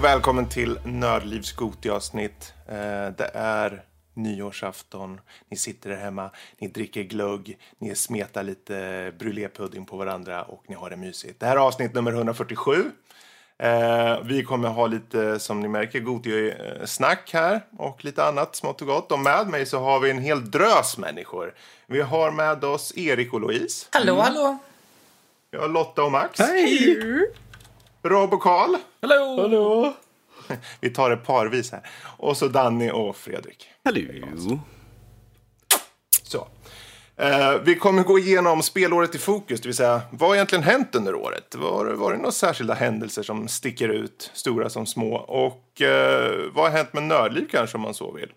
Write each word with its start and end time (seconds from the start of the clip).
och 0.00 0.04
välkommen 0.04 0.48
till 0.48 0.78
Nördlivs 0.84 1.52
Goti-avsnitt. 1.52 2.52
Eh, 2.68 2.74
Det 3.16 3.30
är 3.34 3.82
nyårsafton, 4.14 5.20
ni 5.50 5.56
sitter 5.56 5.90
där 5.90 5.96
hemma, 5.96 6.30
ni 6.58 6.68
dricker 6.68 7.02
glögg, 7.02 7.58
ni 7.78 7.94
smetar 7.94 8.42
lite 8.42 9.12
brulépudding 9.18 9.86
på 9.86 9.96
varandra 9.96 10.42
och 10.42 10.62
ni 10.68 10.74
har 10.74 10.90
det 10.90 10.96
mysigt. 10.96 11.40
Det 11.40 11.46
här 11.46 11.56
är 11.56 11.60
avsnitt 11.60 11.94
nummer 11.94 12.12
147. 12.12 12.90
Eh, 13.58 14.18
Vi 14.24 14.42
kommer 14.44 14.68
ha 14.68 14.86
lite, 14.86 15.38
som 15.38 15.60
ni 15.60 15.68
märker, 15.68 16.00
Goti-snack 16.00 17.30
här 17.32 17.60
och 17.78 18.04
lite 18.04 18.24
annat 18.24 18.56
smått 18.56 18.80
och 18.80 18.86
gott. 18.86 19.12
Och 19.12 19.18
med 19.18 19.48
mig 19.48 19.66
så 19.66 19.78
har 19.78 20.00
vi 20.00 20.10
en 20.10 20.18
hel 20.18 20.50
drös 20.50 20.98
människor. 20.98 21.54
Vi 21.86 22.00
har 22.00 22.30
med 22.30 22.64
oss 22.64 22.92
Erik 22.96 23.32
och 23.32 23.40
Louise. 23.40 23.86
Hallå, 23.92 24.20
hallå. 24.20 24.58
Vi 25.50 25.58
har 25.58 25.68
Lotta 25.68 26.02
och 26.04 26.12
Max. 26.12 26.38
Hej! 26.40 27.26
Rob 28.02 28.34
och 28.34 28.42
Karl. 28.42 28.76
Hallå! 29.00 29.36
Hallå! 29.40 29.94
Vi 30.80 30.90
tar 30.90 31.10
det 31.10 31.16
parvis 31.16 31.72
här. 31.72 31.90
Och 32.02 32.36
så 32.36 32.48
Danny 32.48 32.90
och 32.90 33.16
Fredrik. 33.16 33.68
Hallå! 33.84 34.58
Så. 36.22 36.48
Eh, 37.16 37.58
vi 37.62 37.74
kommer 37.74 38.02
gå 38.02 38.18
igenom 38.18 38.62
spelåret 38.62 39.14
i 39.14 39.18
fokus, 39.18 39.60
det 39.60 39.68
vill 39.68 39.76
säga 39.76 40.02
vad 40.10 40.28
har 40.28 40.34
egentligen 40.34 40.64
hänt 40.64 40.94
under 40.94 41.14
året? 41.14 41.54
Var, 41.54 41.86
var 41.86 42.12
det 42.12 42.16
några 42.16 42.32
särskilda 42.32 42.74
händelser 42.74 43.22
som 43.22 43.48
sticker 43.48 43.88
ut, 43.88 44.30
stora 44.34 44.70
som 44.70 44.86
små? 44.86 45.14
Och 45.16 45.82
eh, 45.82 46.50
vad 46.52 46.64
har 46.64 46.70
hänt 46.70 46.92
med 46.92 47.02
Nördliv 47.02 47.48
kanske 47.50 47.76
om 47.76 47.82
man 47.82 47.94
så 47.94 48.12
vill? 48.12 48.32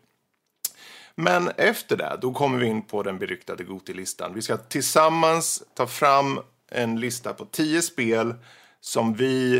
Men 1.15 1.51
efter 1.57 1.97
det, 1.97 2.17
då 2.21 2.33
kommer 2.33 2.59
vi 2.59 2.65
in 2.65 2.81
på 2.81 3.03
den 3.03 3.17
beryktade 3.17 3.63
Goti-listan. 3.63 4.33
Vi 4.33 4.41
ska 4.41 4.57
tillsammans 4.57 5.63
ta 5.73 5.87
fram 5.87 6.39
en 6.71 6.99
lista 6.99 7.33
på 7.33 7.45
tio 7.45 7.81
spel 7.81 8.33
som 8.85 9.13
vi 9.13 9.57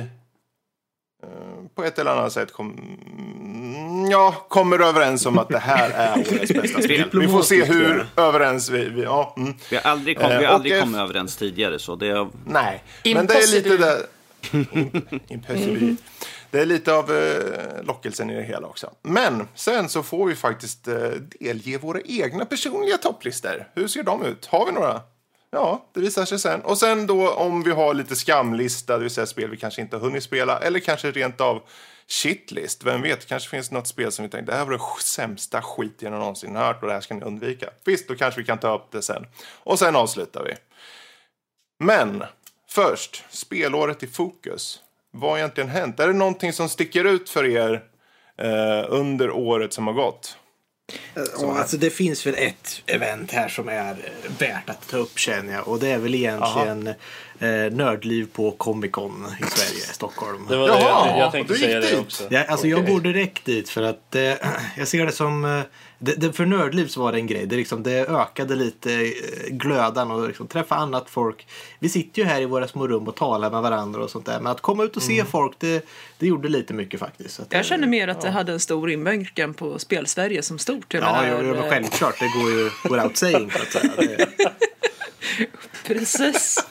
eh, 1.23 1.27
på 1.75 1.83
ett 1.83 1.99
eller 1.99 2.11
annat 2.11 2.33
sätt 2.33 2.53
kom, 2.53 2.71
mm, 2.71 4.11
ja, 4.11 4.45
kommer 4.49 4.80
överens 4.80 5.25
om 5.25 5.38
att 5.38 5.49
det 5.49 5.59
här 5.59 5.89
är 5.89 6.19
årets 6.33 6.53
bästa 6.53 6.81
spel. 6.81 7.09
Vi 7.13 7.27
får 7.27 7.41
se 7.41 7.63
hur 7.63 8.07
överens 8.15 8.69
vi... 8.69 8.89
vi 8.89 9.03
ja, 9.03 9.33
mm. 9.38 9.53
Vi 9.69 9.75
har 9.75 9.91
aldrig, 9.91 10.19
kom, 10.19 10.30
vi 10.30 10.33
Eh, 10.33 10.39
har 10.39 10.47
och 10.47 10.53
aldrig 10.53 10.80
kommit 10.80 10.99
överens 10.99 11.35
tidigare 11.35 11.80
så 11.80 11.95
det 11.95 12.07
är... 12.07 12.30
Nej, 12.45 12.83
men 13.03 13.25
det 13.25 13.33
är 13.33 13.52
lite 13.52 13.77
där... 13.77 14.05
Impossible. 15.27 15.95
Det 16.52 16.59
är 16.59 16.65
lite 16.65 16.93
av 16.93 17.11
eh, 17.11 17.83
lockelsen 17.83 18.30
i 18.30 18.36
det 18.36 18.43
hela 18.43 18.67
också. 18.67 18.92
Men 19.02 19.48
sen 19.55 19.89
så 19.89 20.03
får 20.03 20.25
vi 20.25 20.36
faktiskt 20.36 20.87
eh, 20.87 20.95
delge 21.39 21.77
våra 21.77 22.02
egna 22.02 22.45
personliga 22.45 22.98
topplistor. 22.98 23.67
Hur 23.73 23.87
ser 23.87 24.03
de 24.03 24.25
ut? 24.25 24.45
Har 24.45 24.65
vi 24.65 24.71
några? 24.71 25.02
Ja, 25.53 25.86
det 25.93 25.99
visar 25.99 26.25
sig 26.25 26.39
sen. 26.39 26.61
Och 26.61 26.77
sen 26.77 27.08
då 27.08 27.30
om 27.30 27.64
vi 27.64 27.71
har 27.71 27.93
lite 27.93 28.15
skamlista, 28.15 28.93
det 28.93 29.03
vill 29.03 29.11
säga 29.11 29.25
spel 29.25 29.49
vi 29.49 29.58
kanske 29.58 29.81
inte 29.81 29.95
har 29.95 30.02
hunnit 30.02 30.23
spela. 30.23 30.59
Eller 30.59 30.80
kanske 30.80 31.11
rent 31.11 31.41
av 31.41 31.61
shitlist. 32.08 32.83
Vem 32.83 33.02
vet, 33.02 33.27
kanske 33.27 33.49
finns 33.49 33.71
något 33.71 33.87
spel 33.87 34.11
som 34.11 34.23
vi 34.23 34.30
tänkte 34.30 34.52
det 34.52 34.58
här 34.58 34.65
var 34.65 34.71
det 34.71 35.03
sämsta 35.03 35.61
skit 35.61 35.95
jag 35.99 36.11
någonsin 36.11 36.55
hört 36.55 36.81
och 36.81 36.87
det 36.87 36.93
här 36.93 37.02
ska 37.02 37.13
ni 37.13 37.21
undvika. 37.21 37.69
Visst, 37.86 38.08
då 38.08 38.15
kanske 38.15 38.42
vi 38.42 38.45
kan 38.45 38.58
ta 38.58 38.75
upp 38.75 38.92
det 38.92 39.02
sen. 39.02 39.25
Och 39.63 39.80
sen 39.80 39.95
avslutar 39.95 40.43
vi. 40.43 40.53
Men 41.80 42.23
först, 42.69 43.23
spelåret 43.30 44.03
i 44.03 44.08
fokus. 44.08 44.80
Vad 45.11 45.31
har 45.31 45.37
egentligen 45.37 45.69
hänt? 45.69 45.99
Är 45.99 46.08
det 46.08 46.13
någonting 46.13 46.53
som 46.53 46.69
sticker 46.69 47.05
ut 47.05 47.30
för 47.30 47.45
er 47.45 47.83
eh, 48.37 48.86
under 48.89 49.31
året 49.31 49.73
som 49.73 49.87
har 49.87 49.93
gått? 49.93 50.37
Ja, 51.15 51.58
alltså 51.59 51.77
det 51.77 51.89
finns 51.89 52.27
väl 52.27 52.36
ett 52.37 52.81
event 52.86 53.31
här 53.31 53.48
som 53.49 53.70
är 53.70 53.92
eh, 53.92 54.31
värt 54.39 54.70
att 54.70 54.87
ta 54.89 54.98
upp 54.98 55.20
känner 55.20 55.54
jag. 55.54 55.67
Och 55.67 55.80
det 55.80 55.87
är 55.89 55.98
väl 55.98 56.15
egentligen 56.15 56.87
eh, 57.39 57.71
nördliv 57.71 58.27
på 58.33 58.52
Comic 58.52 58.92
Con 58.92 59.26
i 59.39 59.43
Sverige, 59.43 59.81
Stockholm. 59.81 60.48
Det 60.49 60.58
var 60.58 60.67
Jaha, 60.67 61.04
det 61.05 61.09
jag, 61.09 61.20
jag 61.20 61.31
tänkte 61.31 61.55
säga 61.55 61.80
det 61.80 61.89
dit. 61.89 61.99
också. 61.99 62.23
Ja, 62.30 62.43
alltså 62.43 62.67
jag 62.67 62.87
går 62.87 62.99
direkt 62.99 63.45
dit 63.45 63.70
för 63.70 63.81
att 63.81 64.15
eh, 64.15 64.33
jag 64.77 64.87
ser 64.87 65.05
det 65.05 65.11
som 65.11 65.45
eh, 65.45 65.61
det, 66.05 66.15
det, 66.15 66.33
för 66.33 66.45
nördliv 66.45 66.87
så 66.87 67.02
var 67.02 67.11
det 67.11 67.17
en 67.17 67.27
grej. 67.27 67.45
Det, 67.45 67.55
liksom, 67.55 67.83
det 67.83 68.08
ökade 68.08 68.55
lite 68.55 68.93
eh, 68.93 69.11
glödan 69.49 70.11
och 70.11 70.27
liksom, 70.27 70.47
träffa 70.47 70.75
annat 70.75 71.09
folk. 71.09 71.47
Vi 71.80 71.89
sitter 71.89 72.21
ju 72.21 72.27
här 72.27 72.41
i 72.41 72.45
våra 72.45 72.67
små 72.67 72.87
rum 72.87 73.08
och 73.08 73.15
talar 73.15 73.52
med 73.52 73.61
varandra 73.61 74.03
och 74.03 74.09
sånt 74.09 74.25
där. 74.25 74.39
Men 74.39 74.52
att 74.52 74.61
komma 74.61 74.83
ut 74.83 74.95
och 74.97 75.03
se 75.03 75.25
folk 75.25 75.59
det, 75.59 75.86
det 76.17 76.27
gjorde 76.27 76.49
lite 76.49 76.73
mycket 76.73 76.99
faktiskt. 76.99 77.39
Att, 77.39 77.53
Jag 77.53 77.65
känner 77.65 77.87
mer 77.87 78.08
att 78.08 78.21
det 78.21 78.30
hade 78.30 78.52
en 78.52 78.59
stor 78.59 78.92
inverkan 78.92 79.53
på 79.53 79.80
Spelsverige 79.80 80.42
som 80.42 80.59
stort. 80.59 80.93
Jag 80.93 81.03
Ja, 81.03 81.21
menar, 81.21 81.43
men 81.43 81.55
eh, 81.55 81.69
självklart. 81.69 82.19
Det 82.19 82.42
går 82.42 82.52
ju 82.52 82.69
without 82.83 83.17
saying 83.17 83.52
så 83.52 83.61
att 83.61 83.71
säga. 83.71 84.27
Precis. 85.83 86.65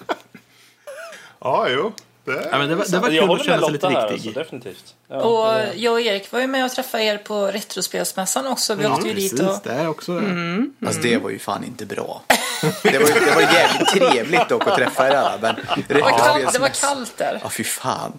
Ja, 1.40 1.66
jo. 1.70 1.92
Det, 2.24 2.48
ja, 2.52 2.58
men 2.58 2.68
det, 2.68 2.74
var, 2.74 2.84
det 2.90 2.98
var 2.98 3.08
kul 3.10 3.20
att 3.22 3.28
med 3.28 3.44
känna 3.44 3.62
sig 3.62 3.72
lite 3.72 3.88
här, 3.88 4.10
viktig. 4.12 4.28
alltså, 4.28 4.40
definitivt. 4.40 4.94
Ja, 5.08 5.16
Och 5.16 5.62
jag 5.76 5.92
och 5.92 6.00
Erik 6.00 6.32
var 6.32 6.40
ju 6.40 6.46
med 6.46 6.64
och 6.64 6.70
träffade 6.70 7.04
er 7.04 7.18
på 7.18 7.46
Retrospelsmässan 7.46 8.46
också. 8.46 8.74
Vi 8.74 8.86
åkte 8.86 9.08
ju 9.08 9.14
dit 9.14 9.40
och... 9.40 9.56
det 9.64 9.70
är 9.72 9.88
också 9.88 10.22
Alltså 10.86 11.00
det 11.02 11.16
var 11.16 11.30
ju 11.30 11.38
fan 11.38 11.64
inte 11.64 11.86
bra. 11.86 12.22
Det 12.82 12.98
var, 12.98 13.26
det 13.26 13.34
var 13.34 13.42
jävligt 13.42 13.88
trevligt 13.88 14.48
dock 14.48 14.66
att 14.66 14.76
träffa 14.76 15.08
er 15.08 15.10
alla. 15.14 15.38
Men 15.40 15.54
Det 15.88 15.94
var, 16.00 16.18
kallt, 16.18 16.52
det 16.52 16.58
var 16.58 16.68
kallt 16.68 17.16
där. 17.16 17.40
Ja, 17.42 17.50
fy 17.50 17.64
fan. 17.64 18.12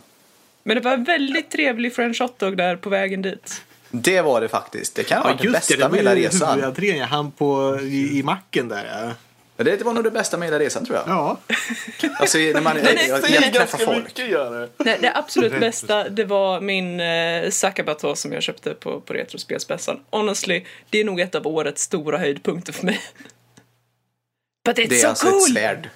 Men 0.64 0.76
det 0.78 0.82
var 0.84 0.94
en 0.94 1.04
väldigt 1.04 1.52
trevlig 1.52 1.96
french 1.96 2.22
hotdog 2.22 2.58
där 2.58 2.76
på 2.76 2.90
vägen 2.90 3.22
dit. 3.22 3.62
Det 3.92 4.22
var 4.22 4.42
det 4.42 4.48
faktiskt. 4.48 4.96
Det 4.96 5.04
kan 5.04 5.18
ha 5.18 5.30
Ja, 5.30 5.34
varit 5.34 5.42
det 5.42 5.48
just 5.48 5.54
det. 5.54 5.60
bästa 5.60 5.76
Det 5.78 5.84
var 5.84 5.90
med 5.90 6.00
hela 6.00 6.16
ju 6.16 6.26
resan. 6.26 6.74
Jag 7.00 7.08
hann 7.08 7.32
på, 7.32 7.80
i, 7.82 8.20
i 8.20 8.24
macken 8.24 8.68
där. 8.68 9.06
Ja. 9.08 9.14
Ja, 9.58 9.64
Det 9.64 9.84
var 9.84 9.94
nog 9.94 10.04
det 10.04 10.12
bästa 10.12 10.38
med 10.38 10.48
hela 10.48 10.60
resan 10.60 10.86
tror 10.86 10.98
jag. 10.98 11.08
ja. 11.08 11.38
Alltså 12.20 12.38
när 12.38 12.62
man 12.62 12.78
jag, 12.84 13.08
jag, 13.08 13.30
jag 13.30 13.54
träffar 13.54 13.78
folk. 13.78 14.20
gör 14.20 14.60
det. 14.62 14.70
Nej, 14.78 14.98
det 15.02 15.18
absolut 15.18 15.60
bästa 15.60 16.10
det 16.10 16.26
var 16.26 16.62
min 16.62 17.00
eh, 17.00 17.50
Sakabato 17.50 18.16
som 18.16 18.34
jag 18.34 18.44
köpte 18.44 18.74
på, 18.74 19.02
på 19.02 19.14
Retrospelsmässan. 19.14 20.00
Honestly, 20.10 20.66
det 20.90 21.00
är 21.00 21.04
nog 21.04 21.20
ett 21.20 21.36
av 21.36 21.48
årets 21.48 21.82
stora 21.82 22.18
höjdpunkter 22.18 22.74
för 22.74 22.86
mig. 22.86 23.02
But 24.66 24.78
it's 24.78 24.90
Det 24.90 24.96
är 24.96 25.00
so 25.00 25.08
alltså 25.08 25.26
cool! 25.30 25.38
ett 25.38 25.54
svärd. 25.54 25.90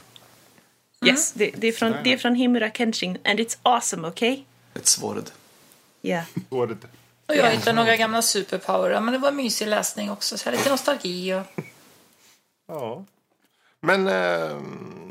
Yes, 1.05 1.31
det, 1.31 1.51
det, 1.55 1.67
är 1.67 1.71
från, 1.71 1.93
det 2.03 2.13
är 2.13 2.17
från 2.17 2.35
Himura 2.35 2.71
Kenshin 2.71 3.17
and 3.25 3.39
it's 3.39 3.57
awesome, 3.63 4.07
okay? 4.07 4.43
Ett 4.75 4.87
svård. 4.87 5.23
Yeah. 6.01 6.23
Och 6.49 7.35
jag 7.35 7.51
hittade 7.51 7.73
några 7.73 7.95
gamla 7.95 8.21
superpower. 8.21 8.99
Men 9.01 9.13
det 9.13 9.17
var 9.17 9.31
mysig 9.31 9.67
läsning 9.67 10.11
också. 10.11 10.37
Så 10.37 10.49
här 10.49 10.57
lite 10.57 10.69
nostalgi 10.69 11.33
och... 11.33 11.63
Ja. 12.67 13.05
Men 13.81 14.07
eh, 14.07 14.57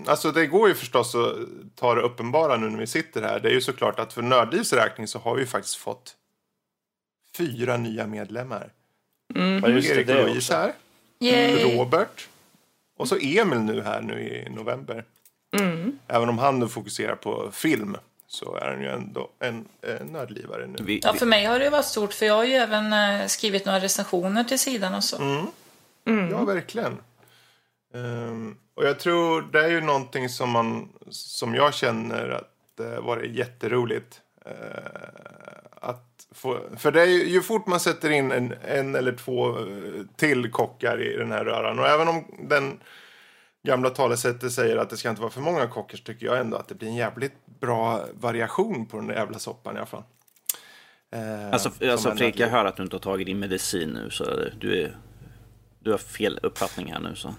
alltså 0.06 0.32
det 0.32 0.46
går 0.46 0.68
ju 0.68 0.74
förstås 0.74 1.14
att 1.14 1.36
ta 1.74 1.94
det 1.94 2.00
uppenbara 2.00 2.56
nu 2.56 2.70
när 2.70 2.78
vi 2.78 2.86
sitter 2.86 3.22
här. 3.22 3.40
Det 3.40 3.48
är 3.48 3.52
ju 3.52 3.60
såklart 3.60 3.98
att 3.98 4.12
för 4.12 4.22
Nördlivs 4.22 4.72
räkning 4.72 5.06
så 5.06 5.18
har 5.18 5.34
vi 5.34 5.40
ju 5.40 5.46
faktiskt 5.46 5.76
fått 5.76 6.14
fyra 7.36 7.76
nya 7.76 8.06
medlemmar. 8.06 8.72
Ja, 9.34 9.68
just 9.68 9.88
det, 9.88 9.94
Erik 9.94 10.08
och 10.08 10.14
Louise 10.14 10.56
här. 10.56 10.72
Yay. 11.20 11.76
Robert. 11.76 12.28
Och 12.98 13.08
så 13.08 13.16
Emil 13.16 13.58
nu 13.58 13.82
här 13.82 14.00
nu 14.00 14.20
i 14.20 14.50
november. 14.50 15.04
Även 16.08 16.28
om 16.28 16.38
han 16.38 16.58
nu 16.58 16.69
fokuserar 16.69 17.16
på 17.16 17.50
film 17.52 17.96
så 18.26 18.56
är 18.56 18.70
han 18.70 18.82
ju 18.82 18.88
ändå 18.88 19.30
en 19.38 19.64
eh, 19.82 20.06
nördlivare 20.06 20.66
nu. 20.66 21.00
Ja, 21.02 21.12
för 21.14 21.26
mig 21.26 21.44
har 21.44 21.58
det 21.58 21.70
varit 21.70 21.84
stort. 21.84 22.14
För 22.14 22.26
jag 22.26 22.34
har 22.34 22.44
ju 22.44 22.54
även 22.54 22.92
eh, 22.92 23.26
skrivit 23.26 23.66
några 23.66 23.80
recensioner 23.80 24.44
till 24.44 24.58
sidan 24.58 24.94
och 24.94 25.04
så. 25.04 25.46
Ja, 26.04 26.44
verkligen. 26.44 26.98
Ehm, 27.96 28.56
och 28.75 28.84
jag 28.84 28.98
tror 28.98 29.43
det 29.52 29.64
är 29.64 29.69
ju 29.69 29.81
någonting 29.81 30.28
som 30.28 30.50
man 30.50 30.88
som 31.10 31.54
jag 31.54 31.75
känner 31.75 32.28
att 32.28 32.50
det 32.76 33.00
var 33.00 33.19
jätteroligt. 33.19 34.20
Uh, 34.46 34.52
att 35.81 36.26
få, 36.31 36.60
för 36.76 36.93
det 36.93 37.02
är 37.02 37.06
ju, 37.06 37.28
ju 37.28 37.43
fort 37.43 37.66
man 37.66 37.81
sätter 37.81 38.10
in 38.10 38.32
en, 38.32 38.54
en 38.64 38.94
eller 38.94 39.12
två 39.12 39.58
eh, 39.58 39.64
till 40.16 40.50
kockar 40.50 41.02
i 41.02 41.16
den 41.16 41.32
här 41.32 41.44
röran 41.44 41.78
och 41.78 41.87
även 41.87 42.08
om 42.08 42.25
den 42.48 42.81
gamla 43.66 43.90
talesättet 43.90 44.52
säger 44.52 44.76
att 44.76 44.90
det 44.90 44.96
ska 44.96 45.10
inte 45.10 45.20
vara 45.22 45.31
för 45.31 45.40
många 45.40 45.66
kockar 45.66 45.96
så 45.96 46.04
tycker 46.04 46.26
jag 46.26 46.38
ändå 46.38 46.56
att 46.56 46.69
det 46.69 46.75
blir 46.75 46.88
en 46.88 46.94
jävligt 46.94 47.46
bra 47.60 48.04
variation 48.12 48.87
på 48.87 48.96
den 48.96 49.06
där 49.06 49.14
jävla 49.14 49.38
soppan 49.38 49.75
i 49.75 49.78
alla 49.78 49.87
fall. 49.87 50.02
Eh, 51.12 51.50
alltså, 51.52 51.70
alltså 51.90 52.10
Fredrik, 52.10 52.40
jag 52.40 52.48
hör 52.48 52.64
att 52.64 52.76
du 52.76 52.82
inte 52.82 52.96
har 52.96 53.00
tagit 53.00 53.26
din 53.26 53.38
medicin 53.38 53.88
nu 53.88 54.10
så 54.10 54.25
du 54.60 54.82
är... 54.82 54.96
Du 55.78 55.90
har 55.90 55.98
fel 55.98 56.38
uppfattning 56.43 56.93
här 56.93 57.00
nu 57.00 57.14
så. 57.14 57.34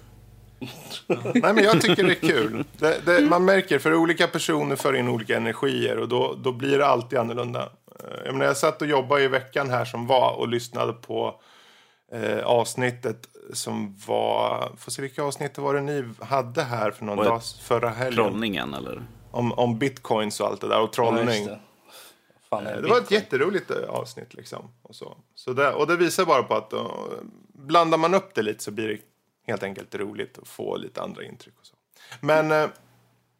Nej, 1.33 1.54
men 1.54 1.63
jag 1.63 1.81
tycker 1.81 2.04
det 2.04 2.12
är 2.24 2.27
kul. 2.30 2.63
Det, 2.77 3.06
det, 3.06 3.21
man 3.21 3.45
märker, 3.45 3.80
för 3.80 3.94
olika 3.94 4.27
personer 4.27 4.75
för 4.75 4.94
in 4.95 5.07
olika 5.07 5.38
energier 5.38 5.98
och 5.98 6.07
då, 6.07 6.36
då 6.44 6.51
blir 6.51 6.77
det 6.77 6.86
alltid 6.88 7.19
annorlunda. 7.19 7.62
Eh, 8.00 8.25
Jag, 8.25 8.33
menar, 8.33 8.45
jag 8.45 8.57
satt 8.57 8.81
och 8.81 8.88
jobbade 8.88 9.24
i 9.24 9.27
veckan 9.27 9.69
här 9.69 9.86
som 9.86 10.07
var 10.07 10.31
och 10.33 10.48
lyssnade 10.48 10.94
på 10.94 11.42
eh, 12.12 12.45
avsnittet 12.45 13.27
som 13.54 13.98
var... 14.07 14.71
Får 14.77 14.92
se 14.92 15.01
vilka 15.01 15.24
avsnitt 15.24 15.57
var 15.57 15.74
det 15.74 15.81
ni 15.81 16.04
hade 16.19 16.63
här 16.63 16.92
för 16.92 17.06
någon 17.06 17.18
det 17.18 17.24
dag 17.24 17.42
förra 17.62 17.89
helgen? 17.89 18.15
Trollningen 18.25 18.74
eller? 18.74 19.01
Om, 19.31 19.51
om 19.54 19.80
bitcoins 19.80 20.39
och 20.39 20.48
allt 20.48 20.62
det 20.62 20.68
där 20.68 20.80
och 20.80 20.89
Ja, 20.89 20.94
trollning. 20.94 21.27
just 21.27 21.45
det. 21.45 21.59
Fan, 22.50 22.68
Eh, 22.68 22.77
Det 22.81 22.88
var 22.88 22.98
ett 22.98 23.12
jätteroligt 23.12 23.71
eh, 23.71 23.89
avsnitt. 23.89 24.33
Liksom, 24.33 24.71
och, 24.81 24.95
så. 24.95 25.18
Så 25.36 25.54
det, 25.54 25.74
och 25.74 25.88
det 25.88 25.95
visar 25.95 26.25
bara 26.25 26.44
på 26.44 26.56
att 26.56 26.74
uh, 26.74 26.88
blandar 27.54 27.98
man 27.98 28.13
upp 28.13 28.36
det 28.36 28.42
lite 28.42 28.63
så 28.63 28.71
blir 28.71 28.88
det 28.88 28.98
helt 29.47 29.63
enkelt 29.63 29.95
roligt 29.95 30.38
att 30.41 30.47
få 30.47 30.77
lite 30.77 31.01
andra 31.01 31.23
intryck. 31.23 31.53
Och 31.59 31.65
så. 31.65 31.73
Men 32.19 32.51
eh, 32.51 32.69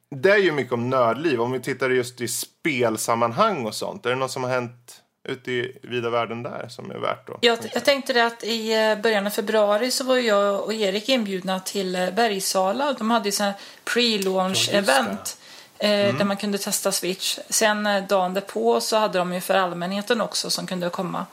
det 0.10 0.32
är 0.32 0.38
ju 0.38 0.52
mycket 0.52 0.74
om 0.74 0.90
nördliv. 0.90 1.42
Om 1.42 1.52
vi 1.52 1.60
tittar 1.60 1.90
just 1.90 2.22
i 2.22 2.28
spelsammanhang 2.28 3.66
och 3.66 3.76
sånt. 3.76 4.06
Är 4.06 4.10
det 4.10 4.16
något 4.16 4.32
som 4.32 4.44
har 4.44 4.50
hänt 4.50 5.02
ute 5.24 5.52
i 5.52 5.78
vida 5.82 6.10
världen 6.10 6.44
där 6.44 6.68
som 6.70 6.92
är 6.92 6.98
värt 6.98 7.30
att... 7.30 7.38
Jag, 7.42 7.60
jag 7.74 7.86
tänkte 7.86 8.14
det 8.14 8.26
att 8.26 8.44
i 8.44 8.74
eh, 8.74 9.02
början 9.02 9.26
av 9.28 9.32
februari 9.32 9.92
så 9.92 10.04
var 10.04 10.18
jag 10.18 10.64
och 10.64 10.74
Erik 10.74 11.10
inbjudna 11.10 11.60
till 11.60 11.96
eh, 11.96 12.12
Bergsala. 12.12 12.94
De 12.94 13.12
hade 13.12 13.26
ju 13.28 13.32
sån 13.32 13.52
pre-launch 13.86 14.70
event. 14.74 15.38
eh, 15.78 15.90
Där 15.90 16.26
man 16.26 16.38
kunde 16.38 16.58
testa 16.58 16.92
Switch. 16.92 17.40
Sen 17.50 17.90
dagen 18.10 18.34
därpå 18.34 18.82
så 18.82 18.98
hade 18.98 19.18
de 19.18 19.34
ju 19.34 19.42
för 19.42 19.54
allmänheten 19.54 20.22
också 20.22 20.50
som 20.50 20.68
kunde 20.68 20.90
komma. 20.90 21.26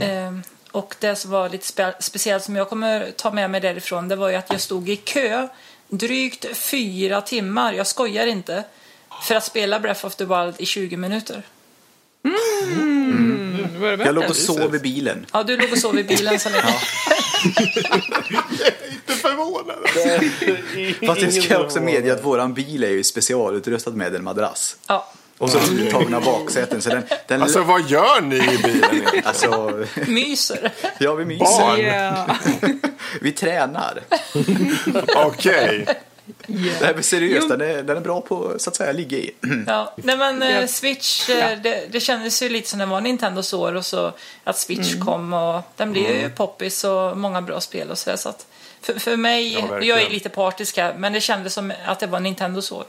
Eh, 0.00 0.32
och 0.76 0.94
det 1.00 1.16
som 1.16 1.30
var 1.30 1.48
lite 1.48 1.66
spe 1.66 1.92
speciellt 2.00 2.44
som 2.44 2.56
jag 2.56 2.68
kommer 2.68 3.10
ta 3.10 3.30
med 3.30 3.50
mig 3.50 3.60
därifrån 3.60 4.08
det 4.08 4.16
var 4.16 4.28
ju 4.28 4.34
att 4.34 4.50
jag 4.50 4.60
stod 4.60 4.88
i 4.88 4.96
kö 4.96 5.48
drygt 5.88 6.56
fyra 6.56 7.20
timmar, 7.20 7.72
jag 7.72 7.86
skojar 7.86 8.26
inte, 8.26 8.64
för 9.22 9.34
att 9.34 9.44
spela 9.44 9.80
Breath 9.80 10.06
of 10.06 10.16
the 10.16 10.24
Wild 10.24 10.54
i 10.58 10.66
20 10.66 10.96
minuter. 10.96 11.42
Var 13.80 13.90
det 13.90 13.96
värt 13.96 14.06
Jag 14.06 14.14
låg 14.14 14.24
och 14.24 14.36
sov 14.36 14.74
i 14.74 14.78
bilen. 14.78 15.26
Ja, 15.32 15.42
du 15.42 15.56
låg 15.56 15.72
och 15.72 15.78
sov 15.78 15.98
i 15.98 16.04
bilen 16.04 16.40
så 16.40 16.48
länge. 16.48 16.74
Inte 18.90 19.12
förvånad! 19.12 19.78
Fast 21.06 21.20
det 21.20 21.42
ska 21.42 21.54
jag 21.54 21.62
också 21.62 21.80
medge 21.80 22.12
att 22.12 22.24
våran 22.24 22.54
bil 22.54 22.84
är 22.84 22.90
ju 22.90 23.04
specialutrustad 23.04 23.90
med 23.90 24.14
en 24.14 24.24
madrass. 24.24 24.76
Ja. 24.86 25.12
Och 25.38 25.50
så 25.50 25.58
urtagna 25.58 26.20
baksäten. 26.20 26.82
Så 26.82 26.88
den, 26.90 27.02
den 27.26 27.42
Alltså 27.42 27.62
vad 27.62 27.88
gör 27.90 28.20
ni 28.20 28.36
i 28.36 28.58
bilen 28.62 29.22
alltså, 29.24 29.84
Myser. 30.06 30.72
ja 30.98 31.14
vi 31.14 31.24
myser. 31.24 31.44
Barn. 31.44 31.80
Ja. 31.80 32.36
Vi 33.20 33.32
tränar. 33.32 34.00
Okej. 35.16 35.86
Det 36.46 36.84
här 36.86 36.94
är 36.94 37.02
seriöst, 37.02 37.48
den 37.48 37.60
är, 37.60 37.82
den 37.82 37.96
är 37.96 38.00
bra 38.00 38.20
på 38.20 38.54
så 38.58 38.70
att 38.70 38.76
säga 38.76 38.92
ligga 38.92 39.18
i. 39.18 39.30
Ja, 39.66 39.94
nej 39.96 40.16
men 40.16 40.42
eh. 40.42 40.66
Switch, 40.66 41.30
eh, 41.30 41.58
det, 41.62 41.86
det 41.92 42.00
kändes 42.00 42.42
ju 42.42 42.48
lite 42.48 42.68
som 42.68 42.78
det 42.78 42.86
var 42.86 43.00
Nintendos 43.00 43.52
år 43.52 43.74
och 43.74 43.86
så 43.86 44.12
att 44.44 44.58
Switch 44.58 44.92
Mm. 44.94 45.06
kom 45.06 45.32
och 45.32 45.62
den 45.76 45.92
blev 45.92 46.10
ju 46.10 46.30
poppis 46.30 46.84
och 46.84 47.16
många 47.18 47.42
bra 47.42 47.60
spel 47.60 47.90
och 47.90 47.98
sådär. 47.98 48.16
Så 48.16 48.28
att 48.28 48.46
för, 48.80 48.98
för 48.98 49.16
mig, 49.16 49.52
Ja, 49.70 49.80
jag 49.82 50.02
är 50.02 50.10
lite 50.10 50.28
partisk 50.28 50.76
här, 50.76 50.94
men 50.98 51.12
det 51.12 51.20
kändes 51.20 51.54
som 51.54 51.72
att 51.86 52.00
det 52.00 52.06
var 52.06 52.20
Nintendos 52.20 52.72
år. 52.72 52.84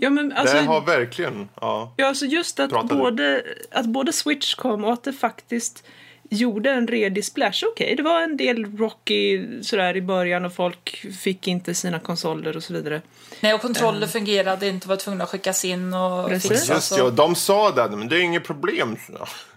Ja, 0.00 0.10
men 0.10 0.32
alltså, 0.32 0.56
det 0.56 0.62
har 0.62 0.80
verkligen... 0.80 1.48
Ja. 1.60 1.92
ja, 1.96 2.06
alltså 2.06 2.24
just 2.24 2.60
att 2.60 2.88
både, 2.88 3.42
att 3.70 3.86
både 3.86 4.12
Switch 4.12 4.54
kom 4.54 4.84
och 4.84 4.92
att 4.92 5.04
det 5.04 5.12
faktiskt 5.12 5.84
gjorde 6.30 6.70
en 6.70 6.86
redig 6.86 7.24
splash. 7.24 7.64
Okej, 7.72 7.94
det 7.96 8.02
var 8.02 8.20
en 8.20 8.36
del 8.36 8.76
rocky 8.76 9.46
sådär 9.62 9.96
i 9.96 10.02
början 10.02 10.44
och 10.44 10.54
folk 10.54 11.06
fick 11.20 11.48
inte 11.48 11.74
sina 11.74 11.98
konsoler 11.98 12.56
och 12.56 12.62
så 12.62 12.72
vidare. 12.72 13.02
Nej, 13.40 13.54
och 13.54 13.60
kontroller 13.60 14.06
fungerade 14.06 14.68
inte, 14.68 14.88
var 14.88 14.96
tvungna 14.96 15.24
att 15.24 15.30
skickas 15.30 15.64
in 15.64 15.94
och 15.94 16.28
Precis. 16.28 16.50
fixas. 16.50 16.90
Just 16.90 17.02
och 17.02 17.12
de 17.12 17.34
sa 17.34 17.70
det, 17.70 17.96
men 17.96 18.08
det 18.08 18.16
är 18.16 18.20
inget 18.20 18.44
problem. 18.44 18.96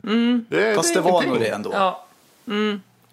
Mm. 0.03 0.45
Det, 0.49 0.75
Fast 0.75 0.93
det, 0.93 0.99
det 0.99 1.03
var 1.03 1.23
nog 1.23 1.39
det 1.39 1.47
ändå. 1.47 1.71
Ja, 1.73 2.07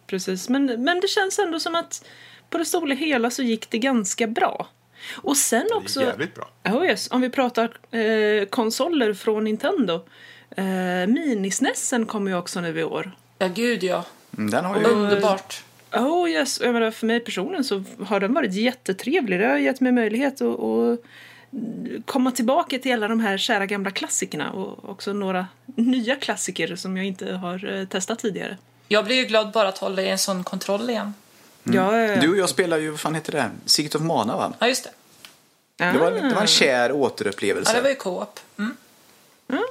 Precis, 0.06 0.48
men, 0.48 0.84
men 0.84 1.00
det 1.00 1.08
känns 1.08 1.38
ändå 1.38 1.60
som 1.60 1.74
att 1.74 2.04
på 2.50 2.58
det 2.58 2.64
stora 2.64 2.94
hela 2.94 3.30
så 3.30 3.42
gick 3.42 3.70
det 3.70 3.78
ganska 3.78 4.26
bra. 4.26 4.68
Och 5.16 5.36
sen 5.36 5.66
Det 5.68 5.74
också... 5.74 6.00
är 6.00 6.04
jävligt 6.06 6.34
bra. 6.34 6.48
Oh 6.64 6.86
yes, 6.86 7.08
om 7.10 7.20
vi 7.20 7.30
pratar 7.30 7.96
eh, 7.98 8.44
konsoler 8.44 9.14
från 9.14 9.44
Nintendo. 9.44 9.94
Eh, 10.56 10.64
Minisnessen 11.06 12.06
kommer 12.06 12.30
ju 12.30 12.36
också 12.36 12.60
nu 12.60 12.80
i 12.80 12.84
år. 12.84 13.12
ja 13.38 13.48
gud 13.48 13.82
ja. 13.82 14.04
Mm, 14.38 14.50
Den 14.50 14.64
har 14.64 14.76
ju... 14.80 14.84
Underbart. 14.84 15.62
Oh 15.92 16.30
yes, 16.30 16.60
jag 16.60 16.72
menar 16.72 16.90
för 16.90 17.06
mig 17.06 17.20
personligen 17.20 17.64
så 17.64 17.82
har 18.06 18.20
den 18.20 18.34
varit 18.34 18.52
jättetrevlig. 18.54 19.40
Det 19.40 19.46
har 19.46 19.56
gett 19.56 19.80
mig 19.80 19.92
möjlighet 19.92 20.40
att, 20.40 20.60
att 20.60 21.00
komma 22.04 22.30
tillbaka 22.30 22.78
till 22.78 22.92
alla 22.92 23.08
de 23.08 23.20
här 23.20 23.38
kära 23.38 23.66
gamla 23.66 23.90
klassikerna 23.90 24.52
och 24.52 24.90
också 24.90 25.12
några 25.12 25.46
nya 25.66 26.16
klassiker 26.16 26.76
som 26.76 26.96
jag 26.96 27.06
inte 27.06 27.32
har 27.32 27.74
eh, 27.80 27.84
testat 27.86 28.18
tidigare. 28.18 28.56
Jag 28.88 29.04
blir 29.04 29.16
ju 29.16 29.24
glad 29.24 29.52
bara 29.52 29.68
att 29.68 29.78
hålla 29.78 30.02
i 30.02 30.08
en 30.08 30.18
sån 30.18 30.44
kontroll 30.44 30.90
igen. 30.90 31.14
Ja, 31.62 31.96
eh, 31.98 32.20
Du 32.20 32.30
och 32.30 32.36
jag 32.36 32.48
spelar 32.48 32.78
ju, 32.78 32.90
vad 32.90 33.00
fan 33.00 33.14
heter 33.14 33.32
det? 33.32 33.50
Secret 33.64 33.94
of 33.94 34.02
Mana 34.02 34.36
va? 34.36 34.52
Ja, 34.58 34.68
just 34.68 34.84
det. 34.84 34.90
Det 35.78 35.98
var, 35.98 36.10
det 36.10 36.20
var 36.20 36.36
Ah. 36.36 36.40
en 36.40 36.46
kär 36.46 36.92
återupplevelse. 36.92 37.70
Ja, 37.72 37.76
det 37.76 37.82
var 37.82 37.88
ju 37.90 37.94
co-op. 37.96 38.40
Mm. 38.58 38.74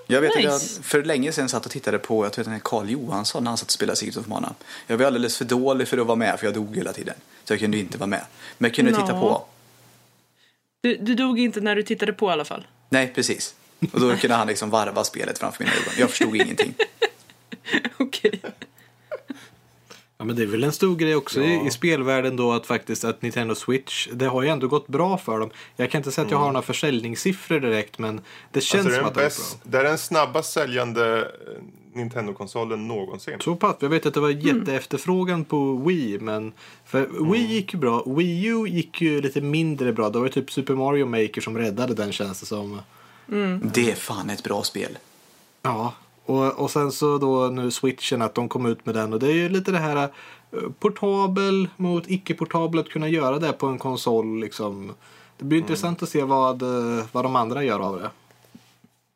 Jag 0.08 0.22
vet 0.22 0.36
Nice. 0.36 0.48
att 0.50 0.54
jag 0.78 0.86
för 0.86 1.04
länge 1.04 1.32
sedan 1.32 1.50
satt 1.50 1.66
och 1.66 1.72
tittade 1.72 2.00
på, 2.00 2.26
jag 2.26 2.34
tror 2.34 2.42
att 2.42 2.46
den 2.46 2.54
här 2.54 2.62
Carl 2.64 2.90
Johansson 2.90 3.44
när 3.44 3.52
han 3.52 3.58
satt 3.58 3.66
och 3.68 3.72
spelade 3.72 3.96
Secret 3.98 4.18
of 4.18 4.28
Mana. 4.28 4.54
Jag 4.88 4.98
var 4.98 5.06
alldeles 5.06 5.38
för 5.38 5.46
dålig 5.46 5.88
för 5.88 5.98
att 5.98 6.08
vara 6.08 6.16
med 6.16 6.40
för 6.40 6.48
jag 6.48 6.54
dog 6.54 6.76
hela 6.76 6.94
tiden. 6.94 7.16
Så 7.44 7.54
jag 7.54 7.60
kunde 7.60 7.78
inte 7.78 7.98
vara 7.98 8.08
med. 8.08 8.22
Men 8.58 8.70
jag 8.70 8.76
kunde 8.76 8.92
titta 8.92 9.14
Nå. 9.14 9.20
på. 9.22 9.46
Du, 10.82 10.96
du 10.98 11.16
dog 11.16 11.40
inte 11.40 11.62
när 11.62 11.76
du 11.76 11.84
tittade 11.84 12.14
på 12.14 12.30
i 12.30 12.32
alla 12.32 12.46
fall. 12.46 12.68
Nej, 12.90 13.12
precis. 13.16 13.56
Och 13.94 14.00
då 14.00 14.16
kunde 14.18 14.36
han 14.36 14.48
liksom 14.48 14.70
varva 14.70 15.04
spelet 15.04 15.38
framför 15.40 15.64
mina 15.64 15.76
ögon. 15.76 15.94
Jag 15.98 16.10
förstod 16.10 16.36
ingenting. 16.36 16.74
Okej. 17.98 18.42
Ja, 20.20 20.26
men 20.26 20.36
det 20.36 20.44
är 20.44 20.48
väl 20.48 20.64
en 20.64 20.72
stor 20.72 20.96
grej 20.96 21.16
också 21.16 21.42
i, 21.42 21.68
i 21.68 21.72
spelvärlden 21.72 22.36
då 22.36 22.52
att 22.52 22.66
faktiskt 22.66 23.04
att 23.04 23.22
Nintendo 23.22 23.56
Switch, 23.56 24.08
det 24.14 24.26
har 24.26 24.42
ju 24.44 24.50
ändå 24.50 24.68
gått 24.68 24.88
bra 24.88 25.18
för 25.18 25.40
dem. 25.40 25.50
Jag 25.76 25.92
kan 25.92 26.00
inte 26.00 26.12
säga 26.12 26.26
att 26.26 26.32
jag 26.32 26.38
har 26.38 26.48
några 26.48 26.62
försäljningssiffror 26.62 27.60
direkt 27.60 28.00
men 28.00 28.22
det 28.52 28.62
känns 28.62 28.86
Alltså, 28.86 28.90
det, 28.90 28.96
som 28.96 29.04
den 29.04 29.08
att 29.08 29.14
det 29.14 29.22
har 29.22 29.30
gått 29.30 29.64
bra. 29.64 29.72
det 29.72 29.78
är 29.78 29.84
den 29.84 29.98
snabbast 29.98 30.54
säljande 30.54 31.18
eh, 31.20 31.64
Nintendo-konsolen 31.94 32.88
någonsin. 32.88 33.38
Så 33.40 33.56
pass, 33.56 33.76
jag 33.80 33.90
vet 33.90 34.06
att 34.06 34.14
det 34.14 34.20
var 34.20 34.30
jätteefterfrågan 34.30 35.46
på 35.46 35.76
Wii 35.76 36.20
men 36.20 36.54
för 36.86 37.32
Wii 37.32 37.46
gick 37.46 37.74
ju 37.74 37.80
bra, 37.80 38.04
Wii 38.08 38.46
U 38.46 38.68
gick 38.68 39.02
ju 39.02 39.22
lite 39.22 39.42
mindre 39.42 39.94
bra. 39.94 40.10
Det 40.10 40.18
var 40.20 40.26
ju 40.26 40.32
typ 40.32 40.52
Super 40.52 40.76
Mario 40.76 41.06
Maker 41.06 41.42
som 41.42 41.58
räddade 41.58 41.94
den 41.94 42.12
känns 42.12 42.40
det 42.40 42.46
som. 42.46 42.82
Det 43.62 43.92
är 43.92 43.96
fan 43.96 44.30
ett 44.30 44.44
bra 44.44 44.64
spel. 44.64 44.98
Ja, 45.62 45.94
och, 46.30 46.60
och 46.60 46.72
sen 46.72 46.92
så 46.92 47.18
då 47.18 47.48
nu 47.48 47.72
switchen 47.72 48.22
att 48.22 48.36
de 48.36 48.50
kom 48.50 48.66
ut 48.66 48.86
med 48.86 48.96
den 48.96 49.14
och 49.14 49.20
det 49.20 49.28
är 49.28 49.34
ju 49.34 49.50
lite 49.50 49.72
det 49.72 49.78
här 49.78 49.96
eh, 50.52 50.60
portabel 50.80 51.70
mot 51.76 52.04
icke-portabel 52.08 52.80
att 52.80 52.90
kunna 52.90 53.08
göra 53.08 53.40
det 53.40 53.54
på 53.54 53.68
en 53.68 53.78
konsol 53.78 54.40
liksom. 54.40 54.94
Det 55.38 55.46
blir 55.46 55.60
intressant 55.60 56.04
att 56.04 56.10
se 56.10 56.24
vad, 56.24 56.62
eh, 56.62 57.06
vad 57.12 57.26
de 57.26 57.36
andra 57.36 57.64
gör 57.64 57.80
av 57.80 58.00
det. 58.00 58.10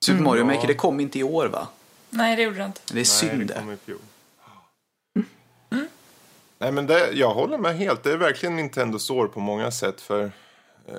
Super 0.06 0.22
Mario 0.24 0.42
Ja. 0.42 0.46
Maker, 0.46 0.68
det 0.68 0.74
kom 0.74 1.00
inte 1.00 1.20
i 1.20 1.24
år 1.24 1.48
va? 1.48 1.68
Nej, 2.10 2.36
det 2.36 2.42
gjorde 2.42 2.58
det 2.58 2.66
inte. 2.66 2.82
Det 2.88 2.94
är 2.94 2.96
Nej, 2.96 3.06
synd 3.06 3.40
det 3.40 3.46
det. 3.46 3.60
kom 3.60 3.72
i 3.72 3.78
fjol. 3.78 3.98
Nej, 6.60 6.72
men 6.72 6.88
det, 6.88 7.12
jag 7.12 7.34
håller 7.34 7.58
med 7.58 7.78
helt. 7.78 8.04
Det 8.04 8.12
är 8.12 8.18
verkligen 8.18 8.56
Nintendos 8.56 9.10
år 9.10 9.28
på 9.28 9.40
många 9.40 9.72
sätt. 9.72 10.02
För 10.02 10.24
eh, 10.88 10.94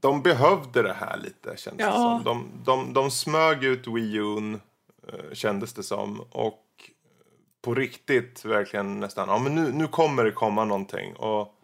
de 0.00 0.22
behövde 0.22 0.82
det 0.82 0.92
här 0.92 1.16
lite, 1.16 1.56
kändes 1.56 1.86
Ja. 1.86 1.92
det 1.92 2.24
som. 2.24 2.24
De, 2.24 2.64
de, 2.64 2.92
de 2.92 3.10
smög 3.10 3.64
ut 3.64 3.86
Wii 3.86 4.16
U, 4.16 4.58
eh, 5.08 5.32
kändes 5.32 5.72
det 5.74 5.82
som. 5.82 6.20
Och 6.30 6.64
på 7.62 7.74
riktigt 7.74 8.44
verkligen 8.44 9.00
nästan, 9.00 9.28
ja 9.28 9.38
men 9.38 9.54
nu, 9.54 9.72
nu 9.72 9.86
kommer 9.86 10.24
det 10.24 10.30
komma 10.32 10.64
någonting. 10.64 11.16
Och 11.16 11.54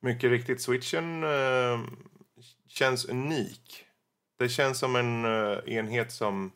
mycket 0.00 0.30
riktigt, 0.30 0.62
switchen 0.62 1.24
eh, 1.24 1.80
känns 2.68 3.04
unik. 3.04 3.84
Det 4.38 4.48
känns 4.48 4.78
som 4.78 4.96
en 4.96 5.24
eh, 5.24 5.58
enhet 5.66 6.12
som 6.12 6.52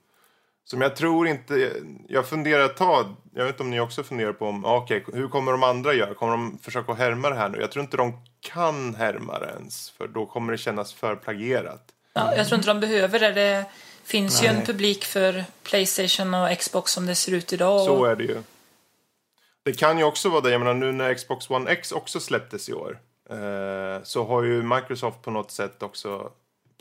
som 0.69 0.81
jag 0.81 0.97
tror 0.97 1.29
inte, 1.29 1.73
jag 2.09 2.27
funderar 2.29 2.65
ett 2.65 2.77
tag, 2.77 3.07
jag 3.35 3.45
vet 3.45 3.55
inte 3.55 3.63
om 3.63 3.71
ni 3.71 3.81
också 3.81 4.03
funderar 4.03 4.33
på 4.33 4.47
om, 4.47 4.65
ah, 4.65 4.77
okej, 4.77 5.05
hur 5.13 5.29
kommer 5.29 5.53
de 5.53 5.63
andra 5.63 5.95
göra? 5.95 6.15
Kommer 6.15 6.33
de 6.33 6.59
försöka 6.63 6.95
härma 6.95 7.31
det 7.31 7.37
här 7.37 7.49
nu? 7.49 7.61
Jag 7.61 7.73
tror 7.73 7.85
inte 7.85 7.97
de 7.97 8.19
kan 8.41 8.95
härma 8.95 9.39
det 9.39 9.47
ens, 9.47 9.91
för 9.91 10.09
då 10.09 10.27
kommer 10.27 10.53
det 10.53 10.59
kännas 10.59 10.93
för 10.93 11.17
plagierat. 11.17 11.83
Ja, 12.13 12.37
jag 12.37 12.47
tror 12.47 12.57
inte 12.59 12.71
de 12.71 12.81
behöver 12.81 13.21
det. 13.21 13.33
Det 13.33 13.65
finns 14.05 14.43
ju 14.43 14.47
en 14.47 14.63
publik 14.67 15.05
för 15.05 15.45
Playstation 15.63 16.35
och 16.35 16.59
Xbox 16.59 16.93
som 16.93 17.07
det 17.07 17.15
ser 17.15 17.33
ut 17.33 17.53
idag. 17.53 17.87
Så 17.87 17.97
och- 17.97 18.11
är 18.11 18.17
det 18.17 18.25
ju. 18.25 18.43
Det 19.63 19.73
kan 19.73 19.99
ju 19.99 20.05
också 20.05 20.29
vara 20.29 20.41
det, 20.41 20.51
jag 20.51 20.59
menar 20.59 20.75
nu 20.75 20.93
när 20.93 21.15
Xbox 21.15 21.51
One 21.51 21.71
X 21.71 21.93
också 21.93 22.21
släpptes 22.21 22.69
i 22.69 22.73
år, 22.73 22.99
eh, 23.31 24.03
så 24.03 24.25
har 24.25 24.43
ju 24.43 24.63
Microsoft 24.63 25.23
på 25.23 25.31
något 25.31 25.51
sätt 25.51 25.83
också 25.83 26.31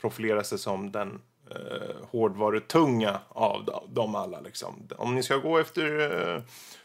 profilerat 0.00 0.46
sig 0.46 0.58
som 0.58 0.92
den 0.92 1.20
eh, 1.50 1.96
hårdvarutunga 2.10 3.18
av 3.28 3.64
de- 3.64 3.94
dem 3.94 4.14
alla. 4.14 4.40
Liksom. 4.40 4.88
Om 4.96 5.14
ni 5.14 5.22
ska 5.22 5.36
gå 5.36 5.58
efter 5.58 6.00
eh, 6.36 6.42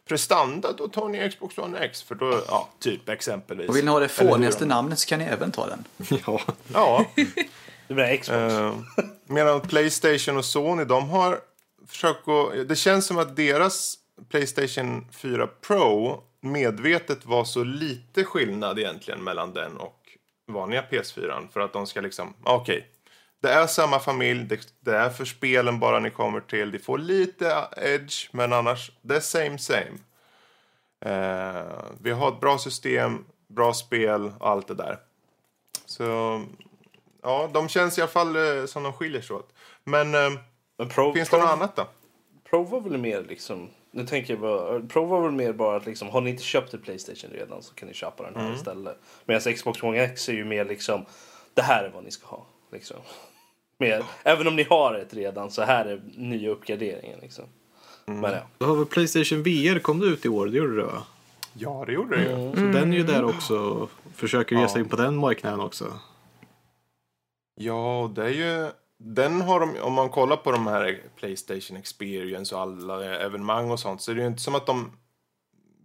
prestanda, 0.07 0.71
då 0.77 0.87
tar 0.87 1.09
ni 1.09 1.29
Xbox 1.29 1.57
One 1.57 1.77
X, 1.79 2.03
för 2.03 2.15
då, 2.15 2.41
ja, 2.47 2.69
typ 2.79 3.09
exempelvis. 3.09 3.69
Och 3.69 3.75
vill 3.75 3.85
ni 3.85 3.91
ha 3.91 3.99
det 3.99 4.07
fånigaste 4.07 4.65
namnet 4.65 4.99
så 4.99 5.07
kan 5.07 5.19
ni 5.19 5.25
även 5.25 5.51
ta 5.51 5.67
den. 5.67 5.83
Ja, 6.27 6.41
Ja, 6.73 7.05
Det 7.87 7.93
blir 7.93 8.17
Xbox. 8.17 8.29
Eh, 8.29 8.75
medan 9.25 9.61
Playstation 9.61 10.37
och 10.37 10.45
Sony, 10.45 10.83
de 10.85 11.09
har 11.09 11.39
försökt 11.87 12.25
gå... 12.25 12.49
Det 12.67 12.75
känns 12.75 13.05
som 13.05 13.17
att 13.17 13.35
deras 13.35 13.95
Playstation 14.29 15.07
4 15.11 15.47
Pro 15.47 16.23
medvetet 16.41 17.25
vara 17.25 17.45
så 17.45 17.63
lite 17.63 18.23
skillnad 18.23 18.79
egentligen 18.79 19.23
mellan 19.23 19.53
den 19.53 19.77
och 19.77 19.97
vanliga 20.47 20.83
PS4. 20.91 21.47
För 21.53 21.59
att 21.59 21.73
de 21.73 21.87
ska 21.87 22.01
liksom, 22.01 22.33
okej. 22.43 22.87
Det 23.41 23.49
är 23.49 23.67
samma 23.67 23.99
familj, 23.99 24.43
det, 24.43 24.59
det 24.79 24.97
är 24.97 25.09
för 25.09 25.25
spelen 25.25 25.79
bara 25.79 25.99
ni 25.99 26.09
kommer 26.09 26.39
till. 26.39 26.71
Det 26.71 26.79
får 26.79 26.97
lite 26.97 27.67
edge, 27.77 28.29
men 28.31 28.53
annars, 28.53 28.91
det 29.01 29.15
är 29.15 29.19
same 29.19 29.57
same. 29.57 29.97
Eh, 31.05 31.71
vi 32.01 32.11
har 32.11 32.27
ett 32.31 32.39
bra 32.39 32.57
system, 32.57 33.25
bra 33.47 33.73
spel 33.73 34.31
och 34.39 34.49
allt 34.49 34.67
det 34.67 34.75
där. 34.75 34.99
Så, 35.85 36.41
ja, 37.21 37.49
de 37.53 37.69
känns 37.69 37.97
i 37.97 38.01
alla 38.01 38.11
fall 38.11 38.35
eh, 38.35 38.65
som 38.65 38.83
de 38.83 38.93
skiljer 38.93 39.21
sig 39.21 39.35
åt. 39.35 39.53
Men 39.83 40.15
eh, 40.15 40.31
Men 40.77 40.89
Pro, 40.89 41.13
finns 41.13 41.29
det 41.29 41.37
Pro, 41.37 41.45
något 41.45 41.51
annat 41.53 41.75
då? 41.75 41.87
Pro 42.49 42.63
var 42.63 42.81
väl 42.81 42.97
mer 42.97 43.21
liksom... 43.29 43.69
Nu 43.93 44.05
tänker 44.05 44.33
jag 44.33 44.41
bara, 44.41 44.79
Pro 44.79 45.05
var 45.05 45.21
väl 45.21 45.31
mer 45.31 45.53
bara 45.53 45.77
att 45.77 45.85
liksom, 45.85 46.09
har 46.09 46.21
ni 46.21 46.29
inte 46.29 46.43
köpt 46.43 46.73
ett 46.73 46.83
Playstation 46.83 47.31
redan 47.31 47.63
så 47.63 47.73
kan 47.73 47.87
ni 47.87 47.93
köpa 47.93 48.23
den 48.23 48.35
här 48.35 48.41
Mm. 48.41 48.53
istället. 48.55 48.97
Medan 49.25 49.53
Xbox 49.53 49.83
One 49.83 49.97
X 49.97 50.29
är 50.29 50.33
ju 50.33 50.45
mer 50.45 50.65
liksom, 50.65 51.05
det 51.53 51.61
här 51.61 51.83
är 51.83 51.89
vad 51.89 52.03
ni 52.03 52.11
ska 52.11 52.27
ha. 52.27 52.45
Liksom. 52.71 52.97
Mer, 53.81 54.03
även 54.23 54.47
om 54.47 54.55
ni 54.55 54.63
har 54.63 54.93
ett 54.93 55.13
redan 55.13 55.51
så 55.51 55.61
här 55.61 55.85
är 55.85 56.01
nya 56.15 56.49
uppgraderingen 56.49 57.19
liksom. 57.21 57.45
Mm. 58.05 58.19
Men 58.19 58.31
ja. 58.31 58.41
Då 58.57 58.65
har 58.65 58.75
vi 58.75 58.85
Playstation 58.85 59.43
VR 59.43 59.79
kom 59.79 59.99
det 59.99 60.05
ut 60.05 60.25
i 60.25 60.29
år, 60.29 60.45
det 60.45 60.57
gjorde 60.57 60.75
det 60.75 60.83
va? 60.83 61.03
Ja, 61.53 61.83
det 61.87 61.93
gjorde 61.93 62.17
det 62.17 62.23
ju. 62.23 62.51
Så 62.51 62.79
den 62.79 62.93
är 62.93 62.97
ju 62.97 63.03
där 63.03 63.23
också 63.23 63.57
och 63.57 63.89
försöker 64.15 64.55
ge 64.55 64.67
sig 64.67 64.81
in 64.81 64.89
på 64.89 64.95
den 64.95 65.15
marknaden 65.15 65.59
också. 65.59 65.93
Ja, 67.55 68.11
det 68.15 68.23
är 68.23 68.29
ju... 68.29 68.71
Den 69.03 69.41
har 69.41 69.59
de, 69.59 69.81
om 69.81 69.93
man 69.93 70.09
kollar 70.09 70.37
på 70.37 70.51
de 70.51 70.67
här 70.67 71.01
Playstation 71.15 71.77
Experience 71.77 72.55
och 72.55 72.61
alla 72.61 73.05
evenemang 73.05 73.71
och 73.71 73.79
sånt 73.79 74.01
så 74.01 74.11
är 74.11 74.15
det 74.15 74.21
ju 74.21 74.27
inte 74.27 74.41
som 74.41 74.55
att 74.55 74.65
de 74.65 74.91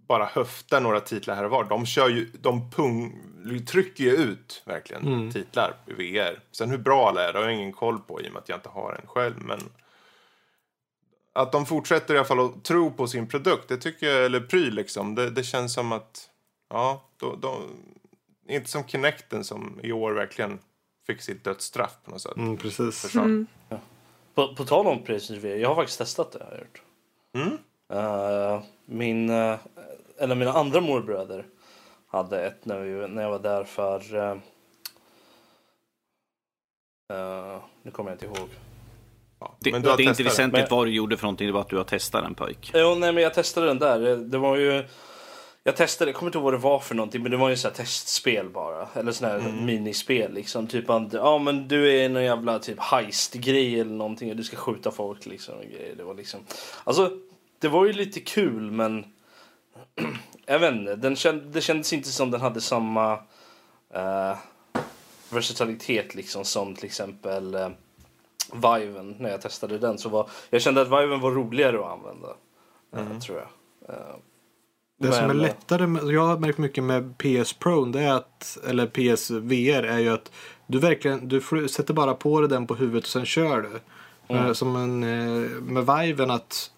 bara 0.07 0.25
höftar 0.25 0.81
några 0.81 1.01
titlar 1.01 1.35
här 1.35 1.45
och 1.45 1.51
var. 1.51 1.65
De 1.65 1.87
kör 1.87 2.09
ju, 2.09 2.31
de 2.41 2.71
pung, 2.71 3.23
trycker 3.67 4.05
ju 4.05 4.11
ut 4.11 4.63
verkligen 4.65 5.33
titlar 5.33 5.77
i 5.87 5.93
VR. 5.93 6.41
Sen 6.53 6.71
hur 6.71 6.79
bra 6.79 7.09
alla 7.09 7.29
är, 7.29 7.33
det 7.33 7.39
har 7.39 7.47
jag 7.47 7.55
ingen 7.55 7.73
koll 7.73 7.99
på 7.99 8.21
i 8.21 8.29
och 8.29 8.33
med 8.33 8.43
att 8.43 8.49
jag 8.49 8.59
inte 8.59 8.69
har 8.69 9.01
en 9.03 9.09
själv. 9.09 9.35
Men 9.39 9.61
att 11.33 11.53
de 11.53 11.67
fortsätter 11.67 12.15
i 12.15 12.19
alla 12.19 12.27
fall 12.27 12.41
att 12.41 12.65
tro 12.65 12.91
på 12.91 13.07
sin 13.07 13.29
produkt, 13.29 13.69
det 13.69 13.77
tycker 13.77 14.07
jag, 14.07 14.25
eller 14.25 14.41
pryl 14.41 14.75
liksom. 14.75 15.15
Det, 15.15 15.31
det 15.31 15.43
känns 15.43 15.75
som 15.75 15.93
att, 15.93 16.31
ja, 16.71 17.11
då, 17.17 17.37
då, 17.37 17.63
inte 18.49 18.71
som 18.71 18.85
Kinecten 18.85 19.45
som 19.45 19.81
i 19.83 19.93
år 19.93 20.13
verkligen 20.13 20.59
fick 21.07 21.23
sitt 21.23 21.45
dödsstraff 21.45 21.97
på 22.05 22.11
något 22.11 22.23
sätt. 22.23 22.37
Mm, 22.37 22.57
precis. 22.57 23.03
Försvann. 23.03 23.47
På, 24.35 24.55
på 24.55 24.65
tal 24.65 24.87
om 24.87 25.03
Playstation 25.03 25.43
VR, 25.43 25.57
jag 25.57 25.69
har 25.69 25.75
faktiskt 25.75 25.99
testat 25.99 26.33
det. 26.33 26.59
Gjort. 26.59 26.83
Mm. 27.35 27.59
Eh, 27.93 28.61
min, 28.87 29.31
uh, 29.31 29.57
en 30.19 30.31
av 30.31 30.37
mina 30.37 30.53
andra 30.53 30.81
morbröder 30.81 31.45
hade 32.09 32.47
ett 32.47 32.65
när, 32.65 32.79
vi, 32.81 33.09
när 33.09 33.23
jag 33.23 33.31
var 33.31 33.39
där 33.39 33.65
för... 33.65 34.17
eh, 34.17 34.31
eh, 37.13 37.59
nu 37.83 37.91
kommer 37.91 38.11
jag 38.11 38.15
inte 38.15 38.27
ihåg. 38.27 38.49
Ja, 39.41 39.57
Det, 39.61 39.73
men 39.73 39.83
det 39.83 39.91
är 39.91 40.01
inte 40.01 40.23
väsentligt 40.23 40.71
Men- 40.71 40.77
vad 40.79 40.87
du 40.87 40.91
gjorde 40.91 41.17
för 41.17 41.25
någonting, 41.25 41.47
det 41.47 41.53
var 41.53 41.61
att 41.61 41.69
du 41.69 41.77
har 41.77 41.85
testat 41.85 42.23
den 42.23 42.35
pojk. 42.35 42.71
Jo, 42.75 42.95
nej, 42.95 43.13
men 43.13 43.23
jag 43.23 43.35
testade 43.35 43.67
den 43.67 43.79
där. 43.79 43.99
Det- 44.17 44.39
var 44.39 44.57
ju... 44.57 44.85
Jag 45.63 45.77
testade, 45.77 46.11
jag 46.11 46.17
kommer 46.19 46.29
inte 46.29 46.39
ihåg 46.39 46.45
vad 46.45 46.53
det 46.55 46.59
var 46.59 46.79
för 46.79 46.95
någonting, 46.95 47.23
men 47.23 47.31
det 47.31 47.37
var 47.37 47.49
ju 47.49 47.57
så 47.57 47.69
här 47.69 47.75
testspel 47.75 48.49
bara. 48.51 48.89
Eller 48.95 49.13
sån 49.13 49.29
här 49.29 49.39
minispel 49.63 50.33
liksom. 50.33 50.67
Typ 50.67 50.91
att, 50.91 51.13
ja 51.13 51.39
men 51.39 51.69
du 51.69 51.93
är 52.01 52.09
någon 52.09 52.25
jävla 52.25 52.59
typ 52.59 52.79
heist-grej 52.81 53.81
eller 53.81 53.91
någonting 53.95 54.31
och 54.31 54.37
du 54.37 54.45
ska 54.45 54.57
skjuta 54.57 54.91
folk 54.91 55.27
liksom. 55.27 55.55
Och 55.59 55.65
grejer. 55.65 55.95
Det 55.97 56.05
var 56.05 56.15
liksom... 56.15 56.41
Alltså, 56.85 57.11
det 57.59 57.69
var 57.69 57.87
ju 57.87 57.93
lite 57.93 58.21
kul 58.21 58.71
men... 58.71 59.05
jag 60.47 60.59
vet 60.59 60.75
inte, 60.75 60.97
den 60.97 61.17
känd, 61.17 61.43
det 61.53 61.61
kändes 61.61 61.93
inte 61.93 62.09
som 62.09 62.31
den 62.31 62.41
hade 62.41 62.61
samma 62.61 63.15
uh, 63.97 64.37
versatilitet 65.31 66.15
liksom 66.15 66.45
som 66.45 66.75
till 66.75 66.85
exempel 66.85 67.55
uh, 67.55 67.69
Viven 68.53 69.17
när 69.19 69.31
jag 69.31 69.41
testade 69.41 69.79
den. 69.79 69.99
Så 69.99 70.09
var, 70.09 70.29
jag 70.51 70.63
kände 70.63 70.81
att 70.81 70.89
Viven 70.89 71.21
var 71.21 71.31
roligare 71.31 71.79
att 71.79 71.93
använda. 71.93 72.29
eh, 72.97 73.19
tror 73.19 73.39
jag. 73.39 73.49
Eh, 73.97 74.17
Det 74.99 75.13
som 75.13 75.25
är 75.25 75.29
men, 75.29 75.39
lättare, 75.39 75.87
med, 75.87 76.05
jag 76.05 76.27
har 76.27 76.39
märkt 76.39 76.59
mycket 76.59 76.85
med 76.85 77.19
PS 77.19 77.53
Pro, 77.53 77.85
det 77.85 78.01
är 78.01 78.13
att, 78.13 78.59
eller 78.69 78.87
PS 78.87 79.31
VR, 79.31 79.83
är 79.83 79.99
ju 79.99 80.09
att 80.09 80.33
du 80.67 80.79
verkligen, 80.79 81.29
du 81.29 81.69
sätter 81.69 81.95
bara 81.95 82.15
på 82.15 82.41
dig 82.41 82.51
den 82.51 82.67
på 82.67 82.75
huvudet 82.75 83.05
och 83.05 83.11
sen 83.11 83.27
kör 83.27 83.63
du. 83.63 83.81
Eh, 84.35 84.53
Som 84.53 84.77
en, 84.77 85.01
med 85.75 85.87
Viven 85.87 86.31
att 86.31 86.71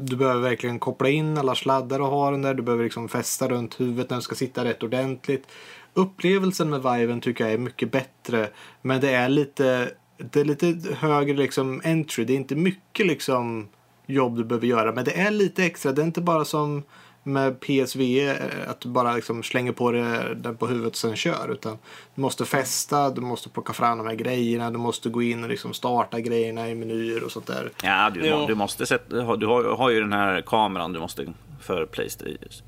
du 0.00 0.16
behöver 0.16 0.40
verkligen 0.40 0.78
koppla 0.78 1.08
in 1.08 1.38
alla 1.38 1.54
sladdar 1.54 2.00
och 2.00 2.06
ha 2.06 2.30
den 2.30 2.42
där. 2.42 2.54
Du 2.54 2.62
behöver 2.62 2.84
liksom 2.84 3.08
fästa 3.08 3.48
runt 3.48 3.80
huvudet 3.80 4.10
när 4.10 4.14
den 4.14 4.22
ska 4.22 4.34
sitta 4.34 4.64
rätt 4.64 4.82
ordentligt. 4.82 5.46
Upplevelsen 5.94 6.70
med 6.70 6.82
Viven 6.82 7.20
tycker 7.20 7.44
jag 7.44 7.52
är 7.52 7.58
mycket 7.58 7.92
bättre. 7.92 8.50
Men 8.82 9.00
det 9.00 9.10
är 9.10 9.28
lite, 9.28 9.90
det 10.16 10.40
är 10.40 10.44
lite 10.44 10.94
högre 10.94 11.36
liksom 11.36 11.80
entry. 11.84 12.24
Det 12.24 12.32
är 12.32 12.36
inte 12.36 12.56
mycket 12.56 13.06
liksom 13.06 13.68
jobb 14.06 14.36
du 14.36 14.44
behöver 14.44 14.66
göra. 14.66 14.92
Men 14.92 15.04
det 15.04 15.20
är 15.20 15.30
lite 15.30 15.64
extra. 15.64 15.92
Det 15.92 16.02
är 16.02 16.06
inte 16.06 16.20
bara 16.20 16.44
som 16.44 16.82
med 17.26 17.60
PSV 17.60 18.28
eh, 18.28 18.36
att 18.70 18.80
du 18.80 18.88
bara 18.88 19.14
liksom 19.14 19.42
slänger 19.42 19.72
på 19.72 19.90
det, 19.92 20.34
den 20.34 20.56
på 20.56 20.66
huvudet 20.66 20.90
och 20.92 20.96
sen 20.96 21.16
kör. 21.16 21.52
Utan 21.52 21.78
du 22.14 22.20
måste 22.20 22.44
fästa, 22.44 23.10
du 23.10 23.20
måste 23.20 23.48
plocka 23.48 23.72
fram 23.72 23.98
de 23.98 24.06
här 24.06 24.14
grejerna, 24.14 24.70
du 24.70 24.78
måste 24.78 25.08
gå 25.08 25.22
in 25.22 25.42
och 25.44 25.48
liksom 25.50 25.74
starta 25.74 26.20
grejerna 26.20 26.68
i 26.70 26.74
menyer 26.74 27.24
och 27.24 27.32
sånt 27.32 27.46
där. 27.46 27.70
Ja, 27.82 28.10
du, 28.14 28.30
må, 28.30 28.46
du 28.46 28.54
måste 28.54 28.86
sätta, 28.86 29.36
du 29.36 29.46
har, 29.46 29.76
har 29.76 29.90
ju 29.90 30.00
den 30.00 30.12
här 30.12 30.40
kameran 30.40 30.92
du 30.92 31.00
måste 31.00 31.26
för 31.60 31.86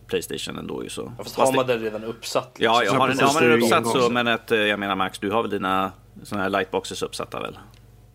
Playstation, 0.07 0.59
ändå 0.59 0.83
ju 0.85 0.89
så. 0.91 1.13
Fast 1.17 1.35
Fast 1.35 1.37
har 1.37 1.53
man 1.57 1.67
det- 1.67 1.73
den 1.75 1.83
redan 1.83 2.05
uppsatt? 2.05 2.57
Ja, 2.59 2.81
liksom? 2.81 2.95
jag 2.97 3.01
har, 3.03 3.09
den- 3.09 3.19
har 3.27 3.35
man 3.35 3.43
den 3.43 3.63
uppsatt 3.63 3.87
så, 3.87 4.11
men 4.11 4.29
att, 4.29 4.53
eh, 4.53 4.59
jag 4.59 4.79
menar 4.81 4.97
Max, 4.97 5.19
du 5.19 5.31
har 5.31 5.43
väl 5.43 5.51
dina 5.51 5.93
såna 6.23 6.43
här 6.43 6.51
lightboxes 6.51 7.03
uppsatta 7.03 7.41
väl? 7.41 7.59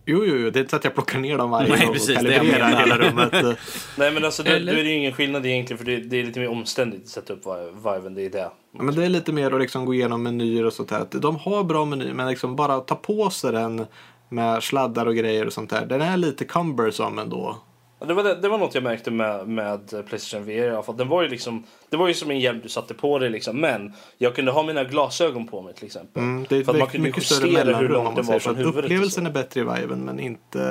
Jo, 0.06 0.24
jo, 0.24 0.36
jo, 0.36 0.50
det 0.50 0.58
är 0.58 0.60
inte 0.60 0.70
så 0.70 0.76
att 0.76 0.84
jag 0.84 0.94
plockar 0.94 1.18
ner 1.18 1.38
dem 1.38 1.50
varje 1.50 1.68
Nej, 1.68 1.78
gång 1.78 1.88
och 1.88 1.94
precis, 1.94 2.18
det 2.18 2.32
jag 2.32 2.34
kalibrerar 2.36 2.80
hela 2.80 2.98
rummet. 2.98 3.32
Nej 3.98 4.12
men 4.12 4.24
alltså 4.24 4.42
då, 4.42 4.50
då 4.50 4.56
är 4.56 4.60
det 4.74 4.82
ju 4.82 4.92
ingen 4.92 5.12
skillnad 5.12 5.46
egentligen 5.46 5.78
för 5.78 5.84
det, 5.84 5.96
det 5.96 6.20
är 6.20 6.24
lite 6.24 6.40
mer 6.40 6.48
omständigt 6.48 7.02
att 7.02 7.08
sätta 7.08 7.32
upp 7.32 7.42
Viven, 7.76 8.14
det 8.14 8.22
är 8.22 8.30
det. 8.30 8.50
Ja, 8.76 8.82
men 8.82 8.94
det 8.94 9.04
är 9.04 9.08
lite 9.08 9.32
mer 9.32 9.50
att 9.50 9.60
liksom 9.60 9.84
gå 9.84 9.94
igenom 9.94 10.22
menyer 10.22 10.64
och 10.64 10.72
sånt. 10.72 10.92
Att 10.92 11.10
De 11.10 11.36
har 11.36 11.64
bra 11.64 11.84
menyer 11.84 12.14
men 12.14 12.28
liksom 12.28 12.56
bara 12.56 12.80
ta 12.80 12.94
på 12.94 13.30
sig 13.30 13.52
den 13.52 13.86
med 14.28 14.62
sladdar 14.62 15.06
och 15.06 15.16
grejer 15.16 15.46
och 15.46 15.52
sånt 15.52 15.70
där. 15.70 15.86
Den 15.86 16.00
är 16.00 16.16
lite 16.16 16.44
cumbersome 16.44 17.22
ändå. 17.22 17.58
Det 17.98 18.14
var, 18.14 18.22
det, 18.22 18.34
det 18.34 18.48
var 18.48 18.58
något 18.58 18.74
jag 18.74 18.84
märkte 18.84 19.10
med, 19.10 19.48
med 19.48 20.06
Playstation 20.06 20.46
VR 20.46 20.50
i 20.50 20.70
alla 20.70 20.82
fall. 20.82 20.96
Den 20.96 21.08
var 21.08 21.22
ju 21.22 21.28
liksom, 21.28 21.64
det 21.88 21.96
var 21.96 22.08
ju 22.08 22.14
som 22.14 22.30
en 22.30 22.40
hjälm 22.40 22.60
du 22.62 22.68
satte 22.68 22.94
på 22.94 23.18
dig 23.18 23.30
liksom. 23.30 23.60
Men 23.60 23.92
jag 24.18 24.34
kunde 24.34 24.52
ha 24.52 24.62
mina 24.62 24.84
glasögon 24.84 25.46
på 25.46 25.62
mig 25.62 25.74
till 25.74 25.86
exempel. 25.86 26.22
Mm, 26.22 26.46
det 26.48 26.56
är 26.56 26.64
för 26.64 26.72
att 26.72 26.78
man 26.78 26.88
kunde 26.88 27.08
mycket 27.08 27.24
större 27.24 27.48
justera 27.48 27.64
hur 27.64 27.72
mellanrum 27.72 27.92
långt 27.92 28.08
om 28.08 28.14
den 28.14 28.24
man 28.26 28.32
var 28.32 28.38
säger 28.38 28.40
så. 28.40 28.44
från 28.44 28.54
Att 28.54 28.60
huvudet. 28.60 28.84
upplevelsen 28.84 29.24
så. 29.24 29.30
är 29.30 29.32
bättre 29.32 29.60
i 29.60 29.64
Viven 29.64 30.04
men 30.04 30.20
inte 30.20 30.62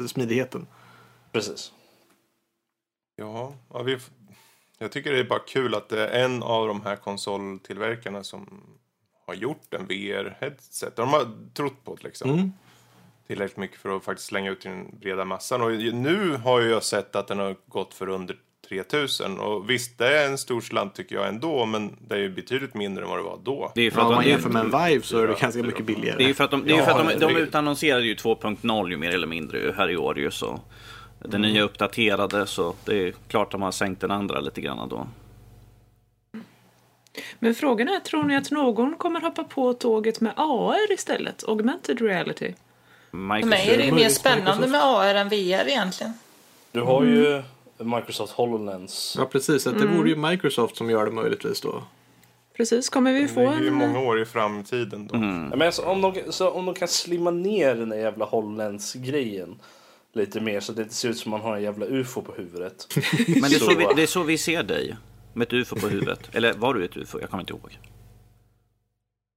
eh, 0.00 0.06
smidigheten. 0.06 0.66
Precis. 1.32 1.72
Ja, 3.16 3.52
ja 3.72 3.82
vi, 3.82 3.98
jag 4.78 4.92
tycker 4.92 5.12
det 5.12 5.18
är 5.18 5.24
bara 5.24 5.38
kul 5.38 5.74
att 5.74 5.88
det 5.88 6.08
är 6.08 6.24
en 6.24 6.42
av 6.42 6.66
de 6.68 6.80
här 6.80 6.96
konsoltillverkarna 6.96 8.22
som 8.24 8.62
har 9.26 9.34
gjort 9.34 9.74
en 9.74 9.86
VR-headset. 9.86 10.96
De 10.96 11.08
har 11.08 11.52
trott 11.54 11.84
på 11.84 11.94
det 11.94 12.04
liksom. 12.04 12.30
Mm. 12.30 12.52
Tillräckligt 13.30 13.56
mycket 13.56 13.78
för 13.80 13.96
att 13.96 14.04
faktiskt 14.04 14.28
slänga 14.28 14.50
ut 14.50 14.66
i 14.66 14.68
den 14.68 14.86
breda 15.00 15.24
massan. 15.24 15.62
Och 15.62 15.70
nu 15.94 16.36
har 16.44 16.60
ju 16.60 16.68
jag 16.70 16.82
sett 16.82 17.16
att 17.16 17.28
den 17.28 17.38
har 17.38 17.56
gått 17.68 17.94
för 17.94 18.08
under 18.08 18.36
3000. 18.68 19.38
Och 19.40 19.70
visst, 19.70 19.98
det 19.98 20.18
är 20.22 20.26
en 20.26 20.38
stor 20.38 20.60
slant 20.60 20.94
tycker 20.94 21.16
jag 21.16 21.28
ändå. 21.28 21.66
Men 21.66 21.96
det 22.08 22.14
är 22.14 22.18
ju 22.18 22.28
betydligt 22.30 22.74
mindre 22.74 23.04
än 23.04 23.10
vad 23.10 23.18
det 23.18 23.22
var 23.22 23.38
då. 23.44 23.72
Det 23.74 23.82
är 23.82 23.90
för 23.90 24.00
Ja, 24.00 24.04
om 24.06 24.10
att 24.10 24.16
man 24.16 24.24
de, 24.24 24.30
jämför 24.30 24.50
med 24.50 24.60
en 24.64 24.84
Vive 24.90 25.02
så 25.04 25.18
är 25.18 25.26
det 25.28 25.40
ganska 25.40 25.62
mycket 25.62 25.86
det 25.86 25.92
är 25.92 25.96
ju 25.96 26.00
billigare. 26.00 26.34
för 26.34 26.44
att 26.44 26.50
de, 26.50 26.64
det 26.64 26.72
är 26.72 26.76
ju 26.76 26.82
för 26.82 26.90
att 26.90 26.96
de, 27.06 27.10
Ja, 27.20 27.28
de 27.28 27.34
det- 27.34 27.40
utannonserade 27.40 28.04
ju 28.06 28.14
2.0 28.14 28.90
ju 28.90 28.96
mer 28.96 29.10
eller 29.10 29.26
mindre 29.26 29.74
här 29.76 29.90
i 29.90 29.96
år 29.96 30.18
ju 30.18 30.30
så. 30.30 30.60
Den 31.18 31.40
nya 31.42 31.62
uppdaterade 31.62 32.46
så 32.46 32.74
det 32.84 33.08
är 33.08 33.12
klart 33.28 33.46
att 33.46 33.50
de 33.52 33.62
har 33.62 33.72
sänkt 33.72 34.00
den 34.00 34.10
andra 34.10 34.40
lite 34.40 34.60
grann 34.60 34.88
då. 34.88 35.06
Men 37.38 37.54
frågan 37.54 37.88
är, 37.88 38.00
tror 38.00 38.24
ni 38.24 38.36
att 38.36 38.50
någon 38.50 38.94
kommer 38.94 39.20
hoppa 39.20 39.44
på 39.44 39.72
tåget 39.72 40.20
med 40.20 40.32
AR 40.36 40.92
istället? 40.92 41.44
Augmented 41.48 42.00
reality? 42.00 42.54
För 43.10 43.16
mig 43.16 43.42
är 43.70 43.76
det 43.78 43.84
ju 43.84 43.90
mer 43.90 43.92
möjligt, 43.92 44.12
spännande 44.16 44.44
Microsoft. 44.50 44.70
med 44.72 44.82
AR 44.84 45.14
än 45.14 45.28
VR 45.28 45.68
egentligen. 45.68 46.12
Du 46.72 46.80
har 46.80 47.04
ju 47.04 47.42
Microsoft 47.78 48.32
HoloLens. 48.32 49.14
Ja 49.18 49.24
precis, 49.26 49.66
att 49.66 49.78
det 49.78 49.86
vore 49.86 50.08
ju 50.10 50.16
Microsoft 50.16 50.76
som 50.76 50.90
gör 50.90 51.04
det 51.04 51.10
möjligtvis 51.12 51.60
då. 51.60 51.82
Precis, 52.56 52.88
kommer 52.88 53.12
vi 53.12 53.28
få 53.28 53.40
Det 53.40 53.46
är 53.46 53.60
ju 53.60 53.68
en... 53.68 53.74
många 53.74 53.98
år 54.00 54.20
i 54.20 54.24
framtiden 54.24 55.06
då. 55.06 55.14
Ja, 55.14 55.20
Men 55.20 55.62
alltså, 55.62 55.82
om, 55.82 56.00
de, 56.00 56.14
så 56.32 56.50
om 56.50 56.66
de 56.66 56.74
kan 56.74 56.88
slimma 56.88 57.30
ner 57.30 57.74
den 57.74 57.88
där 57.88 57.96
jävla 57.96 58.24
HoloLens-grejen 58.24 59.58
lite 60.12 60.40
mer 60.40 60.60
så 60.60 60.72
att 60.72 60.76
det 60.76 60.82
inte 60.82 60.94
ser 60.94 61.08
ut 61.08 61.18
som 61.18 61.30
man 61.30 61.40
har 61.40 61.56
en 61.56 61.62
jävla 61.62 61.86
ufo 61.86 62.22
på 62.22 62.32
huvudet. 62.32 62.86
Men 63.26 63.40
det 63.42 63.46
är, 63.56 63.58
så 63.58 63.64
Så- 63.70 63.74
vi, 63.76 63.86
det 63.96 64.02
är 64.02 64.06
så 64.06 64.22
vi 64.22 64.38
ser 64.38 64.62
dig. 64.62 64.96
Med 65.32 65.46
ett 65.46 65.52
ufo 65.52 65.76
på 65.76 65.88
huvudet. 65.88 66.20
Eller 66.32 66.52
var 66.52 66.74
du 66.74 66.84
ett 66.84 66.96
ufo? 66.96 67.20
Jag 67.20 67.30
kommer 67.30 67.42
inte 67.42 67.52
ihåg. 67.52 67.78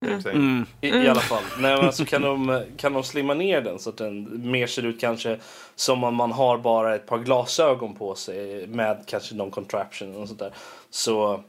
Mm. 0.06 0.66
I, 0.82 0.90
I 0.90 1.08
alla 1.08 1.20
fall. 1.20 1.44
Nej, 1.60 1.76
men 1.76 1.86
alltså, 1.86 2.06
kan, 2.06 2.22
de, 2.22 2.64
kan 2.78 2.94
de 2.94 3.04
slimma 3.04 3.34
ner 3.34 3.62
den 3.62 3.80
så 3.80 3.90
att 3.90 3.98
den 3.98 4.42
mer 4.52 4.68
ser 4.68 4.86
ut 4.86 5.00
kanske 5.00 5.40
som 5.76 6.04
om 6.04 6.16
man 6.16 6.32
har 6.32 6.58
bara 6.58 6.96
ett 6.96 7.06
par 7.06 7.20
glasögon 7.20 7.96
på 7.96 8.16
sig 8.16 8.68
med 8.68 9.04
kanske 9.08 9.36
någon 9.36 9.52
contraption 9.52 10.16
och 10.16 10.28
sånt 10.28 10.40
där. 10.40 10.54
Så 10.90 11.44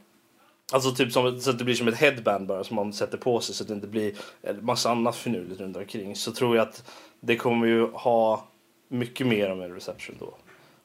Alltså 0.71 0.91
typ 0.91 1.11
som, 1.11 1.41
så 1.41 1.49
att 1.49 1.57
det 1.57 1.63
blir 1.63 1.75
som 1.75 1.87
ett 1.87 1.97
headband 1.97 2.47
bara 2.47 2.63
som 2.63 2.75
man 2.75 2.93
sätter 2.93 3.17
på 3.17 3.39
sig 3.39 3.55
så 3.55 3.63
att 3.63 3.67
det 3.67 3.73
inte 3.73 3.87
blir 3.87 4.13
en 4.41 4.65
massa 4.65 4.91
annat 4.91 5.15
finurligt 5.15 5.61
runt 5.61 5.77
omkring. 5.77 6.15
Så 6.15 6.31
tror 6.31 6.55
jag 6.55 6.67
att 6.67 6.91
det 7.19 7.37
kommer 7.37 7.67
ju 7.67 7.91
ha 7.91 8.47
mycket 8.87 9.27
mer 9.27 9.49
av 9.49 9.63
en 9.63 9.73
reception 9.73 10.15
då. 10.19 10.33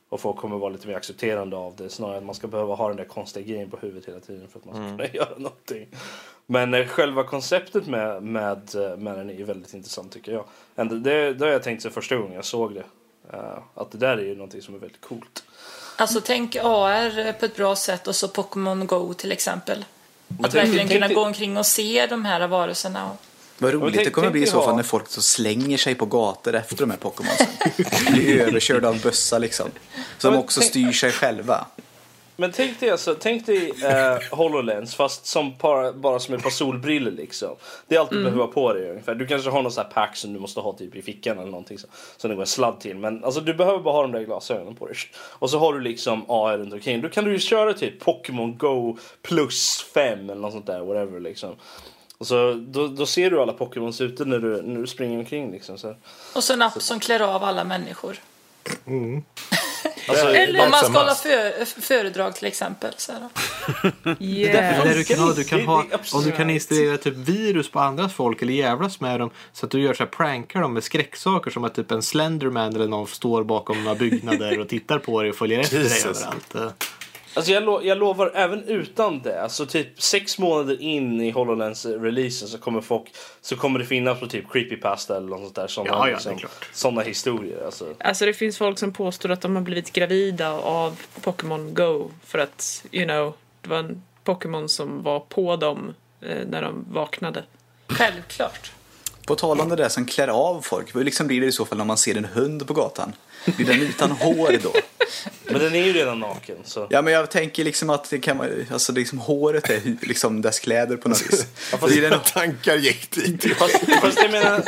Och 0.09 0.21
folk 0.21 0.37
kommer 0.37 0.59
vara 0.59 0.71
lite 0.71 0.89
mer 0.89 0.95
accepterande 0.95 1.57
av 1.57 1.77
det 1.77 1.89
snarare 1.89 2.17
än 2.17 2.23
att 2.23 2.27
man 2.27 2.35
ska 2.35 2.47
behöva 2.47 2.75
ha 2.75 2.89
den 2.89 2.97
där 2.97 3.05
konstiga 3.05 3.47
grejen 3.47 3.71
på 3.71 3.77
huvudet 3.77 4.09
hela 4.09 4.21
tiden 4.21 4.49
för 4.49 4.59
att 4.59 4.65
man 4.65 4.75
ska 4.75 4.97
kunna 4.97 5.07
göra 5.15 5.39
någonting. 5.39 5.89
Men 6.51 6.75
eh, 6.75 6.87
själva 6.87 7.25
konceptet 7.25 7.87
med, 7.87 8.23
med, 8.23 8.75
eh, 8.75 8.97
med 8.97 9.19
den 9.19 9.31
är 9.31 9.45
väldigt 9.45 9.75
intressant 9.75 10.13
tycker 10.13 10.33
jag. 10.33 10.45
Ändå, 10.77 10.95
det, 10.95 11.35
det 11.35 11.45
har 11.45 11.53
jag 11.53 11.63
tänkt 11.63 11.83
sig 11.83 11.91
första 11.91 12.17
gången 12.17 12.33
jag 12.35 12.45
såg 12.45 12.75
det. 12.75 12.85
Eh, 13.33 13.59
att 13.75 13.93
det 13.93 13.99
där 13.99 14.17
är 14.17 14.23
ju 14.23 14.35
någonting 14.35 14.63
som 14.63 14.75
är 14.75 14.79
väldigt 14.79 15.01
coolt. 15.01 15.43
Alltså 15.97 16.21
tänk 16.25 16.57
AR 16.57 17.33
på 17.33 17.45
ett 17.45 17.57
bra 17.57 17.77
sätt 17.77 18.07
och 18.07 18.17
så 18.17 18.29
Pokémon 18.29 18.87
Go 18.87 19.15
till 19.15 19.33
exempel. 19.33 19.79
Att 20.29 20.37
tänk- 20.41 20.55
verkligen 20.55 20.79
tänk 20.79 20.91
kunna 20.91 21.07
dig- 21.07 21.15
gå 21.15 21.23
omkring 21.25 21.57
och 21.57 21.67
se 21.67 22.07
de 22.07 22.25
här 22.25 22.49
varelserna. 22.49 23.11
Och... 23.11 23.17
Vad 23.59 23.73
roligt 23.73 23.95
tänk- 23.95 24.07
det 24.07 24.11
kommer 24.11 24.27
tänk 24.27 24.33
bli 24.33 24.43
i 24.43 24.47
så 24.47 24.63
fall 24.63 24.77
när 24.77 24.83
folk 24.83 25.09
så 25.09 25.23
slänger 25.23 25.79
sig 25.79 25.95
på 25.95 26.07
gator 26.07 26.55
efter 26.55 26.77
de 26.77 26.91
här 26.91 26.99
Pokémonsen. 26.99 27.47
Blir 28.13 28.41
överkörda 28.41 28.89
av 28.89 29.01
bussar 29.03 29.39
liksom. 29.39 29.69
Så 30.19 30.29
de 30.29 30.31
men 30.35 30.41
också 30.45 30.61
tänk- 30.61 30.71
styr 30.71 30.93
sig 30.93 31.13
själva. 31.13 31.67
Men 32.41 32.53
tänk 32.53 32.81
dig, 32.81 32.91
alltså, 32.91 33.17
tänk 33.21 33.47
dig 33.47 33.73
eh, 33.85 34.19
HoloLens 34.31 34.95
fast 34.95 35.27
som 35.27 35.55
bara, 35.59 35.93
bara 35.93 36.19
som 36.19 36.35
ett 36.35 36.43
par 36.43 36.51
solbriller 36.51 37.11
liksom. 37.11 37.57
Det 37.89 37.97
är 37.97 38.01
allt 38.01 38.11
du 38.11 38.23
behöver 38.23 38.43
ha 38.43 38.53
på 38.53 38.73
dig 38.73 38.91
ungefär. 38.91 39.15
Du 39.15 39.27
kanske 39.27 39.51
har 39.51 39.63
någon 39.63 39.73
sån 39.73 39.85
här 39.85 39.91
pack 39.91 40.17
som 40.17 40.33
du 40.33 40.41
måste 40.41 40.61
ha 40.61 40.73
typ 40.73 40.97
i 40.97 41.03
fickan 41.03 41.39
eller 41.39 41.51
någonting 41.51 41.79
så, 41.79 41.87
som 42.17 42.31
det 42.31 42.37
går 42.37 42.43
en 42.43 42.47
sladd 42.47 42.81
till. 42.81 42.97
Men 42.97 43.25
alltså 43.25 43.41
du 43.41 43.55
behöver 43.55 43.79
bara 43.79 43.95
ha 43.95 44.03
de 44.03 44.13
där 44.13 44.23
glasögonen 44.23 44.75
på 44.75 44.87
dig. 44.87 44.97
Och 45.15 45.51
så 45.51 45.59
har 45.59 45.75
du 45.75 45.81
liksom 45.81 46.31
AR 46.31 46.59
runt 46.59 46.73
omkring. 46.73 47.01
Då 47.01 47.09
kan 47.09 47.25
du 47.25 47.33
ju 47.33 47.39
köra 47.39 47.75
typ 47.75 48.01
Pokémon 48.01 48.59
Go 48.59 48.99
plus 49.23 49.87
5 49.95 50.31
eller 50.31 50.41
något 50.41 50.53
sånt 50.53 50.67
där, 50.67 50.81
whatever 50.81 51.21
liksom. 51.21 51.55
Och 52.19 52.27
så, 52.27 52.55
då, 52.55 52.87
då 52.89 53.07
ser 53.07 53.31
du 53.31 53.41
alla 53.41 53.53
Pokémons 53.53 54.01
ute 54.01 54.25
när 54.25 54.39
du, 54.39 54.63
när 54.63 54.81
du 54.81 54.87
springer 54.87 55.19
omkring 55.19 55.53
liksom. 55.53 55.79
Så. 55.79 55.95
och 56.35 56.45
så 56.45 56.53
en 56.53 56.63
app 56.63 56.83
som 56.83 57.01
klär 57.01 57.21
av 57.21 57.45
alla 57.45 57.65
människor. 57.65 58.17
Alltså, 60.09 60.27
Eller- 60.27 60.65
Om 60.65 60.71
man 60.71 60.81
ska 60.85 60.93
hålla 60.99 61.15
för, 61.15 61.81
föredrag 61.81 62.35
till 62.37 62.47
exempel. 62.47 62.93
Så 62.97 63.13
här. 63.13 63.21
Yeah. 64.21 64.85
Där 64.85 64.95
du 64.95 65.05
kan 65.05 65.19
ha, 65.19 65.33
du 65.33 65.45
kan 65.45 65.61
ha, 65.61 65.85
om 66.15 66.23
du 66.25 66.31
kan 66.33 66.51
installera 66.51 66.97
typ 66.97 67.15
virus 67.17 67.71
på 67.71 67.81
andras 67.81 68.15
folk 68.15 68.43
eller 68.43 68.53
jävlas 68.53 69.01
med 69.01 69.21
dem 69.21 69.31
så 69.53 69.67
att 69.67 69.73
du 69.73 69.81
gör 69.81 69.95
så 69.95 70.03
här 70.03 70.11
prankar 70.11 70.61
dem 70.61 70.75
med 70.75 70.85
skräcksaker 70.85 71.51
som 71.51 71.65
att 71.65 71.75
typ 71.75 71.91
en 71.91 72.03
Slenderman 72.03 72.75
eller 72.75 72.89
någon 72.89 73.07
står 73.07 73.45
bakom 73.45 73.85
några 73.85 73.95
byggnader 73.97 74.61
och 74.61 74.69
tittar 74.69 74.99
på 74.99 75.23
dig 75.23 75.31
och 75.31 75.37
följer 75.37 75.61
efter 75.61 75.77
dig 75.79 75.87
Jesus. 75.89 76.05
överallt. 76.07 76.75
Alltså 77.35 77.53
jag, 77.53 77.63
lo- 77.63 77.83
jag 77.83 77.99
lovar 77.99 78.33
även 78.35 78.65
utan 78.65 79.23
det, 79.23 79.43
alltså 79.43 79.67
typ 79.67 80.03
sex 80.03 80.39
månader 80.39 80.83
in 80.83 81.21
i 81.21 81.31
HoloLens-releasen 81.33 82.49
så 82.49 82.59
kommer 82.59 82.81
folk, 82.81 83.09
så 83.41 83.57
kommer 83.57 83.79
det 83.79 83.85
finnas 83.85 84.21
på 84.21 84.27
typ 84.27 84.53
Creepypasta 84.53 85.17
eller 85.17 85.29
något 85.29 85.41
sånt 85.41 85.55
där. 85.55 85.67
Såna, 85.67 85.89
Ja, 85.91 86.09
ja, 86.09 86.19
liksom, 86.31 86.99
historier. 87.05 87.65
Alltså. 87.65 87.95
Alltså 88.01 88.27
det 88.27 88.33
finns 88.33 88.59
folk 88.59 88.79
som 88.79 88.93
påstår 88.93 89.31
att 89.31 89.41
de 89.41 89.57
har 89.57 89.63
blivit 89.63 89.93
gravida 89.93 90.51
av 90.53 91.01
Pokémon 91.21 91.75
Go 91.75 92.11
för 92.27 92.39
att, 92.39 92.85
you 92.93 93.05
know, 93.05 93.35
det 93.63 93.69
var 93.69 93.79
en 93.79 94.03
Pokémon 94.25 94.69
som 94.69 95.03
var 95.03 95.21
på 95.21 95.57
dem 95.57 95.95
eh, 96.21 96.39
när 96.49 96.63
de 96.63 96.85
vaknade. 96.91 97.45
Självklart. 97.89 98.73
På 99.27 99.35
tal 99.35 99.61
om 99.61 99.69
det 99.69 99.77
där 99.77 99.89
som 99.89 100.07
klär 100.07 100.29
av 100.29 100.61
folk, 100.63 100.95
hur 100.97 101.05
liksom 101.05 101.27
blir 101.27 101.41
det 101.41 101.47
i 101.47 101.53
så 101.53 101.65
fall 101.65 101.79
när 101.79 101.85
man 101.85 101.97
ser 101.99 102.17
en 102.17 102.25
hund 102.25 102.67
på 102.67 102.75
gatan? 102.75 103.13
Blir 103.45 103.67
den 103.67 103.81
utan 103.81 104.11
hår 104.11 104.59
då? 104.63 104.73
Men 105.45 105.61
den 105.61 105.75
är 105.75 105.85
ju 105.85 105.93
redan 105.93 106.19
naken. 106.21 106.57
Så. 106.65 106.87
Ja 106.91 107.03
men 107.03 107.13
jag 107.13 107.31
tänker 107.31 107.65
liksom 107.65 107.91
att 107.91 108.11
det 108.11 108.19
kan 108.19 108.39
vara, 108.39 108.49
alltså 108.73 108.93
liksom 108.93 109.19
håret 109.19 109.71
är 109.71 109.97
liksom 110.07 110.43
dess 110.43 110.59
kläder 110.59 110.97
på 110.97 111.09
något 111.09 111.33
vis. 111.33 111.47
Blir 111.83 112.11
den, 112.11 112.21
Tankar 112.21 112.77
gick 112.77 113.11
dit. 113.11 113.57
Fast, 113.57 113.79
fast 114.01 114.23
jag 114.23 114.31
menar, 114.31 114.63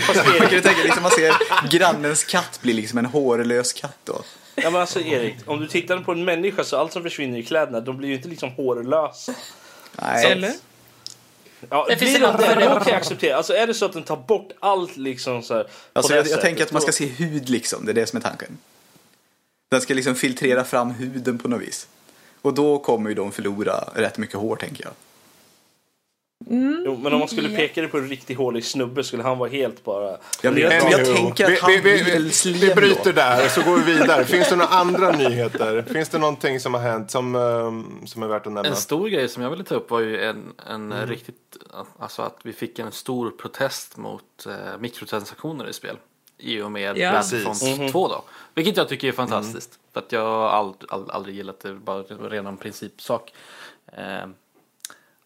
fast 0.00 0.16
jag 0.16 0.26
kan 0.26 0.50
ju 0.50 0.54
Erik, 0.54 0.64
tänka 0.64 0.82
liksom 0.82 1.02
man 1.02 1.10
ser 1.12 1.34
grannens 1.68 2.24
katt 2.24 2.58
blir 2.62 2.74
liksom 2.74 2.98
en 2.98 3.06
hårlös 3.06 3.72
katt 3.72 3.98
då. 4.04 4.22
ja, 4.54 4.70
men 4.70 4.80
alltså 4.80 5.00
Erik, 5.00 5.36
om 5.46 5.60
du 5.60 5.68
tittar 5.68 5.98
på 5.98 6.12
en 6.12 6.24
människa 6.24 6.64
så 6.64 6.76
allt 6.76 6.92
som 6.92 7.02
försvinner 7.02 7.38
i 7.38 7.42
kläderna, 7.42 7.80
de 7.80 7.96
blir 7.96 8.08
ju 8.08 8.14
inte 8.14 8.28
liksom 8.28 8.50
hårlösa. 8.50 9.34
Nej. 10.02 10.26
Eller? 10.26 10.52
Ja, 11.70 11.86
Det 11.88 11.96
finns 11.96 12.16
blir 12.16 12.28
en 12.28 12.36
de 12.36 12.42
det, 12.42 12.54
då 12.54 12.80
kan 12.80 12.92
jag 12.92 12.96
acceptera. 12.96 13.36
Alltså 13.36 13.54
är 13.54 13.66
det 13.66 13.74
så 13.74 13.84
att 13.84 13.92
den 13.92 14.02
tar 14.02 14.16
bort 14.16 14.52
allt 14.60 14.96
liksom 14.96 15.42
så 15.42 15.54
här, 15.54 15.66
Alltså 15.92 16.12
det 16.12 16.18
jag, 16.18 16.26
jag 16.26 16.40
tänker 16.40 16.64
att 16.64 16.72
man 16.72 16.82
ska 16.82 16.92
se 16.92 17.06
hud 17.06 17.48
liksom, 17.48 17.84
det 17.84 17.92
är 17.92 17.94
det 17.94 18.06
som 18.06 18.16
är 18.16 18.20
tanken. 18.20 18.58
Den 19.70 19.80
ska 19.80 19.94
liksom 19.94 20.14
filtrera 20.14 20.64
fram 20.64 20.90
huden 20.90 21.38
på 21.38 21.48
något 21.48 21.62
vis. 21.62 21.88
Och 22.42 22.54
då 22.54 22.78
kommer 22.78 23.10
ju 23.10 23.14
de 23.14 23.32
förlora 23.32 23.74
rätt 23.94 24.18
mycket 24.18 24.36
hår 24.36 24.56
tänker 24.56 24.84
jag. 24.84 24.92
Jo, 26.84 26.98
men 27.02 27.12
om 27.12 27.18
man 27.18 27.28
skulle 27.28 27.56
peka 27.56 27.82
det 27.82 27.88
på 27.88 27.98
en 27.98 28.08
riktigt 28.08 28.38
hålig 28.38 28.64
snubbe 28.64 29.04
skulle 29.04 29.22
han 29.22 29.38
vara 29.38 29.50
helt 29.50 29.84
bara... 29.84 30.10
Ja, 30.42 30.50
men 30.50 30.56
jag, 30.62 30.74
jag 30.90 31.06
tänker 31.06 31.44
att 31.44 31.50
vi, 31.50 31.56
han 31.60 31.70
vi, 31.70 31.80
vi, 31.80 32.02
vi, 32.44 32.52
vi 32.52 32.74
bryter 32.74 33.04
då. 33.04 33.12
där 33.12 33.48
så 33.48 33.62
går 33.62 33.76
vi 33.76 33.92
vidare. 33.92 34.24
Finns 34.24 34.48
det 34.48 34.56
några 34.56 34.70
andra 34.70 35.10
nyheter? 35.12 35.82
Finns 35.82 36.08
det 36.08 36.18
någonting 36.18 36.60
som 36.60 36.74
har 36.74 36.80
hänt 36.80 37.10
som, 37.10 37.34
ehm, 37.34 38.06
som 38.06 38.22
är 38.22 38.26
värt 38.26 38.46
att 38.46 38.52
nämna? 38.52 38.68
En 38.68 38.76
stor 38.76 39.08
grej 39.08 39.28
som 39.28 39.42
jag 39.42 39.50
ville 39.50 39.64
ta 39.64 39.74
upp 39.74 39.90
var 39.90 40.00
ju 40.00 40.22
en, 40.22 40.52
en 40.70 41.06
riktigt, 41.06 41.56
alltså 41.98 42.22
att 42.22 42.38
vi 42.42 42.52
fick 42.52 42.78
en 42.78 42.92
stor 42.92 43.30
protest 43.30 43.96
mot 43.96 44.46
eh, 44.46 44.78
mikrotransaktioner 44.80 45.68
i 45.68 45.72
spel. 45.72 45.96
I 46.38 46.60
och 46.60 46.72
med 46.72 46.98
Ja. 46.98 47.12
Battlefront 47.12 47.92
2 47.92 48.08
då. 48.08 48.24
Vilket 48.54 48.76
jag 48.76 48.88
tycker 48.88 49.08
är 49.08 49.12
fantastiskt. 49.12 49.78
För 49.92 50.00
att 50.00 50.12
jag 50.12 50.20
har 50.20 50.48
ald, 50.48 50.74
ald, 50.88 51.10
aldrig 51.10 51.36
gillat 51.36 51.60
det, 51.60 51.74
bara 51.74 52.02
redan 52.02 52.56
principsak. 52.56 53.32
Eh, 53.86 54.26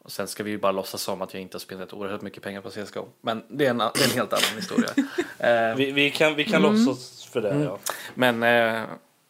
och 0.07 0.13
sen 0.13 0.29
ska 0.29 0.43
vi 0.43 0.51
ju 0.51 0.59
bara 0.59 0.73
låtsas 0.73 1.03
som 1.03 1.23
att 1.23 1.35
jag 1.35 1.43
inte 1.43 1.55
har 1.55 1.61
spelat 1.61 1.93
oerhört 1.93 2.23
mycket 2.23 2.43
pengar 2.43 2.61
på 2.61 2.71
CSGO. 2.71 3.05
Men 3.21 3.43
det 3.49 3.67
är 3.67 3.71
en, 3.71 3.79
det 3.79 3.85
är 3.85 4.05
en 4.05 4.11
helt 4.11 4.33
annan 4.33 4.57
historia. 4.57 4.91
Eh, 5.39 5.77
Vi, 5.77 5.93
vi 5.93 6.11
kan, 6.11 6.35
vi 6.35 6.45
kan 6.45 6.63
låtsas 6.63 7.25
för 7.33 7.41
det, 7.41 7.55
ja. 7.65 7.79
men 8.15 8.43
eh, 8.43 8.83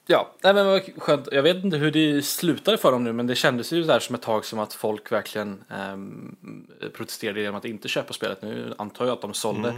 ja, 0.07 0.31
nej, 0.43 0.55
men 0.55 0.67
vad 0.67 0.83
skönt. 0.99 1.29
Jag 1.33 1.43
vet 1.43 1.65
inte 1.65 1.77
hur 1.77 1.91
det 1.91 2.23
slutade 2.23 2.79
för 2.79 2.93
dem 2.93 3.05
nu 3.05 3.13
men 3.13 3.27
det 3.27 3.35
kändes 3.35 3.73
ju 3.73 3.83
där 3.83 4.01
som 4.01 4.15
ett 4.15 4.23
tag 4.23 4.45
som 4.45 4.59
att 4.59 4.75
folk 4.75 5.13
verkligen 5.13 5.65
ehm, 5.71 6.37
protesterade 6.95 7.41
genom 7.41 7.57
att 7.57 7.65
inte 7.65 7.89
köpa 7.89 8.13
spelet. 8.13 8.43
Nu 8.43 8.75
antar 8.79 9.05
jag 9.07 9.13
att 9.13 9.21
de 9.23 9.35
sålde 9.35 9.75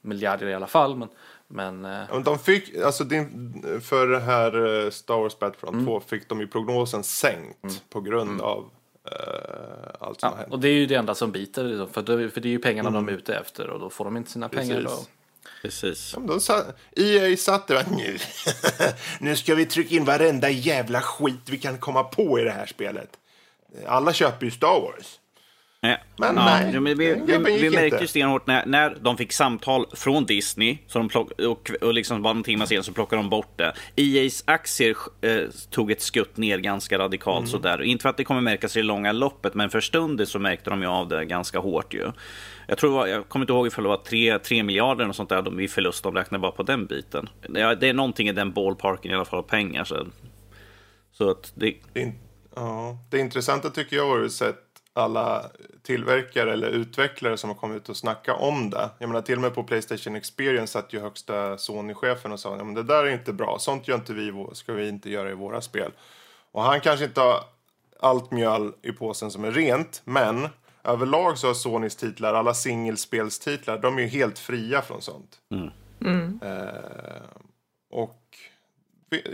miljarder 0.00 0.46
i 0.46 0.54
alla 0.54 0.66
fall 0.66 0.96
men, 0.96 1.08
men 1.48 1.84
eh, 1.84 1.90
Ja, 1.90 2.06
men 2.14 2.22
De 2.22 2.38
fick, 2.38 2.76
alltså 2.76 3.04
din, 3.04 3.80
för 3.84 4.06
det 4.06 4.20
här 4.20 4.84
eh, 4.84 4.90
Star 4.90 5.16
Wars 5.20 5.38
Battlefront 5.38 5.74
Mm. 5.74 5.86
2 5.86 6.00
fick 6.00 6.28
de 6.28 6.40
ju 6.40 6.46
prognosen 6.46 7.02
sänkt 7.04 7.82
på 7.90 8.00
grund 8.00 8.40
av 8.40 8.58
eh, 8.58 8.64
allt 9.98 10.20
som 10.20 10.28
har 10.28 10.38
ja, 10.38 10.44
och 10.44 10.50
hänt. 10.50 10.62
det 10.62 10.68
är 10.68 10.72
ju 10.72 10.86
det 10.86 10.94
enda 10.94 11.14
som 11.14 11.32
biter 11.32 11.64
liksom, 11.64 11.88
för, 11.88 12.02
det, 12.02 12.30
för 12.30 12.40
det 12.40 12.48
är 12.48 12.50
ju 12.50 12.58
pengarna 12.58 12.90
de 12.90 13.08
är 13.08 13.12
ute 13.12 13.34
efter 13.34 13.70
och 13.70 13.80
då 13.80 13.90
får 13.90 14.04
de 14.04 14.16
inte 14.16 14.30
sina 14.30 14.48
pengar. 14.48 14.74
Precis. 14.74 14.90
Då. 14.90 15.06
Precis. 15.62 16.12
Ja, 16.16 16.22
de 16.26 16.40
sa, 16.40 16.64
EA 16.96 17.36
satt 17.36 17.68
där 17.68 17.76
och 17.76 17.92
nu, 17.92 18.18
nu 19.20 19.36
ska 19.36 19.54
vi 19.54 19.66
trycka 19.66 19.94
in 19.94 20.04
varenda 20.04 20.50
jävla 20.50 21.00
skit 21.00 21.48
vi 21.50 21.58
kan 21.58 21.78
komma 21.78 22.04
på 22.04 22.38
i 22.38 22.44
det 22.44 22.50
här 22.50 22.66
spelet. 22.66 23.16
Alla 23.86 24.12
köper 24.12 24.46
ju 24.46 24.50
Star 24.50 24.80
Wars. 24.80 25.19
Nej. 25.82 26.02
Men 26.16 26.36
ja, 26.36 26.44
nej, 26.44 26.70
ja, 26.74 26.80
men 26.80 26.98
vi, 26.98 27.14
vi, 27.26 27.38
vi 27.38 27.70
märkte 27.70 27.98
ju 28.00 28.06
stenhårt 28.06 28.46
när, 28.46 28.66
när 28.66 28.96
de 29.00 29.16
fick 29.16 29.32
samtal 29.32 29.86
från 29.92 30.24
Disney 30.24 30.78
så 30.86 30.98
de 30.98 31.08
plock, 31.08 31.30
och, 31.40 31.70
och 31.80 31.94
liksom 31.94 32.22
bara 32.22 32.34
någon 32.34 32.42
timme 32.42 32.66
sen 32.66 32.82
så 32.84 32.92
plockade 32.92 33.22
de 33.22 33.30
bort 33.30 33.58
det. 33.58 33.72
EAs 33.96 34.44
aktier 34.46 34.96
eh, 35.20 35.40
tog 35.70 35.90
ett 35.90 36.02
skutt 36.02 36.36
ner 36.36 36.58
ganska 36.58 36.98
radikalt 36.98 37.38
Mm. 37.38 37.50
sådär. 37.50 37.82
Inte 37.82 38.02
för 38.02 38.08
att 38.08 38.16
det 38.16 38.24
kommer 38.24 38.40
märkas 38.40 38.76
i 38.76 38.80
det 38.80 38.86
långa 38.86 39.12
loppet 39.12 39.54
men 39.54 39.70
för 39.70 39.80
stunden 39.80 40.26
så 40.26 40.38
märkte 40.38 40.70
de 40.70 40.82
ju 40.82 40.88
av 40.88 41.08
det 41.08 41.24
ganska 41.24 41.58
hårt 41.58 41.94
ju. 41.94 42.12
Jag 42.66 42.78
tror 42.78 43.04
det 43.04 43.10
jag 43.10 43.28
kommer 43.28 43.42
inte 43.42 43.52
ihåg 43.52 43.66
ifall 43.66 43.84
det 43.84 43.90
var 43.90 43.96
3, 43.96 44.38
3 44.38 44.62
miljarder 44.62 45.08
och 45.08 45.16
sånt 45.16 45.28
där 45.28 45.42
de 45.42 45.60
i 45.60 45.68
förlust 45.68 46.02
de 46.02 46.14
räknade 46.14 46.42
bara 46.42 46.52
på 46.52 46.62
den 46.62 46.86
biten. 46.86 47.28
Ja, 47.54 47.74
det 47.74 47.88
är 47.88 47.94
någonting 47.94 48.28
i 48.28 48.32
den 48.32 48.52
ballparken 48.52 49.12
i 49.12 49.14
alla 49.14 49.24
fall 49.24 49.38
av 49.38 49.42
pengar. 49.42 49.84
Så, 49.84 50.06
så 51.12 51.30
att 51.30 51.52
det, 51.54 51.74
Det, 51.92 52.12
ja, 52.56 52.98
det 53.10 53.18
intressanta 53.18 53.70
tycker 53.70 53.96
jag 53.96 54.08
var 54.08 54.24
att 54.24 54.32
sett 54.32 54.56
alla 54.92 55.44
tillverkare 55.82 56.52
eller 56.52 56.68
utvecklare 56.68 57.36
som 57.36 57.50
har 57.50 57.54
kommit 57.54 57.76
ut 57.76 57.88
och 57.88 57.96
snacka 57.96 58.34
om 58.34 58.70
det. 58.70 58.90
Jag 58.98 59.08
menar 59.08 59.22
till 59.22 59.34
och 59.34 59.40
med 59.40 59.54
på 59.54 59.64
Playstation 59.64 60.16
Experience 60.16 60.72
satt 60.72 60.92
ju 60.92 61.00
högsta 61.00 61.58
Sony-chefen 61.58 62.32
och 62.32 62.40
sa 62.40 62.56
ja, 62.56 62.64
men 62.64 62.74
det 62.74 62.82
där 62.82 63.04
är 63.04 63.10
inte 63.10 63.32
bra, 63.32 63.56
sånt 63.58 63.88
gör 63.88 63.96
inte 63.96 64.12
vi, 64.12 64.46
ska 64.52 64.72
vi 64.72 64.88
inte 64.88 65.10
göra 65.10 65.30
i 65.30 65.34
våra 65.34 65.60
spel. 65.60 65.92
Och 66.52 66.62
han 66.62 66.80
kanske 66.80 67.04
inte 67.04 67.20
har 67.20 67.44
allt 68.00 68.30
mjöl 68.30 68.72
i 68.82 68.92
påsen 68.92 69.30
som 69.30 69.44
är 69.44 69.50
rent, 69.50 70.02
men 70.04 70.48
överlag 70.84 71.38
så 71.38 71.46
har 71.46 71.54
Sonys 71.54 71.96
titlar, 71.96 72.34
alla 72.34 72.54
singelspelstitlar, 72.54 73.78
de 73.78 73.98
är 73.98 74.02
ju 74.02 74.08
helt 74.08 74.38
fria 74.38 74.82
från 74.82 75.02
sånt. 75.02 75.40
Eh, 76.42 77.22
och 77.90 78.19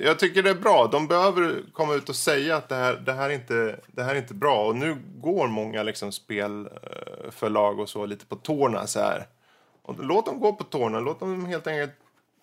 jag 0.03 0.19
tycker 0.19 0.43
det 0.43 0.51
är 0.51 0.55
bra. 0.55 0.89
De 0.93 1.07
behöver 1.07 1.63
komma 1.73 1.95
ut 1.95 2.09
och 2.09 2.17
säga 2.17 2.57
att 2.57 2.69
det 2.69 2.75
här, 2.75 2.95
det 3.07 3.13
här, 3.13 3.31
är, 3.31 3.35
inte, 3.35 3.81
det 3.87 4.03
här 4.03 4.15
är 4.15 4.19
inte 4.19 4.35
bra. 4.35 4.67
Och 4.67 4.77
nu 4.77 4.97
går 5.17 5.49
många 5.49 5.83
liksom 5.83 6.13
spelförlag 6.13 7.75
eh, 7.75 7.81
och 7.81 7.89
så 7.89 8.07
lite 8.07 8.27
på 8.27 8.37
tårna 8.37 8.87
så 8.87 9.01
här. 9.01 9.27
Och 9.83 10.05
låt 10.05 10.27
dem 10.27 10.41
gå 10.41 10.53
på 10.53 10.65
tårna. 10.65 11.01
Låt 11.01 11.21
dem 11.21 11.47
helt 11.47 11.67
enkelt 11.67 11.93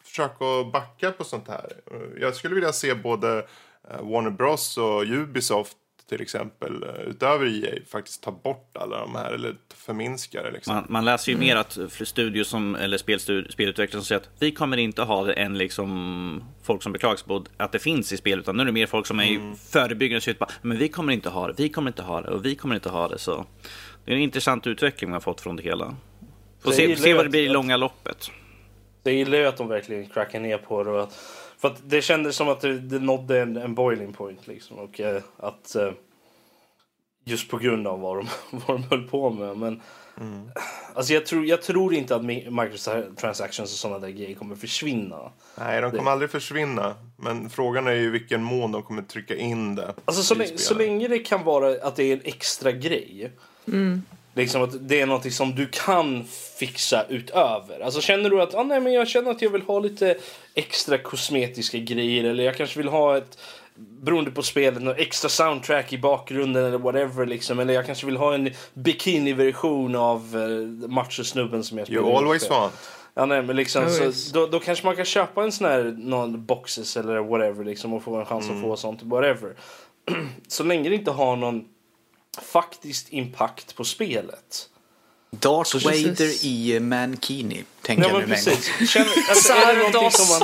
försöka 0.04 0.46
att 0.46 0.72
backa 0.72 1.12
på 1.12 1.24
sånt 1.24 1.48
här. 1.48 1.74
Eh, 1.92 2.22
jag 2.22 2.36
skulle 2.36 2.56
vilja 2.56 2.74
se 2.74 2.94
både 2.94 3.48
eh, 3.90 4.02
Warner 4.02 4.30
Bros 4.30 4.78
och 4.78 5.04
Ubisoft 5.04 5.78
till 6.10 6.22
exempel, 6.22 6.84
eh, 6.84 7.10
utöver 7.10 7.66
EA, 7.66 7.80
faktiskt 7.92 8.24
tar 8.24 8.32
bort 8.32 8.78
alla 8.80 9.00
de 9.00 9.16
här 9.16 9.32
eller 9.32 9.56
förminskar 9.76 10.44
det. 10.44 10.52
Liksom. 10.52 10.76
Man, 10.76 10.86
man 10.90 11.06
läser 11.06 11.32
ju 11.32 11.38
mer 11.38 11.56
att 11.56 11.78
för 11.90 12.06
studios 12.06 12.48
som, 12.48 12.76
eller 12.76 12.98
spelutvecklare 12.98 13.92
som 13.92 14.04
säger 14.04 14.22
att 14.22 14.30
vi 14.40 14.52
kommer 14.52 14.78
inte 14.78 15.02
ha 15.02 15.24
det 15.24 15.34
än 15.34 15.58
liksom 15.58 16.44
folk 16.64 16.84
som 16.84 16.94
beklagar 16.94 17.16
sig 17.16 17.28
på 17.28 17.46
att 17.58 17.72
det 17.72 17.80
finns 17.80 18.14
i 18.14 18.18
spel, 18.18 18.40
utan 18.40 18.58
nu 18.58 18.62
är 18.62 18.66
det 18.66 18.72
mer 18.72 18.88
folk 18.88 19.06
som 19.06 19.20
är 19.20 19.36
mm. 19.36 19.56
förebyggande 19.56 20.18
och 20.18 20.24
säger 20.24 20.38
bara, 20.40 20.50
men 20.62 20.78
vi 20.78 20.90
kommer 20.90 21.14
inte 21.14 21.30
ha 21.30 21.48
det, 21.48 21.54
vi 21.58 21.70
kommer 21.70 21.90
inte 21.90 22.04
ha 22.04 22.22
det 22.22 22.28
och 22.28 22.46
vi 22.46 22.56
kommer 22.56 22.76
inte 22.76 22.90
ha 22.90 23.08
det. 23.08 23.18
Så 23.18 23.46
det 24.06 24.12
är 24.12 24.16
en 24.16 24.22
intressant 24.22 24.68
utveckling 24.68 25.10
man 25.10 25.16
har 25.16 25.22
fått 25.22 25.42
från 25.42 25.56
det 25.56 25.64
hela. 25.64 25.96
Får 26.64 26.72
se, 26.72 26.96
se 26.96 27.14
vad 27.14 27.26
det 27.26 27.30
blir 27.30 27.44
i 27.44 27.50
långa 27.50 27.78
loppet. 27.78 28.32
Det 29.04 29.14
gillar 29.14 29.38
ju 29.38 29.46
att 29.46 29.58
de 29.58 29.68
verkligen 29.68 30.06
crackar 30.06 30.40
ner 30.40 30.58
på 30.58 30.84
det. 30.84 30.92
Och 30.92 31.04
att, 31.04 31.20
för 31.64 31.68
att 31.68 31.90
det 31.90 32.02
kändes 32.02 32.36
som 32.36 32.50
att 32.50 32.62
det, 32.62 32.80
det 32.80 33.00
nådde 33.00 33.42
en, 33.42 33.58
en 33.58 33.76
boiling 33.76 34.14
point. 34.14 34.48
Liksom, 34.48 34.78
och 34.78 35.00
eh, 35.00 35.22
att 35.38 35.76
eh, 35.76 35.92
Just 37.26 37.50
på 37.50 37.58
grund 37.58 37.88
av 37.88 38.00
vad 38.00 38.18
de, 38.18 38.28
vad 38.68 38.78
de 38.78 38.84
höll 38.84 39.08
på 39.08 39.30
med. 39.30 39.58
Men, 39.58 39.82
mm. 40.20 40.50
alltså 40.94 41.14
jag, 41.14 41.26
tror, 41.26 41.46
jag 41.46 41.62
tror 41.62 41.94
inte 41.94 42.16
att 42.16 42.26
microtransactions 42.26 43.72
och 43.72 43.78
sådana 43.78 44.00
där 44.00 44.10
grejer 44.10 44.36
kommer 44.36 44.56
försvinna. 44.56 45.32
Nej, 45.58 45.82
de 45.82 45.92
kommer 45.92 46.04
det. 46.04 46.12
aldrig 46.12 46.32
försvinna. 46.32 46.96
Men 47.18 47.50
frågan 47.50 47.88
är 47.88 47.92
ju 47.92 48.12
vilken 48.12 48.44
mån 48.44 48.72
de 48.72 48.84
kommer 48.84 49.02
trycka 49.02 49.36
in 49.36 49.76
det. 49.76 49.94
Alltså 50.06 50.24
så, 50.24 50.36
länge, 50.36 50.58
så 50.58 50.74
länge 50.74 51.08
det 51.08 51.20
kan 51.20 51.44
vara 51.44 51.88
att 51.88 51.96
det 51.96 52.04
är 52.04 52.14
en 52.14 52.22
extra 52.24 52.72
grej. 52.72 53.32
Mm. 53.68 54.02
Liksom 54.36 54.64
att 54.64 54.88
det 54.88 55.02
är 55.02 55.06
något 55.06 55.34
som 55.34 55.56
du 55.56 55.68
kan 55.68 56.26
fixa 56.60 57.06
utöver. 57.10 57.80
Alltså 57.80 58.02
känner 58.02 58.30
du 58.30 58.42
att 58.42 58.56
ah, 58.56 58.64
nej, 58.64 58.80
men 58.80 58.94
jag 58.94 59.08
känner 59.08 59.32
att 59.32 59.42
jag 59.42 59.50
vill 59.50 59.62
ha 59.62 59.80
lite 59.80 60.18
extra 60.54 60.98
kosmetiska 60.98 61.78
grejer 61.78 62.24
eller 62.24 62.44
jag 62.44 62.58
kanske 62.58 62.80
vill 62.80 62.88
ha 62.88 63.18
ett 63.18 63.38
beroende 63.76 64.32
på 64.32 64.44
spelet, 64.44 64.84
något 64.84 64.98
extra 64.98 65.30
soundtrack 65.30 65.94
i 65.94 65.98
bakgrunden 65.98 66.66
eller 66.66 66.78
whatever 66.78 67.26
liksom. 67.26 67.60
Eller 67.60 67.74
jag 67.74 67.86
kanske 67.86 68.06
vill 68.06 68.18
ha 68.18 68.34
en 68.34 68.50
bikini-version 68.74 69.96
av 69.96 70.36
uh, 70.36 70.90
machosnubben 70.90 71.64
som 71.64 71.78
jag 71.78 71.88
spelar. 71.88 72.02
You 72.02 72.18
always 72.18 72.50
want. 72.50 72.74
Ja, 73.16 73.26
nej, 73.26 73.42
men 73.42 73.56
liksom, 73.56 73.90
så, 73.90 74.12
då, 74.34 74.48
då 74.48 74.60
kanske 74.60 74.86
man 74.86 74.96
kan 74.96 75.06
köpa 75.06 75.44
en 75.44 75.52
sån 75.52 75.68
här 75.68 75.96
någon 75.98 76.46
boxes 76.46 76.98
eller 76.98 77.20
whatever 77.20 77.66
liksom 77.66 77.94
och 77.94 78.04
få 78.04 78.16
en 78.16 78.26
chans 78.26 78.46
mm. 78.46 78.58
att 78.58 78.64
få 78.64 78.76
sånt, 78.76 79.04
whatever. 79.04 79.56
så 80.48 80.64
länge 80.64 80.90
det 80.90 80.96
inte 80.96 81.12
har 81.12 81.36
någon 81.36 81.66
faktisk 82.42 83.08
impact 83.10 83.76
på 83.76 83.84
spelet. 83.84 84.70
Darth 85.30 85.86
Vader 85.86 86.46
i 86.46 86.80
Mankini, 86.80 87.64
tänker 87.84 88.10
jag 88.10 88.20
nu 88.22 88.28
med 88.28 88.40
Zardos! 89.36 90.44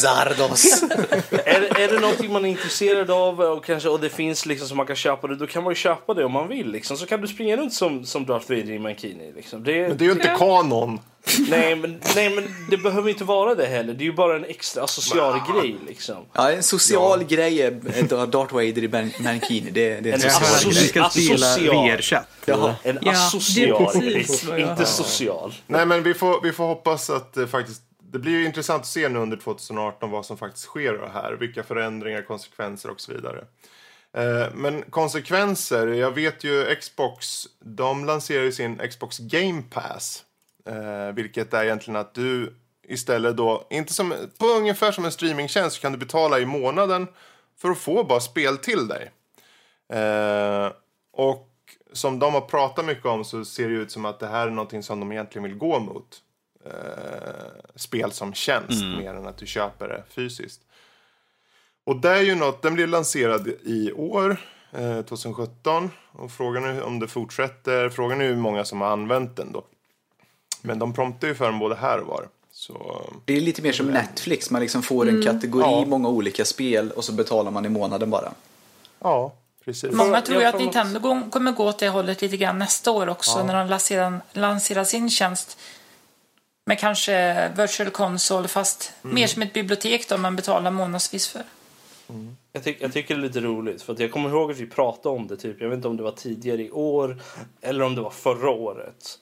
Zardos! 0.00 0.82
är, 1.30 1.80
är 1.80 1.88
det 1.88 2.00
någonting 2.00 2.32
man 2.32 2.44
är 2.44 2.48
intresserad 2.48 3.10
av 3.10 3.40
och, 3.40 3.64
kanske, 3.64 3.88
och 3.88 4.00
det 4.00 4.08
finns 4.08 4.46
liksom 4.46 4.68
som 4.68 4.76
man 4.76 4.86
kan 4.86 4.96
köpa 4.96 5.26
det, 5.26 5.36
då 5.36 5.46
kan 5.46 5.62
man 5.62 5.70
ju 5.70 5.74
köpa 5.74 6.14
det 6.14 6.24
om 6.24 6.32
man 6.32 6.48
vill. 6.48 6.70
Liksom. 6.70 6.96
Så 6.96 7.06
kan 7.06 7.20
du 7.20 7.28
springa 7.28 7.56
runt 7.56 7.72
som, 7.72 8.04
som 8.04 8.26
Darth 8.26 8.48
Vader 8.48 8.70
i 8.70 8.78
Mankini. 8.78 9.32
Liksom. 9.36 9.64
Det, 9.64 9.88
men 9.88 9.96
det 9.96 10.04
är 10.04 10.06
ju 10.06 10.12
inte 10.12 10.28
ja. 10.28 10.36
kanon. 10.38 11.00
nej, 11.48 11.76
men, 11.76 12.00
nej, 12.14 12.30
men 12.30 12.54
det 12.70 12.76
behöver 12.76 13.10
inte 13.10 13.24
vara 13.24 13.54
det 13.54 13.66
heller. 13.66 13.94
Det 13.94 14.04
är 14.04 14.06
ju 14.06 14.12
bara 14.12 14.36
en 14.36 14.44
extra 14.44 14.86
social 14.86 15.40
grej. 15.52 15.76
Liksom. 15.88 16.16
Ja, 16.32 16.50
en 16.50 16.62
social 16.62 17.20
ja. 17.20 17.36
grej 17.36 17.62
är 17.62 17.70
Darth 18.26 18.54
Vader 18.54 18.84
i 18.84 19.12
Mankini. 19.22 19.70
Det, 19.70 20.00
det 20.00 20.10
är 20.10 20.14
en, 20.14 20.22
en 20.22 20.30
social. 20.30 20.72
Vi 20.72 20.88
ska 20.88 21.08
spela 21.08 21.56
VR-chatt. 21.56 22.28
En 22.82 22.98
ja, 23.02 23.12
asocial 23.12 24.00
grej, 24.00 24.26
inte 24.56 24.86
social. 24.86 25.54
Nej, 25.66 25.86
men 25.86 26.02
vi 26.02 26.14
får, 26.14 26.42
vi 26.42 26.52
får 26.52 26.63
hoppas 26.66 27.10
att 27.10 27.32
det 27.32 27.46
faktiskt 27.46 27.82
det 28.14 28.18
blir 28.18 28.32
ju 28.32 28.44
intressant 28.44 28.80
att 28.80 28.86
se 28.86 29.08
nu 29.08 29.18
under 29.18 29.36
2018 29.36 30.10
vad 30.10 30.26
som 30.26 30.38
faktiskt 30.38 30.64
sker 30.64 31.10
här. 31.12 31.32
Vilka 31.32 31.62
förändringar, 31.62 32.22
konsekvenser 32.22 32.90
och 32.90 33.00
så 33.00 33.12
vidare. 33.12 33.44
Eh, 34.12 34.54
men 34.54 34.82
konsekvenser, 34.82 35.86
jag 35.86 36.10
vet 36.10 36.44
ju 36.44 36.74
Xbox, 36.74 37.44
de 37.60 38.04
lanserar 38.04 38.42
ju 38.42 38.52
sin 38.52 38.78
Xbox 38.88 39.18
Game 39.18 39.62
Pass. 39.70 40.24
Eh, 40.66 41.14
vilket 41.14 41.54
är 41.54 41.64
egentligen 41.64 42.00
att 42.00 42.14
du 42.14 42.54
istället 42.88 43.36
då, 43.36 43.66
inte 43.70 43.92
som, 43.92 44.14
på 44.38 44.46
ungefär 44.46 44.92
som 44.92 45.04
en 45.04 45.12
streamingtjänst, 45.12 45.80
kan 45.80 45.92
du 45.92 45.98
betala 45.98 46.38
i 46.38 46.46
månaden 46.46 47.06
för 47.58 47.70
att 47.70 47.78
få 47.78 48.04
bara 48.04 48.20
spel 48.20 48.58
till 48.58 48.88
dig. 48.88 49.10
Eh, 49.92 50.72
och 51.12 51.50
som 51.92 52.18
de 52.18 52.34
har 52.34 52.40
pratat 52.40 52.84
mycket 52.84 53.06
om 53.06 53.24
så 53.24 53.44
ser 53.44 53.68
det 53.68 53.74
ut 53.74 53.90
som 53.90 54.04
att 54.04 54.20
det 54.20 54.26
här 54.26 54.46
är 54.46 54.50
någonting 54.50 54.82
som 54.82 55.00
de 55.00 55.12
egentligen 55.12 55.42
vill 55.44 55.58
gå 55.58 55.78
mot 55.78 56.20
spel 57.76 58.12
som 58.12 58.34
tjänst 58.34 58.82
mm. 58.82 58.98
mer 58.98 59.14
än 59.14 59.26
att 59.26 59.36
du 59.36 59.46
köper 59.46 59.88
det 59.88 60.02
fysiskt. 60.08 60.60
Och 61.84 61.96
det 61.96 62.10
är 62.10 62.22
ju 62.22 62.34
något, 62.34 62.62
den 62.62 62.74
blev 62.74 62.88
lanserad 62.88 63.48
i 63.48 63.92
år, 63.92 64.36
eh, 64.72 65.02
2017. 65.02 65.90
Och 66.12 66.30
frågan 66.30 66.64
är 66.64 66.82
om 66.82 67.00
det 67.00 67.08
fortsätter. 67.08 67.88
Frågan 67.88 68.20
är 68.20 68.24
hur 68.24 68.36
många 68.36 68.64
som 68.64 68.80
har 68.80 68.88
använt 68.88 69.36
den 69.36 69.52
då. 69.52 69.64
Men 70.62 70.78
de 70.78 70.94
promptar 70.94 71.28
ju 71.28 71.34
för 71.34 71.44
den 71.44 71.58
både 71.58 71.74
här 71.74 71.98
och 72.00 72.06
var. 72.06 72.28
Så... 72.52 73.02
Det 73.24 73.36
är 73.36 73.40
lite 73.40 73.62
mer 73.62 73.72
som 73.72 73.86
Netflix, 73.86 74.50
man 74.50 74.60
liksom 74.60 74.82
får 74.82 75.08
en 75.08 75.14
mm. 75.14 75.22
kategori, 75.22 75.62
ja. 75.62 75.84
många 75.86 76.08
olika 76.08 76.44
spel 76.44 76.90
och 76.90 77.04
så 77.04 77.12
betalar 77.12 77.50
man 77.50 77.66
i 77.66 77.68
månaden 77.68 78.10
bara. 78.10 78.32
Ja, 79.00 79.34
precis. 79.64 79.92
Många 79.92 80.20
tror 80.20 80.40
ju 80.40 80.46
att 80.46 80.58
Nintendo 80.58 81.30
kommer 81.30 81.52
gå 81.52 81.64
åt 81.64 81.78
det 81.78 81.88
hållet 81.88 82.22
lite 82.22 82.36
grann 82.36 82.58
nästa 82.58 82.90
år 82.90 83.08
också 83.08 83.38
ja. 83.38 83.44
när 83.44 83.54
de 83.54 83.68
lanserar, 83.68 84.20
lanserar 84.32 84.84
sin 84.84 85.10
tjänst. 85.10 85.58
Med 86.66 86.78
kanske 86.78 87.48
virtual 87.56 87.90
console 87.90 88.48
fast 88.48 88.92
mm. 89.04 89.14
mer 89.14 89.26
som 89.26 89.42
ett 89.42 89.52
bibliotek 89.52 90.08
då 90.08 90.18
man 90.18 90.36
betalar 90.36 90.70
månadsvis 90.70 91.28
för. 91.28 91.42
Mm. 92.08 92.36
Jag, 92.52 92.64
tyck, 92.64 92.76
jag 92.80 92.92
tycker 92.92 93.14
det 93.14 93.20
är 93.20 93.22
lite 93.22 93.40
roligt 93.40 93.82
för 93.82 93.92
att 93.92 93.98
jag 93.98 94.12
kommer 94.12 94.30
ihåg 94.30 94.50
att 94.50 94.58
vi 94.58 94.66
pratade 94.66 95.16
om 95.16 95.26
det 95.26 95.36
typ, 95.36 95.60
jag 95.60 95.68
vet 95.68 95.76
inte 95.76 95.88
om 95.88 95.96
det 95.96 96.02
var 96.02 96.12
tidigare 96.12 96.62
i 96.62 96.70
år 96.70 97.22
eller 97.60 97.84
om 97.84 97.94
det 97.94 98.00
var 98.00 98.10
förra 98.10 98.50
året. 98.50 99.18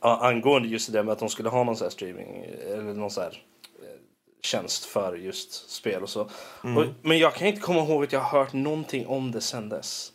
Angående 0.00 0.68
just 0.68 0.92
det 0.92 1.02
med 1.02 1.12
att 1.12 1.18
de 1.18 1.28
skulle 1.28 1.48
ha 1.48 1.64
någon 1.64 1.76
sån 1.76 1.84
här 1.84 1.90
streaming 1.90 2.44
eller 2.66 2.82
någon 2.82 3.10
sån 3.10 3.22
här 3.22 3.42
eh, 3.82 3.98
tjänst 4.42 4.84
för 4.84 5.16
just 5.16 5.70
spel 5.70 6.02
och 6.02 6.10
så. 6.10 6.30
Mm. 6.64 6.76
Och, 6.76 6.86
men 7.02 7.18
jag 7.18 7.34
kan 7.34 7.46
inte 7.48 7.60
komma 7.60 7.80
ihåg 7.80 8.04
att 8.04 8.12
jag 8.12 8.20
har 8.20 8.38
hört 8.38 8.52
någonting 8.52 9.06
om 9.06 9.32
det 9.32 9.40
sen 9.40 9.68
dess. 9.68 10.12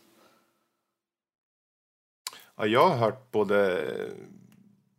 Ja, 2.56 2.66
jag 2.66 2.88
har 2.88 2.96
hört 2.96 3.32
både, 3.32 3.84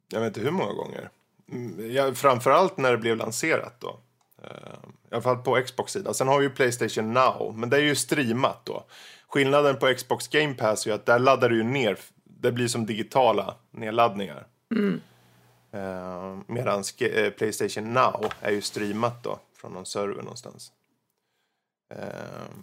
jag 0.10 0.20
vet 0.20 0.28
inte 0.28 0.39
hur 0.39 0.52
många 0.52 0.74
gånger. 0.74 1.10
Mm, 1.52 1.92
jag, 1.92 2.18
framförallt 2.18 2.78
när 2.78 2.92
det 2.92 2.98
blev 2.98 3.18
lanserat 3.18 3.80
då. 3.80 4.00
Uh, 4.44 4.89
I 5.12 5.13
alla 5.13 5.22
fall 5.22 5.38
på 5.38 5.62
Xbox-sidan. 5.66 6.13
Sen 6.13 6.28
har 6.28 6.38
vi 6.39 6.44
ju 6.44 6.50
Playstation 6.50 7.13
Now, 7.13 7.54
men 7.58 7.70
det 7.70 7.78
är 7.78 7.82
ju 7.82 7.96
streamat 7.96 8.66
då. 8.66 8.86
Skillnaden 9.28 9.80
på 9.80 9.94
Xbox 9.94 10.28
Game 10.28 10.54
Pass 10.54 10.86
är 10.86 10.89
ju 10.89 10.96
att 10.96 11.06
där 11.06 11.20
laddar 11.20 11.50
du 11.50 11.58
ju 11.58 11.63
ner. 11.63 11.98
Det 12.24 12.52
blir 12.52 12.68
som 12.68 12.86
digitala 12.86 13.56
nedladdningar. 13.72 14.48
Mm. 14.72 15.02
Uh, 15.74 16.39
Medan 16.48 16.84
uh, 17.02 17.30
Playstation 17.30 17.94
Now 17.94 18.32
är 18.42 18.52
ju 18.52 18.62
streamat 18.62 19.24
då 19.24 19.39
från 19.58 19.74
någon 19.74 19.86
server 19.86 20.22
någonstans. 20.22 20.72
Uh, 21.99 22.06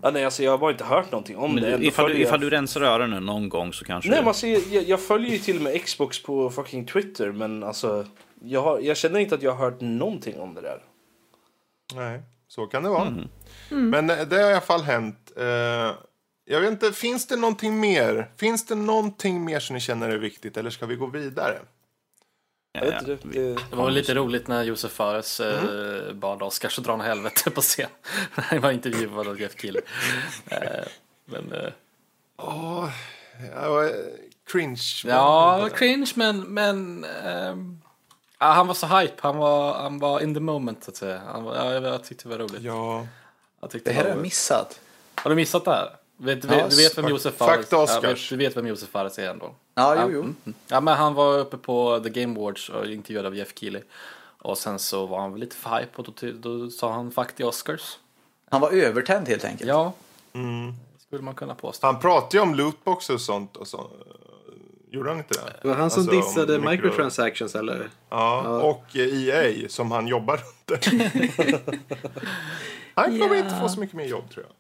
ja, 0.03 0.11
nej, 0.11 0.25
alltså 0.25 0.43
jag 0.43 0.51
har 0.51 0.59
bara 0.59 0.73
inte 0.73 0.85
hört 0.85 1.13
någonting 1.13 1.37
om 1.37 1.55
men 1.55 1.65
det. 1.65 1.87
Ifall, 1.87 2.11
du, 2.11 2.19
ifall 2.19 2.41
du 2.41 2.51
rensar 2.51 2.81
öronen 2.81 3.27
någon 3.27 3.49
gång 3.49 3.73
så 3.73 3.85
kanske... 3.85 4.11
Nej, 4.11 4.19
men 4.19 4.29
alltså, 4.29 4.47
jag, 4.47 4.83
jag, 4.83 5.01
följer 5.01 5.31
ju 5.31 5.39
till 5.39 5.57
och 5.57 5.63
med 5.63 5.85
Xbox 5.85 6.23
på 6.23 6.51
fucking 6.51 6.87
Twitter 6.87 7.33
men 7.33 7.63
alltså 7.63 8.07
jag, 8.43 8.63
har, 8.63 8.81
jag 8.81 8.97
känner 8.97 9.21
inte 9.21 9.35
att 9.35 9.43
jag 9.43 9.53
har 9.53 9.71
hört 9.71 9.81
någonting 9.81 10.41
om 10.41 10.55
det 10.55 10.61
där. 10.61 10.83
Nej, 11.95 12.23
så 12.49 12.67
kan 12.67 12.83
det 12.83 12.89
vara. 12.89 13.07
Mm. 13.07 13.29
Mm. 13.71 13.91
Men 13.91 14.07
det 14.07 14.37
har 14.37 14.51
i 14.51 14.53
alla 14.53 14.61
fall 14.61 14.83
hänt. 14.83 15.33
Uh, 15.39 15.45
jag 16.45 16.61
vet 16.61 16.71
inte, 16.71 16.93
finns 16.93 17.27
det 17.27 17.37
någonting 17.37 17.81
mer? 17.81 18.31
Finns 18.37 18.67
det 18.67 18.75
någonting 18.75 19.45
mer 19.45 19.61
som 19.61 19.75
ni 19.75 19.81
känner 19.81 20.09
är 20.09 20.19
viktigt 20.19 20.57
eller 20.57 20.71
ska 20.71 20.87
vi 20.87 20.97
gå 20.97 21.07
vidare? 21.07 21.59
Ja, 22.73 22.85
ja. 22.85 23.01
Det, 23.01 23.19
det, 23.23 23.55
det, 23.55 23.77
var 23.77 23.91
lite 23.91 24.15
roligt 24.15 24.49
när 24.49 24.63
Josef 24.63 24.93
Fares 24.93 25.41
eh, 25.41 25.65
mm. 25.65 26.09
eh, 26.09 26.13
bad 26.13 26.43
Oscars 26.43 26.79
att 26.79 26.85
dra 26.85 26.97
något 26.97 27.07
helvete 27.07 27.51
på 27.51 27.61
scen. 27.61 27.89
Han 28.31 28.61
var 28.61 28.71
intervjuad 28.71 29.29
av 29.29 29.41
Jeff 29.41 29.57
Kill. 29.57 29.77
Eh, 30.47 30.61
men... 31.25 31.53
Eh. 31.53 31.73
Oh, 32.37 32.91
ja, 33.55 33.91
cringe. 34.53 34.83
Ja, 35.05 35.69
cringe 35.75 36.13
men... 36.15 36.41
men 36.41 37.05
eh, 37.05 37.55
Ja, 38.43 38.47
han 38.47 38.67
var 38.67 38.75
så 38.75 38.87
hype, 38.87 39.15
han 39.21 39.37
var, 39.37 39.75
han 39.75 39.99
var 39.99 40.21
in 40.21 40.35
the 40.35 40.41
moment 40.41 40.85
så 40.85 40.91
att 40.91 40.97
säga. 40.97 41.21
Han 41.33 41.45
var, 41.45 41.57
ja, 41.57 41.73
jag, 41.73 42.05
tyckte 42.05 42.29
det 42.29 42.39
var 42.39 42.45
roligt. 42.45 42.63
Ja. 42.63 43.07
Jag 43.61 43.71
det 43.85 43.93
här 43.93 44.03
har 44.03 44.11
jag 44.11 44.19
missat. 44.19 44.81
Har 45.15 45.31
du 45.31 45.37
missat 45.37 45.65
det 45.65 45.71
här? 45.71 45.97
Vet, 46.17 46.45
ja, 46.45 46.67
du 46.71 46.77
vet 46.77 46.99
vem 46.99 47.09
Josef 47.09 47.35
Fares 47.35 47.67
ja, 47.71 48.15
Du 48.31 48.37
vet 48.37 48.57
vem 48.57 48.67
Josef 48.67 48.89
Fares 48.89 49.19
är 49.19 49.31
ändå? 49.31 49.55
Ja, 49.81 50.03
jo, 50.03 50.11
jo. 50.13 50.21
Mm, 50.21 50.37
mm. 50.45 50.55
Ja, 50.69 50.81
men 50.81 50.97
han 50.97 51.15
var 51.15 51.39
uppe 51.39 51.57
på 51.57 52.01
The 52.01 52.11
Game 52.11 52.41
Awards 52.41 52.69
och 52.69 52.87
intervjuad 52.87 53.27
av 53.27 53.37
Jeff 53.37 53.53
Keely. 53.55 53.81
Och 54.39 54.59
sen 54.59 54.79
så 54.79 55.07
var 55.07 55.21
han 55.21 55.41
lite 55.41 55.57
för 55.57 55.79
hype 55.79 55.91
och 55.97 56.05
då, 56.05 56.33
då 56.33 56.71
sa 56.71 56.93
han 56.93 57.11
fuck 57.13 57.33
the 57.33 57.45
Oscars. 57.45 57.99
Han 58.51 58.61
var 58.61 58.71
övertänd 58.71 59.29
helt 59.29 59.45
enkelt. 59.45 59.69
Ja. 59.69 59.93
Mm. 60.33 60.75
Skulle 60.99 61.23
man 61.23 61.35
kunna 61.35 61.55
påstå. 61.55 61.87
Han 61.87 62.01
pratade 62.01 62.37
ju 62.37 62.43
om 62.43 62.55
lootbox 62.55 63.11
och 63.11 63.21
sånt 63.21 63.57
och 63.57 63.67
så. 63.67 63.91
Gjorde 64.91 65.09
han 65.11 65.19
inte 65.19 65.35
det? 65.35 65.57
Det 65.63 65.69
var 65.69 65.75
han 65.75 65.91
som 65.91 66.01
alltså, 66.01 66.17
dissade 66.17 66.59
microtransactions 66.59 67.55
eller? 67.55 67.91
Ja, 68.09 68.43
ja, 68.45 68.63
och 68.63 68.97
EA 68.97 69.69
som 69.69 69.91
han 69.91 70.07
jobbar 70.07 70.41
under. 70.69 70.81
han 72.95 73.05
kommer 73.05 73.35
yeah. 73.35 73.39
inte 73.39 73.61
få 73.61 73.69
så 73.69 73.81
mycket 73.81 73.97
mer 73.97 74.05
jobb 74.05 74.31
tror 74.31 74.47
jag. 74.47 74.57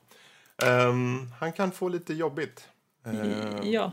Ehm, 0.68 1.32
han 1.40 1.52
kan 1.52 1.72
få 1.72 1.88
lite 1.88 2.14
jobbigt. 2.14 2.68
Ehm, 3.06 3.62
Ja. 3.62 3.92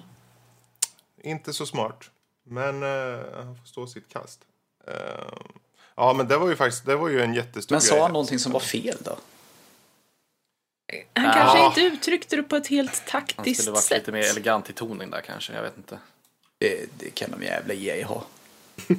Inte 1.23 1.53
så 1.53 1.65
smart. 1.65 2.09
Men 2.43 2.83
eh, 2.83 3.19
han 3.35 3.55
får 3.57 3.65
stå 3.65 3.87
sitt 3.87 4.09
kast. 4.09 4.39
Ehm, 4.87 4.93
ja, 5.95 6.13
men 6.13 6.27
det 6.27 6.37
var 6.37 6.49
ju 6.49 6.55
faktiskt 6.55 6.85
det 6.85 6.95
var 6.95 7.09
ju 7.09 7.21
en 7.21 7.33
jättestor 7.33 7.75
Men 7.75 7.81
sa 7.81 7.93
grej. 7.93 8.01
han 8.01 8.11
någonting 8.13 8.39
som 8.39 8.51
var 8.51 8.59
fel 8.59 8.97
då? 8.99 9.17
Han 11.13 11.33
kanske 11.33 11.65
inte 11.65 11.81
uttryckte 11.81 12.35
det 12.35 12.43
på 12.43 12.55
ett 12.55 12.67
helt 12.67 13.03
Han 13.09 13.21
taktiskt 13.21 13.61
skulle 13.61 13.71
varit 13.73 13.83
sätt. 13.83 13.97
lite 13.97 14.11
mer 14.11 14.29
elegant 14.31 14.69
i 14.69 14.73
toning 14.73 15.09
där 15.09 15.21
kanske, 15.21 15.53
jag 15.53 15.61
vet 15.61 15.77
inte. 15.77 15.99
Det, 16.57 16.85
det 16.99 17.09
kan 17.09 17.31
de 17.31 17.43
jävla 17.45 17.73
ge 17.73 18.03
ha. 18.03 18.23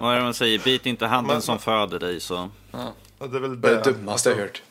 Vad 0.00 0.12
är 0.12 0.16
det 0.16 0.22
man 0.22 0.34
säger? 0.34 0.58
Bit 0.58 0.86
inte 0.86 1.06
handen 1.06 1.34
Men- 1.34 1.42
som 1.42 1.58
föder 1.58 1.98
dig 1.98 2.20
så... 2.20 2.50
Ja, 2.72 2.92
det 3.18 3.24
är 3.36 3.40
väl 3.40 3.60
Det 3.60 3.68
är 3.68 3.72
det. 3.76 3.82
det 3.82 3.92
dummaste 3.92 4.30
jag 4.30 4.36
hört. 4.36 4.62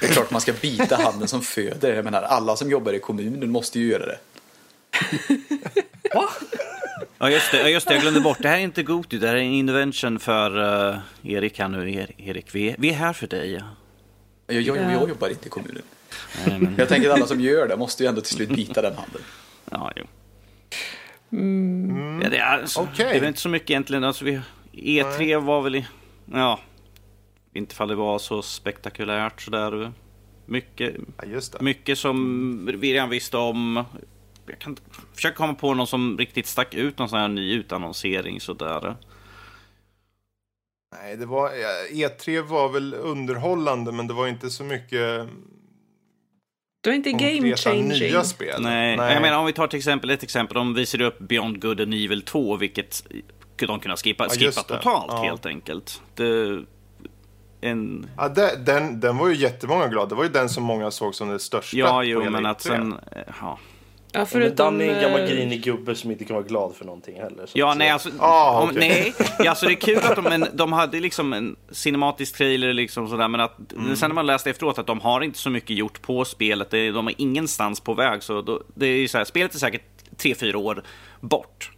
Det 0.00 0.06
är 0.06 0.12
klart 0.12 0.30
man 0.30 0.40
ska 0.40 0.52
bita 0.52 0.96
handen 0.96 1.28
som 1.28 1.42
föder. 1.42 1.94
Jag 1.94 2.04
menar, 2.04 2.22
alla 2.22 2.56
som 2.56 2.70
jobbar 2.70 2.92
i 2.92 2.98
kommunen 2.98 3.50
måste 3.50 3.78
ju 3.80 3.86
göra 3.90 4.06
det. 4.06 4.18
Ja 7.18 7.30
just 7.30 7.50
det, 7.50 7.60
ja, 7.60 7.68
just 7.68 7.88
det, 7.88 7.94
jag 7.94 8.02
glömde 8.02 8.20
bort. 8.20 8.38
Det 8.40 8.48
här 8.48 8.56
är 8.58 8.60
inte 8.62 8.82
Goti, 8.82 9.18
det 9.18 9.26
här 9.28 9.34
är 9.34 9.38
en 9.40 9.52
intervention 9.52 10.18
för 10.18 10.62
eh, 10.92 10.98
Erik 11.22 11.58
här 11.58 11.68
nu. 11.68 11.92
Er, 11.92 12.10
Erik, 12.18 12.54
vi 12.54 12.70
är, 12.70 12.76
vi 12.78 12.88
är 12.90 12.94
här 12.94 13.12
för 13.12 13.26
dig. 13.26 13.52
Jag, 14.46 14.60
jag, 14.62 14.76
Ja. 14.76 14.92
jag 14.92 15.08
jobbar 15.08 15.28
inte 15.28 15.46
i 15.46 15.50
kommunen. 15.50 15.82
Nej, 16.46 16.58
men, 16.58 16.74
Jag 16.78 16.88
tänker 16.88 17.08
att 17.10 17.16
alla 17.16 17.26
som 17.26 17.40
gör 17.40 17.68
det 17.68 17.76
måste 17.76 18.02
ju 18.02 18.08
ändå 18.08 18.20
till 18.20 18.34
slut 18.34 18.48
bita 18.48 18.82
den 18.82 18.94
handen. 18.96 19.22
ja, 19.70 19.92
jo. 19.96 20.04
Ja, 22.22 22.28
det, 22.30 22.38
är, 22.38 22.42
alltså, 22.60 22.80
Okej. 22.80 23.06
det 23.06 23.16
är 23.16 23.20
väl 23.20 23.28
inte 23.28 23.40
så 23.40 23.48
mycket 23.48 23.70
egentligen. 23.70 24.04
Alltså, 24.04 24.24
vi, 24.24 24.40
E3 24.72 25.40
var 25.40 25.62
väl 25.62 25.74
i... 25.76 25.86
Ja, 26.32 26.60
inte 27.54 27.74
fall 27.74 27.88
det 27.88 27.94
var 27.94 28.18
så 28.18 28.42
spektakulärt 28.42 29.40
sådär. 29.42 29.92
Mycket, 30.46 30.94
Ja, 31.16 31.24
just 31.24 31.52
det. 31.52 31.62
mycket 31.64 31.98
som 31.98 32.66
vi 32.78 32.94
redan 32.94 33.10
visste 33.10 33.36
om. 33.36 33.84
Jag 34.46 34.58
kan 34.58 34.76
försöka 35.14 35.34
komma 35.36 35.54
på 35.54 35.74
någon 35.74 35.86
som 35.86 36.18
riktigt 36.18 36.46
stack 36.46 36.74
ut, 36.74 36.98
någon 36.98 37.08
sån 37.08 37.18
här 37.18 37.28
ny 37.28 37.52
utannonsering 37.54 38.40
sådär. 38.40 38.96
Nej, 41.02 41.16
det 41.16 41.26
var, 41.26 41.50
ja, 41.52 42.08
E3 42.08 42.40
var 42.42 42.68
väl 42.68 42.94
underhållande, 42.94 43.92
men 43.92 44.06
det 44.06 44.14
var 44.14 44.28
inte 44.28 44.50
så 44.50 44.64
mycket 44.64 45.28
Det 46.82 46.90
var 46.90 46.92
inte 46.94 47.10
game 47.12 47.56
changing. 47.56 47.88
nya 47.88 48.24
spel. 48.24 48.62
Nej. 48.62 48.96
Jag 48.96 49.22
menar 49.22 49.38
om 49.38 49.46
vi 49.46 49.52
tar 49.52 49.66
till 49.66 49.78
exempel 49.78 50.10
ett 50.10 50.22
exempel. 50.22 50.54
De 50.54 50.74
visade 50.74 51.04
upp 51.04 51.18
Beyond 51.18 51.60
Good 51.62 51.80
and 51.80 51.94
Evil 51.94 52.22
2, 52.22 52.56
vilket 52.56 53.04
de 53.56 53.80
kunde 53.80 53.96
skippa, 53.96 54.24
Ja, 54.24 54.30
skippa 54.30 54.62
totalt 54.62 55.06
Ja. 55.12 55.22
helt 55.22 55.46
enkelt. 55.46 56.02
Det, 56.14 56.62
en, 57.64 58.10
Ja, 58.16 58.28
det, 58.28 58.56
den, 58.66 59.00
den 59.00 59.16
var 59.18 59.28
ju 59.28 59.34
jättemånga 59.34 59.88
glada. 59.88 60.06
Det 60.08 60.14
var 60.14 60.24
ju 60.24 60.30
den 60.30 60.48
som 60.48 60.62
många 60.64 60.90
såg 60.90 61.14
som 61.14 61.28
det 61.28 61.38
största. 61.38 61.76
ja, 61.76 62.04
jo, 62.04 62.30
men 62.30 62.46
att 62.46 62.58
E3. 62.58 62.62
sen... 62.68 62.92
eh, 62.92 63.22
Ja, 63.40 63.58
Ja, 64.12 64.20
Men 64.20 64.26
förutom... 64.26 64.56
Danny 64.78 64.84
är 64.84 64.94
en 64.94 65.02
gammal 65.02 65.20
eh, 65.20 65.26
grinig 65.28 65.62
gubbe 65.62 65.94
som 65.94 66.10
inte 66.10 66.24
kan 66.24 66.36
vara 66.36 66.46
glad 66.46 66.74
för 66.74 66.84
någonting 66.84 67.16
heller. 67.20 67.46
så 67.46 67.58
ja 67.58 67.74
nej, 67.74 67.90
alltså, 67.90 68.08
Ah, 68.18 68.60
om, 68.62 68.68
okej. 68.68 68.78
nej. 68.88 69.14
Ja, 69.38 69.50
alltså 69.50 69.66
det 69.66 69.72
är 69.72 69.76
kul 69.76 69.98
att 70.04 70.16
de, 70.16 70.24
men, 70.24 70.46
de 70.52 70.72
hade 70.72 71.00
liksom 71.00 71.32
en 71.32 71.56
cinematisk 71.70 72.36
trailer 72.36 72.72
liksom 72.72 73.08
sådär, 73.08 73.28
men 73.28 73.40
att 73.40 73.72
Mm. 73.72 73.96
sen 73.96 74.10
när 74.10 74.14
man 74.14 74.26
läste 74.26 74.50
efteråt 74.50 74.78
att 74.78 74.86
de 74.86 75.00
har 75.00 75.20
inte 75.20 75.38
så 75.38 75.50
mycket 75.50 75.76
gjort 75.76 76.02
på 76.02 76.24
spelet, 76.24 76.70
de 76.70 77.08
är 77.08 77.14
ingenstans 77.18 77.80
på 77.80 77.94
väg, 77.94 78.22
så 78.22 78.42
då, 78.42 78.62
det 78.74 78.86
är 78.86 78.96
ju 78.96 79.08
så 79.08 79.18
här, 79.18 79.24
spelet 79.24 79.54
är 79.54 79.58
säkert 79.58 79.82
tre 80.16 80.34
fyra 80.34 80.58
år 80.58 80.82
bort. 81.20 81.70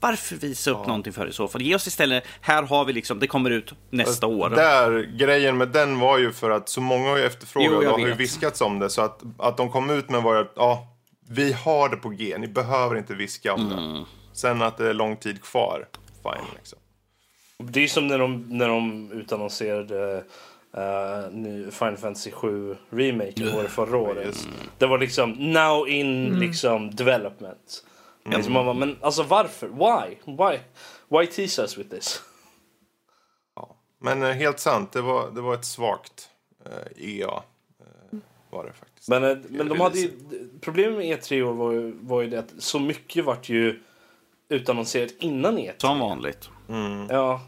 Varför 0.00 0.36
visa 0.36 0.70
upp 0.70 0.86
någonting 0.86 1.12
för 1.12 1.26
i 1.26 1.32
så 1.32 1.48
fall? 1.48 1.62
Ge 1.62 1.74
oss 1.74 1.86
istället, 1.86 2.24
här 2.40 2.62
har 2.62 2.84
vi 2.84 2.92
liksom, 2.92 3.18
det 3.18 3.26
kommer 3.26 3.50
ut 3.50 3.74
nästa 3.90 4.26
år. 4.26 4.50
Där, 4.50 5.16
grejen 5.18 5.56
med 5.56 5.68
den 5.68 5.98
var 5.98 6.18
ju 6.18 6.32
för 6.32 6.50
att 6.50 6.68
så 6.68 6.80
många 6.80 7.08
har 7.08 7.16
ju 7.16 7.24
efterfrågat 7.24 7.92
och 7.92 8.00
har 8.00 8.06
ju 8.06 8.14
viskats 8.14 8.60
om 8.60 8.78
det. 8.78 8.90
Så 8.90 9.02
att, 9.02 9.22
att 9.38 9.56
de 9.56 9.70
kom 9.70 9.90
ut 9.90 10.10
med 10.10 10.22
var 10.22 10.36
att 10.36 10.52
ja, 10.56 10.86
vi 11.28 11.52
har 11.52 11.88
det 11.88 11.96
på 11.96 12.08
G, 12.08 12.36
ni 12.38 12.48
behöver 12.48 12.96
inte 12.96 13.14
viska 13.14 13.54
om 13.54 13.72
Mm. 13.72 13.94
det. 13.94 14.04
Sen 14.32 14.62
att 14.62 14.76
det 14.78 14.88
är 14.88 14.94
lång 14.94 15.16
tid 15.16 15.42
kvar, 15.42 15.86
fine 16.22 16.46
liksom. 16.56 16.78
Det 17.58 17.80
är 17.84 17.88
som 17.88 18.06
när 18.06 18.18
de, 18.18 18.44
när 18.48 18.68
de 18.68 19.12
utannonserade 19.12 20.24
uh, 20.78 21.32
ny 21.32 21.70
Final 21.70 21.96
Fantasy 21.96 22.30
7 22.30 22.76
Remake 22.90 23.54
var 23.54 23.62
det 23.62 23.68
förra 23.68 23.96
året. 23.96 24.48
Det 24.78 24.86
var 24.86 24.98
liksom 24.98 25.30
now 25.32 25.88
in 25.88 26.38
liksom 26.40 26.94
development. 26.94 27.84
Liksom 28.24 28.52
man 28.52 28.64
bara, 28.64 28.74
men 28.74 28.96
alltså 29.00 29.22
varför? 29.22 29.68
Why? 29.68 30.16
Why? 30.24 30.58
Why 31.08 31.26
tease 31.26 31.62
us 31.62 31.78
with 31.78 31.90
this? 31.90 32.22
Ja. 33.56 33.76
Men 33.98 34.22
eh, 34.22 34.30
helt 34.30 34.58
sant, 34.58 34.92
det 34.92 35.00
var, 35.00 35.30
det 35.30 35.40
var 35.40 35.54
ett 35.54 35.64
svagt 35.64 36.28
eh, 36.66 37.06
EA. 37.06 37.42
Eh, 37.80 38.18
var 38.50 38.64
det 38.64 38.72
faktiskt. 38.72 39.08
Men, 39.08 39.24
eh, 39.24 39.36
men 39.48 39.68
de 39.68 39.80
hade 39.80 39.98
ju, 39.98 40.10
problemet 40.60 40.98
med 40.98 41.18
E3 41.18 41.42
år 41.42 41.52
var 41.52 41.72
ju, 41.72 41.92
var 42.00 42.22
ju 42.22 42.30
det 42.30 42.38
att 42.38 42.52
så 42.58 42.78
mycket 42.78 43.24
vart 43.24 43.48
ju 43.48 43.80
utannonserat 44.48 45.10
innan 45.18 45.58
E3. 45.58 45.72
Som 45.78 45.98
vanligt. 45.98 46.50
Ja. 47.08 47.40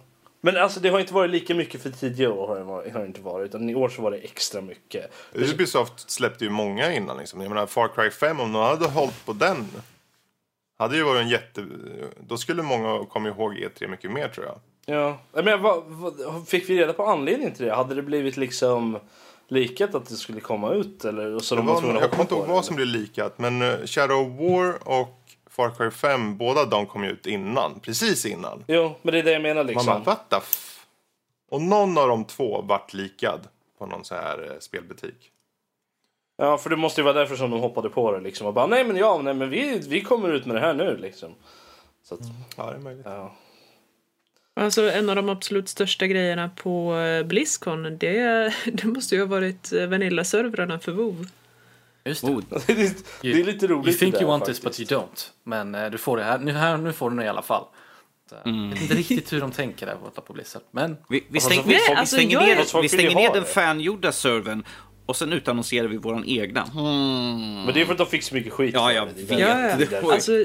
Men 0.44 0.56
alltså 0.56 0.80
det 0.80 0.88
har 0.88 1.00
inte 1.00 1.14
varit 1.14 1.30
lika 1.30 1.54
mycket 1.54 1.82
för 1.82 1.90
tidigare 1.90 2.32
år 2.32 2.48
har 2.48 2.56
det, 2.56 2.64
varit, 2.64 2.92
har 2.92 3.00
det 3.00 3.06
inte 3.06 3.20
varit. 3.20 3.48
Utan 3.48 3.70
i 3.70 3.74
år 3.74 3.88
så 3.88 4.02
var 4.02 4.10
det 4.10 4.16
extra 4.16 4.60
mycket. 4.60 5.12
Ubisoft 5.32 6.10
släppte 6.10 6.44
ju 6.44 6.50
många 6.50 6.92
innan. 6.92 7.16
Liksom. 7.16 7.40
Jag 7.40 7.48
menar, 7.48 7.66
Far 7.66 7.88
Cry 7.88 8.10
5, 8.10 8.40
om 8.40 8.52
de 8.52 8.62
hade 8.62 8.86
hållit 8.86 9.26
på 9.26 9.32
den. 9.32 9.68
Hade 10.82 10.96
ju 10.96 11.02
varit 11.02 11.22
en 11.22 11.28
jätte... 11.28 11.66
Då 12.20 12.36
skulle 12.36 12.62
många 12.62 13.04
komma 13.04 13.28
ihåg 13.28 13.54
E3 13.54 13.88
mycket 13.88 14.10
mer 14.10 14.28
tror 14.28 14.46
jag. 14.46 14.58
Ja. 14.96 15.18
Menar, 15.42 15.58
vad, 15.58 15.82
vad, 15.86 16.48
fick 16.48 16.70
vi 16.70 16.78
reda 16.78 16.92
på 16.92 17.06
anledningen 17.06 17.54
till 17.54 17.66
det? 17.66 17.74
Hade 17.74 17.94
det 17.94 18.02
blivit 18.02 18.36
liksom 18.36 18.98
likat 19.48 19.94
att 19.94 20.08
det 20.08 20.14
skulle 20.14 20.40
komma 20.40 20.72
ut? 20.72 21.04
Eller, 21.04 21.38
så 21.38 21.54
Det 21.54 21.60
de 21.60 21.66
var 21.66 21.82
var, 21.82 22.00
jag 22.00 22.10
kommer 22.10 22.22
inte 22.22 22.34
ihåg 22.34 22.46
vad 22.46 22.64
som 22.64 22.76
blev 22.76 22.88
likat, 22.88 23.38
men 23.38 23.62
eh, 23.62 23.86
Shadow 23.86 24.36
War 24.36 24.88
och 24.88 25.18
Far 25.50 25.70
Cry 25.70 25.90
5, 25.90 26.36
båda 26.36 26.64
de 26.64 26.86
kom 26.86 27.04
ut 27.04 27.26
innan. 27.26 27.80
Precis 27.80 28.26
innan. 28.26 28.64
Jo, 28.66 28.94
men 29.02 29.12
det 29.12 29.18
är 29.18 29.22
det 29.22 29.32
jag 29.32 29.42
menar 29.42 29.54
Man 29.54 29.66
liksom. 29.66 29.86
bara, 29.86 29.98
what 29.98 30.30
the 30.30 30.36
f... 30.36 30.86
Och 31.50 31.62
någon 31.62 31.98
av 31.98 32.08
de 32.08 32.24
två 32.24 32.62
vart 32.62 32.94
likad 32.94 33.40
på 33.78 33.86
någon 33.86 34.04
så 34.04 34.14
här 34.14 34.50
eh, 34.50 34.58
spelbutik. 34.60 35.31
Ja, 36.46 36.58
för 36.58 36.70
det 36.70 36.76
måste 36.76 37.00
ju 37.00 37.04
vara 37.04 37.14
därför 37.14 37.36
som 37.36 37.50
de 37.50 37.60
hoppade 37.60 37.88
på 37.90 38.12
det 38.12 38.20
liksom. 38.20 38.46
Och 38.46 38.54
bara, 38.54 38.66
nej 38.66 38.84
men 38.84 38.96
ja, 38.96 39.20
nej 39.24 39.34
men 39.34 39.50
vi, 39.50 39.78
vi 39.88 40.00
kommer 40.00 40.28
ut 40.32 40.46
med 40.46 40.56
det 40.56 40.60
här 40.60 40.74
nu 40.74 40.96
liksom. 40.96 41.34
Så 42.04 42.14
att, 42.14 42.20
Ja, 42.56 42.66
det 42.70 42.76
är 42.76 42.78
möjligt. 42.78 43.06
ja. 43.06 43.34
Alltså 44.54 44.90
en 44.90 45.10
av 45.10 45.16
de 45.16 45.28
absolut 45.28 45.68
största 45.68 46.06
grejerna 46.06 46.48
på 46.56 46.96
eh, 46.96 47.26
Blizzcon, 47.26 47.98
det, 47.98 48.54
det 48.72 48.84
måste 48.84 49.14
ju 49.14 49.20
ha 49.20 49.26
varit 49.28 49.72
eh, 49.72 49.86
Vanilla-servrarna 49.86 50.78
för 50.78 50.92
WoW. 50.92 51.26
Just 52.04 52.26
det. 52.26 52.32
Oh, 52.32 52.40
det, 52.66 52.72
är, 52.72 52.90
det 53.22 53.40
är 53.40 53.44
lite 53.44 53.66
roligt 53.66 53.86
You 53.88 53.98
think 53.98 54.14
där, 54.14 54.20
you 54.20 54.30
want 54.30 54.40
faktiskt. 54.46 54.62
this 54.62 54.78
but 54.78 54.90
you 54.92 55.00
don't. 55.00 55.28
Men 55.44 55.74
eh, 55.74 55.90
du 55.90 55.98
får 55.98 56.16
det 56.16 56.24
här. 56.24 56.38
Nu, 56.38 56.52
här, 56.52 56.76
nu 56.76 56.92
får 56.92 57.10
du 57.10 57.16
det 57.16 57.24
i 57.24 57.28
alla 57.28 57.42
fall. 57.42 57.64
Så, 58.28 58.34
Jag 58.44 58.52
vet 58.70 58.82
inte 58.82 58.94
riktigt 58.94 59.32
hur 59.32 59.40
de 59.40 59.50
tänker 59.52 59.86
där 59.86 59.96
borta 60.04 60.20
på 60.20 60.32
Blizzard. 60.32 60.62
Men 60.70 60.96
Vi, 61.08 61.24
vi 61.28 61.40
stänger, 61.40 61.62
folk- 61.62 61.74
vi, 61.74 61.80
vi 61.88 61.94
alltså, 61.94 62.16
stänger 62.16 62.40
ner, 62.40 62.82
vi 62.82 62.88
stänger 62.88 63.14
ner 63.14 63.32
den 63.34 63.44
fangjorda 63.44 64.12
servern 64.12 64.64
och 65.06 65.16
sen 65.16 65.32
utannonserar 65.32 65.88
vi 65.88 65.96
våran 65.96 66.24
egna. 66.26 66.62
Hmm. 66.62 67.64
Men 67.64 67.74
det 67.74 67.80
är 67.80 67.84
för 67.84 67.92
att 67.92 67.98
de 67.98 68.06
fick 68.06 68.22
så 68.22 68.34
mycket 68.34 68.52
skit. 68.52 68.74
Ja, 68.74 68.92
jag 68.92 69.06
vet. 69.06 69.38
Ja, 69.38 69.78
ja. 69.90 70.12
Alltså, 70.12 70.44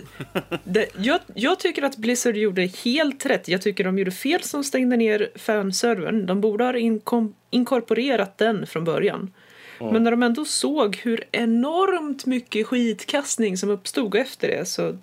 det, 0.64 0.88
jag, 0.98 1.20
jag 1.34 1.60
tycker 1.60 1.84
att 1.84 1.98
Blizzard 1.98 2.36
gjorde 2.38 2.62
helt 2.62 3.26
rätt. 3.26 3.48
Jag 3.48 3.62
tycker 3.62 3.84
de 3.84 4.00
gjorde 4.00 4.12
fel 4.12 4.44
som 4.44 4.64
stängde 4.64 4.98
ner 4.98 5.30
fanservern. 5.36 6.26
De 6.26 6.42
borde 6.42 6.64
ha 6.64 6.78
inkom, 6.78 7.36
inkorporerat 7.50 8.38
den 8.38 8.68
från 8.68 8.84
början. 8.84 9.32
Men 9.80 10.04
när 10.04 10.12
de 10.12 10.24
ändå 10.24 10.46
såg 10.46 10.96
hur 10.96 11.24
enormt 11.32 12.26
mycket 12.26 12.68
skitkastning 12.68 13.58
som 13.58 13.70
uppstod 13.70 14.16
efter 14.16 14.48
det 14.48 14.66
så 14.66 14.88
eh, 14.88 14.96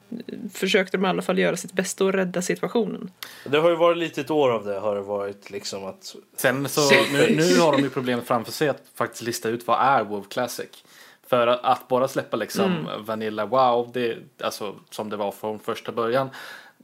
försökte 0.55 0.97
de 0.97 1.05
i 1.05 1.09
alla 1.09 1.23
fall 1.23 1.39
göra 1.39 1.57
sitt 1.57 1.73
bästa 1.73 2.05
och 2.05 2.13
rädda 2.13 2.43
situationen. 2.43 3.11
Det 3.45 3.59
har 3.59 3.71
ju 3.71 3.77
varit 3.77 3.99
lite 3.99 4.21
ett 4.21 4.31
år 4.31 4.51
av 4.51 4.65
det. 4.65 4.79
Har 4.79 4.95
det 4.95 5.01
varit 5.01 5.51
liksom 5.51 5.85
att... 5.85 6.17
sen 6.37 6.69
så 6.69 6.91
nu, 7.13 7.37
nu 7.37 7.59
har 7.59 7.73
de 7.73 7.83
ju 7.83 7.91
problemet 7.91 8.27
framför 8.27 8.53
sig 8.53 8.69
att 8.69 8.83
faktiskt 8.95 9.23
lista 9.23 9.49
ut 9.49 9.67
vad 9.67 9.81
är 9.81 10.05
WoW 10.05 10.25
Classic. 10.29 10.85
För 11.27 11.47
att, 11.47 11.65
att 11.65 11.89
bara 11.89 12.09
släppa 12.09 12.37
liksom 12.37 12.89
Vanilla 12.99 13.47
WoW, 13.47 13.93
det, 13.93 14.19
alltså 14.41 14.75
som 14.91 15.11
det 15.11 15.17
var 15.17 15.33
från 15.33 15.59
första 15.59 15.93
början, 15.93 16.31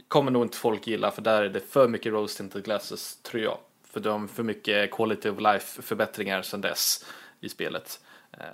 kommer 0.09 0.31
nog 0.31 0.45
inte 0.45 0.57
folk 0.57 0.87
gilla 0.87 1.11
för 1.11 1.23
där 1.23 1.43
är 1.43 1.49
det 1.49 1.61
för 1.61 1.89
mycket 1.89 2.13
rose 2.13 2.37
tinted 2.37 2.65
glasses 2.65 3.19
tror 3.23 3.43
jag. 3.43 3.59
För 3.93 4.01
de 4.01 4.21
har 4.21 4.29
för 4.29 4.43
mycket 4.43 4.91
quality 4.91 5.29
of 5.29 5.41
life 5.41 5.83
förbättringar 5.83 6.43
sedan 6.43 6.61
dess 6.61 7.05
i 7.41 7.49
spelet. 7.49 8.01
Eh, 8.33 8.45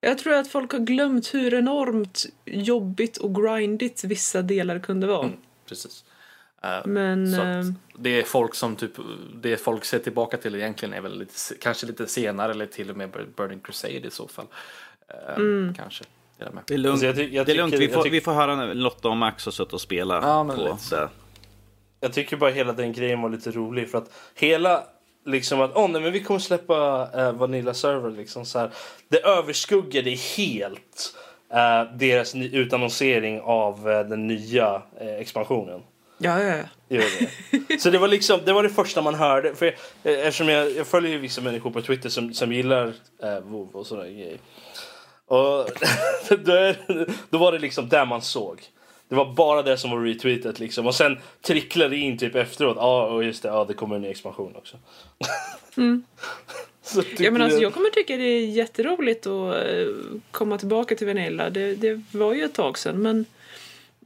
Jag 0.00 0.18
tror 0.18 0.34
att 0.34 0.48
folk 0.48 0.72
har 0.72 0.78
glömt 0.78 1.34
hur 1.34 1.54
enormt 1.54 2.26
jobbigt 2.44 3.16
och 3.16 3.34
grindigt 3.34 4.04
vissa 4.04 4.42
delar 4.42 4.78
kunde 4.78 5.06
vara. 5.06 5.30
Precis. 5.68 6.04
Eh, 6.62 6.86
Men... 6.86 7.32
så 7.34 7.42
eh, 7.42 7.64
det 7.98 8.10
är 8.20 8.22
folk 8.22 8.54
som 8.54 8.76
typ, 8.76 8.92
det 9.34 9.56
folk 9.56 9.84
ser 9.84 9.98
tillbaka 9.98 10.36
till 10.36 10.54
egentligen 10.54 10.94
är 10.94 11.00
väl 11.00 11.18
lite, 11.18 11.34
kanske 11.60 11.86
lite 11.86 12.06
senare 12.06 12.52
eller 12.52 12.66
till 12.66 12.90
och 12.90 12.96
med 12.96 13.10
Burning 13.36 13.60
Crusade 13.60 13.94
i 14.06 14.10
så 14.10 14.28
fall. 14.28 14.46
Mm. 15.36 15.74
Kanske. 15.76 16.04
Det 16.38 16.74
är 16.74 16.78
lugnt. 16.78 16.92
Alltså, 16.92 17.06
jag 17.06 17.16
ty- 17.16 17.34
jag 17.34 17.46
det 17.46 17.52
är 17.52 17.56
lugnt. 17.56 17.74
Vi, 17.74 17.88
får, 17.88 18.10
vi 18.10 18.20
får 18.20 18.32
höra 18.32 18.56
när 18.56 18.74
Lotta 18.74 19.08
och 19.08 19.16
Max 19.16 19.44
har 19.44 19.52
suttit 19.52 19.72
och 19.72 19.80
spelat 19.80 20.24
Ja, 20.24 20.54
på 20.56 20.96
det. 20.96 21.08
Jag 22.00 22.12
tycker 22.12 22.36
bara 22.36 22.50
hela 22.50 22.72
den 22.72 22.92
grejen 22.92 23.22
var 23.22 23.30
lite 23.30 23.50
rolig 23.50 23.90
för 23.90 23.98
att 23.98 24.10
hela 24.34 24.84
liksom 25.24 25.60
att 25.60 25.76
oh, 25.76 25.90
nej, 25.90 26.02
men 26.02 26.12
vi 26.12 26.20
kommer 26.20 26.40
släppa 26.40 27.08
eh, 27.14 27.32
Vanilla 27.32 27.74
Server. 27.74 28.10
Liksom, 28.10 28.46
så 28.46 28.58
här. 28.58 28.70
Det 29.08 29.20
överskuggade 29.20 30.10
helt 30.10 31.14
eh, 31.52 31.96
deras 31.96 32.34
utannonsering 32.34 33.40
av 33.40 33.90
eh, 33.90 34.00
den 34.00 34.26
nya 34.26 34.82
eh, 35.00 35.14
expansionen. 35.14 35.80
Ja, 36.18 36.42
ja, 36.42 36.56
ja. 36.56 36.64
Det. 37.68 37.80
Så 37.80 37.90
det 37.90 37.98
var 37.98 38.08
liksom 38.08 38.40
det 38.44 38.52
var 38.52 38.62
det 38.62 38.70
första 38.70 39.02
man 39.02 39.14
hörde. 39.14 39.54
För, 39.54 39.66
eh, 39.66 39.72
eftersom 40.02 40.48
jag, 40.48 40.70
jag 40.70 40.86
följer 40.86 41.10
ju 41.10 41.18
vissa 41.18 41.40
människor 41.40 41.70
på 41.70 41.82
Twitter 41.82 42.08
som, 42.08 42.34
som 42.34 42.52
gillar 42.52 42.92
eh, 43.22 43.40
WoW 43.40 43.70
och 43.72 43.86
sådana 43.86 44.08
grejer. 44.08 44.38
Och 45.26 45.70
då, 46.44 46.74
då 47.30 47.38
var 47.38 47.52
det 47.52 47.58
liksom 47.58 47.88
där 47.88 48.06
man 48.06 48.22
såg. 48.22 48.60
Det 49.08 49.14
var 49.14 49.32
bara 49.32 49.62
det 49.62 49.78
som 49.78 49.90
var 49.90 50.00
retweetat 50.00 50.60
liksom. 50.60 50.86
Och 50.86 50.94
sen 50.94 51.18
tricklade 51.42 51.90
det 51.90 51.96
in 51.96 52.18
typ 52.18 52.34
efteråt. 52.34 52.76
Ja, 52.76 52.82
ah, 52.82 53.06
och 53.06 53.24
just 53.24 53.42
det. 53.42 53.48
Ja, 53.48 53.64
det 53.64 53.74
kommer 53.74 53.96
en 53.96 54.02
ny 54.02 54.08
expansion 54.08 54.56
också. 54.56 54.76
Så 56.82 57.02
tyckte 57.02 57.24
Ja, 57.24 57.30
men 57.30 57.42
alltså, 57.42 57.60
jag- 57.60 57.74
kommer 57.74 57.90
tycka 57.90 58.16
det 58.16 58.22
är 58.22 58.46
jätteroligt 58.46 59.26
att 59.26 59.54
eh, 59.54 59.86
komma 60.30 60.58
tillbaka 60.58 60.94
till 60.94 61.06
Vanilla. 61.06 61.50
Det, 61.50 61.74
det 61.74 62.02
var 62.12 62.34
ju 62.34 62.44
ett 62.44 62.54
tag 62.54 62.78
sedan, 62.78 63.02
men 63.02 63.24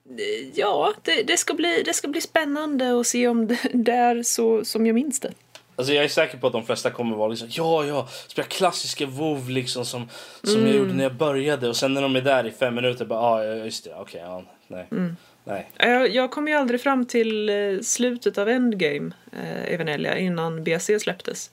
eh, 0.09 0.49
ja, 0.55 0.95
det, 1.03 1.23
det, 1.23 1.37
ska 1.37 1.55
bli, 1.55 1.83
det 1.85 1.93
ska 1.93 2.09
bli 2.09 2.21
spännande 2.21 3.01
att 3.01 3.07
se 3.07 3.29
om 3.29 3.47
det, 3.73 3.93
är 3.93 4.23
så 4.23 4.65
som 4.65 4.87
jag 4.87 4.95
minns 4.95 5.21
det. 5.21 5.33
Alltså 5.77 5.95
jag 5.95 6.05
är 6.05 6.09
säker 6.09 6.39
på 6.39 6.47
att 6.47 6.53
de 6.53 6.65
flesta 6.67 6.91
kommer 6.91 7.17
vara 7.17 7.29
liksom 7.29 7.49
ja, 7.51 7.85
ja, 7.85 8.09
spela 8.29 8.47
klassiska 8.49 9.07
WoW 9.07 9.51
liksom 9.51 9.85
som, 9.85 10.09
som 10.43 10.67
jag 10.67 10.77
gjorde 10.77 10.93
när 10.93 11.03
jag 11.03 11.15
började 11.15 11.69
och 11.69 11.77
sen 11.77 11.95
när 11.95 12.03
de 12.03 12.17
är 12.17 12.21
där 12.21 12.47
i 12.47 12.51
fem 12.51 12.75
minuter 12.75 13.05
bara 13.05 13.21
ah, 13.21 13.45
ja 13.45 13.65
just 13.65 13.85
det, 13.85 13.95
okej, 13.95 14.21
ja, 14.25 14.43
nej, 14.91 15.17
nej. 15.45 15.69
Jag, 15.77 16.09
jag 16.09 16.31
kom 16.31 16.49
ju 16.49 16.55
aldrig 16.55 16.81
fram 16.81 17.07
till 17.07 17.49
eh, 17.49 17.81
slutet 17.83 18.39
av 18.39 18.49
Endgame 18.49 19.11
eh, 19.33 19.73
i 19.73 19.77
Vanilla 19.77 20.17
innan 20.19 20.65
BC 20.65 21.01
släpptes. 21.01 21.51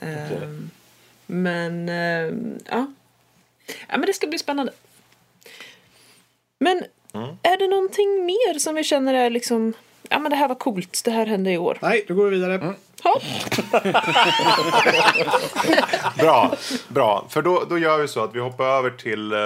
Eh, 0.00 0.48
Men 1.26 1.88
eh, 1.88 2.34
ja. 2.70 2.86
ja, 3.88 3.96
men 3.96 4.00
det 4.00 4.12
ska 4.12 4.26
bli 4.26 4.38
spännande. 4.38 4.72
Men 6.58 6.84
är 7.42 7.58
det 7.58 7.68
någonting 7.68 8.26
mer 8.26 8.58
som 8.58 8.74
vi 8.74 8.84
känner 8.84 9.14
är 9.14 9.30
liksom, 9.30 9.72
ja 10.08 10.18
men 10.18 10.30
det 10.30 10.36
här 10.36 10.48
var 10.48 10.54
coolt, 10.54 11.02
det 11.04 11.10
här 11.10 11.26
hände 11.26 11.50
i 11.52 11.58
år. 11.58 11.78
Nej, 11.82 12.04
då 12.08 12.14
går 12.14 12.24
vi 12.24 12.30
vidare. 12.36 12.74
Ja. 13.04 13.20
Bra, 16.18 16.56
bra. 16.88 17.26
För 17.28 17.42
då, 17.42 17.64
då 17.68 17.78
gör 17.78 17.98
vi 17.98 18.08
så 18.08 18.24
att 18.24 18.34
vi 18.34 18.40
hoppar 18.40 18.64
över 18.64 18.90
till 18.90 19.32
eh, 19.32 19.38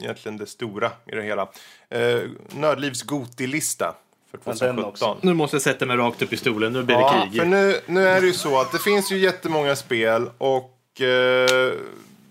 egentligen 0.00 0.36
det 0.38 0.46
stora 0.46 0.90
i 1.06 1.14
det 1.14 1.22
hela. 1.22 1.42
Eh, 1.90 2.20
Nördlivs 2.50 3.02
Goti-lista 3.02 3.94
för 4.30 4.38
Ja, 4.44 4.50
den 4.52 4.56
2017. 4.76 4.84
också. 4.84 5.16
Nu 5.26 5.34
måste 5.34 5.54
jag 5.56 5.62
sätta 5.62 5.86
mig 5.86 5.96
rakt 5.96 6.22
upp 6.22 6.32
i 6.32 6.36
stolen. 6.36 6.72
Nu 6.72 6.82
blir 6.82 6.96
det 6.96 7.02
Ja, 7.02 7.26
krig. 7.30 7.40
för 7.40 7.46
nu, 7.48 7.80
nu 7.86 8.08
är 8.08 8.20
det 8.20 8.26
ju 8.26 8.32
så 8.32 8.60
att 8.60 8.72
det 8.72 8.78
finns 8.78 9.12
ju 9.12 9.18
jättemånga 9.18 9.76
spel 9.76 10.30
och 10.38 11.00
eh, 11.00 11.72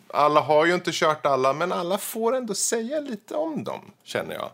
alla 0.08 0.42
har 0.42 0.66
ju 0.66 0.74
inte 0.74 0.92
kört 0.94 1.26
alla, 1.26 1.54
men 1.54 1.72
alla 1.72 1.98
får 1.98 2.36
ändå 2.36 2.54
säga 2.54 3.00
lite 3.00 3.36
om 3.36 3.64
dem, 3.64 3.82
känner 4.04 4.34
jag. 4.36 4.50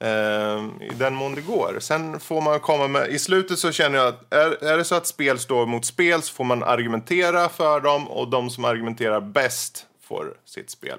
Eh, 0.00 0.64
I 0.80 0.92
den 0.98 1.14
mån 1.14 1.34
det 1.34 1.40
går. 1.40 1.76
Sen 1.80 2.20
får 2.20 2.40
man 2.40 2.60
komma 2.60 2.88
med, 2.88 3.08
i 3.10 3.18
slutet 3.18 3.58
så 3.58 3.72
känner 3.72 3.98
jag 3.98 4.08
att 4.08 4.34
är, 4.34 4.64
är 4.64 4.76
det 4.76 4.84
så 4.84 4.94
att 4.94 5.06
spel 5.06 5.38
står 5.38 5.66
mot 5.66 5.84
spel 5.84 6.22
så 6.22 6.32
får 6.34 6.44
man 6.44 6.62
argumentera 6.62 7.48
för 7.48 7.80
dem 7.80 8.08
och 8.08 8.28
de 8.28 8.50
som 8.50 8.64
argumenterar 8.64 9.20
bäst 9.20 9.86
får 10.02 10.34
sitt 10.44 10.70
spel. 10.70 10.98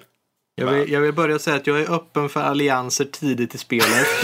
Jag 0.55 0.71
vill, 0.71 0.91
jag 0.91 1.01
vill 1.01 1.13
börja 1.13 1.39
säga 1.39 1.55
att 1.55 1.67
jag 1.67 1.79
är 1.81 1.91
öppen 1.95 2.29
för 2.29 2.41
allianser 2.41 3.05
tidigt 3.05 3.55
i 3.55 3.57
spelet. 3.57 4.07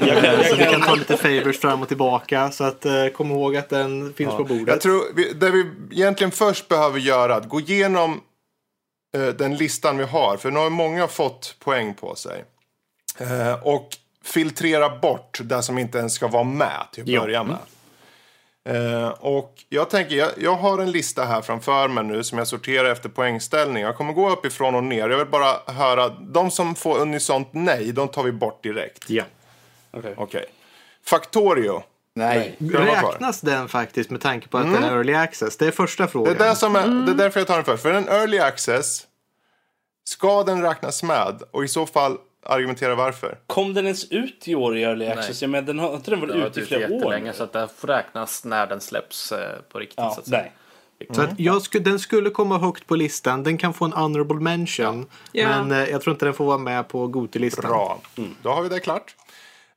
jag 0.00 0.46
så 0.46 0.56
vi 0.56 0.62
kan- 0.64 0.72
kan 0.72 0.82
ta 0.82 0.94
lite 0.94 1.16
favors 1.16 1.58
fram 1.58 1.82
och 1.82 1.88
tillbaka. 1.88 2.50
Så 2.50 2.64
att 2.64 2.84
eh, 2.86 3.06
kom 3.08 3.30
ihåg 3.30 3.56
att 3.56 3.68
den 3.68 4.14
finns 4.14 4.30
på 4.36 4.44
bordet. 4.44 4.68
Jag 4.68 4.80
tror 4.80 5.02
vi, 5.14 5.32
det 5.32 5.50
vi 5.50 5.70
egentligen 5.90 6.30
först 6.30 6.68
behöver 6.68 6.98
göra 7.00 7.34
är 7.34 7.38
att 7.38 7.48
gå 7.48 7.60
igenom 7.60 8.20
eh, 9.16 9.26
den 9.28 9.56
listan 9.56 9.98
vi 9.98 10.04
har. 10.04 10.36
För 10.36 10.50
nu 10.50 10.58
har 10.58 10.70
många 10.70 11.08
fått 11.08 11.56
poäng 11.58 11.94
på 11.94 12.14
sig. 12.14 12.44
Eh, 13.18 13.52
och 13.62 13.88
filtrera 14.24 14.96
bort 14.98 15.40
det 15.42 15.62
som 15.62 15.78
inte 15.78 15.98
ens 15.98 16.14
ska 16.14 16.28
vara 16.28 16.44
med 16.44 16.86
till 16.92 17.02
att 17.02 17.08
Ja. 17.08 17.20
börja 17.20 17.44
med. 17.44 17.58
Eh, 18.64 19.08
och 19.08 19.64
jag 19.68 19.90
tänker, 19.90 20.16
jag, 20.16 20.30
jag 20.36 20.54
har 20.56 20.78
en 20.78 20.90
lista 20.90 21.24
här 21.24 21.42
framför 21.42 21.88
mig 21.88 22.04
nu 22.04 22.24
som 22.24 22.38
jag 22.38 22.46
sorterar 22.48 22.90
efter 22.90 23.08
poängställning. 23.08 23.82
Jag 23.82 23.96
kommer 23.96 24.12
gå 24.12 24.30
uppifrån 24.30 24.74
och 24.74 24.84
ner. 24.84 25.08
Jag 25.10 25.18
vill 25.18 25.26
bara 25.26 25.72
höra, 25.72 26.08
de 26.08 26.50
som 26.50 26.74
får 26.74 26.98
unisont 26.98 27.48
nej, 27.52 27.92
de 27.92 28.08
tar 28.08 28.22
vi 28.22 28.32
bort 28.32 28.62
direkt. 28.62 29.10
Ja. 29.10 29.24
Okej. 29.90 30.14
Okej. 30.16 30.44
Factorio. 31.06 31.82
Nej. 32.14 32.56
Räknas 32.72 33.40
den 33.40 33.68
faktiskt 33.68 34.10
med 34.10 34.20
tanke 34.20 34.48
på 34.48 34.58
att 34.58 34.72
den 34.72 34.84
är 34.84 34.96
early 34.96 35.14
access? 35.14 35.56
Det 35.56 35.66
är 35.66 35.70
första 35.70 36.02
Det 36.02 36.08
frågan. 36.08 36.34
är, 36.34 36.38
där 36.38 36.54
som 36.54 36.76
är, 36.76 36.88
det 37.06 37.12
är 37.12 37.16
därför 37.16 37.40
jag 37.40 37.46
tar 37.46 37.56
den 37.56 37.64
först. 37.64 37.82
För 37.82 37.92
en 37.92 38.08
early 38.08 38.38
access, 38.38 39.06
ska 40.04 40.42
den 40.42 40.62
räknas 40.62 41.02
med? 41.02 41.42
Och 41.50 41.64
i 41.64 41.68
så 41.68 41.86
fall 41.86 42.18
argumentera 42.44 42.94
varför. 42.94 43.38
Kom 43.46 43.74
den 43.74 43.84
ens 43.84 44.04
ut 44.10 44.48
i 44.48 44.54
år 44.54 44.76
i 44.76 44.82
Early 44.82 45.06
Access? 45.06 45.42
Jag 45.42 45.50
menar, 45.50 45.66
den 45.66 45.78
har 45.78 45.94
inte 45.94 46.10
den 46.10 46.20
varit 46.20 46.36
ute 46.36 46.60
i 46.60 46.64
flera 46.64 46.94
år? 46.94 47.20
nu? 47.24 47.32
så 47.32 47.44
att 47.44 47.52
det 47.52 47.68
får 47.76 47.88
räknas 47.88 48.44
när 48.44 48.66
den 48.66 48.80
släpps 48.80 49.32
eh, 49.32 49.38
på 49.72 49.78
riktigt. 49.78 49.98
Ja, 49.98 50.10
så 50.14 50.20
att 50.20 50.26
säga. 50.26 50.42
nej. 50.42 50.52
Så 51.10 51.22
att 51.22 51.40
jag 51.40 51.62
sku, 51.62 51.78
den 51.78 51.98
skulle 51.98 52.30
komma 52.30 52.58
högt 52.58 52.86
på 52.86 52.96
listan. 52.96 53.42
Den 53.42 53.58
kan 53.58 53.74
få 53.74 53.84
en 53.84 53.92
honorable 53.92 54.40
mention. 54.40 55.06
Ja. 55.32 55.48
Men 55.48 55.72
eh, 55.72 55.90
jag 55.90 56.02
tror 56.02 56.14
inte 56.14 56.24
den 56.24 56.34
får 56.34 56.44
vara 56.44 56.58
med 56.58 56.88
på 56.88 57.06
Goti-listan. 57.06 57.70
Bra. 57.70 58.00
Då 58.42 58.50
har 58.50 58.62
vi 58.62 58.68
det 58.68 58.80
klart. 58.80 59.14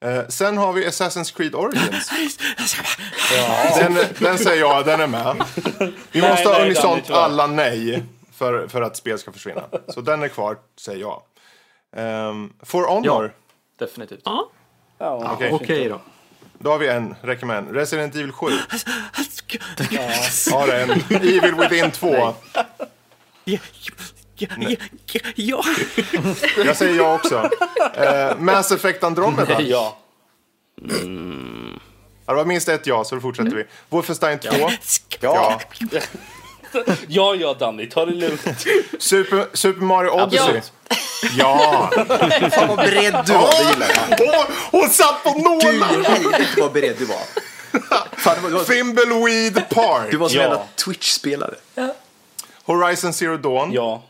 Eh, 0.02 0.28
sen 0.28 0.58
har 0.58 0.74
vi 0.74 0.88
Assassin's 0.88 1.38
Creed 1.38 1.56
Origins. 1.56 2.10
den, 3.80 3.98
den 4.20 4.38
säger 4.38 4.62
jag, 4.62 4.86
den 4.86 5.02
är 5.02 5.08
med. 5.08 5.44
Vi 6.12 6.22
Nej, 6.22 6.30
måste 6.30 6.50
ha 6.50 6.66
unisont 6.66 7.10
alla 7.10 7.48
nej 7.48 8.04
för, 8.34 8.68
för 8.68 8.82
att 8.82 8.98
spel 8.98 9.20
ska 9.20 9.32
försvinna. 9.32 9.64
Så 9.88 10.02
den 10.02 10.24
är 10.24 10.28
kvar, 10.28 10.58
säger 10.80 11.00
jag. 11.00 11.22
Um, 11.98 12.54
For 12.64 12.84
Honor, 12.88 13.34
Definitivt. 13.80 14.22
Ja. 14.26 14.50
Ja, 14.98 15.34
Okej. 15.34 15.52
Okej 15.52 15.90
då. 15.90 16.02
då 16.60 16.72
har 16.72 16.78
vi 16.78 16.88
en, 16.88 17.16
en. 17.50 17.68
Resident 17.68 18.16
Evil 18.16 18.32
7. 18.32 18.48
Har 20.52 20.68
en. 20.68 20.90
Evil 21.10 21.56
Within 21.56 21.92
2. 21.92 22.16
Ja. 22.16 23.60
ja. 25.36 25.64
Jag 26.66 26.78
säger 26.78 26.96
ja 26.96 27.16
också. 27.16 27.36
Uh, 27.36 28.40
Mass 28.40 28.72
Effect 28.72 29.04
Andromeda. 29.04 29.62
ja. 29.62 29.98
Ja, 32.26 32.34
det 32.34 32.38
var 32.38 32.46
minst 32.46 32.70
ett 32.70 32.88
ja, 32.88 33.04
så 33.04 33.16
då 33.16 33.22
fortsätter 33.22 33.56
vi. 33.56 33.64
Wolfenstein 33.90 34.40
2. 34.40 34.48
Ja. 34.58 34.72
Ja, 35.20 35.62
ja, 37.08 37.56
Danny, 37.60 37.90
ta 37.90 38.06
det 38.06 38.12
lugnt. 38.14 38.42
Super, 39.00 39.48
Super 39.54 39.82
Mario 39.82 40.10
Odyssey. 40.10 40.62
Ja! 41.38 41.90
Fan 42.52 42.68
vad 42.68 42.78
beredd 42.78 43.24
du 43.26 43.34
var, 43.34 43.64
det 43.64 43.70
gillar 43.72 43.88
jag. 44.10 44.22
Åh, 44.22 44.46
hon 44.72 44.90
satt 44.90 45.24
på 45.24 45.32
Gud 45.34 45.44
nålar! 45.44 46.10
helvete 46.10 46.62
vad 46.62 46.72
beredd 46.72 46.96
du 47.00 47.06
var. 47.06 47.18
Fan, 48.18 48.36
det 48.36 48.42
var, 48.42 48.50
det 48.50 48.56
var, 48.56 48.64
Thimbleweed 48.64 49.70
Park. 49.70 50.12
du 50.12 50.18
var 50.18 50.30
som 50.30 50.38
Ja. 50.38 50.44
en 50.44 50.50
jävla 50.50 50.66
Twitch-spelare. 50.76 51.56
Horizon 52.66 53.14
Zero 53.14 53.38
Dawn. 53.38 53.72
Ja. 53.72 54.04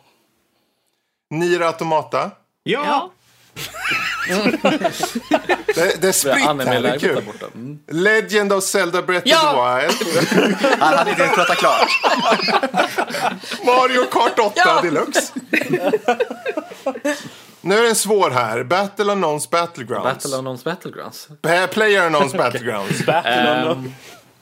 Nier 1.29 1.61
Automata. 1.61 2.31
Ja! 2.63 3.11
Det, 5.77 6.01
det 6.01 6.07
är 6.07 6.11
spritt 6.11 6.33
här, 6.67 6.81
det 6.81 6.89
är 6.89 6.99
kul. 6.99 7.23
Mm. 7.53 7.79
Legend 7.91 8.53
of 8.53 8.63
Zelda 8.63 9.01
Breath 9.01 9.25
of 9.25 9.31
Ja! 9.31 9.81
the 9.81 9.87
Wild. 9.87 10.55
Han 10.79 10.93
hade 10.97 11.09
inte 11.09 11.21
ens 11.23 11.35
pratat 11.35 11.57
klart. 11.57 11.87
Mario 13.65 14.05
Kart 14.11 14.39
8 14.39 14.51
Ja! 14.55 14.81
Deluxe. 14.81 15.33
Nu 17.61 17.77
är 17.77 17.83
den 17.83 17.95
svår 17.95 18.29
här. 18.29 18.63
Battle 18.63 19.11
Unknowns 19.11 19.49
Battlegrounds. 19.49 20.03
Battle 20.23 20.37
Unknowns 20.37 20.63
Battlegrounds. 20.63 21.27
Pa- 21.41 21.67
Player 21.67 22.05
Unknowns 22.05 22.33
Battlegrounds. 22.37 23.05
Battle 23.05 23.31
Ehm, 23.31 23.93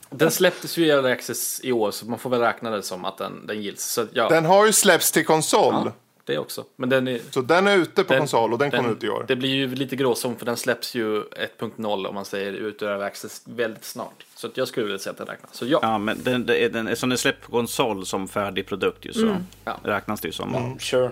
Den 0.09 0.31
släpptes 0.31 0.77
ju 0.77 0.85
i 0.85 0.89
Early 0.89 1.11
Access 1.11 1.59
i 1.63 1.71
år 1.71 1.91
så 1.91 2.05
man 2.05 2.19
får 2.19 2.29
väl 2.29 2.39
räkna 2.39 2.69
det 2.69 2.83
som 2.83 3.05
att 3.05 3.17
den, 3.17 3.47
den 3.47 3.61
gills. 3.61 3.83
Så 3.83 4.05
ja, 4.13 4.29
Den 4.29 4.45
har 4.45 4.65
ju 4.65 4.73
släppts 4.73 5.11
till 5.11 5.25
konsol. 5.25 5.73
ja, 5.85 5.91
det 6.25 6.37
också. 6.37 6.65
Men 6.75 6.89
den 6.89 7.07
är... 7.07 7.19
Så 7.31 7.41
den 7.41 7.67
är 7.67 7.77
ute 7.77 8.03
på 8.03 8.13
den- 8.13 8.21
konsol 8.21 8.53
och 8.53 8.59
den, 8.59 8.71
kom 8.71 8.91
ut 8.91 9.03
i 9.03 9.09
år. 9.09 9.25
Det 9.27 9.35
blir 9.35 9.49
ju 9.49 9.75
lite 9.75 9.95
gråzon 9.95 10.35
för 10.35 10.45
den 10.45 10.57
släpps 10.57 10.95
ju 10.95 11.21
1.0 11.23 12.07
om 12.07 12.15
man 12.15 12.25
säger 12.25 12.53
ut 12.53 12.81
ur 12.81 13.01
Access 13.03 13.41
väldigt 13.45 13.83
snart. 13.85 14.25
Så 14.35 14.47
att 14.47 14.57
jag 14.57 14.67
skulle 14.67 14.85
vilja 14.85 14.99
säga 14.99 15.11
att 15.11 15.17
den 15.17 15.27
räknas. 15.27 15.53
Så 15.55 15.65
ja. 15.65 15.79
Ja, 15.81 15.97
men 15.97 16.23
den, 16.23 16.45
den, 16.45 16.71
den, 16.71 16.87
eftersom 16.87 17.09
den 17.09 17.15
är 17.15 17.17
släppt 17.17 17.41
på 17.45 17.51
konsol 17.51 18.05
som 18.05 18.27
färdig 18.27 18.67
produkt 18.67 19.05
ju, 19.05 19.13
så 19.13 19.37
Ja. 19.65 19.79
räknas 19.83 20.21
det 20.21 20.27
ju 20.27 20.31
som. 20.31 20.79
Sure. 20.79 21.11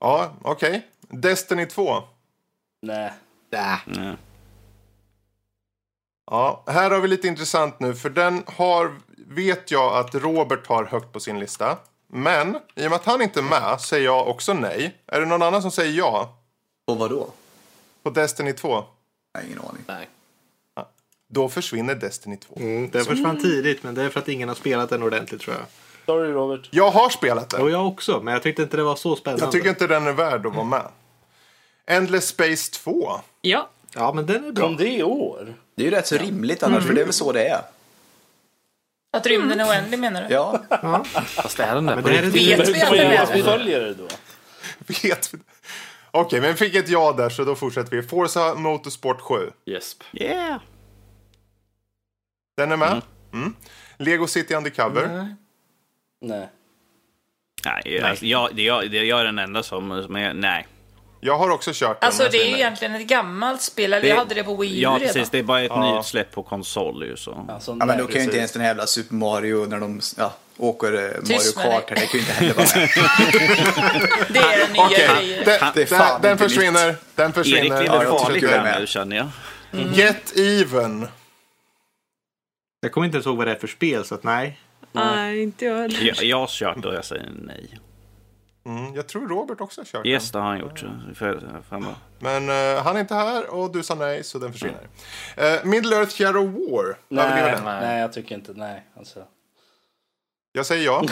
Ja, 0.00 0.32
okej. 0.42 0.86
Destiny 1.00 1.66
2. 1.66 2.02
Nej. 2.82 3.12
Ja. 3.50 3.78
Ja, 6.30 6.64
här 6.66 6.90
har 6.90 7.00
vi 7.00 7.08
lite 7.08 7.28
intressant 7.28 7.80
nu, 7.80 7.94
för 7.94 8.10
den 8.10 8.42
har, 8.46 8.94
vet 9.28 9.70
jag 9.70 9.96
att 9.96 10.14
Robert 10.14 10.66
har 10.66 10.84
högt 10.84 11.12
på 11.12 11.20
sin 11.20 11.38
lista. 11.40 11.78
Men 12.08 12.56
i 12.74 12.86
och 12.86 12.90
med 12.90 12.92
att 12.92 13.04
han 13.04 13.22
inte 13.22 13.40
är 13.40 13.44
med 13.44 13.80
säger 13.80 14.04
jag 14.04 14.28
också 14.28 14.54
nej. 14.54 14.96
Är 15.06 15.20
det 15.20 15.26
någon 15.26 15.42
annan 15.42 15.62
som 15.62 15.70
säger 15.70 15.92
ja 15.92 16.38
Och 16.84 16.98
vad 16.98 17.10
då? 17.10 17.28
på 18.02 18.10
Destiny 18.10 18.52
2? 18.52 18.68
Jag 19.32 19.40
har 19.40 19.46
ingen 19.46 19.58
aning. 19.58 19.82
Nej. 19.86 20.08
Då 21.28 21.48
försvinner 21.48 21.94
Destiny 21.94 22.36
2. 22.36 22.54
Mm, 22.56 22.90
den 22.90 23.04
försvann 23.04 23.42
tidigt, 23.42 23.82
men 23.82 23.94
det 23.94 24.02
är 24.02 24.08
för 24.08 24.20
att 24.20 24.28
ingen 24.28 24.48
har 24.48 24.56
spelat 24.56 24.90
den 24.90 25.02
ordentligt 25.02 25.40
tror 25.40 25.56
jag. 25.56 25.64
Sorry 26.06 26.32
Robert. 26.32 26.68
Jag 26.70 26.90
har 26.90 27.08
spelat 27.08 27.50
den. 27.50 27.62
Och 27.62 27.70
jag 27.70 27.86
också, 27.86 28.20
men 28.22 28.34
jag 28.34 28.42
tyckte 28.42 28.62
inte 28.62 28.76
det 28.76 28.82
var 28.82 28.96
så 28.96 29.16
spännande. 29.16 29.44
Jag 29.44 29.52
tycker 29.52 29.68
inte 29.68 29.86
den 29.86 30.06
är 30.06 30.12
värd 30.12 30.46
att 30.46 30.54
vara 30.54 30.64
med. 30.64 30.88
Endless 31.86 32.26
Space 32.26 32.72
2. 32.72 33.12
Ja. 33.40 33.68
Ja, 33.94 34.12
men 34.12 34.26
den 34.26 34.44
är 34.44 34.52
bra. 34.52 34.66
Kom 34.66 34.76
det 34.76 34.88
i 34.88 35.02
år? 35.02 35.54
Det 35.74 35.82
är 35.82 35.84
ju 35.84 35.90
rätt 35.90 36.06
så 36.06 36.16
rimligt 36.16 36.62
annars, 36.62 36.86
för 36.86 36.94
det 36.94 37.00
är 37.00 37.04
väl 37.04 37.12
så 37.14 37.32
det 37.32 37.48
är. 37.48 37.62
Att 39.12 39.26
rymden 39.26 39.60
är 39.60 39.68
oändlig 39.68 39.98
menar 39.98 40.22
du? 40.22 40.34
Ja, 40.34 40.64
Fast 41.24 41.60
är 41.60 41.74
den 41.74 41.86
där 41.86 41.94
Men 41.94 42.04
på 42.04 42.10
det 42.10 42.18
är 42.18 42.22
riktigt? 42.22 42.58
Vet 42.58 42.68
vi 42.68 42.82
att 42.82 42.88
man 42.88 42.98
det 42.98 43.04
göra 43.04 43.14
är? 43.14 43.38
uppföljare 43.38 43.94
då? 43.94 44.08
Vet 45.02 45.34
vi. 45.34 45.38
Okej, 46.10 46.40
men 46.40 46.50
vi 46.50 46.56
fick 46.56 46.74
ett 46.74 46.88
ja 46.88 47.12
där 47.12 47.28
så 47.28 47.44
då 47.44 47.54
fortsätter 47.54 47.96
vi. 47.96 48.02
Forza 48.02 48.54
Motorsport 48.54 49.20
7. 49.20 49.50
Yes. 49.66 49.96
Yeah! 50.12 50.60
Den 52.56 52.72
är 52.72 52.76
med. 52.76 53.02
Mm. 53.32 53.54
Lego 53.96 54.26
City 54.26 54.54
Undercover. 54.54 55.08
Nej. 56.20 56.48
Nej, 57.64 58.00
alltså, 58.00 58.26
jag, 58.26 58.56
det, 58.56 58.62
jag, 58.62 58.90
det, 58.90 59.04
jag 59.04 59.20
är 59.20 59.24
den 59.24 59.38
enda 59.38 59.62
som, 59.62 60.02
som 60.02 60.16
är... 60.16 60.34
Nej. 60.34 60.66
Jag 61.26 61.38
har 61.38 61.50
också 61.50 61.70
kört 61.74 62.00
den. 62.00 62.06
Alltså 62.06 62.28
det 62.32 62.38
är 62.38 62.48
ju 62.48 62.54
egentligen 62.54 62.94
ett 62.94 63.06
gammalt 63.06 63.62
spel, 63.62 63.92
eller 63.92 64.02
Det- 64.02 64.08
jag 64.08 64.16
hade 64.16 64.34
det 64.34 64.44
på 64.44 64.56
Wii 64.56 64.70
U 64.78 64.82
Ja, 64.82 64.90
redan. 64.90 65.00
precis. 65.00 65.30
Det 65.30 65.38
är 65.38 65.42
bara 65.42 65.60
ett 65.60 65.70
Ja. 65.70 65.96
nytt 65.96 66.06
släpp 66.06 66.32
på 66.32 66.42
konsol 66.42 67.04
ju 67.04 67.16
så. 67.16 67.46
Alltså, 67.48 67.76
ja 67.80 67.86
men 67.86 67.98
då 67.98 68.06
kan 68.06 68.16
ju 68.16 68.22
inte 68.24 68.36
ens 68.38 68.52
den 68.52 68.62
här 68.62 68.68
jävla 68.68 68.86
Super 68.86 69.14
Mario 69.14 69.66
när 69.66 69.80
de 69.80 70.00
ja, 70.16 70.32
åker 70.56 70.92
eh, 70.92 71.00
Mario 71.00 71.20
Tyst 71.26 71.56
med 71.56 71.64
Kart 71.64 71.90
här, 71.90 71.96
det 71.96 72.06
kan 72.06 72.10
ju 72.12 72.18
inte 72.18 72.32
heller 72.32 72.54
vara 72.54 72.66
med. 72.76 72.88
Det 74.28 74.38
är 74.38 74.58
den 74.66 74.72
nya 74.72 74.88
grejen. 75.18 75.44
den, 75.44 75.60
Det 75.74 75.82
är 75.82 75.86
fan 75.86 76.20
den, 76.22 76.38
den 76.38 76.48
försvinner. 76.48 76.96
Den 77.14 77.26
Erik 77.26 77.34
försvinner. 77.34 77.78
blir 77.78 77.86
Ja, 77.86 77.98
väl 77.98 78.06
jag 78.08 78.20
farlig 78.20 78.40
tycker 78.42 78.52
det 78.54 78.60
här 78.60 78.70
med. 78.72 78.80
nu 78.80 78.86
känner 78.86 79.16
jag. 79.16 79.28
Get 79.94 80.36
Even. 80.36 81.08
Jag 82.80 82.92
kommer 82.92 83.04
inte 83.04 83.16
ens 83.16 83.26
ihåg 83.26 83.36
vad 83.36 83.46
det 83.46 83.50
är 83.52 83.58
för 83.58 83.66
spel, 83.66 84.04
så 84.04 84.14
att 84.14 84.24
nej. 84.24 84.58
Nej, 84.92 85.42
inte 85.42 85.64
jag 85.64 85.76
heller. 85.76 86.02
Jag, 86.02 86.22
jag 86.24 86.36
har 86.38 86.46
kört 86.46 86.84
och 86.84 86.94
jag 86.94 87.04
säger 87.04 87.28
nej. 87.42 87.78
Mm, 88.66 88.94
jag 88.94 89.06
tror 89.06 89.28
Robert 89.28 89.60
också 89.60 89.80
har 89.80 89.86
kört 89.86 90.06
Yes, 90.06 90.30
den. 90.30 90.40
det 90.40 90.44
har 90.44 90.52
han 90.52 90.60
gjort. 90.60 90.78
så 90.78 90.86
För, 91.14 91.62
Men 92.18 92.48
eh, 92.48 92.82
han 92.82 92.96
är 92.96 93.00
inte 93.00 93.14
här 93.14 93.50
och 93.54 93.72
du 93.72 93.82
sa 93.82 93.94
nej, 93.94 94.24
så 94.24 94.38
den 94.38 94.52
försvinner. 94.52 94.88
Uh, 95.38 95.64
Middle 95.64 95.96
Earth 95.96 96.12
Shadow 96.16 96.52
War. 96.52 96.96
Nej, 97.08 97.52
den? 97.52 97.64
nej, 97.64 98.00
jag 98.00 98.12
tycker 98.12 98.34
inte. 98.34 98.52
Nej, 98.54 98.84
alltså. 98.96 99.24
Jag 100.52 100.66
säger 100.66 100.84
ja. 100.84 101.04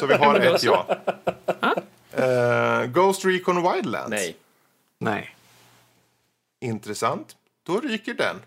Så 0.00 0.06
vi 0.06 0.14
har 0.14 0.34
ett 0.40 0.62
ja. 0.62 0.86
Eh, 2.12 2.84
Ghost 2.86 3.24
Recon 3.24 3.72
Wildlands. 3.72 4.10
Nej. 4.10 4.36
Nej. 4.98 5.36
Intressant. 6.60 7.36
Då 7.66 7.80
ryker 7.80 8.14
den. 8.14 8.42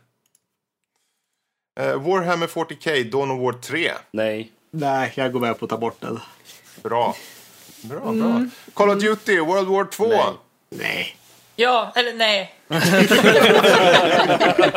Eh, 1.79 2.01
Warhammer 2.01 2.47
40K 2.47 3.11
Dawn 3.11 3.31
of 3.31 3.41
War 3.41 3.61
3. 3.61 3.91
Nej. 4.11 4.51
Nej, 4.71 5.13
jag 5.15 5.31
går 5.31 5.39
med 5.39 5.59
på 5.59 5.65
att 5.65 5.69
ta 5.69 5.77
bort 5.77 6.01
den. 6.01 6.19
Bra. 6.83 7.15
Bra, 7.89 7.99
bra. 7.99 8.45
Call 8.73 8.89
of 8.89 8.99
Duty 9.01 9.39
World 9.39 9.67
War 9.67 9.85
2. 9.85 10.07
Nej. 10.07 10.19
Nej. 10.69 11.17
Ja, 11.57 11.91
eller 11.95 12.13
nej. 12.13 12.55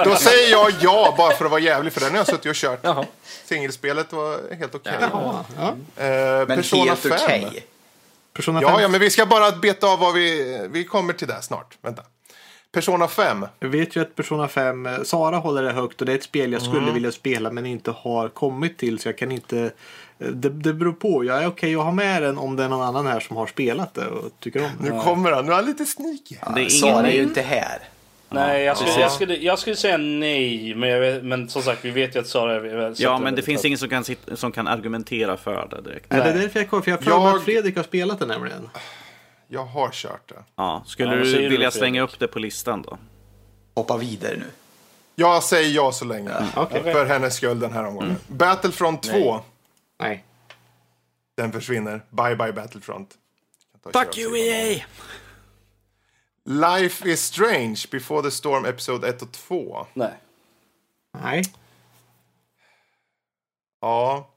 Då 0.04 0.14
säger 0.16 0.50
jag 0.50 0.72
ja 0.80 1.14
bara 1.18 1.32
för 1.32 1.44
att 1.44 1.50
vara 1.50 1.60
jävlig 1.60 1.92
för 1.92 2.00
den 2.00 2.10
har 2.10 2.16
jag 2.16 2.26
suttit 2.26 2.46
och 2.46 2.54
kört. 2.54 2.80
Jaha. 2.82 3.04
Singelspelet 3.44 4.12
var 4.12 4.54
helt 4.58 4.74
okej. 4.74 4.92
Jaha. 5.00 5.44
Ja. 5.56 5.68
Eh, 6.04 6.46
Men 6.48 6.56
Persona 6.56 6.84
helt 6.84 7.00
5. 7.00 7.12
okej. 7.46 7.66
Persona 8.32 8.62
Ja, 8.62 8.68
5. 8.72 8.80
ja, 8.82 8.88
men 8.88 9.00
vi 9.00 9.10
ska 9.10 9.26
bara 9.26 9.52
beta 9.52 9.86
av 9.86 9.98
vad 9.98 10.14
vi... 10.14 10.58
Vi 10.70 10.84
kommer 10.84 11.12
till 11.12 11.28
det 11.28 11.42
snart. 11.42 11.78
Vänta. 11.82 12.02
Persona 12.72 13.08
5. 13.08 13.46
Jag 13.60 13.68
vet 13.68 13.96
ju 13.96 14.02
att 14.02 14.14
Persona 14.16 14.48
5, 14.48 14.86
eh, 14.86 15.02
Sara 15.02 15.36
håller 15.36 15.62
det 15.62 15.72
högt 15.72 16.00
och 16.00 16.06
det 16.06 16.12
är 16.12 16.16
ett 16.16 16.22
spel 16.22 16.52
jag 16.52 16.62
skulle 16.62 16.92
vilja 16.92 17.12
spela 17.12 17.50
men 17.50 17.66
inte 17.66 17.90
har 17.90 18.28
kommit 18.28 18.78
till 18.78 18.98
så 18.98 19.08
jag 19.08 19.18
kan 19.18 19.32
inte... 19.32 19.70
eh, 20.18 20.26
Det, 20.28 20.48
det 20.48 20.72
beror 20.74 20.92
på. 20.92 21.24
Jag 21.24 21.42
är 21.42 21.46
okej 21.48 21.74
att 21.74 21.82
ha 21.82 21.92
med 21.92 22.22
den 22.22 22.38
om 22.38 22.56
det 22.56 22.64
är 22.64 22.68
någon 22.68 22.82
annan 22.82 23.06
här 23.06 23.20
som 23.20 23.36
har 23.36 23.46
spelat 23.46 23.94
det 23.94 24.06
och 24.06 24.30
tycker 24.40 24.64
om 24.64 24.70
det. 24.80 24.90
Nu 24.94 25.00
kommer 25.00 25.32
han. 25.32 25.46
Nu 25.46 25.52
är 25.52 25.56
han 25.56 25.66
lite 25.66 25.84
sneaky. 25.84 26.36
Det 26.54 26.60
är 26.64 26.68
Sara 26.68 27.06
är 27.08 27.12
ju 27.16 27.22
inte 27.22 27.42
här. 27.42 27.78
Nej, 28.30 28.62
jag 28.64 28.76
skulle, 28.76 28.92
Ja. 28.92 29.00
jag, 29.00 29.12
skulle, 29.12 29.36
jag 29.36 29.58
skulle 29.58 29.76
säga 29.76 29.96
nej. 29.96 30.74
Men, 30.74 30.88
jag 30.88 31.00
vet, 31.00 31.24
men 31.24 31.48
som 31.48 31.62
sagt, 31.62 31.84
vi 31.84 31.90
vet 31.90 32.16
ju 32.16 32.20
att 32.20 32.26
Sara 32.26 32.54
är 32.54 32.64
Ja, 32.64 32.94
sätter 32.94 33.10
men 33.12 33.20
det 33.20 33.24
väldigt 33.24 33.44
finns 33.44 33.64
ingen 33.64 33.78
som 33.78 33.88
kan, 33.88 34.04
som 34.34 34.52
kan 34.52 34.66
argumentera 34.68 35.36
för 35.36 35.68
det 35.70 35.80
direkt. 35.90 36.06
Nej. 36.10 36.20
Det 36.20 36.28
är 36.30 36.38
därför 36.38 36.60
jag 36.60 36.70
kollar, 36.70 36.82
för 36.82 36.90
jag 37.10 37.18
har 37.20 37.28
Jag- 37.28 37.36
att 37.36 37.44
Fredrik 37.44 37.76
har 37.76 37.82
spelat 37.82 38.18
det 38.18 38.26
nämligen. 38.26 38.68
Jag 39.48 39.64
har 39.64 39.90
kört 39.90 40.28
det. 40.28 40.34
Ja, 40.56 40.82
skulle 40.86 41.16
Ja, 41.16 41.24
du 41.24 41.48
vilja 41.48 41.70
slänga 41.70 42.02
upp 42.02 42.18
det 42.18 42.28
på 42.28 42.38
listan 42.38 42.82
då? 42.82 42.98
Hoppa 43.74 43.96
vidare 43.96 44.34
nu. 44.36 44.44
Jag 45.14 45.42
säger 45.42 45.70
ja 45.76 45.92
så 45.92 46.04
länge. 46.04 46.30
Okej. 46.56 46.82
För 46.92 47.06
hennes 47.06 47.34
skull 47.34 47.60
den 47.60 47.72
här 47.72 47.86
omgången. 47.86 48.16
Battlefront 48.26 49.02
2. 49.02 49.12
Nej. 49.12 49.40
Den 51.36 51.52
försvinner. 51.52 52.02
Bye 52.10 52.36
bye 52.36 52.52
Battlefront. 52.52 53.14
Och 53.82 53.92
ser. 53.92 54.36
EA! 54.36 54.84
Life 56.44 57.08
is 57.08 57.20
Strange, 57.22 57.76
Before 57.90 58.22
the 58.22 58.30
Storm, 58.30 58.64
Episod 58.64 59.04
1 59.04 59.22
och 59.22 59.32
2. 59.32 59.86
Nej. 59.94 60.12
Nej. 61.22 61.44
Ja. 63.80 64.30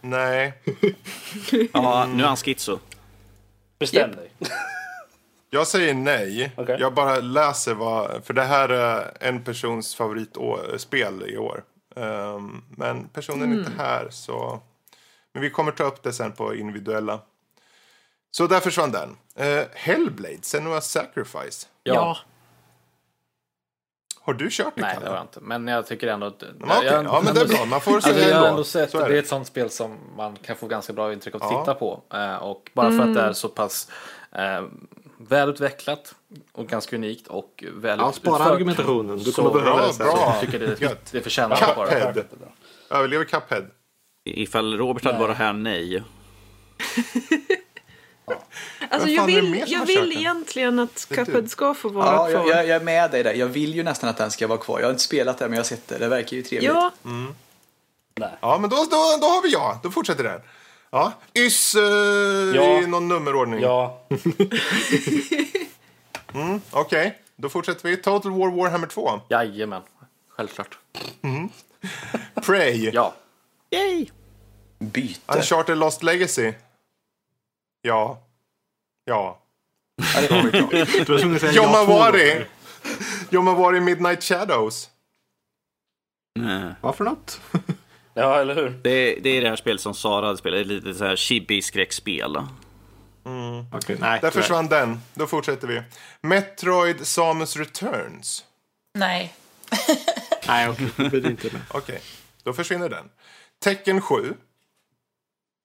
Nej. 0.00 0.52
Ja, 1.72 2.06
nu 2.06 2.22
är 2.22 2.26
han 2.26 2.36
schizo. 2.36 2.78
Bestäm 3.78 4.16
dig. 4.16 4.30
Jag 5.50 5.66
säger 5.66 5.94
nej. 5.94 6.52
Okej. 6.56 6.76
Jag 6.80 6.94
bara 6.94 7.20
läser 7.20 7.74
vad... 7.74 8.24
För 8.24 8.34
det 8.34 8.42
här 8.42 8.68
är 8.68 9.16
en 9.20 9.44
persons 9.44 9.94
favoritspel 9.94 11.22
i 11.28 11.36
år. 11.36 11.64
Ehm, 11.96 12.64
men 12.70 13.08
personen 13.08 13.52
är 13.52 13.58
inte 13.58 13.72
här 13.78 14.10
så... 14.10 14.60
Men 15.32 15.42
vi 15.42 15.50
kommer 15.50 15.72
ta 15.72 15.84
upp 15.84 16.02
det 16.02 16.12
sen 16.12 16.32
på 16.32 16.54
individuella. 16.54 17.20
Så 18.30 18.46
där 18.46 18.60
försvann 18.60 18.92
den. 18.92 19.16
Uh, 19.40 19.62
Hellblade, 19.74 20.38
Senua 20.42 20.80
Sacrifice. 20.80 21.66
Ja. 21.82 22.18
Har 24.24 24.32
du 24.34 24.48
kört 24.50 24.72
det, 24.74 24.80
Nej, 24.80 24.94
Kalle? 24.94 25.06
det 25.06 25.10
har 25.10 25.16
jag 25.16 25.24
inte. 25.24 25.40
Men 25.40 25.68
jag 25.68 25.86
tycker 25.86 26.06
ändå 26.06 26.26
att... 26.26 26.40
Men 26.58 26.70
okej, 26.70 26.86
jag, 26.86 27.04
Ja, 27.04 27.20
men 27.24 27.34
det 27.34 27.40
är 27.40 27.46
bra. 27.48 27.64
Man 27.64 27.80
får 27.80 27.94
Alltså, 27.94 28.10
säga 28.12 28.28
jag 28.28 28.36
har 28.38 28.46
ändå. 28.48 28.64
sett, 28.64 28.92
det. 28.92 28.98
är 28.98 29.10
ett 29.10 29.28
sånt 29.28 29.46
spel 29.46 29.70
som 29.70 29.98
man 30.16 30.36
kan 30.36 30.56
få 30.56 30.66
ganska 30.66 30.92
bra 30.92 31.12
intryck 31.12 31.34
av 31.34 31.42
att 31.42 31.52
Ja. 31.52 31.60
titta 31.60 31.74
på. 31.74 32.02
Eh, 32.14 32.34
och 32.36 32.70
bara 32.74 32.90
för 32.90 32.98
att 32.98 33.14
det 33.14 33.20
är 33.20 33.32
så 33.32 33.48
pass 33.48 33.90
eh, 34.32 34.62
välutvecklat 35.18 36.14
och 36.52 36.66
ganska 36.66 36.96
unikt 36.96 37.26
och 37.28 37.64
väl 37.72 37.98
Ja, 37.98 38.12
spara 38.12 38.44
argumentationen. 38.44 39.18
Du 39.18 39.32
kommer 39.32 39.50
behöva 39.50 39.86
det 39.86 39.98
bra. 39.98 40.18
Jag 40.18 40.40
tycker 40.40 40.58
det, 40.58 41.10
det 41.12 41.20
förtjänar 41.20 41.56
att 41.62 41.76
vara 41.76 41.90
det. 41.90 42.00
Cuphead. 42.00 42.24
Överlever 42.90 43.24
Cuphead. 43.24 43.64
Ifall 44.24 44.78
Robert 44.78 45.04
hade 45.04 45.18
varit 45.18 45.36
här, 45.36 45.52
nej. 45.52 46.02
Alltså, 48.90 49.08
jag 49.08 49.26
det 49.28 49.40
vill, 49.40 49.64
jag 49.66 49.86
vill 49.86 50.12
egentligen 50.12 50.78
att 50.78 51.06
Det 51.08 51.14
Cuphead 51.16 51.48
ska 51.50 51.74
få 51.74 51.88
vara 51.88 52.06
Ja, 52.06 52.26
kvar. 52.40 52.50
jag, 52.50 52.66
jag, 52.66 52.76
är 52.76 52.80
med 52.80 53.10
dig 53.10 53.22
där. 53.22 53.34
Jag 53.34 53.46
vill 53.46 53.74
ju 53.74 53.82
nästan 53.82 54.10
att 54.10 54.16
den 54.16 54.30
ska 54.30 54.46
vara 54.46 54.58
kvar. 54.58 54.78
Jag 54.80 54.86
har 54.86 54.90
inte 54.90 55.02
spelat 55.02 55.38
det 55.38 55.44
men 55.44 55.52
jag 55.52 55.58
har 55.58 55.64
sett 55.64 55.88
det. 55.88 55.98
Det 55.98 56.08
verkar 56.08 56.36
ju 56.36 56.42
trevligt. 56.42 56.70
Ja, 56.70 56.90
Ja, 58.40 58.58
men 58.58 58.70
då, 58.70 58.76
då, 58.76 59.16
då 59.20 59.26
har 59.26 59.42
vi 59.42 59.52
ja. 59.52 59.80
Då 59.82 59.90
fortsätter 59.90 60.24
den. 60.24 60.40
Ja. 60.90 61.12
Yss 61.34 61.74
eh, 61.74 61.82
Ja. 62.54 62.82
i 62.82 62.86
någon 62.86 63.08
nummerordning. 63.08 63.60
Ja. 63.60 64.00
Okej, 66.70 67.18
då 67.36 67.48
fortsätter 67.48 67.88
vi. 67.88 67.96
Total 67.96 68.32
War 68.32 68.50
Warhammer 68.50 68.86
2. 68.86 69.20
Jajamän, 69.28 69.82
självklart. 70.28 70.78
Prey. 72.46 72.90
Ja. 72.92 73.14
Yay! 73.72 74.10
Byte. 74.78 75.38
Uncharted 75.38 75.78
Lost 75.78 76.02
Legacy. 76.02 76.52
Ja. 77.82 78.22
Ja. 79.04 79.38
Gånger. 81.56 82.48
Yomawari 83.30 83.80
Midnight 83.80 84.22
Shadows. 84.22 84.90
Nej. 86.34 86.74
Vad 86.80 86.96
för 86.96 87.04
något? 87.04 87.40
ja, 88.14 88.40
eller 88.40 88.54
hur? 88.54 88.70
Det, 88.70 89.14
det 89.14 89.30
är 89.30 89.40
det 89.40 89.48
här 89.48 89.56
spelet 89.56 89.80
som 89.80 89.94
Sara 89.94 90.26
hade 90.26 90.38
spelat, 90.38 90.60
ett 90.60 90.66
litet 90.66 90.96
så 90.96 91.04
här 91.04 91.16
chibi-skräckspel. 91.16 92.36
Okej, 93.72 93.96
nej. 94.00 94.20
Där 94.20 94.30
försvann 94.30 94.68
den. 94.68 95.00
Då 95.14 95.26
fortsätter 95.26 95.68
vi. 95.68 95.82
Metroid 96.20 97.06
Samus 97.06 97.56
Returns. 97.56 98.44
Nej. 98.94 99.34
Nej, 100.46 100.68
okej. 100.68 100.90
Inte 101.26 101.52
med. 101.52 101.62
Okej, 101.70 102.00
då 102.42 102.52
försvinner 102.52 102.88
den. 102.88 103.08
Tecken 103.62 104.00
7. 104.00 104.34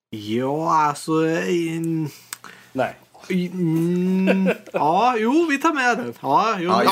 Ja, 0.10 0.74
alltså... 0.76 1.12
in- 1.48 2.10
Nej. 2.72 2.96
Mm, 3.30 4.50
ja, 4.74 5.16
jo, 5.18 5.46
vi 5.50 5.58
tar 5.58 5.74
med 5.74 5.98
den. 5.98 6.14
Ja, 6.22 6.56
jo, 6.60 6.70
Ja, 6.72 6.84
Ja, 6.84 6.92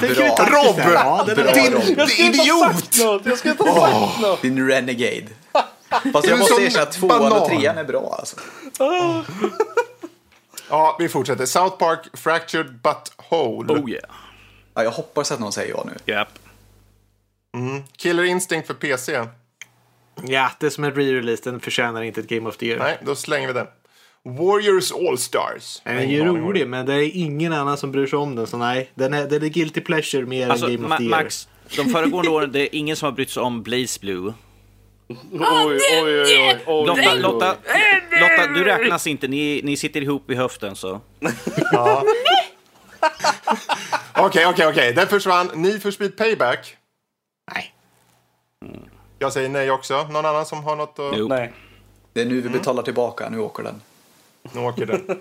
Bra. 0.00 0.36
taktiskt 0.36 0.52
Rob! 0.52 0.78
Ja, 0.78 1.22
det 1.26 1.32
är 1.32 1.36
Bra, 1.36 1.46
inte 1.56 2.02
ha 2.02 2.08
idiot! 2.18 2.96
Jag 3.26 3.38
skulle 3.38 3.50
inte 3.52 3.62
ha 3.64 3.90
sagt 4.02 4.20
något! 4.20 4.42
Din 4.42 4.68
renegade. 4.68 5.26
Fast 6.12 6.14
jag 6.14 6.22
du 6.24 6.36
måste 6.38 6.62
erkänna 6.62 6.82
att 6.82 6.92
tvåan 6.92 7.18
banan? 7.18 7.38
och 7.42 7.48
trean 7.48 7.78
är 7.78 7.84
bra 7.84 8.16
alltså. 8.18 8.36
Ja, 10.70 10.96
vi 10.98 11.08
fortsätter. 11.08 11.46
South 11.46 11.76
Park 11.76 12.00
Fractured 12.18 12.72
But 12.82 13.12
Whole. 13.30 13.72
Oh 13.72 13.90
yeah. 13.90 14.04
Ja, 14.74 14.82
jag 14.82 14.90
hoppas 14.90 15.32
att 15.32 15.40
någon 15.40 15.52
säger 15.52 15.70
ja 15.74 15.86
nu. 15.86 16.12
Yep. 16.14 16.28
Killer 17.96 18.24
Instinct 18.24 18.66
för 18.66 18.74
PC. 18.74 19.24
Ja, 20.22 20.50
det 20.60 20.66
är 20.66 20.70
som 20.70 20.84
en 20.84 20.92
re-release. 20.94 21.44
Den 21.44 21.60
förtjänar 21.60 22.02
inte 22.02 22.20
ett 22.20 22.28
Game 22.28 22.48
of 22.48 22.56
the 22.56 22.66
Year. 22.66 22.78
Nej, 22.78 22.98
då 23.02 23.14
slänger 23.14 23.46
vi 23.46 23.52
den. 23.52 23.66
Warriors 24.24 24.92
All-Stars. 24.92 25.80
Den 25.84 25.96
är 25.98 26.04
ju 26.06 26.24
rolig, 26.24 26.68
men 26.68 26.86
det 26.86 26.94
är 26.94 27.16
ingen 27.16 27.52
annan 27.52 27.76
som 27.78 27.92
bryr 27.92 28.06
sig 28.06 28.18
om 28.18 28.36
den. 28.36 28.46
Så 28.46 28.56
nej, 28.56 28.90
den 28.94 29.14
är, 29.14 29.26
den 29.28 29.42
är 29.42 29.48
guilty 29.48 29.80
pleasure 29.80 30.26
mer 30.26 30.48
Alltså, 30.50 30.66
än 30.66 30.72
Game 30.72 30.86
of 30.86 30.92
Ma- 30.92 30.96
the 30.98 31.04
Year. 31.04 31.22
Max, 31.22 31.48
de 31.76 31.84
föregående 31.90 32.30
åren, 32.30 32.52
det 32.52 32.60
är 32.60 32.68
ingen 32.78 32.96
som 32.96 33.06
har 33.06 33.12
brytt 33.12 33.30
sig 33.30 33.42
om 33.42 33.62
Blaze 33.62 34.00
Blue. 34.00 34.32
Oj, 35.32 35.40
oj, 35.72 35.80
oj, 36.02 36.22
oj, 36.22 36.58
oj, 36.66 36.86
Lotta, 36.86 37.12
oj. 37.12 37.18
Lotta, 37.20 37.56
Lotta, 38.20 38.46
du 38.54 38.64
räknas 38.64 39.06
inte. 39.06 39.28
Ni, 39.28 39.60
ni 39.64 39.76
sitter 39.76 40.00
ihop 40.02 40.30
i 40.30 40.34
höften 40.34 40.76
så. 40.76 41.00
Ja. 41.72 42.02
Okej, 44.18 44.46
okej, 44.46 44.66
okej. 44.66 44.92
Den 44.94 45.06
försvann. 45.06 45.50
Need 45.54 45.82
for 45.82 45.90
speed 45.90 46.16
payback. 46.16 46.76
Nej. 47.54 47.72
Jag 49.26 49.32
säger 49.32 49.48
nej 49.48 49.70
också. 49.70 50.02
Någon 50.10 50.26
annan 50.26 50.46
som 50.46 50.64
har 50.64 50.76
något 50.76 50.98
att... 50.98 51.28
Nej. 51.28 51.52
Det 52.12 52.20
är 52.20 52.24
nu 52.24 52.38
Mm. 52.38 52.52
vi 52.52 52.58
betalar 52.58 52.82
tillbaka, 52.82 53.28
nu 53.28 53.38
åker 53.38 53.62
den. 53.62 53.82
Nu 54.52 54.60
åker 54.60 54.86
den. 54.86 55.20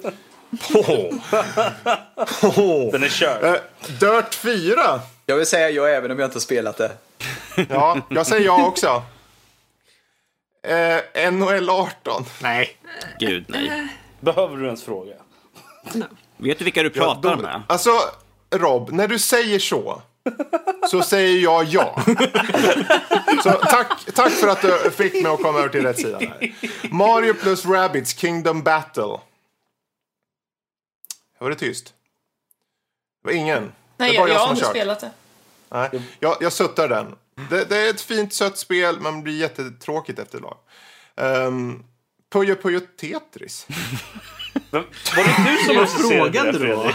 Oh. 0.74 1.14
Oh. 2.60 2.92
Den 2.92 3.04
är 3.04 3.10
körd. 3.10 3.44
Eh, 3.44 3.54
Dirt 4.00 4.36
4. 4.36 5.02
Jag 5.26 5.36
vill 5.38 5.46
säga 5.46 5.70
ja 5.70 5.88
även 5.88 6.12
om 6.12 6.20
jag 6.20 6.28
inte 6.28 6.36
har 6.36 6.42
spelat 6.42 6.78
det. 6.78 6.92
Ja, 7.70 7.98
jag 8.10 8.28
säger 8.28 8.46
ja 8.46 8.68
också. 8.68 9.04
Eh, 10.68 11.32
NHL 11.32 11.70
18. 11.70 12.26
Nej. 12.42 12.78
Gud, 13.20 13.46
nej. 13.48 13.88
Behöver 14.20 14.58
du 14.58 14.66
ens 14.66 14.84
fråga? 14.84 15.14
Vet 16.38 16.58
du 16.60 16.64
vilka 16.66 16.84
du 16.84 16.92
Ja, 16.96 17.02
pratar 17.04 17.36
då- 17.36 17.42
med? 17.42 17.62
Alltså, 17.68 17.92
Rob, 18.56 18.92
när 18.92 19.08
du 19.08 19.20
säger 19.20 19.60
så, 19.60 20.02
så 20.92 21.02
säger 21.02 21.40
jag 21.40 21.64
ja. 21.64 22.04
Så 23.44 23.52
tack, 23.52 24.06
tack 24.14 24.32
för 24.32 24.48
att 24.48 24.62
du 24.62 24.92
fick 24.92 25.14
mig 25.14 25.32
att 25.32 25.42
komma 25.42 25.60
över 25.60 25.70
till 25.70 25.82
rätt 25.82 26.00
sida. 26.00 26.20
Här. 26.20 26.56
Mario 26.92 27.34
plus 27.34 27.66
Rabbids 27.66 28.18
Kingdom 28.18 28.64
Battle. 28.64 29.20
Var 31.40 31.50
det 31.50 31.56
tyst? 31.56 31.94
Det 33.24 33.28
var 33.28 33.36
ingen. 33.36 33.72
Nej, 33.98 34.12
det 34.12 34.18
bara 34.18 34.28
jag, 34.30 34.36
jag 34.36 34.40
som 34.42 34.48
har 34.48 34.54
inte 34.54 34.62
kört. 34.66 34.72
spelat 34.72 35.00
det. 35.00 35.12
Nej, 35.70 36.02
jag, 36.20 36.38
jag 36.42 36.54
suttar 36.54 36.88
den. 36.88 37.16
Det, 37.50 37.66
det 37.70 37.78
är 37.78 37.90
ett 37.90 38.02
fint 38.02 38.34
sött 38.34 38.58
spel, 38.58 39.00
men 39.00 39.24
blir 39.24 39.38
jättetråkigt 39.38 40.20
efter 40.20 40.38
ett 40.38 40.44
lag. 40.44 40.58
Um, 41.48 41.84
Puyo 42.32 42.56
Puyo 42.56 42.80
Tetris. 42.80 43.68
Men, 44.70 44.84
var 45.16 45.24
det 45.24 45.80
du 45.82 45.88
som 45.88 46.10
frågade 46.10 46.52
det, 46.52 46.60
du 46.60 46.68
då? 46.68 46.92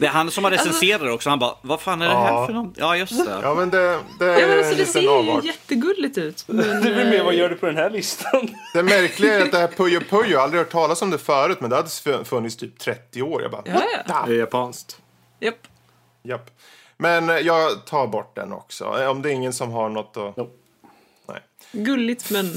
Det 0.00 0.06
är 0.06 0.10
han 0.10 0.30
som 0.30 0.44
har 0.44 0.50
recenserat 0.50 1.00
det 1.00 1.10
också. 1.12 1.30
Han 1.30 1.38
bara, 1.38 1.54
vad 1.62 1.80
fan 1.80 2.02
är 2.02 2.08
det 2.08 2.14
här 2.14 2.26
Ja. 2.32 2.46
för 2.46 2.52
något? 2.52 2.74
Ja, 2.76 2.96
just 2.96 3.24
det. 3.26 3.38
Ja, 3.42 3.54
men 3.54 3.70
det, 3.70 3.98
det 4.18 4.24
är 4.24 4.40
Ja, 4.40 4.46
men 4.46 4.58
alltså, 4.58 4.72
en 4.72 4.78
det 4.78 4.86
ser 4.86 5.00
ju 5.00 5.08
avart. 5.08 5.44
jättegulligt 5.44 6.18
ut. 6.18 6.44
Men, 6.48 6.82
Du 6.82 6.94
vill 6.94 7.06
med, 7.08 7.24
vad 7.24 7.34
eh, 7.34 7.40
gör 7.40 7.48
du 7.48 7.56
på 7.56 7.66
den 7.66 7.76
här 7.76 7.90
listan? 7.90 8.54
Det 8.74 8.82
märkliga 8.82 9.34
är 9.34 9.42
att 9.42 9.52
det 9.52 9.58
här 9.58 9.68
Puyo 9.68 10.00
Puyo, 10.00 10.26
jag 10.30 10.38
har 10.38 10.44
aldrig 10.44 10.60
hört 10.62 10.72
talas 10.72 11.02
om 11.02 11.10
det 11.10 11.18
förut, 11.18 11.60
men 11.60 11.70
det 11.70 11.76
hade 11.76 12.24
funnits 12.24 12.56
typ 12.56 12.78
30 12.78 13.22
år. 13.22 13.42
Jag 13.42 13.50
bara, 13.50 13.62
Ja, 13.64 13.82
ja. 14.08 14.24
Det 14.26 14.32
är 14.34 14.38
japanskt. 14.38 14.98
Japp. 15.40 15.54
japp. 16.22 16.50
Men 16.96 17.30
eh, 17.30 17.36
jag 17.36 17.84
tar 17.86 18.06
bort 18.06 18.36
den 18.36 18.52
också. 18.52 18.84
Om 19.10 19.22
det 19.22 19.28
är 19.30 19.32
ingen 19.32 19.52
som 19.52 19.70
har 19.70 19.88
något 19.88 20.16
att... 20.16 20.36
Nope. 20.36 20.52
Nej. 21.28 21.40
Gulligt 21.72 22.30
men... 22.30 22.52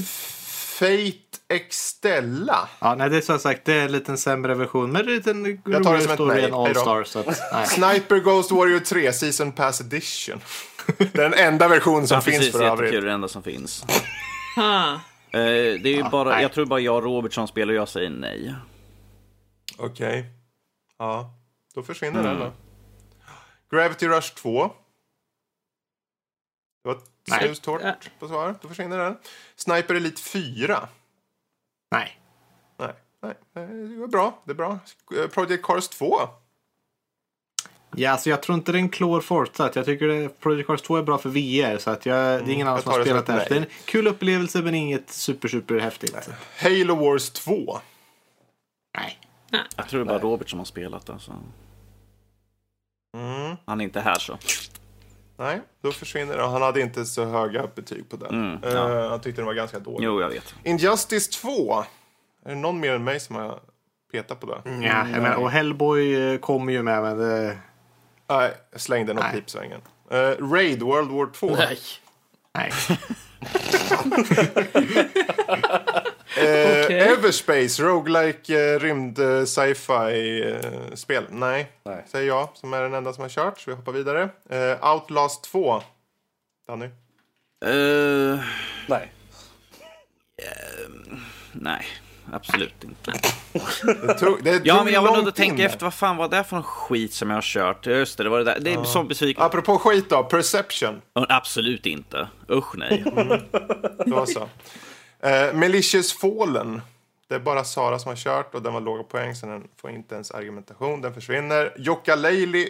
Fate 0.86 1.38
Extella. 1.48 2.68
Ja, 2.80 2.94
nej, 2.94 3.10
det 3.10 3.16
är 3.16 3.20
som 3.20 3.38
sagt 3.38 3.64
det 3.64 3.74
är 3.74 3.84
en 3.84 3.92
liten 3.92 4.18
sämre 4.18 4.54
version. 4.54 4.92
Men 4.92 5.06
det 5.06 5.12
är 5.12 5.28
en 5.30 5.42
liten 5.44 5.72
Jag 5.72 5.82
tar 5.84 5.94
det 5.96 6.00
som 6.02 6.12
ett 6.12 6.18
nej. 6.18 6.44
än 6.44 6.52
Hej 6.52 6.52
All 6.52 6.72
då. 6.74 6.80
Stars. 6.80 7.06
Så 7.08 7.18
att, 7.18 7.26
nej. 7.52 7.66
Sniper 7.66 8.18
Ghost 8.18 8.50
Warrior 8.50 8.78
3 8.80 9.12
Season 9.12 9.52
Pass 9.52 9.80
Edition. 9.80 10.40
Den 11.12 11.34
enda 11.34 11.68
version 11.68 12.06
som 12.06 12.14
Ja, 12.14 12.20
finns 12.20 12.36
precis. 12.38 12.52
för 12.52 12.62
Jättekul, 12.64 12.86
övrigt. 12.86 13.02
det 13.04 13.12
enda 13.12 13.28
som 13.28 13.42
finns. 13.42 13.84
Eh, 15.34 15.40
det 15.82 15.88
är 15.88 15.94
ju 15.96 16.02
bara, 16.02 16.28
nej. 16.30 16.42
jag 16.42 16.52
tror 16.52 16.66
bara 16.66 16.80
jag 16.80 16.96
och 16.96 17.02
Robert 17.02 17.32
som 17.32 17.48
spelar 17.48 17.72
och 17.72 17.78
jag 17.78 17.88
säger 17.88 18.10
nej. 18.10 18.54
Okej. 19.78 20.24
Ja, 20.98 21.34
då 21.74 21.82
försvinner 21.82 22.20
Mm. 22.20 22.32
den 22.32 22.40
då. 22.40 22.52
Gravity 23.76 24.08
Rush 24.08 24.34
2. 24.34 24.62
Det 26.84 26.88
var 26.88 26.98
Nej. 27.30 27.40
snustort 27.46 27.80
Ja. 27.84 27.94
på 28.18 28.28
svar. 28.28 28.54
Då 28.62 28.68
försvinner 28.68 28.98
den. 28.98 29.16
Sniper 29.56 29.94
Elite 29.94 30.22
4. 30.22 30.88
nej. 31.90 32.18
Nej, 32.78 32.92
nej, 33.22 33.34
nej, 33.52 33.66
det 33.88 33.96
var 34.00 34.06
bra. 34.08 34.42
Det 34.44 34.50
är 34.50 34.54
bra. 34.54 34.78
Project 35.32 35.64
Cars 35.64 35.88
2. 35.88 36.16
Ja, 37.96 38.10
alltså 38.10 38.30
jag 38.30 38.42
tror 38.42 38.58
inte 38.58 38.72
den 38.72 38.88
klår 38.88 39.20
Forza. 39.20 39.70
Jag 39.74 39.84
tycker 39.84 40.08
det, 40.08 40.28
Project 40.40 40.66
Cars 40.66 40.82
2 40.82 40.96
är 40.96 41.02
bra 41.02 41.18
för 41.18 41.28
VR. 41.28 41.78
Så 41.78 41.90
att 41.90 42.06
jag, 42.06 42.16
det 42.44 42.50
är 42.50 42.54
ingen 42.54 42.68
annan 42.68 42.82
som 42.82 42.92
har 42.92 43.02
spelat 43.02 43.26
det. 43.26 43.46
Det 43.48 43.54
är 43.56 43.60
en 43.60 43.66
kul 43.84 44.06
upplevelse 44.06 44.62
men 44.62 44.74
inget 44.74 45.10
super, 45.10 45.48
super 45.48 45.78
häftigt. 45.78 46.30
Halo 46.58 46.94
Wars 46.94 47.30
2. 47.30 47.80
Nej. 48.98 49.18
Jag 49.76 49.88
tror 49.88 50.04
det 50.04 50.10
är 50.10 50.18
bara 50.18 50.30
Robert 50.30 50.50
som 50.50 50.58
har 50.58 50.66
spelat 50.66 51.10
alltså. 51.10 51.32
Mm. 53.16 53.56
Han 53.64 53.80
är 53.80 53.84
inte 53.84 54.00
här 54.00 54.18
så. 54.18 54.38
Nej, 55.42 55.60
då 55.82 55.92
försvinner 55.92 56.36
den. 56.36 56.50
Han 56.50 56.62
hade 56.62 56.80
inte 56.80 57.04
så 57.04 57.24
höga 57.24 57.66
betyg 57.74 58.08
på 58.10 58.16
den. 58.16 58.28
Mm, 58.34 58.62
Eh, 58.64 58.72
ja. 58.72 59.08
han 59.08 59.20
tyckte 59.20 59.40
den 59.40 59.46
var 59.46 59.54
ganska 59.54 59.78
dålig. 59.78 60.06
Jo, 60.06 60.20
jag 60.20 60.28
vet. 60.28 60.54
Injustice 60.64 61.28
2. 61.28 61.84
Är 62.44 62.48
det 62.50 62.54
någon 62.54 62.80
mer 62.80 62.92
än 62.92 63.04
mig 63.04 63.20
som 63.20 63.36
har 63.36 63.60
petat 64.12 64.40
på 64.40 64.46
det? 64.46 64.62
Ja, 64.64 65.08
jag 65.12 65.22
menar, 65.22 65.34
och 65.36 65.50
Hellboy 65.50 66.14
eh, 66.32 66.38
kommer 66.38 66.72
ju 66.72 66.82
med 66.82 67.02
men 67.02 67.18
det... 67.18 67.58
Nej, 68.28 68.52
jag 68.70 68.80
slängde 68.80 69.14
nog 69.14 69.24
Nej. 69.24 69.32
pipsvängen. 69.34 69.80
Uh, 70.12 70.18
Raid 70.52 70.82
World 70.82 71.10
War 71.10 71.26
2. 71.32 71.46
Nej. 71.56 71.78
Nej. 72.54 72.72
Eh, 76.36 76.84
Okej. 76.84 77.00
Everspace, 77.00 77.82
roguelike 77.82 78.74
uh, 78.74 78.78
rymd 78.80 79.18
uh, 79.18 79.44
sci-fi 79.44 80.42
eh, 80.42 80.94
spel. 80.94 81.24
Nej, 81.30 81.72
Nej. 81.84 82.04
säger 82.08 82.28
jag 82.28 82.48
som 82.54 82.72
är 82.72 82.82
den 82.82 82.94
enda 82.94 83.12
som 83.12 83.22
har 83.22 83.28
kört. 83.28 83.60
Så 83.60 83.70
vi 83.70 83.76
hoppar 83.76 83.92
vidare. 83.92 84.28
Eh, 84.50 84.92
Outlast 84.92 85.44
2. 85.44 85.82
Danny? 86.66 86.84
Eh, 87.64 88.40
Nej. 88.88 89.12
nej, 91.52 91.86
absolut 92.32 92.84
inte. 92.84 93.12
Det 94.06 94.14
tog, 94.14 94.44
det 94.44 94.60
Ja, 94.64 94.84
men 94.84 94.92
jag 94.92 95.02
var 95.02 95.16
nog 95.16 95.28
att 95.28 95.34
tänka 95.34 95.64
efter 95.64 95.86
vad 95.86 95.94
fan 95.94 96.16
var 96.16 96.28
det 96.28 96.44
för 96.44 96.56
någon 96.56 96.64
skit 96.64 97.12
som 97.12 97.30
jag 97.30 97.36
har 97.36 97.42
kört. 97.42 97.86
Just 97.86 98.18
det, 98.18 98.24
det 98.24 98.30
var 98.30 98.38
det 98.38 98.44
där. 98.44 98.58
Det 98.60 98.72
är 98.72 98.84
så 98.84 99.02
besviken. 99.02 99.42
Apropå 99.42 99.78
skit 99.78 100.10
då, 100.10 100.24
Perception. 100.24 101.00
Absolut 101.12 101.86
inte. 101.86 102.28
Usch 102.50 102.76
nej. 102.76 103.04
Det 104.06 104.10
var 104.10 104.26
så. 104.26 104.48
Eh, 105.28 105.54
Malicious 105.54 106.12
Fallen. 106.12 106.80
Det 107.28 107.34
är 107.34 107.40
bara 107.40 107.64
Sara 107.64 107.98
som 107.98 108.08
har 108.08 108.16
kört 108.16 108.54
och 108.54 108.62
den 108.62 108.72
var 108.72 108.80
låga 108.80 109.02
poäng 109.02 109.34
så 109.34 109.46
den 109.46 109.64
får 109.80 109.90
inte 109.90 110.14
ens 110.14 110.30
argumentation. 110.30 111.00
Den 111.00 111.14
försvinner. 111.14 111.72
Jokka 111.76 112.14
Leili 112.14 112.68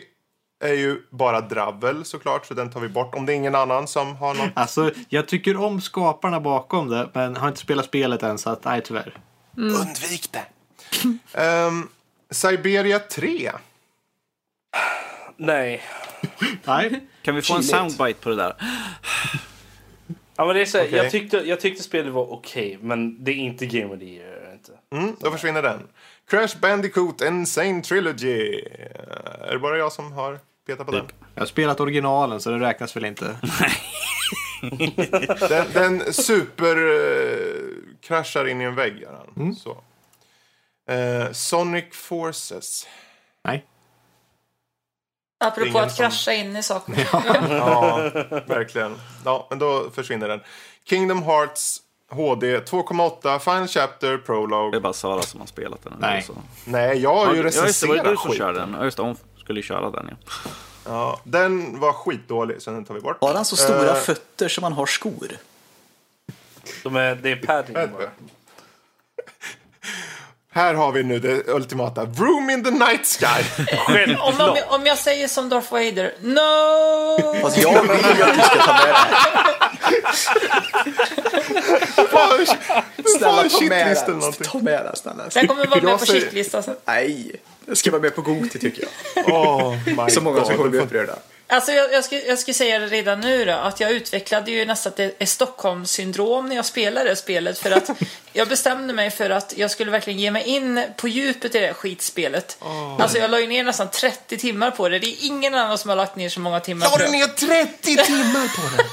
är 0.64 0.74
ju 0.74 1.02
bara 1.10 1.40
dravel 1.40 2.04
såklart 2.04 2.46
så 2.46 2.54
den 2.54 2.70
tar 2.70 2.80
vi 2.80 2.88
bort. 2.88 3.14
Om 3.14 3.26
det 3.26 3.32
är 3.32 3.34
ingen 3.34 3.54
annan 3.54 3.86
som 3.86 4.16
har 4.16 4.34
något. 4.34 4.50
Alltså, 4.54 4.90
jag 5.08 5.28
tycker 5.28 5.56
om 5.56 5.80
skaparna 5.80 6.40
bakom 6.40 6.88
det 6.88 7.08
men 7.12 7.36
har 7.36 7.48
inte 7.48 7.60
spelat 7.60 7.84
spelet 7.84 8.22
än 8.22 8.38
så 8.38 8.50
att 8.50 8.64
nej 8.64 8.80
tyvärr. 8.84 9.18
Undvik 9.56 10.30
det. 10.32 10.44
Um, 11.42 11.88
Siberia 12.30 12.98
3. 12.98 13.52
Nej. 15.36 15.82
Nej. 16.64 17.00
Kan 17.22 17.34
vi 17.34 17.42
få 17.42 17.56
en 17.56 17.62
soundbite 17.62 18.20
på 18.20 18.28
det 18.28 18.36
där? 18.36 18.54
Ja, 20.36 20.44
men 20.44 20.56
det 20.56 20.62
är 20.62 20.66
så 20.66 20.78
Okej. 20.78 20.94
jag, 20.96 21.10
tyckte, 21.10 21.36
jag 21.36 21.60
tyckte 21.60 21.82
spelet 21.82 22.12
var 22.12 22.32
okej, 22.32 22.78
men 22.82 23.24
det 23.24 23.30
är 23.30 23.34
inte 23.34 23.66
Game 23.66 23.94
of 23.94 23.98
the 24.00 24.06
Year. 24.06 24.52
Inte. 24.52 24.72
Mm, 24.94 25.16
då 25.20 25.30
försvinner 25.30 25.62
den. 25.62 25.88
Crash 26.30 26.58
Bandicoot 26.60 27.20
Insane 27.22 27.82
Trilogy. 27.82 28.60
Är 29.40 29.52
det 29.52 29.58
bara 29.58 29.78
jag 29.78 29.92
som 29.92 30.12
har 30.12 30.38
petat 30.66 30.86
på 30.86 30.92
den? 30.92 31.06
Jag 31.34 31.42
har 31.42 31.46
spelat 31.46 31.80
originalen 31.80 32.40
så 32.40 32.50
det 32.50 32.58
räknas 32.58 32.96
väl 32.96 33.04
inte. 33.04 33.36
Den, 35.48 35.66
den 35.72 36.12
super 36.12 36.76
uh, 36.76 37.68
kraschar 38.00 38.48
in 38.48 38.60
i 38.60 38.64
en 38.64 38.74
vägg. 38.74 39.04
Han. 39.36 39.54
Så. 39.54 39.76
Eh, 40.92 41.32
Sonic 41.32 41.84
Forces. 41.92 42.86
Nej. 43.44 43.66
Apropå 45.44 45.66
Ingen 45.68 45.84
att 45.84 45.92
som- 45.92 46.02
krascha 46.04 46.32
in 46.32 46.56
i 46.56 46.62
saker. 46.62 47.08
Ja, 47.50 47.96
verkligen. 48.46 48.96
Ja, 49.24 49.46
men 49.50 49.58
då 49.58 49.90
försvinner 49.94 50.28
den. 50.28 50.40
Kingdom 50.88 51.22
Hearts 51.22 51.78
HD 52.10 52.58
2,8 52.58 53.38
Final 53.38 53.68
Chapter 53.68 54.08
Det 54.08 54.14
är 54.14 54.18
Prologue. 54.18 54.80
bara 54.80 54.92
Sara 54.92 55.22
som 55.22 55.40
har 55.40 55.46
spelat 55.46 55.82
den. 55.84 55.92
Nej. 55.98 56.26
Nej, 56.64 56.98
jag 56.98 57.14
har 57.14 57.34
ju 57.34 57.40
Ja, 57.40 57.44
just 57.46 57.80
det, 57.80 57.86
var 57.88 57.96
det 57.96 58.02
du 58.02 58.10
recenserat 58.10 58.20
som 58.20 58.32
körde 58.34 58.54
skiten. 58.54 58.70
den? 58.72 58.78
Ja, 58.80 58.84
just 58.84 58.96
det, 58.96 59.02
hon 59.02 59.16
skulle 59.38 59.58
ju 59.58 59.62
köra 59.64 59.90
den 59.90 60.08
ja. 60.10 60.16
Ja, 60.84 61.20
den 61.24 61.80
var 61.80 61.92
skitdålig, 61.92 62.62
så 62.62 62.70
den 62.70 62.84
tar 62.84 62.94
vi 62.94 63.00
bort. 63.00 63.16
Har 63.20 63.34
han 63.34 63.44
så 63.44 63.56
stora 63.56 63.88
Eh, 63.90 63.94
fötter 64.02 64.48
som 64.48 64.64
han 64.64 64.72
har 64.72 64.86
skor? 64.86 65.28
De 66.82 66.96
är, 66.96 67.14
det 67.14 67.30
är 67.32 67.36
padding 67.36 67.74
bara. 67.74 67.86
Här 70.54 70.74
har 70.74 70.92
vi 70.92 71.02
nu 71.02 71.18
det 71.18 71.48
ultimata. 71.48 72.04
Room 72.04 72.50
in 72.50 72.64
the 72.64 72.70
night 72.70 73.06
sky. 73.06 73.64
Om, 74.18 74.20
om, 74.20 74.34
jag, 74.38 74.58
om 74.72 74.86
jag 74.86 74.98
säger 74.98 75.28
som 75.28 75.48
Darth 75.48 75.72
Vader, 75.72 76.14
no! 76.20 77.40
Fast 77.42 77.56
jag 77.58 77.82
vill 77.82 78.16
ju 78.16 78.22
att 78.22 78.34
du 78.34 78.40
ska 78.42 78.58
ta 78.62 78.72
med 78.72 78.94
det. 78.94 78.96
Fan, 82.10 82.46
Snälla 83.18 83.48
ta 83.48 83.60
med 83.64 83.96
den. 84.06 84.32
Ta 84.32 84.58
med 84.58 84.84
den 84.84 84.96
snälla. 84.96 85.24
Den 85.34 85.46
kommer 85.48 85.66
vara 85.66 85.80
med 85.82 85.90
Jag 85.92 86.00
på 86.00 86.06
säger- 86.06 86.20
shitlista 86.20 86.62
sen. 86.62 86.76
Nej, 86.84 87.32
ska 87.72 87.90
vara 87.90 88.02
med 88.02 88.14
på 88.14 88.22
Goti 88.22 88.58
tycker 88.58 88.82
jag. 88.82 88.90
Oh 89.34 89.76
my 89.86 90.10
Så 90.10 90.20
många 90.20 90.44
som 90.44 90.56
kommer 90.56 90.70
bli 90.70 90.78
upprörda. 90.80 91.18
Alltså 91.52 91.72
jag, 91.72 91.92
jag, 91.92 92.04
skulle, 92.04 92.22
jag 92.22 92.38
skulle 92.38 92.54
säga 92.54 92.78
det 92.78 92.86
redan 92.86 93.20
nu 93.20 93.44
då, 93.44 93.52
att 93.52 93.80
jag 93.80 93.90
utvecklade 93.90 94.50
ju 94.50 94.64
nästan 94.64 94.92
ett, 94.96 95.28
Stockholmssyndrom 95.28 96.48
när 96.48 96.56
jag 96.56 96.64
spelade 96.66 97.08
det 97.08 97.16
spelet. 97.16 97.58
För 97.58 97.70
att 97.70 97.90
jag 98.32 98.48
bestämde 98.48 98.92
mig 98.94 99.10
för 99.10 99.30
att 99.30 99.54
jag 99.56 99.70
skulle 99.70 99.90
verkligen 99.90 100.18
ge 100.18 100.30
mig 100.30 100.42
in 100.44 100.84
på 100.96 101.08
djupet 101.08 101.54
i 101.54 101.58
det 101.58 101.66
här 101.66 101.72
skitspelet. 101.74 102.56
Alltså 102.98 103.18
jag 103.18 103.30
la 103.30 103.40
ju 103.40 103.46
ner 103.46 103.64
nästan 103.64 103.90
30 103.90 104.38
timmar 104.38 104.70
på 104.70 104.88
det. 104.88 104.98
Det 104.98 105.06
är 105.06 105.26
ingen 105.26 105.54
annan 105.54 105.78
som 105.78 105.88
har 105.88 105.96
lagt 105.96 106.16
ner 106.16 106.28
så 106.28 106.40
många 106.40 106.60
timmar 106.60 106.86
La 106.86 106.90
på 106.90 106.98
du 106.98 107.04
det. 107.04 107.10
ner 107.10 107.26
30 107.26 107.96
timmar 107.96 108.56
på 108.56 108.76
det? 108.76 108.84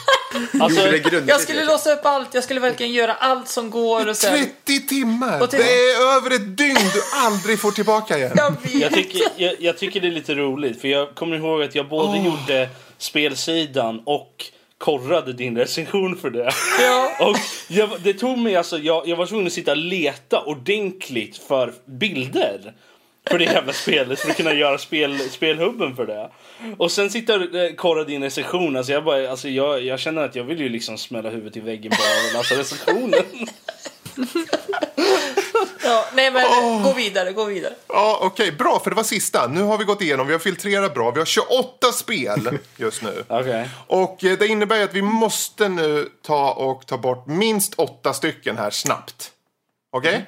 Alltså. 0.61 0.87
Jag 1.27 1.41
skulle 1.41 1.63
låsa 1.63 1.93
upp 1.93 2.05
allt, 2.05 2.33
jag 2.33 2.43
skulle 2.43 2.59
verkligen 2.59 2.93
göra 2.93 3.13
allt 3.13 3.47
som 3.47 3.69
går 3.69 4.07
och 4.07 4.17
sen... 4.17 4.49
30 4.65 4.87
timmar? 4.87 5.41
Och 5.41 5.49
till- 5.49 5.59
Det 5.59 5.65
är 5.91 6.15
över 6.17 6.31
ett 6.35 6.57
dygn 6.57 6.75
du 6.93 7.01
aldrig 7.13 7.59
får 7.59 7.71
tillbaka 7.71 8.17
igen. 8.17 8.31
Jag 8.35 8.51
vet. 8.61 8.73
jag, 8.73 8.93
tycker, 8.93 9.21
jag, 9.35 9.55
jag 9.59 9.77
tycker 9.77 10.01
det 10.01 10.07
är 10.07 10.11
lite 10.11 10.33
roligt 10.35 10.81
för 10.81 10.87
jag 10.87 11.15
kommer 11.15 11.35
ihåg 11.37 11.63
att 11.63 11.75
jag 11.75 11.89
både 11.89 12.17
gjorde 12.17 12.48
spelsidan 12.97 14.01
och 14.05 14.45
korrade 14.77 15.33
din 15.33 15.57
recension 15.57 16.17
för 16.17 16.29
det. 16.29 16.51
Ja. 16.81 17.11
Och 17.27 17.37
jag, 17.67 17.89
det 18.03 18.13
tog 18.13 18.37
mig 18.37 18.55
alltså, 18.55 18.77
jag, 18.77 19.07
jag 19.07 19.15
var 19.15 19.25
tvungen 19.25 19.47
att 19.47 19.53
sitta 19.53 19.71
och 19.71 19.77
leta 19.77 20.41
ordentligt 20.41 21.37
för 21.37 21.73
bilder 21.85 22.73
för 23.29 23.39
det 23.39 23.45
jävla 23.45 23.73
spelet 23.73 24.19
för 24.19 24.29
att 24.29 24.37
kunna 24.37 24.53
göra 24.53 24.77
spel, 24.77 25.19
spelhubben 25.19 25.95
för 25.95 26.05
det. 26.05 26.29
Och 26.77 26.91
sen 26.91 27.09
sitta 27.09 27.35
och 27.35 27.55
eh, 27.55 27.73
korra 27.73 28.03
din 28.03 28.23
recension, 28.23 28.75
alltså 28.75 28.91
jag, 28.91 29.03
bara, 29.03 29.29
alltså 29.29 29.49
jag, 29.49 29.83
jag 29.83 29.99
känner 29.99 30.21
att 30.21 30.35
jag 30.35 30.43
vill 30.43 30.59
ju 30.59 30.69
liksom 30.69 30.97
smälla 30.97 31.29
huvudet 31.29 31.57
i 31.57 31.59
väggen 31.59 31.91
bara 31.91 31.99
av 31.99 32.41
att 32.41 32.49
läsa 32.49 32.61
recensionen. 32.61 33.23
Ja, 35.83 36.05
nej 36.13 36.31
men 36.31 36.43
gå 36.83 36.93
vidare, 36.93 37.31
gå 37.33 37.43
vidare. 37.43 37.73
Ja, 37.87 38.19
okej, 38.21 38.51
bra, 38.51 38.79
för 38.83 38.89
det 38.89 38.95
var 38.95 39.03
sista. 39.03 39.47
Nu 39.47 39.61
har 39.63 39.77
vi 39.77 39.83
gått 39.83 40.01
igenom, 40.01 40.27
vi 40.27 40.33
har 40.33 40.39
filtrerat 40.39 40.93
bra. 40.93 41.11
Vi 41.11 41.19
har 41.19 41.25
28 41.25 41.91
spel 41.91 42.59
just 42.77 43.01
nu. 43.01 43.23
Okej. 43.27 43.69
Och 43.87 44.23
eh, 44.23 44.37
det 44.37 44.47
innebär 44.47 44.83
att 44.83 44.93
vi 44.93 45.01
måste 45.01 45.69
nu 45.69 46.09
ta 46.21 46.51
och 46.53 46.85
ta 46.85 46.97
bort 46.97 47.27
minst 47.27 47.73
åtta 47.73 48.13
stycken 48.13 48.57
här 48.57 48.69
snabbt. 48.69 49.31
Okej? 49.91 50.25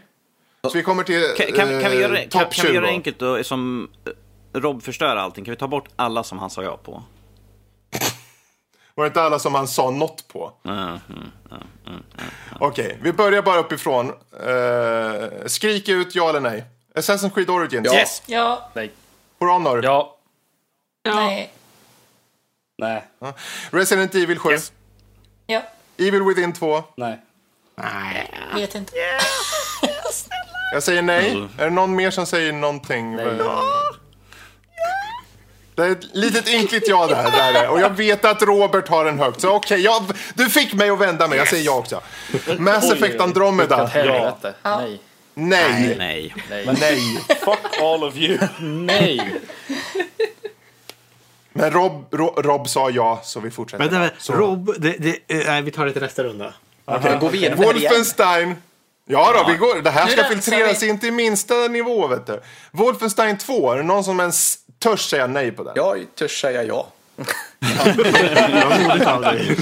Så 0.64 0.70
vi 0.78 0.84
kommer 0.84 1.04
till 1.04 1.24
Kan, 1.38 1.46
kan, 1.48 1.82
kan, 1.82 1.92
vi 1.92 1.98
göra, 2.02 2.18
eh, 2.18 2.24
det- 2.24 2.30
kan, 2.32 2.46
kan 2.50 2.66
vi 2.68 2.74
göra 2.74 2.74
20. 2.74 2.80
det 2.82 2.88
enkelt 2.88 3.22
och 3.22 3.46
som 3.46 3.90
eh, 4.54 4.60
Rob 4.60 4.84
förstör 4.84 5.16
allting? 5.16 5.46
Kan 5.46 5.52
vi 5.52 5.58
ta 5.58 5.68
bort 5.68 5.90
alla 5.96 6.24
som 6.24 6.40
han 6.40 6.50
sa 6.50 6.64
ja 6.64 6.78
på? 6.78 7.04
Var 9.02 9.06
det 9.06 9.10
inte 9.10 9.22
alla 9.22 9.39
som 9.39 9.56
han 9.56 9.68
sa 9.68 9.89
något 9.89 10.28
på? 10.28 10.54
Mm, 10.66 10.99
Okej, 12.60 12.97
vi 13.02 13.14
börjar 13.14 13.41
bara 13.41 13.60
uppifrån. 13.60 14.08
Uh, 14.10 15.45
skrik 15.45 15.89
ut 15.89 16.16
ja 16.16 16.30
eller 16.30 16.39
nej. 16.39 16.64
Assassin's 16.95 17.34
Creed 17.34 17.49
Origins. 17.49 17.88
Ja. 17.88 17.99
Yes! 17.99 18.24
Ja, 18.26 18.70
For 19.39 19.47
Honor. 19.47 19.84
Ja. 19.84 20.18
nej, 21.06 21.54
Nej. 22.78 23.04
Resident 23.72 24.16
Evil 24.16 24.39
7. 24.39 24.49
Yes. 24.49 24.72
ja, 25.45 25.62
Evil 25.97 26.24
Within 26.24 26.54
2. 26.54 26.84
Nej. 26.95 27.20
vet 28.56 28.76
inte. 28.76 28.93
Jag 30.74 30.84
säger 30.84 31.02
nej. 31.02 31.32
Mm. 31.32 31.49
Är 31.58 31.64
det 31.64 31.70
någon 31.70 31.95
mer 31.95 32.12
som 32.12 32.26
säger 32.26 32.54
någonting? 32.54 33.16
Det 35.76 35.84
är 35.86 35.92
ett 35.92 36.06
litet 36.14 36.50
ynkligt 36.50 36.88
ja 36.88 37.08
där. 37.08 37.54
där. 37.54 37.68
Och 37.70 37.80
jag 37.82 37.90
vet 37.90 38.26
att 38.26 38.42
Robert 38.42 38.88
har 38.88 39.06
en 39.06 39.20
högt. 39.20 39.42
Så 39.42 39.50
okej, 39.56 39.80
jag- 39.82 40.04
du 40.34 40.50
fick 40.50 40.74
mig 40.74 40.90
att 40.90 41.00
vända 41.00 41.28
mig. 41.28 41.38
Jag 41.38 41.48
säger 41.48 41.66
ja 41.66 41.72
också. 41.78 42.02
Mass 42.58 42.92
Effect. 42.92 43.22
Andromeda. 43.22 43.92
Ja. 43.94 44.38
Nej. 44.78 45.00
Nej. 45.34 45.96
Nej. 45.98 46.34
Nej. 46.50 46.66
Nej. 46.82 47.18
Fuck 47.46 47.82
all 47.82 48.04
of 48.04 48.16
you. 48.16 48.38
Nej. 48.60 49.40
Men 51.54 51.72
Rob, 51.72 52.06
Ro, 52.12 52.34
Rob 52.38 52.70
sa 52.70 52.90
ja, 52.90 53.20
så 53.24 53.40
vi 53.40 53.52
fortsätter. 53.52 53.84
Vänta, 53.84 54.00
vänta. 54.00 54.16
Så. 54.20 54.34
Rob, 54.34 54.74
det, 54.78 54.96
det, 55.00 55.10
eh, 55.28 55.46
nej, 55.48 55.62
vi 55.62 55.72
tar 55.72 55.86
det 55.86 55.94
till 55.94 56.02
nästa 56.02 56.24
runda. 56.24 56.54
Okej, 56.86 57.18
går 57.22 57.30
vi 57.30 57.38
igenom? 57.38 57.60
Wolfenstein. 57.64 58.56
Ja 59.06 59.34
då, 59.46 59.52
vi 59.52 59.58
går. 59.58 59.82
Det 59.82 59.90
här 59.90 60.08
ska 60.08 60.24
filtreras 60.24 60.84
vi. 60.84 60.88
in 60.88 61.00
till 61.00 61.14
minsta 61.14 61.54
nivå, 61.56 62.08
vet 62.08 62.28
du. 62.28 62.42
Wolfenstein 62.72 63.38
2, 63.38 63.72
är 63.72 63.78
det 63.78 63.84
någon 63.84 64.04
som 64.04 64.20
ens 64.20 64.58
törs 64.82 65.00
säga 65.10 65.28
nej 65.28 65.52
på 65.52 65.64
den? 65.64 65.74
Jag 65.76 66.06
törs 66.16 66.42
säga 66.42 66.64
ja. 66.64 66.88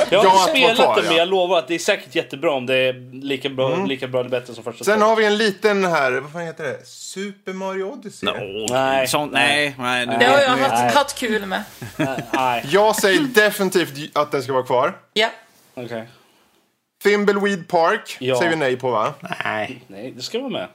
Jag 0.10 0.20
har 0.20 0.22
Ja, 0.26 0.40
inte 0.40 0.50
spelat 0.50 0.76
kvar, 0.78 0.96
det, 0.96 1.02
men 1.02 1.12
ja. 1.12 1.18
jag 1.18 1.28
lovar 1.28 1.60
att 1.60 1.68
det 1.68 1.76
är 1.76 1.80
säkert 1.80 2.16
jättebra 2.16 2.52
om 2.52 2.66
det 2.66 2.76
är 2.76 3.24
lika 3.24 3.50
bra, 3.50 3.86
lika 3.86 4.08
bra 4.08 4.20
eller 4.20 4.30
bättre 4.30 4.54
som 4.54 4.64
första 4.64 4.84
Sen 4.84 4.94
spelet. 4.94 5.08
har 5.10 5.16
vi 5.16 5.26
en 5.26 5.38
liten 5.38 5.86
här, 5.86 6.12
vad 6.12 6.32
fan 6.32 6.42
heter 6.42 6.64
det? 6.64 6.86
Super 6.86 7.54
Mario 7.54 7.84
Odyssey? 7.84 8.30
No. 8.30 8.66
Nej. 8.70 9.08
Sånt, 9.08 9.32
nej, 9.32 9.76
nej. 9.78 10.06
Det 10.08 10.26
har 10.26 10.40
jag 10.40 10.58
Nej. 10.60 10.70
haft, 10.70 10.96
haft 10.96 11.18
kul 11.20 11.46
med. 11.46 11.64
Nej, 12.34 12.66
Jag 12.70 12.96
säger 12.96 13.20
definitivt 13.22 14.18
att 14.18 14.32
den 14.32 14.44
ska 14.44 14.54
vara 14.54 14.64
kvar. 14.64 14.98
Ja, 15.14 15.30
okej. 15.74 16.08
Thimbleweed 17.04 17.68
Park 17.68 18.18
Ja. 18.20 18.38
säger 18.38 18.50
vi 18.52 18.56
nej 18.58 18.78
på, 18.78 18.92
va? 18.92 19.14
Nej. 19.46 19.84
Nej, 19.88 20.12
det 20.16 20.22
ska 20.22 20.40
vara 20.40 20.50
med. 20.50 20.68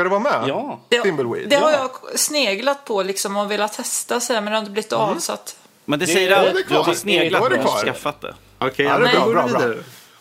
Ska 0.00 0.04
det 0.04 0.10
vara 0.10 0.20
med? 0.20 0.48
Ja. 0.48 0.80
det, 0.88 1.02
Thimbleweed. 1.02 1.48
det 1.48 1.56
har 1.56 1.72
Ja. 1.72 1.90
jag 2.08 2.18
sneglat 2.18 2.84
på 2.84 3.02
liksom 3.02 3.36
och 3.36 3.50
velat 3.50 3.72
testa 3.72 4.20
så 4.20 4.32
här, 4.32 4.40
men 4.40 4.50
det 4.50 4.56
har 4.56 4.60
inte 4.60 4.70
blivit 4.72 4.92
av 4.92 5.18
så 5.18 5.32
att... 5.32 5.56
Men 5.84 5.98
det 5.98 6.06
säger 6.06 6.32
allt. 6.36 6.68
Du 6.68 6.74
har 6.74 6.94
sneglat 6.94 7.44
är 7.44 7.50
det 7.50 7.56
på 7.58 7.68
och 7.68 7.78
skaffat 7.78 8.20
det. 8.20 8.34
Okej, 8.58 8.86
Ja, 8.86 8.98
det 8.98 9.08
är 9.08 9.20
då 9.20 9.32
bra, 9.32 9.46
bra, 9.48 9.58
bra. 9.58 9.74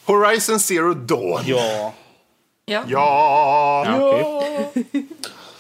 Horizon 0.06 0.60
Zero 0.60 0.94
Dawn. 0.94 1.42
Ja. 1.46 1.94
Ja. 2.66 2.84
Ja. 2.88 3.86
Okej. 4.00 5.06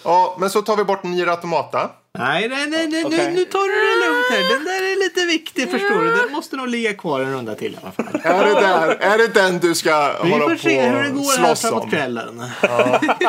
ja. 0.03 0.35
Men 0.39 0.49
så 0.49 0.61
tar 0.61 0.77
vi 0.77 0.83
bort 0.83 1.03
Nier 1.03 1.27
Automata. 1.27 1.89
Nej, 2.19 2.47
nej, 2.49 2.67
nej, 2.67 2.87
nej 2.87 3.05
Okej. 3.05 3.17
nu, 3.27 3.33
nu 3.33 3.45
tar 3.45 3.59
du 3.59 3.75
det 3.89 4.07
lugnt 4.07 4.25
här. 4.31 4.55
Den 4.55 4.65
där 4.65 4.91
är 4.91 4.99
lite 5.03 5.25
viktig, 5.25 5.71
förstår 5.71 6.03
du. 6.03 6.15
Den 6.15 6.31
måste 6.31 6.55
nog 6.55 6.67
ligga 6.67 6.93
kvar 6.93 7.19
en 7.19 7.33
runda 7.33 7.55
till 7.55 7.73
i 7.73 7.77
alla 7.81 7.91
fall. 7.91 8.21
Är 8.23 8.45
det, 8.45 8.53
där, 8.61 8.87
är 9.13 9.17
det 9.17 9.27
den 9.27 9.59
du 9.59 9.75
ska 9.75 10.13
Vi 10.23 10.31
hålla 10.31 10.43
får 10.43 10.51
på 10.51 10.57
se 10.59 10.81
hur 10.81 11.03
det 11.03 11.09
och 11.09 11.15
går 11.15 11.37
här 11.37 11.45
slåss 11.45 11.61
framåt 11.61 11.83
om? 11.83 11.89
kvällen. 11.89 12.43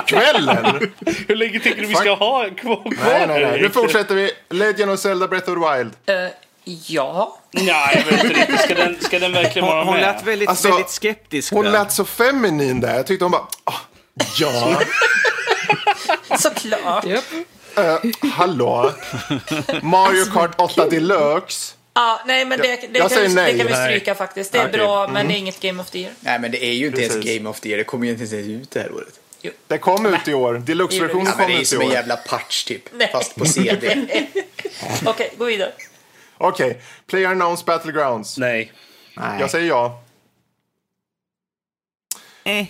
Kvällen? 0.06 0.90
Hur 1.28 1.36
länge 1.36 1.60
tycker 1.60 1.80
du 1.80 1.86
vi 1.86 1.94
ska 1.94 2.14
ha 2.14 2.44
kvar? 2.56 2.82
nej, 3.04 3.26
nej, 3.26 3.40
nej. 3.46 3.60
Nu 3.60 3.70
fortsätter 3.70 4.14
vi. 4.14 4.30
Legend 4.50 4.90
of 4.90 5.00
Zelda 5.00 5.28
Breath 5.28 5.50
of 5.50 5.58
the 5.58 5.78
Wild. 5.78 5.92
Eh, 6.06 6.30
ja. 6.86 7.38
Nej, 7.50 8.04
jag 8.06 8.12
vet 8.16 8.24
inte 8.24 8.40
riktigt. 8.40 8.60
Ska 8.60 8.74
den, 8.74 8.96
ska 9.00 9.18
den 9.18 9.32
verkligen 9.32 9.68
vara 9.68 9.78
Hon, 9.78 9.86
hon 9.86 9.94
med? 9.96 10.14
lät 10.14 10.24
väldigt, 10.24 10.48
Alltså, 10.48 10.68
väldigt 10.68 10.90
skeptisk. 10.90 11.52
Hon 11.52 11.64
där. 11.64 11.72
lät 11.72 11.92
så 11.92 12.04
feminin 12.04 12.80
där. 12.80 12.94
Jag 12.96 13.06
tyckte 13.06 13.24
hon 13.24 13.32
bara... 13.32 13.46
Ah, 13.64 13.74
ja, 14.38 14.80
Såklart. 16.38 17.04
Japp. 17.06 17.24
Eh, 17.76 18.30
hallå. 18.32 18.92
Mario 19.82 20.24
Kart 20.24 20.60
8 20.60 20.86
Deluxe. 20.88 21.74
Ja, 21.94 22.20
nej, 22.26 22.44
men 22.44 22.58
det, 22.58 22.66
det, 22.66 22.98
Jag 22.98 22.98
kan, 22.98 23.10
säger 23.10 23.28
vi, 23.28 23.34
nej. 23.34 23.52
det 23.52 23.58
kan 23.58 23.66
vi 23.66 23.74
stryka 23.74 24.14
faktiskt. 24.14 24.52
Det 24.52 24.58
är 24.58 24.68
Okej. 24.68 24.78
bra, 24.78 25.08
men 25.08 25.28
det 25.28 25.34
är 25.34 25.38
inget 25.38 25.60
Game 25.60 25.82
of 25.82 25.90
the 25.90 25.98
Year. 25.98 26.12
Nej, 26.20 26.38
men 26.38 26.50
det 26.50 26.64
är 26.64 26.72
ju 26.72 26.86
inte 26.86 27.00
ens 27.02 27.14
Precis. 27.14 27.36
Game 27.36 27.48
of 27.50 27.60
the 27.60 27.68
Year. 27.68 27.78
Det 27.78 27.84
kommer 27.84 28.06
ju 28.06 28.12
inte 28.12 28.36
ens 28.36 28.48
ut 28.48 28.70
det 28.70 28.80
här 28.80 28.92
året. 28.92 29.20
Det 29.66 29.78
kom 29.78 30.06
ut 30.06 30.28
i 30.28 30.34
år. 30.34 30.54
Deluxe-versionen 30.54 31.26
Ja, 31.26 31.32
men 31.36 31.46
kom 31.46 31.46
det 31.46 31.52
är 31.52 31.56
ut 31.56 31.62
i 31.62 31.66
som 31.66 31.80
en 31.80 31.86
år. 31.86 31.92
jävla 31.92 32.16
patch 32.16 32.64
typ. 32.64 32.82
Nej. 32.92 33.08
Fast 33.12 33.34
på 33.34 33.44
CD. 33.44 34.06
Okej, 35.06 35.32
gå 35.38 35.44
vidare. 35.44 35.72
Okej, 36.38 36.80
Player 37.06 37.28
Announced 37.30 37.66
Battlegrounds. 37.66 38.38
Nej. 38.38 38.72
Nej. 39.16 39.40
Jag 39.40 39.50
säger 39.50 39.68
ja. 39.68 40.02
Eh. 42.44 42.66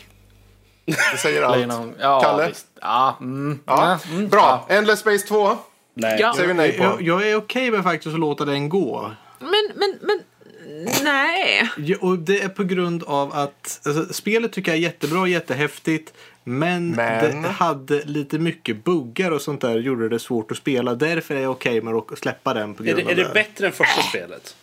Det 1.12 1.18
säger 1.18 1.42
allt. 1.42 1.94
Ja, 1.98 2.20
Kalle? 2.20 2.48
visst. 2.48 2.66
Ja, 2.80 3.16
mm. 3.20 3.58
Ja. 3.66 3.98
Mm. 4.12 4.28
Bra. 4.28 4.66
Endless 4.68 5.00
Space 5.00 5.26
2 5.26 5.56
Nej. 5.94 6.20
Ja. 6.20 6.34
säger 6.34 6.48
vi 6.48 6.54
nej 6.54 6.78
på. 6.78 6.84
Jag, 6.84 7.02
jag 7.02 7.28
är 7.28 7.36
okej 7.36 7.70
med 7.70 7.82
faktiskt 7.82 8.14
att 8.14 8.20
låta 8.20 8.44
den 8.44 8.68
gå. 8.68 9.10
Men, 9.38 9.50
men, 9.74 9.98
men, 10.00 10.20
nej. 11.04 11.70
Ja, 11.76 11.96
och 12.00 12.18
det 12.18 12.42
är 12.42 12.48
på 12.48 12.64
grund 12.64 13.02
av 13.02 13.32
att 13.34 13.80
alltså, 13.86 14.12
spelet 14.14 14.52
tycker 14.52 14.70
jag 14.70 14.78
är 14.78 14.82
jättebra, 14.82 15.26
jättehäftigt. 15.28 16.12
Men, 16.44 16.90
Men? 16.90 17.42
det 17.42 17.48
hade 17.48 18.04
lite 18.04 18.38
mycket 18.38 18.84
buggar 18.84 19.30
och 19.30 19.42
sånt 19.42 19.60
där 19.60 19.78
gjorde 19.78 20.08
det 20.08 20.18
svårt 20.18 20.50
att 20.50 20.56
spela. 20.56 20.94
Därför 20.94 21.34
är 21.34 21.40
jag 21.40 21.50
okej 21.50 21.82
med 21.82 21.94
att 21.94 22.18
släppa 22.18 22.54
den 22.54 22.74
på 22.74 22.82
Är 22.82 22.86
grund 22.86 22.98
det, 22.98 23.02
är 23.02 23.10
av 23.10 23.16
det 23.16 23.22
det. 23.24 23.34
bättre 23.34 23.66
än 23.66 23.72
första 23.72 24.02
spelet? 24.02 24.56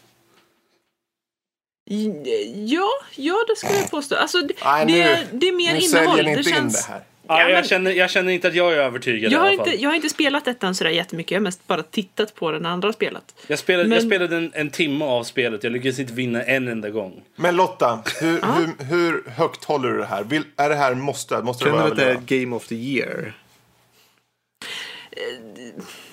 Ja, 2.66 2.90
ja 3.16 3.36
det 3.48 3.56
skulle 3.56 3.80
jag 3.80 3.92
påstå. 3.92 4.16
Alltså, 4.16 4.38
det, 4.38 4.54
Nej, 4.66 4.86
det, 4.86 4.92
nu- 4.94 5.00
är- 5.02 5.28
det 5.32 5.48
är 5.48 5.52
mer 5.54 5.74
Nu 5.74 5.80
innehåll. 5.80 6.18
säljer 6.18 6.24
ni 6.24 6.30
inte 6.30 6.42
det 6.50 6.56
känns... 6.56 6.76
in 6.78 6.84
det 6.88 6.94
här. 6.94 7.02
Ja, 7.30 7.42
Ja, 7.42 7.50
jag, 7.50 7.56
men- 7.56 7.64
känner, 7.64 7.92
jag 7.92 8.10
känner 8.10 8.32
inte 8.32 8.48
att 8.48 8.56
jag 8.56 8.74
är 8.74 8.78
övertygad 8.78 9.32
Jag 9.32 9.40
har, 9.40 9.46
i 9.46 9.50
alla 9.50 9.58
fall. 9.58 9.68
inte, 9.68 9.84
jag 9.84 9.90
har 9.90 9.96
inte 9.96 10.10
spelat 10.10 10.48
ettan 10.48 10.76
sådär 10.76 10.92
jättemycket. 10.92 11.32
Jag 11.32 11.40
har 11.40 11.44
mest 11.44 11.68
bara 11.68 11.84
tittat 11.84 12.36
på 12.36 12.52
den 12.52 12.66
andra 12.66 12.94
spelet. 12.94 13.24
Jag 13.48 13.60
spelade, 13.60 13.84
jag 13.84 13.90
Men- 13.90 14.02
spelade 14.10 14.36
en, 14.38 14.52
en 14.56 14.70
timme 14.70 15.06
av 15.06 15.24
spelet. 15.24 15.64
Jag 15.64 15.74
lyckades 15.74 16.00
inte 16.00 16.14
vinna 16.14 16.44
en 16.44 16.68
enda 16.68 16.90
gång. 16.90 17.22
Men 17.36 17.56
Lotta, 17.56 18.00
hur, 18.22 18.30
hur, 18.42 18.86
hur 18.86 19.30
högt 19.30 19.64
håller 19.64 19.90
du 19.90 19.98
det 19.98 20.06
här? 20.06 20.24
Vill, 20.24 20.44
är 20.58 20.70
det 20.70 20.76
här 20.76 20.96
måste, 20.96 21.42
måste 21.42 21.64
Känner 21.64 21.86
du 21.86 21.92
att 21.92 21.98
det 21.98 22.06
är 22.36 22.42
Game 22.44 22.56
of 22.56 22.68
the 22.68 22.76
Year? 22.76 23.34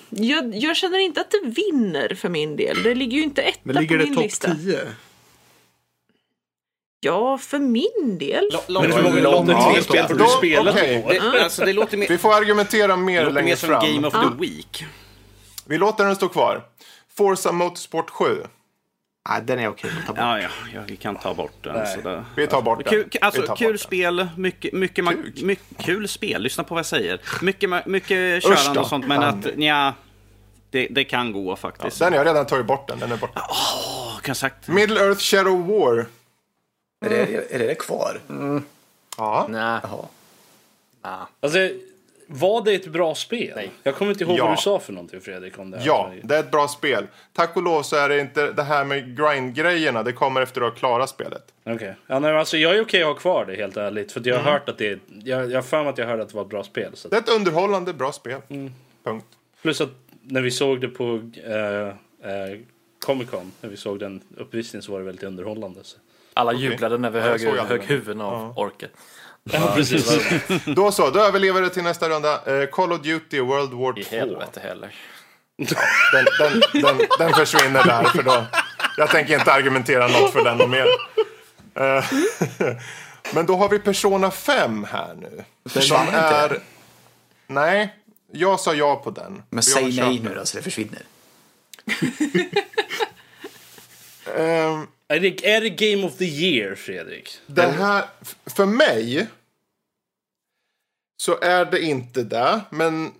Jag, 0.09 0.55
jag 0.55 0.75
känner 0.77 0.99
inte 0.99 1.21
att 1.21 1.31
det 1.31 1.41
vinner 1.43 2.15
för 2.15 2.29
min 2.29 2.55
del. 2.55 2.83
Det 2.83 2.95
ligger 2.95 3.17
ju 3.17 3.23
inte 3.23 3.41
etta 3.41 3.59
Men 3.63 3.75
ligger 3.75 3.95
på 3.97 4.03
det 4.03 4.05
min 4.09 4.15
topp 4.15 4.23
lista. 4.23 4.55
10? 4.55 4.79
Ja, 7.05 7.37
för 7.37 7.59
min 7.59 8.17
del. 8.17 8.49
Men 8.67 8.91
hur 8.91 9.03
många 9.03 9.21
långt 9.21 9.47
låter 9.47 9.53
av. 9.53 9.73
tre 9.73 9.81
spel 9.81 10.07
får 10.07 10.15
du 10.15 10.25
spela 10.25 10.71
okej. 10.71 11.03
på? 11.03 11.09
Det, 11.09 11.43
alltså, 11.43 11.65
det 11.65 11.73
låter 11.73 11.97
mer, 11.97 12.07
Vi 12.07 12.17
får 12.17 12.33
argumentera 12.33 12.95
mer 12.95 13.19
det 13.19 13.25
låter 13.25 13.33
mer 13.33 13.41
längre 13.41 13.57
som 13.57 13.69
fram. 13.69 13.85
Game 13.85 14.07
of 14.07 14.13
the 14.13 14.41
Week. 14.41 14.85
Vi 15.65 15.77
låter 15.77 16.05
den 16.05 16.15
stå 16.15 16.27
kvar. 16.27 16.63
Forza 17.17 17.51
Motorsport 17.51 18.09
7. 18.09 18.25
Nej, 19.29 19.41
den 19.43 19.59
är 19.59 19.67
okej 19.67 19.91
att 19.99 20.05
ta 20.05 20.13
bort. 20.13 20.19
Ja, 20.19 20.39
ja, 20.39 20.49
ja, 20.73 20.81
vi 20.87 20.95
kan 20.95 21.15
ta 21.15 21.33
bort 21.33 21.63
den. 21.63 21.87
Sådär. 21.87 22.25
Vi 22.35 22.47
tar 22.47 22.61
bort 22.61 22.83
den. 22.83 22.89
Kul, 22.89 23.09
alltså, 23.21 23.41
tar 23.41 23.55
kul 23.55 23.67
bort 23.67 23.73
den. 23.73 23.79
spel, 23.79 24.27
mycket, 24.37 24.73
mycket, 24.73 25.05
mycket, 25.41 25.77
kul 25.77 26.07
spel, 26.07 26.41
lyssna 26.41 26.63
på 26.63 26.73
vad 26.73 26.79
jag 26.79 26.85
säger. 26.85 27.21
Mycket, 27.41 27.85
mycket 27.85 28.43
körande 28.43 28.79
och 28.79 28.87
sånt, 28.87 29.07
men 29.07 29.23
att 29.23 29.57
nja, 29.57 29.93
det, 30.69 30.87
det 30.91 31.03
kan 31.03 31.31
gå 31.31 31.55
faktiskt. 31.55 31.99
Den 31.99 32.13
har 32.13 32.19
jag 32.19 32.27
redan 32.27 32.45
tagit 32.45 32.65
bort 32.65 32.87
den. 32.87 32.99
Den 32.99 33.11
är 33.11 33.17
borta. 33.17 33.47
Åh, 33.49 34.19
kan 34.21 34.35
sagt. 34.35 34.67
Middle 34.67 34.99
Earth 34.99 35.21
Shadow 35.21 35.67
War. 35.67 36.05
Är 36.99 37.09
det, 37.09 37.53
är 37.55 37.59
det 37.59 37.75
kvar? 37.75 38.21
Ja. 39.17 39.45
Nej. 39.49 39.79
Jaha. 39.83 40.05
Nej. 41.03 41.13
Alltså, 41.39 41.59
var 42.27 42.61
det 42.63 42.73
ett 42.73 42.87
bra 42.87 43.15
spel? 43.15 43.69
Jag 43.83 43.95
kommer 43.95 44.11
inte 44.11 44.23
ihåg 44.23 44.39
Ja. 44.39 44.45
vad 44.45 44.53
du 44.57 44.61
sa 44.61 44.79
för 44.79 44.93
någonting 44.93 45.21
Fredrik 45.21 45.59
om 45.59 45.71
det. 45.71 45.77
här. 45.77 45.85
Ja, 45.87 46.11
det 46.23 46.35
är 46.35 46.39
ett 46.39 46.51
bra 46.51 46.67
spel. 46.67 47.07
Tack 47.33 47.55
och 47.57 47.63
lov 47.63 47.81
så 47.83 47.95
är 47.95 48.09
det 48.09 48.19
inte 48.19 48.51
det 48.51 48.63
här 48.63 48.85
med 48.85 49.17
grind-grejerna. 49.17 50.03
Det 50.03 50.13
kommer 50.13 50.41
efter 50.41 50.61
att 50.61 50.71
ha 50.73 50.79
klarat 50.79 51.09
spelet. 51.09 51.53
Okej. 51.63 51.95
Ja, 52.07 52.19
nej, 52.19 52.37
alltså, 52.37 52.57
jag 52.57 52.75
är 52.75 52.81
okej 52.81 53.01
att 53.01 53.07
ha 53.07 53.15
kvar 53.15 53.45
det 53.45 53.55
helt 53.55 53.77
ärligt. 53.77 54.11
För 54.11 54.19
att 54.19 54.25
jag 54.25 54.35
har 54.39 54.51
hört 54.51 54.69
att 54.69 54.77
det 54.77 54.87
är... 54.87 54.99
Jag, 55.23 55.51
jag 55.51 55.57
har 55.57 55.61
för 55.61 55.83
mig 55.83 55.89
att 55.89 55.97
jag 55.97 56.05
hörde 56.07 56.23
att 56.23 56.29
det 56.29 56.35
var 56.35 56.43
ett 56.43 56.49
bra 56.49 56.63
spel. 56.63 56.91
Så 56.95 57.07
att, 57.07 57.11
Det 57.11 57.17
är 57.17 57.21
ett 57.21 57.29
underhållande 57.39 57.93
bra 57.93 58.11
spel. 58.11 58.41
Punkt. 59.03 59.25
plus 59.61 59.81
att 59.81 59.89
när 60.21 60.41
vi 60.41 60.51
såg 60.51 60.81
det 60.81 60.87
på 60.87 61.03
uh, 61.13 61.93
Comic 63.05 63.29
Con, 63.29 63.51
när 63.61 63.69
vi 63.69 63.77
såg 63.77 63.99
den 63.99 64.21
uppvisningen 64.37 64.81
så 64.83 64.91
var 64.91 64.99
det 64.99 65.05
väldigt 65.05 65.23
underhållande. 65.23 65.79
Så. 65.83 65.97
Alla 66.35 66.53
jublade 66.53 66.97
när 66.97 67.09
vi 67.09 67.19
Ja, 67.19 67.25
högg 67.63 67.79
den. 67.79 67.87
huvuden 67.87 68.21
av. 68.21 68.71
Ja, 69.51 69.71
precis. 69.75 70.17
Då 70.65 70.91
så, 70.91 71.09
då 71.09 71.19
överlever 71.19 71.61
det 71.61 71.69
till 71.69 71.83
nästa 71.83 72.09
runda. 72.09 72.61
Eh, 72.61 72.69
Call 72.69 72.91
of 72.93 73.01
Duty 73.01 73.39
World 73.39 73.73
War 73.73 73.99
I 73.99 74.03
2. 74.03 74.15
helvete 74.15 74.59
heller. 74.59 74.95
Den, 75.57 76.25
den, 76.39 76.81
den, 76.81 77.07
den 77.19 77.33
försvinner 77.33 77.83
där. 77.83 78.03
För 78.03 78.23
då, 78.23 78.45
jag 78.97 79.09
tänker 79.09 79.39
inte 79.39 79.51
argumentera 79.53 80.07
något 80.07 80.33
för 80.33 80.43
den 80.43 80.61
och 80.61 80.69
mer. 80.69 80.85
Eh, 81.75 82.05
Men 83.33 83.45
då 83.45 83.55
har 83.55 83.69
vi 83.69 83.79
Persona 83.79 84.31
5 84.31 84.83
här 84.91 85.15
nu. 85.15 85.43
Försvann 85.69 86.05
inte? 86.07 86.17
är... 86.19 86.59
Nej, 87.47 87.95
jag 88.31 88.59
sa 88.59 88.73
ja 88.73 88.95
på 88.95 89.11
den. 89.11 89.43
Men 89.49 89.63
säg 89.63 89.97
nej 90.01 90.19
nu 90.19 90.35
då 90.35 90.45
så 90.45 90.57
det 90.57 90.63
försvinner. 90.63 91.01
Ehm, 94.37 94.87
är, 95.07 95.19
det, 95.19 95.45
är 95.55 95.61
det 95.61 95.69
Game 95.69 96.07
of 96.07 96.17
the 96.17 96.25
Year, 96.25 96.75
Fredrik? 96.75 97.37
Det 97.47 97.67
här, 97.67 98.05
för 98.45 98.65
mig 98.65 99.27
så 101.17 101.39
är 101.41 101.65
det 101.65 101.81
inte 101.81 102.23
det, 102.23 102.61
men 102.69 103.11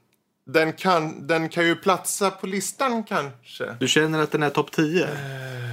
den 0.46 0.74
kan, 0.74 1.28
den 1.28 1.50
kan 1.50 1.66
ju 1.66 1.76
platsa 1.76 2.32
på 2.32 2.48
listan 2.48 3.04
kanske. 3.04 3.76
Du 3.80 3.88
känner 3.88 4.20
att 4.20 4.32
den 4.32 4.44
är 4.44 4.50
topp 4.50 4.72
10? 4.72 5.08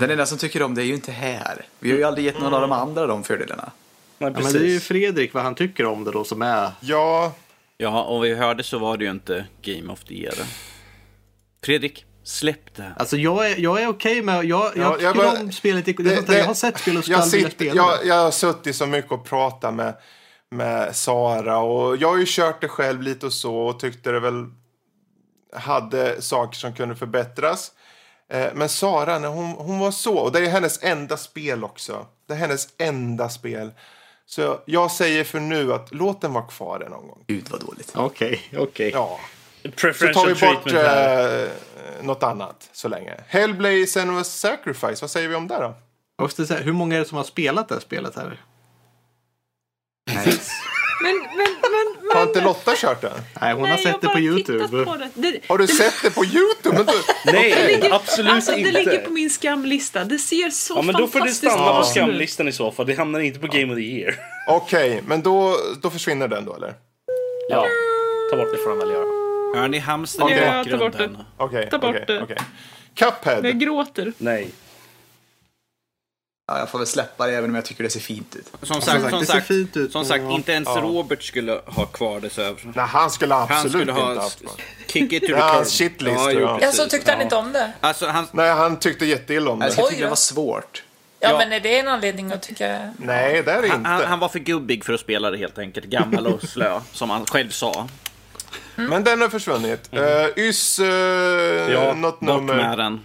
Den 0.00 0.10
enda 0.10 0.26
som 0.26 0.38
tycker 0.38 0.62
om 0.62 0.74
det 0.74 0.82
är 0.82 0.86
ju 0.86 0.94
inte 0.94 1.12
här. 1.12 1.64
Vi 1.78 1.90
har 1.90 1.98
ju 1.98 2.04
aldrig 2.04 2.26
gett 2.26 2.40
någon 2.40 2.54
av 2.54 2.60
de 2.60 2.72
andra 2.72 3.06
de 3.06 3.24
fördelarna. 3.24 3.70
Nej, 4.18 4.30
Ja, 4.30 4.36
precis. 4.36 4.52
men 4.52 4.62
det 4.62 4.68
är 4.68 4.72
ju 4.72 4.80
Fredrik 4.80 5.34
vad 5.34 5.42
han 5.42 5.54
tycker 5.54 5.86
om 5.86 6.04
det 6.04 6.10
då 6.10 6.24
som 6.24 6.42
är... 6.42 6.70
Ja, 6.80 7.34
Ja, 7.82 8.02
och 8.04 8.24
vi 8.24 8.34
hörde 8.34 8.62
så 8.62 8.78
var 8.78 8.96
det 8.96 9.04
ju 9.04 9.10
inte 9.10 9.46
Game 9.62 9.92
of 9.92 10.04
the 10.04 10.14
Year. 10.14 10.34
Fredrik, 11.64 12.04
släpp 12.24 12.74
det. 12.76 12.92
Alltså 12.96 13.16
jag 13.16 13.50
är, 13.50 13.56
jag 13.58 13.82
är 13.82 13.88
okej 13.88 14.22
med... 14.22 14.44
Jag, 14.44 14.44
jag 14.44 14.72
Ja, 14.76 14.90
tycker 14.92 15.04
jag 15.04 15.16
bara- 15.16 15.40
om 15.40 15.52
spelet. 15.52 15.84
Det, 15.84 15.92
det, 15.92 16.26
det, 16.26 16.38
jag 16.38 16.44
har 16.44 16.54
sett 16.54 16.78
spel 16.80 16.96
och 16.98 17.04
ska 17.04 17.12
jag, 17.12 17.26
vilja 17.26 17.48
sitter, 17.50 17.64
spela 17.64 17.74
jag, 17.74 18.06
jag 18.06 18.14
har 18.14 18.30
suttit 18.30 18.76
så 18.76 18.86
mycket 18.86 19.12
och 19.12 19.24
pratat 19.24 19.74
med, 19.74 19.94
med 20.50 20.96
Sara 20.96 21.58
och 21.58 21.96
jag 21.96 22.08
har 22.08 22.18
ju 22.18 22.24
kört 22.28 22.60
det 22.60 22.68
själv 22.68 23.02
lite 23.02 23.26
och 23.26 23.32
så 23.32 23.56
och 23.56 23.80
tyckte 23.80 24.10
det 24.12 24.20
väl 24.20 24.46
hade 25.56 26.22
saker 26.22 26.56
som 26.58 26.72
kunde 26.74 26.94
förbättras. 26.96 27.72
Eh, 28.32 28.46
Men 28.54 28.68
Sara, 28.68 29.18
när 29.18 29.28
hon, 29.28 29.46
hon 29.50 29.78
var 29.78 29.90
så, 29.90 30.14
och 30.18 30.32
det 30.32 30.38
är 30.38 30.46
hennes 30.50 30.82
enda 30.82 31.16
spel 31.16 31.64
också. 31.64 32.06
Det 32.28 32.34
är 32.34 32.38
hennes 32.38 32.68
enda 32.78 33.28
spel. 33.28 33.70
Så 34.26 34.58
jag 34.66 34.90
säger 34.90 35.24
för 35.24 35.40
nu 35.40 35.72
att 35.72 35.94
låt 35.94 36.20
den 36.20 36.32
vara 36.32 36.44
kvar 36.44 36.80
en 36.80 36.90
någon 36.90 37.08
gång. 37.08 37.24
Gud 37.26 37.46
vad 37.50 37.60
dåligt. 37.60 37.92
Okej, 37.94 38.40
okej. 38.58 38.90
Ja. 38.94 39.20
Så 39.62 39.68
tar 39.68 39.76
Preferential 39.76 40.28
vi 40.28 40.46
bort 40.54 40.72
något 42.02 42.22
annat 42.22 42.68
så 42.72 42.88
länge. 42.88 43.14
Hellblade 43.28 43.74
Senua's 43.74 44.22
Sacrifice, 44.22 45.00
vad 45.00 45.10
säger 45.10 45.28
vi 45.28 45.34
om 45.34 45.48
det 45.48 45.54
då? 45.54 45.74
Jag 46.16 46.24
måste 46.24 46.46
säga, 46.46 46.60
hur 46.60 46.72
många 46.72 46.94
är 46.94 46.98
det 46.98 47.04
som 47.04 47.16
har 47.16 47.24
spelat 47.24 47.68
det 47.68 47.74
här 47.74 47.80
spelet 47.80 48.16
här? 48.16 48.40
Nej. 50.06 50.38
Men, 51.02 51.16
men, 51.18 51.28
men, 51.36 52.10
Har 52.10 52.20
men 52.20 52.28
inte 52.28 52.40
Lotta 52.40 52.72
kört 52.76 53.00
den? 53.00 53.12
Nej, 53.40 53.52
hon 53.52 53.60
har 53.60 53.68
nej, 53.68 53.82
jag 53.84 53.92
sett 53.92 54.00
det 54.00 54.08
på 54.08 54.18
YouTube. 54.18 54.84
På 54.84 54.96
det. 54.96 55.10
Det, 55.14 55.40
Har 55.48 55.58
du 55.58 55.66
sett 55.66 55.94
det 56.02 56.10
på 56.10 56.24
YouTube? 56.24 56.76
Men 56.76 56.86
du, 56.86 56.92
Nej, 57.32 57.90
absolut 57.92 58.32
alltså, 58.32 58.52
inte. 58.52 58.70
det 58.70 58.78
ligger 58.78 58.98
på 58.98 59.10
min 59.10 59.30
skamlista. 59.30 60.04
Det 60.04 60.18
ser 60.18 60.50
så 60.50 60.74
Ja, 60.76 60.82
men 60.82 60.94
då 60.94 61.08
får 61.08 61.20
det 61.20 61.32
stanna 61.32 61.78
på 61.78 61.84
skamlistan 61.84 62.48
i 62.48 62.52
så 62.52 62.70
fall. 62.72 62.86
Det 62.86 62.94
hamnar 62.94 63.20
inte 63.20 63.38
på 63.38 63.46
Game 63.46 63.72
of 63.72 63.78
the 63.78 63.84
Year. 63.84 64.14
Okej, 64.48 65.02
men 65.06 65.22
då, 65.22 65.56
då 65.82 65.90
försvinner 65.90 66.28
den 66.28 66.44
då 66.44 66.54
eller? 66.54 66.74
Ja, 67.48 67.66
Ta 68.30 68.36
bort 68.36 68.52
det 68.52 68.58
får 68.58 68.70
de 68.70 68.78
väl 68.78 68.90
göra. 68.90 69.21
Hör 69.54 69.68
ni 69.68 69.78
hamstern 69.78 70.28
i 70.28 70.32
Ja, 70.32 70.64
ta 70.64 70.70
bort 70.70 70.92
bakgrunden? 70.92 71.12
det. 71.18 71.24
Okej, 71.44 71.68
Ta 71.70 71.78
bort 71.78 71.90
okej, 71.90 72.04
det. 72.06 72.22
okej. 72.22 72.36
Cuphead. 72.94 73.44
Jag 73.46 73.58
gråter. 73.60 74.12
Nej. 74.18 74.50
Ja, 76.46 76.58
jag 76.58 76.68
får 76.70 76.78
väl 76.78 76.86
släppa 76.86 77.26
det 77.26 77.32
även 77.36 77.50
om 77.50 77.54
jag 77.56 77.64
tycker 77.64 77.84
det 77.84 77.90
ser 77.90 78.00
fint 78.00 78.36
ut. 78.36 78.46
Som 78.62 78.80
sagt, 78.82 79.00
som 79.10 79.20
det 79.20 79.26
ser 79.26 79.32
sagt, 79.34 79.46
fint 79.46 79.76
ut, 79.76 79.92
som 79.92 80.04
sagt 80.04 80.24
ja. 80.24 80.32
inte 80.32 80.52
ens 80.52 80.68
Robert 80.68 81.22
skulle 81.22 81.60
ha 81.66 81.86
kvar 81.86 82.20
det 82.20 82.30
så 82.30 82.40
över. 82.42 82.60
Nej, 82.74 82.86
han 82.86 83.10
skulle 83.10 83.34
Han 83.34 83.42
absolut 83.42 83.70
skulle 83.70 83.82
inte 83.82 83.92
ha 83.92 84.14
haft 84.22 84.40
kvar. 84.40 84.52
kick 84.86 85.12
it 85.12 85.22
to 85.22 85.26
the 85.28 85.34
hans 85.40 85.78
curb. 85.78 85.90
shitlist, 85.90 86.16
Ja, 86.18 86.30
jo, 86.32 86.40
jag. 86.40 86.60
precis. 86.60 86.78
Ja, 86.78 86.84
så 86.84 86.90
tyckte 86.90 87.12
han 87.12 87.22
inte 87.22 87.36
om 87.36 87.52
det. 87.52 87.72
Alltså, 87.80 88.06
han, 88.06 88.26
Nej, 88.32 88.50
han 88.50 88.78
tyckte 88.78 89.06
jätteilla 89.06 89.50
om 89.50 89.62
Alltså, 89.62 89.76
det. 89.76 89.80
jag 89.80 89.86
Oj 89.86 89.90
tyckte 89.90 90.04
det 90.04 90.08
var 90.08 90.16
svårt. 90.16 90.82
Ja, 91.20 91.30
Ja. 91.30 91.38
men 91.38 91.52
är 91.52 91.60
det 91.60 91.78
en 91.78 91.88
anledning 91.88 92.32
att 92.32 92.42
tycka... 92.42 92.90
Nej, 92.96 93.42
det 93.42 93.52
är 93.52 93.62
det 93.62 93.68
han, 93.68 93.78
inte. 93.78 93.90
han, 93.90 94.04
han 94.04 94.18
var 94.18 94.28
för 94.28 94.38
gubbig 94.38 94.84
för 94.84 94.92
att 94.92 95.00
spela 95.00 95.30
det 95.30 95.38
helt 95.38 95.58
enkelt. 95.58 95.86
Gammal 95.86 96.26
och 96.26 96.42
slö, 96.48 96.80
som 96.92 97.10
han 97.10 97.26
själv 97.26 97.50
sa. 97.50 97.88
Men 98.76 99.04
den 99.04 99.20
har 99.20 99.28
försvunnit. 99.28 99.90
Uh, 99.94 100.00
Ys, 100.36 100.78
uh, 100.80 100.86
Ja, 100.86 101.94
något 101.94 102.20
Bort 102.20 102.28
nummer. 102.28 102.54
med 102.54 102.78
den. 102.78 103.00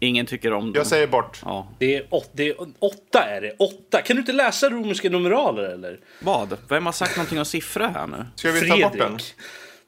Ingen 0.00 0.26
tycker 0.26 0.52
om 0.52 0.64
den. 0.64 0.74
Jag 0.74 0.86
säger 0.86 1.06
bort. 1.06 1.40
Ja. 1.44 1.68
Det 1.78 1.96
är, 1.96 2.14
åt, 2.14 2.30
det 2.32 2.48
är 2.48 2.56
åtta 2.78 3.22
är 3.22 3.40
det. 3.40 3.56
Åtta. 3.58 4.02
Kan 4.02 4.16
du 4.16 4.20
inte 4.20 4.32
läsa 4.32 4.70
romerska 4.70 5.10
numeraler 5.10 5.62
eller? 5.62 6.00
Vad? 6.20 6.58
Vem 6.68 6.86
har 6.86 6.92
sagt 6.92 7.16
någonting 7.16 7.38
om 7.38 7.44
siffror 7.44 7.88
här 7.88 8.06
nu? 8.06 8.26
Ska 8.34 8.50
vi 8.52 8.68
ta 8.68 8.76
bort 8.76 8.92
den? 8.92 9.08
Fredrik. 9.08 9.34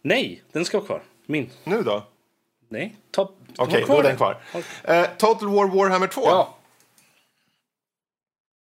Nej, 0.02 0.42
den 0.52 0.64
ska 0.64 0.78
vara 0.78 0.86
kvar. 0.86 1.02
Min. 1.26 1.50
Nu 1.64 1.82
då? 1.82 2.06
Nej, 2.68 2.96
ta, 3.10 3.24
ta 3.24 3.32
Okej, 3.56 3.84
då 3.86 3.98
är 3.98 4.02
den 4.02 4.16
kvar. 4.16 4.40
Eh, 4.82 5.04
Total 5.18 5.48
War 5.48 5.66
Warhammer 5.76 6.06
2. 6.06 6.22
Ja. 6.24 6.56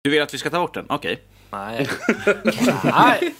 Du 0.01 0.09
vill 0.09 0.21
att 0.21 0.33
vi 0.33 0.37
ska 0.37 0.49
ta 0.49 0.59
bort 0.59 0.73
den? 0.73 0.85
Okej. 0.89 1.19
Nej. 1.49 1.89
Nej. 2.83 3.35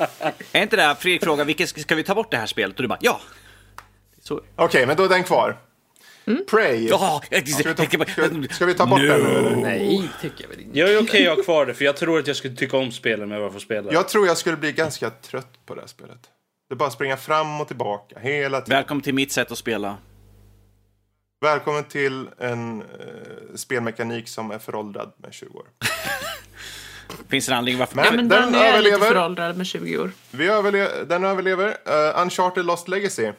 Är 0.52 0.62
inte 0.62 0.76
det 0.76 0.82
här, 0.82 0.96
Fredrik 0.96 1.24
frågar, 1.24 1.46
vilket 1.46 1.82
ska 1.82 1.96
vi 1.96 2.04
ta 2.04 2.16
bort 2.16 2.32
det 2.32 2.38
här 2.38 2.46
spelet? 2.46 2.76
Och 2.76 2.82
du 2.82 2.88
bara, 2.88 3.00
ja! 3.02 3.22
Så. 4.22 4.42
Okej, 4.56 4.86
men 4.86 4.98
då 4.98 5.04
är 5.04 5.10
den 5.10 5.24
kvar. 5.24 5.58
Prey. 6.50 6.88
Ja! 6.88 7.22
Ska 7.24 7.70
vi 7.70 7.76
ta, 7.76 7.86
ska, 7.86 8.54
ska 8.54 8.66
vi 8.66 8.74
ta 8.74 8.86
bort 8.86 9.00
den 9.00 9.22
nu? 9.22 9.30
eller? 9.30 9.56
Nej, 9.56 10.10
tycker 10.22 10.44
jag 10.44 10.50
väl 10.50 10.60
inte. 10.60 10.80
Jag 10.80 10.94
är 10.94 11.04
okej 11.04 11.28
att 11.28 11.38
ha 11.38 11.44
kvar 11.44 11.66
det, 11.66 11.74
för 11.74 11.86
jag 11.86 11.98
tror 11.98 12.20
att 12.20 12.28
jag 12.28 12.36
skulle 12.36 12.56
tycka 12.56 12.78
om 12.78 12.92
spelen 12.92 13.24
om 13.24 13.32
jag 13.32 13.42
bara 13.42 13.52
får 13.52 13.60
spela. 13.60 13.94
Jag 13.94 14.10
tror 14.10 14.28
jag 14.28 14.38
skulle 14.38 14.58
bli 14.58 14.72
ganska 14.72 15.10
trött 15.10 15.66
på 15.66 15.76
det 15.76 15.82
här 15.82 15.88
spelet. 15.88 16.20
Det 16.70 16.74
är 16.74 16.76
bara 16.76 16.88
att 16.88 16.94
springa 16.94 17.18
fram 17.18 17.62
och 17.62 17.68
tillbaka 17.68 18.20
hela 18.20 18.62
tiden. 18.62 18.78
Välkommen 18.78 19.02
till 19.02 19.14
mitt 19.14 19.32
sätt 19.32 19.52
att 19.52 19.58
spela. 19.58 19.98
Välkommen 21.42 21.84
till 21.84 22.28
en 22.38 22.82
eh, 22.82 22.88
spelmekanik 23.56 24.28
som 24.28 24.52
är 24.52 24.60
föråldrad 24.60 25.14
med 25.18 25.34
20 25.34 25.58
år. 25.58 25.66
Finns 27.30 27.46
det 27.46 27.52
en 27.52 27.58
anledning 27.58 27.80
varför... 27.80 27.96
Men- 27.96 28.06
Ja, 28.06 28.12
men 28.12 28.28
den 28.30 28.52
den, 28.52 28.56
är 28.62 28.82
lite 28.82 28.90
överlever. 28.96 29.08
föråldrad 29.08 29.58
med 29.58 29.66
20 29.68 29.98
år. 29.98 30.12
Vi 30.32 30.48
överle- 30.50 31.06
den 31.06 31.24
överlever. 31.24 31.68
Uh, 31.68 32.22
Uncharted 32.22 32.66
Lost 32.66 32.88
Legacy. 32.88 33.24
Eh, 33.24 33.34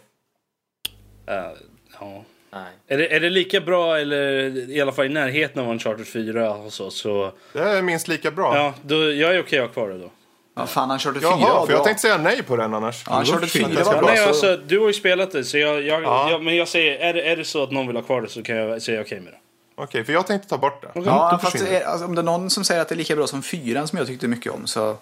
ja. 2.01 2.25
Nej. 2.53 2.73
Är 2.89 2.99
det, 2.99 3.15
är 3.15 3.21
det 3.21 3.31
lika 3.31 3.61
bra, 3.61 3.99
eller 3.99 4.49
i 4.71 4.81
alla 4.81 4.93
fall 4.93 5.07
i 5.07 5.09
närheten 5.09 5.63
av 5.65 5.71
Uncharted 5.71 6.07
4 6.07 6.51
och 6.55 6.73
så, 6.73 6.91
så 6.91 7.33
Det 7.53 7.59
är 7.61 7.83
minst 7.83 8.09
lika 8.09 8.31
bra. 8.31 8.57
ja, 8.57 8.75
då, 8.83 9.13
jag 9.13 9.35
är 9.35 9.41
okej 9.43 9.59
att 9.59 9.67
ha 9.67 9.73
kvar 9.73 9.89
det 9.89 9.99
då. 9.99 10.11
Ja, 10.57 10.67
fan, 10.67 10.91
han 10.91 10.99
körde 10.99 11.21
fyra. 11.21 11.31
Jaha, 11.41 11.67
för 11.67 11.73
jag 11.73 11.85
tänkte 11.85 12.01
säga 12.03 12.19
nej 12.19 12.43
på 12.43 12.57
den 12.57 12.75
annars. 12.75 13.05
Ja, 13.07 13.13
han 13.13 13.25
körde 13.25 13.37
Att 13.37 13.43
det 13.53 13.59
fyra 13.59 13.69
ska 13.85 13.85
var 13.85 13.99
bra. 13.99 14.07
Nej, 14.09 14.17
så- 14.19 14.29
alltså, 14.29 14.57
du 14.67 14.79
har 14.79 14.87
ju 14.87 14.93
spelat 14.93 15.31
det, 15.31 15.45
så 15.45 15.59
jag, 15.59 15.83
jag, 15.83 16.03
Ja. 16.03 16.31
jag, 16.31 16.43
men 16.45 16.57
jag 16.57 16.69
säger, 16.69 16.99
är, 16.99 17.15
det- 17.15 17.23
är 17.23 17.37
det 17.37 17.45
så 17.45 17.63
att 17.63 17.71
någon 17.71 17.87
vill 17.87 17.97
ha 17.97 18.03
kvar 18.03 18.23
det 18.23 18.29
så 18.29 18.43
kan 18.43 18.57
jag 18.57 18.83
säga 18.83 19.01
okej 19.01 19.21
med 19.21 19.33
det. 19.33 19.39
Okej, 19.83 20.05
för 20.05 20.13
jag 20.13 20.27
tänkte 20.27 20.49
ta 20.49 20.59
bort 20.59 20.83
det. 20.83 21.01
Ja, 21.05 21.39
fast 21.43 21.59
det 21.59 21.77
är, 21.77 21.85
alltså, 21.87 22.07
om 22.07 22.15
det 22.15 22.21
är 22.21 22.23
någon 22.23 22.51
som 22.51 22.65
säger 22.65 22.81
att 22.83 22.89
det 22.89 22.95
är 22.95 22.97
lika 22.97 23.17
bra 23.17 23.27
som 23.27 23.43
fyran 23.43 23.89
som 23.89 23.99
jag 23.99 24.07
tyckte 24.07 24.29
mycket 24.29 24.53
om 24.53 24.67
så 24.67 24.97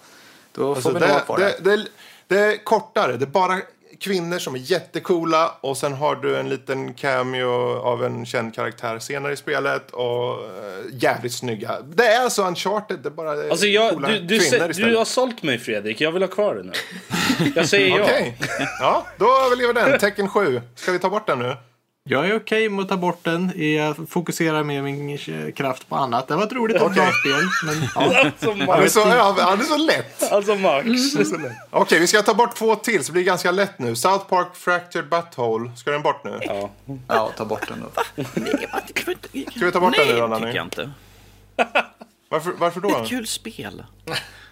då 0.53 0.69
Alltså, 0.69 0.89
får 0.91 0.99
vi 0.99 1.05
ha 1.07 1.13
det, 1.13 1.21
kvar 1.25 1.37
det, 1.37 1.55
det. 1.59 1.77
det, 1.77 1.85
det 2.27 2.39
är 2.39 2.63
kortare. 2.63 3.17
Det 3.17 3.25
är 3.25 3.27
bara 3.27 3.57
kvinnor 3.99 4.39
som 4.39 4.55
är 4.55 4.59
jättecoola 4.59 5.51
och 5.61 5.77
sen 5.77 5.93
har 5.93 6.15
du 6.15 6.37
en 6.37 6.49
liten 6.49 6.93
cameo 6.93 7.79
av 7.79 8.05
en 8.05 8.25
känd 8.25 8.55
karaktär 8.55 8.99
senare 8.99 9.33
i 9.33 9.35
spelet 9.35 9.91
och 9.91 10.33
eh, 10.33 10.83
jävligt 10.93 11.33
snygga. 11.33 11.77
Det 11.81 12.05
är 12.07 12.29
så 12.29 12.47
Uncharted, 12.47 12.99
det 12.99 13.09
är 13.09 13.11
bara 13.11 13.31
Alltså 13.49 13.65
jag, 13.65 13.91
coola 13.93 14.07
du, 14.07 14.19
du, 14.19 14.39
kvinnor 14.39 14.57
sä- 14.57 14.65
du 14.65 14.71
istället. 14.71 14.97
har 14.97 15.05
sålt 15.05 15.43
mig 15.43 15.59
Fredrik, 15.59 16.01
jag 16.01 16.11
vill 16.11 16.23
ha 16.23 16.27
kvar 16.29 16.55
det 16.55 16.63
nu. 16.63 16.71
Jag 17.55 17.69
säger 17.69 17.97
ja. 17.97 18.03
Okej, 18.03 18.37
ja, 18.79 19.05
då 19.17 19.25
överlever 19.45 19.73
den. 19.73 19.99
Tecken 19.99 20.29
7. 20.29 20.61
Ska 20.75 20.91
vi 20.91 20.99
ta 20.99 21.09
bort 21.09 21.27
den 21.27 21.39
nu? 21.39 21.55
Jag 22.03 22.27
är 22.29 22.35
okej 22.35 22.69
med 22.69 22.81
att 22.83 22.89
ta 22.89 22.97
bort 22.97 23.23
den. 23.23 23.51
Jag 23.75 24.09
fokuserar 24.09 24.63
med 24.63 24.83
min 24.83 25.09
eh, 25.09 25.51
kraft 25.55 25.89
på 25.89 25.95
annat. 25.95 26.27
Det 26.27 26.35
var 26.35 26.43
ett 26.43 26.53
roligt 26.53 26.81
Okej. 26.81 27.07
spel. 27.21 27.41
Men, 27.65 27.89
ja. 27.95 28.21
Alltså 28.21 28.51
Han 28.51 28.83
är 28.83 28.87
så, 28.87 28.99
ja, 28.99 29.35
han 29.39 29.59
är 29.59 29.63
så 29.63 29.77
lätt. 29.77 30.31
Alltså 30.31 30.55
Max. 30.55 30.87
Okej, 31.69 31.99
vi 31.99 32.07
ska 32.07 32.21
ta 32.21 32.33
bort 32.33 32.55
två 32.55 32.75
till 32.75 33.03
så 33.03 33.11
blir 33.11 33.21
det 33.21 33.25
ganska 33.27 33.51
lätt 33.51 33.79
nu. 33.79 33.95
South 33.95 34.25
Park 34.25 34.47
Fractured 34.55 35.09
Butthole. 35.09 35.71
Ska 35.77 35.91
den 35.91 36.01
bort 36.01 36.23
nu? 36.23 36.39
Ja. 36.41 36.69
Ja, 37.07 37.31
ta 37.37 37.45
bort 37.45 37.67
den 37.67 37.79
då. 37.81 38.23
Ska 39.51 39.65
vi 39.65 39.71
ta 39.71 39.79
bort 39.79 39.95
den 39.95 40.07
nu 40.07 40.17
då, 40.17 40.27
Nej, 40.27 40.39
tycker 40.39 40.55
jag 40.55 40.65
inte. 40.65 40.91
Varför, 42.29 42.51
varför 42.57 42.81
då? 42.81 43.05
Kul 43.07 43.27
spel. 43.27 43.83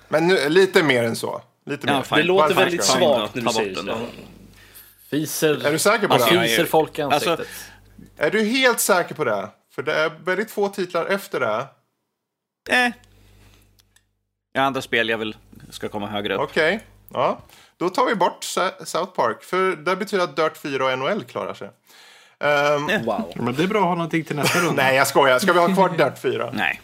Men 0.07 0.27
nu, 0.27 0.49
lite 0.49 0.83
mer 0.83 1.03
än 1.03 1.15
så. 1.15 1.41
Lite 1.65 1.87
Ja, 1.87 1.93
mer. 1.93 2.01
fine. 2.03 2.17
Det 2.17 2.23
låter 2.23 2.55
väldigt 2.55 2.83
svagt 2.83 3.35
när 3.35 3.41
du 3.41 3.49
säger 3.49 3.75
så. 3.75 3.97
Fiser, 5.09 5.65
Är 5.65 5.71
du 5.71 5.79
säker 5.79 6.07
på 6.07 6.13
Alltså, 6.13 6.33
det? 6.33 6.47
fiser 6.47 6.65
folk 6.65 6.99
i 6.99 7.01
Alltså- 7.01 7.29
ansiktet. 7.31 7.55
Är 8.17 8.31
du 8.31 8.43
helt 8.43 8.79
säker 8.79 9.15
på 9.15 9.23
det? 9.23 9.49
För 9.75 9.83
det 9.83 9.93
är 9.93 10.09
väldigt 10.23 10.51
få 10.51 10.69
titlar 10.69 11.05
efter 11.05 11.39
det. 11.39 11.65
Eh. 12.69 12.91
Jag 14.53 14.61
har 14.61 14.67
andra 14.67 14.81
spel 14.81 15.09
jag 15.09 15.17
vill 15.17 15.35
ska 15.69 15.89
komma 15.89 16.07
högre 16.07 16.35
upp. 16.35 16.41
Okej, 16.41 16.79
ja. 17.13 17.39
Då 17.77 17.89
tar 17.89 18.05
vi 18.05 18.15
bort 18.15 18.43
South 18.83 19.11
Park. 19.15 19.43
För 19.43 19.75
det 19.75 19.95
betyder 19.95 20.23
att 20.23 20.35
Dirt 20.35 20.57
4 20.57 20.85
och 20.85 20.99
NHL 20.99 21.23
klarar 21.23 21.53
sig. 21.53 21.69
Ehm, 22.39 23.05
Wow. 23.05 23.31
men 23.35 23.55
det 23.55 23.63
är 23.63 23.67
bra 23.67 23.79
att 23.79 23.85
ha 23.85 23.95
någonting 23.95 24.23
till 24.23 24.35
nästa 24.35 24.59
runda. 24.59 24.83
nej, 24.83 24.95
jag 24.95 25.07
skojar. 25.07 25.39
Ska 25.39 25.53
vi 25.53 25.59
ha 25.59 25.73
kvar 25.73 25.89
Dirt 25.89 26.19
4? 26.21 26.49
Nej. 26.53 26.81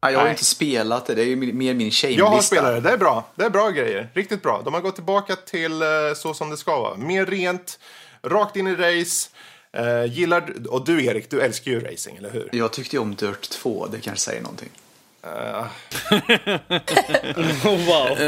Ja, 0.00 0.10
jag 0.10 0.18
har 0.18 0.24
Nej. 0.24 0.30
inte 0.32 0.44
spelat 0.44 1.06
det. 1.06 1.14
Det 1.14 1.22
är 1.22 1.26
ju 1.26 1.36
mer 1.36 1.74
min 1.74 1.90
shame-lista. 1.90 2.08
Jag 2.24 2.26
har 2.30 2.40
spelat 2.40 2.74
det. 2.74 2.80
Det 2.80 2.90
är 2.90 2.96
bra. 2.96 3.24
Det 3.34 3.44
är 3.44 3.50
bra 3.50 3.70
grejer. 3.70 4.08
Riktigt 4.14 4.42
bra. 4.42 4.62
De 4.64 4.74
har 4.74 4.80
gått 4.80 4.94
tillbaka 4.94 5.36
till 5.36 5.82
eh, 5.82 5.88
så 6.16 6.34
som 6.34 6.50
det 6.50 6.56
ska 6.56 6.80
vara. 6.80 6.96
Mer 6.96 7.26
rent, 7.26 7.78
rakt 8.22 8.56
in 8.56 8.66
i 8.66 8.74
race. 8.74 9.28
Eh, 9.72 10.04
gillar, 10.12 10.52
och 10.68 10.84
du 10.84 11.04
Erik, 11.04 11.30
du 11.30 11.40
älskar 11.40 11.70
ju 11.70 11.80
racing, 11.80 12.16
eller 12.18 12.30
hur? 12.30 12.48
Jag 12.52 12.72
tyckte 12.72 12.96
ju 12.96 13.02
om 13.02 13.14
Dirt 13.14 13.50
2. 13.50 13.86
Det 13.92 14.00
kanske 14.00 14.24
säger 14.24 14.42
någonting. 14.42 14.68
wow. 17.64 18.18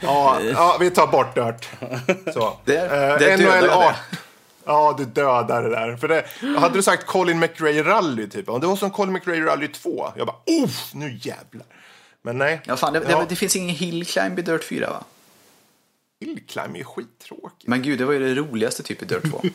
Ja, 0.00 0.40
ja 0.52 0.76
vi 0.80 0.90
tar 0.90 1.06
bort 1.06 1.34
Dirt. 1.34 1.68
Så. 2.34 2.56
Det- 2.64 2.88
det 3.18 3.36
NHL 3.36 3.42
jag 3.44 3.62
det. 3.62 3.74
18. 3.74 3.94
Ja, 4.66 4.94
du 4.98 5.04
dödar 5.04 5.62
det 5.62 5.70
där. 5.70 5.96
För 5.96 6.08
det, 6.08 6.24
hade 6.58 6.74
du 6.74 6.82
sagt 6.82 7.06
Colin 7.06 7.38
McRae 7.38 7.82
Rally, 7.82 8.28
typ. 8.28 8.48
Om 8.48 8.60
det 8.60 8.66
var 8.66 8.76
som 8.76 8.90
Colin 8.90 9.12
McRae 9.12 9.40
Rally 9.40 9.68
2. 9.68 10.12
Jag 10.16 10.26
bara, 10.26 10.36
uff, 10.64 10.90
nu 10.94 11.18
jävlar. 11.22 11.66
Men 12.22 12.38
nej. 12.38 12.60
Ja, 12.64 12.76
fan, 12.76 12.92
det, 12.92 13.02
Ja. 13.08 13.18
det, 13.20 13.26
det 13.28 13.36
finns 13.36 13.56
ingen 13.56 13.76
hill 13.76 14.06
climb 14.06 14.38
i 14.38 14.42
Dirt 14.42 14.64
4 14.64 14.90
va? 14.90 15.04
Hillclimb 16.20 16.74
är 16.74 16.78
ju 16.78 16.84
skittråkigt. 16.84 17.66
Men 17.68 17.82
gud, 17.82 17.98
det 17.98 18.04
var 18.04 18.12
ju 18.12 18.34
det 18.34 18.40
roligaste 18.40 18.82
typ 18.82 19.02
i 19.02 19.04
Dirt 19.04 19.30
2. 19.30 19.40
Oj, 19.42 19.52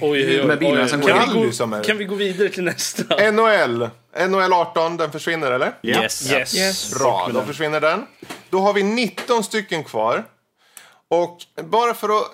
oj, 0.00 0.40
oj. 0.40 0.44
Med 0.44 0.58
bilarna 0.58 0.88
som 0.88 1.00
går 1.00 1.08
kan, 1.08 1.18
vi 1.34 1.40
är- 1.48 1.66
gå, 1.78 1.82
kan 1.82 1.98
vi 1.98 2.04
gå 2.04 2.14
vidare 2.14 2.48
till 2.48 2.64
nästa? 2.64 3.30
NHL. 3.32 3.88
NHL 4.28 4.52
18, 4.52 4.96
den 4.96 5.12
försvinner 5.12 5.50
eller? 5.52 5.72
Yes. 5.82 6.32
Yes. 6.32 6.54
Yes. 6.56 6.94
Bra, 6.94 7.30
då 7.34 7.42
försvinner 7.42 7.80
den. 7.80 8.06
Då 8.50 8.60
har 8.60 8.72
vi 8.72 8.82
19 8.82 9.44
stycken 9.44 9.84
kvar. 9.84 10.24
Och 11.08 11.38
bara 11.64 11.94
för 11.94 12.08
att 12.08 12.26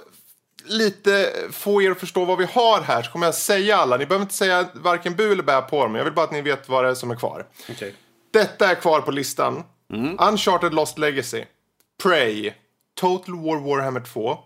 lite 0.67 1.33
få 1.51 1.83
er 1.83 1.91
att 1.91 2.01
förstå 2.01 2.25
vad 2.25 2.39
vi 2.39 2.45
har 2.45 2.81
här 2.81 3.03
så 3.03 3.11
kommer 3.11 3.27
jag 3.27 3.35
säga 3.35 3.77
alla. 3.77 3.97
Ni 3.97 4.07
behöver 4.07 4.23
inte 4.23 4.35
säga 4.35 4.69
varken 4.75 5.17
bu 5.17 5.33
eller 5.33 5.43
bä 5.43 5.63
på 5.63 5.83
dem. 5.83 5.95
Jag 5.95 6.05
vill 6.05 6.13
bara 6.13 6.25
att 6.25 6.33
ni 6.33 6.43
vet 6.43 6.69
vad 6.69 6.85
det 6.85 6.91
är 6.91 6.95
som 6.95 7.11
är 7.11 7.17
kvar. 7.17 7.47
Okej. 7.71 7.95
Detta 8.33 8.71
är 8.71 8.75
kvar 8.75 9.01
på 9.01 9.11
listan. 9.11 9.65
Uncharted 10.19 10.75
Lost 10.75 10.99
Legacy. 10.99 11.45
Prey. 12.03 12.53
Total 12.95 13.35
War 13.35 13.57
Warhammer 13.57 14.01
2. 14.01 14.39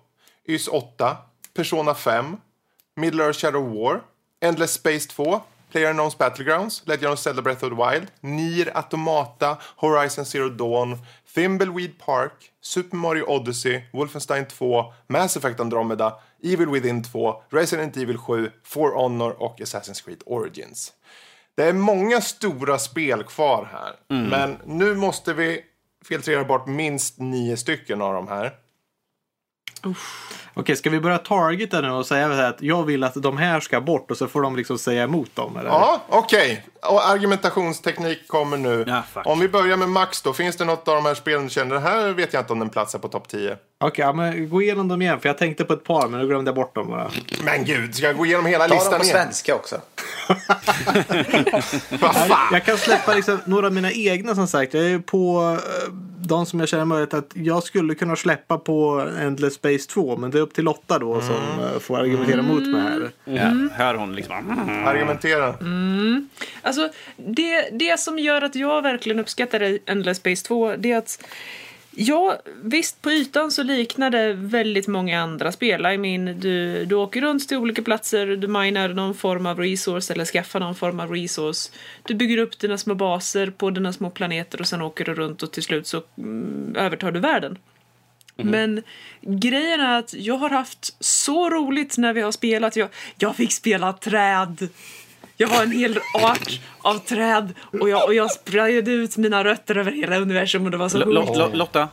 YS 0.47 0.69
8. 0.69 1.17
Persona 1.55 1.95
5. 1.95 2.37
Middle 2.97 3.25
Earth 3.25 3.39
Shadow 3.39 3.75
War. 3.75 4.01
Endless 4.41 4.73
Space 4.73 5.09
2. 5.09 5.41
PlayerUnknown's 5.73 6.19
Battlegrounds. 6.19 6.83
Legend 6.85 7.13
of 7.13 7.19
Zelda 7.19 7.43
Breath 7.43 7.65
of 7.65 7.71
the 7.71 7.77
Wild. 7.77 8.07
Nier 8.21 8.73
Automata. 8.75 9.59
Horizon 9.77 10.25
Zero 10.25 10.49
Dawn. 10.49 10.99
Thimbleweed 11.35 11.99
Park. 11.99 12.33
Super 12.61 12.97
Mario 12.97 13.25
Odyssey. 13.25 13.83
Wolfenstein 13.93 14.47
2. 14.47 14.93
Mass 15.07 15.37
Effect 15.37 15.61
Andromeda. 15.61 16.15
Evil 16.43 16.71
Within 16.71 17.03
2. 17.03 17.43
Resident 17.51 17.97
Evil 17.97 18.19
7. 18.19 18.51
For 18.65 18.93
Honor 18.95 19.43
och 19.43 19.61
Assassin's 19.61 20.05
Creed 20.05 20.23
Origins. 20.27 20.93
Det 21.57 21.65
är 21.65 21.73
många 21.73 22.21
stora 22.21 22.79
spel 22.79 23.25
kvar 23.25 23.69
här. 23.73 23.97
Men 24.29 24.59
nu 24.65 24.95
måste 24.95 25.33
vi 25.35 25.65
filtrera 26.05 26.45
bort 26.45 26.67
minst 26.67 27.19
nio 27.19 27.57
stycken 27.57 28.03
av 28.03 28.15
de 28.15 28.29
här. 28.29 28.53
Okej, 30.55 30.77
ska 30.77 30.91
vi 30.91 31.01
börja 31.01 31.19
targeta 31.19 31.81
nu 31.81 31.91
och 31.91 32.07
säga 32.07 32.49
att 32.49 32.63
jag 32.63 32.83
vill 32.83 33.05
att 33.05 33.23
de 33.23 33.37
här 33.37 33.61
ska 33.61 33.81
bort 33.81 34.11
och 34.11 34.17
så 34.17 34.29
får 34.29 34.43
de 34.43 34.57
liksom 34.57 34.79
säga 34.79 35.03
emot 35.03 35.37
dem? 35.37 35.57
Eller? 35.57 35.71
Ja, 35.71 36.03
okej. 36.09 36.65
Och 36.83 37.09
argumentationsteknik 37.09 38.29
kommer 38.29 38.57
nu. 38.57 38.85
Ja, 38.89 39.03
om 39.25 39.41
vi 39.41 39.49
börjar 39.49 39.77
med 39.77 39.89
Max 39.89 40.23
då. 40.23 40.33
Finns 40.33 40.57
det 40.57 40.65
något 40.65 40.89
av 40.89 40.95
de 40.95 41.05
här 41.05 41.15
spelen 41.15 41.45
du 41.45 41.51
känner, 41.51 41.75
det 41.75 41.81
här 41.81 42.09
vet 42.13 42.33
jag 42.33 42.43
inte 42.43 42.53
om 42.53 42.59
den 42.59 42.69
platsar 42.69 42.99
på 42.99 43.09
topp 43.09 43.29
10. 43.29 43.57
Okej, 43.81 44.05
ja, 44.05 44.13
men 44.13 44.49
gå 44.49 44.63
igenom 44.63 44.89
dem 44.89 45.03
igen 45.03 45.21
för 45.21 45.29
jag 45.29 45.39
tänkte 45.39 45.65
på 45.65 45.73
ett 45.73 45.85
par 45.85 46.09
men 46.09 46.21
nu 46.21 46.27
glömde 46.27 46.49
jag 46.49 46.55
bort 46.57 46.75
dem 46.75 46.89
bara. 46.89 47.11
Men 47.45 47.65
gud, 47.65 47.95
ska 47.95 48.07
jag 48.07 48.17
gå 48.17 48.27
igenom 48.27 48.47
hela 48.47 48.65
Ta 48.65 48.69
dem 48.69 48.79
listan 48.79 48.99
på 48.99 49.05
igen? 49.05 49.17
svenska 49.17 49.55
också. 49.55 49.81
Vad 52.01 52.15
fan? 52.17 52.49
Jag 52.53 52.65
kan 52.65 52.77
släppa 52.79 53.15
liksom 53.15 53.39
några 53.45 53.67
av 53.67 53.73
mina 53.73 53.93
egna 53.93 54.35
som 54.35 54.47
sagt. 54.47 54.75
Jag 54.75 54.85
är 54.87 54.99
på 54.99 55.57
eh, 55.87 55.93
de 56.19 56.47
som 56.47 56.61
jag 56.61 56.69
känner 56.69 56.85
möjlighet 56.85 57.15
att 57.15 57.31
jag 57.35 57.63
skulle 57.63 57.95
kunna 57.95 58.17
släppa 58.17 58.59
på 58.59 59.09
Endless 59.21 59.55
Space 59.55 59.89
2 59.91 60.17
men 60.17 60.31
det 60.31 60.39
är 60.39 60.43
upp 60.43 60.55
till 60.55 60.65
Lotta 60.65 60.99
då 60.99 61.21
som 61.21 61.35
eh, 61.35 61.79
får 61.81 61.99
argumentera 61.99 62.39
emot 62.41 62.67
mig 62.69 62.81
här. 62.81 63.11
Ja, 63.25 63.69
hör 63.85 63.95
hon 63.95 64.15
liksom. 64.15 64.37
mm. 64.37 64.87
Argumentera. 64.87 65.55
Alltså, 66.71 66.99
det, 67.17 67.69
det 67.73 68.01
som 68.01 68.19
gör 68.19 68.43
att 68.43 68.55
jag 68.55 68.83
verkligen 68.83 69.19
uppskattar 69.19 69.79
Endless 69.87 70.19
Space 70.19 70.47
2, 70.47 70.77
det 70.77 70.93
är 70.93 70.99
att 70.99 71.25
Ja, 71.93 72.41
visst 72.63 73.03
på 73.03 73.11
ytan 73.11 73.51
så 73.51 73.63
liknar 73.63 74.11
det 74.11 74.33
väldigt 74.33 74.87
många 74.87 75.21
andra 75.21 75.53
spel. 75.53 75.87
I 75.87 75.99
mean, 75.99 76.41
du, 76.41 76.85
du 76.85 76.95
åker 76.95 77.21
runt 77.21 77.49
till 77.49 77.57
olika 77.57 77.83
platser, 77.83 78.27
du 78.27 78.49
minar 78.49 78.89
någon 78.89 79.15
form 79.15 79.47
av 79.47 79.59
resource 79.59 80.13
eller 80.13 80.25
skaffar 80.25 80.61
någon 80.61 80.75
form 80.75 81.01
av 81.01 81.11
resource. 81.11 81.73
Du 82.03 82.15
bygger 82.15 82.39
upp 82.39 82.59
dina 82.59 82.79
små 82.79 82.95
baser 82.95 83.51
på 83.51 83.71
dina 83.71 83.93
små 83.93 84.11
planeter 84.11 84.61
och 84.61 84.67
sen 84.67 84.83
åker 84.83 85.05
du 85.05 85.15
runt 85.15 85.43
och 85.43 85.53
till 85.53 85.63
slut 85.63 85.87
så 85.87 86.03
mm, 86.19 86.77
övertar 86.77 87.13
du 87.13 87.21
världen. 87.21 87.59
Men 88.43 88.83
grejen 89.21 89.81
är 89.81 89.99
att 89.99 90.15
jag 90.15 90.35
har 90.35 90.51
haft 90.51 90.97
så 91.01 91.51
roligt 91.51 91.99
när 91.99 92.13
vi 92.13 92.21
har 92.21 92.33
spelat. 92.33 92.77
Jag, 92.77 92.89
jag 93.19 93.37
fick 93.37 93.53
spela 93.53 93.93
träd. 93.93 94.69
Jag 95.41 95.49
har 95.49 95.63
en 95.63 95.71
hel 95.73 95.99
art 96.23 96.61
av 96.83 96.99
träd 96.99 97.55
och 97.81 97.89
jag, 97.89 98.05
och 98.05 98.15
jag 98.15 98.31
sprayade 98.31 98.91
ut 98.91 99.17
mina 99.17 99.45
rötter 99.45 99.77
över 99.79 99.93
hela 99.93 100.17
universum 100.19 100.65
och 100.65 100.71
det 100.71 100.77
var 100.77 100.89
så 100.89 100.99
roligt. 100.99 101.29
Lo- 101.29 101.35
Lo- 101.49 101.51
Lotta, 101.57 101.81
är 101.81 101.89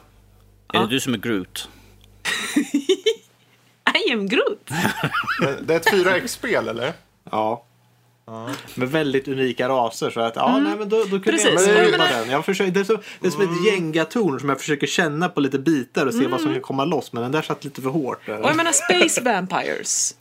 Ja. 0.73 0.79
det 0.81 0.87
du 0.87 0.99
som 0.99 1.13
är 1.13 1.17
Groot? 1.17 1.69
I 4.07 4.11
am 4.13 4.27
Groot! 4.27 4.69
Det 5.61 5.73
är 5.73 5.77
ett 5.77 5.91
4X-spel 5.91 6.67
eller? 6.67 6.93
Ja. 7.31 7.65
Med 8.75 8.89
väldigt 8.91 9.27
unika 9.27 9.69
raser 9.69 10.09
så 10.09 10.19
att 10.19 10.35
ja, 10.35 10.59
nej 10.59 10.75
men 10.79 10.89
då, 10.89 10.97
då 10.97 11.09
kunde 11.09 11.21
Precis. 11.31 11.67
jag 11.67 11.91
Men 11.91 11.99
den. 11.99 12.29
Jag 12.29 12.45
försöker, 12.45 12.71
det, 12.71 12.79
är 12.79 12.83
som, 12.83 12.97
det 13.19 13.27
är 13.27 13.31
som 13.31 13.41
ett 13.41 13.65
gängatorn 13.73 14.39
som 14.39 14.49
jag 14.49 14.59
försöker 14.59 14.87
känna 14.87 15.29
på 15.29 15.39
lite 15.39 15.59
bitar 15.59 16.05
och 16.05 16.13
se 16.13 16.27
vad 16.27 16.41
som 16.41 16.53
kan 16.53 16.61
komma 16.61 16.85
loss 16.85 17.13
men 17.13 17.23
den 17.23 17.31
där 17.31 17.41
satt 17.41 17.63
lite 17.63 17.81
för 17.81 17.89
hårt. 17.89 18.29
Och 18.29 18.33
jag 18.33 18.55
menar 18.55 18.71
Space 18.71 19.21
Vampires. 19.21 20.15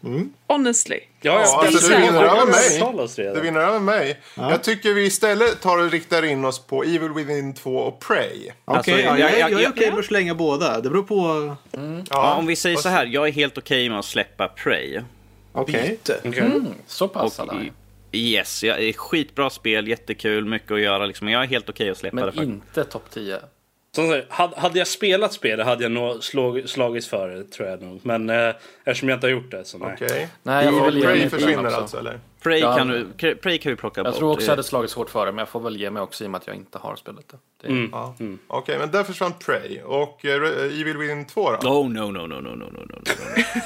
Honestly. 0.47 0.97
Ja, 1.21 1.33
Ja, 1.35 1.41
ja, 1.41 1.67
alltså, 1.67 1.89
du 1.89 1.97
vinner 1.97 2.23
över 2.23 2.47
mig. 2.47 3.35
Du 3.35 3.41
vinner 3.41 3.61
över 3.61 3.81
mig. 3.81 4.21
Jag 4.35 4.63
tycker 4.63 4.95
vi 4.95 5.07
istället 5.07 5.61
tar 5.61 5.79
och 5.79 5.91
riktar 5.91 6.25
in 6.25 6.45
oss 6.45 6.59
på 6.67 6.83
Evil 6.83 7.13
Within 7.13 7.55
2 7.55 7.77
och 7.77 8.01
Prey. 8.01 8.29
Okej, 8.29 8.53
Alltså, 8.65 8.91
ja, 8.91 8.99
jag, 8.99 9.19
jag- 9.21 9.31
är- 9.31 9.39
jag 9.39 9.53
är 9.53 9.63
jag- 9.63 9.73
okej 9.73 9.91
med 9.91 9.99
att 9.99 10.05
slänga 10.05 10.35
båda. 10.35 10.81
Det 10.81 10.91
beror 10.91 11.03
på... 11.03 11.57
Ja, 12.11 12.35
om 12.35 12.47
vi 12.47 12.57
säger 12.57 12.77
så 12.77 12.89
här, 12.89 13.07
jag 13.07 13.29
är 13.29 13.33
helt 13.33 13.59
okej 13.59 13.89
med 13.89 13.99
att 13.99 14.05
släppa 14.05 14.49
Prey. 14.49 15.01
Okej. 15.53 15.99
Okej. 16.25 16.51
Så 16.87 17.09
pass 17.09 17.39
Och 17.39 17.47
Yes, 18.17 18.65
jag 18.65 18.83
är 18.83 18.93
skitbra 18.93 19.51
spel, 19.51 19.89
jättekul, 19.89 20.45
mycket 20.45 20.71
att 20.73 20.81
göra 20.81 21.07
liksom. 21.07 21.29
Jag 21.29 21.43
är 21.43 21.47
helt 21.47 21.69
okej 21.69 21.91
att 21.91 21.99
släppa 21.99 22.27
det 22.27 22.33
Men 22.35 22.45
inte 22.45 22.85
topp 22.85 23.05
10. 23.11 23.39
Som 23.95 24.09
sagt, 24.11 24.27
hade, 24.57 24.79
jag 24.79 24.87
spelat 24.87 25.33
spelet 25.33 25.67
hade 25.67 25.83
jag 25.83 25.93
nog 25.93 26.25
slag, 26.25 26.69
slagits 26.69 27.09
för 27.09 27.29
det, 27.29 27.45
tror 27.45 27.69
jag 27.69 27.83
nog. 27.83 28.01
Men 28.03 28.31
eh, 28.31 28.55
eftersom 28.85 29.09
jag 29.09 29.17
inte 29.17 29.27
har 29.27 29.33
gjort 29.33 29.51
det 29.51 29.65
så 29.65 29.79
nej. 29.79 29.93
Okej. 29.95 30.29
Nej, 30.43 30.65
jag 30.65 30.95
ge 30.95 31.03
Prey 31.03 31.29
försvinner 31.29 31.65
alltså 31.65 31.99
eller? 31.99 32.21
Prey, 32.43 32.61
Ja. 32.61 32.77
kan 32.77 32.89
du, 32.89 33.35
Prey 33.35 33.59
kan 33.59 33.71
vi 33.73 33.77
plocka 33.77 34.03
bort. 34.03 34.13
Jag 34.13 34.19
tror 34.19 34.31
också 34.31 34.41
Det- 34.41 34.45
jag 34.47 34.53
hade 34.53 34.63
slagits 34.63 34.95
hårt 34.95 35.11
före, 35.11 35.33
men 35.33 35.39
jag 35.39 35.49
får 35.49 35.61
väl 35.61 35.77
ge 35.77 35.91
mig 35.91 36.03
också 36.03 36.25
i 36.25 36.27
och 36.27 36.31
med 36.31 36.39
att 36.39 36.47
jag 36.47 36.57
inte 36.57 36.79
har 36.79 36.97
spelat 36.97 37.29
det. 37.29 37.37
det 37.63 37.69
Mm. 37.69 37.91
Ja. 37.93 38.15
Okej, 38.47 38.79
men 38.79 38.91
där 38.91 39.05
försvann 39.05 39.33
Prey. 39.47 39.83
Och 39.83 40.25
eh, 40.25 40.81
Evil 40.81 40.97
Within 40.97 41.27
2 41.27 41.51
då? 41.63 41.69
Oh 41.69 41.89
no 41.91 42.01
no 42.11 42.27
no 42.27 42.27
no 42.27 42.41
no 42.41 42.51
no 42.51 42.65
no 42.71 42.81
no 42.81 42.99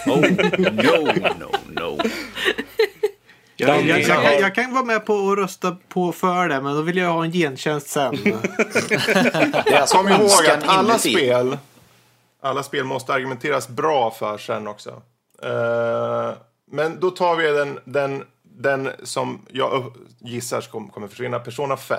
no. 0.06 0.12
Oh 0.12 1.14
no 1.14 1.32
no 1.40 1.96
no. 1.96 1.98
Jag, 3.60 3.86
jag, 3.86 4.00
jag, 4.00 4.40
jag 4.40 4.54
kan 4.54 4.72
vara 4.72 4.84
med 4.84 5.06
på 5.06 5.30
att 5.30 5.38
rösta 5.38 5.76
på 5.88 6.12
för 6.12 6.48
det, 6.48 6.60
men 6.60 6.74
då 6.74 6.82
vill 6.82 6.96
jag 6.96 7.12
ha 7.12 7.24
en 7.24 7.32
gentjänst 7.32 7.88
sen. 7.88 8.18
Alltså 9.74 9.96
Kom 9.96 10.08
ihåg 10.08 10.46
att 10.50 10.68
alla 10.68 10.98
spel, 10.98 11.58
alla 12.42 12.62
spel 12.62 12.84
måste 12.84 13.12
argumenteras 13.12 13.68
bra 13.68 14.10
för 14.10 14.38
sen 14.38 14.66
också. 14.66 14.90
Eh, 15.42 16.32
men 16.70 17.00
då 17.00 17.10
tar 17.10 17.36
vi 17.36 17.50
den, 17.50 17.78
den, 17.84 18.24
den 18.42 18.90
som 19.02 19.46
jag 19.50 19.92
gissar 20.18 20.60
kommer, 20.60 20.88
kommer 20.88 21.08
försvinna, 21.08 21.38
Persona 21.38 21.76
5. 21.76 21.98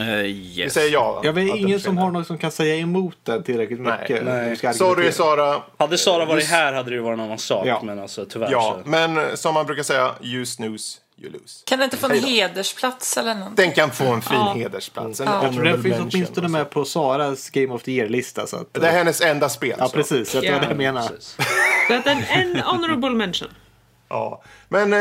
Uh, 0.00 0.06
Vi 0.06 0.54
yes. 0.56 0.74
säger 0.74 0.92
ja. 0.92 1.20
Jag 1.24 1.32
vet 1.32 1.44
att 1.44 1.48
den 1.56 1.58
ingen 1.58 1.80
som 1.80 1.98
har 1.98 2.10
något 2.10 2.26
som 2.26 2.38
kan 2.38 2.50
säga 2.50 2.76
emot 2.76 3.16
den 3.22 3.42
tillräckligt 3.42 3.80
Nej, 3.80 3.98
mycket. 4.00 4.24
nej. 4.24 4.74
Sorry. 4.74 5.12
Sara. 5.12 5.62
Hade 5.76 5.98
Sara 5.98 6.24
varit 6.24 6.46
här 6.46 6.72
hade 6.72 6.90
det 6.90 7.00
varit 7.00 7.18
en 7.18 7.24
annan 7.24 7.38
sak, 7.38 7.66
Ja. 7.66 7.80
men 7.82 7.98
alltså 7.98 8.24
tyvärr 8.26 8.48
Ja, 8.52 8.80
så. 8.84 8.90
men 8.90 9.16
eh, 9.16 9.34
som 9.34 9.54
man 9.54 9.66
brukar 9.66 9.82
säga, 9.82 10.10
you 10.22 10.46
snooze, 10.46 10.98
you 11.18 11.32
lose. 11.32 11.62
Kan 11.66 11.78
den 11.78 11.84
inte 11.84 11.96
få 11.96 12.06
en 12.06 12.24
hedersplats 12.24 13.16
eller 13.16 13.34
något? 13.34 13.56
Den 13.56 13.72
kan 13.72 13.90
få 13.90 14.04
en 14.04 14.22
fin 14.22 14.36
Ja. 14.38 14.52
hedersplats. 14.56 15.20
En 15.20 15.26
Ja. 15.26 15.44
Jag 15.44 15.54
tror 15.54 15.64
den 15.64 15.82
finns 15.82 15.96
åtminstone 16.14 16.48
med 16.48 16.70
på 16.70 16.84
Saras 16.84 17.50
Game 17.50 17.74
of 17.74 17.82
the 17.82 17.92
Year-lista. 17.92 18.46
Så 18.46 18.56
att, 18.56 18.74
Det 18.74 18.88
är 18.88 18.92
hennes 18.92 19.20
enda 19.20 19.48
spel. 19.48 19.76
ja, 19.78 19.88
så. 19.88 19.96
precis. 19.96 20.34
Jag 20.34 20.42
tror 20.42 20.54
Ja. 20.54 20.60
det 20.60 20.66
jag 20.68 20.76
menar. 20.76 21.02
Så 21.88 21.94
att 21.94 22.06
en, 22.06 22.22
en 22.30 22.60
honorable 22.60 23.10
mention. 23.10 23.48
Ja. 24.08 24.42
Men, 24.68 24.92
eh, 24.92 24.98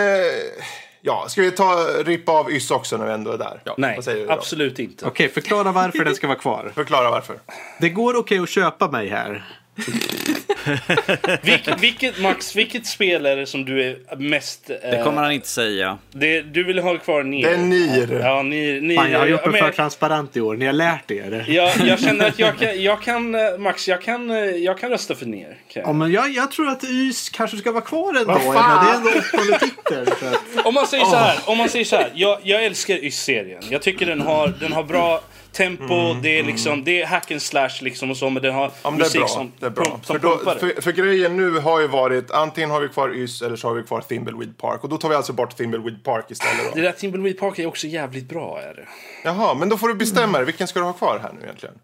ja, 1.06 1.26
ska 1.30 1.42
vi 1.42 1.52
ta 1.52 1.76
rippa 2.06 2.32
av 2.32 2.52
Yss 2.52 2.72
också 2.72 2.98
när 2.98 3.06
vi 3.06 3.12
ändå 3.14 3.32
är 3.32 3.38
där? 3.38 3.62
Nej, 3.78 3.96
Vad 3.96 4.04
säger 4.06 4.20
du 4.20 4.26
då? 4.26 4.32
absolut 4.34 4.80
inte. 4.80 5.06
Okej, 5.06 5.30
förklara 5.30 5.72
varför 5.72 6.06
den 6.06 6.16
ska 6.16 6.28
vara 6.28 6.38
kvar. 6.38 6.72
Förklara 6.76 7.12
varför. 7.12 7.36
Det 7.80 7.90
går 7.90 8.16
okej 8.16 8.40
att 8.40 8.50
köpa 8.50 8.92
mig 8.92 9.08
här. 9.10 9.44
Vilket, 11.42 11.80
vilket, 11.82 12.20
Max, 12.20 12.56
vilket 12.56 12.86
spel 12.88 13.26
är 13.26 13.36
det 13.36 13.46
som 13.46 13.66
du 13.66 13.84
är 13.84 14.16
mest... 14.18 14.70
Eh, 14.70 14.76
Det 14.92 15.02
kommer 15.04 15.22
han 15.22 15.32
inte 15.32 15.48
säga. 15.48 15.98
det, 16.12 16.42
du 16.42 16.64
vill 16.64 16.80
ha 16.80 16.98
kvar 16.98 17.24
Nier? 17.24 17.48
Det 17.50 17.54
är 17.56 17.58
Nier. 17.58 18.20
Ja, 18.24 18.42
Nier. 18.44 18.82
Nier 18.82 18.98
Fan, 18.98 19.12
jag 19.12 19.20
har 19.20 19.28
gjort 19.28 19.46
mig 19.52 19.62
för 19.62 19.72
transparent 19.72 20.38
i 20.38 20.42
år. 20.42 20.56
Ni 20.56 20.66
har 20.66 20.74
lärt 20.74 21.12
er. 21.12 21.46
jag, 21.48 21.72
jag 21.88 22.00
känner 22.04 22.28
att 22.28 22.40
jag 22.40 22.58
kan, 22.60 22.82
jag 22.84 23.02
kan 23.02 23.36
eh, 23.36 23.58
Max, 23.58 23.88
jag 23.88 24.02
kan, 24.02 24.32
eh, 24.32 24.38
jag 24.38 24.78
kan 24.80 24.90
rösta 24.90 25.16
för 25.16 25.26
Nier. 25.26 25.58
kan 25.74 25.82
jag. 25.82 25.90
Ja, 25.90 25.94
men 25.94 26.12
jag, 26.12 26.30
jag 26.30 26.52
tror 26.52 26.70
att 26.70 26.84
YS 26.84 27.30
kanske 27.30 27.58
ska 27.58 27.72
vara 27.72 27.84
kvar 27.84 28.10
ändå. 28.18 28.34
Vad 28.34 28.42
Jag 28.46 28.54
fan? 28.54 28.86
Det 28.86 28.92
är 28.92 28.96
ändå 28.98 29.10
åttonde 29.10 29.60
titeln. 29.60 30.06
så 30.20 30.26
att- 30.60 30.66
Om 30.66 30.74
man 30.74 30.88
säger 30.88 31.06
så 31.06 31.16
här, 31.16 31.38
om 31.46 31.58
man 31.58 31.70
säger 31.70 31.86
så 31.86 31.96
här 31.96 32.12
jag, 32.16 32.40
jag 32.44 32.66
älskar 32.66 32.96
Ys-serien. 32.96 33.64
Jag 33.70 33.82
tycker 33.82 34.06
den 34.06 34.22
har, 34.22 34.48
den 34.60 34.72
har 34.74 34.84
bra 34.84 35.22
tempo, 35.54 36.14
det 36.22 36.40
är 36.40 36.44
liksom, 36.44 36.84
det 36.84 37.02
är 37.02 37.06
hack 37.06 37.32
and 37.32 37.42
slash 37.42 37.70
liksom 37.82 38.12
och 38.12 38.18
så, 38.18 38.30
men 38.30 38.44
den 38.44 38.54
har 38.54 38.72
Ja, 38.84 38.90
men 38.90 38.94
det 39.00 39.04
är 39.04 39.06
musik 39.06 39.20
bra. 39.22 39.28
som, 39.28 39.52
det 39.60 39.66
är 39.66 39.70
bra. 39.70 39.84
pump- 39.86 39.90
som 39.90 40.02
För, 40.02 40.20
då, 40.20 40.36
pumpar 40.38 40.54
det. 40.54 40.60
för, 40.60 40.82
för 40.82 40.92
grejen 40.92 41.38
nu 41.38 41.60
har 41.60 41.80
ju 41.82 41.88
varit 41.88 42.32
antingen 42.32 42.70
har 42.72 42.82
vi 42.82 42.88
kvar 42.90 43.16
Ys 43.16 43.42
eller 43.42 43.56
så 43.56 43.68
har 43.68 43.76
vi 43.76 43.84
kvar 43.84 44.02
Thimbleweed 44.02 44.58
Park. 44.58 44.84
Och 44.84 44.90
då 44.90 44.98
tar 44.98 45.10
vi 45.10 45.16
alltså 45.16 45.34
bort 45.34 45.58
Thimbleweed 45.58 46.04
Park 46.04 46.26
istället. 46.32 46.74
Det 46.74 46.80
Då. 46.80 46.86
där 46.86 46.92
Timbleweed 46.92 47.38
Park 47.40 47.60
är 47.60 47.66
också 47.66 47.88
jävligt 47.88 48.30
bra. 48.30 48.62
Är 48.62 48.74
det. 48.74 48.86
Jaha, 49.24 49.54
men 49.54 49.70
då 49.70 49.78
får 49.78 49.88
du 49.88 49.94
bestämma 49.94 50.38
dig. 50.38 50.46
Vilken 50.46 50.68
ska 50.68 50.80
du 50.80 50.86
ha 50.86 50.94
kvar 50.94 51.20
här 51.24 51.32
nu 51.40 51.44
egentligen? 51.44 51.76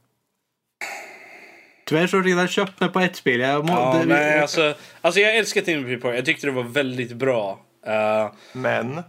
Tyvärr 1.85 2.07
så 2.07 2.17
har 2.17 2.23
jag 2.23 2.31
redan 2.31 2.47
köpt 2.47 2.79
mig 2.79 2.89
på 2.89 2.99
ett 2.99 3.15
spel. 3.15 3.39
Jag 3.39 3.65
må, 3.65 3.73
Ja, 3.73 3.95
det, 3.99 4.05
nej, 4.05 4.39
alltså, 4.39 4.73
alltså 5.01 5.19
jag 5.21 5.35
älskar 5.37 5.61
Timbleweed 5.61 6.01
Park. 6.01 6.17
Jag 6.17 6.25
tyckte 6.25 6.47
det 6.47 6.51
var 6.51 6.63
väldigt 6.63 7.13
bra. 7.13 7.59
Eh, 7.87 8.31
Men 8.51 9.03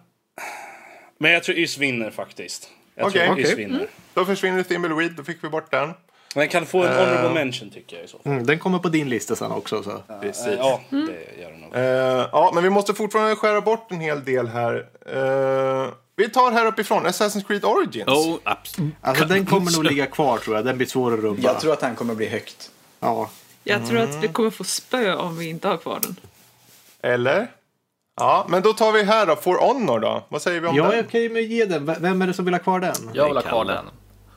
men 1.19 1.31
jag 1.33 1.43
tror 1.43 1.59
Ys 1.59 1.79
vinner 1.79 2.11
faktiskt. 2.11 2.69
Jag 2.95 3.07
Okej. 3.07 3.27
tror 3.27 3.41
Ys 3.41 3.53
Okej. 3.53 3.57
vinner. 3.67 3.87
Då 4.21 4.27
försvinner 4.27 4.63
Thimbleweed. 4.63 5.13
Då 5.17 5.23
fick 5.25 5.45
vi 5.45 5.49
bort 5.49 5.71
den. 5.71 5.93
Den 6.35 6.49
kan 6.49 6.67
få 6.67 6.83
en 6.83 6.93
honorable 6.99 7.35
mention 7.45 7.71
tycker 7.71 7.97
jag 7.97 8.05
i 8.05 8.09
så 8.09 8.19
fall. 8.19 8.33
mm, 8.33 8.47
den 8.47 8.59
kommer 8.59 8.79
på 8.79 8.89
din 8.89 9.09
lista 9.09 9.37
sen 9.37 9.53
också. 9.53 9.83
Så. 9.83 10.03
Precis. 10.21 10.47
Eh, 10.47 10.55
Ja, 10.59 10.81
det 10.91 11.41
gör 11.43 11.51
den 11.51 11.61
nog. 11.61 11.75
Eh, 11.77 12.29
ja, 12.33 12.51
men 12.55 12.63
vi 12.63 12.71
måste 12.71 12.95
fortfarande 12.95 13.37
skära 13.37 13.61
bort 13.61 13.93
en 13.93 14.01
hel 14.01 14.25
del 14.25 14.49
här. 14.49 14.87
Vi 16.17 16.29
tar 16.31 16.53
här 16.53 16.67
uppifrån. 16.67 17.07
Assassin's 17.07 17.47
Creed 17.47 17.65
Origins. 17.65 18.09
Oh, 18.09 18.39
absolut. 18.45 18.95
Alltså, 19.01 19.25
den 19.25 19.47
kommer 19.47 19.73
nog 19.73 19.85
ligga 19.85 20.07
kvar 20.07 20.39
tror 20.39 20.57
jag. 20.57 20.65
Den 20.65 20.77
blir 20.77 20.87
svår 20.87 21.15
att 21.15 21.21
rubba. 21.21 21.43
Jag 21.43 21.61
tror 21.61 21.73
att 21.73 21.83
han 21.83 21.97
kommer 21.97 22.15
bli 22.15 22.29
högt. 22.29 22.71
Ja. 23.01 23.31
Jag 23.65 23.87
tror 23.87 23.99
att 23.99 24.15
vi 24.25 24.29
kommer 24.29 24.51
få 24.51 24.65
spö 24.65 25.15
om 25.15 25.39
vi 25.39 25.49
inte 25.49 25.69
har 25.69 25.77
kvar 25.77 25.99
den. 26.03 26.17
Eller? 27.03 27.47
Ja, 28.21 28.47
men 28.49 28.63
då 28.63 28.73
tar 28.73 28.93
vi 28.93 29.03
här 29.03 29.27
då. 29.27 29.37
For 29.37 29.55
Honor 29.59 29.99
då. 30.01 30.25
Vad 30.29 30.43
säger 30.43 30.61
vi 30.61 30.67
om 30.69 30.77
Jag 30.77 30.87
är 30.93 30.97
den? 30.97 31.05
okej 31.07 31.29
med 31.29 31.41
att 31.43 31.49
ge 31.49 31.65
den. 31.65 31.87
Vem 32.01 32.23
är 32.23 32.27
det 32.27 32.35
som 32.35 32.45
vill 32.45 32.55
ha 32.55 32.59
kvar 32.59 32.81
den? 32.81 32.95
Jag 33.13 33.25
vill 33.27 33.37
ha 33.37 33.43
kan 33.43 33.51
kvar 33.51 33.65
den. 33.65 33.85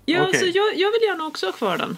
Ja, 0.05 0.19
Okej. 0.21 0.27
alltså, 0.27 0.45
jag, 0.45 0.65
jag 0.75 0.91
vill 0.91 1.01
gärna 1.07 1.25
också 1.25 1.45
ha 1.45 1.53
kvar 1.53 1.77
den. 1.77 1.97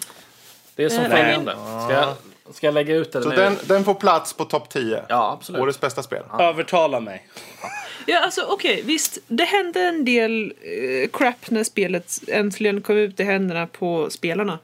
Det 0.76 0.84
är 0.84 0.88
som 0.88 1.04
Eh, 1.04 1.10
följande. 1.10 1.52
Ska 1.84 1.92
jag, 1.92 2.14
ska 2.54 2.66
jag 2.66 2.74
lägga 2.74 2.94
ut 2.94 3.12
den 3.12 3.22
Så 3.22 3.28
nu? 3.28 3.36
den, 3.36 3.56
den 3.64 3.84
får 3.84 3.94
plats 3.94 4.32
på 4.32 4.44
topp 4.44 4.68
10. 4.68 5.02
Ja, 5.08 5.32
absolut. 5.32 5.60
Årets 5.62 5.80
bästa 5.80 6.02
spel. 6.02 6.22
Övertala 6.38 7.00
mig. 7.00 7.26
Ja, 8.06 8.18
alltså 8.24 8.42
okej, 8.48 8.82
visst. 8.84 9.18
Det 9.28 9.44
hände 9.44 9.80
en 9.80 10.04
del 10.04 10.52
eh, 10.62 11.08
crap 11.12 11.50
när 11.50 11.64
spelet 11.64 12.18
äntligen 12.28 12.80
kom 12.82 12.96
ut 12.96 13.20
i 13.20 13.24
händerna 13.24 13.66
på 13.66 14.10
spelarna. 14.10 14.58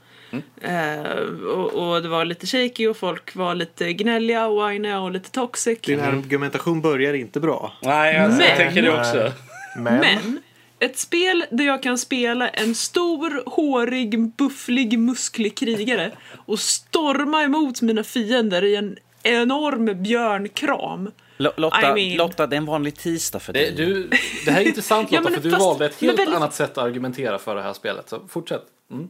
Eh, 0.63 1.03
och, 1.49 1.73
och 1.95 2.03
det 2.03 2.09
var 2.09 2.25
lite 2.25 2.47
shaky 2.47 2.87
och 2.87 2.97
folk 2.97 3.35
var 3.35 3.55
lite 3.55 3.93
gnälliga 3.93 4.47
och 4.47 4.71
whiniga 4.71 5.01
och 5.01 5.11
lite 5.11 5.31
toxic. 5.31 5.79
Din 5.81 6.01
argumentation 6.01 6.81
börjar 6.81 7.15
inte 7.15 7.41
bra. 7.41 7.73
Nej, 7.83 8.15
jag 8.15 8.31
Men- 8.31 8.57
tänker 8.57 8.83
det 8.83 8.99
också. 9.01 9.33
Men, 9.77 9.99
Men 10.01 10.43
ett 10.83 10.99
spel 10.99 11.45
där 11.51 11.65
jag 11.65 11.83
kan 11.83 11.99
spela 11.99 12.49
en 12.49 12.75
stor, 12.75 13.43
hårig, 13.47 14.29
bufflig, 14.37 14.99
musklig 14.99 15.55
krigare 15.55 16.11
och 16.47 16.59
storma 16.59 17.43
emot 17.43 17.83
mina 17.83 18.05
fiender 18.05 18.65
i 18.65 18.77
en 18.77 18.97
enorm 19.23 20.03
björnkram. 20.03 21.11
Lo- 21.37 21.53
Lotta, 21.57 21.81
I 21.81 21.93
mean- 21.95 22.17
Lotta, 22.17 22.47
det 22.47 22.57
är 22.57 22.59
en 22.59 22.67
vanlig 22.67 22.97
tisdag 22.97 23.39
för 23.41 23.53
dig. 23.53 23.71
Det, 23.77 23.85
du, 23.85 24.11
det 24.45 24.51
här 24.51 24.61
är 24.61 24.65
intressant 24.67 25.09
Ja, 25.13 25.19
Lotta, 25.21 25.31
men 25.31 25.41
för 25.41 25.49
du 25.49 25.51
fast- 25.55 25.65
valde 25.67 25.87
ett 25.87 26.01
helt 26.01 26.19
väldigt- 26.19 26.37
annat 26.37 26.55
sätt 26.55 26.71
att 26.79 26.85
argumentera 26.85 27.39
för 27.39 27.55
det 27.55 27.63
här 27.63 27.73
spelet. 27.73 28.09
Så 28.09 28.21
fortsätt. 28.29 28.63
Mm. 28.91 29.09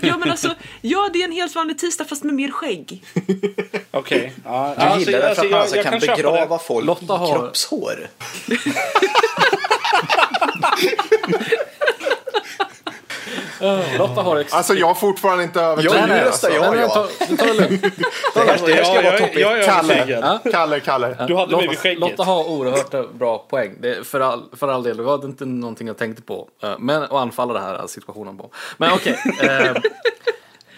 Ja 0.02 0.16
men 0.18 0.30
alltså, 0.30 0.54
ja 0.80 1.10
det 1.12 1.20
är 1.20 1.24
en 1.24 1.32
helt 1.32 1.54
vanlig 1.54 1.78
tisdag 1.78 2.04
fast 2.04 2.24
med 2.24 2.34
mer 2.34 2.50
skägg. 2.50 3.04
Okej. 3.90 4.32
Ja, 4.44 4.74
Du 4.78 4.82
alltså, 4.82 5.10
gillar 5.10 5.28
det 5.28 5.34
för 5.34 5.42
alltså, 5.42 5.44
att 5.44 5.50
man 5.50 5.50
jag- 5.50 5.60
alltså 5.60 5.76
jag 5.76 5.84
kan 5.84 6.00
köpa 6.00 6.16
begrava 6.16 6.58
folk 6.58 6.86
Lotta 6.86 7.14
i 7.14 7.18
har- 7.18 7.38
kroppshår. 7.38 8.08
Lotta 13.98 14.22
har 14.22 14.36
ex- 14.36 14.54
alltså 14.54 14.74
jag 14.74 14.86
har 14.86 14.94
fortfarande 14.94 15.44
inte 15.44 15.60
övertygat. 15.60 15.94
nu 16.00 16.14
mig, 16.14 16.24
röstar 16.24 16.48
alltså. 16.48 16.64
jag 16.64 16.74
Nej, 16.76 16.80
ja. 16.80 16.88
ta, 17.28 17.36
ta 17.36 17.44
det 17.52 17.54
lugnt. 17.54 17.82
Det 18.34 18.40
här, 18.40 18.56
ska 18.56 18.70
Ja, 18.70 18.92
vara 18.94 19.04
jag, 19.04 19.18
topp 19.18 19.30
jag, 19.34 19.40
jag 19.52 19.58
är 19.58 19.62
Kalle. 19.62 20.40
Kalle, 20.52 20.80
Kalle. 20.80 21.24
Du 21.28 21.36
hade 21.36 21.56
mig 21.56 21.60
vid 21.60 21.68
Lotta, 21.70 21.80
skägget. 21.82 22.00
Lotta 22.00 22.22
har 22.24 22.48
oerhört 22.48 23.12
bra 23.12 23.38
poäng. 23.50 23.74
Det, 23.80 23.94
är 23.96 24.02
för, 24.02 24.20
all, 24.20 24.42
för 24.56 24.68
all 24.68 24.82
del, 24.82 24.96
det 24.96 25.02
var 25.02 25.24
inte 25.24 25.44
någonting 25.44 25.86
jag 25.86 25.98
tänkte 25.98 26.22
på. 26.22 26.48
eh, 26.62 26.74
Men 26.78 27.02
att 27.02 27.12
anfalla 27.12 27.52
den 27.52 27.62
här 27.62 27.86
situationen 27.86 28.38
på. 28.38 28.50
Men 28.76 28.92
okej. 28.92 29.18
eh, 29.42 29.72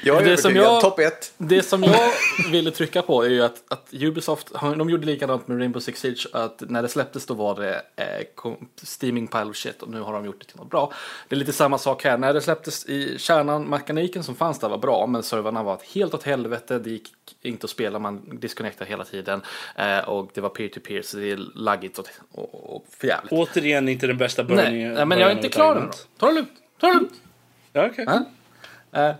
Jag 0.02 0.22
är 0.22 0.30
Det 0.30 0.36
som 0.36 0.54
jag- 0.56 0.80
Topp 0.80 0.98
ett. 0.98 1.32
Det 1.38 1.62
som 1.62 1.82
jag 1.84 2.10
ville 2.50 2.70
trycka 2.70 3.02
på 3.02 3.22
är 3.24 3.28
ju 3.28 3.42
att, 3.42 3.62
att 3.72 3.88
Ubisoft, 3.92 4.52
de 4.60 4.90
gjorde 4.90 5.06
likadant 5.06 5.48
med 5.48 5.58
Rainbow 5.58 5.80
Six 5.80 6.00
Siege, 6.00 6.26
att 6.32 6.62
när 6.68 6.82
det 6.82 6.88
släpptes 6.88 7.26
då 7.26 7.34
var 7.34 7.54
det 7.60 7.82
eh, 7.96 8.52
steaming 8.82 9.26
pile 9.28 9.44
of 9.44 9.56
shit 9.56 9.82
och 9.82 9.88
nu 9.88 10.00
har 10.00 10.12
de 10.12 10.24
gjort 10.24 10.40
det 10.40 10.46
till 10.46 10.56
något 10.56 10.70
bra. 10.70 10.92
Det 11.28 11.34
är 11.34 11.38
lite 11.38 11.52
samma 11.52 11.78
sak 11.78 12.04
här, 12.04 12.18
när 12.18 12.34
det 12.34 12.40
släpptes 12.40 12.86
i 12.86 13.18
kärnan, 13.18 13.64
mekaniken 13.64 14.24
som 14.24 14.34
fanns 14.34 14.58
där 14.58 14.68
var 14.68 14.78
bra, 14.78 15.06
men 15.06 15.22
servrarna 15.22 15.62
var 15.62 15.80
helt 15.94 16.14
åt 16.14 16.22
helvete, 16.22 16.78
det 16.78 16.90
gick 16.90 17.08
inte 17.42 17.64
att 17.64 17.70
spela, 17.70 17.98
man 17.98 18.38
disconnectade 18.38 18.90
hela 18.90 19.04
tiden 19.04 19.42
eh, 19.76 19.98
och 19.98 20.30
det 20.34 20.40
var 20.40 20.48
peer-to-peer 20.48 21.02
så 21.02 21.16
det 21.16 21.30
är 21.30 21.36
laggigt 21.54 21.98
och, 21.98 22.06
och, 22.32 22.76
och 22.76 22.86
förjävligt. 22.98 23.32
Återigen 23.32 23.88
inte 23.88 24.06
den 24.06 24.18
bästa 24.18 24.42
Nej, 24.42 24.56
början. 24.56 24.94
nej, 24.94 25.06
men 25.06 25.18
jag 25.18 25.30
är 25.30 25.36
inte 25.36 25.48
klar 25.48 25.76
än. 25.76 25.90
Ta 26.18 26.26
det 26.26 26.32
lugnt, 26.32 26.52
ta 26.80 26.86
det 26.86 26.94
lugnt. 26.94 27.12
Ja, 27.72 27.86
okej. 27.92 28.06
Ja. 28.90 29.08
Eh, 29.08 29.14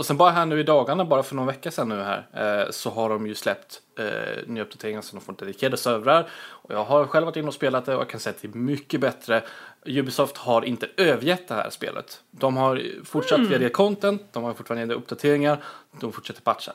och 0.00 0.06
sen 0.06 0.16
bara 0.16 0.30
här 0.30 0.46
nu 0.46 0.60
i 0.60 0.62
dagarna, 0.62 1.04
bara 1.04 1.22
för 1.22 1.34
någon 1.34 1.46
vecka 1.46 1.70
sedan 1.70 1.88
nu 1.88 2.02
här, 2.02 2.26
eh, 2.64 2.70
så 2.70 2.90
har 2.90 3.08
de 3.08 3.26
ju 3.26 3.34
släppt 3.34 3.80
eh, 3.98 4.04
nya 4.46 4.62
uppdateringar 4.62 5.00
som 5.00 5.18
de 5.18 5.24
får 5.24 5.32
dedikerade 5.32 5.76
servrar. 5.76 6.28
Och 6.32 6.74
jag 6.74 6.84
har 6.84 7.06
själv 7.06 7.26
varit 7.26 7.36
inne 7.36 7.48
och 7.48 7.54
spelat 7.54 7.86
det 7.86 7.94
och 7.94 8.00
jag 8.00 8.08
kan 8.08 8.20
säga 8.20 8.34
att 8.36 8.42
det 8.42 8.48
är 8.48 8.58
mycket 8.58 9.00
bättre. 9.00 9.42
Ubisoft 9.84 10.36
har 10.36 10.64
inte 10.64 10.88
övergett 10.96 11.48
det 11.48 11.54
här 11.54 11.70
spelet. 11.70 12.22
De 12.30 12.56
har 12.56 12.82
fortsatt 13.04 13.40
via 13.40 13.58
det 13.58 13.70
content, 13.70 14.22
de 14.32 14.44
har 14.44 14.54
fortfarande 14.54 14.94
uppdateringar, 14.94 15.62
de 16.00 16.12
fortsätter 16.12 16.42
patcha. 16.42 16.72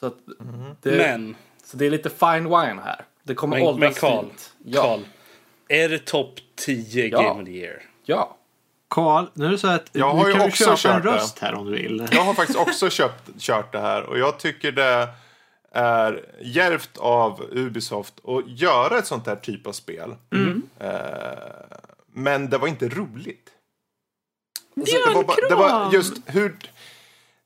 Så, 0.00 0.06
att 0.06 0.16
det, 0.82 0.90
Men, 0.96 1.36
så 1.64 1.76
det 1.76 1.86
är 1.86 1.90
lite 1.90 2.10
fine 2.10 2.44
wine 2.44 2.80
här. 2.84 3.04
Det 3.22 3.34
kommer 3.34 3.56
men, 3.56 3.64
men 3.64 3.74
åldras 3.74 3.98
Carl, 3.98 4.24
fint. 4.24 4.54
Ja. 4.64 4.82
Carl, 4.82 5.00
är 5.68 5.88
det 5.88 5.98
topp 5.98 6.40
10 6.56 7.06
Ja. 7.06 7.22
Game 7.22 7.40
of 7.40 7.46
the 7.46 7.52
Year? 7.52 7.82
ja. 8.04 8.36
Karl, 8.96 9.26
nu 9.34 9.46
är 9.46 9.50
det 9.50 9.58
så 9.58 9.68
att 9.68 9.88
Jag 9.92 10.10
har 10.10 10.26
du 10.26 10.32
kan 10.32 10.40
ju 10.40 10.48
också 10.48 10.64
köpa 10.64 10.76
kört 10.76 10.94
en 10.94 11.02
det. 11.02 11.16
röst 11.16 11.38
här 11.38 11.54
om 11.54 11.66
du 11.66 11.72
vill. 11.72 12.08
Jag 12.12 12.22
har 12.22 12.34
faktiskt 12.34 12.58
också 12.58 12.90
köpt, 12.90 13.30
kört 13.38 13.72
det 13.72 13.78
här 13.78 14.02
och 14.02 14.18
jag 14.18 14.38
tycker 14.38 14.72
det 14.72 15.08
är 15.72 16.24
järvt 16.42 16.98
av 16.98 17.42
Ubisoft 17.52 18.14
att 18.24 18.60
göra 18.60 18.98
ett 18.98 19.06
sånt 19.06 19.26
här 19.26 19.36
typ 19.36 19.66
av 19.66 19.72
spel. 19.72 20.14
Eh, 20.80 20.90
men 22.12 22.50
det 22.50 22.58
var 22.58 22.68
inte 22.68 22.88
roligt. 22.88 23.50
Alltså, 24.76 24.96
det, 25.08 25.14
var 25.14 25.24
bara, 25.24 25.48
det 25.48 25.54
var 25.54 25.92
just 25.92 26.12
hur... 26.26 26.56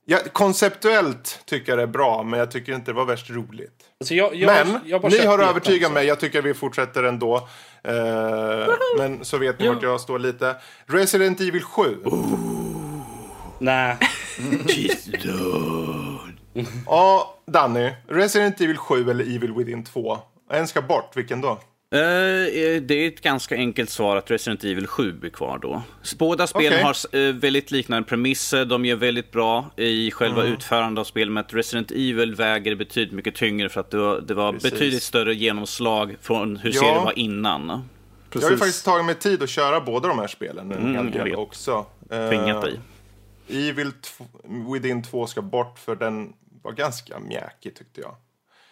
Ja, 0.05 0.19
konceptuellt 0.33 1.43
tycker 1.45 1.73
jag 1.73 1.79
det 1.79 1.83
är 1.83 1.87
bra, 1.87 2.23
men 2.23 2.39
jag 2.39 2.51
tycker 2.51 2.73
inte 2.73 2.91
det 2.91 2.97
var 2.97 3.05
värst 3.05 3.31
roligt. 3.31 3.85
Alltså 4.01 4.15
jag, 4.15 4.35
jag, 4.35 4.47
Men 4.47 4.81
jag 4.85 5.01
bara 5.01 5.09
ni 5.09 5.17
köpt 5.17 5.29
har 5.29 5.39
övertygat 5.39 5.93
mig. 5.93 6.07
Jag 6.07 6.21
tycker 6.21 6.43
vi 6.43 6.55
fortsätter 6.55 7.03
ändå. 7.03 7.49
Eh, 7.85 8.67
men 8.99 9.25
så 9.25 9.39
vet 9.39 9.59
ni 9.59 9.69
vart 9.69 9.83
jag 9.83 10.01
står 10.01 10.19
lite. 10.19 10.57
Resident 10.87 11.41
Evil 11.41 11.63
7. 11.63 11.97
Nej. 13.59 13.97
Ja, 16.87 17.35
Danny. 17.47 17.91
Resident 18.09 18.61
Evil 18.61 18.77
7 18.77 19.11
eller 19.11 19.37
Evil 19.37 19.53
Within 19.53 19.85
2? 19.85 20.19
En 20.51 20.69
ska 20.69 20.83
bort. 20.83 21.17
Vilken 21.17 21.41
då? 21.41 21.59
Eh, 21.93 21.99
det 22.83 22.95
är 22.95 23.09
ett 23.09 23.21
ganska 23.21 23.55
enkelt 23.57 23.91
svar 23.91 24.17
att 24.17 24.31
Resident 24.31 24.65
Evil 24.65 24.87
7 24.87 25.21
är 25.25 25.29
kvar 25.29 25.59
då. 25.59 25.83
Båda 26.19 26.47
spelen 26.47 26.73
Okej. 26.73 26.83
har 27.13 27.29
eh, 27.29 27.35
väldigt 27.35 27.71
liknande 27.71 28.09
premisser, 28.09 28.65
de 28.65 28.85
är 28.85 28.95
väldigt 28.95 29.33
bra 29.33 29.71
i 29.77 30.11
själva 30.11 30.41
Mm. 30.41 30.53
utförandet 30.53 31.01
av 31.01 31.05
spelet, 31.05 31.33
men 31.33 31.45
Resident 31.49 31.91
Evil 31.91 32.35
väger 32.35 32.75
betydligt 32.75 33.13
mycket 33.15 33.35
tyngre 33.35 33.69
för 33.69 33.81
att 33.81 33.91
det 33.91 33.97
var, 33.97 34.21
det 34.21 34.35
var 34.35 34.53
Precis. 34.53 34.71
betydligt 34.73 35.03
större 35.03 35.35
genomslag 35.35 36.17
från 36.21 36.57
hur 36.57 36.71
Ja. 36.75 36.81
serien 36.81 37.05
var 37.05 37.19
innan. 37.19 37.83
Jag 38.33 38.41
har 38.43 38.51
ju 38.51 38.57
faktiskt 38.57 38.85
tagit 38.85 39.07
mig 39.07 39.15
tid 39.15 39.43
att 39.43 39.51
köra 39.51 39.81
båda 39.81 40.09
de 40.09 40.19
här 40.19 40.27
spelen. 40.27 40.73
En 40.73 40.79
Mm, 40.79 40.95
hel 40.95 41.11
del 41.11 41.35
också. 41.37 41.87
Eh, 42.11 42.29
Tvingat 42.29 42.63
dig. 42.63 42.81
Evil 43.49 43.91
Within 44.73 45.03
2 45.03 45.27
ska 45.27 45.43
bort 45.43 45.79
för 45.79 45.97
den 45.97 46.33
var 46.63 46.73
ganska 46.73 47.19
mjäkig 47.19 47.75
tyckte 47.77 48.01
jag. 48.01 48.17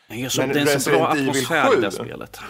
Det 0.08 0.24
är 0.24 0.28
så, 0.28 0.40
Men 0.40 0.52
det 0.52 0.60
är 0.60 0.74
en 0.74 0.80
så 0.80 0.90
bra 0.90 1.08
atmosfär 1.08 1.72
i 1.72 1.76
7? 1.76 1.80
det 1.80 1.90
spelet. 1.90 2.40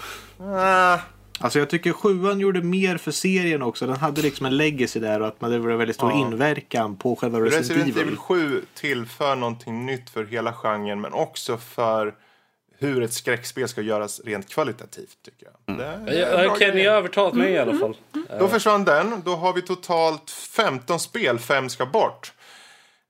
Ah, 0.41 0.99
Alltså 1.41 1.59
jag 1.59 1.71
tycker 1.71 1.93
sjuan 1.93 2.41
gjorde 2.41 2.63
mer 2.63 2.97
för 2.97 3.11
serien 3.11 3.63
också. 3.63 3.87
Den 3.87 3.97
hade 3.97 4.23
liksom 4.23 4.47
en 4.47 4.57
legacy 4.57 5.01
där 5.01 5.21
och 5.21 5.29
att 5.29 5.41
man, 5.41 5.51
det 5.51 5.59
var 5.59 5.71
en 5.71 5.79
väldigt 5.79 5.97
stor 5.97 6.11
Ja. 6.11 6.19
inverkan 6.19 6.97
på 6.97 7.17
själva 7.17 7.41
Resident, 7.41 7.71
Resident 7.71 7.89
Evil. 7.89 8.03
Evil 8.03 8.17
7 8.17 8.63
tillför 8.75 9.37
någonting 9.37 9.87
nytt 9.87 10.11
för 10.11 10.25
hela 10.25 10.53
genren 10.53 11.01
men 11.01 11.13
också 11.13 11.57
för 11.57 12.15
hur 12.79 13.03
ett 13.03 13.13
skräckspel 13.13 13.69
ska 13.69 13.81
göras 13.81 14.21
rent 14.25 14.49
kvalitativt 14.49 15.17
tycker 15.25 15.47
jag. 15.67 15.77
Det 15.77 15.85
är 15.85 16.21
Jag, 16.21 16.45
jag, 16.45 16.59
Kenny 16.59 16.87
har 16.87 16.95
övertalat 16.95 17.35
mig 17.35 17.53
i 17.53 17.59
alla 17.59 17.79
fall. 17.79 17.97
Då 18.39 18.49
försvann 18.49 18.85
den. 18.85 19.23
Då 19.25 19.37
har 19.37 19.53
vi 19.53 19.63
totalt 19.63 20.31
15 20.31 21.01
spel, 21.01 21.39
fem 21.39 21.69
ska 21.69 21.87
bort. 21.87 22.33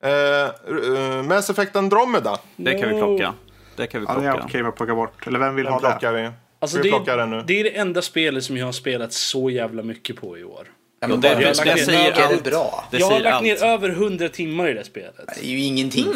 Uh, 0.04 0.74
uh, 0.74 1.22
Mass 1.22 1.50
Effect 1.50 1.76
Andromeda. 1.76 2.38
Det 2.56 2.78
kan 2.78 2.88
vi 2.88 3.00
plocka. 3.00 3.34
Det 3.78 3.86
kan 3.86 4.00
vi 4.00 4.06
Ja, 4.08 4.14
det 4.14 4.26
är 4.26 4.30
plocka. 4.32 4.44
okej 4.46 4.60
att 4.62 4.76
plocka 4.76 4.94
bort. 4.94 5.26
Eller 5.26 5.38
vem 5.38 5.54
vill 5.54 5.64
Den 5.64 5.72
ha 5.74 5.80
plockar 5.80 6.12
det? 6.12 6.22
vi. 6.22 6.30
Alltså 6.60 6.76
vi 6.76 6.82
det, 6.82 6.88
plocka 6.88 7.16
den 7.16 7.30
nu? 7.30 7.42
det 7.46 7.60
är 7.60 7.64
det 7.64 7.70
enda 7.76 8.02
spelet 8.02 8.44
som 8.44 8.56
jag 8.56 8.64
har 8.64 8.72
spelat 8.72 9.12
så 9.12 9.50
jävla 9.50 9.82
mycket 9.82 10.16
på 10.16 10.38
i 10.38 10.44
år. 10.44 10.66
Ja, 11.00 11.08
men 11.08 11.20
det- 11.20 11.28
bara 11.28 11.38
det- 11.40 11.54
för 11.54 11.64
det 11.64 11.72
att 11.72 11.80
säger 11.84 12.10
är 12.12 12.14
det 12.16 12.26
allt. 12.26 12.44
bra. 12.44 12.84
Det 12.90 12.98
jag 12.98 13.06
har 13.06 13.20
lagt 13.20 13.34
allt. 13.34 13.42
ner 13.44 13.64
över 13.64 13.88
100 13.88 14.28
timmar 14.28 14.68
i 14.68 14.74
det 14.74 14.84
spelet. 14.84 15.14
Det 15.34 15.40
är 15.46 15.50
ju 15.50 15.58
ingenting. 15.60 16.06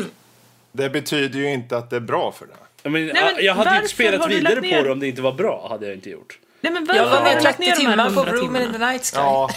Det 0.73 0.91
betyder 0.91 1.39
ju 1.39 1.53
inte 1.53 1.77
att 1.77 1.91
det 1.91 1.97
är 1.97 2.01
bra 2.01 2.33
för 2.33 2.47
det. 2.47 2.53
Jag, 2.83 2.93
men, 2.93 3.07
men 3.07 3.17
jag 3.41 3.55
hade 3.55 3.77
inte 3.77 3.89
spelat 3.89 4.31
vidare 4.31 4.55
på 4.57 4.83
det 4.83 4.91
om 4.93 5.01
det 5.01 5.07
inte 5.09 5.23
var 5.23 5.33
bra. 5.33 5.67
hade 5.71 5.87
jag 5.87 5.95
inte 5.95 6.11
gjort. 6.11 6.39
Nej, 6.61 6.73
men 6.73 6.85
varför 6.85 7.03
la 7.03 7.09
har 7.09 7.25
du 7.25 7.41
lagt 7.41 7.43
30 7.59 7.61
ner 7.61 7.73
timmar 7.77 7.97
på 8.11 8.21
100 8.21 8.33
Room 8.33 8.57
in 8.57 8.73
the 8.73 8.79
Night 8.79 9.05
Sky. 9.05 9.17
Ja, 9.17 9.51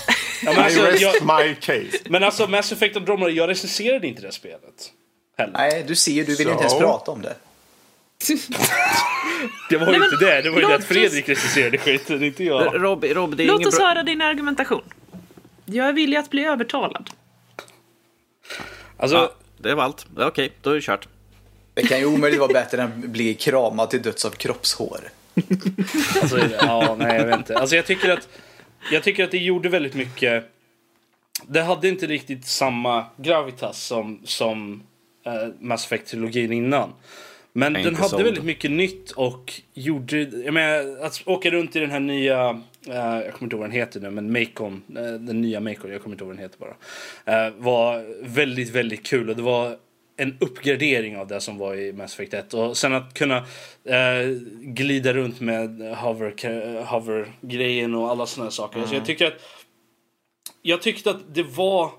Ja, 0.46 0.52
men, 0.52 0.62
I 0.62 0.66
alltså, 0.66 0.82
rest 0.86 1.02
jag, 1.02 1.14
my 1.46 1.56
case. 1.56 1.98
men 2.10 2.24
alltså 2.24 2.48
Mass 2.48 2.72
Effect 2.72 2.98
Andromeda, 2.98 3.30
jag 3.32 3.50
recenserade 3.50 4.08
inte 4.08 4.22
det 4.22 4.32
spelet. 4.32 4.92
Heller. 5.38 5.54
Nej, 5.54 5.84
du 5.88 5.96
ser 5.96 6.12
ju, 6.12 6.24
du 6.24 6.36
vill 6.36 6.48
inte 6.48 6.60
ens 6.64 6.78
prata 6.80 7.12
om 7.12 7.22
det. 7.22 7.36
Det 9.70 9.78
var 9.78 9.94
ju 9.94 10.00
Nej, 10.00 10.10
inte 10.14 10.26
det. 10.26 10.42
Det 10.42 10.50
var 10.50 10.60
ju 10.60 10.68
det 10.68 10.76
att 10.76 10.84
Fredrik 10.84 11.30
recenserade 11.30 11.78
skiten, 11.78 12.24
inte 12.24 12.44
jag. 12.44 12.84
Rob, 12.84 13.04
Rob, 13.04 13.36
det 13.38 13.44
är 13.44 13.48
Låt 13.48 13.66
oss 13.66 13.78
bra... 13.78 13.88
höra 13.88 14.04
din 14.04 14.22
argumentation. 14.22 14.82
Jag 15.66 15.88
är 15.88 15.94
villig 15.94 16.18
att 16.18 16.30
bli 16.30 16.46
övertalad. 16.46 17.10
Alltså, 18.98 19.18
Ja, 19.18 19.32
det 19.58 19.76
var 19.76 19.84
allt. 19.84 20.06
Okej, 20.18 20.52
då 20.62 20.70
är 20.70 20.76
det 20.76 20.82
kört. 20.82 21.08
Det 21.74 21.82
kan 21.82 22.00
ju 22.00 22.06
omöjligt 22.06 22.40
vara 22.40 22.54
bättre 22.54 22.82
än 22.82 22.88
att 22.88 23.10
bli 23.10 23.34
kramad 23.34 23.90
till 23.90 24.02
döds 24.02 24.26
av 24.26 24.30
kroppshår. 24.30 25.00
Alltså, 26.22 26.40
ja, 26.62 26.96
nej, 27.00 27.18
jag 27.18 27.26
vet 27.26 27.38
inte. 27.38 27.58
Alltså, 27.58 27.76
jag, 27.76 27.86
tycker 27.86 28.10
att, 28.10 28.28
jag 28.92 29.04
tycker 29.04 29.24
att 29.24 29.32
det 29.32 29.38
gjorde 29.38 29.70
väldigt 29.70 29.94
mycket. 29.94 30.52
Det 31.48 31.62
hade 31.62 31.88
inte 31.90 32.08
riktigt 32.08 32.46
samma 32.46 33.06
gravitas 33.18 33.84
som, 33.84 34.22
som 34.24 34.84
eh, 35.26 35.48
Mass 35.60 35.86
Effect-trilogin 35.86 36.52
innan. 36.52 36.94
Men 37.58 37.74
den 37.74 37.96
hade 37.96 38.10
såld. 38.10 38.24
väldigt 38.24 38.44
mycket 38.44 38.72
nytt 38.72 39.12
och 39.12 39.62
gjorde... 39.74 40.18
Jag 40.22 40.54
menar, 40.54 41.06
att 41.06 41.22
åka 41.26 41.50
runt 41.50 41.76
i 41.76 41.80
den 41.80 41.92
här 41.92 42.00
nya... 42.00 42.50
eh, 42.88 42.96
jag 42.96 43.34
kommer 43.34 43.44
inte 43.44 43.56
ihåg 43.56 43.60
vad 43.60 43.70
den 43.70 43.72
heter 43.78 44.00
nu, 44.00 44.10
men 44.10 44.32
Macon. 44.32 44.82
eh, 44.98 45.04
den 45.04 45.42
nya 45.42 45.60
Macon, 45.60 45.92
jag 45.92 46.02
kommer 46.02 46.14
inte 46.14 46.24
ihåg 46.24 46.28
vad 46.28 46.38
den 46.38 46.44
heter 46.44 46.60
bara. 46.60 47.46
eh, 47.48 47.54
var 47.58 48.06
väldigt, 48.28 48.70
väldigt 48.70 49.06
kul 49.06 49.30
och 49.30 49.36
det 49.36 49.42
var 49.42 49.78
en 50.18 50.38
uppgradering 50.40 51.18
av 51.18 51.28
det 51.28 51.40
som 51.42 51.58
var 51.58 51.76
i 51.76 51.94
Mass 51.94 52.14
Effect 52.14 52.34
1. 52.34 52.54
Och 52.54 52.78
sen 52.78 52.94
att 52.94 53.14
kunna 53.14 53.38
eh, 53.84 54.28
glida 54.62 55.14
runt 55.14 55.40
med 55.40 55.70
hover- 55.82 56.84
hover-grejen 56.86 57.96
och 57.96 58.10
alla 58.10 58.26
sådana 58.26 58.52
saker. 58.52 58.84
Så 58.86 58.96
jag 58.96 59.06
tycker 59.06 59.28
att 59.28 59.34
jag 60.62 60.82
tyckte 60.82 61.10
att 61.10 61.36
det 61.36 61.44
var 61.44 61.92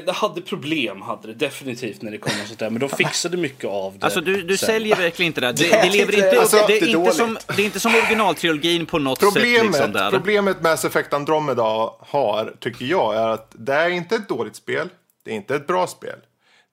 det 0.00 0.12
hade 0.12 0.40
problem, 0.40 1.02
hade 1.02 1.28
det 1.28 1.34
definitivt 1.34 2.02
när 2.02 2.10
det 2.10 2.18
kom 2.18 2.32
och 2.42 2.46
sånt 2.46 2.58
där. 2.58 2.70
Men 2.70 2.80
de 2.80 2.88
fixade 2.88 3.36
mycket 3.36 3.64
av 3.70 3.98
det. 3.98 4.04
Alltså 4.04 4.20
du, 4.20 4.42
du 4.42 4.56
sen. 4.56 4.66
säljer 4.66 4.96
verkligen 4.96 5.26
inte 5.26 5.40
det. 5.40 5.52
Det, 5.52 5.68
Det 5.70 5.90
lever 5.90 6.14
inte- 6.14 6.30
upp. 6.30 6.40
alltså, 6.40 6.56
det, 6.56 6.62
är 6.62 6.68
det 6.68 6.74
är 6.74 6.80
inte 6.80 6.92
dåligt. 6.92 7.14
som, 7.14 7.38
det 7.56 7.62
är 7.62 7.66
inte 7.66 7.80
som 7.80 7.94
originaltrilogin 7.94 8.86
på 8.86 8.98
något 8.98 9.18
sätt. 9.20 9.32
Problemet, 9.32 9.66
Liksom 9.66 9.92
där. 9.92 10.10
problemet 10.10 10.62
Mass 10.62 10.84
Effect 10.84 11.12
Andromeda 11.12 11.90
har, 12.00 12.54
tycker 12.60 12.84
jag, 12.84 13.14
är 13.16 13.28
att 13.28 13.50
det 13.58 13.74
är 13.74 13.88
inte 13.90 14.14
ett 14.16 14.28
dåligt 14.28 14.56
spel. 14.56 14.88
Det 15.24 15.30
är 15.30 15.34
inte 15.34 15.54
ett 15.56 15.66
bra 15.66 15.86
spel. 15.86 16.16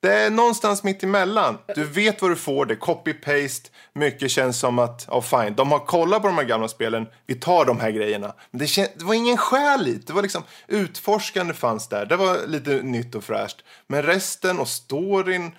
Det 0.04 0.14
är 0.14 0.30
någonstans 0.30 0.84
mitt 0.84 1.04
emellan. 1.04 1.58
Du 1.76 1.84
vet 1.84 2.22
vad 2.22 2.32
du 2.32 2.36
får, 2.36 2.66
det 2.66 2.74
är 2.74 2.78
copy-paste. 2.78 3.70
Mycket 3.94 4.32
känns 4.32 4.60
som 4.60 4.80
att, 4.80 5.06
ja 5.08 5.18
oh, 5.18 5.22
fine, 5.22 5.56
de 5.56 5.72
har 5.72 5.80
kollat 5.80 6.22
på 6.22 6.28
de 6.28 6.38
här 6.38 6.44
gamla 6.46 6.68
spelen. 6.68 7.08
Vi 7.26 7.36
tar 7.36 7.66
de 7.66 7.80
här 7.80 7.92
grejerna. 7.92 8.34
Men 8.52 8.60
det, 8.60 8.66
kän- 8.66 8.88
det 8.96 9.06
var 9.06 9.14
ingen 9.14 9.38
själ 9.38 9.88
i 9.88 9.94
det. 9.94 10.08
Det 10.08 10.14
var 10.14 10.22
liksom 10.22 10.44
utforskande 10.68 11.54
fanns 11.54 11.88
där. 11.88 12.06
Det 12.06 12.16
var 12.16 12.48
lite 12.48 12.70
nytt 12.70 13.16
och 13.16 13.24
fräscht. 13.24 13.64
Men 13.88 14.04
resten 14.04 14.60
och 14.60 14.68
storyn. 14.68 15.52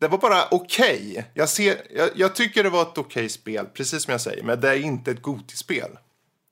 Det 0.00 0.08
var 0.08 0.18
bara 0.18 0.44
okej. 0.50 1.26
Jag, 1.34 1.48
ser, 1.48 1.76
jag, 1.90 2.10
jag 2.14 2.34
tycker 2.34 2.62
det 2.62 2.70
var 2.70 2.82
ett 2.82 2.98
okej 2.98 3.28
spel, 3.28 3.66
precis 3.66 4.02
som 4.02 4.12
jag 4.12 4.20
säger. 4.20 4.42
Men 4.42 4.60
det 4.60 4.68
är 4.68 4.76
inte 4.76 5.10
ett 5.10 5.22
Goti-spel. 5.22 5.90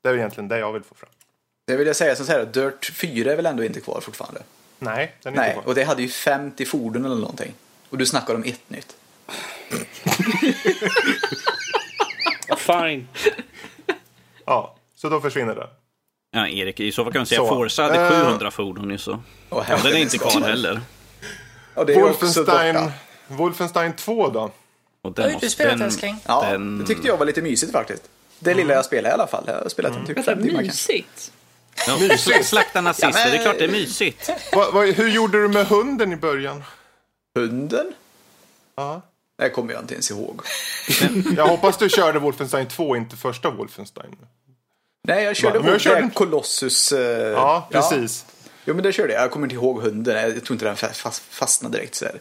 Det 0.02 0.08
är 0.08 0.14
egentligen 0.16 0.48
det 0.48 0.58
jag 0.58 0.72
vill 0.72 0.82
få 0.82 0.94
fram. 0.94 1.10
Det 1.66 1.76
vill 1.76 1.86
jag 1.86 1.96
säga 1.96 2.16
så 2.16 2.24
här, 2.24 2.46
Dirt 2.46 2.92
4 2.94 3.32
är 3.32 3.36
väl 3.36 3.46
ändå 3.46 3.64
inte 3.64 3.80
kvar 3.80 4.00
fortfarande? 4.00 4.42
Nej, 4.84 5.14
den 5.22 5.32
är 5.32 5.36
Nej, 5.38 5.48
inte 5.50 5.60
kvar. 5.62 5.68
och 5.68 5.74
det 5.74 5.84
hade 5.84 6.02
ju 6.02 6.08
50 6.08 6.64
fordon 6.64 7.04
eller 7.04 7.16
någonting. 7.16 7.52
Och 7.90 7.98
du 7.98 8.06
snackar 8.06 8.34
om 8.34 8.44
ett 8.44 8.70
nytt. 8.70 8.96
Fine. 12.58 13.08
Ja, 14.44 14.74
så 14.96 15.08
då 15.08 15.20
försvinner 15.20 15.54
det. 15.54 15.68
Ja, 16.30 16.48
Erik, 16.48 16.80
i 16.80 16.92
så 16.92 17.04
fall 17.04 17.12
kan 17.12 17.20
man 17.20 17.26
säga 17.26 17.40
Så. 17.40 17.48
Forza 17.48 17.82
hade 17.82 18.00
Eh. 18.00 18.08
700 18.10 18.50
fordon 18.50 18.90
ju 18.90 18.98
så. 18.98 19.22
Åh, 19.50 19.66
Ja, 19.70 19.76
den 19.82 19.92
är 19.92 19.96
inte 19.96 20.18
kvar 20.18 20.40
heller. 20.40 20.80
Och 21.74 21.86
det 21.86 21.92
är 21.92 21.96
ju 21.96 22.02
också 22.04 22.26
Wolfenstein. 22.26 22.90
Wolfenstein 23.28 23.92
2 23.92 24.28
då? 24.28 24.40
Och 24.40 24.52
Vad 25.02 25.18
har 25.18 25.28
den, 25.28 25.38
du 25.40 25.50
spelat 25.50 25.72
den, 25.78 25.82
älskling? 25.82 26.16
Ja, 26.26 26.46
den- 26.50 26.78
det 26.78 26.86
tyckte 26.86 27.06
jag 27.08 27.16
var 27.16 27.26
lite 27.26 27.42
mysigt 27.42 27.72
faktiskt. 27.72 28.02
Det 28.38 28.54
lilla 28.54 28.74
jag 28.74 28.84
spelade 28.84 29.08
i 29.08 29.12
alla 29.12 29.26
fall. 29.26 29.44
Jag 29.46 29.54
har 29.54 29.68
spelat 29.68 29.96
en 29.96 30.06
typ 30.06 30.16
Vänta, 30.16 30.34
mysigt. 30.36 31.32
Ja, 31.86 31.96
sl- 31.96 32.42
slakta 32.42 32.80
nazister, 32.80 33.08
Ja, 33.08 33.14
men- 33.14 33.30
det 33.32 33.38
är 33.38 33.42
klart 33.42 33.58
det 33.58 33.64
är 33.64 33.68
mysigt. 33.68 34.30
Va, 34.52 34.70
va, 34.70 34.80
hur 34.82 35.08
gjorde 35.08 35.42
du 35.42 35.48
med 35.48 35.66
hunden 35.66 36.12
i 36.12 36.16
början? 36.16 36.64
Hunden? 37.38 37.92
Ja. 38.76 39.02
Det 39.38 39.50
kommer 39.50 39.72
jag 39.72 39.82
inte 39.82 39.94
ens 39.94 40.10
ihåg. 40.10 40.40
Jag 41.36 41.46
hoppas 41.46 41.76
du 41.78 41.88
körde 41.88 42.18
Wolfenstein 42.18 42.68
2, 42.68 42.96
inte 42.96 43.16
första 43.16 43.50
Wolfenstein. 43.50 44.16
Nej, 45.08 45.24
jag 45.24 45.36
körde 45.36 45.60
Men 45.60 45.68
jag 45.72 45.80
körde- 45.80 46.10
Colossus. 46.14 46.92
eh, 46.92 47.28
Ja, 47.32 47.68
precis. 47.72 48.24
Jo, 48.64 48.74
men 48.74 48.82
det 48.82 48.92
körde 48.92 49.12
jag. 49.12 49.22
Jag 49.22 49.30
kommer 49.30 49.46
inte 49.46 49.54
ihåg 49.54 49.82
hunden. 49.82 50.16
Jag 50.34 50.44
tror 50.44 50.54
inte 50.54 50.64
den 50.64 50.76
fa- 50.76 50.92
fast, 50.92 51.22
fastnade 51.30 51.78
direkt 51.78 51.94
så 51.94 52.04
här. 52.04 52.20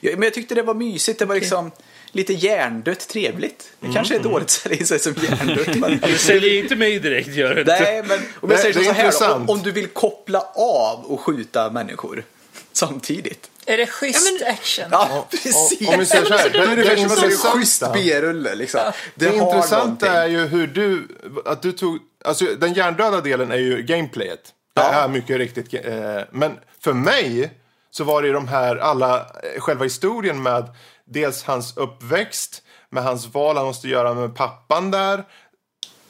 Ja, 0.00 0.10
men 0.12 0.22
jag 0.22 0.34
tyckte 0.34 0.54
det 0.54 0.62
var 0.62 0.74
mysigt. 0.74 1.18
Det 1.18 1.24
var 1.24 1.34
liksom 1.34 1.70
lite 2.14 2.32
hjärndött 2.32 3.08
trevligt. 3.08 3.68
Det 3.80 3.92
kanske 3.94 4.14
är 4.14 4.18
Mm. 4.18 4.30
dåligt 4.32 4.44
att 4.46 4.50
sälja 4.50 4.78
in 4.78 4.86
sig 4.86 4.98
som 4.98 5.14
hjärndött. 5.22 5.76
Men... 5.76 6.00
Du 6.06 6.18
säljer 6.18 6.62
inte 6.62 6.76
mig 6.76 6.98
direkt, 6.98 7.28
gör 7.28 7.54
du 7.54 7.60
inte. 7.60 7.78
Nej, 7.80 8.02
men 8.08 8.18
om 8.40 8.48
Det- 8.48 8.54
jag 8.54 8.60
säger 8.62 8.74
det 9.04 9.12
så 9.12 9.24
här. 9.24 9.30
Då, 9.30 9.34
om, 9.34 9.50
om 9.50 9.62
du 9.62 9.72
vill 9.72 9.86
koppla 9.88 10.40
av 10.56 11.04
och 11.04 11.20
skjuta 11.20 11.70
människor 11.70 12.24
samtidigt. 12.72 13.50
Är 13.66 13.76
det 13.76 13.86
schysst 13.86 14.40
Ja, 14.40 14.46
men- 14.46 14.54
action? 14.54 14.84
Ja, 14.90 15.26
precis. 15.30 15.88
Om 15.88 15.98
vi 15.98 16.06
säger 16.06 16.24
så 16.24 16.34
här, 16.34 16.50
Då 16.50 16.58
är 16.58 16.66
det, 16.66 16.74
det 16.74 16.82
det, 16.82 16.94
det, 16.94 16.96
intressanta- 16.96 17.58
schysst 17.58 17.82
B-rulle 17.94 18.54
liksom. 18.54 18.80
Det, 19.14 19.26
har 19.26 19.34
intressanta 19.34 20.06
är 20.12 20.26
ju 20.26 20.46
hur 20.46 20.66
du, 20.66 21.08
att 21.44 21.62
du 21.62 21.72
tog, 21.72 21.98
alltså 22.24 22.44
den 22.44 22.72
hjärndöda 22.74 23.20
delen 23.20 23.50
är 23.52 23.56
ju 23.58 23.82
gameplayet. 23.82 24.40
Det 24.74 24.80
Ja. 24.82 24.92
är 24.92 25.08
mycket 25.08 25.36
riktigt, 25.38 25.74
eh, 25.74 26.20
men 26.30 26.52
för 26.80 26.92
mig 26.92 27.50
så 27.90 28.04
var 28.04 28.22
det 28.22 28.28
ju 28.28 28.34
de 28.34 28.48
här, 28.48 28.76
alla, 28.76 29.18
eh, 29.18 29.60
själva 29.60 29.84
historien 29.84 30.42
med 30.42 30.64
dels 31.06 31.42
hans 31.44 31.76
uppväxt, 31.76 32.62
med 32.90 33.02
hans 33.04 33.34
val 33.34 33.56
han 33.56 33.66
måste 33.66 33.88
göra 33.88 34.14
med 34.14 34.34
pappan 34.36 34.90
där. 34.90 35.24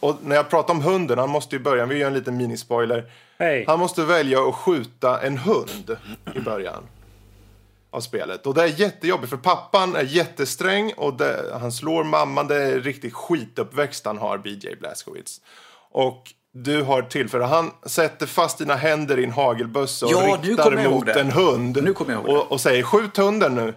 Och 0.01 0.17
när 0.23 0.37
jag 0.37 0.51
pratar 0.51 0.75
om 0.75 0.83
hunden, 0.83 1.19
han 1.19 1.31
måste 1.31 1.57
i 1.57 1.59
början, 1.59 1.89
vi 1.89 1.99
gör 1.99 2.07
en 2.07 2.15
liten 2.15 2.37
minispoiler. 2.37 3.13
Hej. 3.39 3.65
Han 3.67 3.79
måste 3.79 4.05
välja 4.05 4.49
att 4.49 4.55
skjuta 4.55 5.21
en 5.21 5.39
hund 5.39 5.97
i 6.35 6.41
början 6.41 6.83
av 7.91 8.01
spelet. 8.01 8.47
Och 8.47 8.55
det 8.55 8.63
är 8.63 8.81
jättejobbigt 8.81 9.31
för 9.31 9.37
pappan 9.37 9.97
är 9.97 10.03
jättesträng 10.03 10.93
och 10.97 11.15
det, 11.15 11.57
han 11.61 11.73
slår 11.73 12.05
mamman. 12.05 12.49
Det 12.49 12.63
är 12.63 12.81
riktigt 12.81 13.15
skituppväxt 13.15 14.07
han 14.07 14.19
har, 14.19 14.39
BJ 14.39 14.77
Blazkowicz. 14.81 15.41
Och 15.91 16.33
du 16.53 16.83
har 16.83 17.03
tillfälle, 17.03 17.45
han 17.45 17.71
sätter 17.87 18.27
fast 18.27 18.59
dina 18.59 18.75
händer 18.75 19.19
i 19.19 19.25
en 19.25 19.31
hagelbössa 19.31 20.07
och 20.07 20.13
Ja, 20.13 20.39
riktar 20.43 20.89
mot 20.91 21.09
en 21.09 21.31
hund. 21.31 21.83
Nu 21.83 21.93
kommer 21.93 22.13
jag 22.13 22.21
ihåg 22.21 22.35
det. 22.35 22.39
och, 22.41 22.53
och 22.53 22.61
säger 22.61 22.83
skjut 22.83 23.17
hunden 23.17 23.55
nu. 23.55 23.75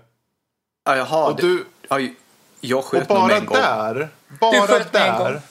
Ja, 0.87 0.95
jaha. 0.95 1.27
Och 1.31 1.35
du- 1.35 1.65
ja, 1.89 1.99
jag 2.61 2.79
Och 2.79 2.85
sköt 2.85 3.09
nog 3.09 3.17
bara 3.17 3.37
en 3.37 3.45
där, 3.45 4.09
Du 4.27 4.37
bara 4.37 4.77
en 4.77 4.91
där. 4.91 5.41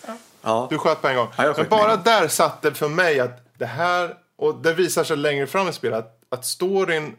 Ja. 0.42 0.66
Du 0.70 0.78
sköt 0.78 1.02
på 1.02 1.08
en 1.08 1.16
gång. 1.16 1.28
Ja, 1.36 1.54
Men 1.56 1.68
bara 1.68 1.96
där 1.96 2.28
satt 2.28 2.62
det 2.62 2.74
för 2.74 2.88
mig 2.88 3.20
att 3.20 3.58
det 3.58 3.66
här, 3.66 4.14
och 4.38 4.54
det 4.62 4.74
visar 4.74 5.04
sig 5.04 5.16
längre 5.16 5.46
fram 5.46 5.68
i 5.68 5.72
spelet, 5.72 5.98
att, 5.98 6.18
att 6.28 6.44
storyn 6.44 7.16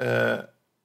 eh, 0.00 0.38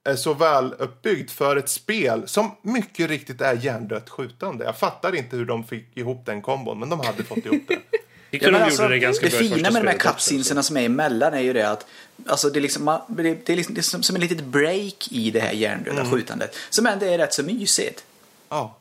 är 0.10 0.16
så 0.16 0.34
väl 0.34 0.74
uppbyggd 0.80 1.30
för 1.30 1.56
ett 1.56 1.70
spel 1.70 2.28
som 2.28 2.56
mycket 2.62 3.10
riktigt 3.10 3.42
är 3.42 3.54
hjärndött 3.54 4.10
skjutande. 4.10 4.66
Jag 4.66 4.78
fattar 4.78 5.16
inte 5.16 5.36
hur 5.36 5.46
de 5.46 5.64
fick 5.64 5.98
ihop 5.98 6.26
den 6.26 6.42
kombon, 6.42 6.80
men 6.80 6.90
de 6.90 7.00
hade 7.00 7.24
fått 7.24 7.38
ihop 7.38 7.62
det. 7.68 7.78
Tycker 8.32 8.46
Ja, 8.46 8.52
de 8.52 8.58
gjorde 8.58 8.66
alltså, 8.66 8.88
det 8.88 9.00
ganska 9.00 9.26
det 9.26 9.32
bra 9.32 9.40
fina 9.40 9.72
med 9.72 9.84
de 9.84 9.88
här 9.88 9.98
cutscenesarna 9.98 10.64
som 10.64 10.78
är 10.78 10.86
emellan 10.86 11.34
är 11.34 11.40
ju 11.40 11.54
det 11.54 11.70
att 11.70 11.86
alltså 12.28 12.50
det, 12.50 12.60
är 12.60 12.62
liksom, 12.62 13.00
det, 13.08 13.50
är 13.50 13.56
liksom, 13.56 13.76
det 13.76 13.82
är 13.82 14.02
som, 14.02 14.16
ett 14.16 14.22
litet 14.22 14.44
break 14.44 15.08
i 15.12 15.32
det 15.32 15.40
här 15.40 15.52
hjärndöda 15.52 16.00
Mm. 16.00 16.12
skjutandet. 16.12 16.56
Som 16.70 16.86
ändå 16.86 17.06
är 17.06 17.18
rätt 17.18 17.34
så 17.34 17.44
mysigt. 17.44 18.04
Ja. 18.50 18.78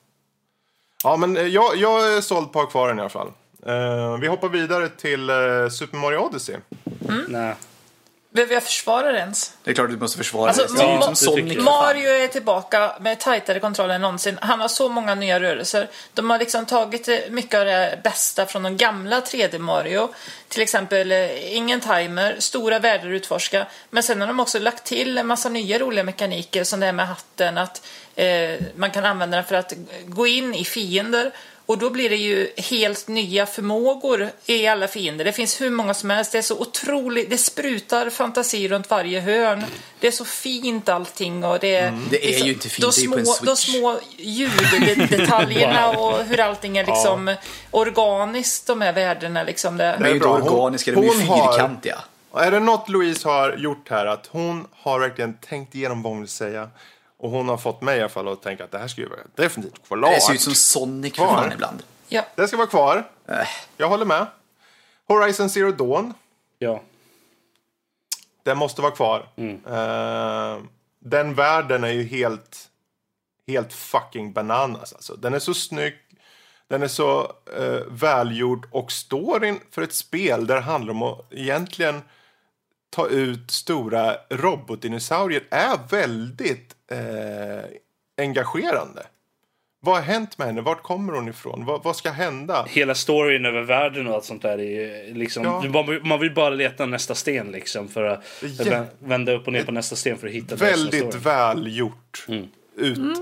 Ja, 1.04 1.16
men 1.16 1.36
eh, 1.36 1.46
jag, 1.46 1.76
jag 1.76 2.16
är 2.16 2.20
såld 2.20 2.52
på 2.52 2.58
att 2.60 2.64
ha 2.64 2.70
kvar 2.70 2.88
den 2.88 2.98
i 2.98 3.00
alla 3.00 3.10
fall. 3.10 3.32
Eh, 3.66 4.16
vi 4.20 4.26
hoppar 4.26 4.48
vidare 4.48 4.88
till 4.88 5.30
eh, 5.30 5.36
Super 5.70 5.96
Mario 5.98 6.18
Odyssey. 6.18 6.56
Nej. 7.28 7.54
Behöver 8.32 8.54
jag 8.54 8.62
försvara 8.62 9.12
det 9.12 9.18
ens? 9.18 9.52
Det 9.64 9.70
är 9.70 9.74
klart 9.74 9.84
att 9.84 9.90
du 9.90 9.98
måste 9.98 10.18
försvara 10.18 10.48
Alltså, 10.48 10.62
det. 10.62 10.78
Som 10.78 11.10
det 11.10 11.16
Sonic. 11.16 11.58
Mario 11.58 12.10
är 12.10 12.28
tillbaka 12.28 12.92
med 13.00 13.20
tajtare 13.20 13.60
kontroller 13.60 13.94
än 13.94 14.00
någonsin. 14.00 14.38
Han 14.42 14.60
har 14.60 14.68
så 14.68 14.88
många 14.88 15.14
nya 15.14 15.40
rörelser. 15.40 15.90
De 16.14 16.30
har 16.30 16.38
liksom 16.38 16.66
tagit 16.66 17.08
eh, 17.08 17.18
mycket 17.30 17.60
av 17.60 17.66
det 17.66 18.00
bästa 18.04 18.46
från 18.46 18.62
de 18.62 18.76
gamla 18.76 19.20
3D 19.20 19.58
Mario. 19.58 20.08
Till 20.48 20.62
exempel 20.62 21.12
eh, 21.12 21.56
ingen 21.56 21.80
timer, 21.80 22.36
stora 22.38 22.78
världar 22.78 23.06
att 23.06 23.12
utforska. 23.12 23.66
Men 23.90 24.02
sen 24.02 24.20
har 24.20 24.28
de 24.28 24.40
också 24.40 24.58
lagt 24.58 24.84
till 24.84 25.18
en 25.18 25.26
massa 25.26 25.48
nya 25.48 25.78
roliga 25.78 26.04
mekaniker 26.04 26.64
som 26.64 26.80
det 26.80 26.86
här 26.86 26.92
med 26.92 27.08
hatten. 27.08 27.58
Att 27.58 27.86
eh, 28.16 28.60
man 28.76 28.90
kan 28.90 29.04
använda 29.04 29.36
den 29.36 29.46
för 29.46 29.54
att 29.54 29.72
gå 30.06 30.26
in 30.26 30.54
i 30.54 30.64
fiender. 30.64 31.32
Och 31.70 31.78
då 31.78 31.90
blir 31.90 32.10
det 32.10 32.16
ju 32.16 32.50
helt 32.56 33.08
nya 33.08 33.46
förmågor 33.46 34.30
i 34.46 34.66
alla 34.66 34.88
fiender. 34.88 35.24
Det 35.24 35.32
finns 35.32 35.60
hur 35.60 35.70
många 35.70 35.94
som 35.94 36.10
helst. 36.10 36.32
Det 36.32 36.38
är 36.38 36.42
så 36.42 36.58
otroligt, 36.58 37.30
det 37.30 37.38
sprutar 37.38 38.10
fantasi 38.10 38.68
runt 38.68 38.90
varje 38.90 39.20
hörn. 39.20 39.64
Det 40.00 40.06
är 40.06 40.10
så 40.10 40.24
fint 40.24 40.88
allting 40.88 41.44
och 41.44 41.58
det, 41.58 41.76
Mm. 41.76 42.06
Det 42.10 42.34
är 42.34 42.38
så- 42.38 42.46
ju 42.46 42.52
inte 42.52 42.68
fint, 42.68 42.80
de 42.94 43.00
det 43.00 43.06
är 43.16 43.18
ju 43.18 43.24
på 43.24 43.32
små, 43.32 43.44
de 43.46 43.56
små 43.56 44.00
ljuddetaljerna 44.16 45.90
och 45.98 46.24
hur 46.24 46.40
allting 46.40 46.78
är 46.78 46.86
liksom 46.86 47.34
organiskt, 47.70 48.66
de 48.66 48.80
här 48.80 48.92
värdena 48.92 49.42
liksom. 49.42 49.76
Det. 49.76 49.96
De 49.98 50.04
är 50.04 50.08
ju 50.08 50.14
inte 50.14 50.28
organiska, 50.28 50.92
de 50.92 50.98
är 51.08 51.14
ju 51.14 51.26
har- 51.26 51.52
fyrkantiga. 51.52 51.98
Och 52.30 52.42
är 52.44 52.50
det 52.50 52.60
något 52.60 52.88
Louise 52.88 53.28
har 53.28 53.56
gjort 53.56 53.90
här, 53.90 54.06
att 54.06 54.26
hon 54.26 54.66
har 54.72 54.98
verkligen 55.00 55.34
tänkt 55.34 55.74
igenom 55.74 56.02
vad 56.02 56.12
hon 56.12 56.20
vill 56.20 56.28
säga. 56.28 56.68
Och 57.22 57.30
hon 57.30 57.48
har 57.48 57.56
fått 57.56 57.82
mig 57.82 57.98
i 57.98 58.00
alla 58.00 58.08
fall 58.08 58.28
att 58.28 58.42
tänka 58.42 58.64
att 58.64 58.70
det 58.70 58.78
här 58.78 58.88
ska 58.88 59.00
ju 59.00 59.08
vara 59.08 59.20
definitivt 59.34 59.88
klart. 59.88 60.14
Det 60.14 60.20
ser 60.20 60.34
ut 60.34 60.40
som 60.40 60.54
Sonic 60.54 61.16
för 61.16 61.26
fan 61.26 61.52
ibland. 61.52 61.82
Ja. 62.08 62.22
Det 62.34 62.48
ska 62.48 62.56
vara 62.56 62.66
kvar. 62.66 63.08
Äh. 63.28 63.34
Jag 63.76 63.88
håller 63.88 64.04
med. 64.04 64.26
Horizon 65.08 65.50
Zero 65.50 65.72
Dawn, 65.72 66.14
Ja. 66.58 66.82
den 68.42 68.58
måste 68.58 68.82
vara 68.82 68.92
kvar. 68.92 69.28
Eh, 69.36 70.58
den 70.98 71.34
världen 71.34 71.84
är 71.84 71.88
ju 71.92 72.02
helt, 72.04 72.68
helt 73.46 73.72
fucking 73.72 74.32
bananas. 74.32 74.92
Alltså. 74.92 75.16
Den 75.16 75.34
är 75.34 75.38
så 75.38 75.54
snygg, 75.54 75.94
den 76.68 76.82
är 76.82 76.88
så 76.88 77.22
uh, 77.58 77.80
välgjord 77.88 78.66
och 78.70 78.92
storyn 78.92 79.60
för 79.70 79.82
ett 79.82 79.94
spel 79.94 80.46
där 80.46 80.54
det 80.54 80.60
handlar 80.60 80.92
om 80.94 81.02
att 81.02 81.32
egentligen 81.32 82.02
ta 82.90 83.06
ut 83.08 83.50
stora 83.50 84.16
robotdinosaurier 84.30 85.42
är 85.50 85.78
väldigt 85.90 86.76
eh, 86.90 87.64
engagerande. 88.24 89.06
Vad 89.82 89.94
har 89.94 90.02
hänt 90.02 90.38
med 90.38 90.46
henne? 90.46 90.60
Vart 90.60 90.82
kommer 90.82 91.12
hon 91.12 91.28
ifrån? 91.28 91.64
Vad, 91.64 91.82
vad 91.82 91.96
ska 91.96 92.10
hända? 92.10 92.66
Hela 92.68 92.94
storyn 92.94 93.44
över 93.46 93.62
världen 93.62 94.06
och 94.06 94.14
allt 94.14 94.24
sånt 94.24 94.42
där 94.42 94.58
är 94.58 95.06
ju 95.08 95.14
liksom... 95.14 95.44
Ja. 95.44 95.62
Man, 95.68 96.08
man 96.08 96.20
vill 96.20 96.34
bara 96.34 96.50
leta 96.50 96.86
nästa 96.86 97.14
sten 97.14 97.50
liksom 97.50 97.88
för 97.88 98.02
att 98.04 98.24
vä- 98.40 98.86
vända 98.98 99.32
upp 99.32 99.46
och 99.46 99.52
ner 99.52 99.64
på 99.64 99.72
nästa 99.72 99.96
sten 99.96 100.18
för 100.18 100.26
att 100.26 100.32
hitta 100.32 100.56
Väldigt 100.56 100.84
lösningen 100.84 101.06
på 101.06 101.12
storyn. 101.20 101.24
väl 101.24 101.76
gjort. 101.76 102.26
Ut. 102.76 103.18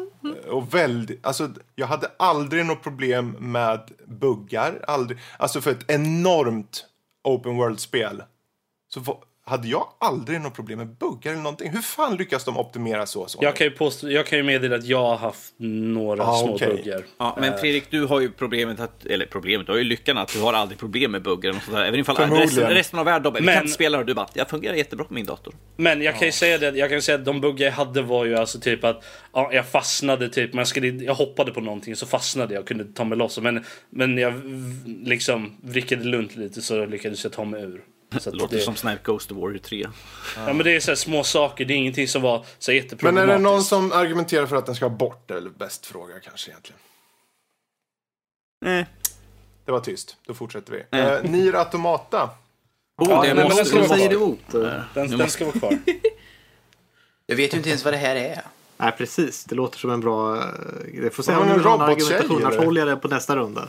Och 0.49 0.75
väldigt, 0.75 1.27
alltså, 1.27 1.51
jag 1.75 1.87
hade 1.87 2.11
aldrig 2.17 2.67
något 2.67 2.83
problem 2.83 3.37
med 3.39 3.81
buggar. 4.07 4.85
Aldrig, 4.87 5.19
alltså 5.39 5.61
för 5.61 5.71
ett 5.71 5.91
enormt 5.91 6.87
open 7.25 7.57
world-spel. 7.57 8.23
Så 8.89 9.19
hade 9.49 9.69
jag 9.69 9.89
aldrig 9.99 10.41
något 10.41 10.55
problem 10.55 10.79
med 10.79 10.89
buggar 10.89 11.33
eller 11.33 11.43
någonting. 11.43 11.71
Hur 11.71 11.83
fan 11.83 12.17
lyckas 12.17 12.45
de 12.45 12.59
optimera 12.59 13.07
så? 13.07 13.27
så? 13.27 13.39
Jag 13.43 13.57
kan, 13.57 13.67
ju 13.67 13.71
påstå, 13.71 14.11
jag 14.11 14.27
kan 14.27 14.39
ju 14.39 14.45
meddela 14.45 14.77
att 14.77 14.85
jag 14.85 15.03
har 15.03 15.17
haft 15.17 15.55
några 15.59 16.23
Ah, 16.27 16.35
små 16.39 16.55
okej. 16.55 16.69
buggar. 16.77 17.03
Ja, 17.19 17.37
men 17.41 17.59
Fredrik, 17.59 17.85
du 17.91 18.05
har 18.07 18.21
ju 18.21 18.31
problemet 18.31 18.81
att, 18.81 19.07
eller 19.07 19.27
problemet, 19.27 19.67
du 19.67 19.73
har 19.73 19.79
ju 19.79 19.85
lyckan 19.85 20.19
att 20.19 20.33
du 20.33 20.41
har 20.41 20.53
aldrig 20.53 20.79
problem 20.79 21.11
med 21.13 21.23
buggar 21.23 21.51
och. 21.51 21.79
Även 21.79 22.01
ifall 22.01 22.17
resten, 22.17 22.71
resten 22.71 22.99
av 22.99 23.05
världen, 23.05 23.33
vi 23.35 23.41
Men- 23.41 23.55
kan 23.55 23.63
inte 23.63 23.75
spela 23.75 23.99
och 23.99 24.07
du 24.07 24.15
bara, 24.15 24.29
jag 24.35 24.51
fungerar 24.51 24.75
jättebra 24.75 25.05
på 25.05 25.15
min 25.15 25.27
dator. 25.27 25.55
Men 25.77 26.03
jag 26.03 26.19
kan 26.19 26.29
ju 26.29 26.33
säga 26.33 26.59
det, 26.59 26.79
jag 26.79 26.91
kan 26.91 27.03
säga 27.03 27.19
att 27.19 27.25
de 27.25 27.41
buggar 27.41 27.67
jag 27.67 27.73
hade 27.73 28.03
var 28.03 28.25
ju 28.25 28.37
alltså 28.37 28.61
typ 28.61 28.85
att 28.85 29.05
ja, 29.33 29.51
jag 29.53 29.67
fastnade 29.69 30.29
typ, 30.29 30.53
men 30.53 30.59
jag, 30.59 30.69
skulle, 30.69 30.89
jag 30.89 31.15
hoppade 31.15 31.53
på 31.53 31.61
någonting 31.61 31.97
så 31.97 32.07
fastnade 32.07 32.55
jag 32.55 32.61
och 32.61 32.69
kunde 32.69 32.85
ta 32.85 33.05
mig 33.05 33.19
loss. 33.19 33.39
Men, 33.41 33.65
men 33.91 34.19
jag 34.19 34.33
liksom 35.05 35.57
vrickade 35.63 36.05
lugnt 36.05 36.37
lite 36.37 36.63
så 36.63 36.87
lyckades 36.87 37.25
jag 37.25 37.33
ta 37.33 37.45
mig 37.45 37.63
ur. 37.63 37.83
Så 38.21 38.31
låter 38.31 38.57
det, 38.57 38.63
som 38.63 38.77
Snipe 38.77 39.01
Ghost 39.05 39.31
Warrior 39.31 39.59
3. 39.59 39.87
ja, 40.37 40.47
men 40.53 40.59
det 40.59 40.77
är 40.77 40.81
så 40.81 40.91
här 40.91 40.97
små 40.97 41.25
saker, 41.25 41.65
det 41.65 41.75
är 41.75 41.77
ingenting 41.77 42.09
som 42.09 42.23
var 42.23 42.45
så 42.59 42.71
Men 42.71 42.77
jätteproblematiskt. 42.77 43.31
är 43.31 43.37
det 43.37 43.43
någon 43.43 43.63
som 43.63 43.93
argumenterar 43.93 44.47
för 44.47 44.57
att 44.57 44.67
den 44.67 44.75
ska 44.75 44.89
bort? 44.89 45.23
Det 45.29 45.35
är 45.35 45.41
väl 45.41 45.51
bäst 45.51 45.87
fråga 45.87 46.15
kanske 46.21 46.51
egentligen. 46.51 46.81
Nej. 48.65 48.87
Det 49.65 49.73
var 49.73 49.81
tyst. 49.81 50.17
Då 50.27 50.35
fortsätter 50.35 50.73
vi. 50.73 50.85
Mm. 50.99 51.25
Eh, 51.25 51.31
Nier 51.31 51.53
Automata. 51.55 52.25
Oh, 52.25 52.31
Ja, 53.11 53.23
det 53.23 53.27
nej, 53.27 53.35
men 53.35 53.45
måste 53.45 53.57
den 53.63 53.67
ska 53.67 53.77
du 53.81 53.87
vara 53.87 53.99
säger 53.99 54.11
kvar. 54.11 54.17
emot. 54.17 54.55
eh. 54.55 54.81
Den, 54.95 55.19
den 55.19 55.31
ska 55.31 55.45
vara 55.45 55.59
kvar. 55.59 55.79
Jag 57.27 57.37
vet 57.37 57.53
ju 57.53 57.57
inte 57.57 57.69
ens 57.69 57.85
vad 57.85 57.95
det 57.95 57.99
här 57.99 58.17
är. 58.17 58.43
Nej, 58.77 58.93
precis. 58.99 59.45
Det 59.45 59.55
låter 59.55 59.79
som 59.79 59.91
en 59.91 60.01
bra... 60.01 60.37
eh, 60.37 60.45
Det 61.03 61.11
får 61.11 61.23
se 61.23 61.35
om 61.37 61.43
en 61.43 61.49
har 61.49 61.59
robottjej, 61.59 61.93
argumentation. 62.17 62.45
Annars 62.47 62.57
håller 62.65 62.81
jag 62.81 62.89
det 62.89 62.97
på 62.97 63.09
nästa 63.09 63.37
runda. 63.37 63.69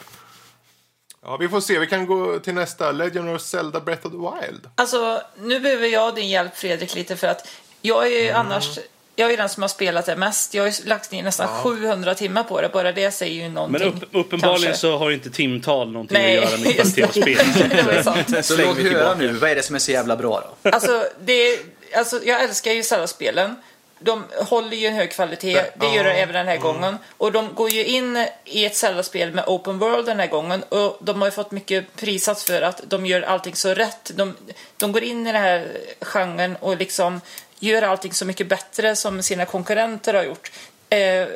Ja, 1.25 1.37
vi 1.37 1.49
får 1.49 1.61
se. 1.61 1.79
Vi 1.79 1.87
kan 1.87 2.05
gå 2.05 2.39
till 2.39 2.53
nästa. 2.53 2.91
Legend 2.91 3.35
of 3.35 3.41
Zelda 3.41 3.79
Breath 3.79 4.07
of 4.07 4.11
the 4.11 4.17
Wild. 4.47 4.61
Alltså, 4.75 5.21
nu 5.37 5.59
behöver 5.59 5.87
jag 5.87 6.15
din 6.15 6.29
hjälp 6.29 6.57
Fredrik 6.57 6.95
lite 6.95 7.15
för 7.15 7.27
att 7.27 7.47
jag 7.81 8.07
är 8.07 8.23
ju 8.23 8.29
annars 8.29 8.79
jag 9.15 9.33
är 9.33 9.37
den 9.37 9.49
som 9.49 9.63
har 9.63 9.67
spelat 9.67 10.05
det 10.05 10.15
mest. 10.15 10.53
Jag 10.53 10.63
har 10.63 10.67
ju 10.67 10.85
lagt 10.85 11.11
ner 11.11 11.23
nästan 11.23 11.47
700 11.63 12.15
timmar 12.15 12.43
på 12.43 12.61
det. 12.61 12.69
Bara 12.69 12.91
det 12.91 13.11
säger 13.11 13.35
ju 13.35 13.41
Men 13.41 13.53
någonting. 13.53 13.87
upp, 13.87 14.09
uppenbarligen 14.11 14.61
kanske. 14.61 14.81
så 14.81 14.97
har 14.97 15.09
ju 15.09 15.15
inte 15.15 15.29
timtal 15.29 15.91
någonting 15.91 16.17
Nej, 16.17 16.37
att 16.37 16.51
göra 16.51 16.59
med 16.61 16.75
kvalitet 16.95 17.21
spelet. 17.21 18.03
sant. 18.05 18.45
Så 18.45 18.57
låt 18.57 18.77
höra 18.77 19.15
nu, 19.15 19.33
vad 19.33 19.49
är 19.49 19.55
det 19.55 19.61
som 19.63 19.75
är 19.75 19.79
så 19.79 19.91
jävla 19.91 20.15
bra 20.15 20.53
då? 20.63 20.69
Alltså, 20.69 21.05
det, 21.21 21.59
alltså, 21.95 22.23
jag 22.23 22.43
älskar 22.43 22.71
ju 22.71 22.83
Zelda-spelen. 22.83 23.55
De 23.99 24.23
håller 24.35 24.77
ju 24.77 24.87
en 24.87 24.93
hög 24.93 25.11
kvalitet, 25.11 25.61
det 25.75 25.95
gör 25.95 26.03
de 26.03 26.09
även 26.09 26.33
den 26.33 26.47
här 26.47 26.57
gången. 26.57 26.97
Och 27.17 27.31
de 27.31 27.53
går 27.53 27.69
ju 27.69 27.85
in 27.85 28.27
i 28.45 28.65
ett 28.65 28.75
Zelda-spel 28.75 29.33
med 29.33 29.43
Open 29.47 29.79
World 29.79 30.05
den 30.05 30.19
här 30.19 30.27
gången. 30.27 30.63
Och 30.63 30.97
de 31.01 31.21
har 31.21 31.27
ju 31.27 31.31
fått 31.31 31.51
mycket 31.51 31.95
prisats 31.95 32.43
för 32.43 32.61
att 32.61 32.81
de 32.87 33.05
gör 33.05 33.21
allting 33.21 33.55
så 33.55 33.73
rätt. 33.73 34.11
De, 34.15 34.35
de 34.77 34.91
går 34.91 35.03
in 35.03 35.27
i 35.27 35.31
den 35.31 35.41
här 35.41 35.67
genren 36.01 36.55
och 36.55 36.77
liksom 36.77 37.21
gör 37.59 37.81
allting 37.81 38.13
så 38.13 38.25
mycket 38.25 38.47
bättre 38.47 38.95
som 38.95 39.23
sina 39.23 39.45
konkurrenter 39.45 40.13
har 40.13 40.23
gjort. 40.23 40.51
Eh, 40.89 41.27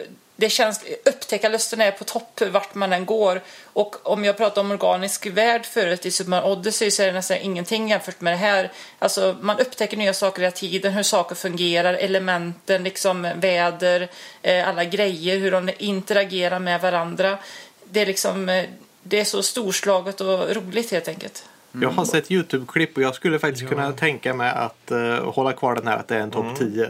det 0.43 0.49
känns, 0.49 0.85
upptäckarlusten 1.05 1.81
är 1.81 1.91
på 1.91 2.03
topp 2.03 2.41
vart 2.51 2.75
man 2.75 2.93
än 2.93 3.05
går. 3.05 3.41
Och 3.73 4.09
om 4.11 4.25
jag 4.25 4.37
pratar 4.37 4.61
om 4.61 4.71
organisk 4.71 5.25
värld 5.25 5.65
förut 5.65 6.05
i 6.05 6.11
Super 6.11 6.29
Mario 6.29 6.51
Odyssey 6.51 6.91
så 6.91 7.03
är 7.03 7.07
det 7.07 7.13
nästan 7.13 7.37
ingenting 7.37 7.89
jämfört 7.89 8.21
med 8.21 8.33
det 8.33 8.37
här. 8.37 8.71
Alltså 8.99 9.35
man 9.41 9.59
upptäcker 9.59 9.97
nya 9.97 10.13
saker 10.13 10.41
hela 10.41 10.51
tiden, 10.51 10.93
hur 10.93 11.03
saker 11.03 11.35
fungerar, 11.35 11.93
elementen, 11.93 12.83
liksom 12.83 13.27
väder, 13.35 14.09
eh, 14.41 14.67
alla 14.67 14.83
grejer, 14.83 15.37
hur 15.37 15.51
de 15.51 15.69
interagerar 15.77 16.59
med 16.59 16.81
varandra. 16.81 17.37
Det 17.83 18.01
är 18.01 18.05
liksom, 18.05 18.49
eh, 18.49 18.65
det 19.03 19.19
är 19.19 19.25
så 19.25 19.43
storslaget 19.43 20.21
och 20.21 20.55
roligt 20.55 20.91
helt 20.91 21.07
enkelt. 21.07 21.45
Jag 21.81 21.89
har 21.89 22.05
sett 22.05 22.31
YouTube-klipp 22.31 22.97
och 22.97 23.03
jag 23.03 23.15
skulle 23.15 23.39
faktiskt 23.39 23.69
kunna 23.69 23.91
tänka 23.91 24.33
mig 24.33 24.51
att 24.51 24.91
eh, 24.91 25.31
hålla 25.31 25.53
kvar 25.53 25.75
den 25.75 25.87
här 25.87 25.97
att 25.97 26.07
det 26.07 26.15
är 26.15 26.19
en 26.19 26.31
topp 26.31 26.57
10. 26.57 26.89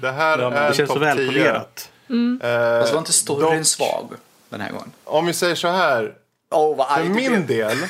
Det 0.00 0.12
här 0.12 0.38
Ja, 0.38 0.52
är 0.52 0.68
Det 0.68 0.74
känns 0.74 0.90
så 0.90 0.94
topp 0.94 1.91
10. 2.12 2.38
välpolerat. 2.40 2.86
Eh, 2.86 2.92
var 2.92 2.98
inte 2.98 3.12
storyn 3.12 3.58
dock, 3.58 3.66
svag 3.66 4.08
den 4.48 4.60
här 4.60 4.70
gången? 4.70 4.92
Om 5.04 5.26
vi 5.26 5.32
säger 5.32 5.54
så 5.54 5.68
här, 5.68 6.14
vad 6.48 6.88
för 6.88 7.04
min 7.04 7.14
blev. 7.14 7.46
del 7.46 7.78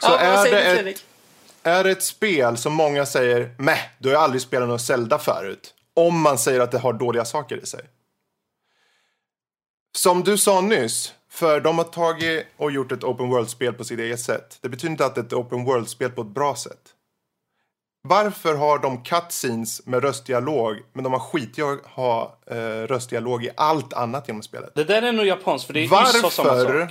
så 0.00 0.10
ja, 0.10 0.18
är, 0.18 0.50
det 0.50 0.62
ett, 0.62 0.74
Fredrik? 0.74 1.04
är 1.62 1.84
det 1.84 1.90
ett 1.90 2.02
spel 2.02 2.56
som 2.56 2.72
många 2.72 3.06
säger, 3.06 3.54
meh, 3.58 3.80
du 3.98 4.14
har 4.14 4.22
aldrig 4.22 4.42
spelat 4.42 4.68
någon 4.68 4.78
Zelda 4.78 5.18
förut. 5.18 5.74
Om 5.94 6.20
man 6.20 6.38
säger 6.38 6.60
att 6.60 6.70
det 6.70 6.78
har 6.78 6.92
dåliga 6.92 7.24
saker 7.24 7.56
i 7.62 7.66
sig. 7.66 7.80
Som 9.96 10.24
du 10.24 10.38
sa 10.38 10.60
nyss, 10.60 11.12
för 11.30 11.60
de 11.60 11.78
har 11.78 11.84
tagit 11.84 12.46
och 12.56 12.72
gjort 12.72 12.92
ett 12.92 13.04
open 13.04 13.28
world-spel 13.28 13.72
på 13.72 13.84
sitt 13.84 13.98
eget 13.98 14.20
sätt. 14.20 14.58
Det 14.60 14.68
betyder 14.68 14.90
inte 14.90 15.06
att 15.06 15.14
det 15.14 15.20
är 15.20 15.24
ett 15.24 15.32
open 15.32 15.64
world-spel 15.64 16.10
på 16.10 16.20
ett 16.20 16.26
bra 16.26 16.56
sätt. 16.56 16.93
Varför 18.06 18.54
har 18.54 18.78
de 18.78 19.02
cutscenes 19.02 19.86
med 19.86 20.02
röstdialog, 20.02 20.76
men 20.92 21.04
de 21.04 21.12
har 21.12 21.20
skit 21.20 21.58
i 21.58 21.62
att 21.62 21.86
ha 21.86 22.36
eh, 22.46 22.56
röstdialog 22.86 23.44
i 23.44 23.50
allt 23.56 23.92
annat 23.92 24.28
genom 24.28 24.42
spelet? 24.42 24.72
Det 24.74 24.84
där 24.84 25.02
är 25.02 25.12
nog 25.12 25.26
japanskt 25.26 25.66
för 25.66 25.74
det 25.74 25.84
är 25.84 25.88
Varför? 25.88 26.22
Varför? 26.22 26.42
samma 26.42 26.86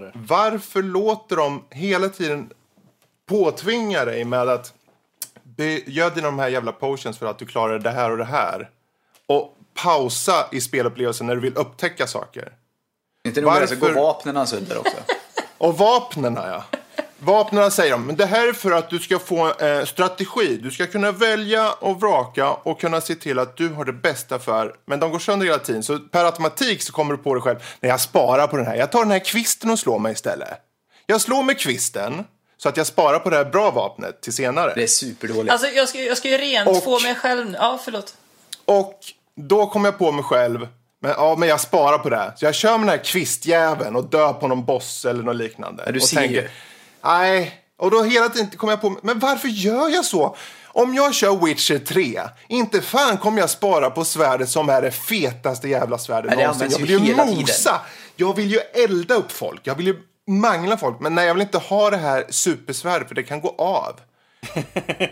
sak. 0.00 0.12
Varför 0.14 0.82
låter 0.82 1.36
de 1.36 1.64
hela 1.70 2.08
tiden 2.08 2.50
påtvinga 3.28 4.04
dig 4.04 4.24
med 4.24 4.48
att 4.48 4.74
gör 5.86 6.10
dina 6.10 6.26
de 6.26 6.38
här 6.38 6.48
jävla 6.48 6.72
potions 6.72 7.18
för 7.18 7.26
att 7.26 7.38
du 7.38 7.46
klarar 7.46 7.78
det 7.78 7.90
här 7.90 8.10
och 8.10 8.18
det 8.18 8.24
här. 8.24 8.70
Och 9.26 9.56
pausa 9.82 10.48
i 10.52 10.60
spelupplevelsen 10.60 11.26
när 11.26 11.34
du 11.34 11.40
vill 11.40 11.56
upptäcka 11.56 12.06
saker. 12.06 12.52
Inte 13.24 13.40
nog 13.40 13.52
med 13.52 13.62
det, 13.62 13.68
så 13.68 13.76
går 13.76 13.92
vapnen 13.92 14.46
sönder 14.46 14.78
också. 14.78 14.96
Och 15.58 15.78
vapnen 15.78 16.34
ja. 16.36 16.64
Vapnen 17.20 17.70
säger 17.70 17.92
de, 17.92 18.06
men 18.06 18.16
det 18.16 18.26
här 18.26 18.48
är 18.48 18.52
för 18.52 18.70
att 18.70 18.90
du 18.90 18.98
ska 18.98 19.18
få 19.18 19.48
eh, 19.60 19.84
strategi. 19.84 20.56
Du 20.62 20.70
ska 20.70 20.86
kunna 20.86 21.12
välja 21.12 21.72
och 21.72 22.00
vraka 22.00 22.50
och 22.50 22.80
kunna 22.80 23.00
se 23.00 23.14
till 23.14 23.38
att 23.38 23.56
du 23.56 23.68
har 23.68 23.84
det 23.84 23.92
bästa 23.92 24.38
för. 24.38 24.74
Men 24.86 25.00
de 25.00 25.10
går 25.10 25.18
sönder 25.18 25.46
hela 25.46 25.58
tiden. 25.58 25.82
Så 25.82 25.98
per 25.98 26.24
automatik 26.24 26.82
så 26.82 26.92
kommer 26.92 27.16
du 27.16 27.22
på 27.22 27.34
dig 27.34 27.42
själv, 27.42 27.58
nej 27.80 27.90
jag 27.90 28.00
sparar 28.00 28.46
på 28.46 28.56
den 28.56 28.66
här. 28.66 28.76
Jag 28.76 28.92
tar 28.92 28.98
den 29.02 29.10
här 29.10 29.24
kvisten 29.24 29.70
och 29.70 29.78
slår 29.78 29.98
mig 29.98 30.12
istället. 30.12 30.48
Jag 31.06 31.20
slår 31.20 31.42
med 31.42 31.58
kvisten 31.60 32.24
så 32.56 32.68
att 32.68 32.76
jag 32.76 32.86
sparar 32.86 33.18
på 33.18 33.30
det 33.30 33.36
här 33.36 33.44
bra 33.44 33.70
vapnet 33.70 34.20
till 34.20 34.32
senare. 34.32 34.72
Det 34.74 34.82
är 34.82 34.86
superdåligt. 34.86 35.52
Alltså 35.52 35.68
jag 35.68 35.88
ska, 35.88 35.98
jag 36.00 36.16
ska 36.18 36.28
ju 36.28 36.38
rent 36.38 36.68
Och- 36.68 36.84
få 36.84 37.00
mig 37.00 37.14
själv 37.14 37.46
nu. 37.50 37.56
Ja, 37.60 37.80
förlåt. 37.84 38.14
Och 38.64 38.94
då 39.36 39.66
kom 39.66 39.84
jag 39.84 39.98
på 39.98 40.12
mig 40.12 40.24
själv, 40.24 40.68
men, 41.02 41.10
ja, 41.16 41.34
men 41.38 41.48
jag 41.48 41.60
sparar 41.60 41.98
på 41.98 42.08
det. 42.10 42.16
här. 42.16 42.32
Så 42.36 42.44
jag 42.44 42.54
kör 42.54 42.70
med 42.78 42.80
den 42.80 42.88
här 42.98 43.04
kvistjäveln 43.04 43.96
och 43.96 44.04
dör 44.04 44.32
på 44.32 44.48
någon 44.48 44.64
boss 44.64 45.04
eller 45.04 45.22
något 45.22 45.36
liknande. 45.36 45.82
Ja, 45.86 45.92
du 45.92 45.98
och 46.00 46.04
ser 46.08 46.22
ju. 46.22 46.48
Nej. 47.02 47.64
Och 47.78 47.90
då 47.90 48.02
hela 48.02 48.28
tiden 48.28 48.50
kom 48.50 48.68
jag 48.68 48.80
på 48.80 48.96
men 49.02 49.18
varför 49.18 49.48
gör 49.48 49.88
jag 49.88 50.04
så? 50.04 50.36
Om 50.66 50.94
jag 50.94 51.14
kör 51.14 51.46
Witcher 51.46 51.78
3, 51.78 52.20
inte 52.48 52.80
fan 52.80 53.18
kommer 53.18 53.40
jag 53.40 53.50
spara 53.50 53.90
på 53.90 54.04
svärdet 54.04 54.48
som 54.48 54.68
är 54.68 54.82
det 54.82 54.90
fetaste 54.90 55.68
jävla 55.68 55.98
svärdet 55.98 56.36
Nej, 56.36 56.46
någonsin. 56.46 56.68
Jag 56.70 56.78
vill 56.78 56.90
ju 56.90 56.98
tiden. 56.98 57.26
mosa, 57.26 57.80
jag 58.16 58.36
vill 58.36 58.50
ju 58.50 58.58
elda 58.58 59.14
upp 59.14 59.32
folk, 59.32 59.60
jag 59.64 59.74
vill 59.74 59.86
ju 59.86 59.96
mangla 60.26 60.76
folk. 60.76 61.00
Men 61.00 61.14
nej, 61.14 61.26
jag 61.26 61.34
vill 61.34 61.42
inte 61.42 61.58
ha 61.58 61.90
det 61.90 61.96
här 61.96 62.24
supersvärdet 62.28 63.08
för 63.08 63.14
det 63.14 63.22
kan 63.22 63.40
gå 63.40 63.54
av. 63.58 64.00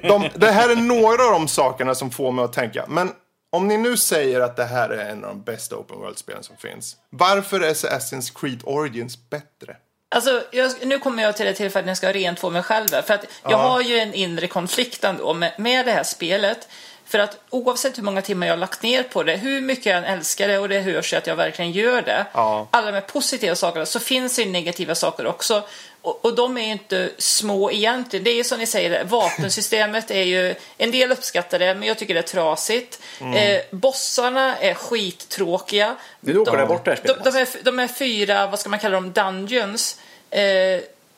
De, 0.03 0.29
det 0.35 0.51
här 0.51 0.69
är 0.69 0.77
några 0.77 1.25
av 1.25 1.33
de 1.33 1.49
sakerna 1.49 1.95
som 1.95 2.11
får 2.11 2.33
mig 2.33 2.45
att 2.45 2.53
tänka. 2.53 2.85
Men 2.89 3.11
om 3.53 3.69
ni 3.69 3.77
nu 3.77 3.97
säger 3.97 4.41
att 4.41 4.57
det 4.57 4.65
här 4.65 4.89
är 4.89 5.11
en 5.11 5.25
av 5.25 5.31
de 5.31 5.43
bästa 5.43 5.77
open 5.77 5.99
world-spelen 5.99 6.43
som 6.43 6.57
finns. 6.57 6.97
Varför 7.11 7.61
är 7.61 7.71
Assassin's 7.71 8.41
Creed 8.41 8.61
Origins 8.65 9.31
bättre? 9.31 9.77
Alltså, 10.09 10.43
jag, 10.51 10.73
nu 10.83 10.99
kommer 10.99 11.23
jag 11.23 11.37
till 11.37 11.47
det 11.47 11.53
tillfället 11.53 11.85
när 11.87 11.91
jag 11.91 11.97
ska 11.97 12.13
rent 12.13 12.41
få 12.41 12.51
mig 12.51 12.63
själv 12.63 12.89
För 12.89 13.15
att 13.15 13.25
jag 13.49 13.59
har 13.59 13.81
ju 13.81 13.99
en 13.99 14.15
inre 14.15 14.47
konflikt 14.47 15.05
ändå 15.05 15.35
med, 15.35 15.53
med 15.59 15.87
det 15.87 15.93
här 15.93 16.03
spelet. 16.03 16.69
För 17.09 17.19
att 17.19 17.39
oavsett 17.51 17.99
hur 17.99 18.03
många 18.03 18.23
timmar 18.23 18.47
jag 18.47 18.53
har 18.55 18.59
lagt 18.59 18.83
ner 18.83 19.03
på 19.03 19.23
det, 19.23 19.37
hur 19.37 19.61
mycket 19.61 19.87
jag 19.87 19.97
än 19.97 20.05
älskar 20.05 20.49
det 20.49 20.59
och 20.59 20.69
det 20.69 20.81
hörs 20.81 21.13
ju 21.13 21.17
att 21.17 21.27
jag 21.27 21.37
verkligen 21.37 21.73
gör 21.73 22.03
det. 22.03 22.27
Ja. 22.33 22.69
Alla 22.71 22.87
de 22.87 22.93
här 22.93 23.01
positiva 23.01 23.55
sakerna, 23.55 23.87
så 23.87 24.01
finns 24.01 24.37
det 24.37 24.43
ju 24.43 24.51
negativa 24.51 24.95
saker 24.95 25.27
också. 25.27 25.63
Och, 26.03 26.25
och 26.25 26.35
de 26.35 26.57
är 26.59 26.63
ju 26.65 26.73
inte 26.73 27.11
små 27.19 27.71
egentligen. 27.71 28.25
Det 28.25 28.31
är 28.31 28.35
ju 28.35 28.45
som 28.45 28.59
ni 28.59 28.67
säger, 28.67 29.05
vapensystemet 29.05 30.11
är 30.11 30.23
ju, 30.23 30.55
en 30.79 30.91
del 30.91 31.13
uppskattar 31.13 31.59
det, 31.59 31.75
men 31.75 31.89
jag 31.89 31.99
tycker 31.99 32.15
det 32.15 32.21
är 32.21 32.23
trasigt. 32.23 33.01
Eh, 33.21 33.61
bossarna 33.71 34.57
är 34.59 34.75
skittråkiga. 34.75 35.97
Nu 36.21 36.39
åker 36.39 36.53
De- 36.53 36.59
det 36.61 36.67
bort 36.67 36.85
det 36.85 36.91
här 36.91 36.97
de, 36.97 37.13
spelet. 37.15 37.25
de, 37.25 37.39
är, 37.39 37.65
de 37.65 37.79
är 37.79 37.89
fyra, 37.89 38.47
vad 38.47 38.61
ska 38.61 38.69
man 38.69 38.79
kalla 38.79 38.95
dem, 38.95 39.13
dungeons. 39.13 40.01
Eh, 40.31 40.41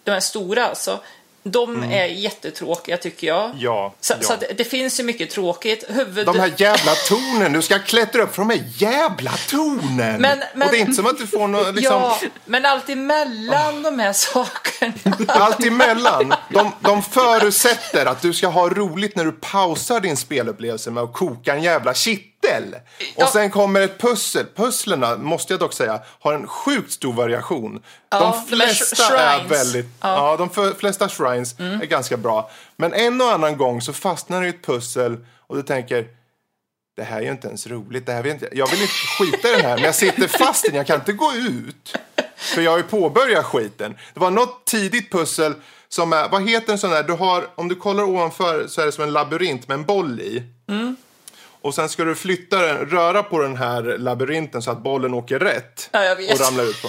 de 0.04 0.10
är 0.10 0.20
stora 0.20 0.66
alltså. 0.66 1.00
De 1.50 1.82
är 1.82 2.04
jättetråkiga 2.06 2.96
tycker 2.96 3.26
jag. 3.26 3.44
Mm. 3.44 3.56
Ja, 3.60 3.94
Så, 4.00 4.14
ja. 4.20 4.26
så 4.26 4.34
det 4.56 4.64
finns 4.64 5.00
ju 5.00 5.04
mycket 5.04 5.30
tråkigt. 5.30 5.84
Huvud... 5.88 6.26
De 6.26 6.38
här 6.40 6.52
jävla 6.56 6.94
tornen, 6.94 7.52
du 7.52 7.62
ska 7.62 7.78
klättra 7.78 8.22
upp 8.22 8.34
för 8.34 8.42
de 8.42 8.50
här 8.50 8.64
jävla 8.76 9.30
tornen! 9.50 10.20
Men- 10.20 10.42
men- 10.54 10.62
Och 10.68 10.72
det 10.72 10.76
är 10.78 10.80
inte 10.80 10.92
som 10.92 11.06
att 11.06 11.18
du 11.18 11.26
får 11.26 11.48
något 11.48 11.74
liksom... 11.74 11.94
Ja, 11.94 12.18
men 12.44 12.64
allt 12.66 12.88
emellan 12.88 13.82
de 13.82 13.98
här 13.98 14.12
sakerna. 14.12 14.92
Allt 15.28 15.64
emellan. 15.64 16.34
De, 16.50 16.72
de 16.80 17.02
förutsätter 17.02 18.06
att 18.06 18.22
du 18.22 18.32
ska 18.32 18.46
ha 18.48 18.68
roligt 18.68 19.16
när 19.16 19.24
du 19.24 19.32
pausar 19.32 20.00
din 20.00 20.16
spelupplevelse 20.16 20.90
med 20.90 21.02
att 21.02 21.12
koka 21.12 21.54
en 21.54 21.62
jävla 21.62 21.94
kittel. 21.94 22.24
Och 22.56 23.22
Ja. 23.22 23.26
sen 23.26 23.50
kommer 23.50 23.80
ett 23.80 23.98
pussel. 24.00 24.46
Pusslerna, 24.56 25.16
måste 25.16 25.52
jag 25.52 25.60
dock 25.60 25.72
säga, 25.72 26.00
har 26.20 26.32
en 26.32 26.46
sjukt 26.46 26.92
stor 26.92 27.12
variation. 27.12 27.82
Ja, 28.10 28.18
de 28.20 28.30
de 28.50 28.56
flesta 28.56 28.96
sh- 29.02 29.16
är 29.18 29.44
väldigt... 29.48 29.86
Ja, 30.00 30.36
Ja. 30.40 30.48
de 30.56 30.74
flesta 30.74 31.08
shrines 31.08 31.58
är 31.60 31.86
ganska 31.86 32.16
bra. 32.16 32.50
Men 32.76 32.92
en 32.92 33.20
och 33.20 33.32
annan 33.32 33.56
gång 33.56 33.82
så 33.82 33.92
fastnar 33.92 34.40
du 34.40 34.46
i 34.46 34.50
ett 34.50 34.64
pussel 34.66 35.16
och 35.46 35.56
du 35.56 35.62
tänker 35.62 36.06
det 36.96 37.02
här 37.04 37.18
är 37.18 37.22
ju 37.22 37.30
inte 37.30 37.48
ens 37.48 37.66
roligt. 37.66 38.06
Det 38.06 38.12
här 38.12 38.22
vill 38.22 38.32
inte, 38.32 38.48
jag 38.52 38.70
vill 38.70 38.80
inte 38.82 38.92
skita 39.18 39.48
i 39.48 39.52
den 39.52 39.60
här, 39.60 39.74
men 39.74 39.84
jag 39.84 39.94
sitter 39.94 40.28
fast 40.28 40.64
i 40.64 40.68
den. 40.68 40.76
Jag 40.76 40.86
kan 40.86 40.98
inte 40.98 41.12
gå 41.12 41.32
ut. 41.34 41.96
För 42.36 42.60
jag 42.62 42.70
har 42.70 42.78
ju 42.78 42.84
påbörjat 42.84 43.44
skiten. 43.44 43.96
Det 44.14 44.20
var 44.20 44.30
något 44.30 44.64
tidigt 44.64 45.12
pussel 45.12 45.54
som 45.88 46.12
är, 46.12 46.28
vad 46.28 46.48
heter 46.48 46.72
en 46.72 46.78
sån 46.78 46.90
där, 46.90 47.02
du 47.02 47.12
har, 47.12 47.46
om 47.54 47.68
du 47.68 47.74
kollar 47.74 48.02
ovanför 48.04 48.66
så 48.68 48.80
är 48.80 48.86
det 48.86 48.92
som 48.92 49.04
en 49.04 49.12
labyrint 49.12 49.68
med 49.68 49.74
en 49.74 49.84
boll 49.84 50.20
i. 50.20 50.42
Och 51.62 51.74
sen 51.74 51.88
ska 51.88 52.04
du 52.04 52.14
flytta 52.14 52.58
den, 52.62 52.76
röra 52.90 53.22
på 53.22 53.38
den 53.38 53.56
här 53.56 53.82
labyrinten 53.98 54.62
så 54.62 54.70
att 54.70 54.82
bollen 54.82 55.14
åker 55.14 55.38
rätt. 55.38 55.88
Ja, 55.92 56.04
jag 56.04 56.16
vet. 56.16 56.32
Och 56.32 56.40
ramlar 56.46 56.64
ut 56.64 56.82
på. 56.82 56.88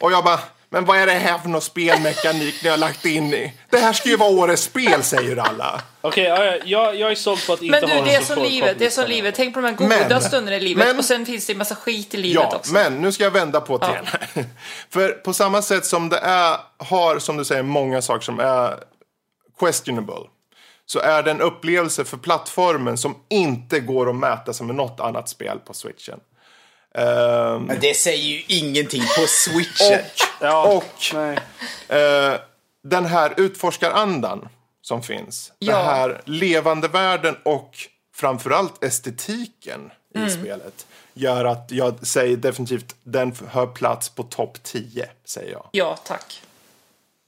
Och 0.00 0.12
jag 0.12 0.24
bara, 0.24 0.40
men 0.70 0.84
vad 0.84 0.98
är 0.98 1.06
det 1.06 1.12
här 1.12 1.38
för 1.38 1.48
någon 1.48 1.60
spelmekanik 1.60 2.54
ni 2.62 2.68
har 2.68 2.76
lagt 2.76 3.04
in 3.04 3.34
i? 3.34 3.52
Det 3.70 3.78
här 3.78 3.92
ska 3.92 4.08
ju 4.08 4.16
vara 4.16 4.30
årets 4.30 4.62
spel, 4.62 5.02
säger 5.02 5.36
alla. 5.36 5.80
Okej, 6.00 6.24
ja, 6.24 6.44
ja, 6.44 6.56
jag, 6.64 6.96
jag 6.96 7.10
är 7.10 7.14
såld 7.14 7.46
på 7.46 7.52
att 7.52 7.62
inte 7.62 7.80
Men 7.80 7.90
ha 7.90 7.94
du, 7.96 8.00
en 8.00 8.04
det 8.06 8.14
är 8.14 8.20
som 8.20 8.42
livet. 8.42 8.78
Det 8.78 8.86
är 8.86 8.90
som 8.90 9.06
livet. 9.08 9.34
Tänk 9.34 9.54
på 9.54 9.60
de 9.60 9.66
här 9.66 9.74
goda 9.76 9.88
Men- 10.08 10.22
stunderna 10.22 10.56
i 10.56 10.60
livet. 10.60 10.86
men- 10.86 10.98
och 10.98 11.04
sen 11.04 11.26
finns 11.26 11.46
det 11.46 11.52
en 11.52 11.58
massa 11.58 11.74
skit 11.74 12.14
i 12.14 12.16
livet 12.16 12.46
Ja, 12.50 12.56
också. 12.56 12.72
men 12.72 12.94
nu 12.94 13.12
ska 13.12 13.24
jag 13.24 13.30
vända 13.30 13.60
på 13.60 13.78
Ja. 13.80 13.96
det. 14.34 14.44
För 14.90 15.08
på 15.08 15.32
samma 15.32 15.62
sätt 15.62 15.86
som 15.86 16.08
det 16.08 16.18
är, 16.18 16.56
har, 16.78 17.18
som 17.18 17.36
du 17.36 17.44
säger, 17.44 17.62
många 17.62 18.02
saker 18.02 18.24
som 18.24 18.40
är 18.40 18.74
questionable. 19.58 20.14
Så 20.86 20.98
är 20.98 21.22
det 21.22 21.30
en 21.30 21.40
upplevelse 21.40 22.04
för 22.04 22.16
plattformen 22.16 22.98
som 22.98 23.14
inte 23.28 23.80
går 23.80 24.10
att 24.10 24.16
mäta 24.16 24.52
som 24.52 24.66
med 24.66 24.76
något 24.76 25.00
annat 25.00 25.28
spel 25.28 25.58
på 25.58 25.74
switchen. 25.74 26.20
Men 27.60 27.78
det 27.80 27.96
säger 27.96 28.24
ju 28.24 28.42
ingenting 28.46 29.02
på 29.02 29.26
switchen. 29.26 30.00
Ja, 30.40 30.66
och 30.76 31.14
nej. 31.14 31.38
eh, 31.88 32.38
den 32.82 33.06
här 33.06 33.34
utforskarandan 33.36 34.48
som 34.82 35.02
finns. 35.02 35.52
Ja. 35.58 35.76
Den 35.76 35.84
här 35.86 36.22
levande 36.24 36.88
världen 36.88 37.36
och 37.42 37.74
framförallt 38.14 38.84
estetiken 38.84 39.90
i 40.14 40.18
Mm. 40.18 40.30
spelet. 40.30 40.86
Gör 41.14 41.44
att 41.44 41.66
jag 41.70 42.06
säger 42.06 42.36
definitivt 42.36 42.94
den 43.02 43.36
har 43.50 43.66
plats 43.66 44.08
på 44.08 44.22
topp 44.22 44.58
10, 44.62 45.08
säger 45.24 45.52
jag. 45.52 45.68
Ja, 45.72 45.96
tack. 46.04 46.42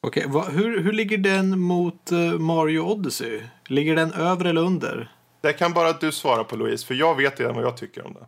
Okej, 0.00 0.24
vad- 0.26 0.48
hur, 0.52 0.80
hur 0.82 0.92
ligger 0.92 1.18
den 1.18 1.58
mot 1.60 2.12
eh, 2.12 2.18
Mario 2.18 2.80
Odyssey? 2.80 3.40
Ligger 3.66 3.96
den 3.96 4.12
över 4.12 4.44
eller 4.44 4.60
under? 4.60 5.12
Det 5.40 5.52
kan 5.52 5.72
bara 5.72 5.92
du 5.92 6.12
svara 6.12 6.44
på 6.44 6.56
Louise, 6.56 6.86
för 6.86 6.94
jag 6.94 7.14
vet 7.14 7.40
redan 7.40 7.54
vad 7.54 7.64
jag 7.64 7.76
tycker 7.76 8.06
om 8.06 8.14
det. 8.14 8.26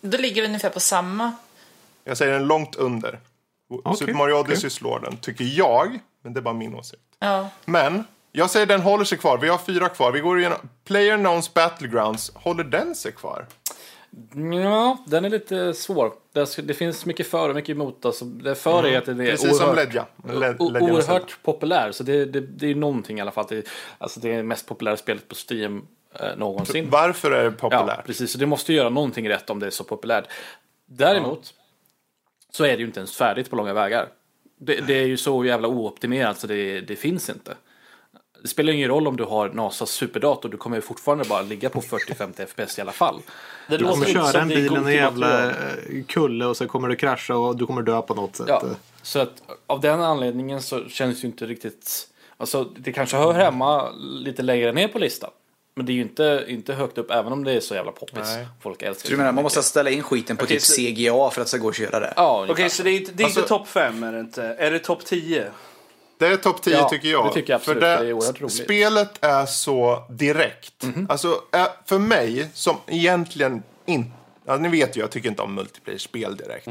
Då 0.00 0.18
ligger 0.18 0.42
det 0.42 0.48
ungefär 0.48 0.70
på 0.70 0.80
samma. 0.80 1.32
Jag 2.04 2.16
säger 2.18 2.32
den 2.32 2.46
långt 2.46 2.76
under. 2.76 3.20
Okej, 3.70 3.96
Super 3.98 4.12
Mario. 4.14 4.34
Odyssey 4.34 4.70
slår 4.70 5.00
den, 5.00 5.16
tycker 5.16 5.44
jag. 5.44 5.98
Men 6.22 6.32
det 6.34 6.40
är 6.40 6.42
bara 6.42 6.54
min 6.54 6.74
åsikt. 6.74 7.02
Ja. 7.18 7.48
Men, 7.64 8.04
jag 8.32 8.50
säger 8.50 8.66
den 8.66 8.80
håller 8.80 9.04
sig 9.04 9.18
kvar. 9.18 9.38
Vi 9.38 9.48
har 9.48 9.58
fyra 9.58 9.88
kvar. 9.88 10.12
Vi 10.12 10.20
går 10.20 10.38
igenom 10.40 10.58
Player 10.84 11.16
Knowns 11.18 11.54
Battlegrounds. 11.54 12.30
Håller 12.34 12.64
den 12.64 12.94
sig 12.94 13.12
kvar? 13.12 13.46
Ja, 14.62 14.98
den 15.06 15.24
är 15.24 15.30
lite 15.30 15.74
svår. 15.74 16.12
Det, 16.62 16.74
finns 16.74 17.06
mycket 17.06 17.26
för 17.26 17.48
och 17.48 17.54
mycket 17.54 17.70
emot. 17.70 18.04
Alltså, 18.04 18.24
det 18.24 18.54
för 18.54 18.86
är 18.86 18.98
att 18.98 19.04
den 19.04 19.20
är 19.20 19.24
Mm. 19.24 19.30
Precis 19.36 19.56
som 19.58 19.68
oerhört, 19.68 19.86
Ledja. 19.86 20.06
O- 20.58 20.70
Ledja 20.70 20.92
oerhört 20.94 21.42
populär. 21.42 21.92
Så 21.92 22.02
det, 22.02 22.24
det, 22.24 22.40
det 22.40 22.66
är 22.70 22.74
någonting 22.74 23.18
i 23.18 23.20
alla 23.20 23.30
fall. 23.30 23.46
Det, 23.48 23.68
alltså 23.98 24.20
det 24.20 24.32
är 24.32 24.36
det 24.36 24.42
mest 24.42 24.66
populära 24.66 24.96
spelet 24.96 25.28
på 25.28 25.34
Steam 25.50 25.86
eh, 26.14 26.36
någonsin. 26.36 26.90
Varför 26.90 27.30
är 27.30 27.44
det 27.44 27.56
Ja, 27.60 27.70
populärt? 27.70 28.06
precis. 28.06 28.32
Så 28.32 28.38
det 28.38 28.46
måste 28.46 28.72
göra 28.72 28.88
någonting 28.88 29.28
rätt 29.28 29.50
om 29.50 29.58
det 29.60 29.66
är 29.66 29.70
så 29.70 29.84
populärt. 29.84 30.24
Däremot 30.86 31.54
så 32.50 32.64
är 32.64 32.68
det 32.72 32.78
ju 32.78 32.86
inte 32.86 33.00
ens 33.00 33.16
färdigt 33.16 33.50
på 33.50 33.56
långa 33.56 33.72
vägar. 33.74 34.08
Det, 34.60 34.80
det 34.86 34.94
är 34.94 35.06
ju 35.06 35.16
så 35.16 35.44
jävla 35.44 35.68
ooptimerat 35.68 36.38
så 36.38 36.46
det, 36.46 36.80
det 36.80 36.96
finns 36.96 37.30
inte. 37.30 37.54
Det 38.42 38.48
spelar 38.48 38.72
ingen 38.72 38.88
roll 38.88 39.08
om 39.08 39.16
du 39.16 39.24
har 39.24 39.48
NASAs 39.48 39.90
superdator, 39.90 40.48
du 40.48 40.56
kommer 40.56 40.76
ju 40.76 40.80
fortfarande 40.82 41.24
bara 41.24 41.42
ligga 41.42 41.68
på 41.70 41.80
40-50 41.80 42.46
FPS 42.46 42.78
i 42.78 42.80
alla 42.80 42.92
fall. 42.92 43.20
Det 43.68 43.76
Du 43.76 43.84
kommer 43.84 44.06
köra 44.06 44.40
en 44.40 44.48
bil 44.48 44.72
i 44.72 44.76
en 44.76 44.92
jävla 44.92 45.46
eh, 45.50 45.54
kulle 46.06 46.44
och 46.46 46.56
så 46.56 46.68
kommer 46.68 46.88
du 46.88 46.96
krascha 46.96 47.34
och 47.36 47.56
du 47.56 47.66
kommer 47.66 47.82
dö 47.82 48.02
på 48.02 48.14
något 48.14 48.36
sätt. 48.36 48.46
Ja, 48.48 48.62
så 49.02 49.18
att 49.18 49.42
av 49.66 49.80
den 49.80 50.00
anledningen 50.00 50.62
så 50.62 50.88
känns 50.88 51.16
det 51.20 51.22
ju 51.22 51.28
inte 51.28 51.46
riktigt... 51.46 52.08
Alltså 52.36 52.64
det 52.64 52.92
kanske 52.92 53.16
hör 53.16 53.32
hemma 53.32 53.90
lite 53.98 54.42
längre 54.42 54.72
ner 54.72 54.88
på 54.88 54.98
listan. 54.98 55.30
Men 55.74 55.86
det 55.86 55.92
är 55.92 55.94
ju 55.94 56.02
inte, 56.02 56.44
inte 56.48 56.74
högt 56.74 56.98
upp 56.98 57.10
även 57.10 57.32
om 57.32 57.44
det 57.44 57.52
är 57.52 57.60
så 57.60 57.74
jävla 57.74 57.92
poppis. 57.92 58.18
Nej. 58.24 58.46
Folk 58.62 58.82
älskar 58.82 59.06
Så 59.06 59.10
du 59.10 59.16
menar 59.16 59.32
man 59.32 59.42
måste 59.44 59.62
ställa 59.62 59.90
in 59.90 60.02
skiten 60.02 60.36
på 60.36 60.44
Okej, 60.44 60.56
typ 60.56 60.62
så- 60.62 60.74
CGA 60.76 61.30
för 61.30 61.40
att 61.40 61.46
det 61.46 61.48
ska 61.48 61.58
gå 61.58 61.68
att 61.68 61.76
köra 61.76 62.00
det? 62.00 62.12
Ja, 62.16 62.40
Okej, 62.42 62.52
ungefär. 62.52 62.68
så 62.76 62.82
det 62.82 62.90
är 62.90 62.96
inte, 63.00 63.12
det 63.12 63.22
är 63.22 63.24
Alltså- 63.24 63.40
inte 63.40 63.48
topp 63.48 63.68
5 63.68 64.02
är 64.02 64.12
det 64.12 64.20
inte. 64.20 64.42
Är 64.42 64.70
det 64.70 64.78
topp 64.78 65.04
10? 65.04 65.46
Det 66.18 66.26
är 66.26 66.36
topp 66.36 66.62
10 66.62 66.76
Ja, 66.76 66.88
tycker 66.88 67.08
jag. 67.08 67.26
det 67.26 67.32
tycker 67.32 67.52
jag 67.52 67.58
absolut, 67.58 67.82
För 67.82 67.96
för 67.96 68.04
det 68.04 68.10
är 68.10 68.12
oerhört 68.12 68.40
roligt. 68.40 68.54
Spelet 68.64 69.24
är 69.24 69.46
så 69.46 70.06
direkt. 70.10 70.84
Alltså, 71.08 71.42
eh, 71.54 71.66
för 71.86 71.98
mig 71.98 72.50
som 72.54 72.76
egentligen 72.86 73.62
inte... 73.86 74.10
Ja, 74.46 74.56
ni 74.56 74.68
vet 74.68 74.96
ju, 74.96 75.00
jag 75.00 75.10
tycker 75.10 75.28
inte 75.28 75.42
om 75.42 75.54
multiplayer-spel 75.54 76.36
direkt. 76.36 76.68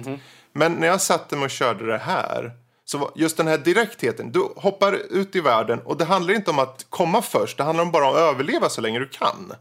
Men 0.53 0.73
när 0.73 0.87
jag 0.87 1.01
satte 1.01 1.35
mig 1.35 1.45
och 1.45 1.51
körde 1.51 1.85
det 1.85 1.97
här, 1.97 2.51
så 2.85 3.11
just 3.15 3.37
den 3.37 3.47
här 3.47 3.57
direktheten. 3.57 4.31
Du 4.31 4.47
hoppar 4.55 4.93
ut 4.93 5.35
i 5.35 5.41
världen 5.41 5.79
och 5.79 5.97
det 5.97 6.05
handlar 6.05 6.33
inte 6.33 6.51
om 6.51 6.59
att 6.59 6.85
komma 6.89 7.21
först. 7.21 7.57
Det 7.57 7.63
handlar 7.63 7.83
om 7.83 7.91
bara 7.91 8.09
att 8.09 8.15
överleva 8.15 8.69
så 8.69 8.81
länge 8.81 8.99
du 8.99 9.07
kan. 9.09 9.53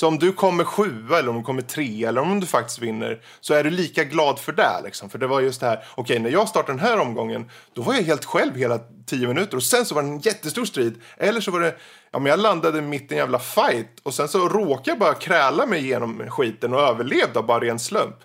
Så 0.00 0.06
om 0.06 0.18
du 0.18 0.32
kommer 0.32 0.64
sjua 0.64 1.18
eller 1.18 1.28
om 1.28 1.36
du 1.36 1.42
kommer 1.42 1.62
tre 1.62 2.04
eller 2.04 2.20
om 2.20 2.40
du 2.40 2.46
faktiskt 2.46 2.78
vinner 2.78 3.22
så 3.40 3.54
är 3.54 3.64
du 3.64 3.70
lika 3.70 4.04
glad 4.04 4.38
för 4.38 4.52
det. 4.52 4.80
Liksom. 4.84 5.10
För 5.10 5.18
det 5.18 5.26
var 5.26 5.40
just 5.40 5.60
det 5.60 5.66
här, 5.66 5.84
okej 5.94 6.18
när 6.18 6.30
jag 6.30 6.48
startade 6.48 6.78
den 6.78 6.86
här 6.86 6.98
omgången 6.98 7.50
då 7.72 7.82
var 7.82 7.94
jag 7.94 8.02
helt 8.02 8.24
själv 8.24 8.56
hela 8.56 8.80
tio 9.06 9.28
minuter 9.28 9.56
och 9.56 9.62
sen 9.62 9.84
så 9.84 9.94
var 9.94 10.02
det 10.02 10.08
en 10.08 10.18
jättestor 10.18 10.64
strid. 10.64 11.00
Eller 11.16 11.40
så 11.40 11.50
var 11.50 11.60
det, 11.60 11.76
ja 12.10 12.18
men 12.18 12.30
jag 12.30 12.40
landade 12.40 12.82
mitt 12.82 13.12
i 13.12 13.14
en 13.14 13.18
jävla 13.18 13.38
fight 13.38 14.00
och 14.02 14.14
sen 14.14 14.28
så 14.28 14.48
råkade 14.48 14.90
jag 14.90 14.98
bara 14.98 15.14
kräla 15.14 15.66
mig 15.66 15.84
igenom 15.84 16.30
skiten 16.30 16.74
och 16.74 16.80
överlevde 16.80 17.38
av 17.38 17.46
bara 17.46 17.60
ren 17.60 17.78
slump. 17.78 18.16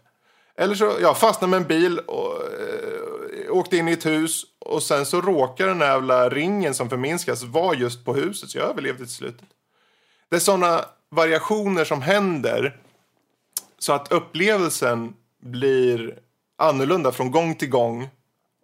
Eller 0.58 0.76
så, 0.76 0.94
ja, 1.02 1.14
fastnade 1.14 1.52
med 1.52 1.58
en 1.58 1.68
bil 1.68 2.00
och 2.00 2.36
eh, 2.36 3.52
åkte 3.52 3.78
in 3.78 3.88
i 3.88 3.92
ett 3.92 4.06
hus 4.06 4.44
och 4.60 4.84
sen 4.84 5.06
så 5.06 5.22
råkade 5.22 5.70
den 5.70 5.82
här 5.82 5.88
jävla 5.88 6.30
ringen 6.30 6.74
som 6.74 6.90
förminskas 6.90 7.44
vara 7.44 7.76
just 7.76 8.06
på 8.06 8.14
huset 8.14 8.50
så 8.50 8.58
jag 8.58 8.70
överlevde 8.70 9.06
till 9.06 9.16
slutet. 9.16 9.48
Det 10.30 10.36
är 10.36 10.40
sådana 10.40 10.86
variationer 11.14 11.86
som 11.86 12.02
händer 12.02 12.78
så 13.80 13.94
att 13.94 14.12
upplevelsen 14.12 15.14
blir 15.40 16.20
annorlunda 16.58 17.12
från 17.12 17.32
gång 17.32 17.56
till 17.56 17.70
gång 17.70 18.10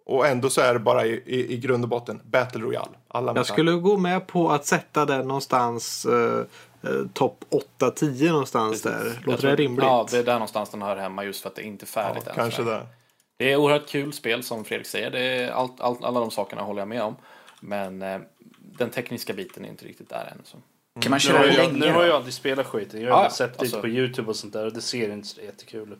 och 0.06 0.26
ändå 0.26 0.50
så 0.50 0.60
är 0.60 0.72
det 0.72 0.80
bara 0.80 1.06
i, 1.06 1.22
i, 1.26 1.52
i 1.52 1.56
grund 1.56 1.84
och 1.84 1.88
botten 1.88 2.20
Battle 2.24 2.60
Royale. 2.60 2.90
Alla 3.08 3.32
Jag 3.36 3.46
skulle 3.46 3.72
gå 3.72 3.96
med 3.96 4.26
på 4.26 4.50
att 4.50 4.66
sätta 4.66 5.06
den 5.06 5.28
någonstans 5.28 6.04
eh, 6.06 6.44
eh, 6.82 7.06
topp 7.12 7.44
8-10 7.78 8.28
någonstans 8.28 8.82
där. 8.82 9.04
Jag 9.06 9.26
Låter 9.26 9.40
tror- 9.40 9.50
det 9.50 9.56
rimligt? 9.56 9.84
Ja, 9.84 10.06
det 10.10 10.18
är 10.18 10.24
där 10.24 10.32
någonstans 10.32 10.70
den 10.70 10.82
hör 10.82 10.96
hemma 10.96 11.24
just 11.24 11.42
för 11.42 11.48
att 11.48 11.54
det 11.54 11.62
är 11.62 11.66
inte 11.66 11.84
är 11.84 11.86
färdigt 11.86 12.26
än. 12.26 12.34
Kanske 12.34 12.62
det. 12.62 12.86
Det 13.36 13.52
är 13.52 13.56
oerhört 13.56 13.88
kul 13.88 14.12
spel 14.12 14.42
som 14.42 14.64
Fredrik 14.64 14.86
säger. 14.86 15.10
Det 15.10 15.20
är 15.20 15.50
allt, 15.50 15.80
allt, 15.80 16.04
alla 16.04 16.20
de 16.20 16.30
sakerna 16.30 16.62
håller 16.62 16.80
jag 16.80 16.88
med 16.88 17.02
om. 17.02 17.16
Men 17.60 18.02
eh, 18.02 18.20
den 18.58 18.90
tekniska 18.90 19.32
biten 19.32 19.64
är 19.64 19.68
inte 19.68 19.84
riktigt 19.84 20.08
där 20.08 20.32
än. 20.32 20.42
Så. 20.44 20.56
Kan 21.00 21.10
man 21.10 21.16
Nu 21.16 21.20
köra 21.20 21.38
har, 21.38 21.44
det 21.46 21.52
jag, 21.54 21.66
länge 21.72 21.86
nu 21.86 21.92
har 21.92 22.04
jag 22.04 22.16
aldrig 22.16 22.34
spelat 22.34 22.66
skiten. 22.66 23.00
Jag 23.02 23.14
har 23.14 23.22
Ja, 23.24 23.30
sett 23.30 23.50
lite 23.50 23.60
alltså- 23.62 23.80
på 23.80 23.88
YouTube 23.88 24.28
och 24.30 24.36
sånt 24.36 24.52
där 24.52 24.66
och 24.66 24.72
det 24.72 24.80
ser 24.80 25.12
inte 25.12 25.28
så 25.28 25.40
jättekul 25.40 25.92
ut. 25.92 25.98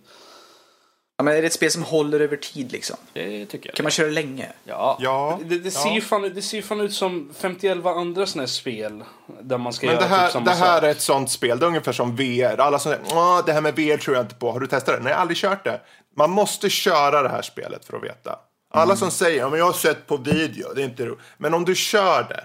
Ja, 1.17 1.25
men 1.25 1.37
är 1.37 1.41
det 1.41 1.47
ett 1.47 1.53
spel 1.53 1.71
som 1.71 1.83
håller 1.83 2.21
över 2.21 2.37
tid 2.37 2.73
liksom? 2.73 2.97
Det 3.13 3.47
tycker 3.47 3.69
jag. 3.69 3.77
Kan 3.77 3.85
man 3.85 3.91
köra 3.91 4.07
det 4.07 4.13
länge? 4.13 4.53
Ja. 4.65 4.97
Ja, 5.01 5.39
Det, 5.45 5.59
det, 5.59 5.71
ser 5.71 5.89
ja. 5.89 5.95
ju 5.95 6.01
fan, 6.01 6.23
det 6.35 6.43
ser 6.43 6.63
fan 6.63 6.81
ut 6.81 6.93
som 6.93 7.31
51 7.39 7.87
andra 7.87 8.27
såna 8.27 8.43
här 8.43 8.47
spel. 8.49 9.05
Där 9.41 9.59
man 9.59 9.73
ska 9.73 9.87
Men 9.87 9.95
göra 9.95 10.05
det 10.09 10.15
här, 10.15 10.27
typ 10.27 10.33
samma 10.33 10.45
det 10.45 10.51
här 10.51 10.75
sak. 10.77 10.85
är 10.85 10.89
ett 10.91 11.01
sånt 11.01 11.31
spel. 11.31 11.59
Det 11.59 11.65
är 11.65 11.69
ungefär 11.69 11.93
som 11.93 12.17
VR. 12.17 12.61
Alla 12.61 12.79
som 12.79 12.93
säger 12.93 13.05
"Åh, 13.17 13.43
det 13.47 13.53
här 13.53 13.61
med 13.61 13.75
VR 13.77 13.97
tror 13.97 14.17
jag 14.17 14.25
inte 14.25 14.35
på. 14.35 14.53
Har 14.53 14.61
du 14.61 14.67
testat 14.67 14.95
det? 14.97 15.01
Nej, 15.03 15.11
jag 15.11 15.17
har 15.17 15.21
aldrig 15.21 15.37
kört 15.39 15.65
det. 15.65 15.81
Man 16.17 16.31
måste 16.31 16.71
köra 16.71 17.23
det 17.23 17.29
här 17.29 17.43
spelet 17.43 17.85
för 17.85 17.97
att 17.97 18.03
veta. 18.05 18.39
Alla 18.73 18.97
som 18.97 19.11
säger 19.11 19.39
ja, 19.39 19.49
men 19.51 19.59
jag 19.59 19.67
har 19.67 19.73
sett 19.73 20.07
på 20.07 20.17
video, 20.17 20.73
det 20.75 20.81
är 20.83 20.85
inte 20.85 21.07
roligt. 21.07 21.19
Men 21.39 21.55
om 21.55 21.65
du 21.65 21.75
kör 21.75 22.23
det. 22.29 22.45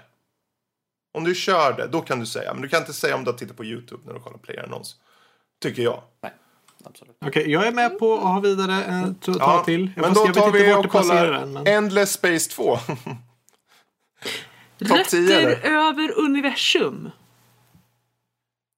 Om 1.15 1.23
du 1.23 1.35
kör 1.35 1.73
det, 1.73 1.87
då 1.87 2.01
kan 2.01 2.19
du 2.19 2.25
säga. 2.25 2.53
Men 2.53 2.61
du 2.61 2.69
kan 2.69 2.79
inte 2.79 2.93
säga 2.93 3.15
om 3.15 3.23
du 3.23 3.31
har 3.31 3.37
tittat 3.37 3.57
på 3.57 3.65
YouTube 3.65 4.03
när 4.05 4.13
du 4.13 4.19
kollar 4.19 4.37
playerannons. 4.37 4.95
Tycker 5.61 5.83
jag. 5.83 6.03
Nej, 6.21 6.33
absolut. 6.83 7.17
Okej, 7.25 7.51
jag 7.51 7.67
är 7.67 7.71
med 7.71 7.99
på 7.99 8.13
att 8.13 8.21
ha 8.23 8.39
vidare 8.39 8.83
ett 8.83 9.21
tag 9.21 9.35
Ja, 9.39 9.63
till. 9.65 9.91
Jag, 9.95 10.01
men 10.01 10.13
då 10.13 10.27
tar 10.27 10.51
vi 10.51 10.73
och 10.73 10.89
kollar 10.89 11.31
den. 11.31 11.53
Men... 11.53 11.67
Endless 11.67 12.11
Space 12.11 12.49
2. 12.49 12.77
Topp 14.87 15.07
10 15.07 15.21
Rätter 15.21 15.39
eller? 15.39 15.87
över 15.89 16.19
universum. 16.19 17.09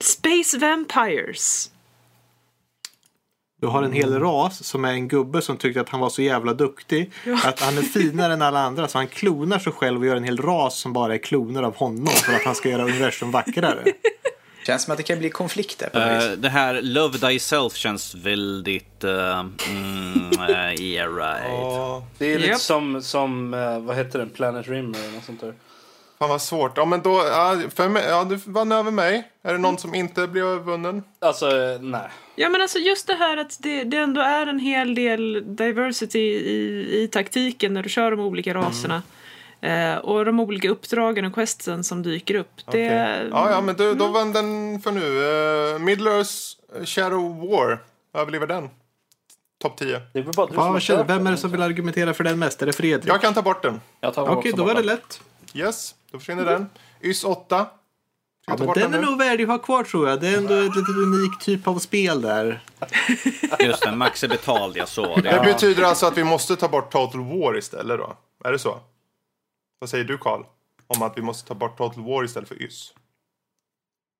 Space 0.03 0.57
Vampires. 0.57 1.71
Du 3.61 3.67
har 3.67 3.83
en 3.83 3.91
hel 3.91 4.19
ras 4.19 4.63
som 4.63 4.85
är 4.85 4.91
en 4.91 5.07
gubbe 5.07 5.41
som 5.41 5.57
tyckte 5.57 5.81
att 5.81 5.89
han 5.89 5.99
var 5.99 6.09
så 6.09 6.21
jävla 6.21 6.53
duktig. 6.53 7.11
Att 7.43 7.59
han 7.59 7.77
är 7.77 7.81
finare 7.81 8.33
än 8.33 8.41
alla 8.41 8.59
andra. 8.59 8.87
Så 8.87 8.97
han 8.97 9.07
klonar 9.07 9.59
sig 9.59 9.73
själv 9.73 9.99
och 9.99 10.05
gör 10.05 10.15
en 10.15 10.23
hel 10.23 10.37
ras 10.37 10.79
som 10.79 10.93
bara 10.93 11.13
är 11.13 11.17
kloner 11.17 11.63
av 11.63 11.75
honom. 11.75 12.07
För 12.07 12.33
att 12.33 12.43
han 12.43 12.55
ska 12.55 12.69
göra 12.69 12.83
universum 12.83 13.31
vackrare. 13.31 13.83
Känns 14.65 14.83
som 14.83 14.91
att 14.91 14.97
det 14.97 15.03
kan 15.03 15.19
bli 15.19 15.29
konflikter 15.29 15.89
på 15.89 15.99
vis. 15.99 16.37
det 16.37 16.49
här 16.49 16.81
Love 16.81 17.17
Thyself 17.19 17.75
känns 17.75 18.15
väldigt... 18.15 19.03
Uh, 19.03 19.39
mm, 19.69 20.31
uh, 20.49 20.81
yeah 20.81 21.15
right. 21.15 21.43
Ja, 21.49 22.07
Det 22.17 22.33
är 22.33 22.39
lite 22.39 22.55
som, 22.55 23.01
som 23.01 23.53
eh, 23.53 23.79
vad 23.79 23.95
heter 23.95 24.19
den, 24.19 24.29
Planet 24.29 24.67
Rimmer 24.67 24.99
eller 24.99 25.11
något 25.11 25.23
sånt 25.23 25.41
där. 25.41 25.53
Fan 26.19 26.29
vad 26.29 26.41
svårt. 26.41 26.77
Ja, 26.77 26.85
men 26.85 27.01
då, 27.01 27.11
ja, 27.11 27.57
för 27.75 27.89
mig, 27.89 28.05
ja, 28.09 28.23
du 28.23 28.35
vann 28.45 28.71
över 28.71 28.91
mig. 28.91 29.31
Är 29.43 29.51
det 29.53 29.59
någon 29.59 29.77
som 29.77 29.95
inte 29.95 30.27
blir 30.27 30.43
övervunnen? 30.43 31.03
Alltså, 31.19 31.57
eh, 31.57 31.79
nej. 31.81 32.09
Ja 32.35 32.49
men 32.49 32.61
alltså 32.61 32.79
just 32.79 33.07
det 33.07 33.13
här 33.13 33.37
att 33.37 33.57
det, 33.59 33.83
det 33.83 33.97
ändå 33.97 34.21
är 34.21 34.47
en 34.47 34.59
hel 34.59 34.95
del 34.95 35.43
diversity 35.55 36.19
i, 36.19 37.03
i 37.03 37.07
taktiken 37.07 37.73
när 37.73 37.83
du 37.83 37.89
kör 37.89 38.11
de 38.11 38.19
olika 38.19 38.53
raserna. 38.53 39.01
Eh, 39.61 39.95
och 39.95 40.25
de 40.25 40.39
olika 40.39 40.69
uppdragen 40.69 41.25
och 41.25 41.33
questen 41.33 41.83
som 41.83 42.03
dyker 42.03 42.35
upp. 42.35 42.51
Det, 42.55 42.85
Okej. 42.87 43.29
Ja, 43.31 43.51
ja, 43.51 43.61
men 43.61 43.75
du, 43.75 43.93
då 43.93 44.07
vann 44.07 44.33
den 44.33 44.81
för 44.81 44.91
nu. 44.91 45.05
Uh, 45.73 45.79
Middlers 45.79 46.57
Shadow 46.85 47.49
War. 47.49 47.79
Blir 48.25 48.39
den? 48.39 48.69
Topp 49.61 49.77
10. 49.77 50.01
Det 50.13 50.19
är 50.19 50.23
väl 50.23 50.33
bara 50.33 50.47
du 50.47 50.53
som 50.53 50.79
känner- 50.79 50.99
kört 50.99 51.09
vem 51.09 51.27
är 51.27 51.31
det 51.31 51.37
som 51.37 51.51
vill 51.51 51.61
argumentera 51.61 52.13
för 52.13 52.23
den 52.23 52.39
mest? 52.39 52.61
Är 52.61 52.65
det 52.65 52.73
Fredrik? 52.73 53.09
Jag 53.09 53.21
kan 53.21 53.33
ta 53.33 53.41
bort 53.41 53.63
den. 53.63 53.81
Okej, 54.01 54.23
också 54.23 54.57
då 54.57 54.63
var 54.63 54.75
det 54.75 54.83
lätt. 54.83 55.21
Yes, 55.53 55.95
då 56.11 56.19
försvinner 56.19 56.45
den. 56.45 56.69
YS 57.01 57.23
8. 57.23 57.45
Ska 57.47 57.71
Ja, 58.51 58.55
men 58.57 58.67
bort 58.67 58.75
den 58.75 58.93
är 58.93 58.99
nu? 59.01 59.05
nog 59.05 59.17
värdig 59.17 59.43
att 59.43 59.49
ha 59.49 59.57
kvar 59.57 59.83
tror 59.83 60.09
jag. 60.09 60.21
Det 60.21 60.27
är 60.27 60.37
ändå 60.37 60.53
ett 60.53 60.75
litet 60.75 60.95
unik 60.97 61.39
typ 61.39 61.67
av 61.67 61.79
spel 61.79 62.21
där. 62.21 62.63
Just 63.59 63.83
det, 63.83 63.91
Max 63.95 64.23
är 64.23 64.27
betald, 64.27 64.77
jag 64.77 64.87
såg 64.87 65.23
Det 65.23 65.31
det. 65.31 65.41
betyder 65.45 65.83
alltså 65.83 66.05
att 66.05 66.17
vi 66.17 66.23
måste 66.23 66.55
ta 66.55 66.67
bort 66.67 66.91
Total 66.91 67.21
War 67.21 67.57
istället 67.57 67.99
då? 67.99 68.17
Är 68.43 68.51
det 68.51 68.59
så? 68.59 68.79
Vad 69.79 69.89
säger 69.89 70.03
du 70.03 70.17
Karl? 70.17 70.43
Om 70.87 71.01
att 71.01 71.17
vi 71.17 71.21
måste 71.21 71.47
ta 71.47 71.53
bort 71.53 71.77
Total 71.77 72.03
War 72.03 72.23
istället 72.25 72.49
för 72.49 72.61
YS? 72.61 72.93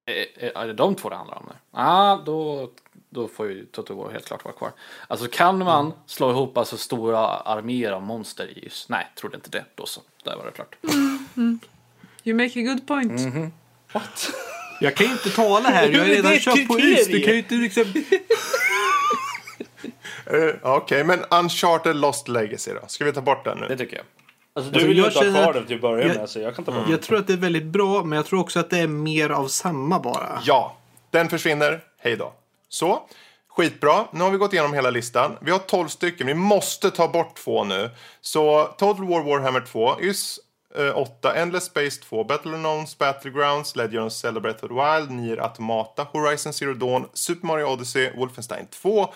Är, 0.06 0.44
är, 0.46 0.58
är 0.58 0.68
det 0.68 0.74
de 0.74 0.96
två 0.96 1.10
det 1.10 1.16
handlar 1.16 1.38
om? 1.38 1.46
Ja, 1.50 1.58
ah, 1.72 2.22
då, 2.26 2.70
då 3.10 3.28
får 3.28 3.48
ju 3.48 3.66
Toto 3.66 3.96
War 3.96 4.12
helt 4.12 4.26
klart 4.26 4.44
vara 4.46 4.56
kvar. 4.56 4.72
Alltså 5.08 5.28
kan 5.32 5.58
man 5.58 5.94
slå 6.06 6.30
ihop 6.32 6.58
alltså 6.58 6.78
stora 6.78 7.20
arméer 7.28 7.92
av 7.92 8.02
monster 8.02 8.48
i 8.58 8.64
just? 8.64 8.90
Nej, 8.90 9.08
trodde 9.16 9.36
inte 9.36 9.50
det. 9.50 9.66
Då 9.76 9.86
så, 9.86 10.02
där 10.24 10.36
var 10.38 10.46
det 10.46 10.52
klart. 10.52 10.76
You 12.28 12.38
make 12.38 12.60
a 12.60 12.64
good 12.64 12.88
point. 12.88 13.22
Jag 14.82 14.96
kan 14.96 15.06
ju 15.06 15.12
inte 15.12 15.30
tala 15.30 15.70
här. 15.70 15.90
Jag 15.90 16.00
har 16.00 16.06
är 16.06 16.10
redan 16.10 16.32
det 16.32 16.40
kört 16.40 16.68
på? 16.68 16.80
YS. 16.80 17.08
Du 17.08 17.20
kan 17.24 17.34
ju 17.34 17.38
inte 17.40 17.56
liksom... 17.56 17.84
Uh, 20.34 20.56
Okej, 20.62 21.04
men 21.04 21.20
Uncharted 21.32 21.96
Lost 21.96 22.28
Legacy 22.28 22.72
då? 22.74 22.80
Ska 22.88 23.06
vi 23.06 23.14
ta 23.14 23.22
bort 23.22 23.46
den 23.46 23.58
nu? 23.58 23.68
Det 23.68 23.78
tycker 23.78 23.96
jag. 23.96 24.06
Alltså, 24.56 24.72
du 24.72 24.76
Alltså, 24.78 24.88
vill 24.88 24.98
ju 24.98 25.04
jag 25.04 25.10
inte 25.10 25.20
ha 25.20 25.24
känner 25.26 25.42
kvar 25.44 25.50
att- 25.50 25.56
den 25.56 25.66
till 25.66 25.76
att 25.76 25.82
börja 25.82 26.08
jag- 26.08 26.16
med, 26.18 26.30
så 26.30 26.40
jag 26.40 26.56
kan 26.56 26.66
ta 26.66 26.72
bort 26.72 26.84
den. 26.84 26.92
Jag 26.92 27.02
tror 27.02 27.18
att 27.20 27.28
det 27.28 27.34
är 27.34 27.38
väldigt 27.38 27.64
bra, 27.66 28.04
men 28.04 28.16
jag 28.16 28.26
tror 28.26 28.40
också 28.40 28.60
att 28.60 28.70
det 28.70 28.78
är 28.80 28.88
mer 28.88 29.30
av 29.30 29.48
samma 29.48 30.00
bara. 30.00 30.42
Ja, 30.46 30.78
den 31.12 31.30
försvinner. 31.30 31.84
Hej 32.00 32.16
då. 32.16 32.34
Så, 32.70 33.02
skitbra. 33.50 34.06
Nu 34.12 34.24
har 34.24 34.32
vi 34.32 34.38
gått 34.38 34.54
igenom 34.54 34.74
hela 34.74 34.90
listan. 34.90 35.38
Vi 35.42 35.52
har 35.52 35.60
12 35.60 35.88
stycken. 35.88 36.28
Vi 36.28 36.34
måste 36.34 36.92
ta 36.92 37.08
bort 37.08 37.36
två 37.44 37.64
nu. 37.64 37.90
Så 38.22 38.64
Total 38.78 39.06
War 39.08 39.24
Warhammer 39.24 39.62
2, 39.62 39.96
YS 40.02 40.40
eh, 40.40 40.44
8, 40.96 41.34
Endless 41.36 41.64
Space 41.66 41.98
2, 42.10 42.24
Battleknown's 42.24 42.98
Battlegrounds, 42.98 43.76
Legend 43.76 44.06
of 44.06 44.14
Zelda 44.14 44.40
Breath 44.40 44.64
of 44.64 44.70
the 44.70 44.76
Wild, 44.76 45.12
Nier 45.12 45.40
Automata, 45.40 46.08
Horizon 46.14 46.54
Zero 46.54 46.74
Dawn, 46.74 47.06
Super 47.14 47.48
Mario 47.48 47.68
Odyssey, 47.68 48.10
Wolfenstein 48.16 48.68
2, 48.70 49.08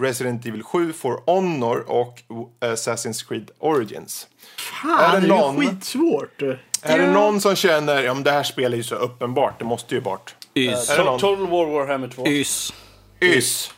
Resident 0.00 0.46
Evil 0.46 0.62
7, 0.62 0.92
For 0.92 1.22
Honor 1.26 1.90
och 1.90 2.22
eh, 2.60 2.72
Assassin's 2.72 3.28
Creed 3.28 3.50
Origins. 3.58 4.26
Fan, 4.56 5.00
Är 5.00 5.20
det 5.20 5.26
det 5.28 5.34
är 5.34 5.52
ju 5.62 5.68
skitsvårt. 5.68 6.42
Är 6.82 6.98
det 6.98 7.10
någon 7.10 7.40
som 7.40 7.56
känner 7.56 8.02
ja, 8.02 8.14
men 8.14 8.22
det 8.22 8.30
här 8.30 8.42
spelet 8.42 8.72
är 8.72 8.76
ju 8.76 8.82
så 8.82 8.94
uppenbart, 8.94 9.58
det 9.58 9.64
måste 9.64 9.94
ju 9.94 10.00
bort? 10.00 10.34
Ys. 10.54 10.90
Är 10.90 10.98
det 10.98 11.04
någon? 11.04 11.20
Total 11.20 11.46
War 11.46 11.66
Warhammer 11.66 12.08
2. 12.08 12.26
Ys. 12.26 12.72
Ys. 13.20 13.70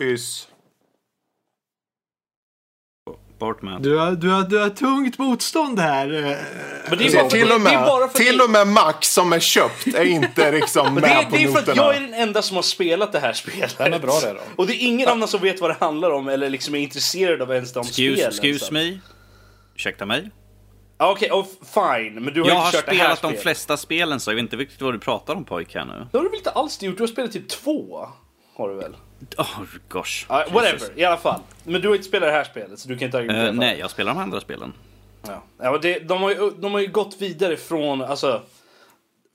Ys. 0.00 0.47
Bort 3.38 3.62
med. 3.62 3.82
Du 3.82 3.96
har, 3.96 4.12
du, 4.12 4.28
har, 4.30 4.42
du 4.42 4.58
har 4.58 4.68
tungt 4.68 5.18
motstånd 5.18 5.78
här. 5.78 6.14
eh. 6.14 6.36
Men 6.88 6.98
det 6.98 7.04
är 7.04 7.08
Se, 7.08 7.16
bara 7.16 7.30
för, 7.30 7.36
till, 7.38 7.52
och 7.52 7.60
det 7.60 7.70
är 7.70 7.84
bara 7.86 8.00
med, 8.00 8.10
för 8.12 8.18
till 8.18 8.40
och 8.40 8.50
med 8.50 8.66
Max 8.66 9.08
som 9.14 9.32
är 9.32 9.40
köpt 9.40 9.86
är 9.86 10.04
inte 10.04 10.52
liksom 10.52 10.94
med 10.94 11.02
det, 11.02 11.08
är, 11.08 11.24
på 11.24 11.36
det 11.36 11.42
är 11.44 11.48
för 11.48 11.58
att 11.70 11.76
jag 11.76 11.96
är 11.96 12.00
den 12.00 12.14
enda 12.14 12.42
som 12.42 12.56
har 12.56 12.62
spelat 12.62 13.12
det 13.12 13.18
här 13.20 13.32
spelet. 13.32 13.78
Den 13.78 13.92
är 13.94 13.98
bra 13.98 14.20
det 14.22 14.32
då. 14.32 14.40
Och 14.56 14.66
det 14.66 14.74
är 14.74 14.86
ingen 14.86 15.08
annan 15.08 15.28
som 15.28 15.40
vet 15.40 15.60
vad 15.60 15.70
det 15.70 15.76
handlar 15.80 16.10
om 16.10 16.28
eller 16.28 16.50
liksom 16.50 16.74
är 16.74 16.78
intresserad 16.78 17.42
av 17.42 17.52
ens 17.52 17.72
de 17.72 17.80
Excuse, 17.80 18.12
spelen. 18.32 18.50
excuse 18.52 18.72
me. 18.74 18.98
Ursäkta 19.76 20.06
mig. 20.06 20.30
Ja, 20.98 21.10
Okej, 21.10 21.30
oh, 21.32 21.46
fine. 21.74 22.14
Men 22.24 22.34
du 22.34 22.40
har 22.42 22.48
Jag 22.48 22.56
inte 22.56 22.64
har 22.64 22.72
kört 22.72 22.86
det 22.86 22.90
här 22.90 22.96
spelat 22.98 23.22
de 23.22 23.28
spelet. 23.28 23.42
flesta 23.42 23.76
spelen 23.76 24.20
så 24.20 24.30
jag 24.30 24.34
vet 24.34 24.42
inte 24.42 24.56
riktigt 24.56 24.80
vad 24.82 24.94
du 24.94 24.98
pratar 24.98 25.34
om 25.34 25.44
pojk 25.44 25.74
här 25.74 25.84
nu. 25.84 26.06
Det 26.12 26.18
har 26.18 26.24
du 26.24 26.30
väl 26.30 26.38
inte 26.38 26.50
alls 26.50 26.82
gjort? 26.82 26.96
Du 26.96 27.02
har 27.02 27.08
spelat 27.08 27.32
typ 27.32 27.48
två. 27.48 28.06
Har 28.56 28.68
du 28.68 28.74
väl? 28.74 28.96
Oh 29.38 29.60
gosh. 29.88 30.26
Jesus. 30.28 30.52
whatever, 30.52 30.88
i 30.94 31.04
alla 31.04 31.16
fall. 31.16 31.40
Men 31.64 31.80
du 31.80 31.88
har 31.88 31.94
inte 31.94 32.08
spelat 32.08 32.28
det 32.28 32.32
här 32.32 32.44
spelet 32.44 32.78
så 32.78 32.88
du 32.88 32.98
kan 32.98 33.06
inte 33.06 33.18
argumentera 33.18 33.46
Eh, 33.46 33.52
för 33.52 33.58
nej, 33.60 33.78
jag 33.78 33.90
spelar 33.90 34.14
de 34.14 34.20
andra 34.20 34.40
spelen. 34.40 34.72
Ja. 35.26 35.42
Ja, 35.58 35.78
det, 35.78 35.98
de, 35.98 36.22
har 36.22 36.30
ju, 36.30 36.50
de 36.50 36.72
har 36.72 36.80
ju 36.80 36.86
gått 36.86 37.16
vidare 37.18 37.56
från, 37.56 38.02
alltså, 38.02 38.42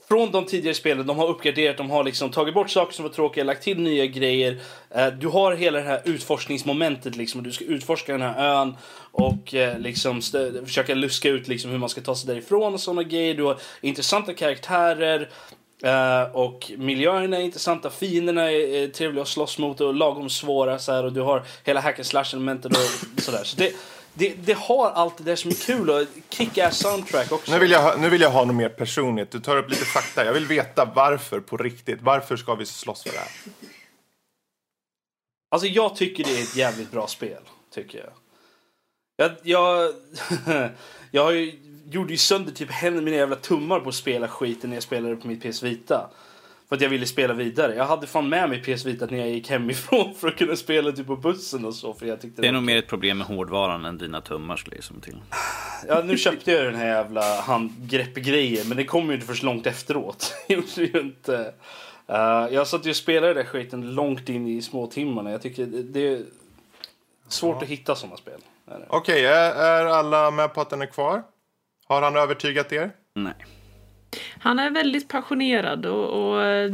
från 0.07 0.31
de 0.31 0.45
tidigare 0.45 0.75
spelen. 0.75 1.07
De 1.07 1.17
har 1.17 1.27
uppgraderat, 1.27 1.77
de 1.77 1.89
har 1.89 2.03
liksom 2.03 2.31
tagit 2.31 2.53
bort 2.53 2.69
saker 2.69 2.93
som 2.93 3.03
var 3.03 3.11
tråkiga, 3.11 3.43
lagt 3.43 3.63
till 3.63 3.79
nya 3.79 4.05
grejer. 4.05 4.59
Eh, 4.89 5.07
du 5.07 5.27
har 5.27 5.55
hela 5.55 5.79
det 5.79 5.85
här 5.85 6.01
utforskningsmomentet 6.05 7.15
liksom. 7.15 7.43
Du 7.43 7.51
ska 7.51 7.65
utforska 7.65 8.11
den 8.11 8.21
här 8.21 8.61
ön 8.61 8.77
och 9.11 9.53
eh, 9.53 9.79
liksom 9.79 10.21
försöka 10.65 10.95
luska 10.95 11.29
ut 11.29 11.47
liksom 11.47 11.71
hur 11.71 11.77
man 11.77 11.89
ska 11.89 12.01
ta 12.01 12.15
sig 12.15 12.27
därifrån 12.27 12.73
och 12.73 12.79
sådana 12.79 13.03
grejer. 13.03 13.35
Du 13.35 13.43
har 13.43 13.57
intressanta 13.81 14.33
karaktärer. 14.33 15.29
Eh, 15.83 16.21
och 16.35 16.71
miljöerna 16.77 17.37
är 17.37 17.41
intressanta, 17.41 17.89
fienderna 17.89 18.51
är, 18.51 18.67
är 18.67 18.87
trevliga 18.87 19.21
att 19.21 19.27
slåss 19.27 19.57
mot 19.57 19.81
och 19.81 19.93
lagom 19.93 20.29
svåra 20.29 20.79
så 20.79 20.91
här, 20.91 21.03
och 21.03 21.13
du 21.13 21.21
har 21.21 21.43
hela 21.63 21.79
hack 21.81 21.99
and 21.99 22.05
slash 22.05 22.25
elementet 22.33 22.71
och 22.77 23.21
sådär. 23.23 23.43
Så 23.43 23.57
det, 23.57 23.73
det, 24.13 24.33
det 24.45 24.53
har 24.57 24.89
allt 24.91 25.17
det 25.17 25.23
där 25.23 25.35
som 25.35 25.51
är 25.51 25.55
kul 25.55 25.89
och 25.89 26.05
kick-ass 26.29 26.77
soundtrack 26.77 27.31
också. 27.31 27.51
Nu 27.51 27.59
vill, 27.59 27.71
jag, 27.71 27.81
ha- 27.81 27.95
nu 27.95 28.09
vill 28.09 28.21
jag 28.21 28.29
ha 28.29 28.45
något 28.45 28.55
mer 28.55 28.69
personligt. 28.69 29.31
Du 29.31 29.39
tar 29.39 29.57
upp 29.57 29.69
lite 29.69 29.85
fakta. 29.85 30.25
Jag 30.25 30.33
vill 30.33 30.45
veta 30.45 30.85
varför 30.95 31.39
på 31.39 31.57
riktigt. 31.57 32.01
Varför 32.01 32.37
ska 32.37 32.55
vi 32.55 32.65
slåss 32.65 33.03
för 33.03 33.09
det 33.11 33.17
här? 33.17 33.27
Alltså 35.51 35.67
jag 35.67 35.95
tycker 35.95 36.23
det 36.23 36.37
är 36.39 36.43
ett 36.43 36.55
jävligt 36.55 36.91
bra 36.91 37.07
spel, 37.07 37.41
tycker 37.73 37.97
jag. 37.97 38.09
Jag, 39.15 39.31
jag, 39.43 39.93
jag 41.11 41.23
har 41.23 41.31
ju, 41.31 41.59
gjorde 41.89 42.13
ju 42.13 42.17
sönder 42.17 42.51
typ 42.51 42.71
händerna 42.71 43.05
mina 43.05 43.17
jävla 43.17 43.35
tummar 43.35 43.79
på 43.79 43.89
att 43.89 43.95
spela 43.95 44.27
skiten 44.27 44.69
när 44.69 44.77
jag 44.77 44.83
spelade 44.83 45.15
på 45.15 45.27
mitt 45.27 45.43
PS 45.43 45.63
Vita. 45.63 46.09
För 46.69 46.75
att 46.75 46.81
jag 46.81 46.89
ville 46.89 47.05
spela 47.05 47.33
vidare. 47.33 47.75
Jag 47.75 47.85
hade 47.85 48.07
fan 48.07 48.29
med 48.29 48.49
mig 48.49 48.61
PS 48.61 48.85
Vita 48.85 49.05
när 49.05 49.17
jag 49.17 49.29
gick 49.29 49.49
hemifrån 49.49 50.15
för 50.19 50.27
att 50.27 50.37
kunna 50.37 50.55
spela 50.55 50.91
typ 50.91 51.07
på 51.07 51.15
bussen 51.15 51.65
och 51.65 51.75
så. 51.75 51.93
För 51.93 52.05
jag 52.05 52.21
tyckte 52.21 52.41
Det 52.41 52.47
är 52.47 52.51
var 52.51 52.53
nog 52.53 52.63
mer 52.63 52.77
ett 52.77 52.87
problem 52.87 53.17
med 53.17 53.27
hårdvaran 53.27 53.85
än 53.85 53.97
dina 53.97 54.21
tummar 54.21 54.57
skulle 54.57 54.75
jag 54.75 54.83
som 54.83 55.01
till. 55.01 55.17
Ja, 55.87 56.01
nu 56.05 56.17
köpte 56.17 56.51
jag 56.51 56.65
den 56.65 56.75
här 56.75 56.87
jävla 56.87 57.41
handgreppgrejen, 57.41 58.67
men 58.67 58.77
det 58.77 58.85
kom 58.85 59.07
ju 59.07 59.13
inte 59.13 59.27
först 59.27 59.43
långt 59.43 59.67
efteråt. 59.67 60.33
Det 60.47 60.53
gjorde 60.53 60.67
det 60.75 60.83
ju 60.83 60.99
inte. 60.99 61.53
Uh, 62.09 62.53
jag 62.53 62.67
satt 62.67 62.85
ju 62.85 62.89
och 62.89 62.95
spelade 62.95 63.33
den 63.33 63.35
där 63.35 63.51
skiten 63.51 63.95
långt 63.95 64.29
in 64.29 64.47
i 64.47 64.61
små 64.61 64.87
timmarna. 64.87 65.31
Jag 65.31 65.41
tycker 65.41 65.65
det, 65.65 65.83
det 65.83 66.07
är 66.07 66.21
svårt 67.27 67.63
att 67.63 67.69
hitta 67.69 67.95
sådana 67.95 68.17
spel. 68.17 68.39
Det. 68.65 68.85
Okej, 68.89 69.25
är, 69.25 69.51
är 69.55 69.85
alla 69.85 70.31
med 70.31 70.53
på 70.53 70.61
att 70.61 70.69
den 70.69 70.81
är 70.81 70.85
kvar? 70.85 71.23
Har 71.93 72.01
han 72.01 72.15
övertygat 72.15 72.73
er? 72.73 72.91
Nej. 73.15 73.33
Han 74.39 74.59
är 74.59 74.69
väldigt 74.69 75.07
passionerad 75.07 75.85
och, 75.85 76.33
och 76.33 76.45
eh, 76.45 76.71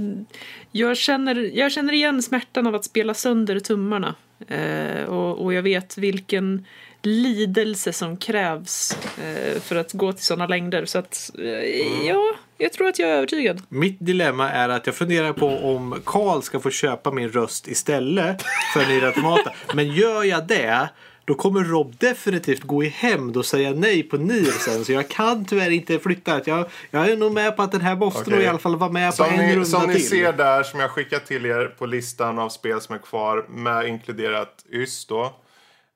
jag, 0.72 0.98
känner, 0.98 1.36
jag 1.36 1.72
känner 1.72 1.94
igen 1.94 2.24
smärtan 2.24 2.68
av 2.68 2.76
att 2.76 2.86
spela 2.86 3.14
sönder 3.14 3.60
tummarna. 3.60 4.16
Eh, 4.48 5.04
och, 5.04 5.44
och 5.44 5.54
jag 5.54 5.62
vet 5.62 5.98
vilken 5.98 6.66
lidelse 7.02 7.94
som 7.94 8.18
krävs 8.18 8.98
eh, 9.18 9.62
för 9.62 9.76
att 9.76 9.94
gå 9.94 10.14
till 10.14 10.26
sådana 10.26 10.48
längder. 10.48 10.86
Så 10.86 11.00
att, 11.00 11.32
eh, 11.40 12.08
ja, 12.08 12.36
jag 12.58 12.74
tror 12.74 12.88
att 12.88 13.00
jag 13.00 13.10
är 13.10 13.14
övertygad. 13.14 13.62
Mitt 13.70 13.98
dilemma 14.00 14.50
är 14.50 14.70
att 14.70 14.86
jag 14.86 14.96
funderar 14.96 15.34
på 15.34 15.48
om 15.48 16.02
Karl 16.06 16.41
ska 16.41 16.60
få 16.60 16.70
köpa 16.70 17.12
min 17.12 17.30
röst 17.30 17.68
istället 17.68 18.41
för 18.74 18.88
Nier 18.88 19.06
Automata. 19.06 19.54
Men 19.74 19.88
gör 19.88 20.24
jag 20.24 20.48
det 20.48 20.90
då 21.30 21.36
kommer 21.36 21.64
Rob 21.64 21.96
definitivt 21.98 22.64
gå 22.64 22.84
i 22.84 22.88
hämnd 22.88 23.38
och 23.38 23.46
säga 23.46 23.72
nej 23.72 24.04
på 24.04 24.18
Nier 24.18 24.52
sen. 24.52 24.86
Så 24.86 24.92
jag 24.92 25.10
kan 25.10 25.46
tyvärr 25.46 25.70
inte 25.70 26.00
flytta. 26.00 26.42
Jag, 26.46 26.70
jag 26.92 27.10
är 27.10 27.18
nog 27.18 27.34
med 27.34 27.56
på 27.56 27.62
att 27.62 27.72
den 27.72 27.82
här 27.82 27.96
måste 27.96 28.22
Okej. 28.22 28.34
nog 28.34 28.44
i 28.44 28.48
alla 28.48 28.60
fall 28.60 28.76
vara 28.76 28.92
med 28.92 29.12
på 29.12 29.16
Som 29.16 29.26
en 29.26 29.38
ni, 29.38 29.52
runda 29.56 29.66
som 29.66 29.88
ni 29.88 29.94
till. 29.94 30.10
ser 30.10 30.34
där, 30.34 30.64
som 30.64 30.80
jag 30.80 30.92
skickat 30.92 31.26
till 31.26 31.46
er 31.46 31.66
på 31.66 31.86
listan 31.86 32.40
av 32.40 32.50
spel 32.50 32.82
som 32.82 32.96
är 32.96 33.00
kvar, 33.00 33.46
med 33.50 33.88
inkluderat 33.88 34.66
YS 34.72 35.06
då, 35.06 35.34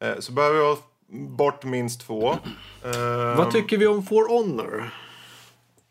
eh, 0.04 0.20
så 0.20 0.32
behöver 0.32 0.58
vi 0.58 0.64
ha 0.66 0.78
bort 1.10 1.64
minst 1.64 2.02
två. 2.08 2.36
Vad 3.38 3.52
tycker 3.52 3.78
vi 3.78 3.88
om 3.88 4.04
For 4.06 4.28
Honor? 4.28 4.90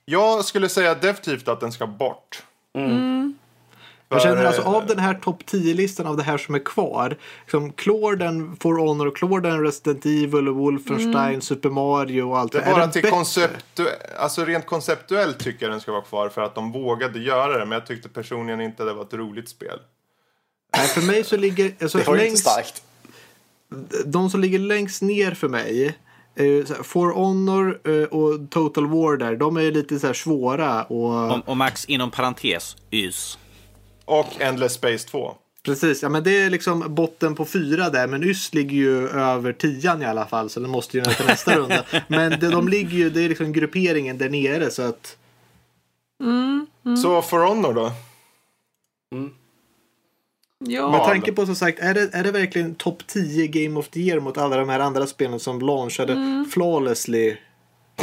Jag 0.05 0.45
skulle 0.45 0.69
säga 0.69 0.95
definitivt 0.95 1.49
att 1.49 1.61
den 1.61 1.73
ska 1.73 1.87
bort. 1.87 2.43
Jag 4.13 4.23
känner 4.23 4.45
alltså 4.45 4.63
eh, 4.63 4.75
av 4.75 4.87
den 4.87 4.99
här 4.99 5.15
topp 5.15 5.43
10-listan 5.47 6.07
av 6.07 6.17
det 6.17 6.23
här 6.23 6.39
som 6.39 6.55
är 6.55 6.65
kvar. 6.65 7.17
Liksom 7.41 7.73
Clorden, 7.73 8.57
For 8.61 8.79
Honor, 8.79 9.11
Clorden, 9.11 9.63
Resident 9.63 10.07
Evil, 10.07 10.49
Wolfenstein, 10.49 11.41
Super 11.41 11.71
Mario 11.71 12.23
och 12.23 12.39
allt. 12.39 12.53
Det 12.53 12.61
är 12.61 12.71
bara 12.73 12.81
den 12.81 12.91
till 12.91 13.03
bättre? 13.03 13.17
konceptu- 13.17 13.89
alltså 14.19 14.45
rent 14.45 14.67
konceptuellt 14.67 15.39
tycker 15.39 15.67
jag 15.67 15.73
den 15.73 15.81
ska 15.81 15.93
vara 15.93 16.03
kvar 16.03 16.29
för 16.29 16.43
att 16.43 16.55
de 16.55 16.73
vågade 16.73 17.19
göra 17.19 17.59
det. 17.59 17.65
Men 17.65 17.73
jag 17.73 17.87
tyckte 17.87 18.09
personligen 18.09 18.61
inte 18.61 18.85
det 18.85 18.93
var 18.93 19.03
ett 19.03 19.15
roligt 19.15 19.49
spel. 19.49 19.79
Nej, 20.77 20.87
för 20.89 21.01
mig 21.01 21.25
så 21.25 21.37
ligger... 21.37 21.73
Alltså, 21.83 21.99
Det 21.99 22.07
var 22.07 22.15
ju 22.15 22.21
inte 22.21 22.29
längst, 22.31 22.47
starkt. 22.47 22.83
de 24.07 24.31
som 24.31 24.41
ligger 24.41 24.59
längst 24.59 25.03
ner 25.03 25.35
för 25.35 25.49
mig 25.49 25.95
är 26.35 26.45
ju 26.45 26.65
här, 26.65 26.83
For 26.83 27.13
Honor 27.13 27.81
eh, 27.85 28.05
och 28.05 28.51
Total 28.51 28.87
War 28.87 29.17
där. 29.17 29.37
De 29.37 29.57
är 29.57 29.71
lite 29.71 29.99
så 29.99 30.07
här 30.07 30.15
svåra 30.15 30.83
och... 30.83 31.31
Och, 31.33 31.49
och 31.49 31.57
Max, 31.57 31.85
inom 31.85 32.11
parentes, 32.11 32.77
YS. 32.91 33.39
Och 34.19 34.41
Endless 34.41 34.73
Space 34.73 35.09
2. 35.09 35.35
Precis, 35.65 36.03
ja 36.03 36.09
men 36.09 36.25
det 36.25 36.43
är 36.43 36.51
liksom 36.51 36.95
botten 36.95 37.35
på 37.35 37.45
fyra 37.45 37.91
där. 37.91 38.07
Men 38.07 38.25
YS 38.25 38.55
ligger 38.55 38.77
ju 38.77 39.09
över 39.09 39.53
tian 39.53 40.03
i 40.03 40.05
alla 40.05 40.27
fall. 40.27 40.51
Så 40.51 40.61
den 40.61 40.71
måste 40.71 40.99
ju 40.99 41.05
till 41.05 41.27
nästa 41.27 41.59
runda. 41.59 41.85
Men 42.09 42.31
det, 42.31 42.51
de 42.51 42.69
ligger 42.69 42.99
ju, 42.99 43.11
det 43.11 43.23
är 43.23 43.29
liksom 43.29 43.53
grupperingen 43.53 44.19
där 44.19 44.29
nere 44.31 44.71
så 44.71 44.83
att... 44.83 45.17
Så 47.03 47.23
For 47.23 47.39
Honor 47.39 47.73
då? 47.75 47.93
Ja, 50.59 50.91
Med 50.91 51.05
tanke 51.05 51.33
på 51.33 51.47
som 51.47 51.57
sagt, 51.57 51.79
är 51.79 51.95
det, 51.95 52.15
är 52.15 52.25
det 52.25 52.33
verkligen 52.33 52.75
topp 52.75 53.07
10 53.07 53.47
Game 53.47 53.81
of 53.81 53.89
the 53.89 54.01
Year 54.01 54.21
mot 54.21 54.39
alla 54.39 54.57
de 54.57 54.69
här 54.69 54.81
andra 54.81 55.07
spelen 55.07 55.41
som 55.41 55.61
launchade 55.61 56.45
flawlessly? 56.53 57.37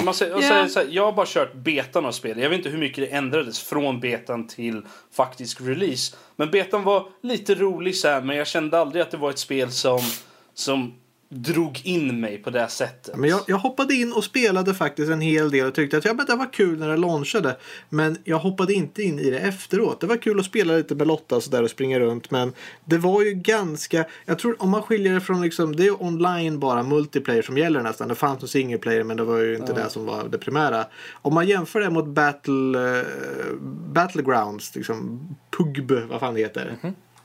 Man 0.06 0.14
säger, 0.14 0.36
Ja. 0.36 0.42
säger 0.42 0.68
så 0.68 0.80
här, 0.80 0.88
jag 0.92 1.06
har 1.06 1.12
bara 1.12 1.26
kört 1.26 1.54
betan 1.54 2.06
av 2.06 2.12
spelet. 2.12 2.44
Jag 2.44 2.50
vet 2.50 2.58
inte 2.58 2.70
hur 2.70 2.78
mycket 2.78 3.10
det 3.10 3.16
ändrades 3.16 3.60
från 3.64 4.00
betan 4.00 4.48
till 4.48 4.82
faktisk 5.16 5.62
release. 5.62 6.16
Men 6.36 6.52
betan 6.52 6.84
var 6.84 7.08
lite 7.24 7.56
rolig 7.56 7.96
så 7.96 8.08
här, 8.08 8.22
men 8.22 8.38
jag 8.38 8.48
kände 8.48 8.80
aldrig 8.80 9.02
att 9.02 9.12
det 9.12 9.18
var 9.18 9.30
ett 9.30 9.40
spel 9.40 9.72
som, 9.72 10.00
som 10.54 10.94
drog 11.32 11.82
in 11.84 12.20
mig 12.20 12.38
på 12.38 12.50
det 12.50 12.68
sättet. 12.68 13.18
Men 13.18 13.30
jag, 13.30 13.42
jag 13.48 13.58
hoppade 13.58 13.94
in 13.94 14.14
och 14.14 14.24
spelade 14.24 14.74
faktiskt 14.74 15.12
en 15.12 15.22
hel 15.22 15.52
del 15.52 15.68
och 15.68 15.74
tyckte 15.74 15.98
att 15.98 16.06
ja, 16.06 16.14
men 16.14 16.26
det 16.26 16.36
var 16.36 16.54
kul 16.54 16.80
när 16.80 16.90
det 16.90 16.98
launchade. 16.98 17.58
Men 17.90 18.18
jag 18.24 18.40
hoppade 18.40 18.74
inte 18.74 19.04
in 19.04 19.20
i 19.20 19.30
det 19.30 19.40
efteråt. 19.40 20.02
Det 20.02 20.08
var 20.08 20.18
kul 20.18 20.40
att 20.40 20.46
spela 20.46 20.74
lite 20.74 20.96
med 20.96 21.08
Lotta 21.08 21.42
så 21.42 21.52
där 21.52 21.64
och 21.64 21.70
springa 21.70 22.00
runt. 22.00 22.32
Men 22.32 22.54
det 22.86 22.98
var 22.98 23.22
ju 23.22 23.34
ganska, 23.34 24.06
jag 24.26 24.40
tror 24.40 24.56
om 24.60 24.70
man 24.70 24.82
skiljer 24.82 25.14
det 25.14 25.22
från 25.22 25.42
liksom, 25.42 25.76
det 25.76 25.86
är 25.86 26.04
online 26.04 26.60
bara 26.60 26.84
multiplayer 26.84 27.42
som 27.42 27.58
gäller 27.58 27.82
nästan. 27.82 28.08
Det 28.08 28.16
fanns 28.16 28.42
en 28.42 28.48
single 28.48 28.78
player 28.78 29.04
men 29.04 29.18
det 29.18 29.24
var 29.24 29.38
ju 29.38 29.56
inte 29.56 29.74
det 29.74 29.90
som 29.90 30.06
var 30.06 30.30
det 30.30 30.38
primära. 30.38 30.86
Om 31.12 31.34
man 31.34 31.48
jämför 31.48 31.80
det 31.80 31.90
mot 31.90 32.06
Battle, 32.06 33.00
eh, 33.00 33.06
Battlegrounds, 33.94 34.76
liksom 34.76 35.20
PUGB, 35.58 35.92
vad 36.10 36.20
fan 36.20 36.34
det 36.34 36.40
heter. 36.40 36.78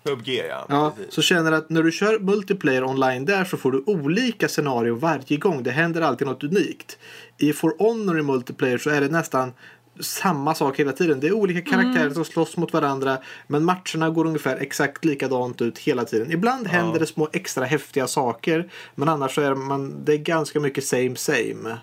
PubG 0.05 0.29
ja. 0.29 0.67
Ja, 0.69 0.93
Precis. 0.97 1.15
så 1.15 1.23
känner 1.23 1.53
att 1.53 1.71
när 1.71 1.83
du 1.83 1.93
kör 1.93 2.19
multiplayer 2.19 2.85
online 2.85 3.25
där 3.25 3.45
så 3.45 3.57
får 3.57 3.73
du 3.73 3.83
olika 3.87 4.49
scenarier 4.49 4.93
varje 4.93 5.37
gång. 5.37 5.63
Det 5.63 5.71
händer 5.71 6.01
alltid 6.01 6.27
något 6.27 6.45
unikt. 6.45 6.99
I 7.39 7.53
For 7.53 7.75
Honor 7.79 8.19
i 8.19 8.23
multiplayer 8.23 8.79
så 8.79 8.91
är 8.91 9.01
det 9.01 9.09
nästan 9.09 9.53
samma 10.01 10.55
sak 10.55 10.81
hela 10.81 10.93
tiden. 10.93 11.21
Det 11.21 11.27
är 11.27 11.33
olika 11.33 11.71
karaktärer 11.71 12.11
som 12.11 12.25
slåss 12.25 12.57
mot 12.57 12.73
varandra 12.73 13.19
men 13.47 13.65
matcherna 13.65 14.11
går 14.11 14.27
ungefär 14.27 14.57
exakt 14.57 15.05
likadant 15.05 15.63
ut 15.63 15.79
hela 15.79 16.05
tiden. 16.05 16.33
Ibland 16.33 16.67
händer 16.67 17.01
det 17.01 17.07
små 17.07 17.29
extra 17.33 17.65
häftiga 17.65 18.07
saker 18.07 18.71
men 18.95 19.09
annars 19.09 19.35
så 19.35 19.41
är 19.41 19.55
man, 19.55 20.05
det 20.05 20.13
är 20.13 20.19
ganska 20.19 20.61
mycket 20.61 20.85
same 20.85 21.17
same. 21.17 21.79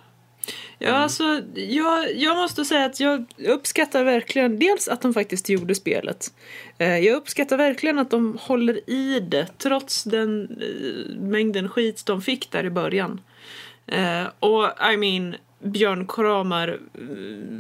Ja, 0.80 0.92
alltså, 0.92 1.42
jag, 1.56 2.16
jag 2.16 2.38
måste 2.38 2.66
säga 2.66 2.86
att 2.86 3.00
jag 3.00 3.26
uppskattar 3.48 4.04
verkligen 4.04 4.60
dels 4.60 4.88
att 4.88 5.02
de 5.02 5.14
faktiskt 5.14 5.50
gjorde 5.50 5.76
spelet. 5.76 6.34
Eh, 6.78 6.98
jag 6.98 7.16
uppskattar 7.16 7.58
verkligen 7.58 8.00
att 8.00 8.10
de 8.10 8.38
håller 8.42 8.90
i 8.90 9.20
det 9.20 9.48
trots 9.58 10.04
den 10.04 10.44
eh, 10.62 11.16
mängden 11.22 11.70
skit 11.70 12.06
de 12.06 12.22
fick 12.22 12.52
där 12.52 12.66
i 12.66 12.70
början. 12.70 13.22
Eh, 13.88 14.24
och 14.40 14.66
I 14.94 14.98
mean, 14.98 15.36
björnkramar 15.60 16.80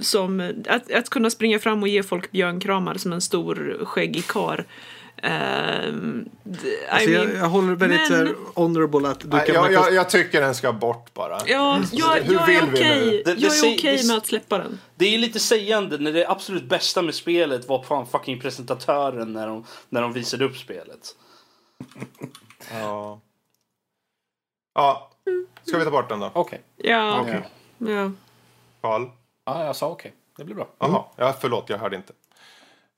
som... 0.01 0.53
Att, 0.67 0.91
att 0.91 1.09
kunna 1.09 1.29
springa 1.29 1.59
fram 1.59 1.81
och 1.81 1.87
ge 1.87 2.03
folk 2.03 2.31
björnkramar 2.31 2.95
som 2.95 3.13
en 3.13 3.21
stor 3.21 3.85
skäggig 3.85 4.27
kar 4.27 4.65
I 5.23 5.27
Alltså, 6.89 7.09
jag, 7.09 7.27
mean- 7.27 7.37
jag 7.37 7.45
håller 7.49 7.75
väldigt 7.75 8.09
men- 8.09 8.35
honorable 8.55 9.09
att 9.09 9.19
du 9.19 9.29
kan... 9.29 9.45
jag, 9.55 9.71
jag, 9.73 9.93
jag 9.93 10.09
tycker 10.09 10.41
den 10.41 10.55
ska 10.55 10.73
bort 10.73 11.13
bara. 11.13 11.37
Ja, 11.45 11.79
jag, 11.91 12.07
Hur 12.15 12.33
jag 12.33 12.45
vill 12.45 12.57
är 12.57 12.65
vi 12.65 12.71
okej 12.71 13.05
nu? 13.05 13.11
Det- 13.25 13.33
det 13.35 13.41
jag 13.41 13.55
är 13.57 13.73
okej 13.77 13.97
det- 13.97 14.07
med 14.07 14.17
att 14.17 14.25
släppa 14.27 14.57
den. 14.57 14.79
Det 14.95 15.05
är 15.15 15.17
lite 15.17 15.39
sägande 15.39 15.97
när 15.97 16.11
det 16.13 16.27
absolut 16.29 16.63
bästa 16.63 17.01
med 17.01 17.15
spelet 17.15 17.67
var 17.67 17.83
fan 17.83 18.07
fucking 18.07 18.39
presentatören 18.39 19.33
när 19.33 19.47
de, 19.47 19.65
när 19.89 20.01
de 20.01 20.13
visade 20.13 20.45
upp 20.45 20.57
spelet. 20.57 21.15
Ja. 22.71 23.19
ja. 24.73 25.11
Ska 25.63 25.77
vi 25.77 25.83
ta 25.85 25.91
bort 25.91 26.09
den 26.09 26.19
då? 26.19 26.31
Okej. 26.33 26.61
Ja, 26.77 27.21
Okej. 27.21 27.41
ja. 27.77 28.11
Karl? 28.81 29.05
Ja, 29.45 29.65
jag 29.65 29.75
sa 29.75 29.89
okej. 29.89 30.13
Det 30.37 30.43
blir 30.43 30.55
bra. 30.55 30.67
Jaha, 30.79 31.03
ja, 31.15 31.35
förlåt, 31.41 31.69
jag 31.69 31.77
hörde 31.77 31.95
inte. 31.95 32.13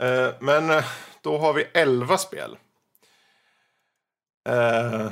Eh, 0.02 0.34
men 0.40 0.70
eh, 0.70 0.84
då 1.24 1.38
har 1.38 1.54
vi 1.54 1.68
11 1.74 2.18
spel. 2.18 2.58
Uh, 4.50 5.10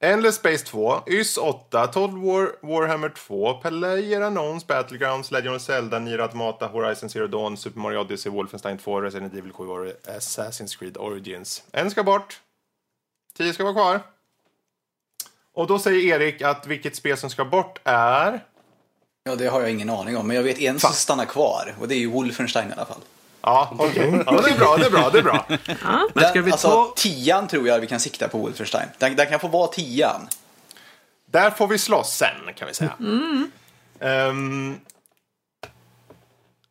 Endless 0.00 0.34
Space 0.34 0.66
2, 0.66 1.02
YS 1.06 1.38
8, 1.38 1.86
Total 1.86 2.18
War, 2.18 2.56
Warhammer 2.62 3.08
2, 3.08 3.54
Player 3.54 4.20
Unknowns, 4.20 4.66
Battlegrounds, 4.66 5.30
Legend 5.30 5.56
of 5.56 5.62
Zelda, 5.62 5.98
Nier 5.98 6.18
Automata, 6.18 6.66
Horizon 6.66 7.08
Zero 7.08 7.26
Dawn, 7.26 7.56
Super 7.56 7.80
Mario 7.80 7.98
Odyssey, 7.98 8.32
Wolfenstein 8.32 8.78
2, 8.78 9.00
Resident 9.00 9.34
Evil 9.34 9.52
7 9.52 9.68
och 9.68 9.86
Assassin's 10.06 10.78
Creed 10.78 10.96
Origins. 10.96 11.62
En 11.72 11.90
ska 11.90 12.02
bort. 12.02 12.40
10 13.36 13.52
ska 13.52 13.64
vara 13.64 13.74
kvar. 13.74 14.00
Och 15.54 15.66
då 15.66 15.78
säger 15.78 16.14
Erik 16.14 16.42
att 16.42 16.66
vilket 16.66 16.96
spel 16.96 17.16
som 17.16 17.30
ska 17.30 17.44
bort 17.44 17.80
är... 17.84 18.44
Ja, 19.24 19.36
det 19.36 19.46
har 19.46 19.60
jag 19.60 19.70
ingen 19.70 19.90
aning 19.90 20.16
om. 20.16 20.26
Men 20.26 20.36
jag 20.36 20.42
vet 20.42 20.58
en 20.58 20.80
som 20.80 20.92
stannar 20.92 21.24
kvar. 21.24 21.74
Och 21.80 21.88
det 21.88 21.94
är 21.94 21.98
ju 21.98 22.10
Wolfenstein 22.10 22.70
i 22.70 22.72
alla 22.72 22.86
fall. 22.86 23.00
Ja, 23.42 23.72
okej. 23.78 24.22
Ja, 24.26 24.40
det 24.40 24.50
är 24.50 24.58
bra, 24.58 24.76
det 24.76 24.86
är 24.86 24.90
bra, 24.90 25.10
det 25.10 25.18
är 25.18 25.22
bra. 25.22 25.46
Men 26.14 26.28
ska 26.28 26.42
vi 26.42 26.52
alltså, 26.52 26.68
ta... 26.68 26.92
tian 26.96 27.48
tror 27.48 27.68
jag 27.68 27.80
vi 27.80 27.86
kan 27.86 28.00
sikta 28.00 28.28
på 28.28 28.38
Wolfenstein. 28.38 28.88
Den, 28.98 29.16
den 29.16 29.26
kan 29.26 29.40
få 29.40 29.48
vara 29.48 29.66
tian. 29.66 30.28
Där 31.26 31.50
får 31.50 31.66
vi 31.66 31.78
slåss 31.78 32.16
sen, 32.16 32.54
kan 32.56 32.68
vi 32.68 32.74
säga. 32.74 32.92
Ehm, 34.00 34.80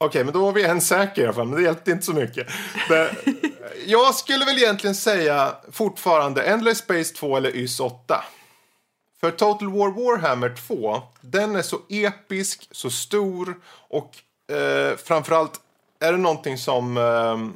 Okej, 0.03 0.23
men 0.23 0.33
då 0.33 0.45
var 0.45 0.51
vi 0.51 0.63
en 0.63 0.81
säker 0.81 1.21
i 1.21 1.25
alla 1.25 1.33
fall, 1.33 1.47
men 1.47 1.57
det 1.59 1.63
hjälpte 1.63 1.91
inte 1.91 2.05
så 2.05 2.13
mycket. 2.13 2.47
Men, 2.89 3.07
jag 3.85 4.15
skulle 4.15 4.45
väl 4.45 4.57
egentligen 4.57 4.95
säga 4.95 5.55
fortfarande 5.71 6.43
Endless 6.43 6.77
Space 6.77 7.15
2 7.15 7.37
eller 7.37 7.55
YS 7.55 7.79
8. 7.79 8.23
För 9.19 9.31
Total 9.31 9.69
War 9.69 9.91
Warhammer 9.91 10.55
2, 10.67 11.01
den 11.21 11.55
är 11.55 11.61
så 11.61 11.79
episk, 11.89 12.67
så 12.71 12.89
stor 12.89 13.59
och 13.89 14.17
eh, 14.55 14.97
framförallt 14.97 15.59
är 16.01 16.11
det 16.11 16.17
någonting 16.17 16.57
som 16.57 16.97
ehm, 16.97 17.53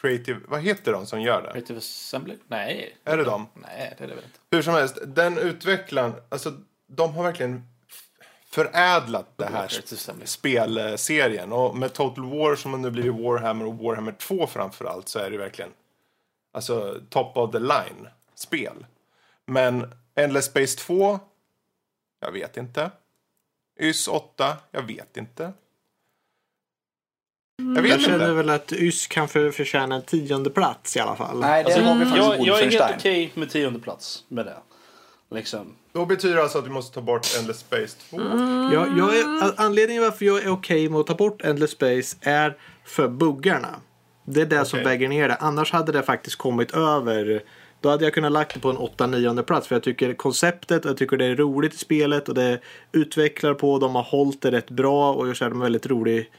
Creative, 0.00 0.40
vad 0.48 0.60
heter 0.60 0.92
de 0.92 1.06
som 1.06 1.22
gör 1.22 1.42
det? 1.42 1.52
Creative 1.52 1.78
Assembly? 1.78 2.36
Nej. 2.46 2.96
Är 3.04 3.16
det 3.16 3.24
dem? 3.24 3.46
Nej, 3.54 3.94
det 3.98 4.04
är 4.04 4.08
det 4.08 4.14
väl 4.14 4.24
inte. 4.24 4.38
Hur 4.50 4.62
som 4.62 4.74
helst, 4.74 4.98
den 5.06 5.38
utvecklaren, 5.38 6.12
alltså 6.28 6.52
de 6.86 7.14
har 7.14 7.22
verkligen 7.22 7.68
förädlat 8.50 9.26
det 9.36 9.46
här 9.46 9.68
spelserien. 10.26 11.52
Och 11.52 11.76
med 11.76 11.92
Total 11.92 12.24
War 12.24 12.56
som 12.56 12.72
har 12.72 12.78
nu 12.78 12.90
blivit 12.90 13.14
Warhammer 13.14 13.66
och 13.66 13.74
Warhammer 13.74 14.12
2 14.12 14.46
framförallt 14.46 15.08
så 15.08 15.18
är 15.18 15.30
det 15.30 15.38
verkligen 15.38 15.70
alltså 16.52 17.00
top 17.10 17.36
of 17.36 17.52
the 17.52 17.58
line 17.58 18.08
spel. 18.34 18.86
Men 19.46 19.92
Endless 20.14 20.44
Space 20.44 20.78
2, 20.78 21.20
jag 22.20 22.32
vet 22.32 22.56
inte. 22.56 22.90
YS 23.80 24.08
8, 24.08 24.56
jag 24.70 24.82
vet 24.82 25.16
inte. 25.16 25.52
Jag 27.56 27.82
vet 27.82 27.90
Jag 27.90 28.00
känner 28.00 28.14
inte. 28.24 28.32
väl 28.32 28.50
att 28.50 28.72
YS 28.72 29.06
kan 29.06 29.28
för, 29.28 29.50
förtjäna 29.50 29.94
en 29.94 30.02
tionde 30.02 30.50
plats 30.50 30.96
i 30.96 31.00
alla 31.00 31.16
fall. 31.16 31.40
Nej, 31.40 31.64
det 31.64 31.66
Alltså, 31.74 31.82
har 31.82 31.94
vi 31.98 32.04
faktiskt 32.04 32.26
jag, 32.26 32.46
jag 32.46 32.60
är 32.60 32.70
helt 32.70 32.96
okej 32.98 33.32
med 33.34 33.50
tionde 33.50 33.78
plats 33.80 34.24
med 34.28 34.46
det. 34.46 34.56
Liksom. 35.34 35.74
Då 35.92 36.06
betyder 36.06 36.36
det 36.36 36.42
alltså 36.42 36.58
att 36.58 36.66
vi 36.66 36.70
måste 36.70 36.94
ta 36.94 37.00
bort 37.00 37.26
Endless 37.38 37.58
Space 37.58 37.96
2. 38.10 38.20
Jag, 38.72 38.98
jag 38.98 39.18
är, 39.18 39.52
anledningen 39.56 40.02
varför 40.02 40.24
jag 40.24 40.42
är 40.42 40.48
okej 40.52 40.88
med 40.88 41.00
att 41.00 41.06
ta 41.06 41.14
bort 41.14 41.44
Endless 41.44 41.70
Space 41.70 42.16
är 42.20 42.56
för 42.84 43.08
buggarna. 43.08 43.68
Det 44.24 44.40
är 44.40 44.46
det 44.46 44.64
som 44.64 44.78
Okej. 44.78 44.84
väger 44.84 45.08
ner 45.08 45.28
det. 45.28 45.34
Annars 45.34 45.72
hade 45.72 45.92
det 45.92 46.02
faktiskt 46.02 46.36
kommit 46.36 46.70
över. 46.70 47.42
Då 47.80 47.88
hade 47.90 48.04
jag 48.04 48.14
kunnat 48.14 48.32
lagt 48.32 48.54
det 48.54 48.60
på 48.60 48.70
en 48.70 48.76
8-9 48.78 49.42
plats. 49.42 49.66
För 49.68 49.74
jag 49.74 49.82
tycker 49.82 50.14
konceptet, 50.14 50.84
jag 50.84 50.96
tycker 50.96 51.16
det 51.16 51.24
är 51.24 51.36
roligt 51.36 51.74
i 51.74 51.78
spelet 51.78 52.28
och 52.28 52.34
det 52.34 52.58
utvecklar 52.92 53.54
på. 53.54 53.78
De 53.78 53.94
har 53.94 54.02
hållit 54.02 54.42
det 54.42 54.50
rätt 54.50 54.70
bra 54.70 55.12
och 55.14 55.28
jag 55.28 55.36
känner 55.36 55.54
mig 55.54 55.64
väldigt 55.64 55.86
rolig. 55.86 56.30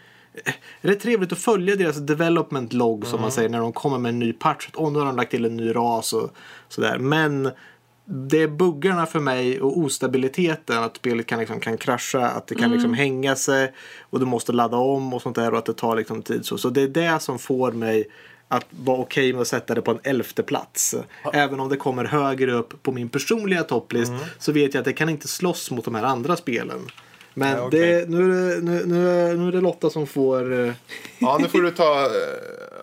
Rätt 0.81 0.99
trevligt 0.99 1.31
att 1.31 1.39
följa 1.39 1.75
deras 1.75 1.97
development 1.97 2.73
log 2.73 3.05
som 3.05 3.21
man 3.21 3.31
säger 3.31 3.49
när 3.49 3.59
de 3.59 3.73
kommer 3.73 3.97
med 3.97 4.09
en 4.09 4.19
ny 4.19 4.33
patch. 4.33 4.69
Åh, 4.75 4.91
nu 4.91 4.99
har 4.99 5.05
de 5.05 5.15
lagt 5.15 5.31
till 5.31 5.45
en 5.45 5.57
ny 5.57 5.75
ras 5.75 6.13
och 6.13 6.35
sådär. 6.69 6.97
Men 6.99 7.51
det 8.05 8.41
är 8.41 8.47
buggarna 8.47 9.05
för 9.05 9.19
mig 9.19 9.61
och 9.61 9.77
ostabiliteten. 9.77 10.83
Att 10.83 10.97
spelet 10.97 11.25
kan, 11.25 11.39
liksom, 11.39 11.59
kan 11.59 11.77
krascha, 11.77 12.27
att 12.27 12.47
det 12.47 12.55
kan 12.55 12.71
liksom 12.71 12.93
hänga 12.93 13.35
sig 13.35 13.73
och 14.01 14.19
du 14.19 14.25
måste 14.25 14.51
ladda 14.51 14.77
om 14.77 15.13
och 15.13 15.21
sånt 15.21 15.35
där 15.35 15.51
och 15.51 15.57
att 15.57 15.65
det 15.65 15.73
tar 15.73 15.95
liksom 15.95 16.21
tid. 16.21 16.45
Så, 16.45 16.57
så 16.57 16.69
det 16.69 16.81
är 16.81 16.87
det 16.87 17.21
som 17.21 17.39
får 17.39 17.71
mig 17.71 18.05
att 18.47 18.65
vara 18.69 18.97
okej 18.97 19.33
med 19.33 19.41
att 19.41 19.47
sätta 19.47 19.75
det 19.75 19.81
på 19.81 19.91
en 19.91 19.99
elfte 20.03 20.43
plats. 20.43 20.95
Även 21.33 21.59
om 21.59 21.69
det 21.69 21.77
kommer 21.77 22.05
högre 22.05 22.53
upp 22.53 22.83
på 22.83 22.91
min 22.91 23.09
personliga 23.09 23.63
topplist 23.63 24.11
så 24.39 24.51
vet 24.51 24.73
jag 24.73 24.81
att 24.81 24.85
det 24.85 24.93
kan 24.93 25.09
inte 25.09 25.27
slåss 25.27 25.71
mot 25.71 25.85
de 25.85 25.95
här 25.95 26.03
andra 26.03 26.35
spelen. 26.35 26.79
Men 27.33 27.51
Nej, 27.57 27.61
okej. 27.61 27.79
det, 27.79 28.09
nu, 28.09 28.51
är 28.51 28.55
det, 28.55 28.61
nu, 28.61 28.83
nu, 28.85 29.09
är, 29.09 29.33
nu 29.35 29.47
är 29.47 29.51
det 29.51 29.61
Lotta 29.61 29.89
som 29.89 30.07
får... 30.07 30.65
eh, 30.67 30.73
Ja, 31.19 31.37
nu 31.41 31.47
får 31.47 31.61
du 31.61 31.71
ta... 31.71 32.01
eh, 32.05 32.09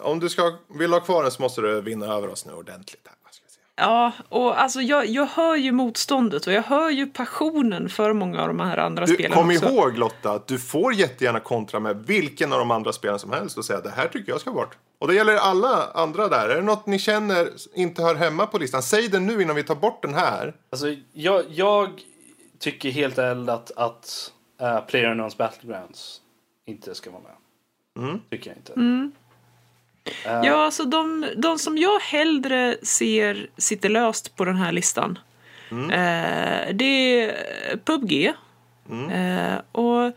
Om 0.03 0.21
du 0.21 0.29
ska, 0.29 0.53
vill 0.79 0.93
ha 0.93 1.01
kvar 1.01 1.23
den 1.23 1.33
så 1.33 1.43
måste 1.43 1.61
du 1.61 1.81
vinna 1.81 2.07
över 2.07 2.29
oss 2.31 2.47
nu 2.47 2.53
ordentligt. 2.53 3.01
Här. 3.05 3.15
Vad 3.25 3.35
ska 3.35 3.45
jag 3.45 3.51
säga. 3.53 3.61
Ja, 3.77 4.13
och 4.29 4.61
alltså 4.61 4.81
jag, 4.81 5.07
jag 5.07 5.27
hör 5.27 5.57
ju 5.57 5.73
motståndet 5.73 6.47
och 6.47 6.53
jag 6.53 6.63
hör 6.63 6.91
ju 6.91 7.07
passionen 7.07 7.89
för 7.89 8.13
många 8.13 8.41
av 8.43 8.49
de 8.49 8.61
här 8.61 8.77
andra 8.77 9.07
Du, 9.07 9.15
spelen 9.15 9.33
kom 9.33 9.51
också. 9.51 9.69
ihåg 9.69 9.99
Lotta 9.99 10.31
att 10.33 10.47
du 10.47 10.59
får 10.59 10.95
jättegärna 10.95 11.41
kontra 11.41 11.81
med 11.81 11.97
vilken 12.07 12.53
av 12.53 12.59
de 12.59 12.71
andra 12.71 12.93
spelen 12.93 13.19
som 13.19 13.33
helst 13.33 13.59
och 13.59 13.65
säga 13.65 13.81
det 13.81 13.91
här 13.91 14.09
tycker 14.09 14.33
jag 14.33 14.41
ska 14.41 14.51
bort. 14.53 14.77
Och 14.99 15.09
det 15.09 15.15
gäller 15.15 15.37
alla 15.37 15.91
andra 15.95 16.29
där. 16.29 16.49
Är 16.49 16.55
det 16.57 16.63
något 16.63 16.87
ni 16.87 16.99
känner 16.99 17.49
inte 17.75 18.03
hör 18.03 18.15
hemma 18.15 18.47
på 18.47 18.59
listan? 18.59 18.83
Säg 18.83 19.09
det 19.09 19.21
nu 19.21 19.43
innan 19.43 19.57
vi 19.57 19.63
tar 19.63 19.75
bort 19.75 20.03
den 20.03 20.15
här. 20.15 20.55
Alltså, 20.73 20.87
jag, 21.13 21.45
jag 21.49 21.91
tycker 22.59 22.91
helt 22.91 23.19
ärligt 23.19 23.49
att, 23.49 23.71
att 23.77 24.33
uh, 24.63 24.81
Player 24.81 25.11
Unknowns 25.11 25.37
Battlegrounds 25.37 26.21
inte 26.67 26.95
ska 26.95 27.11
vara 27.11 27.23
med. 27.23 28.21
Tycker 28.31 28.51
jag 28.51 28.57
inte. 28.57 29.11
Ja, 30.25 30.65
alltså 30.65 30.85
de, 30.85 31.27
de 31.37 31.59
som 31.59 31.79
jag 31.79 32.01
hellre 32.01 32.77
ser 32.83 33.51
sitter 33.57 33.89
löst 33.89 34.37
på 34.37 34.45
den 34.45 34.57
här 34.57 34.73
listan. 34.73 35.19
Eh, 35.71 36.75
det 36.75 37.21
är 37.21 37.77
PubG. 37.77 38.33
Eh, 39.13 39.59
och 39.73 40.13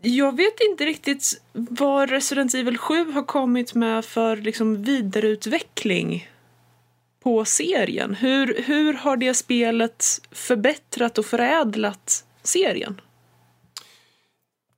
jag 0.00 0.36
vet 0.36 0.60
inte 0.70 0.86
riktigt 0.86 1.42
vad 1.52 2.10
Resident 2.10 2.54
Evil 2.54 2.78
7 2.78 3.12
har 3.12 3.22
kommit 3.22 3.74
med 3.74 4.04
för 4.04 4.36
liksom 4.36 4.82
vidareutveckling 4.82 6.28
på 7.22 7.44
serien. 7.44 8.14
Hur, 8.14 8.62
hur 8.66 8.94
har 8.94 9.16
det 9.16 9.34
spelet 9.34 10.04
förbättrat 10.30 11.18
och 11.18 11.26
förädlat 11.26 12.24
serien? 12.44 13.00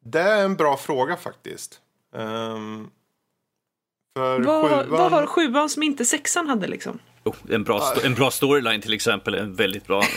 Det 0.01 0.21
är 0.21 0.45
en 0.45 0.57
bra 0.57 0.77
fråga 0.77 1.17
faktiskt. 1.17 1.81
Ehm, 2.17 2.91
för 4.17 4.41
Vad, 4.41 4.71
sjuan... 4.71 4.91
vad 4.91 5.13
har 5.13 5.27
sjuan 5.27 5.69
som 5.69 5.83
inte 5.83 6.05
sexan 6.05 6.47
hade 6.47 6.67
liksom? 6.67 6.99
Oh, 7.25 7.37
en, 7.51 7.65
bra 7.65 7.95
en 8.05 8.15
bra 8.15 8.31
storyline 8.31 8.81
till 8.81 8.93
exempel, 8.93 9.35
en 9.35 9.55
väldigt 9.55 9.87
bra. 9.87 10.03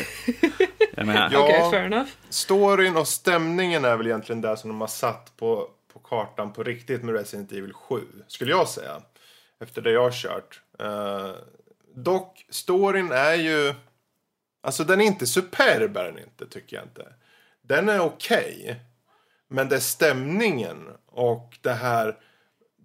Ja. 1.06 1.28
Okej, 1.28 1.72
fair 1.72 1.86
enough. 1.86 2.10
Storyn 2.30 2.98
och 2.98 3.08
stämningen 3.08 3.86
är 3.86 3.98
väl 3.98 4.08
egentligen 4.08 4.42
det 4.42 4.58
som 4.58 4.70
de 4.70 4.82
har 4.82 4.88
satt 4.88 5.38
på, 5.38 5.70
på 5.94 6.00
kartan 6.00 6.54
på 6.54 6.64
riktigt 6.64 7.04
med 7.04 7.16
Resident 7.16 7.52
Evil 7.52 7.74
7, 7.74 8.02
skulle 8.28 8.52
jag 8.52 8.70
säga. 8.70 9.02
Efter 9.60 9.82
det 9.82 9.92
jag 9.92 10.02
har 10.02 10.12
kört. 10.12 10.62
Eh, 10.80 11.32
dock, 11.96 12.46
storyn 12.50 13.12
är 13.12 13.34
ju... 13.34 13.74
Alltså 14.64 14.84
den 14.84 15.02
är 15.02 15.06
inte 15.06 15.28
superb, 15.28 15.98
är 15.98 16.04
den 16.04 16.20
inte, 16.20 16.46
tycker 16.46 16.76
jag 16.76 16.86
inte. 16.86 17.06
Den 17.70 17.90
är 17.90 18.00
okej. 18.00 18.80
men 19.48 19.70
det 19.70 19.76
är 19.76 19.80
stämningen 19.80 20.88
och 21.06 21.58
det 21.62 21.74
här... 21.74 22.18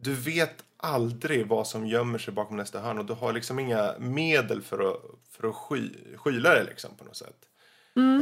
Du 0.00 0.14
vet 0.14 0.54
aldrig 0.76 1.46
vad 1.46 1.66
som 1.66 1.86
gömmer 1.86 2.18
sig 2.18 2.34
bakom 2.34 2.56
nästa 2.56 2.80
hörn 2.80 2.98
och 2.98 3.04
du 3.04 3.12
har 3.12 3.32
liksom 3.32 3.58
inga 3.58 3.94
medel 3.98 4.62
för 4.62 4.90
att, 4.90 5.00
för 5.30 5.48
att 5.48 5.54
sky, 5.54 5.90
skyla 6.16 6.54
det 6.54 6.64
liksom 6.64 6.90
på 6.96 7.04
något 7.04 7.16
sätt. 7.16 7.36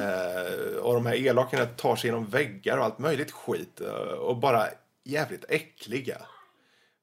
Eh, 0.03 0.77
och 0.77 0.95
de 0.95 1.07
här 1.07 1.15
elakarna 1.15 1.67
tar 1.67 1.97
sig 1.97 2.09
genom 2.09 2.27
väggar 2.27 2.79
och 2.79 2.85
allt 2.85 2.99
möjligt 2.99 3.31
skit. 3.31 3.81
eh, 3.81 3.93
Och 3.97 4.37
bara 4.37 4.67
jävligt 5.05 5.45
äckliga. 5.49 6.19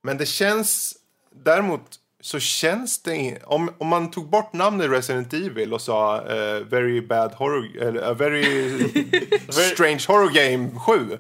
Men 0.02 0.18
det 0.18 0.26
känns... 0.26 0.96
Däremot 1.32 2.00
så 2.22 2.40
känns 2.40 3.02
det... 3.02 3.16
in- 3.16 3.38
Om, 3.46 3.70
om 3.78 3.88
man 3.88 4.12
tog 4.12 4.30
bort 4.30 4.54
namnet 4.54 4.90
Resident 4.92 5.34
Evil 5.34 5.74
och 5.74 5.82
sa 5.82 6.16
eh, 6.18 6.60
Very 6.66 7.02
Bad 7.02 7.32
Horror... 7.34 7.82
Eller 7.82 8.02
a 8.02 8.14
very 8.18 8.44
Strange 9.50 10.04
Horror 10.08 10.30
Game 10.30 10.70
7. 10.80 11.18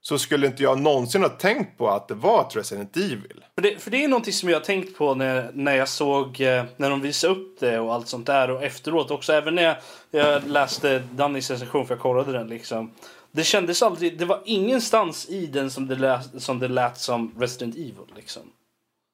så 0.00 0.18
skulle 0.18 0.46
inte 0.46 0.62
jag 0.62 0.80
någonsin 0.80 1.22
ha 1.22 1.28
tänkt 1.28 1.78
på 1.78 1.88
att 1.90 2.08
det 2.08 2.14
var 2.14 2.40
ett 2.48 2.56
Resident 2.56 2.96
Evil. 2.96 3.44
För 3.54 3.62
det, 3.62 3.82
för 3.82 3.90
det 3.90 4.04
är 4.04 4.08
någonting 4.08 4.32
som 4.32 4.48
jag 4.48 4.56
har 4.56 4.64
tänkt 4.64 4.98
på 4.98 5.14
när, 5.14 5.50
när 5.54 5.76
jag 5.76 5.88
såg 5.88 6.40
eh, 6.40 6.64
när 6.76 6.90
de 6.90 7.00
visade 7.00 7.32
upp 7.34 7.60
det 7.60 7.78
och 7.78 7.94
allt 7.94 8.08
sånt 8.08 8.26
där 8.26 8.50
och 8.50 8.62
efteråt 8.62 9.10
också. 9.10 9.32
Även 9.32 9.54
när 9.54 9.62
jag, 9.62 9.76
jag 10.10 10.48
läste 10.48 10.98
Dannys 10.98 11.50
recension 11.50 11.86
för 11.86 11.94
jag 11.94 12.02
kollade 12.02 12.32
den 12.32 12.48
liksom. 12.48 12.90
Det 13.32 13.44
kändes 13.44 13.82
aldrig, 13.82 14.18
det 14.18 14.24
var 14.24 14.42
ingenstans 14.44 15.28
i 15.28 15.46
den 15.46 15.70
som 15.70 15.86
det 15.86 15.94
lät 15.96 16.42
som, 16.42 16.58
det 16.58 16.68
lät 16.68 16.98
som 16.98 17.34
Resident 17.38 17.74
Evil 17.74 17.92
liksom. 18.16 18.42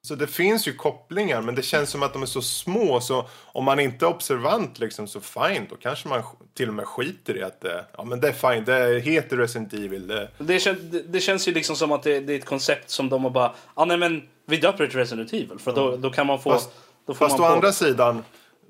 Så 0.04 0.14
det 0.14 0.26
finns 0.26 0.68
ju 0.68 0.72
kopplingar, 0.74 1.42
men 1.42 1.54
det 1.54 1.62
känns 1.62 1.90
som 1.90 2.02
att 2.02 2.12
de 2.12 2.22
är 2.22 2.26
så 2.26 2.42
små 2.42 3.00
så 3.00 3.26
om 3.44 3.64
man 3.64 3.80
inte 3.80 4.04
är 4.04 4.08
observant 4.08 4.78
liksom 4.78 5.06
så 5.08 5.20
fine, 5.20 5.66
då 5.70 5.76
kanske 5.76 6.08
man 6.08 6.22
till 6.54 6.68
och 6.68 6.74
med 6.74 6.86
skiter 6.86 7.36
i 7.36 7.42
att 7.42 7.60
det, 7.60 7.84
ja 7.96 8.04
men 8.04 8.20
det 8.20 8.28
är 8.28 8.32
fine, 8.32 8.64
det 8.64 9.00
heter 9.00 9.36
Resident 9.36 9.72
Evil. 9.72 10.06
Det, 10.08 10.28
Det, 10.38 10.58
kän, 10.60 10.90
det, 10.90 11.02
det 11.02 11.20
känns 11.20 11.48
ju 11.48 11.52
liksom 11.52 11.76
som 11.76 11.92
att 11.92 12.02
det, 12.02 12.16
är 12.16 12.30
ett 12.30 12.44
koncept 12.44 12.90
som 12.90 13.08
de 13.08 13.24
har 13.24 13.30
bara, 13.30 13.52
ah, 13.74 13.84
nej 13.84 13.96
men 13.96 14.22
vi 14.46 14.56
döper 14.56 14.84
det 14.84 14.90
till 14.90 14.98
Resident 14.98 15.32
Evil 15.32 15.58
för 15.58 15.72
då, 15.72 15.96
då 15.96 16.10
kan 16.10 16.26
man 16.26 16.40
få... 16.42 16.50
Fast- 16.50 16.70
då 17.06 17.14
får 17.14 17.26
Fast 17.28 17.38
å 17.38 17.42
man 17.42 17.50
på- 17.50 17.54
andra 17.56 17.72
sidan, 17.72 18.24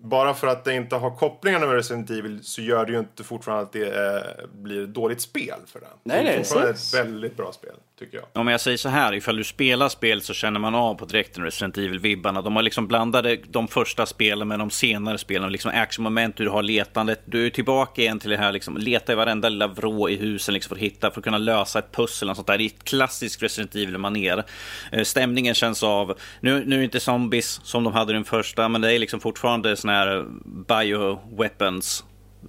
bara 0.04 0.34
för 0.34 0.46
att 0.46 0.64
det 0.64 0.74
inte 0.74 0.96
har 0.96 1.16
kopplingarna 1.16 1.66
med 1.66 1.74
Resident 1.74 2.10
Evil 2.10 2.38
så 2.42 2.62
gör 2.62 2.86
det 2.86 2.92
ju 2.92 2.98
inte 2.98 3.24
fortfarande 3.24 3.62
att 3.62 3.72
det 3.72 3.86
eh, 3.86 4.46
blir 4.52 4.84
ett 4.84 4.94
dåligt 4.94 5.20
spel 5.20 5.54
för 5.66 5.80
det. 5.80 5.86
Nej, 6.02 6.24
det 6.24 6.30
är 6.30 6.34
nej, 6.34 6.44
fortfarande 6.44 6.70
ett 6.70 6.94
väldigt 6.94 7.36
bra 7.36 7.52
spel, 7.52 7.74
tycker 7.98 8.16
jag. 8.16 8.26
Om 8.32 8.48
jag 8.48 8.60
säger 8.60 8.76
så 8.76 8.88
här, 8.88 9.14
ifall 9.14 9.36
du 9.36 9.44
spelar 9.44 9.88
spel 9.88 10.22
så 10.22 10.34
känner 10.34 10.60
man 10.60 10.74
av 10.74 10.94
på 10.94 11.04
direkten 11.04 11.44
Resident 11.44 11.78
Evil-vibbarna. 11.78 12.42
De 12.42 12.56
har 12.56 12.62
liksom 12.62 12.88
blandade 12.88 13.36
de 13.46 13.68
första 13.68 14.06
spelen 14.06 14.48
med 14.48 14.58
de 14.58 14.70
senare 14.70 15.18
spelen. 15.18 15.52
Liksom 15.52 15.70
actionmoment, 15.74 16.36
du 16.36 16.48
har 16.48 16.62
letandet. 16.62 17.20
Du 17.24 17.46
är 17.46 17.50
tillbaka 17.50 18.02
igen 18.02 18.18
till 18.18 18.30
det 18.30 18.36
här, 18.36 18.52
liksom, 18.52 18.76
leta 18.76 19.12
i 19.12 19.14
varenda 19.14 19.48
lilla 19.48 19.66
vrå 19.66 20.08
i 20.08 20.16
husen 20.16 20.54
liksom, 20.54 20.68
för 20.68 20.76
att 20.76 20.82
hitta, 20.82 21.10
för 21.10 21.20
att 21.20 21.24
kunna 21.24 21.38
lösa 21.38 21.78
ett 21.78 21.92
pussel 21.92 22.30
och 22.30 22.36
sånt 22.36 22.46
där. 22.46 22.58
Det 22.58 22.64
är 22.64 22.66
ett 22.66 22.84
klassiskt 22.84 23.42
Resident 23.42 23.74
Evil-manér. 23.74 24.44
Eh, 24.92 25.02
Stämningen 25.02 25.54
känns 25.54 25.82
av, 25.82 26.18
nu, 26.40 26.64
nu 26.66 26.74
är 26.74 26.78
det 26.78 26.84
inte 26.84 27.00
zombies 27.00 27.60
som 27.64 27.84
de 27.84 27.92
hade 27.92 28.12
i 28.12 28.14
den 28.14 28.24
första, 28.24 28.68
men 28.68 28.80
det 28.80 28.94
är 28.94 28.98
liksom 28.98 29.20
fortfarande 29.20 29.76
såna 29.76 29.91
här 29.92 30.26
bioweapons. 30.44 32.04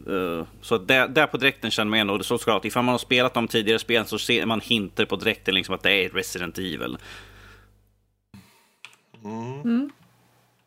Uh, 0.08 0.44
så 0.62 0.78
där, 0.78 1.08
där 1.08 1.28
på 1.28 1.38
direkten 1.38 1.72
känner 1.72 1.90
man 1.90 1.98
igen 1.98 2.10
och 2.10 2.18
det 2.18 2.22
är 2.22 2.24
så 2.24 2.38
klart, 2.38 2.66
ifall 2.66 2.84
man 2.84 2.94
har 2.94 3.00
spelat 3.00 3.34
de 3.34 3.48
tidigare 3.48 3.80
spelen 3.80 4.06
så 4.06 4.20
ser 4.20 4.46
man 4.46 4.62
hinter 4.62 5.06
på 5.06 5.16
direkten 5.16 5.56
liksom 5.56 5.76
att 5.76 5.84
det 5.84 5.92
är 5.92 6.10
Resident 6.10 6.58
Evil. 6.58 6.98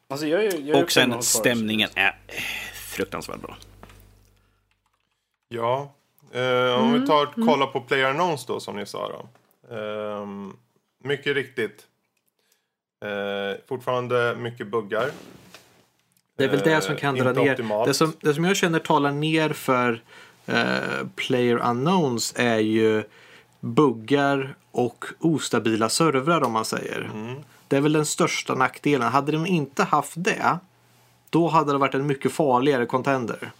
Alltså, 0.08 0.26
jag, 0.26 0.44
jag, 0.44 0.60
jag 0.60 0.82
Och 0.82 0.92
sen 0.92 1.22
stämningen 1.22 1.88
är 1.94 2.18
eh, 2.26 2.34
fruktansvärt 2.74 3.40
bra. 3.40 3.56
Ja, 5.48 5.94
eh, 6.32 6.82
om 6.82 7.00
vi 7.00 7.06
tar 7.06 7.46
kolla 7.46 7.66
på 7.66 7.80
Player 7.80 8.10
Unknowns 8.10 8.46
då 8.46 8.60
som 8.60 8.76
ni 8.76 8.86
sa 8.86 9.08
då. 9.08 9.28
Ehm, 9.76 10.56
mycket 10.98 11.34
riktigt. 11.34 11.86
Eh, 13.04 13.60
fortfarande 13.68 14.36
mycket 14.38 14.66
buggar. 14.66 15.10
Det 16.36 16.44
är 16.44 16.48
väl 16.48 16.60
det 16.60 16.80
som 16.80 16.94
Eh, 16.94 17.00
kan 17.00 17.14
dra 17.14 17.32
ner. 17.32 17.52
optimalt. 17.52 17.86
Det 17.86 17.94
som, 17.94 18.12
det 18.20 18.34
som 18.34 18.44
jag 18.44 18.56
känner 18.56 18.78
talar 18.78 19.10
ner 19.10 19.50
för 19.50 20.02
eh, 20.46 21.06
Player 21.14 21.56
Unknowns 21.56 22.34
är 22.36 22.58
ju 22.58 23.02
buggar 23.60 24.56
och 24.70 25.04
ostabila 25.20 25.88
servrar 25.88 26.44
om 26.44 26.52
man 26.52 26.64
säger. 26.64 27.10
Mm. 27.14 27.36
Det 27.68 27.76
är 27.76 27.80
väl 27.80 27.92
den 27.92 28.06
största 28.06 28.54
nackdelen. 28.54 29.08
Hade 29.12 29.32
de 29.32 29.46
inte 29.46 29.82
haft 29.84 30.12
det 30.16 30.58
då 31.30 31.48
hade 31.48 31.72
det 31.72 31.78
varit 31.78 31.94
en 31.94 32.06
mycket 32.06 32.32
farligare 32.32 32.86
contender. 32.86 33.50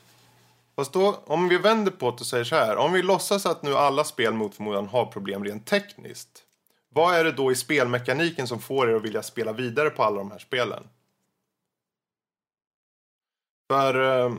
Fast 0.77 0.93
då, 0.93 1.23
om 1.27 1.49
vi 1.49 1.59
vänder 1.59 1.93
på 1.93 2.11
det 2.11 2.17
och 2.21 2.27
säger 2.27 2.45
så 2.45 2.55
här. 2.55 2.77
Om 2.77 2.93
vi 2.93 3.03
låtsas 3.03 3.47
att 3.47 3.63
nu 3.63 3.77
alla 3.77 4.05
spel 4.05 4.35
mot 4.35 4.55
förmodan 4.55 4.89
har 4.89 5.07
problem 5.07 5.45
rent 5.45 5.67
tekniskt. 5.67 6.29
Vad 6.95 7.15
är 7.15 7.25
det 7.25 7.33
då 7.33 7.53
i 7.53 7.55
spelmekaniken 7.55 8.47
som 8.47 8.61
får 8.61 8.91
er 8.91 8.95
att 8.95 9.03
vilja 9.03 9.23
spela 9.23 9.53
vidare 9.53 9.91
på 9.91 10.03
alla 10.03 10.17
de 10.17 10.31
här 10.31 10.39
spelen? 10.39 10.83
För 13.69 14.25
eh, 14.25 14.33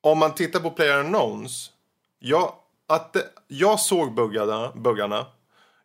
om 0.00 0.18
man 0.18 0.34
tittar 0.34 0.60
på 0.60 0.70
Player 0.70 1.00
Unknowns. 1.00 1.70
Jag, 2.18 2.52
att 2.88 3.12
det, 3.12 3.24
jag 3.48 3.80
såg 3.80 4.14
buggarna, 4.14 4.72
buggarna. 4.74 5.26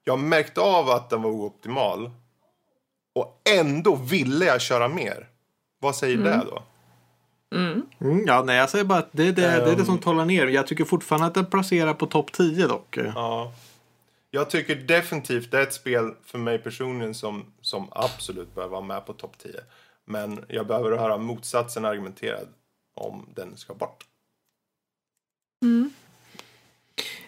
Jag 0.04 0.20
märkte 0.20 0.62
av 0.62 0.90
att 0.90 1.10
den 1.10 1.22
var 1.22 1.30
ooptimal. 1.30 2.12
Och 3.16 3.42
ändå 3.50 3.96
ville 3.96 4.46
jag 4.46 4.62
köra 4.62 4.88
mer. 4.88 5.28
Vad 5.80 5.96
säger 5.96 6.18
det 6.18 6.42
då? 6.52 6.64
Mm, 8.02 8.24
ja, 8.28 8.44
nej, 8.46 8.58
jag 8.58 8.70
säger 8.70 8.86
bara 8.86 9.00
att 9.00 9.10
det, 9.12 9.24
är 9.24 9.32
det, 9.32 9.42
det 9.42 9.72
är 9.72 9.76
det 9.76 9.86
som 9.86 9.98
talar 9.98 10.26
ner. 10.26 10.48
Jag 10.48 10.68
tycker 10.68 10.86
fortfarande 10.86 11.28
att 11.28 11.34
den 11.34 11.46
placerar 11.46 11.94
på 11.94 12.06
topp 12.06 12.32
10 12.32 12.68
dock. 12.68 12.98
Ja. 12.98 13.54
Jag 14.32 14.50
tycker 14.50 14.76
definitivt 14.76 15.52
det 15.52 15.58
är 15.58 15.64
ett 15.64 15.74
spel 15.74 16.14
för 16.26 16.38
mig 16.38 16.60
personligen 16.60 17.14
som, 17.14 17.46
som 17.62 17.88
absolut 17.92 18.56
bör 18.56 18.68
vara 18.68 18.82
med 18.82 19.06
på 19.06 19.14
topp 19.14 19.38
10. 19.38 19.52
Men 20.10 20.46
jag 20.48 20.68
behöver 20.68 20.98
höra 20.98 21.18
motsatsen 21.18 21.86
argumenterad 21.86 22.48
om 22.96 23.26
den 23.36 23.58
ska 23.58 23.74
bort. 23.74 24.06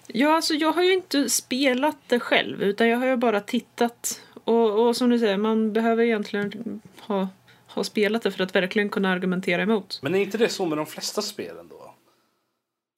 Ja, 0.07 0.35
alltså 0.35 0.53
jag 0.53 0.71
har 0.71 0.83
ju 0.83 0.93
inte 0.93 1.29
spelat 1.29 1.97
det 2.07 2.19
själv 2.19 2.63
utan 2.63 2.87
jag 2.87 2.97
har 2.97 3.07
ju 3.07 3.15
bara 3.15 3.41
tittat. 3.41 4.21
Och, 4.43 4.87
och 4.87 4.97
som 4.97 5.09
du 5.09 5.19
säger, 5.19 5.37
man 5.37 5.73
behöver 5.73 6.03
egentligen 6.03 6.81
ha, 6.99 7.27
ha 7.67 7.83
spelat 7.83 8.21
det 8.21 8.31
för 8.31 8.43
att 8.43 8.55
verkligen 8.55 8.89
kunna 8.89 9.09
argumentera 9.09 9.61
emot. 9.61 9.99
Men 10.01 10.15
är 10.15 10.19
inte 10.19 10.37
det 10.37 10.49
så 10.49 10.65
med 10.65 10.77
de 10.77 10.85
flesta 10.85 11.21
spelen 11.21 11.67
då? 11.69 11.78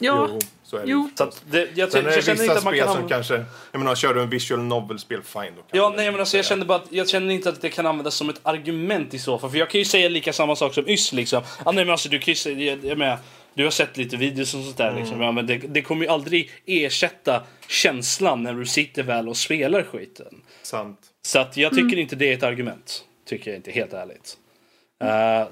Ja, 0.02 0.28
Jo, 0.32 0.40
så 0.64 0.78
är 0.78 0.82
det 0.82 0.92
jo. 0.92 1.10
Så 1.16 1.24
att 1.24 1.44
det, 1.52 1.68
jag, 1.76 1.92
Sen 1.92 2.06
är 2.06 2.10
det 2.10 2.16
vissa 2.16 2.32
inte 2.32 2.62
spel 2.62 2.80
kan 2.80 2.94
som 2.94 3.10
kanske... 3.10 3.46
Jag 3.72 3.80
menar, 3.80 3.96
kör 3.96 4.14
du 4.14 4.22
en 4.22 4.30
visual 4.30 4.62
novel-spel, 4.62 5.22
fine. 5.24 5.54
Då 5.56 5.62
kan 5.62 5.70
Ja, 5.72 5.94
nej 5.98 6.12
men 6.12 6.20
alltså 6.20 6.38
jag 6.38 6.46
kände 6.46 6.66
bara 6.66 6.78
att 6.78 6.88
jag 6.90 7.10
känner 7.10 7.34
inte 7.34 7.50
att 7.50 7.62
det 7.62 7.70
kan 7.70 7.86
användas 7.86 8.16
som 8.16 8.30
ett 8.30 8.40
argument 8.44 9.14
i 9.14 9.20
så 9.20 9.40
fall. 9.40 9.50
För 9.50 9.58
jag 9.58 9.70
kan 9.70 9.80
ju 9.80 9.86
säga 9.86 10.10
lika 10.10 10.34
samma 10.34 10.56
sak 10.56 10.74
som 10.74 10.90
Yss 10.90 11.14
liksom. 11.14 11.44
Ah, 11.66 11.72
nej 11.72 11.86
men 11.86 11.92
alltså 11.92 12.10
du 12.10 12.20
kan 12.20 12.32
ju 12.32 12.36
säga, 12.36 12.60
jag, 12.60 12.86
jag 12.86 12.98
menar, 12.98 13.18
du 13.54 13.64
har 13.64 13.72
sett 13.72 13.98
lite 13.98 14.18
videos 14.18 14.54
och 14.54 14.64
sånt 14.64 14.78
där 14.78 14.96
liksom. 14.96 15.22
Ja, 15.22 15.32
men 15.32 15.48
det, 15.48 15.58
det 15.58 15.82
kommer 15.82 16.06
ju 16.06 16.12
aldrig 16.12 16.52
ersätta 16.66 17.44
känslan 17.68 18.44
när 18.44 18.54
du 18.54 18.66
sitter 18.66 19.04
väl 19.04 19.30
och 19.30 19.38
spelar 19.38 19.84
skiten. 19.84 20.42
Sant. 20.62 21.00
Så 21.26 21.40
att 21.40 21.58
jag 21.58 21.76
tycker 21.76 22.00
inte 22.00 22.16
det 22.16 22.30
är 22.30 22.34
ett 22.34 22.44
argument. 22.44 23.04
Tycker 23.26 23.52
jag 23.52 23.58
inte, 23.58 23.72
helt 23.72 23.94
ärligt. 23.94 24.38
Eh, 25.04 25.48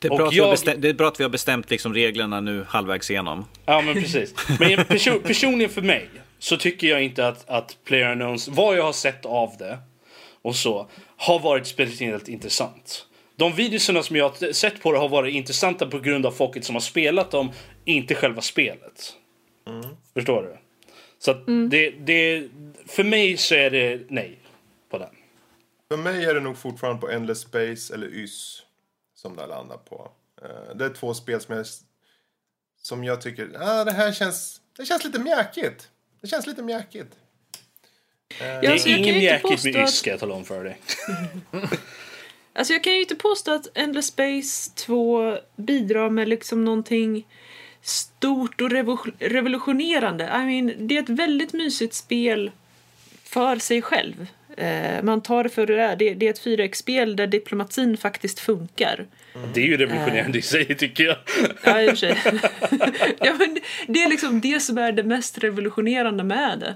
Det 0.00 0.08
är, 0.08 0.16
bra 0.16 0.26
att 0.26 0.34
vi 0.34 0.38
har 0.38 0.46
jag- 0.46 0.52
bestämt, 0.52 0.82
det 0.82 0.88
är 0.88 0.94
bra 0.94 1.08
att 1.08 1.20
vi 1.20 1.24
har 1.24 1.30
bestämt 1.30 1.70
liksom 1.70 1.94
reglerna 1.94 2.40
nu 2.40 2.64
halvvägs 2.68 3.10
igenom. 3.10 3.44
Ja 3.66 3.80
men 3.80 3.94
precis. 3.94 4.34
Men 4.60 4.84
perso 4.84 5.18
personligen 5.24 5.70
för 5.70 5.82
mig 5.82 6.08
så 6.38 6.56
tycker 6.56 6.86
jag 6.86 7.02
inte 7.02 7.28
att, 7.28 7.48
att 7.48 7.76
Player 7.84 8.10
Unknowns, 8.12 8.48
vad 8.48 8.76
jag 8.78 8.84
har 8.84 8.92
sett 8.92 9.26
av 9.26 9.56
det 9.58 9.78
och 10.42 10.56
så, 10.56 10.88
har 11.16 11.38
varit 11.38 11.66
speciellt 11.66 12.28
intressant. 12.28 13.06
De 13.36 13.52
videorna 13.52 14.02
som 14.02 14.16
jag 14.16 14.28
har 14.28 14.52
sett 14.52 14.82
på 14.82 14.92
det 14.92 14.98
har 14.98 15.08
varit 15.08 15.34
intressanta 15.34 15.86
på 15.86 15.98
grund 15.98 16.26
av 16.26 16.30
folket 16.30 16.64
som 16.64 16.74
har 16.74 16.80
spelat 16.80 17.30
dem, 17.30 17.50
inte 17.84 18.14
själva 18.14 18.40
spelet. 18.42 19.12
Förstår 20.14 20.42
du? 20.42 20.56
Så 21.18 21.30
att 21.30 21.46
det, 21.70 21.90
det, 21.90 22.48
för 22.86 23.04
mig 23.04 23.36
så 23.36 23.54
är 23.54 23.70
det 23.70 24.00
nej 24.08 24.38
på 24.90 24.98
den. 24.98 25.08
För 25.88 25.96
mig 25.96 26.24
är 26.24 26.34
det 26.34 26.40
nog 26.40 26.58
fortfarande 26.58 27.00
på 27.00 27.10
Endless 27.10 27.38
Space 27.40 27.94
eller 27.94 28.06
YS 28.06 28.62
som 29.18 29.36
det 29.36 29.46
landar 29.46 29.76
på. 29.76 30.10
Eh, 30.42 30.74
Det 30.76 30.84
är 30.84 30.90
två 30.90 31.14
spel 31.14 31.40
som 31.40 31.56
jag, 31.56 31.66
som 32.82 33.04
jag 33.04 33.20
tycker, 33.22 33.50
ah, 33.60 33.84
det 33.84 33.92
här 33.92 34.12
känns, 34.12 34.60
det 34.76 34.84
känns 34.86 35.04
lite 35.04 35.18
mjäkigt. 35.18 35.88
Det 36.20 36.26
känns 36.28 36.46
lite 36.46 36.62
mjäkigt. 36.62 37.12
Ja, 38.40 38.46
Det 38.60 38.66
alltså, 38.66 38.88
är 38.88 38.90
jag 38.92 38.98
kan 38.98 39.08
ingen 39.08 39.20
ju 39.20 39.30
inte 39.30 39.48
mjäkigt 39.48 39.64
med 39.74 39.82
att- 39.84 39.88
YS 39.90 39.98
ska 39.98 40.10
jag 40.10 40.20
tala 40.20 40.34
om 40.34 40.44
för 40.44 40.64
dig. 40.64 40.80
Alltså 42.52 42.72
jag 42.72 42.84
kan 42.84 42.92
ju 42.92 43.00
inte 43.00 43.14
påstå 43.14 43.52
att 43.52 43.66
Endless 43.74 44.06
Space 44.06 44.70
2 44.74 45.38
bidrar 45.56 46.10
med 46.10 46.28
liksom 46.28 46.64
någonting 46.64 47.26
stort 47.82 48.60
och 48.60 48.70
revo- 48.70 49.12
revolutionerande. 49.18 50.24
I 50.24 50.28
mean, 50.62 50.86
det 50.88 50.96
är 50.98 51.02
ett 51.02 51.08
väldigt 51.08 51.52
mysigt 51.52 51.94
spel 51.94 52.50
för 53.24 53.56
sig 53.56 53.82
själv. 53.82 54.26
Eh, 54.58 55.02
man 55.02 55.20
tar 55.20 55.42
det 55.42 55.48
för 55.48 55.66
det 55.66 55.76
där. 55.76 55.96
Det, 55.96 56.26
är 56.26 56.30
ett 56.30 56.44
4X-spel 56.44 57.16
där 57.16 57.26
diplomatin 57.26 57.96
faktiskt 57.96 58.40
funkar. 58.40 59.06
Det 59.54 59.60
är 59.60 59.66
ju 59.66 59.76
revolutionerande 59.76 60.38
i 60.38 60.42
sig 60.42 60.74
tycker 60.74 61.04
jag. 61.04 61.16
Ja, 61.64 61.82
i 61.82 61.86
och 61.86 61.90
för 61.90 61.96
sig. 61.96 62.16
ja, 63.18 63.34
men 63.38 63.58
det- 63.86 64.02
är 64.02 64.08
liksom 64.08 64.40
det 64.40 64.60
som 64.60 64.78
är 64.78 64.92
det 64.92 65.02
mest 65.02 65.38
revolutionerande 65.38 66.24
med 66.24 66.58
det. 66.58 66.74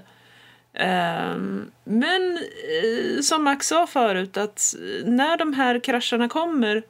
Ehm, 0.83 1.71
men 1.83 2.37
eh, 2.37 3.21
som 3.21 3.43
Max 3.43 3.67
sa 3.67 3.87
förut, 3.87 4.37
att 4.37 4.75
eh, 4.75 5.05
när 5.05 5.37
de 5.37 5.53
här 5.53 5.79
krascherna 5.79 6.29
kommer 6.29 6.83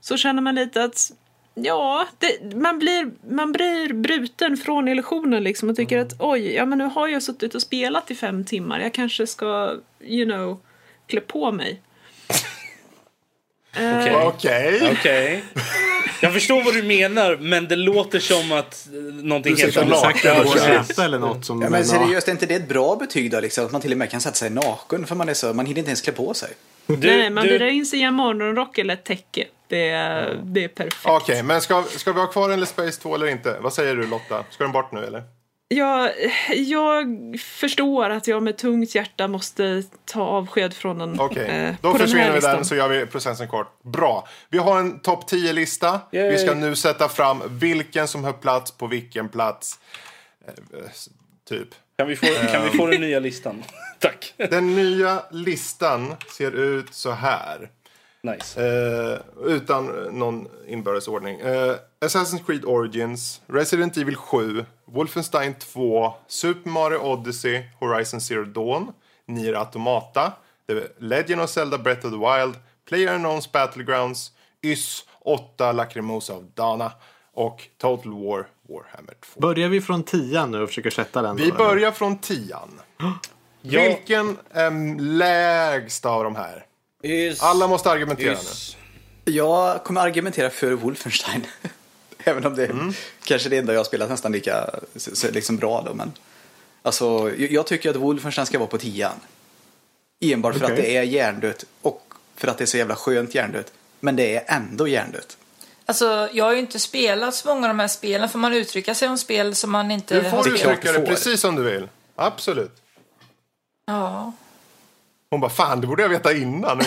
så 0.00 0.16
känner 0.16 0.42
man 0.42 0.54
lite 0.54 0.84
att 0.84 1.12
ja, 1.62 2.06
det, 2.18 2.56
man, 2.56 2.78
blir, 2.78 3.10
man 3.30 3.52
blir 3.52 3.92
bruten 3.92 4.56
från 4.56 4.88
illusionen 4.88 5.44
liksom 5.44 5.70
och 5.70 5.76
tycker 5.76 5.98
att 5.98 6.12
oj, 6.18 6.54
ja 6.54 6.66
men 6.66 6.78
nu 6.78 6.84
har 6.84 7.08
jag 7.08 7.22
suttit 7.22 7.54
och 7.54 7.62
spelat 7.62 8.10
i 8.10 8.14
fem 8.14 8.44
timmar, 8.44 8.80
jag 8.80 8.94
kanske 8.94 9.26
ska, 9.26 9.74
you 10.00 10.24
know, 10.24 10.60
klä 11.06 11.20
på 11.20 11.52
mig. 11.52 11.80
Eh, 13.78 13.98
Okej. 13.98 14.16
Okej. 14.26 14.92
Okej. 14.92 15.44
Jag 16.20 16.32
förstår 16.32 16.64
vad 16.64 16.74
du 16.74 16.82
menar, 16.82 17.36
men 17.36 17.68
det 17.68 17.76
låter 17.76 18.20
som 18.20 18.52
att 18.52 18.86
eh, 18.86 18.92
någonting 19.24 19.54
Du 19.54 19.60
helt 19.62 19.74
sitter 19.74 19.86
annat. 19.86 20.02
naken 20.02 20.36
och 20.46 20.52
precis. 20.52 20.90
Äta 20.90 21.04
eller 21.04 21.18
något 21.18 21.44
som... 21.44 21.62
Ja, 21.62 21.70
men 21.70 21.84
seriöst, 21.84 22.28
är 22.28 22.32
inte 22.32 22.46
det 22.46 22.54
ett 22.54 22.68
bra 22.68 22.96
betyg 22.96 23.30
då? 23.30 23.40
Liksom? 23.40 23.66
Att 23.66 23.72
man 23.72 23.80
till 23.80 23.92
och 23.92 23.98
med 23.98 24.10
kan 24.10 24.20
sätta 24.20 24.34
sig 24.34 24.50
naken 24.50 25.06
för 25.06 25.14
man 25.14 25.28
är 25.28 25.34
så, 25.34 25.52
man 25.52 25.66
hinner 25.66 25.78
inte 25.78 25.88
ens 25.88 26.00
klä 26.00 26.12
på 26.12 26.34
sig. 26.34 26.48
Du, 26.86 26.96
nej, 26.96 27.16
nej, 27.18 27.30
man 27.30 27.44
du- 27.44 27.50
virar 27.52 27.66
in 27.66 27.86
sig 27.86 27.98
i 27.98 28.02
en 28.02 28.14
morgonrock 28.14 28.78
eller 28.78 28.94
ett 28.94 29.04
täcke. 29.04 29.46
Det 29.68 29.88
är, 29.88 30.40
det 30.44 30.64
är 30.64 30.68
perfekt. 30.68 31.06
Okej, 31.06 31.42
men 31.42 31.60
ska, 31.60 31.82
ska 31.82 32.12
vi 32.12 32.20
ha 32.20 32.26
kvar 32.26 32.50
en 32.50 32.66
Space 32.66 33.00
2 33.00 33.14
eller 33.14 33.26
inte? 33.26 33.56
Vad 33.60 33.72
säger 33.72 33.96
du 33.96 34.06
Lotta? 34.06 34.44
Ska 34.50 34.64
den 34.64 34.72
bort 34.72 34.92
nu 34.92 35.04
eller? 35.04 35.22
Jag, 35.68 36.10
jag 36.56 37.06
förstår 37.40 38.10
att 38.10 38.26
jag 38.26 38.42
med 38.42 38.56
tungt 38.58 38.94
hjärta 38.94 39.28
måste 39.28 39.82
ta 40.04 40.22
avsked 40.22 40.74
från 40.74 40.98
den. 40.98 41.20
Okej, 41.20 41.46
eh, 41.46 41.74
då 41.80 41.94
försvinner 41.94 42.32
vi 42.32 42.40
den 42.40 42.64
så 42.64 42.74
gör 42.74 42.88
vi 42.88 43.06
processen 43.06 43.48
kort. 43.48 43.82
Bra. 43.82 44.28
Vi 44.48 44.58
har 44.58 44.78
en 44.78 45.00
topp 45.00 45.30
10-lista. 45.30 46.00
Yay. 46.12 46.30
Vi 46.30 46.38
ska 46.38 46.54
nu 46.54 46.76
sätta 46.76 47.08
fram 47.08 47.42
vilken 47.48 48.08
som 48.08 48.24
har 48.24 48.32
plats 48.32 48.70
på 48.70 48.86
vilken 48.86 49.28
plats. 49.28 49.78
Eh, 50.48 50.52
Typ. 51.48 51.68
Kan 51.98 52.08
vi, 52.08 52.16
få, 52.16 52.26
kan 52.52 52.62
vi 52.64 52.78
få 52.78 52.86
den 52.86 53.00
nya 53.00 53.18
listan? 53.20 53.62
Tack. 54.00 54.34
Den 54.36 54.76
nya 54.76 55.22
listan 55.30 56.14
ser 56.30 56.52
ut 56.52 56.94
så 56.94 57.10
här. 57.10 57.70
Nice. 58.20 58.66
Eh, 58.66 59.18
utan 59.46 59.86
någon 60.18 60.48
inbördes 60.66 61.08
ordning. 61.08 61.40
Eh, 61.40 61.74
Assassin's 62.00 62.46
Creed 62.46 62.64
Origins, 62.64 63.40
Resident 63.46 63.96
Evil 63.96 64.16
7, 64.16 64.64
Wolfenstein 64.84 65.54
2, 65.54 66.14
Super 66.26 66.70
Mario 66.70 66.98
Odyssey, 66.98 67.62
Horizon 67.80 68.20
Zero 68.20 68.44
Dawn, 68.44 68.92
Nier 69.26 69.54
Automata, 69.54 70.32
The 70.66 70.88
Legend 70.98 71.40
of 71.40 71.50
Zelda 71.50 71.78
Breath 71.78 72.06
of 72.06 72.12
the 72.12 72.18
Wild, 72.18 72.56
PlayerUnknown's 72.90 73.52
Battlegrounds, 73.52 74.30
YS 74.62 75.04
8 75.20 75.72
Lacrimosa 75.72 76.34
of 76.34 76.42
Dana 76.54 76.92
och 77.34 77.68
Total 77.78 78.12
War 78.12 78.46
Warhammer 78.68 79.14
2. 79.34 79.40
Börjar 79.40 79.68
vi 79.68 79.80
från 79.80 80.02
tian 80.02 80.50
nu 80.50 80.62
och 80.62 80.68
försöker 80.68 80.90
sätta 80.90 81.22
den? 81.22 81.36
Vi 81.36 81.42
då, 81.42 81.48
eller? 81.48 81.64
börjar 81.64 81.92
från 81.92 82.18
tian. 82.18 82.80
Vilken 83.70 84.38
är 84.50 85.00
lägst 85.00 86.04
av 86.04 86.24
de 86.24 86.36
här? 86.36 86.66
Alla 87.40 87.68
måste 87.68 87.90
argumentera 87.90 88.34
nu. 89.24 89.32
Jag 89.32 89.84
kommer 89.84 90.00
argumentera 90.00 90.50
för 90.50 90.72
Wolfenstein. 90.72 91.46
Även 92.18 92.46
om 92.46 92.56
det 92.56 92.64
är 92.64 92.94
kanske 93.24 93.48
det 93.48 93.58
enda 93.58 93.72
jag 93.72 93.80
har 93.80 93.84
spelat 93.84 94.10
nästan 94.10 94.32
lika 94.32 94.70
liksom 95.32 95.56
bra 95.56 95.82
då. 95.86 95.94
Men, 95.94 96.12
alltså, 96.82 97.30
jag, 97.38 97.52
jag 97.52 97.66
tycker 97.66 97.90
att 97.90 97.96
Wolfenstein 97.96 98.46
ska 98.46 98.58
vara 98.58 98.68
på 98.68 98.78
tian. 98.78 99.20
Enbart 100.20 100.56
för 100.58 100.64
att 100.64 100.76
det 100.76 100.96
är 100.96 101.02
hjärndött 101.02 101.64
och 101.82 102.02
för 102.36 102.48
att 102.48 102.58
det 102.58 102.64
är 102.64 102.66
så 102.66 102.76
jävla 102.76 102.96
skönt 102.96 103.34
hjärndött. 103.34 103.72
Men 104.00 104.16
det 104.16 104.36
är 104.36 104.44
ändå 104.46 104.88
hjärndött. 104.88 105.36
Alltså, 105.86 106.28
jag 106.32 106.44
har 106.44 106.52
ju 106.52 106.58
inte 106.58 106.78
spelat 106.78 107.34
så 107.34 107.48
många 107.48 107.66
av 107.66 107.68
de 107.68 107.80
här 107.80 107.88
spelen. 107.88 108.28
Får 108.28 108.38
man 108.38 108.52
uttrycka 108.52 108.94
sig 108.94 109.08
om 109.08 109.18
spel 109.18 109.54
som 109.54 109.70
man 109.70 109.90
inte 109.90 110.14
Du 110.14 110.28
har 110.28 110.42
får 110.42 110.50
är 110.50 110.54
uttrycka 110.54 110.92
det 110.92 111.06
precis 111.06 111.40
som 111.40 111.56
du 111.56 111.62
vill. 111.62 111.88
Absolut. 112.16 112.82
Ja. 113.86 114.32
Hon 115.30 115.40
bara, 115.40 115.50
fan 115.50 115.80
det 115.80 115.86
borde 115.86 116.02
jag 116.02 116.08
veta 116.08 116.32
innan. 116.32 116.78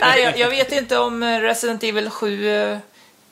Nej, 0.00 0.22
jag, 0.22 0.38
jag 0.38 0.50
vet 0.50 0.72
inte 0.72 0.98
om 0.98 1.24
Resident 1.24 1.82
Evil 1.82 2.10
7 2.10 2.48
eh, 2.48 2.78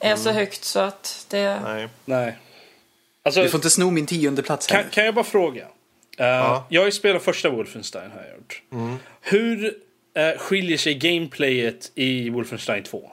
är 0.00 0.16
så 0.16 0.30
högt 0.30 0.64
så 0.64 0.80
att 0.80 1.26
det... 1.30 1.60
Nej. 1.64 1.88
Nej. 2.04 2.38
Alltså, 3.24 3.42
Du 3.42 3.48
får 3.48 3.58
inte 3.58 3.70
sno 3.70 3.90
min 3.90 4.06
tionde 4.06 4.42
plats 4.42 4.66
kan, 4.66 4.76
här. 4.76 4.90
kan 4.90 5.04
jag 5.04 5.14
bara 5.14 5.24
fråga? 5.24 5.62
Uh, 6.20 6.62
Jag 6.68 6.80
har 6.80 6.86
ju 6.86 6.92
spelat 6.92 7.22
första 7.22 7.50
Wolfenstein 7.50 8.10
har 8.10 8.22
jag 8.22 8.36
gjort. 8.36 8.62
Hur 9.20 9.74
eh, 10.16 10.38
skiljer 10.38 10.78
sig 10.78 10.94
gameplayet 10.94 11.92
i 11.94 12.30
Wolfenstein 12.30 12.82
2? 12.82 13.10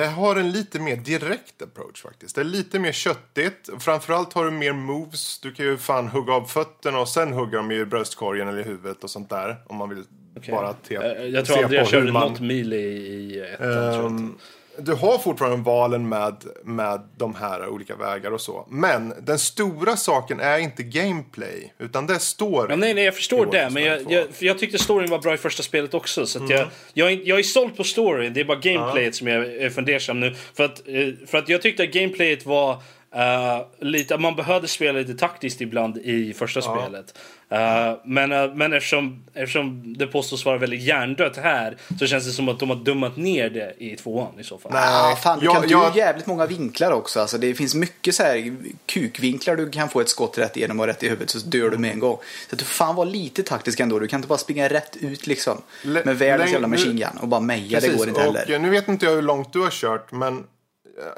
Det 0.00 0.06
har 0.06 0.36
en 0.36 0.50
lite 0.52 0.78
mer 0.80 0.96
direkt 0.96 1.62
approach 1.62 2.02
faktiskt. 2.02 2.34
Det 2.34 2.40
är 2.40 2.44
lite 2.44 2.78
mer 2.78 2.92
köttigt. 2.92 3.68
Framförallt 3.78 4.32
har 4.32 4.44
du 4.44 4.50
mer 4.50 4.72
moves. 4.72 5.38
Du 5.38 5.52
kan 5.52 5.66
ju 5.66 5.76
fan 5.76 6.08
hugga 6.08 6.32
av 6.32 6.44
fötterna 6.44 6.98
och 7.00 7.08
sen 7.08 7.32
hugga 7.32 7.56
dem 7.58 7.70
i 7.70 7.84
bröstkorgen 7.84 8.48
eller 8.48 8.58
i 8.60 8.62
huvudet 8.62 9.04
och 9.04 9.10
sånt 9.10 9.30
där. 9.30 9.56
Om 9.66 9.76
man 9.76 9.88
vill 9.88 10.04
bara 10.50 10.72
te- 10.72 10.94
Eh, 10.96 11.24
jag 11.24 11.44
tror 11.46 11.58
aldrig 11.62 11.80
jag 11.80 11.88
körde 11.88 12.12
man- 12.12 12.30
något 12.32 12.40
melee 12.40 12.80
i 12.80 13.40
ettan. 13.40 13.72
jag 13.72 13.94
inte. 14.06 14.22
Ehm, 14.22 14.34
du 14.78 14.92
har 14.92 15.18
fortfarande 15.18 15.56
valen 15.56 16.08
med, 16.08 16.34
med 16.64 17.00
de 17.16 17.34
här 17.34 17.68
olika 17.68 17.96
vägar 17.96 18.30
och 18.30 18.40
så. 18.40 18.66
Men 18.70 19.12
den 19.22 19.38
stora 19.38 19.96
saken 19.96 20.40
är 20.40 20.58
inte 20.58 20.82
gameplay. 20.82 21.72
Utan 21.78 22.06
det 22.06 22.18
story. 22.18 22.66
Ja, 22.70 22.76
nej, 22.76 22.94
nej, 22.94 23.04
jag 23.04 23.14
förstår 23.14 23.46
det. 23.46 23.70
Men 23.70 23.82
jag, 23.84 23.90
Wolfenstein 23.98 24.04
2. 24.06 24.12
jag, 24.28 24.34
för 24.36 24.46
jag 24.46 24.58
tyckte 24.58 24.78
storyn 24.78 25.10
var 25.10 25.18
bra 25.18 25.34
i 25.34 25.36
första 25.36 25.62
spelet 25.62 25.94
också. 25.94 26.26
Så 26.26 26.38
Mm. 26.38 26.50
jag, 26.50 26.66
jag, 26.94 27.12
är- 27.12 27.20
jag 27.28 27.38
är 27.38 27.42
stolt 27.42 27.76
på 27.76 27.84
storyn. 27.84 28.32
Det 28.32 28.40
är 28.40 28.44
bara 28.44 28.58
gameplayet 28.58 29.14
som 29.14 29.26
jag 29.26 29.46
är 29.46 29.70
fundersam 29.70 30.20
nu. 30.20 30.34
För 30.54 30.64
att, 30.64 30.88
eh, 30.88 31.26
för 31.26 31.38
att 31.38 31.48
jag 31.48 31.62
tyckte 31.62 31.82
att 31.82 31.90
gameplayet 31.90 32.46
var 32.46 32.82
eh, 33.16 33.66
lite... 33.80 34.18
Man 34.18 34.36
behövde 34.36 34.68
spela 34.68 34.98
lite 34.98 35.14
taktiskt 35.14 35.60
ibland 35.60 35.96
i 35.98 36.34
första 36.34 36.62
spelet. 36.62 37.18
Eh, 37.48 37.92
men, 38.04 38.32
eh, 38.32 38.54
men 38.54 38.72
eftersom, 38.72 39.24
eftersom 39.34 39.94
det 39.98 40.06
påstås 40.06 40.44
vara 40.44 40.58
väldigt 40.58 40.82
hjärndött 40.82 41.36
här 41.36 41.76
så 41.98 42.06
känns 42.06 42.26
det 42.26 42.32
som 42.32 42.48
att 42.48 42.58
de 42.60 42.68
har 42.70 42.76
dummat 42.76 43.16
ner 43.16 43.50
det 43.50 43.74
i 43.78 43.96
tvåan 43.96 44.40
i 44.40 44.44
så 44.44 44.58
fall. 44.58 44.72
Nej. 44.74 45.16
Fan, 45.16 45.38
du 45.38 45.44
Jag- 45.44 45.54
kan 45.54 45.62
du 45.62 45.68
jag- 45.70 45.96
jävligt 45.96 46.26
många 46.26 46.46
vinklar 46.46 46.90
också. 46.92 47.20
Alltså, 47.20 47.38
det 47.38 47.54
finns 47.54 47.74
mycket 47.74 48.14
så 48.14 48.22
här 48.22 48.56
kukvinklar 48.86 49.56
du 49.56 49.70
kan 49.70 49.88
få 49.88 50.00
ett 50.00 50.08
skott 50.08 50.38
rätt 50.38 50.56
igenom 50.56 50.80
och 50.80 50.86
rätt 50.86 51.02
i 51.02 51.08
huvudet 51.08 51.30
så 51.30 51.38
dör 51.38 51.70
du 51.70 51.78
med 51.78 51.90
en 51.90 51.98
gång. 51.98 52.16
Så 52.48 52.54
att 52.54 52.58
du 52.58 52.64
får 52.64 52.74
fan 52.84 52.94
vara 52.96 53.08
lite 53.08 53.42
taktisk 53.42 53.80
ändå. 53.80 53.98
Du 53.98 54.06
kan 54.08 54.18
inte 54.18 54.28
bara 54.28 54.38
springa 54.38 54.68
rätt 54.68 54.96
ut 54.96 55.26
liksom. 55.26 55.62
Med 55.84 56.18
världens 56.18 56.52
jävla 56.52 56.68
machine 56.68 56.96
gun 56.96 57.18
och 57.22 57.28
bara 57.28 57.40
meja. 57.40 57.80
Det 57.80 57.88
går 57.88 58.08
inte 58.08 58.20
heller. 58.20 58.42
Och 58.44 58.50
eh, 58.50 58.60
nu 58.60 58.70
vet 58.70 58.88
inte 58.88 59.06
jag 59.06 59.12
hur 59.12 59.22
långt 59.22 59.52
du 59.52 59.60
har 59.60 59.70
kört, 59.70 60.12
men 60.12 60.44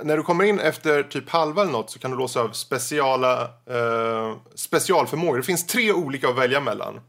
när 0.02 0.16
du 0.16 0.22
kommer 0.22 0.44
in 0.44 0.60
efter 0.60 1.02
typ 1.02 1.28
halva 1.30 1.62
eller 1.62 1.72
något 1.72 1.90
så 1.90 1.98
kan 1.98 2.10
du 2.10 2.16
låsa 2.16 2.40
av 2.40 2.48
speciala, 2.52 3.42
eh, 3.42 4.36
specialförmågor. 4.54 5.36
Det 5.36 5.42
finns 5.42 5.66
tre 5.66 5.92
olika 5.92 6.28
att 6.28 6.38
välja 6.38 6.60
mellan. 6.60 7.00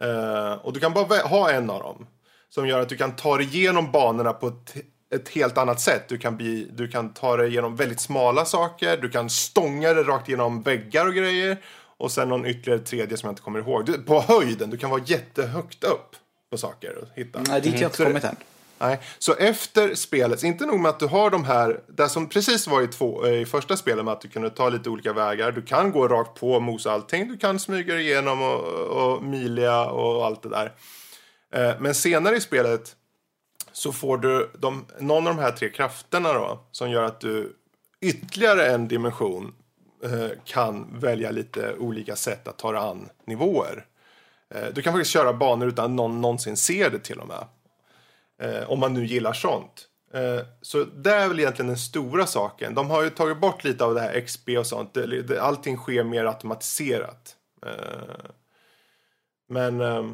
Eh, 0.00 0.52
och 0.52 0.72
du 0.72 0.80
kan 0.80 0.92
bara 0.92 1.22
ha 1.22 1.50
en 1.50 1.70
av 1.70 1.82
dem. 1.82 2.06
Som 2.48 2.66
gör 2.68 2.80
att 2.80 2.88
du 2.88 2.96
kan 2.96 3.16
ta 3.16 3.36
dig 3.36 3.46
igenom 3.46 3.90
banorna 3.92 4.32
på 4.32 4.46
ett, 4.48 4.74
ett 5.14 5.28
helt 5.28 5.58
annat 5.58 5.80
sätt. 5.80 6.08
Du 6.08 6.18
kan, 6.18 6.36
bli, 6.36 6.70
du 6.72 6.88
kan 6.88 7.12
ta 7.14 7.36
dig 7.36 7.48
igenom 7.48 7.76
väldigt 7.76 8.00
smala 8.00 8.44
saker. 8.44 8.96
Du 8.96 9.10
kan 9.10 9.30
stånga 9.30 9.92
dig 9.94 10.04
rakt 10.04 10.28
igenom 10.28 10.62
väggar 10.62 11.06
och 11.06 11.14
grejer. 11.14 11.56
Och 11.98 12.12
sen 12.12 12.28
någon 12.28 12.46
ytterligare 12.46 12.80
tredje 12.80 13.16
som 13.16 13.26
jag 13.26 13.32
inte 13.32 13.42
kommer 13.42 13.58
ihåg. 13.58 13.86
Du, 13.86 13.92
på 13.92 14.20
höjden, 14.20 14.70
du 14.70 14.76
kan 14.76 14.90
vara 14.90 15.02
jättehögt 15.06 15.84
upp 15.84 16.16
på 16.50 16.58
saker 16.58 16.98
och 16.98 17.08
hitta. 17.14 17.40
Nej, 17.48 17.60
dit 17.60 17.72
har 17.74 17.80
jag 17.80 17.88
inte 17.88 18.02
det- 18.02 18.08
kommit 18.08 18.24
än. 18.24 18.36
Nej, 18.80 19.00
så 19.18 19.34
efter 19.34 19.94
spelet, 19.94 20.42
inte 20.42 20.66
nog 20.66 20.80
med 20.80 20.88
att 20.88 21.00
du 21.00 21.06
har 21.06 21.30
de 21.30 21.44
här, 21.44 21.80
det 21.88 22.08
som 22.08 22.28
precis 22.28 22.66
var 22.66 22.82
i, 22.82 22.88
två, 22.88 23.26
eh, 23.26 23.40
i 23.40 23.46
första 23.46 23.76
spelet 23.76 24.04
med 24.04 24.12
att 24.12 24.20
du 24.20 24.28
kunde 24.28 24.50
ta 24.50 24.68
lite 24.68 24.90
olika 24.90 25.12
vägar. 25.12 25.52
Du 25.52 25.62
kan 25.62 25.92
gå 25.92 26.08
rakt 26.08 26.40
på 26.40 26.52
och 26.52 26.62
mosa 26.62 26.92
allting, 26.92 27.28
du 27.28 27.36
kan 27.36 27.58
smyga 27.58 27.94
dig 27.94 28.02
igenom 28.02 28.42
och, 28.42 28.64
och 28.64 29.22
milia 29.22 29.84
och 29.90 30.26
allt 30.26 30.42
det 30.42 30.48
där. 30.48 30.72
Eh, 31.54 31.80
men 31.80 31.94
senare 31.94 32.36
i 32.36 32.40
spelet 32.40 32.96
så 33.72 33.92
får 33.92 34.18
du 34.18 34.50
de, 34.58 34.86
någon 34.98 35.26
av 35.26 35.36
de 35.36 35.42
här 35.42 35.52
tre 35.52 35.70
krafterna 35.70 36.32
då 36.32 36.60
som 36.72 36.90
gör 36.90 37.02
att 37.02 37.20
du 37.20 37.56
ytterligare 38.00 38.66
en 38.66 38.88
dimension 38.88 39.54
eh, 40.04 40.28
kan 40.44 41.00
välja 41.00 41.30
lite 41.30 41.74
olika 41.78 42.16
sätt 42.16 42.48
att 42.48 42.58
ta 42.58 42.72
dig 42.72 42.80
an 42.80 43.08
nivåer. 43.26 43.86
Du 44.72 44.82
kan 44.82 44.92
faktiskt 44.92 45.10
köra 45.10 45.32
banor 45.32 45.68
utan 45.68 45.84
att 45.84 45.90
någon 45.90 46.20
någonsin 46.20 46.56
ser 46.56 46.90
det 46.90 46.98
till 46.98 47.18
och 47.18 47.28
med. 47.28 47.44
Eh, 48.40 48.70
om 48.70 48.80
man 48.80 48.94
nu 48.94 49.04
gillar 49.04 49.32
sånt. 49.32 49.86
Eh, 50.14 50.40
så 50.62 50.84
det 50.84 51.10
är 51.10 51.28
väl 51.28 51.40
egentligen 51.40 51.66
den 51.66 51.76
stora 51.76 52.26
saken. 52.26 52.74
De 52.74 52.90
har 52.90 53.02
ju 53.02 53.10
tagit 53.10 53.40
bort 53.40 53.64
lite 53.64 53.84
av 53.84 53.94
det 53.94 54.00
här 54.00 54.20
XP 54.20 54.48
och 54.58 54.66
sånt. 54.66 54.94
Det, 54.94 55.22
det, 55.22 55.42
allting 55.42 55.76
sker 55.76 56.04
mer 56.04 56.24
automatiserat. 56.24 57.36
Eh, 57.66 58.30
men 59.48 59.80
eh, 59.80 60.04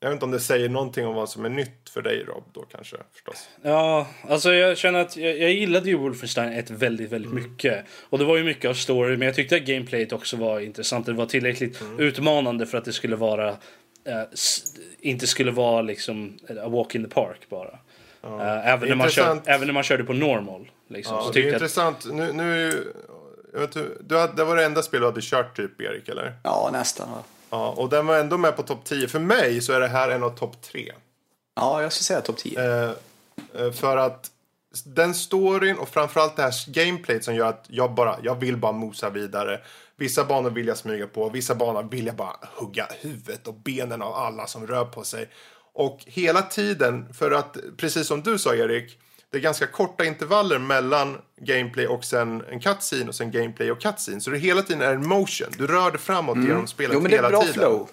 jag 0.00 0.08
vet 0.08 0.16
inte 0.16 0.24
om 0.24 0.30
det 0.30 0.40
säger 0.40 0.68
någonting 0.68 1.06
om 1.06 1.14
vad 1.14 1.28
som 1.28 1.44
är 1.44 1.48
nytt 1.48 1.90
för 1.90 2.02
dig 2.02 2.24
Rob 2.24 2.44
då 2.52 2.62
kanske 2.62 2.96
förstås. 3.12 3.48
Ja, 3.62 4.06
alltså 4.28 4.52
jag 4.52 4.78
känner 4.78 5.00
att 5.00 5.16
jag, 5.16 5.38
jag 5.38 5.50
gillade 5.50 5.88
ju 5.88 5.96
Wolfenstein 5.96 6.52
1 6.52 6.70
väldigt, 6.70 7.12
väldigt 7.12 7.32
mycket. 7.32 7.84
Och 8.10 8.18
det 8.18 8.24
var 8.24 8.36
ju 8.36 8.44
mycket 8.44 8.68
av 8.68 8.74
story, 8.74 9.16
men 9.16 9.26
jag 9.26 9.34
tyckte 9.34 9.56
att 9.56 9.62
gameplayet 9.62 10.12
också 10.12 10.36
var 10.36 10.60
intressant. 10.60 11.06
Det 11.06 11.12
var 11.12 11.26
tillräckligt 11.26 11.82
utmanande 11.98 12.66
för 12.66 12.78
att 12.78 12.84
det 12.84 12.92
skulle 12.92 13.16
vara 13.16 13.56
eh, 14.04 14.22
inte 15.00 15.26
skulle 15.26 15.50
vara 15.50 15.82
liksom 15.82 16.38
a 16.64 16.68
walk 16.68 16.94
in 16.94 17.04
the 17.04 17.10
park 17.10 17.46
bara. 17.50 17.78
Eh, 18.22 18.68
även, 18.68 18.88
när 18.88 18.96
man 18.96 19.08
kör, 19.10 19.22
Intressant. 19.22 19.42
även 19.48 19.66
när 19.66 19.74
man 19.74 19.82
körde 19.82 20.04
på 20.04 20.12
normal. 20.12 20.70
Liksom, 20.88 21.16
Ja, 21.16 21.22
så 21.22 21.30
det 21.32 21.40
är 21.40 21.42
tyckte 21.42 21.48
jag 21.48 21.56
att, 21.56 21.62
intressant. 21.62 22.06
Nu, 22.12 22.32
nu 22.32 22.84
jag 23.52 23.60
vet, 23.60 23.76
du 24.08 24.18
hade, 24.18 24.32
det 24.32 24.44
var 24.44 24.56
det 24.56 24.64
enda 24.64 24.82
spel 24.82 25.00
du 25.00 25.06
hade 25.06 25.20
kört 25.22 25.56
typ 25.56 25.80
Erik 25.80 26.08
eller? 26.08 26.32
Ja, 26.44 26.70
nästan. 26.72 27.10
va. 27.10 27.18
Ja, 27.50 27.68
och 27.76 27.88
den 27.88 28.06
var 28.06 28.18
ändå 28.18 28.38
med 28.38 28.56
på 28.56 28.62
topp 28.62 28.84
10. 28.84 29.08
För 29.08 29.18
mig 29.18 29.60
så 29.60 29.72
är 29.72 29.80
det 29.80 29.88
här 29.88 30.10
en 30.10 30.22
av 30.22 30.30
topp 30.30 30.62
3. 30.62 30.92
Ja, 31.56 31.82
jag 31.82 31.92
skulle 31.92 32.04
säga 32.04 32.20
topp 32.20 32.36
10. 32.36 32.60
Eh, 32.60 32.90
eh, 33.58 33.72
för 33.72 33.96
att 33.96 34.30
den 34.84 35.14
storyn 35.14 35.76
och 35.78 35.88
framförallt 35.88 36.36
det 36.36 36.42
här 36.42 36.70
gameplayet 36.72 37.24
som 37.24 37.34
gör 37.34 37.46
att 37.48 37.64
jag 37.68 37.94
bara, 37.94 38.16
jag 38.22 38.34
vill 38.34 38.56
bara 38.56 38.72
mosa 38.72 39.10
vidare. 39.10 39.60
Vissa 40.00 40.24
banor 40.24 40.50
vill 40.50 40.66
jag 40.66 40.76
smyga 40.76 41.06
på, 41.06 41.28
vissa 41.28 41.54
banor 41.54 41.88
vill 41.90 42.06
jag 42.06 42.16
bara 42.16 42.36
hugga 42.56 42.86
huvudet 43.00 43.46
och 43.46 43.54
benen 43.54 44.02
av 44.02 44.14
alla 44.14 44.46
som 44.46 44.66
rör 44.66 44.84
på 44.84 45.04
sig. 45.04 45.28
Och 45.74 46.00
hela 46.06 46.42
tiden, 46.42 47.12
för 47.14 47.30
att 47.30 47.56
precis 47.76 48.06
som 48.06 48.22
du 48.22 48.38
sa 48.38 48.54
Erik, 48.54 48.98
det 49.30 49.38
är 49.38 49.42
ganska 49.42 49.66
korta 49.66 50.04
intervaller 50.04 50.58
mellan 50.58 51.18
gameplay 51.40 51.86
och 51.86 52.04
sen 52.04 52.42
en 52.50 52.60
cutscene 52.60 53.08
och 53.08 53.14
sen 53.14 53.30
gameplay 53.30 53.70
och 53.70 53.80
cutscene. 53.80 54.20
Så 54.20 54.30
det 54.30 54.38
hela 54.38 54.62
tiden 54.62 54.82
är 54.82 54.94
en 54.94 55.08
motion. 55.08 55.48
Du 55.58 55.66
rör 55.66 55.90
dig 55.90 56.00
framåt 56.00 56.36
genom 56.36 56.66
spelet 56.66 56.90
Mm. 56.90 56.96
Jo, 56.96 57.00
men 57.02 57.10
det 57.10 57.16
är 57.16 57.18
hela 57.18 57.28
bra 57.28 57.40
tiden. 57.40 57.54
flow. 57.54 57.88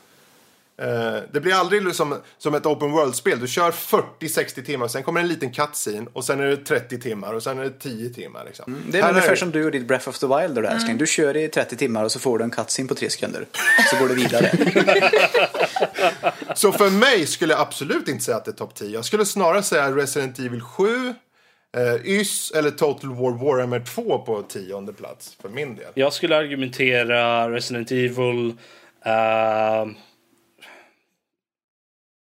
Eh, 0.82 1.18
det 1.32 1.40
blir 1.40 1.54
aldrig 1.54 1.86
liksom, 1.86 2.22
som 2.38 2.56
ett 2.56 2.66
open 2.66 2.92
world-spel. 2.92 3.40
Du 3.40 3.48
kör 3.48 3.72
40-60 3.72 4.66
timmar, 4.66 4.88
sen 4.88 5.04
kommer 5.04 5.22
en 5.22 5.28
liten 5.28 5.52
cutscene 5.52 6.08
och 6.14 6.26
sen 6.26 6.40
är 6.40 6.48
det 6.48 6.58
30 6.58 7.00
timmar 7.00 7.34
och 7.34 7.44
sen 7.44 7.60
är 7.60 7.64
det 7.64 7.80
10 7.80 8.10
timmar. 8.10 8.46
Liksom. 8.46 8.78
Det 8.90 8.98
är 8.98 9.04
Här 9.04 9.10
ungefär 9.10 9.36
som 9.36 9.52
du 9.52 9.66
och 9.66 9.72
ditt 9.72 9.88
Breath 9.88 10.10
of 10.10 10.20
the 10.20 10.28
Wild 10.28 10.56
där 10.56 10.64
älskling. 10.64 10.98
Du 10.98 11.08
kör 11.08 11.38
i 11.38 11.48
30 11.48 11.78
timmar 11.78 12.04
och 12.04 12.12
så 12.12 12.20
får 12.20 12.38
du 12.38 12.44
en 12.44 12.52
cutscene 12.52 12.88
på 12.88 12.96
3 12.96 13.10
sekunder. 13.10 13.46
Så 13.90 14.00
går 14.00 14.08
du 14.08 14.16
vidare. 14.16 14.52
Så 16.56 16.72
för 16.72 16.90
mig 16.90 17.28
skulle 17.28 17.54
jag 17.54 17.62
absolut 17.62 18.08
inte 18.08 18.24
säga 18.24 18.38
att 18.38 18.46
det 18.46 18.52
är 18.52 18.56
topp 18.56 18.76
10. 18.76 18.90
Jag 18.90 19.06
skulle 19.06 19.26
snarare 19.26 19.64
säga 19.64 19.92
Resident 19.92 20.40
Evil 20.40 20.62
7, 20.62 21.14
eh, 21.78 21.96
YS 22.06 22.52
eller 22.52 22.72
Total 22.72 23.10
War 23.10 23.32
Warhammer 23.32 23.80
2 23.80 24.18
på 24.18 24.42
tionde 24.42 24.94
plats 24.94 25.38
för 25.42 25.50
min 25.50 25.76
del. 25.76 25.86
Jag 25.94 26.14
skulle 26.14 26.38
argumentera 26.38 27.52
Resident 27.52 27.92
Evil. 27.92 28.54
Uh, 29.06 29.92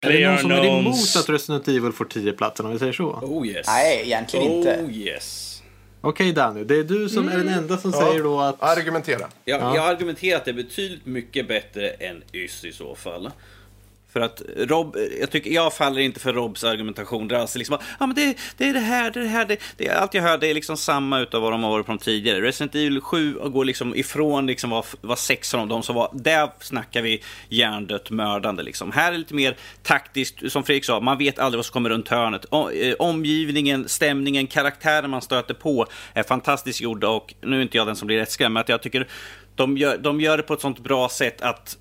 Är 0.04 0.10
det 0.10 0.28
någon 0.30 0.40
som 0.40 0.52
är 0.52 0.66
emot 0.66 1.16
att 1.18 1.30
Resident 1.30 1.68
Evil 1.68 1.92
får 1.92 2.06
10 2.06 2.34
platsen 2.34 2.66
om 2.66 2.72
vi 2.72 2.80
säger 2.80 2.94
så? 2.94 3.06
Oh 3.10 3.48
yes. 3.48 3.68
Nej, 3.68 4.02
egentligen 4.06 4.52
inte. 4.52 4.80
Oh 4.84 4.92
yes. 4.92 5.48
Okej 6.02 6.32
Danny, 6.34 6.64
det 6.64 6.76
är 6.78 6.84
du 6.84 7.10
som 7.10 7.28
är 7.30 7.38
den 7.38 7.48
enda 7.48 7.78
som 7.78 7.92
säger 7.94 8.24
då 8.24 8.40
att... 8.40 8.64
Argumentera. 8.64 9.28
Jag, 9.46 9.62
Ja. 9.62 9.76
jag 9.76 9.86
argumenterar 9.88 10.38
att 10.38 10.46
det 10.46 10.52
är 10.52 10.56
betydligt 10.56 11.06
mycket 11.06 11.48
bättre 11.48 11.90
än 11.90 12.24
YS 12.34 12.66
i 12.66 12.72
så 12.72 12.96
fall. 12.96 13.32
För 14.14 14.20
att 14.20 14.42
Rob, 14.58 14.98
jag, 15.20 15.32
tycker, 15.32 15.52
jag 15.52 15.74
faller 15.74 16.02
inte 16.02 16.20
för 16.20 16.34
Robs 16.34 16.64
argumentation. 16.64 17.28
Det 17.28 17.36
är 17.36 17.40
alltså 17.40 17.58
liksom, 17.58 17.78
ja, 18.00 18.08
men 18.08 18.16
det, 18.16 18.38
det 18.58 18.70
är 18.70 18.74
det 18.74 18.80
här, 18.80 19.12
det 19.12 19.20
är 19.20 19.24
det 19.24 19.30
här. 19.30 19.46
Det, 19.46 19.58
det, 19.78 19.88
är 19.88 19.96
allt 19.96 20.14
jag 20.14 20.24
hör 20.24 20.38
det 20.38 20.48
är 20.48 20.54
liksom 20.54 20.78
samma 20.78 21.20
utav 21.20 21.42
vad 21.42 21.52
de 21.52 21.64
har 21.64 21.72
varit 21.72 21.86
på 21.86 21.92
de 21.92 21.98
tidigare. 21.98 22.42
Resident 22.42 22.76
Evil 22.76 23.02
7 23.02 23.34
går 23.34 23.66
liksom 23.66 23.96
ifrån 23.96 24.48
liksom 24.48 24.70
vad, 24.70 24.86
vad 25.02 25.20
sexan 25.20 25.60
av 25.60 25.68
dem, 25.68 25.80
de 25.80 25.86
som 25.86 25.96
var, 25.96 26.10
där 26.14 26.50
snackar 26.60 27.02
vi 27.02 27.24
hjärndött 27.50 28.10
mördande 28.10 28.64
liksom. 28.64 28.92
Här 28.92 29.08
är 29.08 29.12
det 29.12 29.18
lite 29.18 29.34
mer 29.34 29.58
taktiskt, 29.84 30.52
som 30.52 30.64
Fredrik 30.64 30.86
sa, 30.86 31.00
man 31.00 31.18
vet 31.18 31.40
aldrig 31.40 31.58
vad 31.58 31.66
som 31.66 31.74
kommer 31.74 31.90
runt 31.90 32.08
hörnet. 32.08 32.46
Eh, 32.52 32.94
omgivningen, 33.00 33.90
stämningen, 33.90 34.48
karaktären 34.48 35.10
man 35.10 35.22
stöter 35.22 35.54
på 35.54 35.86
är 36.14 36.24
fantastiskt 36.24 36.82
gjorda 36.82 37.10
och 37.10 37.34
nu 37.42 37.58
är 37.58 37.62
inte 37.62 37.78
jag 37.78 37.88
den 37.88 37.96
som 37.96 38.08
blir 38.08 38.18
rätt 38.18 38.32
skrämd, 38.32 38.54
men 38.54 38.62
att 38.62 38.70
jag 38.70 38.82
tycker 38.82 39.08
de 39.56 39.78
gör, 39.78 39.98
de 39.98 40.22
gör 40.22 40.38
det 40.38 40.44
på 40.44 40.54
ett 40.54 40.62
sånt 40.62 40.80
bra 40.80 41.10
sätt 41.10 41.42
att 41.42 41.78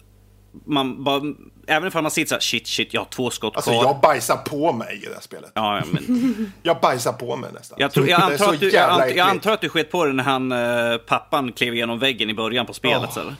man 0.67 1.05
bara, 1.05 1.23
även 1.67 1.93
om 1.95 2.03
man 2.03 2.11
sitter 2.11 2.29
så 2.29 2.35
här, 2.35 2.41
shit, 2.41 2.67
shit, 2.67 2.95
jag 2.95 3.01
har 3.01 3.07
två 3.07 3.31
skott 3.31 3.57
Alltså 3.57 3.71
kvar. 3.71 3.85
jag 3.85 4.01
bajsar 4.01 4.37
på 4.37 4.73
mig 4.73 5.01
i 5.03 5.07
det 5.07 5.15
här 5.15 5.21
spelet. 5.21 5.51
Ja, 5.55 5.83
men 5.91 6.53
Jag 6.63 6.81
bajsar 6.81 7.13
på 7.13 7.37
mig 7.37 7.51
nästan. 7.53 7.77
jag, 7.81 7.93
tror, 7.93 8.09
jag, 8.09 8.23
antar 8.23 8.53
att 8.53 8.61
du, 8.61 8.71
jag, 8.71 8.91
antar, 8.91 9.07
jag 9.07 9.29
antar 9.29 9.53
att 9.53 9.61
du 9.61 9.69
sket 9.69 9.91
på 9.91 10.05
det 10.05 10.13
när 10.13 10.25
han, 10.25 10.53
eh, 10.53 10.97
pappan 10.99 11.53
klev 11.53 11.75
igenom 11.75 11.99
väggen 11.99 12.31
i 12.31 12.35
början 12.35 12.67
på 12.67 12.73
spelet. 12.73 13.17
Eller? 13.17 13.35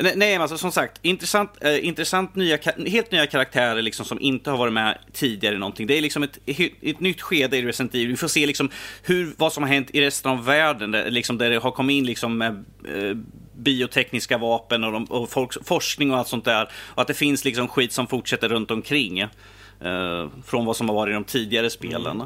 Nej, 0.00 0.14
men 0.16 0.40
alltså, 0.40 0.58
som 0.58 0.72
sagt, 0.72 0.98
intressant, 1.02 1.50
eh, 1.60 1.86
intressant 1.86 2.34
nya, 2.34 2.58
helt 2.86 3.12
nya 3.12 3.26
karaktärer 3.26 3.82
liksom, 3.82 4.06
som 4.06 4.20
inte 4.20 4.50
har 4.50 4.56
varit 4.58 4.72
med 4.72 4.98
tidigare 5.12 5.54
i 5.54 5.58
någonting. 5.58 5.86
Det 5.86 5.98
är 5.98 6.02
liksom 6.02 6.22
ett, 6.22 6.38
ett 6.82 7.00
nytt 7.00 7.20
skede 7.20 7.56
i 7.56 7.62
Resident 7.62 7.94
Evil. 7.94 8.08
Vi 8.08 8.16
får 8.16 8.28
se 8.28 8.46
liksom 8.46 8.70
hur, 9.02 9.34
vad 9.36 9.52
som 9.52 9.62
har 9.62 9.70
hänt 9.70 9.90
i 9.92 10.00
resten 10.00 10.30
av 10.30 10.44
världen, 10.44 10.90
där, 10.90 11.10
liksom, 11.10 11.38
där 11.38 11.50
det 11.50 11.58
har 11.58 11.70
kommit 11.70 11.94
in 11.94 12.06
liksom, 12.06 12.42
eh, 12.42 12.48
eh, 12.48 13.16
biotekniska 13.58 14.38
vapen 14.38 14.84
och, 14.84 14.92
de, 14.92 15.04
och 15.04 15.30
folks, 15.30 15.58
forskning 15.64 16.10
och 16.10 16.18
allt 16.18 16.28
sånt 16.28 16.44
där. 16.44 16.68
Och 16.74 17.02
att 17.02 17.08
det 17.08 17.14
finns 17.14 17.44
liksom 17.44 17.68
skit 17.68 17.92
som 17.92 18.06
fortsätter 18.06 18.48
runt 18.48 18.70
omkring. 18.70 19.20
Eh, 19.80 20.28
från 20.44 20.64
vad 20.64 20.76
som 20.76 20.88
har 20.88 20.96
varit 20.96 21.10
i 21.10 21.14
de 21.14 21.24
tidigare 21.24 21.70
spelen. 21.70 22.22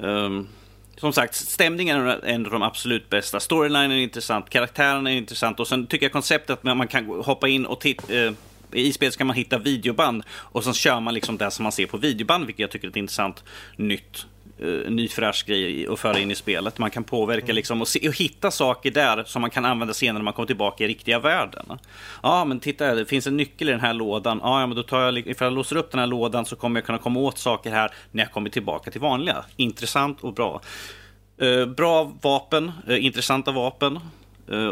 Ehm, 0.00 0.48
som 0.96 1.12
sagt, 1.12 1.34
stämningen 1.34 1.96
är 1.96 2.24
en 2.24 2.46
av 2.46 2.52
de 2.52 2.62
absolut 2.62 3.10
bästa. 3.10 3.40
Storylinen 3.40 3.92
är 3.92 3.96
intressant, 3.96 4.50
karaktären 4.50 5.06
är 5.06 5.10
intressant 5.10 5.60
och 5.60 5.68
sen 5.68 5.86
tycker 5.86 6.06
jag 6.06 6.12
konceptet 6.12 6.50
att 6.50 6.62
man 6.62 6.88
kan 6.88 7.06
hoppa 7.06 7.48
in 7.48 7.66
och 7.66 7.80
titta 7.80 8.14
eh, 8.14 8.32
i 8.72 8.92
spelet 8.92 9.16
kan 9.16 9.26
man 9.26 9.36
hitta 9.36 9.58
videoband 9.58 10.22
och 10.30 10.64
sen 10.64 10.74
kör 10.74 11.00
man 11.00 11.14
liksom 11.14 11.38
det 11.38 11.50
som 11.50 11.62
man 11.62 11.72
ser 11.72 11.86
på 11.86 11.96
videoband, 11.96 12.46
vilket 12.46 12.60
jag 12.60 12.70
tycker 12.70 12.86
är 12.86 12.90
ett 12.90 12.96
intressant 12.96 13.44
nytt 13.76 14.26
uh, 14.62 14.90
ny 14.90 15.08
fräsch 15.08 15.44
grej 15.46 15.86
att 15.88 15.98
föra 15.98 16.18
in 16.18 16.30
i 16.30 16.34
spelet. 16.34 16.78
Man 16.78 16.90
kan 16.90 17.04
påverka 17.04 17.52
liksom 17.52 17.80
och, 17.80 17.88
se, 17.88 18.08
och 18.08 18.16
hitta 18.16 18.50
saker 18.50 18.90
där 18.90 19.24
som 19.24 19.40
man 19.40 19.50
kan 19.50 19.64
använda 19.64 19.94
senare 19.94 20.18
när 20.18 20.24
man 20.24 20.34
kommer 20.34 20.46
tillbaka 20.46 20.84
i 20.84 20.88
riktiga 20.88 21.18
världen. 21.18 21.78
Ja, 22.22 22.44
men 22.44 22.60
titta, 22.60 22.94
det 22.94 23.06
finns 23.06 23.26
en 23.26 23.36
nyckel 23.36 23.68
i 23.68 23.72
den 23.72 23.80
här 23.80 23.94
lådan. 23.94 24.40
Ja, 24.42 24.60
ja 24.60 24.66
men 24.66 24.76
då 24.76 24.82
tar 24.82 25.00
jag, 25.00 25.18
ifall 25.18 25.46
jag 25.46 25.52
låser 25.52 25.76
upp 25.76 25.90
den 25.90 26.00
här 26.00 26.06
lådan 26.06 26.44
så 26.44 26.56
kommer 26.56 26.80
jag 26.80 26.86
kunna 26.86 26.98
komma 26.98 27.20
åt 27.20 27.38
saker 27.38 27.70
här 27.70 27.92
när 28.10 28.22
jag 28.22 28.32
kommer 28.32 28.50
tillbaka 28.50 28.90
till 28.90 29.00
vanliga. 29.00 29.44
Intressant 29.56 30.20
och 30.20 30.34
bra. 30.34 30.60
Eh, 31.38 31.66
bra 31.66 32.12
vapen, 32.22 32.72
eh, 32.88 33.04
intressanta 33.04 33.52
vapen. 33.52 34.00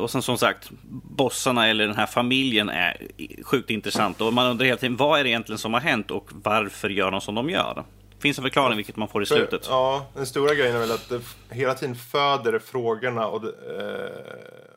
Och 0.03 0.11
sen 0.11 0.23
som 0.23 0.39
sagt, 0.39 0.71
bossarna 1.17 1.69
eller 1.69 1.87
den 1.87 1.97
här 1.97 2.07
familjen 2.07 2.69
är 2.69 2.97
sjukt 3.43 3.71
intressant. 3.71 4.21
Och 4.21 4.33
man 4.33 4.47
undrar 4.47 4.67
hela 4.67 4.79
tiden, 4.79 4.97
vad 4.97 5.21
är 5.21 5.25
det 5.25 5.31
egentligen 5.31 5.59
som 5.59 5.75
har 5.75 5.81
hänt 5.81 6.11
och 6.11 6.31
varför 6.33 6.89
gör 6.89 7.11
de 7.11 7.21
som 7.21 7.35
de 7.35 7.51
gör? 7.51 7.85
Finns 8.27 8.39
en 8.39 8.45
förklaring 8.45 8.77
vilket 8.77 8.97
man 8.97 9.09
får 9.09 9.23
i 9.23 9.27
slutet. 9.27 9.67
För, 9.67 9.73
ja, 9.73 10.07
den 10.15 10.27
stora 10.27 10.55
grejen 10.55 10.77
är 10.77 10.81
väl 10.81 10.93
att 10.93 11.13
f- 11.13 11.37
hela 11.51 11.75
tiden 11.75 11.97
föder 11.97 12.59
frågorna 12.59 13.27
och, 13.27 13.45
eh, 13.45 14.11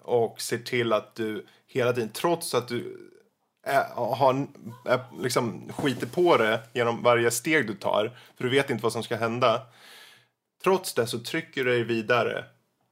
och 0.02 0.42
ser 0.42 0.58
till 0.58 0.94
att 0.94 1.16
du 1.16 1.46
hela 1.68 1.94
tiden, 1.94 2.10
trots 2.14 2.56
att 2.56 2.68
du 2.68 2.98
är, 3.68 3.84
har, 3.96 4.48
är, 4.86 5.00
liksom 5.22 5.70
skiter 5.78 6.08
på 6.08 6.38
det 6.38 6.60
genom 6.74 7.04
varje 7.04 7.32
steg 7.32 7.68
du 7.68 7.74
tar, 7.74 8.18
för 8.38 8.44
du 8.44 8.50
vet 8.50 8.70
inte 8.70 8.84
vad 8.84 8.94
som 8.94 9.04
ska 9.04 9.16
hända. 9.16 9.62
Trots 10.64 10.94
det 10.94 11.08
så 11.08 11.20
trycker 11.20 11.64
du 11.64 11.72
dig 11.72 11.84
vidare 11.84 12.46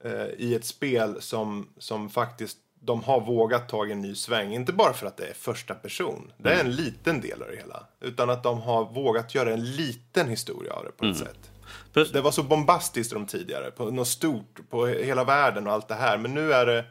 eh, 0.03 0.27
i 0.37 0.55
ett 0.55 0.65
spel 0.65 1.21
som, 1.21 1.67
som 1.77 2.09
faktiskt 2.09 2.57
de 2.87 3.03
har 3.03 3.21
vågat 3.21 3.69
ta 3.69 3.85
en 3.87 4.01
ny 4.01 4.15
sväng. 4.15 4.53
Inte 4.53 4.73
bara 4.73 4.93
för 4.93 5.07
att 5.07 5.17
det 5.17 5.25
är 5.25 5.33
första 5.33 5.73
person. 5.73 6.31
Det 6.37 6.53
är 6.53 6.59
en 6.59 6.71
liten 6.75 7.21
del 7.21 7.41
av 7.41 7.47
det 7.51 7.57
hela. 7.57 7.83
Utan 8.01 8.29
att 8.29 8.43
de 8.43 8.61
har 8.61 8.85
vågat 8.93 9.35
göra 9.35 9.53
en 9.53 9.71
liten 9.75 10.29
historia 10.29 10.73
av 10.73 10.83
det 10.83 10.91
på 10.91 11.05
ett 11.05 11.17
sätt. 11.17 11.51
Plus- 11.93 12.11
Det 12.11 12.21
var 12.21 12.31
så 12.31 12.43
bombastiskt 12.43 13.13
de 13.13 13.25
tidigare. 13.25 13.71
På 13.71 13.85
något 13.91 14.07
stort, 14.07 14.69
på 14.69 14.85
hela 14.87 15.23
världen 15.23 15.67
och 15.67 15.73
allt 15.73 15.87
det 15.87 15.95
här. 15.95 16.17
Men 16.17 16.33
nu 16.33 16.53
är 16.53 16.65
det 16.65 16.85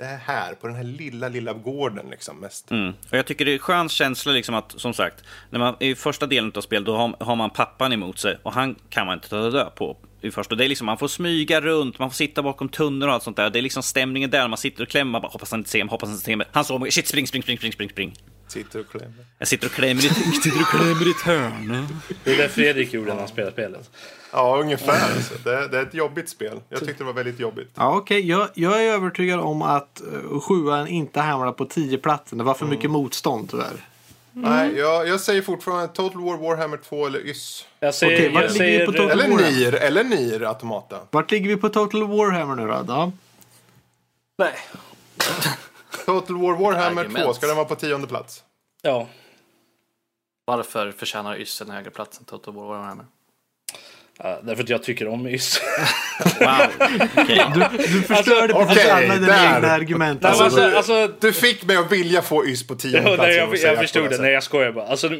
det 0.00 0.06
är 0.06 0.16
här, 0.16 0.54
på 0.54 0.66
den 0.66 0.76
här 0.76 0.84
lilla, 0.84 1.28
lilla 1.28 1.52
gården 1.52 2.06
liksom 2.10 2.40
mest. 2.40 2.70
Mm. 2.70 2.92
Och 3.10 3.18
jag 3.18 3.26
tycker 3.26 3.44
det 3.44 3.50
är 3.50 3.52
en 3.52 3.58
skön 3.58 3.88
känsla 3.88 4.32
liksom 4.32 4.54
att, 4.54 4.74
som 4.76 4.94
sagt, 4.94 5.24
när 5.50 5.58
man, 5.58 5.76
i 5.80 5.94
första 5.94 6.26
delen 6.26 6.52
av 6.54 6.60
spelet 6.60 6.86
då 6.86 6.96
har, 6.96 7.16
har 7.20 7.36
man 7.36 7.50
pappan 7.50 7.92
emot 7.92 8.18
sig 8.18 8.38
och 8.42 8.52
han 8.52 8.76
kan 8.90 9.06
man 9.06 9.14
inte 9.14 9.28
ta 9.28 9.50
död 9.50 9.74
på. 9.74 9.96
I 10.22 10.30
första. 10.30 10.54
Det 10.54 10.64
är 10.64 10.68
liksom, 10.68 10.86
man 10.86 10.98
får 10.98 11.08
smyga 11.08 11.60
runt, 11.60 11.98
man 11.98 12.10
får 12.10 12.14
sitta 12.14 12.42
bakom 12.42 12.68
tunnor 12.68 13.08
och 13.08 13.14
allt 13.14 13.22
sånt 13.22 13.36
där. 13.36 13.50
Det 13.50 13.58
är 13.58 13.62
liksom 13.62 13.82
stämningen 13.82 14.30
där, 14.30 14.48
man 14.48 14.58
sitter 14.58 14.82
och 14.82 14.88
klämmer, 14.88 15.12
man 15.12 15.22
bara, 15.22 15.28
hoppas 15.28 15.50
han 15.50 15.60
inte 15.60 15.70
ser 15.70 15.84
mig, 15.84 15.90
hoppas 15.90 16.08
han 16.08 16.14
inte 16.14 16.24
ser 16.24 16.36
mig. 16.36 16.46
Han 16.52 16.64
såg 16.64 16.80
mig, 16.80 16.90
shit 16.90 17.08
spring, 17.08 17.26
spring, 17.26 17.42
spring, 17.42 17.58
spring, 17.58 17.72
spring, 17.72 17.90
spring. 17.90 18.14
Sitter 18.50 18.80
och 18.80 18.88
klämmer. 18.88 19.24
Jag 19.38 19.48
sitter 19.48 19.66
och 19.66 19.72
klämmer 19.72 20.04
i, 20.04 20.08
sitter 20.42 20.60
och 20.60 20.66
klämmer 20.66 21.08
i 21.08 21.10
ett 21.10 21.20
hörn. 21.20 21.86
Det 22.24 22.32
är 22.32 22.36
det 22.36 22.48
Fredrik 22.48 22.92
gjorde 22.92 23.12
när 23.12 23.18
han 23.18 23.28
spelade 23.28 23.52
spelet. 23.52 23.90
Ja, 24.32 24.58
ungefär. 24.60 25.14
Alltså. 25.14 25.34
Det, 25.44 25.68
det 25.68 25.78
är 25.78 25.82
ett 25.82 25.94
jobbigt 25.94 26.28
spel. 26.28 26.60
Jag 26.68 26.78
tyckte 26.80 26.94
det 26.98 27.04
var 27.04 27.12
väldigt 27.12 27.40
jobbigt. 27.40 27.70
Ja, 27.74 27.96
okej. 27.96 28.28
Jag, 28.28 28.48
jag 28.54 28.84
är 28.84 28.88
övertygad 28.92 29.40
om 29.40 29.62
att 29.62 30.02
uh, 30.32 30.40
sjuan 30.40 30.88
inte 30.88 31.20
hamnar 31.20 31.52
på 31.52 31.64
tio 31.64 31.98
platsen. 31.98 32.38
Det 32.38 32.44
var 32.44 32.54
för 32.54 32.66
mycket 32.66 32.90
motstånd 32.90 33.50
tyvärr. 33.50 33.86
Nej, 34.32 34.76
jag, 34.76 35.08
jag 35.08 35.20
säger 35.20 35.42
fortfarande 35.42 35.88
Total 35.88 36.22
War 36.22 36.36
Warhammer 36.36 36.76
2 36.76 37.06
eller 37.06 37.26
YS. 37.26 37.66
Jag 37.80 37.94
säger... 37.94 38.16
Okej, 38.16 38.24
jag 38.24 38.32
ligger 38.34 38.48
vi 38.48 38.58
säger 38.58 38.86
på 38.86 38.92
total- 38.92 39.10
Eller 39.10 39.28
Warhammer. 39.28 39.52
NIR, 39.52 39.74
eller 39.74 40.04
NIR 40.04 40.42
Automata. 40.48 40.98
Vart 41.10 41.30
ligger 41.30 41.48
vi 41.48 41.56
på 41.56 41.68
Total 41.68 42.08
Warhammer 42.08 42.56
nu 42.56 42.66
då? 42.66 42.84
Ja. 42.88 43.12
nej. 44.38 44.52
Total 46.06 46.36
War 46.36 46.56
Warhammer 46.56 47.00
Argument. 47.00 47.24
2, 47.24 47.34
ska 47.34 47.46
den 47.46 47.56
vara 47.56 47.66
på 47.66 47.74
tionde 47.74 48.06
plats? 48.06 48.44
Ja. 48.82 49.08
Varför 50.44 50.92
förtjänar 50.92 51.36
Ys 51.40 51.60
en 51.60 51.70
högre 51.70 51.90
plats 51.90 52.18
än 52.18 52.24
Toto 52.24 52.52
War 52.52 52.66
Warhammer? 52.66 53.04
Ja, 54.22 54.40
därför 54.42 54.62
att 54.62 54.68
jag 54.68 54.82
tycker 54.82 55.08
om 55.08 55.26
YS. 55.26 55.60
Wow, 56.40 56.88
okej. 57.16 57.46
Du 57.54 58.02
förstörde 58.02 58.54
precis 58.54 58.70
okej, 58.76 58.90
alla 58.90 59.14
dina 59.14 59.56
egna 59.56 59.70
argument. 59.70 60.24
Alltså, 60.24 60.44
alltså, 60.44 60.62
alltså, 60.76 61.14
Du 61.20 61.32
fick 61.32 61.64
mig 61.64 61.76
att 61.76 61.92
vilja 61.92 62.22
få 62.22 62.46
YS 62.46 62.66
på 62.66 62.74
tionde 62.74 63.02
plats. 63.02 63.18
nej, 63.18 63.36
jag, 63.36 63.56
jag 63.56 63.76
på 63.76 63.82
förstod 63.82 64.10
det. 64.10 64.18
Nej, 64.18 64.32
jag 64.32 64.42
skojar 64.42 64.72
bara. 64.72 64.86
Alltså, 64.86 65.10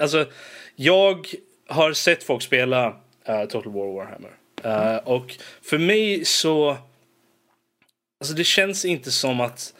alltså, 0.00 0.26
jag 0.76 1.26
har 1.68 1.92
sett 1.92 2.24
folk 2.24 2.42
spela 2.42 2.86
eh, 3.26 3.44
Total 3.44 3.72
War 3.72 3.94
Warhammer. 3.96 4.30
Eh, 4.62 4.96
och 4.96 5.34
för 5.62 5.78
mig 5.78 6.24
så... 6.24 6.76
Alltså 8.20 8.34
det 8.34 8.44
känns 8.44 8.84
inte 8.84 9.10
som 9.12 9.40
att... 9.40 9.74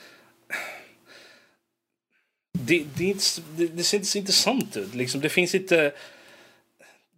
Det, 2.66 2.85
det, 2.95 3.05
inte, 3.05 3.24
det, 3.57 3.66
det 3.66 3.82
ser 3.82 3.97
inte 3.97 4.09
så 4.09 4.19
intressant 4.19 4.77
ut. 4.77 4.95
Liksom, 4.95 5.20
det 5.20 5.28
finns 5.28 5.55
inte... 5.55 5.93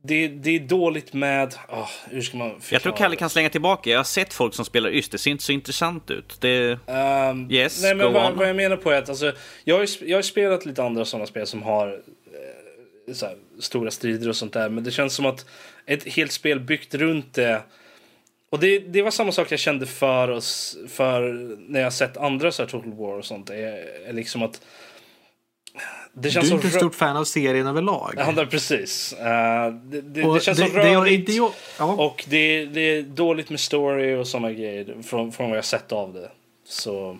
Det, 0.02 0.28
det 0.28 0.50
är 0.50 0.60
dåligt 0.60 1.12
med... 1.12 1.54
ah, 1.68 1.88
hur 2.10 2.22
ska 2.22 2.36
man 2.36 2.50
förklara 2.50 2.64
Jag 2.70 2.82
tror 2.82 2.96
Kalle 2.96 3.16
kan 3.16 3.30
slänga 3.30 3.48
tillbaka. 3.48 3.90
Jag 3.90 3.98
har 3.98 4.04
sett 4.04 4.32
folk 4.32 4.54
som 4.54 4.64
spelar 4.64 4.90
YS, 4.94 5.08
det 5.08 5.18
ser 5.18 5.30
inte 5.30 5.44
så 5.44 5.52
intressant 5.52 6.10
ut. 6.10 6.40
Det... 6.40 6.78
Ehm, 6.86 7.50
Yes, 7.50 7.82
nej, 7.82 7.94
men 7.94 8.12
vad, 8.12 8.34
vad 8.34 8.48
jag 8.48 8.56
menar 8.56 8.76
på 8.76 8.90
är 8.90 8.98
att 8.98 9.08
alltså, 9.08 9.32
jag, 9.64 9.78
har 9.78 9.88
jag 10.00 10.18
har 10.18 10.22
spelat 10.22 10.66
lite 10.66 10.82
andra 10.82 11.04
sådana 11.04 11.26
spel 11.26 11.46
som 11.46 11.62
har 11.62 11.88
eh, 11.88 13.14
här, 13.22 13.36
stora 13.60 13.90
strider 13.90 14.28
och 14.28 14.36
sånt 14.36 14.52
där. 14.52 14.68
Men 14.68 14.84
det 14.84 14.90
känns 14.90 15.14
som 15.14 15.26
att 15.26 15.46
ett 15.86 16.08
helt 16.08 16.32
spel 16.32 16.60
byggt 16.60 16.94
runt 16.94 17.34
det 17.34 17.62
Och 18.50 18.58
det, 18.58 18.78
det 18.78 19.02
var 19.02 19.10
samma 19.10 19.32
sak 19.32 19.52
jag 19.52 19.58
kände 19.58 19.86
för 19.86 20.30
oss 20.30 20.78
för 20.88 21.32
när 21.68 21.80
jag 21.80 21.92
sett 21.92 22.16
andra 22.16 22.52
så 22.52 22.62
här 22.62 22.70
Total 22.70 22.92
War 22.92 23.18
och 23.18 23.24
sånt. 23.24 23.50
Är, 23.50 24.08
är 24.08 24.12
liksom 24.12 24.42
att 24.42 24.60
Du 26.12 26.30
känns 26.30 26.50
är 26.50 26.54
inte 26.54 26.66
ett 26.66 26.74
stort 26.74 26.94
fan 26.94 27.16
av 27.16 27.24
serien 27.24 27.66
överlag. 27.66 28.14
Ja, 28.16 28.32
det- 28.32 28.46
precis. 28.46 29.12
Eh, 29.12 29.26
det, 29.72 30.00
det, 30.00 30.34
det 30.34 30.40
känns 30.42 30.58
det- 30.58 30.66
så 30.68 30.72
rörigt. 30.76 31.26
det 31.26 31.32
ja. 31.32 31.52
Och 31.84 32.24
det, 32.28 32.64
det 32.66 32.80
är 32.80 33.02
dåligt 33.02 33.50
med 33.50 33.60
story 33.60 34.14
och 34.14 34.26
såna 34.28 34.52
grejer 34.52 34.96
från, 35.02 35.32
från 35.32 35.48
vad 35.50 35.56
jag 35.58 35.64
sett 35.64 35.92
av 35.92 36.12
det. 36.12 36.30
Så 36.68 37.18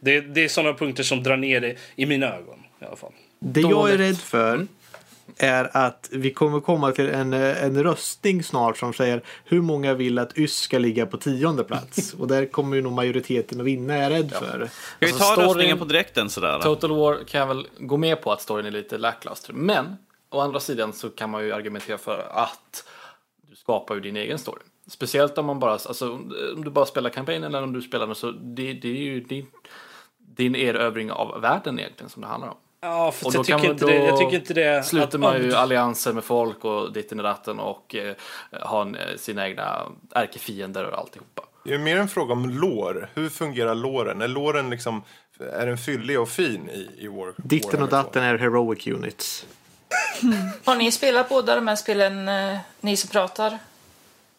det, 0.00 0.20
det 0.20 0.44
är 0.44 0.48
såna 0.48 0.74
punkter 0.74 1.02
som 1.02 1.22
drar 1.22 1.36
ner 1.36 1.60
det 1.60 1.76
i 1.96 2.06
mina 2.06 2.26
ögon 2.26 2.58
i 2.82 2.84
alla 2.84 2.96
fall. 2.96 3.12
Det 3.40 3.60
jag 3.60 3.70
är 3.70 3.74
Dåligt. 3.74 4.00
rädd 4.00 4.18
för 4.18 4.66
är 5.38 5.76
att 5.76 6.08
vi 6.12 6.30
kommer 6.32 6.60
komma 6.60 6.92
till 6.92 7.08
en, 7.08 7.32
eh, 7.32 7.64
en 7.64 7.82
röstning 7.82 8.42
snart 8.42 8.76
som 8.78 8.92
säger 8.92 9.22
hur 9.44 9.62
många 9.62 9.94
vill 9.94 10.18
att 10.18 10.38
YS 10.38 10.56
ska 10.60 10.78
ligga 10.78 11.06
på 11.06 11.16
tionde 11.16 11.64
plats. 11.64 12.14
Och 12.18 12.28
där 12.28 12.46
kommer 12.46 12.76
ju 12.76 12.82
nog 12.82 12.92
majoriteten 12.92 13.60
att 13.60 13.66
vinna 13.66 13.94
är 13.94 14.02
jag 14.02 14.10
rädd 14.12 14.30
för. 14.32 14.46
Ska 14.46 14.68
vi 14.98 15.06
Alltså, 15.06 15.18
ta 15.24 15.34
storyn- 15.34 15.46
röstningen 15.46 15.78
på 15.78 15.84
direkten 15.84 16.30
sådär? 16.30 16.60
Total 16.62 16.90
War 16.96 17.24
kan 17.24 17.40
jag 17.40 17.46
väl 17.48 17.66
gå 17.78 17.96
med 17.96 18.22
på 18.22 18.32
att 18.32 18.40
storyn 18.42 18.66
är 18.66 18.70
lite 18.70 18.98
lackluster. 18.98 19.52
Men 19.52 19.96
å 20.30 20.40
andra 20.40 20.60
sidan 20.60 20.92
så 20.92 21.10
kan 21.10 21.30
man 21.30 21.44
ju 21.44 21.52
argumentera 21.52 21.98
för 21.98 22.26
att 22.30 22.84
du 23.50 23.56
skapar 23.56 23.94
ju 23.94 24.00
din 24.00 24.16
egen 24.16 24.38
story. 24.38 24.62
Speciellt 24.90 25.38
om 25.38 25.46
man 25.46 25.58
bara, 25.58 25.72
alltså 25.72 26.12
om 26.54 26.62
du 26.64 26.70
bara 26.70 26.86
spelar 26.86 27.10
kampanjen 27.10 27.44
eller 27.44 27.62
om 27.62 27.72
du 27.72 27.82
spelar 27.82 28.06
den 28.06 28.14
så 28.14 28.30
det, 28.30 28.72
det 28.72 28.88
är 28.88 28.94
ju 29.02 29.20
din, 29.20 29.46
din 30.36 30.56
erövring 30.56 31.10
av 31.12 31.40
världen 31.40 31.78
egentligen 31.78 32.10
som 32.10 32.22
det 32.22 32.28
handlar 32.28 32.48
om. 32.48 32.56
Ja, 32.80 33.12
för 33.12 33.26
Och 33.26 33.34
jag 33.34 33.44
tycker, 33.46 33.58
man- 33.58 33.66
inte 33.66 33.86
det, 33.86 33.94
jag 33.94 34.18
tycker 34.18 34.36
inte 34.36 34.54
det... 34.54 34.82
Sluter 34.86 35.18
man 35.18 35.42
ju 35.42 35.54
allianser 35.54 36.12
med 36.12 36.24
folk 36.24 36.64
och 36.64 36.92
ditten 36.92 37.20
i 37.20 37.22
ratten 37.22 37.58
och 37.60 37.94
eh, 37.94 38.14
har 38.50 38.86
eh, 38.86 39.16
sina 39.16 39.48
egna 39.48 39.86
ärkefiender 40.14 40.84
och 40.84 40.98
alltihopa. 40.98 41.42
Det 41.64 41.74
är 41.74 41.78
mer 41.78 41.96
en 41.96 42.08
fråga 42.08 42.32
om 42.32 42.50
lår. 42.50 43.10
Hur 43.14 43.28
fungerar 43.28 43.74
låren? 43.74 44.22
Är 44.22 44.28
låren 44.28 44.70
liksom, 44.70 45.02
är 45.52 45.66
den 45.66 45.78
fyllig 45.78 46.20
och 46.20 46.28
fin 46.28 46.68
i, 46.70 46.90
i 46.98 47.08
War? 47.08 47.32
Ditten 47.36 47.82
och 47.82 47.90
Warhammer 47.90 48.04
datten 48.04 48.22
är 48.22 48.38
heroic 48.38 48.86
units. 48.86 49.46
Har 50.64 50.76
ni 50.76 50.92
spelat 50.92 51.28
båda 51.28 51.54
de 51.54 51.68
här 51.68 51.76
spelen, 51.76 52.28
eh, 52.28 52.58
ni 52.80 52.96
som 52.96 53.10
pratar? 53.10 53.58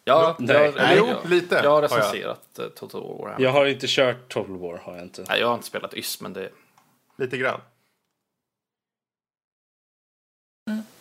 Ja, 0.05 0.35
Nej. 0.39 0.55
jag, 0.57 0.75
Nej, 0.75 0.97
jag, 0.97 1.07
jo, 1.23 1.29
lite 1.29 1.55
Jag 1.55 1.63
har 1.63 1.69
har 1.69 1.81
jag. 1.81 1.91
recenserat 1.91 2.59
eh, 2.59 2.65
Total 2.65 3.01
War. 3.01 3.35
Jag 3.39 3.51
har 3.51 3.65
inte 3.65 3.87
kört 3.89 4.29
Total 4.33 4.57
War, 4.57 4.77
har 4.77 4.93
jag 4.95 5.03
inte. 5.03 5.25
Nej, 5.29 5.39
jag 5.39 5.47
har 5.47 5.53
inte 5.53 5.67
spelat 5.67 5.93
YS, 5.93 6.21
men 6.21 6.33
det... 6.33 6.49
Lite 7.17 7.37
grann. 7.37 7.59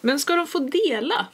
Men 0.01 0.19
ska 0.21 0.37
de 0.37 0.47
få 0.47 0.59
dela? 0.59 1.27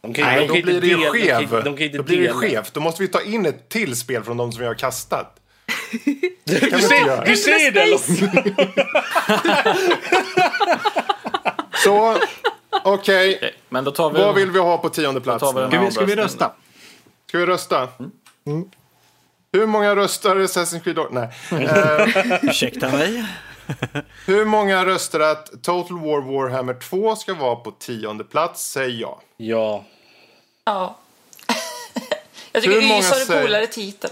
De 0.00 0.14
kan, 0.14 0.24
Nej, 0.24 0.40
de 0.40 0.46
då 0.46 0.54
kan 0.54 0.56
inte 0.56 0.66
blir 0.72 0.80
det 0.80 0.86
ju 0.86 0.96
dela- 0.96 1.12
de 1.12 1.28
kan- 1.28 1.48
skev. 1.48 1.64
De 1.64 1.76
kan 1.76 1.86
inte 1.86 1.96
Då 1.98 2.02
blir 2.02 2.20
det 2.28 2.32
skevt. 2.32 2.74
Då 2.74 2.80
måste 2.80 3.02
vi 3.02 3.08
ta 3.08 3.22
in 3.22 3.46
ett 3.46 3.68
till 3.68 3.96
spel 3.96 4.22
från 4.24 4.36
de 4.36 4.52
som 4.52 4.60
vi 4.60 4.66
har 4.66 4.74
kastat. 4.74 5.34
Du 6.44 6.54
inte 6.54 6.66
göra. 6.94 7.24
ser, 7.24 7.26
du 7.26 7.36
ser 7.36 7.70
det! 7.70 7.98
Så, 11.84 12.10
okej. 12.10 13.36
Okej, 13.36 13.54
men 13.68 13.84
då 13.84 13.90
tar 13.90 14.10
vi... 14.10 14.18
Vad 14.20 14.34
vill 14.34 14.50
vi 14.50 14.58
ha 14.58 14.78
på 14.78 14.88
tionde 14.88 15.20
plats? 15.20 15.48
Ska 15.48 15.68
vi, 15.80 15.90
ska 15.90 16.04
vi 16.04 16.16
rösta? 16.16 16.52
Ska 17.28 17.38
vi 17.38 17.46
rösta? 17.46 17.88
Hur 19.52 19.66
många 19.66 19.96
röstar 19.96 20.36
Assassin's 20.36 20.80
Creed? 20.80 20.98
Nej. 21.10 21.28
Ursäkta 22.42 22.88
mig? 22.88 23.24
hur 24.26 24.44
många 24.44 24.86
röstar 24.86 25.20
att 25.20 25.62
Total 25.62 25.98
War 25.98 26.20
Warhammer 26.20 26.74
2 26.74 27.16
ska 27.16 27.34
vara 27.34 27.56
på 27.56 27.70
tionde 27.70 28.24
plats? 28.24 28.70
Säg 28.70 29.00
ja. 29.00 29.22
Ja. 29.36 29.84
Ja. 30.64 30.96
jag 32.52 32.62
tycker 32.62 32.80
Hur 32.80 32.88
många 32.88 33.00
Ys 33.00 33.10
har 33.10 33.20
en 33.20 33.26
säger- 33.26 33.42
coolare 33.42 33.66
titel. 33.66 34.10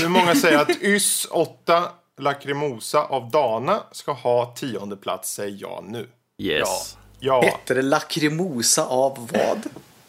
Hur 0.00 0.08
många 0.08 0.34
säger 0.34 0.58
att 0.58 0.82
YS 0.82 1.26
8 1.30 1.88
Lacrimosa 2.18 3.04
av 3.04 3.30
Dana 3.30 3.82
ska 3.92 4.12
ha 4.12 4.54
tionde 4.56 4.96
plats? 4.96 5.32
Säg 5.34 5.56
ja 5.60 5.84
nu. 5.86 6.08
Yes. 6.38 6.96
Ja. 7.20 7.42
Hette 7.42 7.74
det 7.74 7.82
Lacrimosa 7.82 8.86
av 8.86 9.28
vad? 9.32 9.62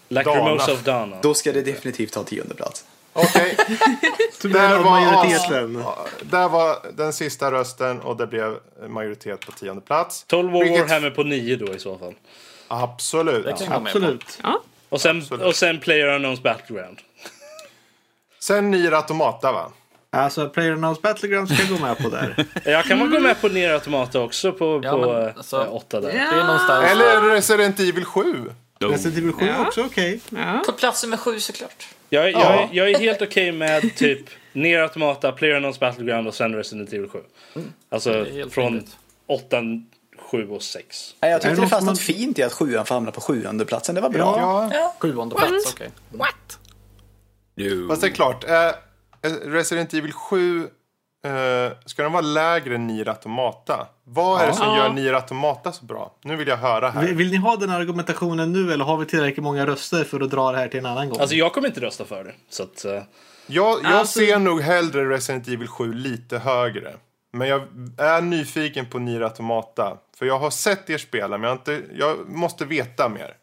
Lacrimosa 0.10 0.74
of 0.74 0.82
Dana. 0.84 1.18
Då 1.22 1.34
ska 1.34 1.52
det 1.52 1.62
definitivt 1.62 2.16
ha 2.16 2.24
tionde 2.24 2.56
plats. 2.56 2.86
Okej. 3.16 3.58
Tyvärr 4.42 4.70
Där 4.70 4.78
var, 4.80 4.92
majoriteten. 4.92 5.84
där 6.22 6.50
var 6.50 6.78
den 6.98 7.14
sista 7.14 7.52
rösten 7.52 8.02
och 8.02 8.18
det 8.18 8.28
blev 8.28 8.58
majoritet 8.88 9.46
på 9.46 9.52
tionde 9.52 9.82
plats. 9.82 10.24
12 10.28 10.52
War 10.52 10.64
Vilket- 10.64 10.82
Warhammer 10.82 11.10
på 11.10 11.24
9 11.24 11.56
då 11.56 11.74
i 11.74 11.80
så 11.80 11.98
fall. 11.98 12.14
Absolut. 12.68 13.46
På. 13.68 13.74
Absolut. 13.74 14.40
Ja. 14.44 14.62
Och 14.90 15.02
sen, 15.02 15.18
Absolut. 15.18 15.46
och 15.46 15.56
sen 15.56 15.80
Player 15.80 16.08
Unknowns 16.08 16.44
Battleground. 16.44 16.98
Sen 18.40 18.72
Nier 18.72 18.92
Automata 18.92 19.52
va? 19.52 19.72
Alltså, 20.12 20.46
PlayerUnknown's 20.48 21.02
Battleground 21.02 21.50
ska 21.50 21.64
jag 21.64 21.80
gå 21.80 21.86
med 21.86 21.98
på 21.98 22.10
där. 22.10 22.46
Jag 22.72 22.86
kan 22.86 23.00
väl 23.00 23.10
gå 23.10 23.20
med 23.20 23.42
på 23.42 23.48
Nier 23.48 23.74
Automata 23.74 24.20
också 24.22 24.52
på, 24.52 24.82
Ja, 24.84 24.92
på 24.92 24.98
men, 24.98 25.22
eh, 25.28 25.32
alltså- 25.38 25.64
åtta 25.64 26.02
där. 26.02 26.12
Det 26.12 26.18
är 26.20 26.44
någonstans... 26.46 26.86
Eller 26.92 27.22
Resident 27.22 27.80
Evil 27.80 28.06
7. 28.06 28.24
Resident 28.80 29.18
Evil 29.18 29.34
7 29.34 29.46
Ja. 29.46 29.68
också 29.68 29.84
okej. 29.86 30.20
Ja. 30.30 30.64
På 30.66 30.72
plats 30.72 31.04
nummer 31.04 31.18
sju 31.18 31.40
såklart. 31.40 31.88
Jag, 32.10 32.32
jag, 32.32 32.42
Ja. 32.42 32.70
jag 32.72 32.90
är 32.92 33.00
helt 33.00 33.22
okej 33.22 33.52
med 33.52 33.96
typ 33.96 34.20
Nier 34.54 34.80
Automata, 34.82 35.32
Player 35.32 35.56
Unknowns 35.56 35.80
Battleground 35.80 36.28
och 36.28 36.36
sen 36.36 36.56
Resident 36.56 36.94
Evil 36.94 37.10
7. 37.10 37.20
Alltså 37.90 38.12
Det 38.12 38.20
är 38.20 38.32
helt 38.34 38.54
från 38.54 38.66
rimligt. 38.66 38.98
8, 39.28 39.62
7 40.32 40.48
och 40.50 40.62
6. 40.64 41.16
Nej, 41.22 41.32
jag 41.32 41.42
tyckte 41.42 41.62
det 41.62 41.68
fanns 41.68 41.86
något 41.86 42.00
fint 42.00 42.40
i 42.40 42.44
att 42.44 42.54
sjuan 42.54 42.86
får 42.86 42.96
hamna 42.96 43.12
på 43.12 43.22
sjuande 43.22 43.66
platsen. 43.66 43.96
Det 43.96 44.02
var 44.02 44.10
bra. 44.10 44.36
Ja. 44.40 44.70
Ja. 44.74 44.96
Sjunde 45.00 45.36
plats, 45.36 45.74
okej. 45.74 45.90
What? 46.10 46.60
No. 47.56 47.88
Fast 47.88 48.02
det 48.02 48.08
är 48.08 48.12
klart. 48.12 48.44
Eh, 48.50 48.72
Resident 49.46 49.94
Evil 49.94 50.12
7. 50.14 50.68
Eh, 51.26 51.72
ska 51.86 52.04
den 52.04 52.12
vara 52.12 52.22
lägre 52.22 52.76
än 52.76 52.88
Nier 52.88 53.10
Automata? 53.10 53.88
Vad 54.04 54.42
är 54.42 54.48
det 54.48 54.54
som 54.54 54.76
gör 54.78 54.90
Nier 54.90 55.14
Automata 55.14 55.72
så 55.72 55.86
bra? 55.86 56.14
Nu 56.24 56.36
vill 56.36 56.48
jag 56.48 56.58
höra 56.58 56.90
här. 56.90 57.02
Vill, 57.06 57.16
vill 57.16 57.32
ni 57.32 57.38
ha 57.38 57.56
den 57.56 57.70
argumentationen 57.70 58.54
nu 58.54 58.74
eller 58.74 58.86
har 58.86 58.98
vi 58.98 59.06
tillräckligt 59.06 59.44
många 59.44 59.66
röster 59.66 60.04
för 60.04 60.20
att 60.22 60.32
dra 60.32 60.52
det 60.52 60.58
här 60.58 60.68
till 60.68 60.80
en 60.80 60.86
annan 60.86 61.10
gång? 61.10 61.20
Alltså 61.20 61.36
jag 61.36 61.54
kommer 61.54 61.68
inte 61.68 61.82
rösta 61.82 62.06
för 62.06 62.24
det. 62.24 62.34
Så 62.50 62.64
att, 62.64 62.86
eh, 62.86 62.92
Jag, 63.48 63.80
jag 63.84 63.86
Alltså- 63.86 64.20
ser 64.20 64.40
nog 64.40 64.62
hellre 64.62 65.10
Resident 65.10 65.48
Evil 65.48 65.68
7 65.68 65.94
lite 65.94 66.38
högre. 66.38 66.94
Men 67.34 67.48
jag 67.48 67.62
är 67.98 68.22
nyfiken 68.22 68.86
på 68.86 69.00
Nier 69.00 69.22
Automata. 69.22 69.98
För 70.18 70.26
jag 70.26 70.40
har 70.40 70.50
sett 70.50 70.90
er 70.90 70.98
spela, 70.98 71.38
men 71.38 71.48
jag, 71.50 71.56
inte, 71.58 71.82
jag 71.96 72.30
måste 72.30 72.66
veta 72.66 73.10
mer. 73.10 73.34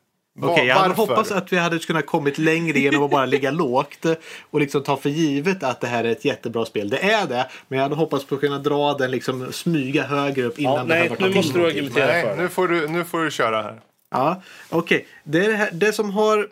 Okej, 0.40 0.66
jag 0.66 0.76
hade 0.76 0.94
hoppats 0.94 1.32
att 1.32 1.52
vi 1.52 1.56
hade 1.56 1.78
kunnat 1.78 2.06
kommit 2.06 2.38
längre 2.38 2.78
genom 2.78 3.02
att 3.02 3.10
bara 3.10 3.26
ligga 3.26 3.50
lågt 3.62 4.06
och 4.50 4.60
liksom 4.60 4.82
ta 4.82 4.96
för 4.96 5.10
givet 5.10 5.62
att 5.62 5.80
det 5.80 5.86
här 5.86 6.04
är 6.04 6.12
ett 6.12 6.24
jättebra 6.24 6.64
spel. 6.64 6.88
Det 6.90 6.98
är 7.12 7.26
det, 7.26 7.50
men 7.68 7.78
jag 7.78 7.82
hade 7.82 7.94
hoppats 7.94 8.24
på 8.24 8.34
att 8.34 8.40
kunna 8.40 8.58
dra 8.58 8.94
den 8.94 9.10
liksom 9.10 9.52
smyga 9.52 10.02
högre 10.02 10.44
upp 10.44 10.58
innan 10.58 10.74
ja, 10.74 10.84
det 10.84 10.94
här 10.94 11.00
nej, 11.00 11.08
var 11.08 11.28
nu 11.28 11.34
måste 11.34 11.58
du 11.58 11.66
argumentera 11.66 12.06
Nej, 12.06 12.22
för 12.22 12.36
nu 12.36 12.42
det. 12.42 12.48
får, 12.48 12.68
du, 12.68 12.88
nu 12.88 13.04
får 13.04 13.24
du 13.24 13.30
köra 13.30 13.62
här. 13.62 13.80
Ja, 14.10 14.42
okej. 14.70 15.06
Det, 15.24 15.44
är 15.44 15.48
det, 15.48 15.56
här, 15.56 15.70
det 15.72 15.92
som 15.92 16.10
har... 16.10 16.48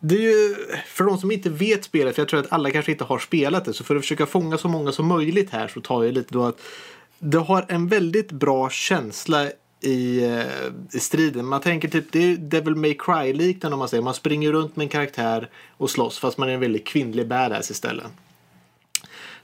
Det 0.00 0.14
är 0.14 0.20
ju, 0.20 0.56
för 0.86 1.04
de 1.04 1.18
som 1.18 1.30
inte 1.30 1.50
vet 1.50 1.84
spelet, 1.84 2.14
för 2.14 2.22
jag 2.22 2.28
tror 2.28 2.40
att 2.40 2.52
alla 2.52 2.70
kanske 2.70 2.92
inte 2.92 3.04
har 3.04 3.18
spelat 3.18 3.64
det, 3.64 3.72
så 3.72 3.84
för 3.84 3.96
att 3.96 4.02
försöka 4.02 4.26
fånga 4.26 4.58
så 4.58 4.68
många 4.68 4.92
som 4.92 5.06
möjligt 5.06 5.50
här 5.50 5.68
så 5.68 5.80
tar 5.80 6.04
jag 6.04 6.14
lite 6.14 6.34
då 6.34 6.44
att 6.44 6.60
det 7.18 7.38
har 7.38 7.66
en 7.68 7.88
väldigt 7.88 8.32
bra 8.32 8.70
känsla 8.70 9.50
i, 9.84 10.24
eh, 10.24 10.96
i 10.96 11.00
striden. 11.00 11.46
Man 11.46 11.60
tänker 11.60 11.88
typ, 11.88 12.12
det 12.12 12.32
är 12.32 12.36
Devil 12.36 12.74
May 12.74 12.94
Cry 12.94 13.32
liknande 13.32 13.74
om 13.74 13.78
man 13.78 13.88
säger. 13.88 14.02
Man 14.02 14.14
springer 14.14 14.52
runt 14.52 14.76
med 14.76 14.84
en 14.84 14.88
karaktär 14.88 15.48
och 15.76 15.90
slåss 15.90 16.18
fast 16.18 16.38
man 16.38 16.48
är 16.48 16.52
en 16.52 16.60
väldigt 16.60 16.86
kvinnlig 16.86 17.28
badass 17.28 17.70
istället. 17.70 18.06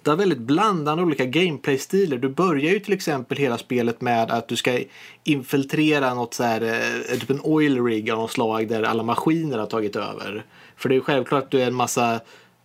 Det 0.02 0.10
har 0.10 0.16
väldigt 0.16 0.38
blandade 0.38 1.02
olika 1.02 1.24
gameplay-stilar. 1.24 2.16
Du 2.16 2.28
börjar 2.28 2.72
ju 2.72 2.78
till 2.78 2.92
exempel 2.92 3.38
hela 3.38 3.58
spelet 3.58 4.00
med 4.00 4.30
att 4.30 4.48
du 4.48 4.56
ska 4.56 4.80
infiltrera 5.24 6.14
något 6.14 6.34
så 6.34 6.42
här, 6.42 6.62
eh, 6.62 7.18
typ 7.18 7.30
en 7.30 7.40
oil 7.40 7.84
rig 7.84 8.10
av 8.10 8.18
något 8.18 8.30
slag 8.30 8.68
där 8.68 8.82
alla 8.82 9.02
maskiner 9.02 9.58
har 9.58 9.66
tagit 9.66 9.96
över. 9.96 10.44
För 10.76 10.88
det 10.88 10.92
är 10.92 10.96
ju 10.96 11.02
självklart 11.02 11.44
att 11.44 11.50
du 11.50 11.62
är 11.62 11.66
en 11.66 11.74
massa 11.74 12.20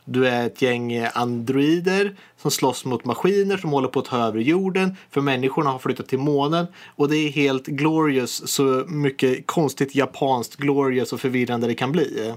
du 0.05 0.27
är 0.27 0.45
ett 0.45 0.61
gäng 0.61 1.07
androider 1.13 2.15
som 2.37 2.51
slåss 2.51 2.85
mot 2.85 3.05
maskiner 3.05 3.57
som 3.57 3.69
håller 3.69 3.87
på 3.87 3.99
att 3.99 4.05
ta 4.05 4.17
över 4.17 4.39
jorden. 4.39 4.95
För 5.09 5.21
människorna 5.21 5.69
har 5.69 5.79
flyttat 5.79 6.07
till 6.07 6.19
månen. 6.19 6.67
Och 6.85 7.09
det 7.09 7.17
är 7.17 7.29
helt 7.29 7.65
glorious, 7.65 8.47
så 8.47 8.63
mycket 8.87 9.47
konstigt 9.47 9.95
japanskt 9.95 10.55
glorious 10.55 11.13
och 11.13 11.21
förvirrande 11.21 11.67
det 11.67 11.75
kan 11.75 11.91
bli. 11.91 12.33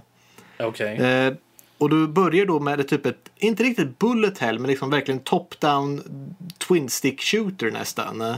Okej. 0.59 0.97
Eh, 0.97 1.35
och 1.79 1.91
du 1.91 2.09
börjar 2.09 2.47
då 2.47 2.61
med 2.61 2.89
typ 2.89 3.07
ett, 3.07 3.31
inte 3.37 3.63
riktigt 3.63 3.99
bullet 3.99 4.39
hell, 4.39 4.59
men 4.59 4.71
liksom 4.71 4.91
verkligen 4.91 5.21
top-down 5.21 6.03
twin 6.59 6.89
stick 6.89 7.23
shooter 7.23 7.71
nästan. 7.71 8.35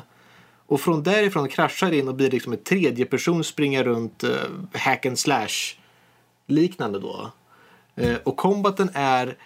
Och 0.67 0.81
från 0.81 1.03
därifrån 1.03 1.49
kraschar 1.49 1.93
in 1.93 2.09
och 2.09 2.15
blir 2.15 2.31
liksom 2.31 2.53
ett 2.53 2.65
tredje 2.65 3.05
person 3.05 3.45
springa 3.45 3.85
runt 3.85 4.25
eh, 4.25 4.31
hack 4.73 5.07
and 5.07 5.19
slash 5.19 5.77
liknande 6.47 6.99
då. 6.99 7.31
Eh, 8.01 8.17
och 8.25 8.37
combaten 8.37 8.91
är 8.95 9.37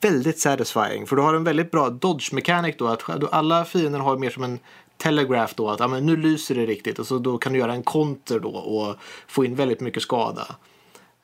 väldigt 0.00 0.40
satisfying. 0.40 1.06
För 1.06 1.16
du 1.16 1.22
har 1.22 1.34
en 1.34 1.44
väldigt 1.44 1.70
bra 1.70 1.90
dodge 1.90 2.32
mechanic 2.32 2.76
då. 2.78 2.86
Att 2.86 3.32
alla 3.32 3.64
fiender 3.64 3.98
har 3.98 4.16
mer 4.16 4.30
som 4.30 4.44
en 4.44 4.58
telegraph 4.96 5.52
då. 5.56 5.70
Att 5.70 5.80
ja, 5.80 5.88
men 5.88 6.06
nu 6.06 6.16
lyser 6.16 6.54
det 6.54 6.66
riktigt. 6.66 6.98
Och 6.98 7.06
så 7.06 7.18
då 7.18 7.38
kan 7.38 7.52
du 7.52 7.58
göra 7.58 7.72
en 7.72 7.82
konter 7.82 8.40
då 8.40 8.48
och 8.48 8.96
få 9.26 9.44
in 9.44 9.54
väldigt 9.54 9.80
mycket 9.80 10.02
skada. 10.02 10.46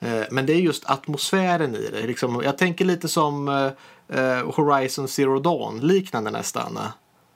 Eh, 0.01 0.23
Men 0.31 0.47
det 0.47 0.53
är 0.53 0.57
just 0.61 0.91
atmosfären 0.91 1.75
i 1.75 1.89
det. 1.93 2.07
Liksom, 2.07 2.43
jag 2.45 2.59
tänker 2.59 2.85
lite 2.85 3.09
som 3.09 3.49
eh, 4.09 4.51
Horizon 4.55 5.09
Zero 5.09 5.41
Dawn, 5.41 5.81
liknande 5.81 6.31
nästan. 6.31 6.79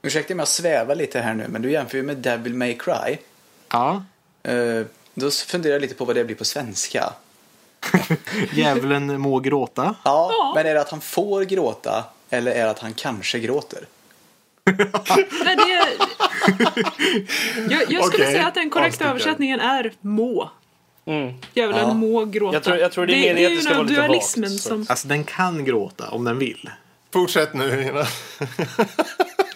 Ursäkta 0.03 0.35
om 0.35 0.39
jag 0.39 0.49
svävar 0.49 0.95
lite 0.95 1.21
här 1.21 1.35
nu, 1.35 1.47
men 1.49 1.63
du 1.63 1.71
jämför 1.71 1.97
ju 1.97 2.03
med 2.03 2.17
Devil 2.17 2.55
May 2.55 2.79
Cry. 2.79 3.17
Ja, 3.73 4.05
Då 5.15 5.31
funderar 5.31 5.73
jag 5.73 5.83
lite 5.83 5.95
på 5.95 6.05
vad 6.05 6.17
det 6.17 6.25
blir 6.25 6.37
på 6.37 6.45
svenska. 6.45 7.13
djävulen 8.53 9.21
må 9.21 9.39
gråta. 9.39 9.95
Ja, 10.05 10.53
men 10.57 10.67
är 10.67 10.75
det 10.75 10.81
att 10.81 10.91
han 10.91 11.01
får 11.01 11.43
gråta 11.43 12.05
eller 12.31 12.51
är 12.53 12.65
det 12.65 12.71
att 12.71 12.79
han 12.79 12.95
kanske 12.95 13.39
gråter? 13.39 13.87
Nej, 15.45 15.57
det... 15.57 15.83
jag, 17.71 17.83
jag 17.89 18.05
skulle 18.05 18.25
Okej, 18.25 18.33
säga 18.33 18.47
att 18.47 18.55
den 18.55 18.71
korrekta 18.71 19.05
översättningen 19.05 19.61
är 19.61 19.93
må. 20.01 20.51
Mm. 21.05 21.35
Djävulen 21.55 21.89
Ja. 21.89 21.95
må 21.95 22.25
gråta. 22.25 22.57
Jag 22.57 22.63
tror- 22.63 22.77
jag 22.77 22.93
tror 22.93 23.07
det 23.07 23.29
är 23.29 23.31
att 23.31 23.37
det 23.37 23.61
ska 23.63 23.71
ju 23.73 23.77
den 23.85 23.87
dualismen 23.95 24.51
vagt, 24.51 24.63
så. 24.63 24.69
som... 24.69 24.87
Alltså 24.89 25.09
den 25.09 25.25
kan 25.25 25.65
gråta 25.65 26.09
om 26.11 26.25
den 26.25 26.39
vill. 26.39 26.71
Fortsätt 27.13 27.55
nu. 27.55 28.05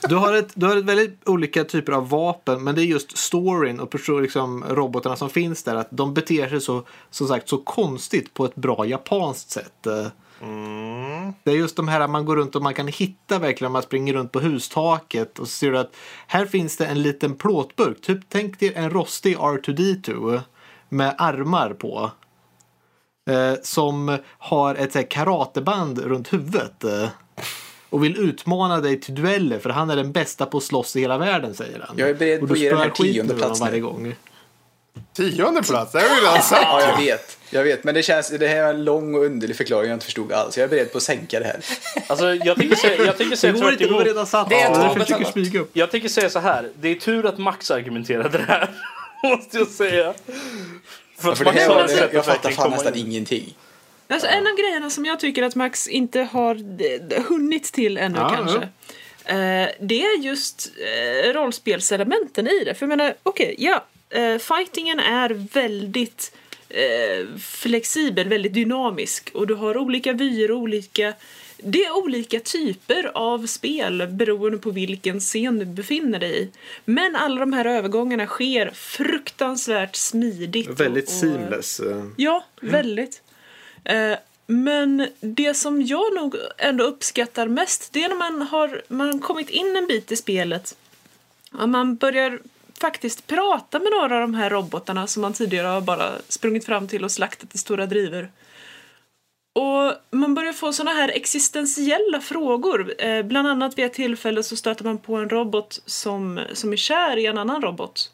Du 0.09 0.17
har, 0.17 0.33
ett, 0.33 0.53
du 0.55 0.67
har 0.67 0.77
ett 0.77 0.85
väldigt 0.85 1.29
olika 1.29 1.65
typer 1.65 1.93
av 1.93 2.09
vapen 2.09 2.65
men 2.65 2.75
det 2.75 2.83
är 2.83 2.85
just 2.85 3.19
storyn 3.19 3.81
och 3.81 3.95
liksom, 4.23 4.65
robotarna 4.69 5.17
som 5.17 5.31
finns 5.31 5.63
där. 5.63 5.75
Att 5.75 5.89
de 5.91 6.15
beter 6.15 6.49
sig 6.49 6.61
så, 6.61 6.83
som 7.11 7.29
sagt, 7.29 7.49
så 7.49 7.59
konstigt 7.59 8.35
på 8.35 8.45
ett 8.45 8.55
bra 8.55 8.87
japanskt 8.87 9.51
sätt. 9.51 9.87
Eh, 9.87 10.07
Det 11.45 11.51
är 11.51 11.57
just 11.57 11.77
de 11.77 11.89
här 11.89 12.09
man 12.09 12.25
går 12.25 12.37
runt 12.37 12.57
och 12.57 12.63
man 12.63 12.75
kan 12.75 12.89
hitta 12.89 13.39
verkligen 13.39 13.73
man 13.73 13.83
springer 13.83 14.15
runt 14.15 14.33
på 14.33 14.41
hustaket 14.41 15.39
och 15.39 15.49
så 15.49 15.53
ser 15.53 15.71
du 15.71 15.79
att 15.79 15.97
här 16.27 16.47
finns 16.47 16.77
det 16.77 16.87
en 16.87 17.03
liten 17.03 17.35
plåtburk. 17.35 18.01
Typ 18.01 18.21
tänk 18.29 18.61
dig 18.61 18.73
en 18.75 18.91
rostig 18.91 19.37
R2D2 19.37 20.41
med 20.89 21.15
armar 21.19 21.71
på. 21.73 22.11
Eh, 23.31 23.55
som 23.63 24.19
har 24.39 24.75
ett 24.75 24.93
så 24.93 24.99
här, 24.99 25.11
karateband 25.11 25.99
runt 25.99 26.33
huvudet. 26.33 26.85
Och 27.95 28.05
vill 28.05 28.17
utmana 28.17 28.81
dig 28.81 29.01
till 29.01 29.15
dueller 29.15 29.59
för 29.59 29.71
han 29.71 29.91
är 29.91 29.97
den 29.97 30.13
bästa 30.13 30.47
på 30.47 30.59
att 30.59 30.65
slåss 30.65 30.97
i 30.97 31.01
hela 31.01 31.19
världen 31.19 31.55
säger 31.55 31.81
han. 31.87 31.99
Jag 31.99 32.09
är 32.11 32.15
beredd 32.15 32.43
och 32.43 32.49
på 32.49 32.55
du 32.55 32.61
att 32.61 32.63
ge 32.63 32.69
den 32.71 32.79
här 32.79 32.91
tionde 32.91 33.19
ur 33.19 33.23
honom 33.23 33.39
plats 33.39 33.61
varje 33.61 33.81
gång. 33.81 34.15
Tionde 35.17 35.63
plats, 35.63 35.93
det 35.93 36.01
har 36.01 36.09
vi 36.09 36.21
redan 36.27 36.43
sagt. 36.43 36.63
Ja, 36.63 36.81
jag 36.81 36.97
vet. 36.97 37.39
Jag 37.51 37.63
vet, 37.65 37.85
men 37.85 37.95
det 37.95 38.03
känns, 38.03 38.29
det 38.29 38.47
här 38.49 38.57
är 38.57 38.75
en 38.75 38.85
lång 38.85 39.15
och 39.15 39.25
underlig 39.25 39.57
förklaring 39.57 39.89
jag 39.91 39.97
inte 39.97 40.05
förstod 40.05 40.33
alls. 40.33 40.57
Jag 40.57 40.65
är 40.65 40.69
beredd 40.69 40.93
på 40.93 40.97
att 40.99 41.03
sänka 41.05 41.41
det 41.41 41.47
här. 41.47 41.61
Alltså, 42.07 42.35
jag 42.35 42.57
tänker 42.57 42.77
säga, 42.77 43.05
jag 43.05 43.17
tänker 43.17 43.31
Det 43.31 43.37
säga 43.37 43.53
går 43.53 43.61
tvärt 43.61 43.73
inte, 43.73 43.85
de 43.85 43.89
har 43.89 43.95
emot. 44.01 44.07
redan 44.07 44.27
satt 44.27 44.49
Det 44.49 44.61
är 44.61 44.71
det. 44.71 45.15
annat. 45.15 45.33
smyga 45.33 45.61
upp. 45.61 45.71
Jag 45.73 45.91
tänker 45.91 46.09
säga 46.09 46.31
så 46.31 46.39
här. 46.39 46.71
Det 46.81 46.89
är 46.89 46.95
tur 46.95 47.27
att 47.27 47.39
Max 47.39 47.71
argumenterade 47.71 48.39
det 48.39 48.45
här. 48.49 48.71
Måste 49.37 49.59
jag 49.59 49.69
säga. 49.69 50.15
För 51.19 51.33
att 51.33 51.39
För 51.39 51.45
det 51.45 51.51
Max 51.51 51.61
här, 51.61 51.69
var- 51.69 51.89
jag 52.13 52.17
att 52.17 52.27
fattar 52.27 52.51
fan 52.51 52.71
nästan 52.71 52.95
in. 52.95 53.07
ingenting. 53.07 53.55
Alltså, 54.15 54.29
en 54.29 54.47
av 54.47 54.57
grejerna 54.57 54.91
som 54.91 55.05
jag 55.05 55.21
tycker 55.21 55.43
att 55.43 55.55
Max 55.55 55.89
inte 55.89 56.21
har 56.21 56.55
hunnit 57.29 57.65
till 57.73 57.99
ännu 57.99 58.19
Ja, 58.19 58.29
kanske. 58.37 58.59
eh, 59.25 59.69
det 59.81 60.03
är 60.03 60.19
just 60.19 60.73
eh, 60.79 61.33
rollspelselementen 61.33 62.47
i 62.49 62.65
det. 62.65 62.75
För 62.75 62.87
jag 62.87 62.89
menar, 62.89 63.15
okej, 63.23 63.55
ja. 63.59 63.85
eh, 64.11 64.39
fightingen 64.39 65.01
är 65.01 65.31
väldigt 65.55 66.37
eh, 66.69 67.39
flexibel, 67.41 68.29
väldigt 68.29 68.55
dynamisk. 68.55 69.31
Och 69.35 69.47
du 69.47 69.55
har 69.55 69.77
olika 69.77 70.13
vyer 70.13 70.51
och 70.51 70.59
olika... 70.59 71.15
Det 71.67 71.85
är 71.85 71.97
olika 71.97 72.41
typer 72.41 73.11
av 73.15 73.47
spel 73.47 74.07
beroende 74.11 74.59
på 74.59 74.71
vilken 74.71 75.21
scen 75.21 75.59
du 75.59 75.65
befinner 75.65 76.19
dig 76.19 76.43
i. 76.43 76.51
Men 76.85 77.17
alla 77.17 77.41
de 77.41 77.53
här 77.53 77.65
övergångarna 77.65 78.27
sker 78.27 78.71
fruktansvärt 78.75 79.97
smidigt. 79.97 80.81
Väldigt 80.81 81.05
och, 81.05 81.11
seamless. 81.11 81.81
eh. 81.81 82.05
Ja, 82.17 82.45
väldigt. 82.61 83.23
Eh, 83.85 84.19
men 84.47 85.09
det 85.21 85.55
som 85.55 85.83
jag 85.83 86.15
nog 86.15 86.37
ändå 86.59 86.85
uppskattar 86.85 87.49
mest 87.49 87.93
det 87.93 88.05
är 88.05 88.09
när 88.09 88.17
man 88.17 88.43
har 88.43 88.83
man 88.89 89.21
kommit 89.21 89.51
in 89.51 89.77
en 89.77 89.87
bit 89.87 90.13
i 90.13 90.17
spelet 90.17 90.77
och 91.53 91.69
man 91.69 91.97
börjar 91.97 92.39
faktiskt 92.81 93.27
prata 93.27 93.79
med 93.79 93.93
några 93.93 94.15
av 94.15 94.21
de 94.21 94.35
här 94.35 94.51
robotarna 94.51 95.07
som 95.07 95.23
man 95.23 95.33
tidigare 95.33 95.67
har 95.67 95.81
bara 95.81 96.13
sprungit 96.29 96.67
fram 96.67 96.89
till 96.89 97.05
och 97.05 97.13
slaktat 97.13 97.55
i 97.55 97.59
stora 97.59 97.87
drivor. 97.87 98.31
Och 99.55 99.93
man 100.11 100.35
börjar 100.35 100.53
få 100.53 100.73
såna 100.73 100.91
här 100.91 101.09
existentiella 101.09 102.21
frågor. 102.21 102.95
Eh, 102.99 103.23
bland 103.23 103.49
annat 103.49 103.79
vid 103.79 103.85
ett 103.85 103.95
tillfälle 103.95 104.43
så 104.43 104.57
stöter 104.57 104.85
man 104.85 104.99
på 104.99 105.17
en 105.17 105.29
robot 105.29 105.83
som, 105.87 106.41
som 106.53 106.73
är 106.73 106.77
kär 106.77 107.17
i 107.17 107.27
en 107.27 107.39
annan 107.39 107.63
robot. 107.63 108.11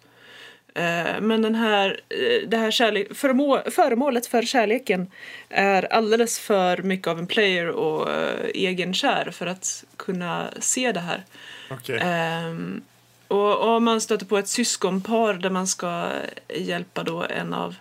Eh, 0.74 1.20
Men 1.20 1.42
den 1.42 1.54
här, 1.54 2.00
eh, 2.08 2.48
det 2.48 2.56
här 2.56 3.14
förmå, 3.14 3.62
föremålet 3.70 4.26
för 4.26 4.42
kärleken 4.42 5.10
är 5.48 5.92
alldeles 5.92 6.38
för 6.38 6.82
mycket 6.82 7.06
av 7.06 7.18
en 7.18 7.26
player 7.26 7.68
och 7.68 8.10
eh, 8.10 8.46
egenkär 8.54 9.30
för 9.30 9.46
att 9.46 9.84
kunna 9.96 10.50
se 10.58 10.92
det 10.92 11.00
här. 11.00 11.24
Okej. 11.70 11.98
Ehm, 12.02 12.82
och, 13.28 13.74
och 13.74 13.82
man 13.82 14.00
stöter 14.00 14.26
på 14.26 14.38
ett 14.38 14.48
syskonpar 14.48 15.34
där 15.34 15.50
man 15.50 15.66
ska 15.66 16.08
hjälpa 16.48 17.02
då 17.02 17.24
en 17.24 17.54
av 17.54 17.74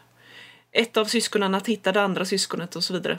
ett 0.72 0.98
av 0.98 1.06
syskonen 1.06 1.56
att 1.56 1.68
hitta 1.68 1.92
det 1.92 2.02
andra 2.02 2.26
syskonet 2.26 2.76
och 2.76 2.84
så 2.84 2.94
vidare. 2.94 3.18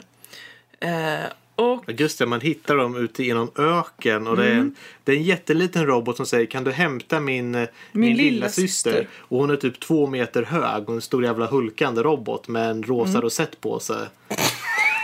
Och 1.61 1.83
Just 1.91 2.19
det, 2.19 2.25
man 2.25 2.41
hittar 2.41 2.77
dem 2.77 2.95
ute 2.95 3.23
i 3.23 3.33
någon 3.33 3.51
öken 3.57 4.27
och 4.27 4.37
det, 4.37 4.45
är 4.45 4.51
Mm. 4.51 4.59
en, 4.61 4.75
det 5.03 5.11
är 5.11 5.15
en 5.15 5.23
jätteliten 5.23 5.85
robot 5.85 6.17
som 6.17 6.25
säger 6.25 6.45
kan 6.45 6.63
du 6.63 6.71
hämta 6.71 7.19
min, 7.19 7.51
min, 7.51 7.67
min 7.91 8.17
lilla 8.17 8.31
lilla 8.31 8.49
syster? 8.49 8.91
syster. 8.91 9.07
Och 9.17 9.37
hon 9.39 9.49
är 9.49 9.55
typ 9.55 9.79
två 9.79 10.07
meter 10.07 10.43
hög 10.43 10.89
och 10.89 10.95
en 10.95 11.01
stor 11.01 11.23
jävla 11.23 11.45
hulkande 11.45 12.01
robot 12.01 12.47
med 12.47 12.69
en 12.69 12.83
rosa 12.83 13.09
Mm. 13.09 13.21
rosett 13.21 13.61
på 13.61 13.79
sig. 13.79 14.07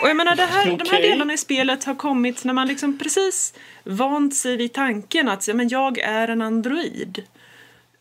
Och 0.02 0.10
jag 0.10 0.18
menar, 0.18 0.36
det 0.36 0.46
här, 0.46 0.66
de 0.78 0.90
här 0.90 1.02
delarna 1.02 1.34
i 1.34 1.38
spelet 1.38 1.84
har 1.84 1.96
kommit 1.96 2.44
när 2.44 2.54
man 2.54 2.68
liksom 2.68 2.98
precis 3.00 3.54
vant 3.84 4.36
sig 4.36 4.58
vid 4.58 4.74
tanken 4.74 5.30
att 5.30 5.48
men 5.54 5.70
jag 5.70 5.98
är 5.98 6.28
en 6.28 6.42
android. 6.42 7.24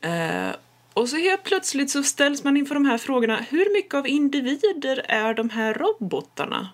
Eh, 0.01 0.57
och 0.95 1.09
så 1.09 1.17
helt 1.17 1.43
plötsligt 1.45 1.91
så 1.91 2.03
ställs 2.03 2.45
man 2.45 2.57
inför 2.57 2.75
de 2.75 2.85
här 2.85 2.99
frågorna. 2.99 3.37
Hur 3.51 3.73
mycket 3.73 3.95
av 3.95 4.07
individer 4.09 5.03
är 5.09 5.35
de 5.35 5.51
här 5.51 5.75
robotarna? 5.75 6.69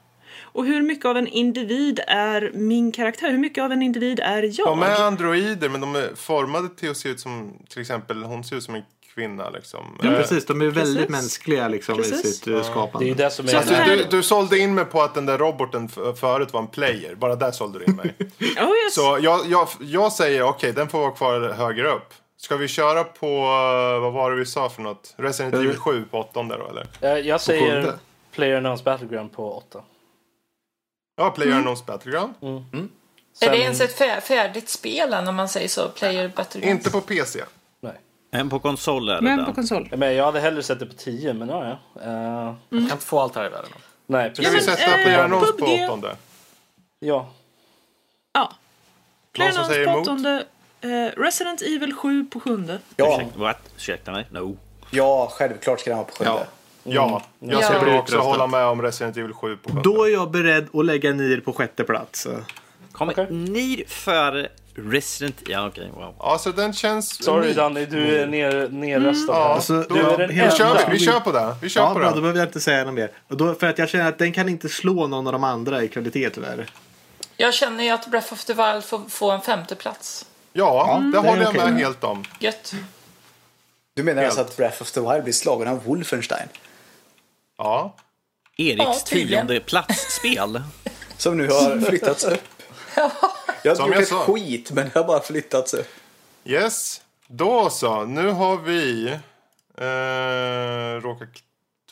Och 0.53 0.67
hur 0.67 0.83
mycket 0.83 1.05
av 1.05 1.17
en 1.17 1.27
individ 1.27 2.01
är 2.07 2.51
min 2.55 2.93
karaktär? 2.93 3.31
Hur 3.31 3.39
mycket 3.39 3.65
av 3.65 3.73
en 3.73 3.83
individ 3.83 4.21
är 4.21 4.43
jag? 4.59 4.67
De 4.69 4.83
är 4.83 5.03
androider, 5.07 5.69
men 5.69 5.81
de 5.81 5.97
är 5.97 6.15
formade 6.15 6.69
till 6.69 6.91
att 6.91 6.97
se 6.97 7.09
ut 7.09 7.21
som, 7.21 7.53
till 7.69 7.81
exempel, 7.81 8.23
hon 8.23 8.45
ser 8.45 8.57
ut 8.57 8.63
som 8.63 8.75
en 8.75 8.83
kvinna 9.15 9.51
liksom. 9.51 9.99
Ja, 10.03 10.11
Eh, 10.11 10.17
precis, 10.17 10.47
de 10.47 10.61
är 10.61 10.67
väldigt 10.67 10.97
precis. 10.97 11.11
mänskliga 11.11 11.69
liksom, 11.69 11.95
i 11.95 11.99
Precis. 11.99 12.39
sitt 12.39 12.49
uh, 12.49 12.63
skapande. 12.63 13.07
Det 13.07 13.11
är 13.11 13.15
det 13.15 13.31
som 13.31 13.49
är... 13.49 13.55
Alltså, 13.55 13.75
du, 13.87 14.05
du 14.17 14.23
sålde 14.23 14.59
in 14.59 14.75
mig 14.75 14.85
på 14.85 15.03
att 15.03 15.15
den 15.15 15.27
där 15.27 15.39
roboten 15.39 15.89
förut 16.17 16.53
var 16.53 16.61
en 16.61 16.67
player. 16.67 17.15
Bara 17.15 17.37
där 17.37 17.51
sålde 17.51 17.79
du 17.79 17.85
in 17.85 17.97
mig. 17.97 18.15
Oh, 18.41 18.69
yes. 18.85 18.95
Så 18.95 19.19
jag, 19.21 19.47
jag, 19.47 19.69
jag 19.81 20.13
säger 20.13 20.43
okej, 20.43 20.73
den 20.73 20.89
får 20.89 20.99
vara 20.99 21.11
kvar 21.11 21.41
högre 21.53 21.89
upp. 21.93 22.15
Ska 22.37 22.57
vi 22.57 22.69
köra 22.69 23.05
på, 23.05 23.27
eh, 23.27 24.01
vad 24.03 24.13
var 24.13 24.31
det 24.31 24.37
vi 24.37 24.47
sa 24.47 24.69
för 24.69 24.83
något? 24.83 25.15
Resident 25.17 25.55
Evil 25.55 25.77
7 25.77 26.05
på 26.11 26.19
åttonde 26.19 26.57
då 26.59 26.69
eller? 26.69 26.87
Eh, 27.01 27.27
Jag 27.29 27.41
säger. 27.41 27.93
Player 28.35 28.85
Battleground 28.85 29.33
på 29.33 29.53
8. 29.53 29.81
Ja, 31.25 31.31
Player 31.31 31.53
Unknown's 31.55 31.87
Battleground. 31.87 32.35
Är 33.41 33.51
det 33.51 33.59
ens 33.59 33.81
ett 33.81 33.99
fär- 33.99 34.21
färdigt 34.21 34.69
spel 34.69 35.13
än 35.13 35.29
om 35.29 35.35
man 35.37 35.49
säger 35.49 35.69
så? 35.69 35.89
Player 35.89 36.29
Battlegrounds? 36.37 36.87
Inte 36.87 36.91
på 36.91 37.01
PC. 37.01 37.45
Nej. 37.81 37.93
En 38.31 38.51
på 38.51 38.59
konsol 38.59 39.09
är 39.09 39.15
det 39.15 39.21
Men 39.23 39.45
på 39.45 39.53
konsol. 39.55 39.89
Men 39.97 40.15
jag 40.15 40.25
hade 40.25 40.41
hellre 40.41 40.63
sett 40.63 40.79
det 40.81 40.87
på 40.87 40.93
10, 40.95 41.33
men 41.35 41.49
ja, 41.49 41.79
ja. 41.95 42.03
Eh, 42.03 42.09
Man 42.09 42.57
kan 42.69 42.81
inte 42.83 42.97
få 43.07 43.21
allt 43.21 43.35
här 43.37 43.47
i 43.47 43.49
världen. 43.49 43.71
nej, 44.07 44.31
Ska 44.35 44.43
vi 44.43 44.49
precis. 44.57 44.65
sätta 44.71 44.99
eh, 44.99 45.03
Player 45.05 45.29
Unknown's 45.29 45.53
på 45.53 45.67
PUBG. 45.67 45.85
åttonde? 45.85 46.17
Ja. 47.01 47.29
Ja. 48.33 48.53
Som 49.53 49.65
säger 49.65 49.87
på 49.93 49.99
åttonde. 50.01 50.45
Eh, 50.81 50.89
Resident 51.21 51.63
Evil 51.63 51.95
7 51.95 52.25
på 52.25 52.41
sjunde. 52.41 52.79
Ja, 52.97 53.17
Ursäkta, 53.21 53.39
what? 53.39 53.59
Ursäkta 53.77 54.13
mig? 54.13 54.27
No. 54.31 54.57
ja, 54.91 55.29
självklart 55.33 55.81
ska 55.81 55.91
den 55.91 55.99
vara 55.99 56.07
på 56.09 56.15
sjunde. 56.15 56.33
Ja. 56.33 56.47
Ja, 56.85 57.23
jag 57.39 57.63
Ja. 57.63 57.63
skulle 57.63 57.99
också 57.99 58.19
hålla 58.19 58.47
med 58.47 58.65
om 58.65 58.83
Resident 58.83 59.17
Evil 59.17 59.33
7 59.33 59.57
på 59.57 59.69
sjunde. 59.69 59.83
Då 59.85 60.05
är 60.05 60.09
jag 60.13 60.31
beredd 60.31 60.69
att 60.75 60.85
lägga 60.85 61.13
Nier 61.13 61.41
på 61.41 61.53
sjätte 61.53 61.85
plats. 61.85 62.27
Kommer 62.93 63.13
Okej. 63.13 63.27
ni 63.31 63.85
för 63.89 64.49
Resident... 64.75 65.37
Ja, 65.47 65.67
okej. 65.69 65.91
wow. 65.95 66.15
Alltså 66.19 66.53
den 66.53 66.73
känns 66.73 67.25
Sorry. 67.25 67.53
Danny, 67.53 67.87
du 67.87 68.19
är 68.19 68.27
ner, 68.27 68.69
nerröstad. 68.69 69.33
Ja, 69.33 69.45
här. 69.45 69.55
Alltså, 69.55 69.83
då, 69.89 69.95
du 69.95 70.01
är 70.01 70.19
den 70.19 70.29
vi, 70.29 70.37
kör, 70.37 70.87
vi, 70.87 70.93
vi 70.93 70.99
kör 70.99 71.21
på 71.21 71.33
det. 71.33 71.57
Vi 71.63 71.69
kör 71.69 71.81
Ja, 71.81 71.93
på 71.93 71.99
bra, 71.99 72.09
då 72.09 72.15
det. 72.15 72.21
behöver 72.21 72.39
jag 72.41 72.49
inte 72.49 72.61
säga 72.61 72.85
något 72.85 72.95
mer. 72.95 73.11
Då, 73.29 73.55
för 73.55 73.67
att 73.67 73.79
jag 73.79 73.89
känner 73.89 74.09
att 74.09 74.19
den 74.19 74.33
kan 74.33 74.49
inte 74.49 74.69
slå 74.69 75.07
någon 75.07 75.27
av 75.27 75.33
de 75.33 75.45
andra 75.45 75.83
i 75.83 75.89
kvalitet 75.89 76.31
tyvärr. 76.31 76.67
Jag 77.37 77.55
känner 77.55 77.85
ju 77.85 77.91
att 77.91 78.07
Breath 78.07 78.33
of 78.33 78.45
the 78.45 78.53
Wild 78.53 78.85
får 78.85 79.01
få 79.09 79.31
en 79.31 79.41
femte 79.41 79.75
plats. 79.75 80.27
Ja, 80.53 81.01
det 81.03 81.11
det 81.23 81.29
håller 81.29 81.43
jag 81.43 81.55
med 81.55 81.75
helt 81.79 82.05
om. 82.05 82.25
Gött. 82.39 82.75
Du 83.95 84.03
menar 84.03 84.25
alltså 84.25 84.39
Helt. 84.39 84.51
att 84.51 84.57
Breath 84.57 84.83
of 84.83 84.91
the 84.93 85.01
Wild 85.01 85.25
blir 85.25 85.33
slagen 85.33 85.69
av 85.69 85.85
Wolfenstein? 85.85 86.49
Ja. 87.63 87.95
Eriks 88.57 89.05
tionde 89.05 89.61
platsspel. 89.61 90.63
Som 91.17 91.37
nu 91.37 91.49
har 91.49 91.81
flyttats 91.81 92.25
upp. 92.25 92.41
Jag 93.65 93.77
har 93.77 93.87
inte 93.87 93.99
gjort 93.99 94.07
ett 94.07 94.13
skit, 94.13 94.71
men 94.71 94.91
det 94.93 94.99
har 95.01 95.07
bara 95.07 95.21
flyttats 95.21 95.75
upp. 95.75 95.89
Yes. 96.45 97.01
Då 97.27 97.71
så. 97.71 98.05
Nu 98.05 98.31
har 98.31 98.57
vi... 98.57 99.07
Eh, 99.79 101.03
råkat 101.03 101.29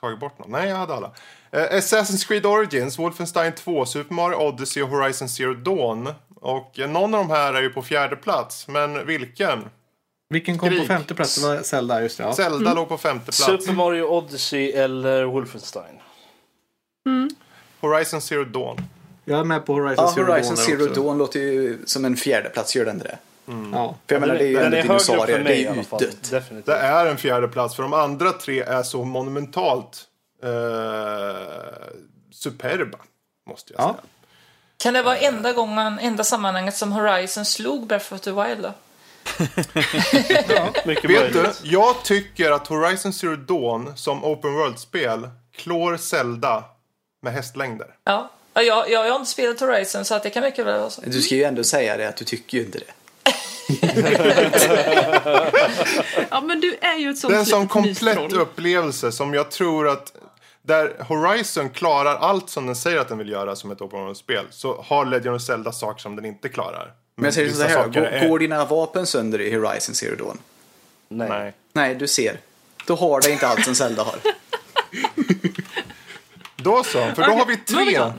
tagit 0.01 0.20
bort 0.20 0.38
någon? 0.38 0.51
Nej, 0.51 0.68
jag 0.68 0.76
hade 0.76 0.94
alla. 0.94 1.10
Eh, 1.51 1.62
Assassin's 1.62 2.26
Creed 2.26 2.47
Origins, 2.47 2.98
Wolfenstein 2.98 3.55
2, 3.55 3.86
Super 3.86 4.14
Mario 4.14 4.36
Odyssey 4.36 4.82
och 4.82 4.88
Horizon 4.88 5.28
Zero 5.28 5.55
Dawn. 5.55 6.14
Och 6.34 6.78
eh, 6.78 6.90
någon 6.90 7.14
av 7.14 7.26
de 7.26 7.30
här 7.30 7.55
är 7.55 7.62
ju 7.62 7.70
på 7.70 7.82
fjärde 7.82 8.16
plats, 8.16 8.68
men 8.68 9.06
vilken? 9.06 9.70
Vilken 10.31 10.59
kom 10.59 10.69
Skrik. 10.69 10.81
på 10.81 10.86
femte 10.86 11.15
plats? 11.15 11.35
Det 11.43 11.48
var 11.48 11.62
Zelda, 11.62 12.02
just 12.02 12.19
det. 12.19 12.24
Ja. 12.24 12.32
Zelda 12.35 12.74
låg 12.74 12.89
på 12.89 12.98
femte 12.98 13.24
plats. 13.24 13.44
Super 13.44 13.73
Mario 13.73 14.02
Odyssey 14.05 14.70
eller 14.73 15.24
Wolfenstein? 15.24 16.01
Horizon 17.81 18.20
Zero 18.20 18.44
Dawn. 18.44 18.77
Jag 19.24 19.40
är 19.40 19.44
med 19.44 19.66
på 19.66 19.73
Horizon 19.74 20.05
Ja, 20.05 20.12
Zero 20.15 20.24
Horizon 20.32 20.55
Dawn. 20.55 20.66
Zero 20.66 20.77
där 20.78 20.89
också. 20.90 21.02
Dawn 21.02 21.19
låter 21.19 21.40
ju 21.40 21.78
som 21.86 22.05
en 22.05 22.16
fjärdeplats, 22.16 22.77
gör 22.77 22.85
den 22.85 22.94
inte 22.97 23.09
det? 23.09 23.19
Ja. 23.73 23.94
För 24.07 24.15
jag 24.15 24.20
menar, 24.20 24.35
det 24.35 24.44
är 24.44 24.48
ju 24.48 24.59
ändå 24.59 24.77
dinosaurier, 24.77 25.44
det 25.44 25.55
i 25.57 25.65
är 25.65 25.69
alla 25.70 25.77
ju 25.78 25.85
fall. 25.85 26.01
dött. 26.01 26.31
Definitivt. 26.31 26.66
Det 26.66 26.77
är 26.77 27.07
en 27.07 27.16
fjärde 27.16 27.48
plats 27.48 27.77
för 27.77 27.82
de 27.82 27.93
andra 27.93 28.32
tre 28.32 28.61
är 28.61 28.82
så 28.82 29.05
monumentalt 29.05 30.05
eh, 30.43 30.51
superba, 32.32 32.98
måste 33.48 33.73
jag 33.73 33.82
Ja. 33.82 33.86
säga. 33.89 34.02
Kan 34.77 34.94
det 34.94 35.02
vara 35.02 35.16
enda 35.16 35.52
gången, 35.52 35.98
enda 35.98 36.24
sammanhanget 36.24 36.77
som 36.77 36.93
Horizon 36.93 37.44
slog 37.44 37.86
Breath 37.86 38.15
of 38.15 38.20
the 38.20 38.31
Wild 38.32 38.62
då? 38.62 38.73
Mycket 40.84 41.10
Vet 41.10 41.32
du, 41.32 41.38
möjligt. 41.38 41.60
jag 41.64 42.02
tycker 42.05 42.51
att 42.51 42.66
Horizon 42.66 43.12
Zero 43.12 43.36
Dawn 43.36 43.92
som 43.97 44.24
open 44.24 44.55
world-spel 44.55 45.28
klår 45.56 45.97
Zelda 45.97 46.64
med 47.22 47.32
hästlängder. 47.32 47.86
Ja. 48.05 48.30
Ja, 48.55 48.62
Jag, 48.62 48.90
jag, 48.90 49.06
jag 49.06 49.12
har 49.12 49.18
inte 49.18 49.30
spelat 49.30 49.60
Horizon 49.60 50.05
så 50.05 50.14
att 50.14 50.22
det 50.22 50.30
kan 50.30 50.42
mycket 50.42 50.66
väl 50.66 50.80
vara 50.80 50.90
så. 50.90 51.02
Du 51.06 51.22
ska 51.22 51.34
ju 51.34 51.44
ändå 51.44 51.64
säga 51.64 51.97
det 51.97 52.09
att 52.09 52.16
du 52.16 52.24
tycker 52.24 52.59
ju 52.59 52.64
inte 52.64 52.78
det. 52.78 52.92
Ja, 56.30 56.40
men 56.40 56.60
du 56.60 56.74
är 56.80 56.97
ju 56.97 57.10
ett 57.10 57.18
sånt 57.18 57.30
Det 57.32 57.36
är 57.36 57.40
en 57.40 57.47
sån 57.47 57.68
komplett 57.68 58.32
upplevelse 58.32 59.12
som 59.12 59.34
jag 59.34 59.51
tror 59.51 59.88
att 59.88 60.12
där 60.62 60.97
Horizon 61.09 61.70
klarar 61.70 62.14
allt 62.16 62.51
som 62.51 62.66
den 62.66 62.76
säger 62.76 62.98
att 62.98 63.09
den 63.09 63.18
vill 63.18 63.28
göra 63.28 63.56
som 63.56 63.70
ett 63.70 63.80
open 63.80 64.01
world-spel 64.01 64.44
så 64.51 64.84
har 64.88 65.05
Legend 65.05 65.36
of 65.36 65.42
Zelda 65.42 65.72
saker 65.72 66.01
som 66.02 66.16
den 66.16 66.24
inte 66.24 66.48
klarar. 66.48 66.92
Men 67.20 67.24
jag 67.24 67.34
säger 67.34 67.52
så 67.52 67.62
här, 67.62 67.88
går, 67.88 68.01
är- 68.01 68.28
går 68.28 68.38
dina 68.38 68.64
vapen 68.64 69.06
sönder 69.06 69.40
i 69.40 69.55
Horizon 69.55 69.94
Zero 69.94 70.16
Dawn? 70.16 70.38
Nej. 71.09 71.28
Nej. 71.28 71.52
Nej, 71.72 71.94
du 71.94 72.09
ser. 72.09 72.38
Då 72.86 72.94
har 72.94 73.20
det 73.20 73.30
inte 73.30 73.47
allt 73.48 73.64
som 73.64 73.74
Zelda 73.74 74.02
har. 74.02 74.14
Då 76.56 76.82
så, 76.84 76.98
för 77.14 77.22
då 77.24 77.30
har 77.32 77.47
vi 77.47 77.56
tre. 77.56 78.12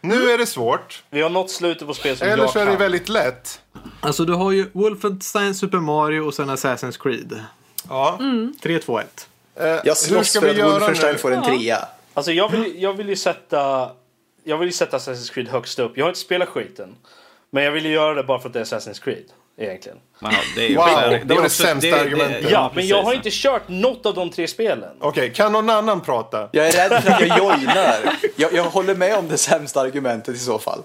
Nu 0.00 0.30
är 0.30 0.38
det 0.38 0.46
svårt. 0.46 1.02
Vi 1.10 1.22
har 1.22 1.30
nått 1.30 1.50
slutet 1.50 1.86
på 1.88 1.94
spel 1.94 2.16
som 2.16 2.26
Eller 2.28 2.42
jag 2.42 2.52
så 2.52 2.58
är 2.58 2.66
det 2.66 2.76
väldigt 2.76 3.08
lätt. 3.08 3.60
Alltså 4.00 4.24
du 4.24 4.32
har 4.32 4.50
ju 4.52 4.66
Wolfenstein, 4.72 5.54
Super 5.54 5.78
Mario 5.78 6.20
och 6.20 6.34
sen 6.34 6.50
Assassin's 6.50 7.02
Creed. 7.02 7.40
Ja. 7.88 8.18
3, 8.62 8.78
2, 8.78 8.98
1. 9.00 9.28
Eh, 9.54 9.66
Jag 9.84 9.96
slåss 9.96 10.28
ska 10.30 10.40
för 10.40 10.46
vi 10.46 10.52
att 10.52 10.58
göra 10.58 10.70
Wolfenstein 10.78 11.12
nu? 11.12 11.18
får 11.18 11.32
en 11.32 11.42
trea. 11.42 11.88
Alltså 12.14 12.32
jag 12.32 12.48
vill, 12.50 12.82
jag 12.82 12.92
vill 12.92 13.08
ju 13.08 13.16
sätta... 13.16 13.90
Jag 14.44 14.58
vill 14.58 14.68
ju 14.68 14.72
sätta 14.72 14.98
Assassin's 14.98 15.32
Creed 15.32 15.48
högst 15.48 15.78
upp. 15.78 15.92
Jag 15.96 16.04
har 16.04 16.08
inte 16.10 16.20
spelat 16.20 16.48
skiten. 16.48 16.94
Men 17.56 17.64
jag 17.64 17.72
vill 17.72 17.86
ju 17.86 17.92
göra 17.92 18.14
det 18.14 18.22
bara 18.22 18.38
för 18.38 18.48
att 18.48 18.52
det 18.52 18.60
är 18.60 18.64
Assassin's 18.64 19.02
Creed. 19.04 19.24
Egentligen. 19.58 19.98
Ja, 20.20 20.30
det 20.56 20.72
är 20.72 20.76
Wow, 20.76 20.84
också- 20.84 21.26
det 21.26 21.34
var 21.34 21.42
det 21.42 21.50
sämsta 21.50 22.00
argumentet. 22.00 22.50
Ja, 22.50 22.72
men 22.74 22.86
jag 22.86 23.02
har 23.02 23.14
inte 23.14 23.28
kört 23.32 23.68
något 23.68 24.06
av 24.06 24.14
de 24.14 24.30
tre 24.30 24.48
spelen. 24.48 24.96
Okej, 25.00 25.32
kan 25.32 25.52
någon 25.52 25.70
annan 25.70 26.00
prata? 26.00 26.48
Jag 26.52 26.66
är 26.68 26.72
rädd 26.88 27.02
för 27.02 27.10
att 27.10 27.20
jag 27.20 27.38
joinar. 27.38 28.16
Jag, 28.36 28.52
jag 28.52 28.64
håller 28.64 28.94
med 28.94 29.16
om 29.16 29.28
det 29.28 29.38
sämsta 29.38 29.80
argumentet 29.80 30.34
i 30.34 30.38
så 30.38 30.58
fall. 30.58 30.82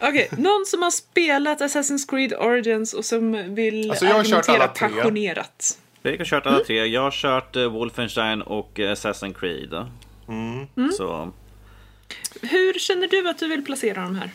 Okej, 0.00 0.28
någon 0.38 0.66
som 0.66 0.82
har 0.82 0.90
spelat 0.90 1.60
Assassin's 1.60 2.08
Creed 2.10 2.32
Origins 2.32 2.92
och 2.94 3.04
som 3.04 3.54
vill 3.54 3.90
Alltså, 3.90 4.04
jag 4.06 4.14
har 4.14 4.24
kört 4.24 4.48
argumentera 4.48 4.88
passionerat. 4.88 5.78
Fredrik 6.02 6.20
har 6.20 6.24
kört 6.26 6.46
alla 6.46 6.64
tre. 6.64 6.86
Jag 6.86 7.02
har 7.02 7.10
kört 7.10 7.56
eh, 7.56 7.64
Wolfenstein 7.64 8.42
och 8.42 8.80
eh, 8.80 8.92
Assassin's 8.92 9.34
Creed. 9.40 9.86
Mm. 10.28 10.92
Så 10.92 11.32
Hur 12.42 12.78
känner 12.78 13.08
du 13.08 13.28
att 13.28 13.38
du 13.38 13.48
vill 13.48 13.64
placera 13.64 14.02
de 14.02 14.16
här? 14.16 14.30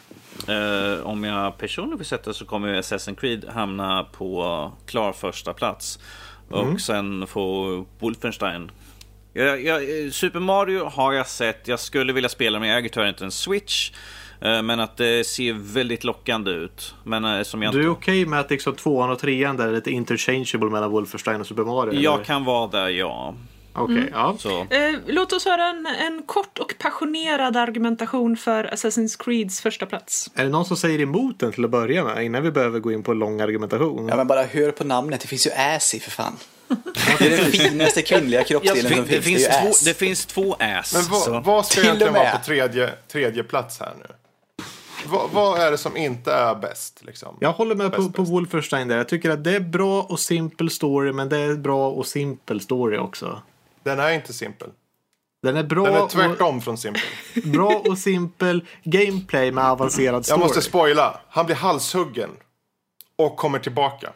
Eh, 0.48 1.06
om 1.08 1.24
jag 1.24 1.58
personligen 1.58 1.98
vill 1.98 2.08
sätta 2.08 2.34
så 2.34 2.46
kommer 2.46 2.82
Assassin's 2.82 3.16
Creed 3.16 3.46
hamna 3.54 4.04
på 4.04 4.72
klar 4.86 5.14
första 5.14 5.54
plats. 5.54 6.00
Och 6.50 6.82
sen 6.82 7.28
får 7.28 7.86
Wolfenstein. 8.00 8.72
Jag, 9.34 9.64
jag, 9.64 9.82
Super 10.14 10.40
Mario 10.40 10.86
har 10.86 11.14
jag 11.14 11.28
sett. 11.28 11.68
Jag 11.68 11.80
skulle 11.80 12.14
vilja 12.14 12.30
spela 12.30 12.60
men 12.60 12.70
jag 12.70 12.78
äger 12.78 12.90
tyvärr 12.90 13.10
inte 13.10 13.24
en 13.26 13.32
Switch. 13.32 13.92
Eh, 14.42 14.62
Men 14.62 14.80
att 14.80 14.98
det 14.98 15.28
ser 15.28 15.54
väldigt 15.54 16.04
lockande 16.04 16.52
ut. 16.52 16.96
Men 17.04 17.26
eh, 17.26 17.44
som 17.44 17.62
jag 17.64 17.74
Du 17.74 17.78
är 17.78 17.82
inte... 17.82 17.92
okej 17.92 18.26
med 18.26 18.40
att 18.40 18.50
liksom 18.50 18.76
tvåan 18.76 19.10
och 19.10 19.20
trean 19.20 19.58
där 19.58 19.68
är 19.68 19.72
lite 19.72 19.92
interchangeable 19.92 20.70
mellan 20.70 20.92
Wolfenstein 20.92 21.42
och 21.42 21.48
Super 21.48 21.64
Mario? 21.64 21.92
eller? 21.92 22.02
Jag 22.02 22.26
kan 22.26 22.44
vara 22.46 22.68
där, 22.68 22.90
ja. 22.90 23.36
Okej, 23.76 24.10
ja. 24.12 24.36
Så. 24.40 24.60
Eh, 24.70 24.96
låt 25.08 25.34
oss 25.34 25.46
höra 25.46 25.66
en, 25.68 25.86
en 25.86 26.24
kort 26.26 26.58
och 26.60 26.74
passionerad 26.80 27.58
argumentation 27.58 28.38
för 28.38 28.64
Assassin's 28.64 29.24
Creeds 29.24 29.62
första 29.62 29.86
plats. 29.86 30.32
Är 30.36 30.44
det 30.44 30.50
någon 30.50 30.66
som 30.66 30.78
säger 30.78 31.02
emot 31.02 31.40
den 31.40 31.52
till 31.52 31.66
att 31.66 31.72
börja 31.72 32.04
med? 32.04 32.26
Innan 32.26 32.44
vi 32.44 32.52
behöver 32.52 32.80
gå 32.80 32.92
in 32.92 33.04
på 33.04 33.12
en 33.12 33.20
lång 33.20 33.42
argumentation. 33.42 34.08
Ja, 34.08 34.16
men 34.16 34.28
bara 34.28 34.44
hör 34.44 34.72
på 34.72 34.84
namnet. 34.84 35.22
Det 35.22 35.28
finns 35.28 35.48
ju 35.48 35.52
ass 35.52 35.94
i 35.96 36.00
för 36.00 36.12
fan. 36.12 36.34
Det 37.20 37.26
är 37.26 37.38
den 37.38 37.52
finaste 37.52 38.02
kvinnliga 38.02 38.44
kroppsdelen 38.44 38.92
som 38.94 39.02
Det, 39.08 39.22
finns. 39.22 39.26
finns 39.26 39.44
det 39.48 39.50
är 39.50 39.60
ju 39.60 39.62
två, 39.64 39.70
ass. 39.70 39.80
det 39.82 39.94
finns 39.94 40.26
två 40.26 40.56
ass. 40.60 40.94
Men 40.94 41.34
vad, 41.34 41.44
vad 41.44 41.66
ska 41.66 41.82
egentligen 41.82 42.14
vara 42.14 42.32
på 42.32 42.46
tredje, 42.46 42.90
tredje 43.12 43.44
plats 43.44 43.80
här 43.80 43.94
nu? 44.00 44.06
Vad, 45.08 45.30
vad 45.34 45.60
är 45.60 45.72
det 45.72 45.78
som 45.78 45.98
inte 45.98 46.32
är 46.34 46.56
bäst? 46.56 47.02
Liksom? 47.06 47.38
Jag 47.42 47.52
håller 47.52 47.76
med 47.76 47.92
på, 47.92 48.02
Bäst, 48.02 48.14
på 48.14 48.22
bäst. 48.22 48.32
Wolfenstein 48.34 48.88
där. 48.88 48.98
Jag 48.98 49.08
tycker 49.10 49.30
att 49.30 49.44
det 49.44 49.56
är 49.56 49.60
bra 49.60 50.02
och 50.02 50.20
simpel 50.20 50.70
story, 50.70 51.12
men 51.14 51.30
det 51.30 51.38
är 51.38 51.54
bra 51.56 51.90
och 51.90 52.08
simpel 52.08 52.62
story 52.62 52.98
också. 52.98 53.42
Den 53.86 54.00
är 54.00 54.12
inte 54.12 54.34
simpel. 54.34 54.70
Den 55.44 55.58
är 55.58 55.64
bra, 55.64 55.86
Den 55.86 55.94
är 55.94 56.04
och, 56.04 56.10
tvärtom 56.10 56.62
från 56.62 56.78
simpel. 56.78 57.02
bra 57.44 57.84
och 57.90 57.98
simpel 57.98 58.66
gameplay 58.84 59.52
med 59.52 59.64
avancerad 59.64 60.26
story. 60.26 60.40
Jag 60.40 60.46
måste 60.46 60.62
spoila. 60.62 61.20
Han 61.30 61.46
blir 61.46 61.56
halshuggen. 61.56 62.30
Och 63.16 63.38
kommer 63.38 63.60
tillbaka. 63.60 64.14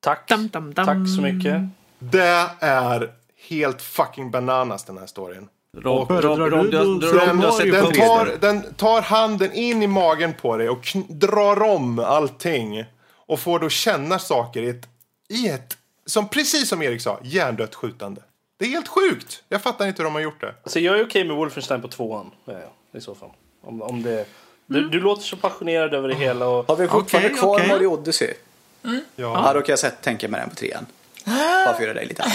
Tack. 0.00 0.28
Dam, 0.28 0.48
dam, 0.48 0.74
dam. 0.74 0.86
Tack 0.86 1.16
så 1.16 1.22
mycket. 1.22 1.62
Det 1.98 2.50
är 2.60 3.12
helt 3.48 3.82
fucking 3.82 4.30
bananas 4.30 4.84
den 4.84 4.98
här 4.98 5.06
storyn. 5.06 5.48
Rob, 5.76 6.10
Rob, 6.10 6.38
Rob, 6.38 6.70
du 6.70 6.98
du, 6.98 7.70
Den 7.70 7.92
tar, 7.92 8.40
den 8.40 8.74
tar 8.74 9.02
handen 9.02 9.52
in 9.52 9.82
i 9.82 9.86
magen 9.86 10.34
på 10.34 10.56
dig 10.56 10.68
och 10.68 10.96
drar 11.08 11.62
om 11.62 11.98
allting. 11.98 12.84
Och 13.14 13.40
får 13.40 13.58
då 13.58 13.68
känna 13.68 14.18
saker 14.18 14.62
i 14.62 14.68
ett, 14.68 14.88
i 15.28 15.48
ett, 15.48 15.78
som 16.06 16.28
precis 16.28 16.68
som 16.68 16.82
Erik 16.82 17.00
sa, 17.00 17.20
hjärndött 17.22 17.74
skjutande. 17.74 18.22
Det 18.60 18.66
är 18.66 18.68
helt 18.68 18.88
sjukt. 18.88 19.42
Jag 19.48 19.62
fattar 19.62 19.86
inte 19.86 20.02
hur 20.02 20.04
de 20.04 20.14
har 20.14 20.20
gjort 20.22 20.40
det. 20.40 20.54
Alltså 20.62 20.80
jag 20.80 20.98
är 20.98 21.04
okej 21.04 21.24
med 21.24 21.36
Wolfenstein 21.36 21.82
på 21.82 21.88
tvåan. 21.88 22.30
Ja, 22.44 22.52
ja, 22.52 22.98
I 22.98 23.00
så 23.00 23.14
fall. 23.14 23.30
Om, 23.62 23.82
om 23.82 24.02
det... 24.02 24.26
Du, 24.66 24.88
du 24.88 25.00
låter 25.00 25.22
så 25.22 25.36
passionerad 25.36 25.94
över 25.94 26.08
det 26.08 26.14
hela 26.14 26.48
och... 26.48 26.68
Har 26.68 26.76
vi 26.76 26.88
fortfarande 26.88 27.28
Okej, 27.28 27.38
kvar 27.40 27.56
okej. 27.56 27.68
Mario 27.68 27.86
Odyssey? 27.86 28.34
Ja. 28.82 28.90
Ja, 29.16 29.52
då 29.54 29.60
kan 29.62 29.76
jag 29.82 30.00
tänka 30.02 30.28
mig 30.28 30.40
den 30.40 30.50
på 30.50 30.56
trean. 30.56 30.86
Bara 31.24 31.64
för 31.64 31.72
att 31.74 31.80
göra 31.82 31.94
dig 31.94 32.06
lite 32.06 32.22
arg. 32.22 32.32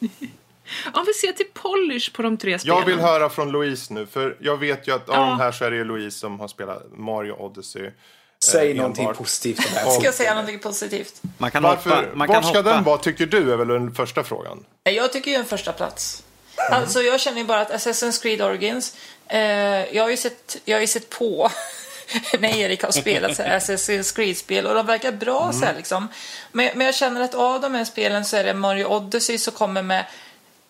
Om 0.94 1.04
vi 1.06 1.12
ser 1.12 1.32
till 1.32 1.46
polish 1.54 2.12
på 2.12 2.22
de 2.22 2.36
tre 2.36 2.58
spelen. 2.58 2.78
Jag 2.78 2.86
vill 2.86 2.98
höra 2.98 3.28
från 3.28 3.52
Louise 3.52 3.94
nu, 3.94 4.06
för 4.06 4.36
jag 4.40 4.56
vet 4.56 4.88
ju 4.88 4.94
att 4.94 5.08
av 5.08 5.14
Ja. 5.14 5.20
de 5.20 5.38
här 5.40 5.52
så 5.52 5.64
är 5.64 5.70
det 5.70 5.76
ju 5.76 5.84
Louise 5.84 6.18
som 6.18 6.40
har 6.40 6.48
spelat 6.48 6.82
Mario 6.96 7.32
Odyssey. 7.32 7.90
Säg 8.44 8.70
Eh, 8.70 8.76
någonting 8.76 9.04
enbart. 9.04 9.16
positivt 9.16 9.58
om 9.58 9.72
här. 9.74 9.90
Ska 9.90 10.04
jag 10.04 10.14
säga 10.14 10.30
någonting 10.34 10.58
positivt? 10.58 11.20
Man 11.38 11.50
kan 11.50 11.62
Varför, 11.62 11.90
hoppa. 11.90 12.08
Man 12.14 12.28
kan 12.28 12.34
vart 12.34 12.44
ska 12.44 12.58
hoppa. 12.58 12.70
den 12.74 12.84
vara 12.84 12.98
tycker 12.98 13.26
du 13.26 13.52
är 13.52 13.56
väl 13.56 13.68
den 13.68 13.94
första 13.94 14.24
frågan? 14.24 14.64
Jag 14.82 15.12
tycker 15.12 15.30
ju 15.30 15.36
en 15.36 15.44
första 15.44 15.72
plats. 15.72 16.22
Alltså 16.70 17.02
jag 17.02 17.20
känner 17.20 17.38
ju 17.38 17.44
bara 17.44 17.60
att 17.60 17.70
Assassin's 17.72 18.22
Creed 18.22 18.42
Origins, 18.42 18.96
eh, 19.28 19.38
jag, 19.96 20.02
har 20.02 20.10
ju 20.10 20.16
sett, 20.16 20.56
jag 20.64 20.76
har 20.76 20.80
ju 20.80 20.86
sett 20.86 21.08
på 21.10 21.50
när 22.38 22.56
Erik 22.56 22.82
har 22.82 22.90
spelat 22.90 23.36
så 23.36 23.42
här 23.42 23.58
Assassin's 23.58 24.16
Creed-spel 24.16 24.66
och 24.66 24.74
de 24.74 24.86
verkar 24.86 25.12
bra 25.12 25.52
så 25.52 25.64
här 25.64 25.74
liksom. 25.76 26.08
Men, 26.52 26.70
men 26.74 26.86
jag 26.86 26.94
känner 26.94 27.20
att 27.20 27.34
av 27.34 27.60
de 27.60 27.74
här 27.74 27.84
spelen 27.84 28.24
så 28.24 28.36
är 28.36 28.44
det 28.44 28.54
Mario 28.54 28.84
Odyssey 28.84 29.38
som 29.38 29.52
kommer 29.52 29.82
med 29.82 30.04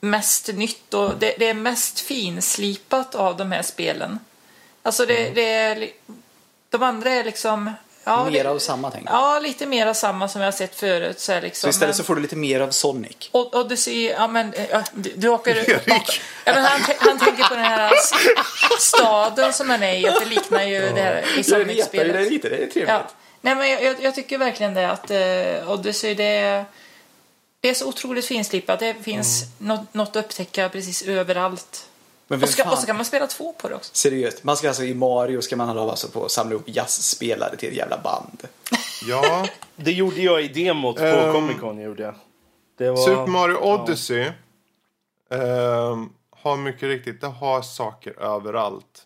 mest 0.01 0.49
nytt 0.55 0.95
och 0.95 1.13
det, 1.19 1.35
det 1.39 1.49
är 1.49 1.55
mest 1.55 2.01
finslipat 2.01 3.15
av 3.15 3.37
de 3.37 3.53
här 3.53 3.63
spelen. 3.63 4.19
Alltså 4.83 5.07
det, 5.07 5.31
det 5.35 5.53
är, 5.55 5.89
de 6.71 6.83
andra 6.83 7.11
är 7.11 7.25
liksom... 7.25 7.73
Ja, 8.05 8.25
Mer 8.25 8.45
det, 8.45 8.51
av 8.51 8.59
samma 8.59 8.91
tänk. 8.91 9.09
Ja, 9.11 9.39
lite 9.39 9.67
mer 9.67 9.87
av 9.87 9.95
samma 9.95 10.29
som 10.29 10.41
jag 10.41 10.47
har 10.47 10.53
sett 10.53 10.75
förut. 10.75 11.21
Så, 11.21 11.33
här 11.33 11.43
liksom. 11.43 11.73
Så 11.73 11.77
istället 11.77 11.89
Men- 11.89 11.97
så 11.97 12.05
får 12.05 12.15
du 12.15 12.23
lite 12.23 12.37
mer 12.37 12.61
av 12.61 12.71
Sonic. 12.71 13.29
och, 13.31 13.55
och 13.55 13.69
du 13.69 13.77
ser, 13.77 14.11
ja 14.11 14.27
men 14.29 14.53
eh, 14.55 14.83
du, 14.93 15.13
du 15.17 15.29
åker... 15.29 15.61
åker 15.61 15.83
ja, 16.45 16.53
men 16.55 16.65
han, 16.65 16.81
han 16.99 17.19
tänker 17.19 17.45
på 17.45 17.55
den 17.55 17.65
här 17.65 17.93
staden 18.79 19.53
som 19.53 19.71
han 19.71 19.83
är 19.83 19.95
i, 19.95 20.09
att 20.09 20.21
det 20.21 20.27
liknar 20.27 20.63
ju 20.63 20.81
det 20.81 21.01
här 21.03 21.39
i 21.39 21.45
Sonic-spelet. 21.45 22.33
lite, 22.33 22.49
det 22.49 22.57
är 22.57 22.59
trevligt. 22.59 22.89
Ja. 22.89 23.03
Nej 23.41 23.55
men 23.55 23.71
jag, 23.71 23.83
jag, 23.83 24.03
jag 24.03 24.15
tycker 24.15 24.39
verkligen 24.39 24.75
det 24.75 24.91
att 24.91 25.11
uh, 25.11 25.71
Odyssey 25.73 26.15
det 26.15 26.65
det 27.61 27.69
är 27.69 27.75
så 27.75 27.89
otroligt 27.89 28.25
finslipat. 28.27 28.81
Det 28.81 28.95
finns 28.95 29.45
något, 29.59 29.95
något 29.95 30.17
att 30.17 30.25
upptäcka 30.25 30.69
precis 30.69 31.03
överallt. 31.03 31.87
Men 32.31 32.43
Och, 32.43 32.49
ska, 32.49 32.63
fan? 32.65 32.73
och 32.73 32.79
så 32.79 32.87
kan 32.87 32.97
man 32.97 33.05
spela 33.05 33.27
två 33.27 33.53
på 33.53 33.69
det 33.69 33.75
också. 33.75 33.91
Seriöst, 33.95 34.45
man 34.45 34.57
ska 34.57 34.69
alltså 34.69 34.85
i 34.85 34.95
Mario 34.95 35.41
ska 35.41 35.57
man 35.57 35.69
ha 35.69 35.91
alltså 35.91 36.09
på 36.09 36.25
att 36.25 36.31
samla 36.31 36.55
upp 36.55 36.63
jazzspelare 36.67 37.57
till 37.57 37.69
ett 37.69 37.75
jävla 37.75 37.99
band. 37.99 38.43
Ja, 39.09 39.47
Det 39.77 39.93
gjorde 39.93 40.21
jag 40.23 40.43
i 40.43 40.49
demot 40.49 40.97
på 40.97 41.03
Ehm, 41.05 41.33
Comic 41.33 41.61
Con. 41.61 41.81
Gjorde 41.81 42.03
jag. 42.03 42.15
Det 42.79 42.91
var... 42.91 42.97
Super 42.97 43.27
Mario 43.27 43.57
Odyssey 43.57 44.31
ehm, 45.31 46.09
har 46.43 46.57
mycket 46.57 46.83
riktigt, 46.83 47.21
det 47.21 47.27
har 47.27 47.63
saker 47.63 48.23
överallt. 48.23 49.03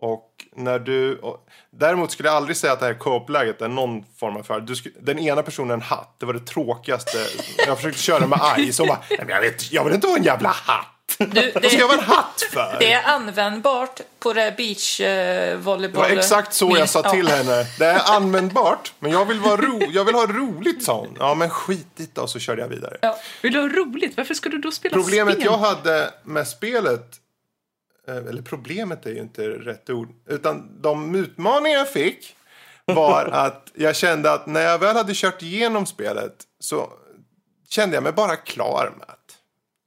Och 0.00 0.30
när 0.54 0.78
du... 0.78 1.18
Och, 1.18 1.46
däremot 1.70 2.10
skulle 2.10 2.28
jag 2.28 2.36
aldrig 2.36 2.56
säga 2.56 2.72
att 2.72 2.80
det 2.80 2.86
här 2.86 2.94
co-op-läget 2.94 3.62
är 3.62 3.68
någon 3.68 4.04
form 4.16 4.36
av 4.36 4.42
för. 4.42 4.60
Du 4.60 4.76
sku, 4.76 4.90
den 5.00 5.18
ena 5.18 5.42
personen 5.42 5.70
en 5.70 5.82
hatt, 5.82 6.14
det 6.18 6.26
var 6.26 6.32
det 6.32 6.46
tråkigaste. 6.46 7.18
Jag 7.66 7.76
försökte 7.76 8.00
köra 8.02 8.26
med 8.26 8.40
Ice 8.72 8.80
och 8.80 8.86
bara, 8.86 8.98
"Nej, 9.10 9.18
men 9.18 9.28
jag, 9.28 9.40
vet, 9.40 9.72
jag 9.72 9.84
vill 9.84 9.94
inte 9.94 10.06
ha 10.06 10.16
en 10.16 10.22
jävla 10.22 10.48
hatt. 10.48 10.86
Du, 11.18 11.52
Vad 11.54 11.64
ska 11.64 11.70
jag 11.70 11.72
det, 11.72 11.84
vara 11.84 11.98
en 11.98 12.04
hatt 12.04 12.42
för? 12.52 12.76
det 12.80 12.92
är 12.92 13.02
användbart 13.08 14.00
på 14.18 14.32
det 14.32 14.44
Det 14.44 14.56
beachvolleyboll. 14.56 16.02
var 16.02 16.10
exakt 16.10 16.54
så 16.54 16.76
jag 16.78 16.88
sa 16.88 17.10
till 17.10 17.28
henne. 17.28 17.66
Det 17.78 17.84
är 17.84 18.16
användbart, 18.16 18.92
men 18.98 19.10
jag 19.12 19.24
vill, 19.24 19.40
vara 19.40 19.56
ro, 19.56 19.82
jag 19.90 20.04
vill 20.04 20.14
ha 20.14 20.26
roligt, 20.26 20.84
sa 20.84 20.98
hon. 21.00 21.16
Ja, 21.18 21.34
men 21.34 21.50
skit 21.50 21.86
i 21.96 22.08
det, 22.14 22.20
och 22.20 22.30
så 22.30 22.38
körde 22.38 22.62
jag 22.62 22.68
vidare. 22.68 22.96
Ja. 23.02 23.18
Vill 23.42 23.52
du 23.52 23.60
ha 23.60 23.68
roligt? 23.68 24.16
Varför 24.16 24.34
ska 24.34 24.48
du 24.48 24.58
då 24.58 24.70
spela 24.70 24.94
Problemet 24.96 25.34
spel? 25.34 25.44
jag 25.44 25.58
hade 25.58 26.10
med 26.24 26.48
spelet, 26.48 27.06
eh, 28.08 28.16
eller 28.16 28.42
problemet 28.42 29.06
är 29.06 29.10
ju 29.10 29.18
inte 29.20 29.42
rätt 29.48 29.90
ord, 29.90 30.08
utan 30.28 30.82
de 30.82 31.14
utmaningar 31.14 31.78
jag 31.78 31.90
fick 31.92 32.36
var 32.84 33.24
att 33.32 33.68
jag 33.74 33.96
kände 33.96 34.32
att 34.32 34.46
när 34.46 34.60
jag 34.60 34.78
väl 34.78 34.96
hade 34.96 35.12
kört 35.14 35.42
igenom 35.42 35.86
spelet 35.86 36.34
så 36.60 36.92
kände 37.68 37.96
jag 37.96 38.02
mig 38.02 38.12
bara 38.12 38.36
klar 38.36 38.92
med 38.98 39.08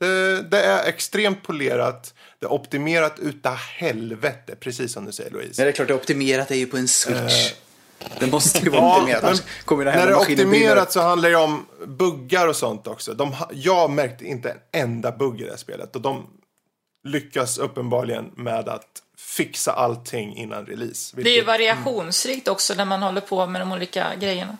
det, 0.05 0.41
det 0.41 0.63
är 0.63 0.85
extremt 0.89 1.43
polerat, 1.43 2.13
det 2.39 2.45
är 2.45 2.51
optimerat 2.51 3.19
utav 3.19 3.55
helvete, 3.55 4.55
precis 4.59 4.93
som 4.93 5.05
du 5.05 5.11
säger 5.11 5.31
Louise. 5.31 5.61
Nej, 5.61 5.65
det 5.65 5.71
är 5.71 5.71
klart 5.71 5.87
det 5.87 5.93
är 5.93 5.97
optimerat 5.97 6.47
det 6.47 6.55
är 6.55 6.59
ju 6.59 6.65
på 6.67 6.77
en 6.77 6.87
switch. 6.87 7.53
Det 8.19 8.27
måste 8.27 8.59
ju 8.59 8.69
vara 8.69 8.81
Ja, 8.81 8.95
optimerat. 8.97 9.21
men 9.23 9.29
annars 9.29 9.41
kommer 9.65 9.85
den 9.85 9.95
när 9.97 10.05
det 10.07 10.11
är 10.13 10.17
optimerat 10.19 10.91
så 10.91 11.01
handlar 11.01 11.29
det 11.29 11.35
om 11.35 11.65
buggar 11.87 12.47
och 12.47 12.55
sånt 12.55 12.87
också. 12.87 13.13
De, 13.13 13.35
jag 13.53 13.89
märkte 13.89 14.25
inte 14.25 14.49
en 14.71 14.81
enda 14.81 15.11
bugg 15.11 15.41
i 15.41 15.43
det 15.43 15.49
här 15.49 15.57
spelet. 15.57 15.95
Och 15.95 16.01
de 16.01 16.27
lyckas 17.07 17.57
uppenbarligen 17.57 18.31
med 18.35 18.69
att 18.69 18.87
fixa 19.17 19.71
allting 19.71 20.35
innan 20.37 20.65
release. 20.65 21.15
Det 21.15 21.21
är 21.21 21.25
ju 21.25 21.31
vilket- 21.31 21.47
variationsrikt 21.47 22.47
också 22.47 22.73
när 22.73 22.85
man 22.85 23.01
håller 23.03 23.21
på 23.21 23.47
med 23.47 23.61
de 23.61 23.71
olika 23.71 24.15
grejerna. 24.19 24.57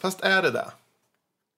Fast 0.00 0.20
är 0.20 0.42
det 0.42 0.50
det? 0.50 0.66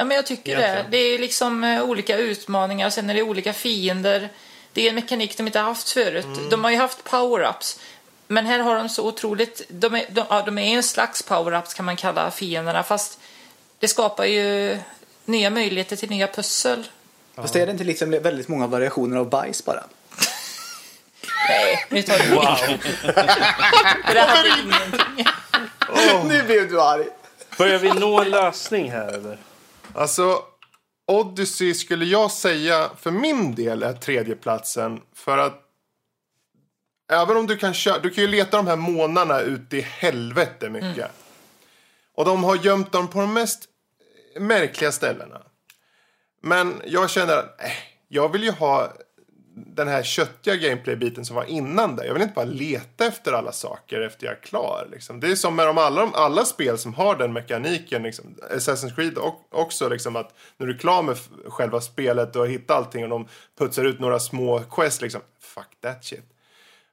Ja, 0.03 0.07
men 0.07 0.17
jag 0.17 0.27
tycker 0.27 0.57
det. 0.57 0.85
Det 0.91 0.97
är 0.97 1.19
liksom 1.19 1.65
eh, 1.65 1.83
olika 1.83 2.17
utmaningar 2.17 2.87
och 2.87 2.93
sen 2.93 3.11
är 3.11 3.15
det 3.15 3.23
olika 3.23 3.53
fiender. 3.53 4.29
Det 4.73 4.83
är 4.83 4.89
en 4.89 4.95
mekanik 4.95 5.37
de 5.37 5.47
inte 5.47 5.59
har 5.59 5.67
haft 5.67 5.91
förut. 5.91 6.25
Mm. 6.25 6.49
De 6.51 6.65
har 6.65 6.71
ju 6.71 6.77
haft 6.77 7.05
power-ups. 7.05 7.81
Men 8.29 8.47
här 8.47 8.59
har 8.59 8.77
de 8.77 8.89
så 8.89 9.07
otroligt... 9.07 9.63
De 9.69 9.95
är, 9.95 10.05
de, 10.09 10.25
ja, 10.31 10.43
de 10.47 10.59
är 10.59 10.77
en 10.77 10.83
slags 10.83 11.25
power-ups 11.25 11.77
kan 11.77 11.85
man 11.85 11.97
kalla 11.97 12.31
fienderna. 12.31 12.83
Fast 12.83 13.19
det 13.79 13.89
skapar 13.89 14.25
ju 14.25 14.79
nya 15.25 15.51
möjligheter 15.51 15.97
till 15.97 16.11
nya 16.11 16.27
pussel. 16.27 16.87
Fast 17.35 17.57
är 17.57 17.67
det 17.67 17.73
inte 17.73 17.85
liksom 17.85 18.11
väldigt 18.11 18.49
många 18.49 18.67
variationer 18.67 19.17
av 19.17 19.29
bajs 19.29 19.65
bara? 19.65 19.85
Nej, 21.49 21.87
nu 21.89 22.03
tar 22.03 22.19
du 22.19 22.35
wow. 22.35 22.57
Det 24.07 24.15
där 24.15 24.27
hade 24.27 24.49
ingenting. 24.49 25.27
Nu 26.29 26.43
blev 26.43 26.69
du 26.69 26.81
arg. 26.81 27.05
Börjar 27.59 27.79
vi 27.79 27.93
nå 27.93 28.21
en 28.21 28.31
lösning 28.31 28.91
här 28.91 29.09
eller? 29.09 29.39
Alltså, 29.95 30.43
Odyssey 31.07 31.75
skulle 31.75 32.05
jag 32.05 32.31
säga 32.31 32.91
för 32.97 33.11
min 33.11 33.55
del 33.55 33.83
är 33.83 33.93
tredjeplatsen. 33.93 35.01
För 35.15 35.39
att 35.39 35.61
även 37.13 37.37
om 37.37 37.47
du 37.47 37.57
kan 37.57 37.75
köra, 37.75 37.99
du 37.99 38.11
kan 38.11 38.25
ju 38.25 38.31
leta 38.31 38.57
de 38.57 38.67
här 38.67 38.77
månaderna 38.77 39.41
ut 39.41 39.73
i 39.73 39.81
helvete 39.81 40.71
mycket. 40.71 41.11
Och 42.15 42.25
de 42.25 42.45
har 42.45 42.57
gömt 42.57 42.93
dem 42.93 43.09
på 43.09 43.21
de 43.21 43.33
mest 43.33 43.69
märkliga 44.39 44.93
ställena. 44.93 45.43
Men 46.43 46.83
jag 46.87 47.11
känner 47.11 47.37
att 47.37 47.63
eh, 47.63 47.73
jag 48.09 48.33
vill 48.33 48.43
ju 48.43 48.51
ha 48.51 48.93
den 49.55 49.89
här 49.89 50.03
köttiga 50.03 50.57
gameplay-biten 50.57 51.25
som 51.25 51.37
var 51.37 51.45
innan 51.45 51.97
det. 51.97 52.07
Jag 52.07 52.13
vill 52.13 52.23
inte 52.23 52.35
bara 52.35 52.45
leta 52.45 53.07
efter 53.07 53.33
alla 53.33 53.53
saker 53.53 54.01
efter 54.01 54.27
jag 54.27 54.37
är 54.37 54.41
klar. 54.41 54.89
Liksom. 54.93 55.21
Det 55.21 55.31
är 55.31 55.35
som 55.35 55.57
med 55.57 55.67
de 55.67 55.79
alla, 55.79 56.01
de, 56.01 56.15
alla 56.15 56.45
spel 56.45 56.79
som 56.79 56.95
har 56.95 57.17
den 57.17 57.33
mekaniken. 57.33 58.03
Liksom. 58.03 58.35
Assassin's 58.51 58.95
Creed 58.95 59.19
och, 59.19 59.49
också. 59.51 59.89
Liksom, 59.89 60.17
att 60.17 60.35
när 60.57 60.67
du 60.67 60.75
är 60.75 60.79
klar 60.79 61.03
med 61.03 61.17
själva 61.47 61.81
spelet 61.81 62.37
och 62.37 62.43
har 62.43 62.49
hittat 62.49 62.77
allting 62.77 63.05
och 63.05 63.11
de 63.11 63.29
putsar 63.59 63.85
ut 63.85 64.01
några 64.01 64.21
små 64.21 64.61
quest. 64.71 65.03
Liksom, 65.03 65.21
fuck 65.41 65.81
that 65.81 66.05
shit. 66.05 66.25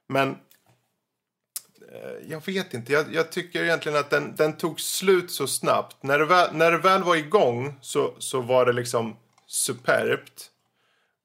Men 0.08 0.30
eh, 1.92 2.30
jag 2.30 2.46
vet 2.46 2.74
inte. 2.74 2.92
Jag, 2.92 3.14
jag 3.14 3.32
tycker 3.32 3.62
egentligen 3.62 3.98
att 3.98 4.10
den, 4.10 4.34
den 4.36 4.56
tog 4.56 4.80
slut 4.80 5.30
så 5.30 5.46
snabbt. 5.46 6.02
När 6.02 6.18
det 6.18 6.24
väl, 6.24 6.48
när 6.52 6.70
det 6.70 6.78
väl 6.78 7.02
var 7.02 7.16
igång 7.16 7.74
så, 7.80 8.14
så 8.18 8.40
var 8.40 8.66
det 8.66 8.72
liksom 8.72 9.16
superbt. 9.46 10.49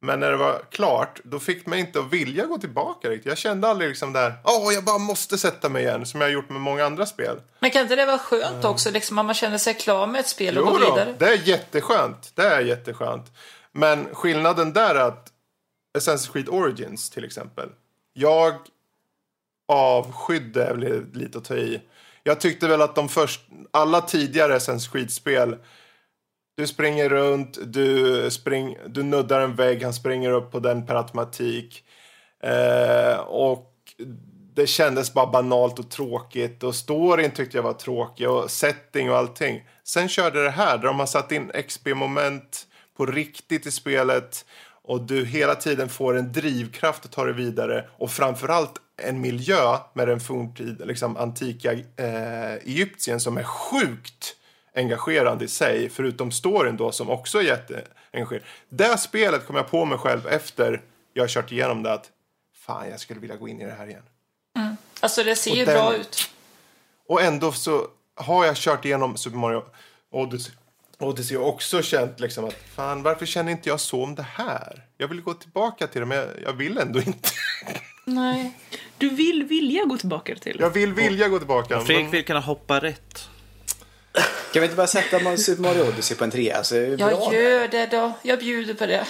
Men 0.06 0.20
när 0.20 0.32
det 0.32 0.38
var 0.38 0.62
klart, 0.70 1.20
då 1.24 1.40
fick 1.40 1.66
mig 1.66 1.80
inte 1.80 2.00
att 2.00 2.14
vilja 2.14 2.46
gå 2.46 2.58
tillbaka 2.58 3.10
riktigt. 3.10 3.26
Jag 3.26 3.38
kände 3.38 3.68
aldrig 3.68 3.90
liksom 3.90 4.14
där, 4.14 4.34
åh, 4.44 4.74
jag 4.74 4.84
bara 4.84 4.98
måste 4.98 5.38
sätta 5.38 5.70
mig 5.70 5.84
igen, 5.84 6.06
som 6.06 6.22
jag 6.22 6.28
har 6.28 6.34
gjort 6.34 6.50
med 6.50 6.62
många 6.62 6.86
andra 6.86 7.06
spel. 7.06 7.42
Men 7.60 7.72
kan 7.72 7.82
inte 7.82 7.96
det 7.96 8.06
vara 8.06 8.18
skönt 8.18 8.66
också, 8.66 8.92
liksom, 8.92 9.20
om 9.20 9.26
man 9.26 9.36
känner 9.36 9.58
sig 9.58 9.74
klar 9.74 10.08
med 10.08 10.20
ett 10.20 10.28
spel 10.28 10.58
och 10.58 10.64
Jo 10.68 10.72
går 10.72 10.80
då, 10.80 10.86
vidare? 10.96 11.16
det 11.20 11.26
är 11.26 11.48
jätteskönt. 11.48 12.32
Det 12.36 12.44
är 12.48 12.62
jätteskönt. 12.62 13.32
Men 13.72 14.16
skillnaden 14.16 14.74
där 14.74 14.96
är 14.96 15.00
att 15.08 15.32
Assassin's 15.98 16.32
Creed 16.34 16.50
Origins 16.50 17.10
till 17.10 17.26
exempel. 17.26 17.70
Jag 18.14 18.54
avskydde, 19.68 20.66
är 20.66 21.06
lite 21.14 21.38
att 21.38 21.46
ta 21.46 21.56
i. 21.56 21.82
Jag 22.24 22.40
tyckte 22.40 22.68
väl 22.68 22.82
att 22.82 22.96
de 22.96 23.10
först, 23.10 23.42
alla 23.72 24.02
tidigare 24.02 24.58
Assassin's 24.58 24.92
Creed-spel 24.92 25.58
du 26.56 26.68
springer 26.68 27.10
runt, 27.10 27.58
du, 27.74 28.32
spring, 28.32 28.78
du 28.88 29.04
nuddar 29.04 29.42
en 29.42 29.56
vägg, 29.56 29.84
han 29.84 29.94
springer 29.94 30.32
upp 30.32 30.52
på 30.52 30.60
den 30.60 30.86
per 30.86 30.96
automatik. 30.96 31.84
Eh, 32.44 33.18
och 33.20 33.74
det 34.56 34.68
kändes 34.68 35.14
bara 35.14 35.28
banalt 35.28 35.80
och 35.80 35.92
tråkigt. 35.92 36.64
Och 36.64 36.76
storyn 36.76 37.32
tyckte 37.32 37.58
jag 37.58 37.64
var 37.64 37.74
tråkig 37.74 38.30
och 38.30 38.52
setting 38.52 39.12
och 39.12 39.18
allting. 39.18 39.64
Sen 39.84 40.10
körde 40.10 40.44
det 40.44 40.50
här 40.50 40.78
där 40.78 40.86
de 40.86 41.00
har 41.00 41.06
satt 41.06 41.32
in 41.32 41.52
XP-moment 41.68 42.68
på 42.98 43.06
riktigt 43.06 43.66
i 43.66 43.72
spelet. 43.72 44.46
Och 44.84 45.02
du 45.02 45.26
hela 45.26 45.56
tiden 45.56 45.90
får 45.90 46.18
en 46.18 46.32
drivkraft 46.32 47.06
att 47.06 47.12
ta 47.12 47.26
dig 47.26 47.34
vidare. 47.34 47.90
Och 47.98 48.12
framförallt 48.12 48.74
en 48.98 49.22
miljö 49.22 49.78
med 49.94 50.08
den 50.08 50.20
forntida, 50.20 50.86
liksom 50.86 51.18
antika 51.18 51.74
eh, 51.74 52.54
Egyptien 52.54 53.20
som 53.20 53.38
är 53.38 53.44
sjukt 53.44 54.36
engagerande 54.76 55.46
i 55.46 55.48
sig. 55.48 55.90
Förutom 55.90 56.32
storyn 56.32 56.78
då 56.78 56.92
som 56.92 57.10
också 57.10 57.38
är 57.40 57.44
jätteengagerande. 57.44 58.48
Det 58.70 58.98
spelet 58.98 59.46
kom 59.48 59.56
jag 59.56 59.72
på 59.72 59.86
mig 59.86 59.98
själv 59.98 60.28
efter 60.28 60.82
jag 61.14 61.24
har 61.24 61.28
kört 61.28 61.52
igenom 61.52 61.84
det 61.84 61.94
att 61.94 62.10
fan 62.66 62.90
jag 62.90 63.00
skulle 63.00 63.20
vilja 63.20 63.36
gå 63.36 63.48
in 63.48 63.62
i 63.62 63.66
det 63.66 63.72
här 63.72 63.88
igen. 63.88 64.04
Alltså 65.00 65.24
det 65.24 65.36
ser 65.36 65.52
Och 65.52 65.58
ju 65.58 65.66
den- 65.66 65.76
bra 65.76 65.96
ut. 65.96 66.30
Och 67.08 67.22
ändå 67.22 67.52
så 67.52 67.88
har 68.16 68.46
jag 68.46 68.56
kört 68.56 68.86
igenom 68.86 69.18
Super 69.18 69.38
Mario 69.38 69.64
Odyssey, 70.12 70.54
Odyssey 71.00 71.38
och 71.38 71.48
också 71.48 71.82
känt 71.82 72.20
liksom 72.20 72.46
att 72.46 72.54
fan 72.76 73.04
varför 73.04 73.26
känner 73.26 73.52
inte 73.52 73.70
jag 73.70 73.80
så 73.80 74.04
om 74.04 74.16
det 74.16 74.24
här? 74.30 74.84
Jag 74.98 75.08
vill 75.08 75.22
gå 75.22 75.34
tillbaka 75.34 75.88
till 75.88 76.00
det 76.02 76.06
men 76.08 76.18
jag, 76.18 76.28
jag 76.44 76.54
vill 76.54 76.78
ändå 76.78 77.00
inte. 77.00 77.30
Nej. 78.06 78.54
Du 78.98 79.10
vill 79.10 79.44
vilja 79.44 79.86
gå 79.86 79.98
tillbaka 79.98 80.36
till. 80.36 80.58
Jag 80.60 80.70
vill 80.70 80.94
vilja 80.94 81.28
gå 81.28 81.38
tillbaka. 81.38 81.80
Fredrik 81.80 82.04
men- 82.04 82.12
vill 82.12 82.26
kunna 82.26 82.40
hoppa 82.40 82.80
rätt. 82.80 83.30
Kan 84.54 84.62
vi 84.62 84.64
inte 84.64 84.76
bara 84.76 84.88
sätta 84.88 85.38
Super 85.38 85.62
Mario 85.62 85.88
Odyssey 85.88 86.18
på 86.18 86.24
en 86.24 86.32
trea? 86.32 86.64
Så 86.64 86.76
är 86.76 86.90
det 86.90 86.98
bra. 86.98 87.12
Jag 87.12 87.34
gör 87.34 87.68
det 87.68 87.86
då. 87.86 88.12
Jag 88.24 88.40
bjuder 88.40 88.74
på 88.74 88.86
det. 88.86 89.06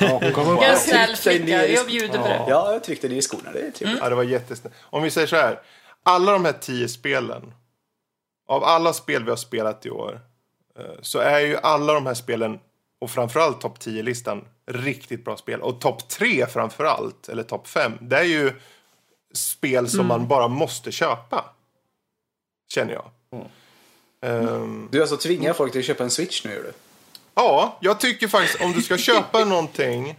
Jag 0.00 0.22
är 0.64 0.70
en 0.72 0.78
snäll 0.78 1.16
flicka. 1.16 1.66
Jag 1.68 1.86
bjuder 1.86 2.18
på 2.18 2.28
det. 2.28 2.44
Ja, 2.48 2.72
jag 2.72 2.84
tryckte 2.84 3.08
ner 3.08 3.16
i 3.16 3.22
skorna. 3.22 3.52
Det 3.52 3.60
är 3.60 3.70
trevligt. 3.70 3.98
Ja, 4.02 4.08
det 4.08 4.14
var 4.14 4.22
jättesnällt. 4.22 4.74
Om 4.82 5.02
vi 5.02 5.10
säger 5.10 5.26
så 5.26 5.36
här. 5.36 5.60
Alla 6.02 6.32
de 6.32 6.44
här 6.44 6.52
tio 6.52 6.88
spelen. 6.88 7.54
Av 8.48 8.64
alla 8.64 8.92
spel 8.92 9.24
vi 9.24 9.30
har 9.30 9.36
spelat 9.36 9.86
i 9.86 9.90
år. 9.90 10.20
eh, 10.78 10.84
Så 11.02 11.18
är 11.18 11.40
ju 11.40 11.56
alla 11.62 11.92
de 11.92 12.06
här 12.06 12.14
spelen. 12.14 12.58
Och 13.00 13.10
framförallt 13.10 13.60
topp 13.60 13.78
10-listan. 13.78 14.44
Riktigt 14.66 15.24
bra 15.24 15.36
spel. 15.36 15.60
Och 15.60 15.80
topp 15.80 16.08
3 16.08 16.46
framförallt. 16.46 17.28
Eller 17.28 17.42
topp 17.42 17.68
5. 17.68 17.92
Det 18.00 18.16
är 18.18 18.24
ju 18.24 18.52
spel 19.34 19.88
som 19.88 20.06
man 20.06 20.28
bara 20.28 20.48
måste 20.48 20.92
köpa. 20.92 21.44
Känner 22.74 22.92
jag. 22.92 23.04
Ehm, 24.22 24.88
Du 24.92 25.00
alltså 25.00 25.16
tvingar 25.16 25.52
folk 25.52 25.72
till 25.72 25.78
att 25.80 25.84
köpa 25.86 26.04
en 26.04 26.10
Switch 26.10 26.44
nu, 26.44 26.50
du? 26.62 26.72
Ja, 27.34 27.78
jag 27.80 28.00
tycker 28.00 28.28
faktiskt 28.28 28.60
om 28.62 28.72
du 28.72 28.82
ska 28.82 28.96
köpa 28.98 29.44
någonting. 29.44 30.18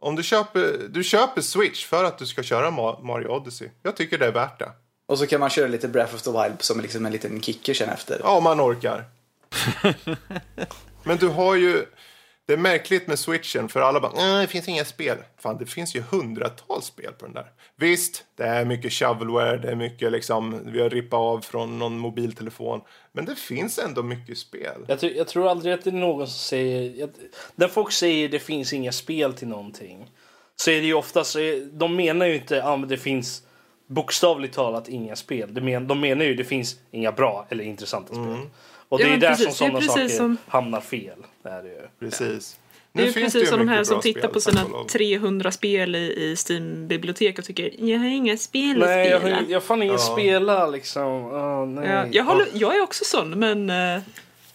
Om 0.00 0.16
du 0.16 0.22
köper, 0.22 0.78
du 0.88 1.04
köper 1.04 1.40
Switch 1.40 1.86
för 1.86 2.04
att 2.04 2.18
du 2.18 2.26
ska 2.26 2.42
köra 2.42 2.70
Ma- 2.70 3.02
Mario 3.02 3.28
Odyssey. 3.28 3.68
Jag 3.82 3.96
tycker 3.96 4.18
det 4.18 4.26
är 4.26 4.32
värt 4.32 4.58
det. 4.58 4.70
Och 5.06 5.18
så 5.18 5.26
kan 5.26 5.40
man 5.40 5.50
köra 5.50 5.68
lite 5.68 5.88
Breath 5.88 6.14
of 6.14 6.22
the 6.22 6.30
Wild 6.30 6.62
som 6.62 6.80
liksom 6.80 7.06
en 7.06 7.12
liten 7.12 7.40
kicker 7.40 7.74
sen 7.74 7.88
efter. 7.88 8.20
Ja, 8.24 8.30
om 8.36 8.44
man 8.44 8.60
orkar. 8.60 9.04
Men 11.02 11.16
du 11.16 11.28
har 11.28 11.54
ju... 11.54 11.84
Det 12.50 12.54
är 12.54 12.58
märkligt 12.58 13.06
med 13.06 13.18
switchen 13.18 13.68
för 13.68 13.80
alla 13.80 14.00
bara, 14.00 14.40
det 14.40 14.46
finns 14.46 14.68
inga 14.68 14.84
spel. 14.84 15.16
Fan, 15.38 15.58
det 15.58 15.66
finns 15.66 15.94
ju 15.94 16.00
hundratals 16.00 16.84
spel 16.84 17.12
på 17.18 17.24
den 17.26 17.34
där. 17.34 17.46
Visst, 17.76 18.24
det 18.36 18.44
är 18.44 18.64
mycket 18.64 18.92
shovelware, 18.92 19.58
det 19.58 19.70
är 19.70 19.74
mycket 19.74 20.12
liksom, 20.12 20.60
vi 20.72 20.82
har 20.82 20.90
rippat 20.90 21.18
av 21.18 21.40
från 21.40 21.78
någon 21.78 21.98
mobiltelefon. 21.98 22.80
Men 23.12 23.24
det 23.24 23.34
finns 23.34 23.78
ändå 23.78 24.02
mycket 24.02 24.38
spel. 24.38 24.84
Jag, 24.86 24.98
jag 25.02 25.28
tror 25.28 25.48
aldrig 25.48 25.74
att 25.74 25.84
det 25.84 25.90
är 25.90 25.94
någon 25.94 26.26
som 26.26 26.38
säger... 26.38 27.00
Jag, 27.00 27.10
när 27.54 27.68
folk 27.68 27.92
säger 27.92 28.28
det 28.28 28.38
finns 28.38 28.72
inga 28.72 28.92
spel 28.92 29.32
till 29.32 29.48
någonting. 29.48 30.10
Så 30.56 30.70
är 30.70 30.80
det 30.80 30.86
ju 30.86 30.94
oftast... 30.94 31.36
De 31.72 31.96
menar 31.96 32.26
ju 32.26 32.34
inte 32.34 32.62
att 32.62 32.68
ah, 32.68 32.76
det 32.76 32.98
finns 32.98 33.42
bokstavligt 33.86 34.54
talat 34.54 34.88
inga 34.88 35.16
spel. 35.16 35.54
De, 35.54 35.60
men, 35.60 35.86
de 35.86 36.00
menar 36.00 36.24
ju 36.24 36.34
det 36.34 36.44
finns 36.44 36.76
inga 36.90 37.12
bra 37.12 37.46
eller 37.50 37.64
intressanta 37.64 38.14
spel. 38.14 38.36
Och 38.90 38.98
det 38.98 39.04
Ja, 39.08 39.14
är 39.14 39.16
där 39.18 39.28
precis. 39.28 39.56
som 39.56 39.74
Det 39.74 39.80
sådana 39.82 39.92
saker 39.92 40.08
som- 40.08 40.36
hamnar 40.48 40.80
fel. 40.80 41.18
Det 41.42 41.48
är 41.48 41.62
det 41.62 41.68
ju. 41.68 41.80
Precis. 42.00 42.56
Det 42.92 43.08
är 43.08 43.12
precis 43.12 43.42
ju 43.42 43.46
som 43.46 43.58
de 43.58 43.68
här 43.68 43.84
som 43.84 44.00
tittar 44.00 44.20
spel, 44.20 44.30
på 44.32 44.40
sina 44.40 44.64
och 44.64 44.70
lov. 44.70 44.84
300 44.86 45.50
spel 45.50 45.96
i, 45.96 45.98
i 45.98 46.36
Steam-bibliotek 46.36 47.38
och 47.38 47.44
tycker 47.44 47.70
jag 47.78 47.98
har 47.98 48.06
inga 48.06 48.36
spel 48.36 48.82
att 48.82 48.88
Nej, 48.88 49.08
jag, 49.08 49.20
spela. 49.20 49.36
har- 49.36 49.42
jag 49.48 49.56
har 49.56 49.60
fan 49.60 49.82
ingen 49.82 49.98
spela 49.98 50.66
liksom. 50.66 51.04
Åh, 51.24 51.66
nej. 51.66 51.88
Ja, 51.88 52.04
jag, 52.10 52.24
håller, 52.24 52.46
jag 52.54 52.76
är 52.76 52.82
också 52.82 53.04
sån, 53.04 53.38
men 53.38 53.70
eh, 53.70 54.02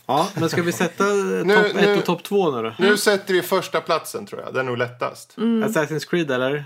Ja, 0.07 0.29
men 0.35 0.49
ska 0.49 0.61
vi 0.61 0.71
sätta 0.71 1.03
Nu- 1.03 1.55
topp 1.55 1.75
nu- 1.75 1.81
1 1.93 1.97
och 1.99 2.05
topp 2.05 2.23
2 2.23 2.51
nu 2.51 2.61
då? 2.63 2.73
Nu 2.79 2.97
sätter 2.97 3.33
vi 3.33 3.41
första 3.41 3.81
platsen 3.81 4.25
tror 4.25 4.41
jag. 4.41 4.53
Det 4.53 4.59
är 4.59 4.63
nog 4.63 4.77
lättast. 4.77 5.37
Mm. 5.37 5.69
Assassin's 5.69 6.09
Creed 6.09 6.31
eller? 6.31 6.65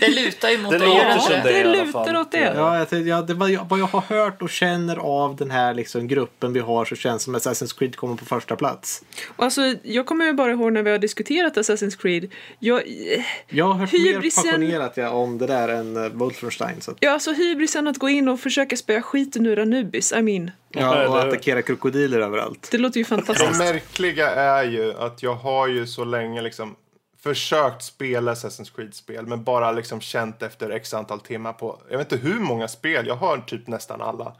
Det 0.00 0.08
lutar 0.08 0.48
ju 0.50 0.58
mot 0.58 0.72
Det 0.72 0.78
det. 0.78 0.86
låter 0.86 1.18
som 1.18 1.32
det. 1.32 1.42
det 1.42 1.62
det 1.62 1.84
lutar 1.84 2.16
åt 2.16 2.32
det. 2.32 2.52
Ja, 2.56 2.78
jag, 2.78 2.90
tänkte- 2.90 3.08
ja, 3.08 3.22
det 3.22 3.34
var, 3.34 3.64
vad 3.68 3.78
jag 3.78 3.86
har 3.86 4.00
hört 4.00 4.42
och 4.42 4.50
känner 4.50 4.96
av 4.96 5.36
den 5.36 5.50
här 5.50 5.74
liksom, 5.74 6.08
gruppen 6.08 6.52
vi 6.52 6.60
har 6.60 6.84
så 6.84 6.96
känns 6.96 7.22
det 7.22 7.24
som 7.24 7.36
Assassin's 7.36 7.78
Creed 7.78 7.96
kommer 7.96 8.16
på 8.16 8.24
första 8.24 8.56
plats. 8.56 9.02
Och 9.36 9.44
Alltså, 9.44 9.60
jag 9.82 10.06
kommer 10.06 10.24
ju 10.26 10.32
bara 10.32 10.50
ihåg 10.52 10.72
när 10.72 10.82
vi 10.82 10.90
har 10.90 10.98
diskuterat 10.98 11.56
Assassin's 11.56 11.98
Creed. 12.02 12.30
Jag, 12.58 12.78
eh, 12.78 13.24
Jag 13.48 13.64
har 13.64 13.74
hört 13.74 13.92
mer 13.92 13.98
Hybrisen- 13.98 14.42
passionerat 14.44 14.96
ja, 14.96 15.10
om 15.10 15.38
det 15.38 15.46
där 15.46 15.68
än 15.68 15.96
uh, 15.96 16.08
Wolfenstein. 16.12 16.80
Så 16.80 16.90
att, 16.90 16.96
ja, 17.00 17.10
alltså 17.10 17.32
hybrisen 17.32 17.88
att 17.88 17.98
gå 17.98 18.08
in 18.08 18.28
och 18.28 18.40
försöka 18.40 18.76
spöa 18.76 19.02
skiten 19.02 19.46
ur 19.46 19.58
Anubis. 19.58 20.12
I 20.12 20.22
mean, 20.22 20.50
ja, 20.70 21.08
och 21.08 21.18
attackera 21.20 21.62
krokodiler 21.62 22.20
överallt. 22.20 22.68
det 22.70 22.78
låter 22.78 22.98
ju 22.98 23.02
Det 23.04 23.08
fantastiskt. 23.08 23.58
märkliga 23.58 24.30
är 24.30 24.64
ju 24.64 24.94
att 24.98 25.22
jag 25.22 25.34
har 25.34 25.68
ju 25.68 25.86
så 25.86 26.04
länge 26.04 26.42
liksom 26.42 26.76
försökt 27.24 27.82
spela 27.82 28.34
Assassin's 28.34 28.76
Creed-spel 28.76 29.26
men 29.26 29.44
bara 29.44 29.72
liksom 29.72 30.00
känt 30.00 30.42
efter 30.42 30.70
x 30.70 30.94
antal 30.94 31.20
timmar 31.20 31.52
på, 31.52 31.82
jag 31.90 31.98
vet 31.98 32.12
inte 32.12 32.28
hur 32.28 32.40
många 32.40 32.68
spel, 32.68 33.06
jag 33.06 33.16
har 33.16 33.38
typ 33.38 33.66
nästan 33.66 34.02
alla. 34.02 34.36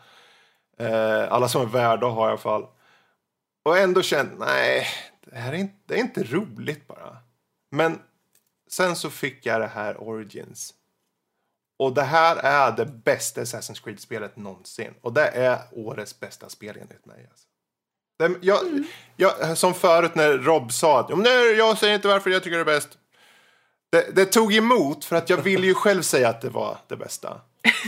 Eh, 0.79 1.33
alla 1.33 1.49
som 1.49 1.63
är 1.63 1.67
värda 1.67 2.07
har 2.07 2.23
jag 2.23 2.29
i 2.29 2.31
alla 2.31 2.39
fall. 2.39 2.67
Och 3.65 3.79
ändå 3.79 4.03
känt, 4.03 4.39
nej, 4.39 4.87
det 5.21 5.37
här 5.37 5.53
är 5.53 5.57
inte, 5.57 5.75
det 5.87 5.95
är 5.95 5.99
inte 5.99 6.23
roligt 6.23 6.87
bara. 6.87 7.17
Men 7.71 7.99
sen 8.71 8.97
så 8.97 9.11
fick 9.11 9.47
jag 9.47 9.61
det 9.61 9.67
här 9.67 10.01
Origins. 10.01 10.75
Och 11.79 11.95
det 11.95 12.03
här 12.03 12.37
är 12.37 12.77
det 12.77 12.87
bästa 12.87 13.41
Assassin's 13.41 13.85
Creed-spelet 13.85 14.37
någonsin. 14.37 14.95
Och 15.01 15.13
det 15.13 15.29
är 15.29 15.59
årets 15.73 16.21
bästa 16.21 16.49
spel 16.49 16.77
enligt 16.81 17.07
mig. 17.07 17.29
Alltså. 17.31 17.47
Jag, 18.41 18.59
jag, 19.17 19.59
som 19.59 19.75
förut 19.75 20.15
när 20.15 20.33
Rob 20.39 20.73
sa 20.73 21.01
att 21.01 21.07
"Ja, 21.11 21.17
men 21.17 21.25
nej, 21.25 21.53
jag 21.55 21.79
säger 21.79 21.95
inte 21.95 22.09
varför 22.09 22.31
jag 22.31 22.43
tycker 22.43 22.57
det 22.57 22.63
är 22.63 22.65
bäst. 22.65 22.89
Det, 23.93 24.17
det 24.17 24.25
tog 24.25 24.55
emot 24.55 25.05
för 25.05 25.17
att 25.17 25.31
jag 25.31 25.37
ville 25.37 25.67
ju 25.67 25.75
själv 25.75 26.03
säga 26.03 26.29
att 26.29 26.41
det 26.41 26.49
var 26.49 26.77
det 26.89 26.97
bästa. 26.97 27.41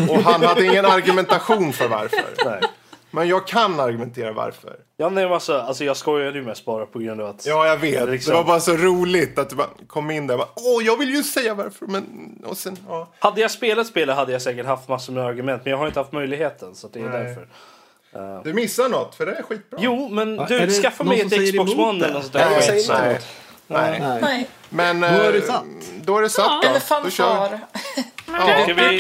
Och 0.09 0.17
han 0.17 0.43
hade 0.43 0.65
ingen 0.65 0.85
argumentation 0.85 1.73
för 1.73 1.89
varför. 1.89 2.25
Nej. 2.45 2.61
Men 3.11 3.29
jag 3.29 3.47
kan 3.47 3.81
argumentera 3.81 4.33
varför. 4.33 4.77
Ja, 4.97 5.09
nej, 5.09 5.25
men 5.25 5.33
alltså, 5.33 5.55
alltså, 5.59 5.85
jag 5.85 5.97
skojade 5.97 6.39
ju 6.39 6.45
mest 6.45 6.65
bara 6.65 6.87
på 6.87 6.99
grund 6.99 7.21
av 7.21 7.27
att... 7.29 7.47
Ja, 7.47 7.67
jag 7.67 7.77
vet. 7.77 8.09
Liksom. 8.09 8.31
Det 8.31 8.37
var 8.37 8.45
bara 8.45 8.61
så 8.61 8.77
roligt 8.77 9.39
att 9.39 9.51
du 9.51 9.57
bara 9.57 9.69
kom 9.87 10.11
in 10.11 10.27
där 10.27 10.35
och 10.35 10.39
bara, 10.39 10.49
Åh, 10.55 10.85
jag 10.85 10.97
vill 10.97 11.11
ju 11.15 11.23
säga 11.23 11.55
varför. 11.55 11.87
Men, 11.87 12.05
och 12.47 12.57
sen, 12.57 12.77
ja. 12.89 13.13
Hade 13.19 13.41
jag 13.41 13.51
spelat 13.51 13.87
spelet 13.87 14.17
hade 14.17 14.33
jag 14.33 14.43
säkert 14.43 14.67
haft 14.67 14.89
massor 14.89 15.13
med 15.13 15.25
argument, 15.25 15.65
men 15.65 15.71
jag 15.71 15.79
har 15.79 15.87
inte 15.87 16.01
haft 16.01 16.13
möjligheten. 16.13 16.75
Så 16.75 16.89
det 16.89 17.01
är 17.01 17.09
Nej. 17.09 17.25
därför. 17.25 17.49
Du 18.45 18.55
missar 18.55 18.89
något, 18.89 19.15
för 19.15 19.27
det 19.27 19.35
är 19.35 19.43
skitbra. 19.43 19.79
Jo, 19.83 20.09
men 20.09 20.37
du, 20.37 20.71
skaffa 20.71 21.05
mig 21.05 21.21
ett 21.21 21.53
Xbox 21.53 21.73
One 21.73 22.05
eller 22.05 22.15
något 22.15 22.23
sånt 22.23 22.35
Nej, 22.35 22.45
där 22.67 22.75
jag 22.75 22.99
Nej. 23.01 23.21
Nej. 23.67 24.01
Nej. 24.01 24.19
Nej. 24.23 24.49
Men 24.69 25.01
Då 25.01 25.07
är 25.07 25.33
det 25.33 25.39
eh, 25.39 25.45
satt. 25.45 25.65
Då 26.05 26.19
är 26.19 26.23
det 26.23 26.31
satt 26.31 26.63
då. 26.63 26.69
Eller 26.69 26.81
Då 26.81 27.05
vi. 27.05 27.11
fanfar. 27.11 27.61
Ska 28.63 28.75
vi, 28.75 28.99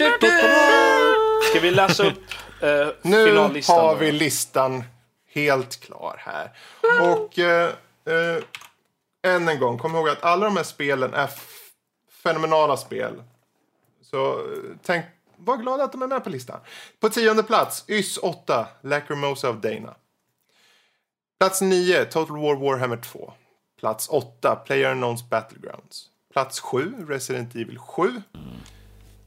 ska 1.51 1.60
vi 1.60 1.70
läsa 1.70 2.06
upp 2.06 2.18
uh, 2.62 2.88
Nu 3.02 3.26
finallistan? 3.26 3.76
har 3.80 3.93
då? 3.93 3.98
vi 3.98 4.12
listan 4.12 4.84
helt 5.32 5.80
klar 5.80 6.16
här. 6.18 6.51
Och 7.12 7.38
eh, 7.38 7.70
eh, 8.06 8.43
än 9.34 9.48
en 9.48 9.59
gång, 9.59 9.78
kom 9.78 9.94
ihåg 9.94 10.09
att 10.09 10.24
alla 10.24 10.44
de 10.44 10.56
här 10.56 10.64
spelen 10.64 11.14
är 11.14 11.30
fenomenala 12.22 12.76
spel. 12.76 13.22
Så 14.02 14.30
eh, 14.32 14.38
tänk, 14.86 15.05
var 15.38 15.56
glada 15.56 15.84
att 15.84 15.92
de 15.92 16.02
är 16.02 16.06
med 16.06 16.24
på 16.24 16.30
listan. 16.30 16.60
På 17.00 17.08
tionde 17.08 17.42
plats, 17.42 17.84
YS 17.88 18.18
8, 18.18 18.68
Lacrimosa 18.80 19.50
of 19.50 19.56
Dana. 19.56 19.94
Plats 21.38 21.60
9, 21.60 22.04
Total 22.04 22.36
War 22.36 22.56
Warhammer 22.56 22.96
2. 22.96 23.32
Plats 23.80 24.08
8, 24.08 24.56
Player 24.56 24.90
Unknowns 24.90 25.28
Battlegrounds. 25.30 26.10
Plats 26.32 26.60
7, 26.60 27.06
Resident 27.08 27.54
Evil 27.54 27.78
7. 27.78 28.22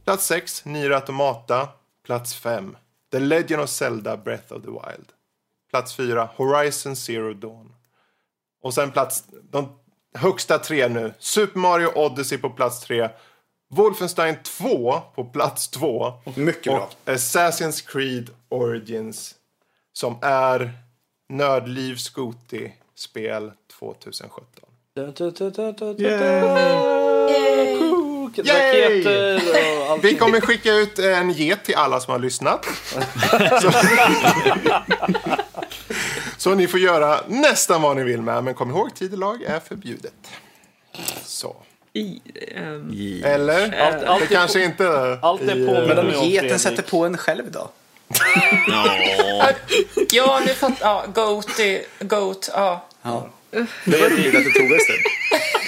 Plats 0.05 0.25
6, 0.25 0.65
Nier 0.65 0.91
Automata. 0.91 1.69
Plats 2.03 2.35
5, 2.35 2.77
The 3.11 3.19
Legend 3.19 3.61
of 3.61 3.69
Zelda 3.69 4.17
Breath 4.17 4.53
of 4.53 4.61
the 4.61 4.71
Wild. 4.71 5.13
Plats 5.71 5.95
4, 5.95 6.29
Horizon 6.35 6.95
Zero 6.95 7.33
Dawn. 7.33 7.73
Och 8.61 8.73
sen 8.73 8.91
plats, 8.91 9.23
de 9.51 9.79
högsta 10.13 10.59
tre 10.59 10.87
nu. 10.87 11.13
Super 11.19 11.59
Mario 11.59 11.87
Odyssey 11.95 12.37
på 12.37 12.49
plats 12.49 12.79
3. 12.79 13.09
Wolfenstein 13.69 14.35
2 14.43 15.01
på 15.15 15.23
plats 15.23 15.67
2. 15.67 16.13
Mycket 16.35 16.63
bra. 16.73 16.89
Och 17.05 17.11
Assassin's 17.11 17.87
Creed 17.87 18.29
Origins 18.49 19.35
som 19.93 20.17
är 20.21 20.73
2017. 23.79 24.45
Da, 24.95 25.05
da, 25.05 25.31
da, 25.31 25.71
da, 25.71 25.85
Yay! 25.85 27.77
Kuk, 27.79 28.47
Yay! 28.47 29.03
Raketer 29.03 29.41
och 29.81 29.91
allt. 29.91 30.03
Vi 30.03 30.15
kommer 30.15 30.41
skicka 30.41 30.73
ut 30.73 30.99
en 30.99 31.31
get 31.31 31.63
till 31.63 31.75
alla 31.75 31.99
som 31.99 32.11
har 32.11 32.19
lyssnat. 32.19 32.65
Så, 33.61 33.71
så 36.37 36.55
ni 36.55 36.67
får 36.67 36.79
göra 36.79 37.19
nästan 37.27 37.81
vad 37.81 37.97
ni 37.97 38.03
vill 38.03 38.21
med, 38.21 38.43
men 38.43 38.53
kom 38.53 38.69
ihåg 38.69 38.95
tidelag 38.95 39.41
är 39.41 39.59
förbjudet. 39.59 40.13
Så. 41.23 41.55
I, 41.99 42.21
ehm, 42.57 43.21
Eller? 43.25 43.81
Allt- 43.81 44.03
allt 44.03 44.19
det 44.29 44.35
är 44.35 44.37
kanske 44.39 44.63
inte... 44.63 45.19
allt 45.21 45.41
är 45.41 45.65
på- 45.67 45.87
Men 45.87 46.15
om 46.15 46.29
geten 46.29 46.59
sätter 46.59 46.83
på 46.83 47.05
en 47.05 47.17
själv 47.17 47.51
då? 47.51 47.69
Ja, 50.11 50.41
nu 50.45 50.53
fattar 50.53 50.75
Ja, 50.87 51.05
Goat, 51.13 51.59
Goat, 51.99 52.49
ja. 52.53 52.85
Ja. 53.01 53.29
Det 53.85 53.97
var 54.01 54.09
roligt 54.09 54.35
att 54.35 54.43
du 54.43 54.51
tog 54.51 54.69
stund. 54.81 54.99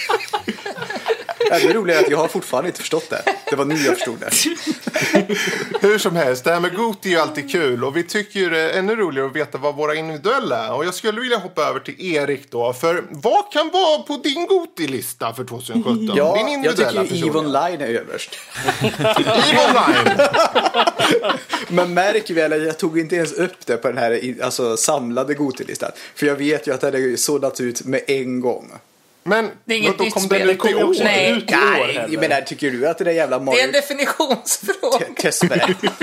Ännu 1.52 1.74
roligare 1.74 2.00
att 2.00 2.10
jag 2.10 2.18
har 2.18 2.28
fortfarande 2.28 2.70
inte 2.70 2.80
förstått 2.80 3.10
det. 3.10 3.24
Det 3.50 3.56
var 3.56 3.66
nu 3.66 3.76
jag 3.76 3.96
förstod 3.96 4.20
det. 4.20 4.30
Hur 5.88 5.98
som 5.98 6.16
helst, 6.16 6.44
det 6.44 6.52
här 6.52 6.60
med 6.60 6.76
Goti 6.76 7.10
är 7.10 7.14
ju 7.14 7.20
alltid 7.20 7.52
kul 7.52 7.84
och 7.84 7.98
vi 7.98 8.04
tycker 8.04 8.40
ju 8.40 8.50
det 8.50 8.60
är 8.60 8.80
ännu 8.80 8.96
roligare 8.96 9.28
att 9.28 9.36
veta 9.36 9.58
vad 9.58 9.76
våra 9.76 9.96
individuella 9.96 10.66
är. 10.66 10.74
Och 10.74 10.86
jag 10.86 10.94
skulle 10.94 11.22
vilja 11.22 11.38
hoppa 11.38 11.62
över 11.62 11.80
till 11.80 12.16
Erik 12.16 12.52
då, 12.52 12.74
för 12.74 13.04
vad 13.10 13.52
kan 13.52 13.70
vara 13.70 14.02
på 14.02 14.18
din 14.18 14.48
Goti-lista 14.48 15.34
för 15.34 15.44
2017? 15.44 16.12
Ja, 16.16 16.36
din 16.36 16.48
jag 16.48 16.54
individuella 16.54 17.04
tycker 17.04 17.16
ju 17.16 17.28
EVE 17.28 17.40
Online 17.40 17.82
är 17.82 17.88
överst. 17.88 18.38
EVE 18.82 19.60
Online! 19.68 20.18
Men 21.68 21.94
märk 21.94 22.30
väl, 22.30 22.66
jag 22.66 22.78
tog 22.78 23.00
inte 23.00 23.16
ens 23.16 23.34
upp 23.34 23.66
det 23.66 23.78
på 23.78 23.88
den 23.88 23.98
här 23.98 24.36
alltså, 24.44 24.78
samlade 24.78 25.34
Gotilistan. 25.34 25.92
För 26.16 26.26
jag 26.26 26.36
vet 26.36 26.68
ju 26.68 26.74
att 26.74 26.82
den 26.82 26.96
är 26.96 27.16
sållat 27.16 27.62
ut 27.62 27.86
med 27.86 28.02
en 28.08 28.42
gång. 28.42 28.72
Men 29.24 29.50
Det 29.66 29.74
är 29.74 29.78
inget 29.78 29.98
då 29.98 30.04
nytt 30.04 30.14
kom 30.14 30.28
den 30.28 30.50
ut 30.50 30.66
i 30.66 30.74
år. 30.76 30.84
också 30.90 31.04
Nej. 31.04 31.32
ut 31.32 31.52
i 31.52 31.56
år 31.56 31.60
heller. 31.88 32.08
jag 32.12 32.20
menar, 32.22 32.42
tycker 32.42 32.72
du 32.72 32.88
att 32.88 32.98
det 32.98 33.04
där 33.04 33.12
jävla 33.12 33.40
Det 33.40 33.44
är 33.44 33.46
Mario 33.46 33.64
en 33.64 33.72
definitionsfråga. 33.72 35.06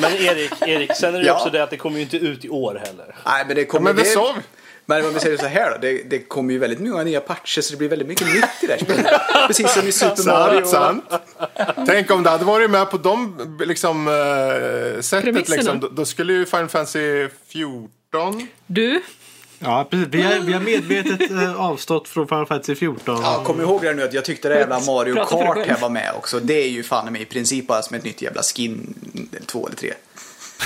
Men 0.00 0.12
Erik, 0.12 0.52
Erik, 0.62 0.96
sen 0.96 1.08
är 1.14 1.18
det 1.18 1.24
ju 1.24 1.26
Ja. 1.26 1.34
också 1.36 1.50
det 1.50 1.62
att 1.62 1.70
det 1.70 1.76
kommer 1.76 1.96
ju 1.96 2.02
inte 2.02 2.16
ut 2.16 2.44
i 2.44 2.48
år 2.48 2.82
heller. 2.86 3.14
Nej, 3.26 3.44
men 3.46 3.56
det 3.56 3.62
Ja, 3.62 3.68
kommer... 3.68 3.92
men 3.92 4.04
det 4.04 4.10
sa 4.10 4.32
vi. 4.36 4.42
Men 4.86 5.04
om 5.06 5.14
vi 5.14 5.20
säger 5.20 5.36
så 5.36 5.46
här 5.46 5.70
då, 5.70 5.76
det, 5.80 6.02
det 6.10 6.18
kommer 6.18 6.52
ju 6.52 6.58
väldigt 6.58 6.80
många 6.80 7.04
nya 7.04 7.20
patcher 7.20 7.60
så 7.60 7.70
det 7.72 7.76
blir 7.76 7.88
väldigt 7.88 8.08
mycket 8.08 8.26
nytt 8.26 8.44
i 8.62 8.66
det 8.66 8.72
här 8.72 8.80
spelet. 8.80 9.06
Precis 9.46 9.72
som 9.74 9.88
i 9.88 9.92
Super 9.92 10.26
Mario. 10.26 10.64
Sant. 10.66 11.04
Tänk 11.86 12.10
om 12.10 12.22
det 12.22 12.30
hade 12.30 12.44
varit 12.44 12.70
med 12.70 12.90
på 12.90 12.96
de 12.98 13.36
liksom, 13.66 14.08
uh, 14.08 15.00
sättet. 15.00 15.48
Liksom, 15.48 15.80
då, 15.80 15.88
då 15.88 16.04
skulle 16.04 16.32
ju 16.32 16.46
Final 16.46 16.68
Fantasy 16.68 17.28
14... 17.48 18.48
du, 18.66 19.02
Ja, 19.62 19.86
precis. 19.90 20.08
Vi 20.10 20.22
har, 20.22 20.38
vi 20.40 20.52
har 20.52 20.60
medvetet 20.60 21.30
eh, 21.30 21.60
avstått 21.60 22.08
från 22.08 22.28
Final 22.28 22.46
Fantasy 22.46 22.74
14. 22.74 23.20
Ja, 23.22 23.42
kom 23.44 23.60
ihåg 23.60 23.82
det 23.82 23.94
nu 23.94 24.02
att 24.02 24.14
jag 24.14 24.24
tyckte 24.24 24.48
det 24.48 24.58
jävla 24.58 24.80
Mario 24.80 25.14
Prata 25.14 25.30
för 25.30 25.54
dig 25.54 25.64
Kart 25.66 25.66
här 25.66 25.80
var 25.80 25.88
med 25.90 26.12
också. 26.16 26.40
Det 26.40 26.54
är 26.54 26.68
ju 26.68 26.82
fan 26.82 27.12
med 27.12 27.22
i 27.22 27.24
princip 27.24 27.66
bara 27.66 27.82
som 27.82 27.96
ett 27.96 28.04
nytt 28.04 28.22
jävla 28.22 28.42
skin, 28.42 28.94
två 29.46 29.66
eller 29.66 29.76
tre. 29.76 29.92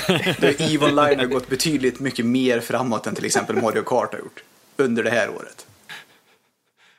Det 0.40 0.60
EVE 0.60 0.86
Online 0.86 1.18
har 1.18 1.26
gått 1.26 1.48
betydligt 1.48 2.00
mycket 2.00 2.26
mer 2.26 2.60
framåt 2.60 3.06
än 3.06 3.14
till 3.14 3.24
exempel 3.24 3.56
Mario 3.56 3.82
Kart 3.82 4.12
har 4.12 4.18
gjort. 4.18 4.42
under 4.76 5.02
det 5.02 5.10
här 5.10 5.28
året. 5.30 5.66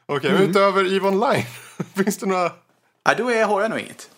Okej, 0.05 0.29
Mm. 0.29 0.41
men 0.41 0.49
utöver 0.49 0.95
EVE 0.95 1.07
Online, 1.07 1.43
finns 2.03 2.17
det 2.17 2.25
några? 2.25 2.51
Ja, 3.03 3.13
då 3.17 3.31
är, 3.31 3.45
har 3.45 3.61
jag 3.61 3.69
nog 3.69 3.79
inget. 3.79 4.09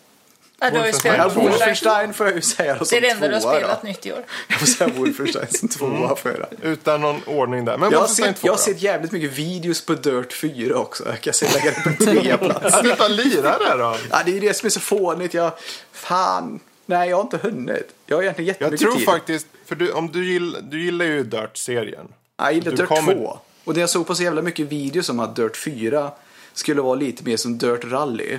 Ja, 0.61 0.69
du 0.69 0.80
har 0.80 0.88
ju 0.88 0.94
spelat 0.94 1.36
Wolfenstein. 1.38 2.14
Får 2.14 2.26
jag 2.27 2.36
ju 2.36 2.41
säga 2.41 2.76
då 2.76 2.86
Det 2.90 2.98
är 2.98 3.02
det 3.02 3.10
enda 3.10 3.27
du 3.27 3.34
har 3.34 3.41
spelat 3.41 3.81
då. 3.81 3.88
nytt 3.88 4.06
i 4.06 4.11
år. 4.14 4.23
Jag 4.48 4.60
får 4.60 4.65
säga 4.68 4.90
Wolfenstein 4.95 5.48
som 5.49 5.69
tvåa 5.69 6.15
för 6.15 6.48
det. 6.61 6.68
Utan 6.68 7.02
någon 7.02 7.22
ordning 7.26 7.65
där. 7.65 7.77
Men 7.77 7.91
Jag 7.91 7.99
har, 7.99 8.07
sett, 8.07 8.36
2 8.41 8.48
jag 8.48 8.60
sett 8.60 8.81
jävligt 8.81 9.11
mycket 9.11 9.31
videos 9.31 9.86
på 9.86 9.94
Dirt 9.94 10.34
4 10.34 10.76
också. 10.77 11.03
Jag 11.07 11.22
kan 11.22 11.34
säga 11.34 11.52
lägga 11.52 11.72
det 11.72 11.81
på 11.84 11.90
en 11.90 11.95
trea 11.98 12.38
plats. 12.48 12.60
Ja, 12.64 12.81
Sluta 12.81 13.07
lira 13.07 13.57
där 13.57 13.77
då. 13.77 13.95
Ja, 14.11 14.22
det 14.26 14.31
är 14.31 14.34
ju 14.34 14.40
det 14.40 14.53
som 14.53 14.65
är 14.65 14.69
så 14.69 14.80
fånigt. 14.80 15.34
Jag, 15.34 15.52
fan, 15.91 16.60
nej 16.86 17.10
jag 17.10 17.18
har 17.18 17.23
inte 17.23 17.38
hunnit. 17.38 17.90
Jag 18.06 18.18
har 18.18 18.23
egentligen 18.23 18.48
Jag 18.48 18.53
jättemycket 18.65 18.80
tror 18.88 18.95
tid. 18.95 19.06
faktiskt, 19.06 19.48
för 19.65 19.76
du, 19.76 19.91
om 19.91 20.11
du, 20.11 20.31
gill, 20.34 20.57
du 20.61 20.84
gillar 20.86 21.06
ju 21.06 21.23
Dirt-serien. 21.23 22.07
Ja, 22.38 22.44
Jag 22.45 22.53
gillar 22.53 22.72
Du 22.72 22.77
Dirt 22.77 22.88
kommer- 22.88 23.14
2. 23.15 23.40
Och 23.64 23.73
det 23.73 23.80
jag 23.80 23.90
såg 23.90 24.07
på 24.07 24.15
så 24.15 24.23
jävla 24.23 24.41
mycket 24.41 24.68
videos 24.68 25.10
om 25.10 25.19
att 25.19 25.36
Dirt 25.36 25.57
4 25.57 26.11
skulle 26.53 26.81
vara 26.81 26.95
lite 26.95 27.23
mer 27.23 27.38
som 27.38 27.57
Dirt 27.57 27.84
Rally. 27.84 28.38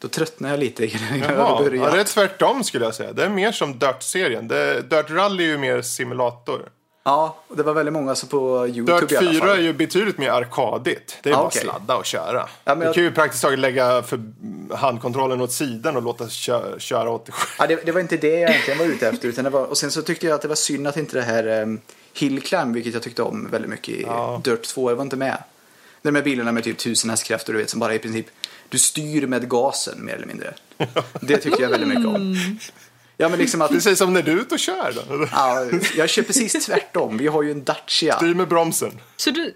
Då 0.00 0.08
tröttnade 0.08 0.52
jag 0.54 0.60
lite 0.60 0.86
innan 0.86 1.18
jag 1.20 1.30
Jaha, 1.30 1.70
ja, 1.74 1.90
det 1.90 2.00
är 2.00 2.04
tvärtom 2.04 2.64
skulle 2.64 2.84
jag 2.84 2.94
säga. 2.94 3.12
Det 3.12 3.24
är 3.24 3.28
mer 3.28 3.52
som 3.52 3.78
Dirt-serien. 3.78 4.48
Det- 4.48 4.80
Dirt 4.90 5.10
Rally 5.10 5.44
är 5.44 5.48
ju 5.48 5.58
mer 5.58 5.82
simulator. 5.82 6.68
Ja, 7.04 7.36
och 7.48 7.56
det 7.56 7.62
var 7.62 7.72
väldigt 7.74 7.92
många 7.92 8.14
som 8.14 8.28
på 8.28 8.66
YouTube 8.68 9.00
Dirt 9.00 9.12
i 9.12 9.16
alla 9.16 9.30
4 9.32 9.40
fall. 9.40 9.48
är 9.58 9.62
ju 9.62 9.72
betydligt 9.72 10.18
mer 10.18 10.30
arkadigt. 10.30 11.18
Det 11.22 11.30
är 11.30 11.34
Ah, 11.34 11.36
bara 11.36 11.46
okej. 11.46 11.62
sladda 11.62 11.96
och 11.96 12.04
köra. 12.04 12.48
Ja, 12.64 12.74
du 12.74 12.84
jag- 12.84 12.94
kan 12.94 13.02
ju 13.04 13.12
praktiskt 13.12 13.42
taget 13.42 13.58
lägga 13.58 14.02
för 14.02 14.20
handkontrollen 14.74 15.40
åt 15.40 15.52
sidan 15.52 15.96
och 15.96 16.02
låta 16.02 16.28
kö 16.28 16.78
köra 16.78 17.10
åt 17.10 17.26
dig. 17.26 17.34
Ja, 17.58 17.66
det, 17.66 17.86
det 17.86 17.92
var 17.92 18.00
inte 18.00 18.16
det 18.16 18.28
jag 18.40 18.50
egentligen 18.50 18.78
var 18.78 18.86
ute 18.86 19.08
efter. 19.08 19.28
Utan 19.28 19.44
det 19.44 19.50
var, 19.50 19.64
och 19.64 19.78
sen 19.78 19.90
så 19.90 20.02
tyckte 20.02 20.26
jag 20.26 20.34
att 20.34 20.42
det 20.42 20.48
var 20.48 20.54
synd 20.54 20.86
att 20.86 20.96
inte 20.96 21.16
det 21.16 21.22
här 21.24 21.62
um, 21.62 21.80
Hill 22.14 22.42
Climb, 22.42 22.74
vilket 22.74 22.94
jag 22.94 23.02
tyckte 23.02 23.22
om 23.22 23.48
väldigt 23.50 23.70
mycket 23.70 23.88
i 23.94 24.02
Ja. 24.02 24.40
Dirt 24.44 24.62
2, 24.62 24.88
det 24.88 24.94
var 24.94 25.02
inte 25.02 25.16
med. 25.16 25.42
De 26.02 26.14
här 26.14 26.22
bilarna 26.22 26.52
med 26.52 26.64
typ 26.64 26.78
tusen 26.78 27.10
hästkrafter, 27.10 27.52
du 27.52 27.58
vet, 27.58 27.70
som 27.70 27.80
bara 27.80 27.94
i 27.94 27.98
princip 27.98 28.26
du 28.70 28.78
styr 28.78 29.26
med 29.26 29.48
gasen 29.48 30.04
mer 30.04 30.14
eller 30.14 30.26
mindre. 30.26 30.54
Det 31.20 31.36
tyckte 31.36 31.62
jag 31.62 31.68
väldigt 31.68 31.88
mycket 31.88 32.06
om. 32.06 32.36
Ja, 33.16 33.28
men 33.28 33.38
liksom 33.38 33.62
att, 33.62 33.70
Precis 33.70 33.98
som 33.98 34.12
när 34.12 34.22
du 34.22 34.32
är 34.32 34.36
ute 34.36 34.54
och 34.54 34.60
kör. 34.60 34.92
Då. 34.94 35.26
ja, 35.32 35.66
jag 35.96 36.08
kör 36.08 36.22
precis 36.22 36.66
tvärtom. 36.66 37.16
Vi 37.16 37.26
har 37.26 37.42
ju 37.42 37.50
en 37.50 37.64
Dacia. 37.64 38.16
Styr 38.16 38.34
med 38.34 38.48
bromsen. 38.48 39.00
Så 39.16 39.30
du... 39.30 39.54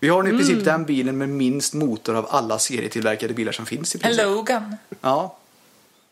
Vi 0.00 0.08
har 0.08 0.22
nu 0.22 0.30
i 0.30 0.32
princip 0.32 0.64
den 0.64 0.84
bilen 0.84 1.18
med 1.18 1.28
minst 1.28 1.74
motor 1.74 2.14
av 2.14 2.26
alla 2.30 2.58
serietillverkade 2.58 3.34
bilar 3.34 3.52
som 3.52 3.66
finns 3.66 3.94
i 3.94 3.98
En 3.98 4.02
princip. 4.02 4.24
Logan. 4.24 4.76
Ja, 5.00 5.38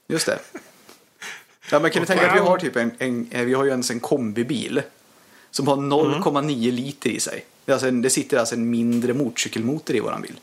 just 0.09 0.27
det. 0.27 0.39
Ja, 1.71 1.81
men 1.81 1.91
kan 1.91 2.01
du 2.01 2.07
tänka 2.07 2.23
dig 2.23 2.31
att 2.31 2.37
vi 2.37 2.41
har 2.41 2.59
typ 2.59 2.77
en, 2.77 2.91
en, 2.99 3.29
eh, 3.31 3.45
vi 3.45 3.55
har 3.55 3.65
ju 3.65 3.71
ens 3.71 3.91
en 3.91 4.01
kombibil 4.01 4.83
som 5.51 5.69
har 5.69 5.77
0,9 5.77 6.73
liter 6.73 7.11
i 7.11 7.21
sig. 7.21 7.45
Det, 7.65 7.73
alltså 7.73 7.89
en, 7.89 8.03
det 8.03 8.11
sitter 8.11 8.39
alltså 8.39 8.55
en 8.55 8.71
mindre 8.71 9.15
motorcykelmotor 9.15 9.97
i 9.97 10.01
våran 10.01 10.23
bil. 10.23 10.41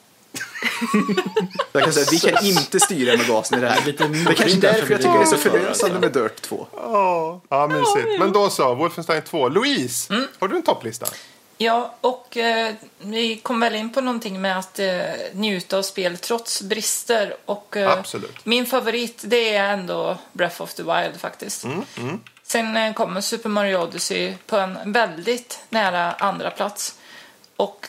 Jag 1.72 1.84
kan 1.84 1.94
säga 1.94 2.06
vi 2.12 2.20
kan 2.20 2.46
inte 2.46 2.80
styra 2.80 3.18
med 3.18 3.28
gasen 3.28 3.58
i 3.58 3.62
det 3.62 3.70
här. 3.70 3.86
Lite 3.86 4.08
Det 4.08 4.20
är 4.20 4.34
kanske 4.34 4.58
därför 4.58 4.92
jag 4.92 5.02
tycker 5.02 5.14
det 5.14 5.22
är 5.22 5.26
så 5.26 5.38
förlösande 5.38 6.00
med 6.00 6.12
Dirt 6.12 6.42
2. 6.42 6.68
Ja, 6.76 7.42
ja 7.50 7.68
mysigt. 7.68 8.20
Men 8.20 8.32
då 8.32 8.50
så, 8.50 8.76
Wolfenstein 8.76 9.22
2. 9.22 9.50
Louise, 9.50 10.14
Mm. 10.14 10.28
har 10.40 10.48
du 10.48 10.56
en 10.56 10.64
topplista? 10.64 11.06
Ja, 11.58 11.96
och 12.02 12.38
eh, 12.38 12.74
vi 13.00 13.38
kom 13.38 13.60
väl 13.60 13.76
in 13.76 13.94
på 13.94 14.02
någonting 14.02 14.42
med 14.42 14.60
att 14.60 14.80
eh, 14.80 15.02
njuta 15.34 15.78
av 15.78 15.82
spel 15.82 16.18
trots 16.18 16.62
brister. 16.62 17.36
Och, 17.46 17.78
eh, 17.78 17.92
Absolut. 17.92 18.46
Min 18.46 18.66
favorit 18.66 19.22
det 19.26 19.56
är 19.56 19.74
ändå 19.74 20.18
Breath 20.32 20.62
of 20.62 20.74
the 20.74 20.84
Wild 20.84 21.20
faktiskt. 21.20 21.66
Sen 22.44 22.78
eh, 22.78 22.94
kommer 22.94 23.22
Super 23.22 23.50
Mario 23.50 23.78
Odyssey 23.78 24.34
på 24.48 24.58
en 24.58 24.78
väldigt 24.94 25.60
nära 25.70 26.12
andra 26.14 26.50
plats. 26.52 26.96
Och 27.56 27.88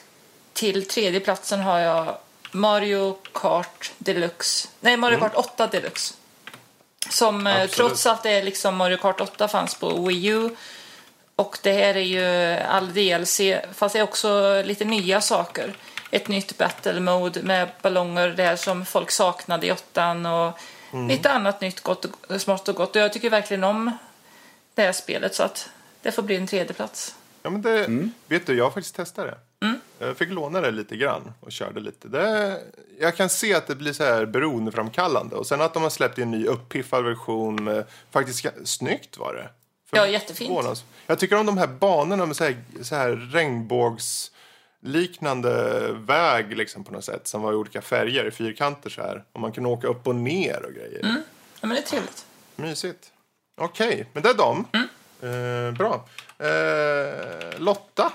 till 0.53 0.89
tredje 0.89 1.21
platsen 1.21 1.61
har 1.61 1.79
jag 1.79 2.17
Mario 2.55 3.17
Kart 3.33 3.93
Deluxe. 3.99 4.69
Nej, 4.81 4.97
Mario 4.97 5.19
Kart 5.19 5.35
8 5.35 5.67
Deluxe. 5.67 6.15
Som 7.11 7.47
eh, 7.47 7.53
Absolut. 7.53 7.73
trots 7.73 8.07
att 8.07 8.23
det 8.23 8.31
är 8.31 8.43
liksom 8.43 8.77
Mario 8.77 8.97
Kart 8.97 9.21
8 9.21 9.49
fanns 9.49 9.75
på 9.75 10.07
Wii 10.07 10.27
U 10.27 10.51
och 11.37 11.59
det 11.63 11.73
här 11.73 11.97
är 11.97 12.01
ju 12.01 12.25
all 12.63 12.93
DLC, 12.95 13.41
fast 13.73 13.93
det 13.93 13.99
är 13.99 14.03
också 14.03 14.63
lite 14.65 14.85
nya 14.85 15.21
saker. 15.21 15.75
Ett 16.11 16.29
nytt 16.29 16.59
battle 16.59 17.01
mode 17.01 17.43
med 17.43 17.69
ballonger 17.83 18.29
där 18.29 18.57
som 18.57 18.87
folk 18.87 19.11
saknade 19.11 19.67
i 19.67 19.73
åttan 19.73 20.27
och 20.27 20.59
lite 21.09 21.31
annat 21.31 21.61
nytt 21.61 21.81
gott 21.81 22.05
och, 22.05 22.41
smått 22.41 22.69
och 22.69 22.75
gott. 22.75 22.97
Och 22.97 23.03
jag 23.03 23.13
tycker 23.13 23.31
verkligen 23.31 23.65
om 23.65 23.99
det 24.75 24.83
här 24.83 24.93
spelet 24.93 25.35
så 25.35 25.43
att 25.43 25.69
det 26.03 26.13
får 26.13 26.23
bli 26.23 26.37
en 26.37 26.47
tredje 26.47 26.75
plats. 26.75 27.15
Ja, 27.43 27.51
men 27.51 27.63
det, 27.63 27.85
Mm. 27.85 28.13
Vet 28.27 28.47
du, 28.47 28.57
jag 28.57 28.65
har 28.65 28.71
faktiskt 28.71 28.97
testat 28.97 29.27
det. 29.27 29.39
Jag 29.99 30.17
fick 30.17 30.29
låna 30.29 30.61
det 30.61 30.71
lite 30.71 30.97
grann 30.97 31.33
och 31.41 31.53
körde 31.53 31.81
lite. 31.81 32.09
Det, 32.09 32.61
jag 33.01 33.17
kan 33.17 33.29
se 33.29 33.55
att 33.55 33.67
det 33.67 33.75
blir 33.75 33.93
så 33.93 34.05
här 34.05 34.27
beroendeframkallande. 34.27 35.37
Och 35.37 35.47
sen 35.47 35.61
att 35.61 35.75
de 35.75 35.83
har 35.83 35.91
släppt 35.91 36.19
en 36.19 36.31
ny 36.31 36.47
uppiffad 36.47 37.05
version. 37.05 37.85
Faktiskt 38.11 38.47
snyggt 38.65 39.19
var 39.19 39.35
det. 39.35 39.49
För- 39.91 39.97
Ja, 39.97 40.07
jättefint. 40.07 40.51
förvånans- 40.51 40.85
Jag 41.07 41.19
tycker 41.19 41.37
om 41.39 41.47
de 41.47 41.59
här 41.59 41.67
banorna 41.67 42.27
med 42.27 42.37
så 42.37 42.45
här, 42.45 42.57
så 42.83 42.95
här 42.95 43.11
regnbågs 43.11 44.31
liknande 44.81 45.89
väg 45.93 46.57
liksom 46.57 46.85
på 46.85 46.93
något 46.93 47.05
sätt 47.05 47.29
som 47.29 47.43
var 47.43 47.53
i 47.53 47.57
olika 47.57 47.83
färger, 47.83 48.31
fyrkanter 48.31 48.91
så 48.91 49.03
här. 49.03 49.25
Och 49.33 49.41
man 49.41 49.53
kunde 49.53 49.69
åka 49.69 49.87
upp 49.87 50.07
och 50.07 50.15
ner 50.15 50.63
och 50.67 50.73
grejer. 50.73 51.01
Ja, 51.03 51.67
men 51.67 51.71
det 51.71 51.79
är 51.79 51.83
trevligt. 51.83 52.27
Mysigt. 52.57 53.13
Okej, 53.57 54.07
men 54.13 54.23
det 54.23 54.29
är 54.31 54.35
dem. 54.35 54.65
Mm. 54.73 54.89
Eh, 55.69 55.73
bra. 55.79 56.09
Eh, 56.39 57.59
Lotta. 57.61 58.13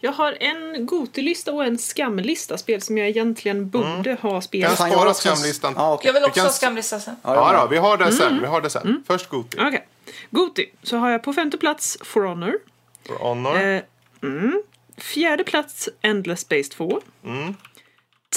Jag 0.00 0.12
har 0.12 0.36
en 0.40 0.86
Gotilista 0.86 1.52
och 1.52 1.64
en 1.64 1.78
skamlista, 1.78 2.58
spel 2.58 2.82
som 2.82 2.98
jag 2.98 3.08
egentligen 3.08 3.70
borde 3.70 4.16
ha 4.22 4.30
Kan 4.30 4.42
spelat. 4.42 4.76
Fan, 4.76 4.90
jag 4.90 4.98
spara 4.98 5.14
skamlistan. 5.14 5.74
Ja, 5.76 5.94
okej. 5.94 6.06
Jag 6.08 6.12
vill 6.12 6.22
Vi 6.22 6.26
också 6.28 6.40
kan 6.40 6.46
ha 6.46 6.52
skamlista 6.52 7.00
sen. 7.00 7.16
Ja, 7.22 7.52
Ja, 7.54 7.60
då, 7.62 7.68
vi 7.68 7.76
har 7.76 7.96
det 7.96 8.12
sen. 8.12 8.40
Vi 8.40 8.46
har 8.46 8.60
det 8.60 8.70
sen. 8.70 9.04
Först 9.06 9.28
Goti. 9.28 9.58
Okej. 9.60 9.86
Goti, 10.30 10.70
så 10.82 10.96
har 10.96 11.10
jag 11.10 11.22
på 11.22 11.32
femte 11.32 11.58
plats 11.58 11.98
For 12.04 12.22
Honor. 12.24 12.58
For 13.06 13.14
Honor. 13.14 13.62
Eh, 13.62 13.82
mm. 14.22 14.62
Fjärde 14.96 15.44
plats 15.44 15.88
Endless 16.02 16.40
Space 16.40 16.70
2. 16.70 17.00
Mm. 17.24 17.54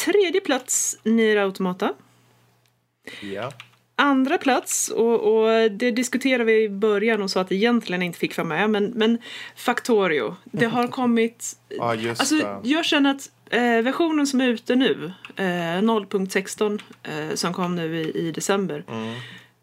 Tredje 0.05 0.41
plats 0.41 0.97
Nier 1.03 1.37
Automata. 1.37 1.93
Ja. 3.21 3.51
Andra 3.95 4.38
plats, 4.38 4.89
och, 4.89 5.19
och 5.35 5.72
det 5.72 5.91
diskuterade 5.91 6.43
vi 6.43 6.63
i 6.63 6.69
början 6.69 7.22
och 7.22 7.31
sa 7.31 7.41
att 7.41 7.51
egentligen 7.51 8.01
inte 8.01 8.19
fick 8.19 8.38
vara 8.38 8.47
med, 8.47 8.69
men, 8.69 8.85
men 8.85 9.17
Factorio. 9.55 10.35
Det 10.43 10.65
har 10.65 10.88
kommit... 10.99 11.55
Ja, 11.69 11.95
just 11.95 12.22
alltså, 12.22 12.35
det. 12.35 12.59
jag 12.63 12.85
känner 12.85 13.11
att 13.11 13.30
eh, 13.49 13.61
versionen 13.61 14.27
som 14.27 14.41
är 14.41 14.47
ute 14.47 14.75
nu, 14.75 15.11
eh, 15.35 15.43
0.16, 15.43 16.81
eh, 17.03 17.35
som 17.35 17.53
kom 17.53 17.75
nu 17.75 17.97
i, 18.01 18.27
i 18.27 18.31
december, 18.31 18.83
Mm. 18.89 19.13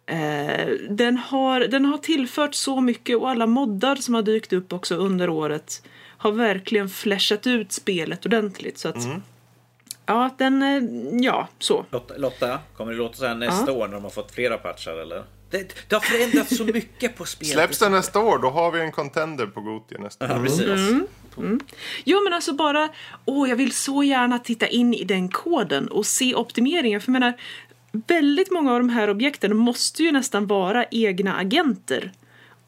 Eh, 0.06 0.68
den, 0.90 1.16
har, 1.16 1.60
den 1.60 1.84
har 1.84 1.98
tillfört 1.98 2.54
så 2.54 2.80
mycket 2.80 3.16
och 3.16 3.30
alla 3.30 3.46
moddar 3.46 3.96
som 3.96 4.14
har 4.14 4.22
dykt 4.22 4.52
upp 4.52 4.72
också 4.72 4.94
under 4.94 5.28
året 5.28 5.82
har 6.18 6.32
verkligen 6.32 6.88
flashat 6.88 7.46
ut 7.46 7.72
spelet 7.72 8.26
ordentligt. 8.26 8.78
Så 8.78 8.88
att, 8.88 9.04
Mm. 9.04 9.22
Ja, 10.10 10.30
den, 10.38 10.62
eh, 10.62 11.22
ja, 11.24 11.48
så. 11.58 11.84
Lotta, 11.90 12.14
Lotta, 12.16 12.58
kommer 12.76 12.92
det 12.92 12.98
låta 12.98 13.14
så 13.16 13.26
här 13.26 13.34
nästa 13.34 13.72
år 13.72 13.86
när 13.88 13.94
de 13.94 14.02
har 14.02 14.10
fått 14.10 14.30
flera 14.34 14.58
patchar 14.58 14.92
eller? 14.92 15.24
Det, 15.50 15.74
det 15.88 15.94
har 15.96 16.00
förändrats 16.00 16.56
så 16.56 16.64
mycket 16.64 17.16
på 17.16 17.24
spelet. 17.24 17.52
Släpps 17.52 17.78
den 17.78 17.92
nästa 17.92 18.20
år, 18.20 18.38
då 18.38 18.50
har 18.50 18.70
vi 18.72 18.80
en 18.80 18.92
contender 18.92 19.46
på 19.46 19.60
Goti 19.60 19.98
nästa 19.98 20.28
Ja, 20.28 20.36
år. 20.40 20.42
precis. 20.42 20.68
Jo 22.04 22.24
men 22.24 22.32
alltså 22.32 22.52
bara, 22.52 22.88
åh 23.24 23.48
jag 23.48 23.56
vill 23.56 23.72
så 23.72 24.02
gärna 24.02 24.38
titta 24.38 24.66
in 24.66 24.94
i 24.94 25.04
den 25.04 25.28
koden 25.28 25.88
och 25.88 26.06
se 26.06 26.34
optimeringen. 26.34 27.00
För 27.00 27.08
jag 27.08 27.20
menar, 27.20 27.32
väldigt 27.92 28.50
många 28.50 28.72
av 28.72 28.78
de 28.80 28.88
här 28.88 29.10
objekten 29.10 29.56
måste 29.56 30.02
ju 30.02 30.12
nästan 30.12 30.46
vara 30.46 30.84
egna 30.90 31.36
agenter. 31.36 32.12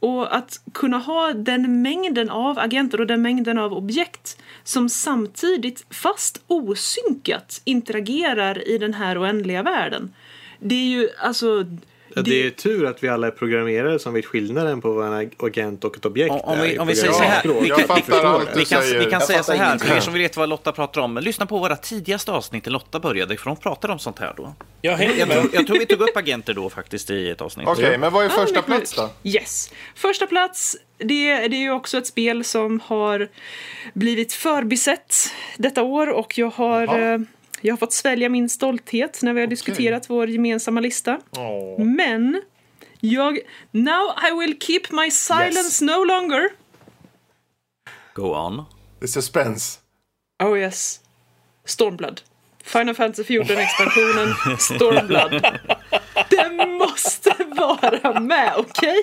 Och 0.03 0.37
att 0.37 0.61
kunna 0.73 0.99
ha 0.99 1.33
den 1.33 1.83
mängden 1.83 2.31
av 2.31 2.59
agenter 2.59 3.01
och 3.01 3.07
den 3.07 3.23
mängden 3.23 3.59
av 3.59 3.73
objekt 3.73 4.39
som 4.65 4.89
samtidigt, 4.89 5.85
fast 5.91 6.43
osynkat, 6.47 7.61
interagerar 7.65 8.69
i 8.69 8.79
den 8.79 8.95
här 8.95 9.23
oändliga 9.23 9.63
världen. 9.63 10.15
Det 10.59 10.75
är 10.75 10.89
ju 10.89 11.09
alltså... 11.19 11.65
Ja, 12.15 12.23
det 12.23 12.47
är 12.47 12.51
tur 12.51 12.87
att 12.87 13.05
vi 13.05 13.09
alla 13.09 13.27
är 13.27 13.31
programmerare 13.31 13.99
som 13.99 14.15
vet 14.15 14.27
skillnaden 14.27 14.81
på 14.81 14.93
vad 14.93 15.07
en 15.07 15.31
agent 15.39 15.85
och 15.85 15.97
ett 15.97 16.05
objekt 16.05 16.31
Om, 16.31 16.41
om, 16.41 16.59
är. 16.59 16.67
vi, 16.67 16.79
om 16.79 16.87
vi 16.87 16.95
säger 16.95 17.13
så 17.13 17.23
här. 17.23 17.43
Vi 17.43 17.69
Jag 17.69 17.87
kan, 17.87 17.97
vi, 18.57 18.65
kan, 18.65 18.83
vi 18.99 19.05
kan 19.11 19.21
säga 19.21 19.43
så 19.43 19.53
här, 19.53 19.79
för 19.79 19.97
er 19.97 20.01
som 20.01 20.13
vill 20.13 20.23
veta 20.23 20.41
vad 20.41 20.49
Lotta 20.49 20.73
pratar 20.73 21.01
om. 21.01 21.19
Lyssna 21.19 21.47
på 21.47 21.59
våra 21.59 21.77
tidigaste 21.77 22.33
avsnitt 22.33 22.65
där 22.65 22.71
Lotta 22.71 23.01
började, 23.01 23.37
för 23.37 23.51
hon 23.51 23.57
pratade 23.57 23.93
om 23.93 23.99
sånt 23.99 24.19
här 24.19 24.35
då. 24.37 24.55
Jag 24.81 25.03
Jag 25.19 25.31
tror, 25.31 25.51
jag 25.53 25.67
tror 25.67 25.79
vi 25.79 25.87
tog 25.87 26.01
upp 26.01 26.17
agenter 26.17 26.55
då 26.55 26.71
faktiskt 26.71 27.11
i 27.11 27.31
ett 27.31 27.41
avsnitt. 27.41 27.69
Okej, 27.69 27.99
men 27.99 28.13
vad 28.13 28.25
är 28.25 28.29
första 28.29 28.63
plats 28.63 28.95
då? 28.95 29.11
Yes. 29.23 29.71
Första 29.95 30.27
plats, 30.27 30.77
det, 30.99 31.49
det 31.49 31.57
är 31.57 31.63
ju 31.63 31.71
också 31.71 31.99
ett 31.99 32.07
spel 32.07 32.45
som 32.45 32.81
har 32.85 33.29
blivit 33.95 34.33
förbisett 34.33 35.17
detta 35.57 35.83
år 35.83 36.07
och 36.07 36.39
jag 36.39 36.51
har, 36.51 36.83
Jaha. 36.87 37.25
Jag 37.63 37.73
har 37.73 37.79
fått 37.79 37.93
svälja 37.93 38.29
min 38.29 38.49
stolthet 38.49 39.23
när 39.23 39.33
vi 39.33 39.41
har 39.41 39.47
diskuterat 39.47 40.11
vår 40.11 40.29
gemensamma 40.29 40.81
lista. 40.81 41.21
Åh. 41.37 41.85
Men 41.85 42.43
jag... 43.01 43.39
Now 43.71 44.11
I 44.31 44.39
will 44.41 44.59
keep 44.61 44.83
my 44.91 45.11
silence 45.11 45.59
Yes. 45.59 45.81
no 45.81 46.05
longer. 46.05 46.49
Go 48.15 48.23
on. 48.35 48.65
Det 48.99 49.05
är 49.05 49.09
suspense. 49.09 49.79
Oh 50.45 50.59
yes. 50.59 51.01
Stormblood. 51.65 52.21
Final 52.65 52.95
Fantasy 52.95 53.39
14-expansionen 53.39 54.57
Stormblood. 54.59 55.47
Den 56.31 56.73
måste 56.79 57.35
vara 57.57 58.21
med, 58.21 58.53
okej? 58.57 59.03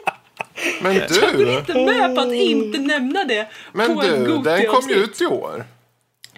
Men 0.82 0.96
Jag 0.96 1.10
går 1.10 1.38
du, 1.46 1.58
inte 1.60 1.74
med 1.74 2.16
på 2.16 2.22
att 2.22 2.34
inte 2.34 2.80
nämna 2.80 3.24
det 3.24 3.48
men 3.74 3.96
på 3.96 4.02
en 4.02 4.24
du, 4.24 4.38
den 4.38 4.66
kom 4.66 4.90
ju 4.90 4.96
ut 4.96 5.22
i 5.22 5.26
år. 5.26 5.66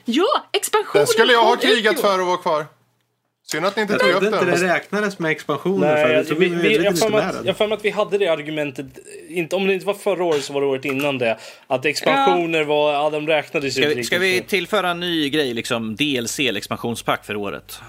Ja, 0.06 0.46
expansionen 0.52 0.92
Den 0.94 1.08
skulle 1.08 1.34
jag 1.34 1.44
ha 1.44 1.56
krigat 1.56 2.00
för 2.00 2.20
att 2.20 2.26
vara 2.26 2.38
kvar. 2.38 2.66
Synd 3.48 3.66
att 3.66 3.76
ni 3.76 3.82
inte 3.82 3.94
Jag 3.94 4.00
tog 4.02 4.10
upp 4.10 4.20
trodde 4.20 4.38
inte 4.38 4.46
den. 4.52 4.60
det 4.68 4.74
räknades 4.74 5.20
med 5.20 5.32
expansioner 5.32 5.94
Nej, 5.94 6.04
förut. 6.04 6.16
jag, 6.18 6.26
Så 6.28 6.36
vi, 6.36 6.48
vi, 6.50 6.84
jag 6.84 7.00
för 7.00 7.10
mig 7.10 7.22
att- 7.22 7.34
den. 7.34 7.46
jag 7.46 7.58
för 7.58 7.68
mig 7.68 7.76
att 7.78 7.86
vi 7.86 7.90
hade 7.90 8.18
det 8.18 8.28
argumentet, 8.28 8.86
inte, 9.30 9.56
om 9.56 9.68
det 9.68 9.74
inte 9.74 9.86
var 9.86 9.94
förra 9.94 10.24
året 10.24 10.44
så 10.44 10.54
var 10.54 10.62
det 10.62 10.68
året 10.68 10.86
innan 10.86 11.18
det, 11.18 11.38
att 11.68 11.86
expansioner 11.86 12.64
var, 12.64 12.94
ja 12.94 13.10
de 13.10 13.28
räknades 13.28 13.66
ju 13.78 13.82
Ska 13.82 13.84
inte 13.84 13.96
vi, 13.96 14.04
ska 14.04 14.20
riktigt 14.20 14.46
vi 14.46 14.50
tillföra 14.50 14.90
en 14.90 15.00
ny 15.00 15.30
grej, 15.30 15.54
liksom 15.54 15.96
DLC, 15.96 16.40
eller 16.40 16.58
expansionspack 16.58 17.26
för 17.26 17.36
året? 17.36 17.80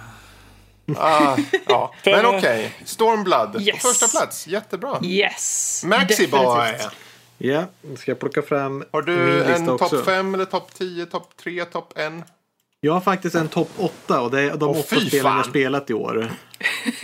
Ah, 0.96 1.36
ja. 1.68 1.94
Men 2.04 2.26
okej, 2.26 2.72
Stormblood 2.84 3.62
Yes. 3.62 3.82
på 3.82 3.88
första 3.88 4.08
plats. 4.08 4.46
Jättebra. 4.46 4.98
Yes. 5.04 5.82
Maxi 5.86 6.26
Boy. 6.26 6.40
definitivt. 6.40 6.92
Ja, 7.44 7.64
nu 7.82 7.96
ska 7.96 8.10
jag 8.10 8.18
plocka 8.18 8.42
fram 8.42 8.84
Har 8.92 9.02
min 9.02 9.16
du 9.16 9.36
lista 9.38 9.54
en 9.54 9.78
topp 9.78 10.04
5 10.04 10.34
eller 10.34 10.44
topp 10.44 10.74
10, 10.74 11.06
topp 11.06 11.30
3, 11.42 11.64
topp 11.64 11.92
1? 11.98 12.12
Jag 12.80 12.92
har 12.92 13.00
faktiskt 13.00 13.34
en 13.34 13.48
topp 13.48 13.70
8 13.78 14.20
och 14.20 14.30
det 14.30 14.40
är 14.40 14.56
de 14.56 14.68
Åh, 14.68 14.70
åtta 14.78 14.82
fy 14.82 14.96
spelen 15.08 15.26
jag 15.26 15.34
fan. 15.42 15.44
spelat 15.50 15.90
i 15.90 15.94
år. 15.94 16.30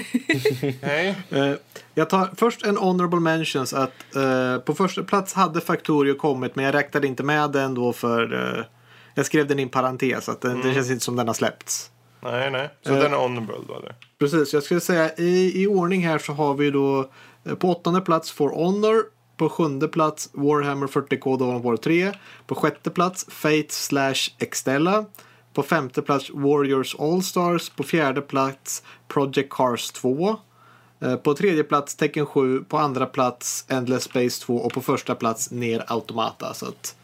Nej. 0.82 1.16
Eh, 1.30 1.52
Jag 1.94 2.10
tar 2.10 2.30
först 2.36 2.66
en 2.66 2.76
honorable 2.76 3.20
mentions 3.20 3.72
att 3.74 4.16
eh, 4.16 4.58
på 4.58 4.74
första 4.74 5.02
plats 5.02 5.32
hade 5.34 5.60
Factorio 5.60 6.14
kommit 6.14 6.56
men 6.56 6.64
jag 6.64 6.74
räknade 6.74 7.06
inte 7.06 7.22
med 7.22 7.50
den 7.50 7.74
då 7.74 7.92
för 7.92 8.56
eh, 8.58 8.64
jag 9.14 9.26
skrev 9.26 9.46
den 9.46 9.58
i 9.58 9.62
en 9.62 9.68
parentes 9.68 10.28
att 10.28 10.40
den, 10.40 10.60
det 10.60 10.74
känns 10.74 10.90
inte 10.90 11.04
som 11.04 11.16
den 11.16 11.26
har 11.26 11.34
släppts. 11.34 11.90
Nej, 12.22 12.50
nej. 12.50 12.70
Så 12.86 12.92
Eh. 12.94 12.98
den 13.00 13.12
är 13.12 13.16
honorable 13.16 13.54
då 13.68 13.76
eller? 13.76 13.94
Precis, 14.18 14.52
jag 14.54 14.62
skulle 14.62 14.80
säga 14.80 15.10
i, 15.16 15.62
i 15.62 15.66
ordning 15.66 16.06
här 16.06 16.18
så 16.18 16.32
har 16.32 16.54
vi 16.54 16.70
då 16.70 17.10
eh, 17.44 17.54
på 17.54 17.70
åttonde 17.70 18.00
plats 18.00 18.30
For 18.32 18.48
Honor. 18.48 19.02
På 19.38 19.48
sjunde 19.48 19.88
plats 19.88 20.30
Warhammer 20.32 20.86
40K 20.86 21.38
Dawn 21.38 21.56
of 21.56 21.64
War 21.64 21.76
3. 21.76 22.12
På 22.46 22.54
sjätte 22.54 22.90
plats 22.90 23.26
Fate 23.28 23.66
slash 23.68 24.30
Extella. 24.38 25.04
På 25.54 25.62
femte 25.62 26.02
plats 26.02 26.30
Warriors 26.30 26.94
All-Stars. 26.98 27.70
På 27.76 27.82
fjärde 27.82 28.20
plats 28.20 28.82
Project 29.08 29.50
Cars 29.50 29.90
2. 29.90 30.36
Eh, 31.00 31.16
På 31.16 31.34
tredje 31.34 31.64
plats 31.64 31.94
Tekken 31.94 32.26
7. 32.26 32.64
På 32.64 32.78
andra 32.78 33.06
plats 33.06 33.64
Endless 33.68 34.02
Space 34.02 34.44
2. 34.44 34.56
Och 34.56 34.72
på 34.72 34.80
första 34.80 35.14
plats 35.14 35.50
Ner 35.50 35.84
Automata. 35.86 36.54
Så 36.54 36.66
att... 36.66 36.96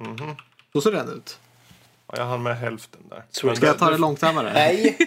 Mhm. 0.00 0.36
Så 0.72 0.80
ser 0.80 0.92
den 0.92 1.08
ut. 1.08 1.38
Ja, 2.06 2.14
jag 2.18 2.26
hann 2.26 2.42
med 2.42 2.58
hälften 2.58 3.00
där. 3.10 3.24
Ska 3.30 3.46
Men 3.46 3.56
Ska 3.56 3.66
jag 3.66 3.78
ta 3.78 3.90
det 3.90 3.98
långsammare? 3.98 4.52
Nej. 4.54 4.98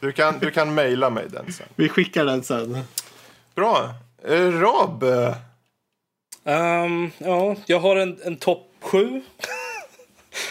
du 0.00 0.12
kan, 0.12 0.38
du 0.38 0.50
kan 0.50 0.74
mejla 0.74 1.10
mig 1.10 1.26
den 1.30 1.52
sen. 1.52 1.66
Vi 1.76 1.88
skickar 1.88 2.24
den 2.24 2.42
sen. 2.42 2.78
Bra. 3.54 3.94
Eh, 4.24 4.60
Rob. 4.60 5.02
eh, 5.02 5.34
Ehm, 6.48 7.10
ja, 7.18 7.56
jag 7.66 7.78
har 7.80 7.96
en, 7.96 8.18
en 8.24 8.36
topp 8.36 8.70
7. 8.80 9.22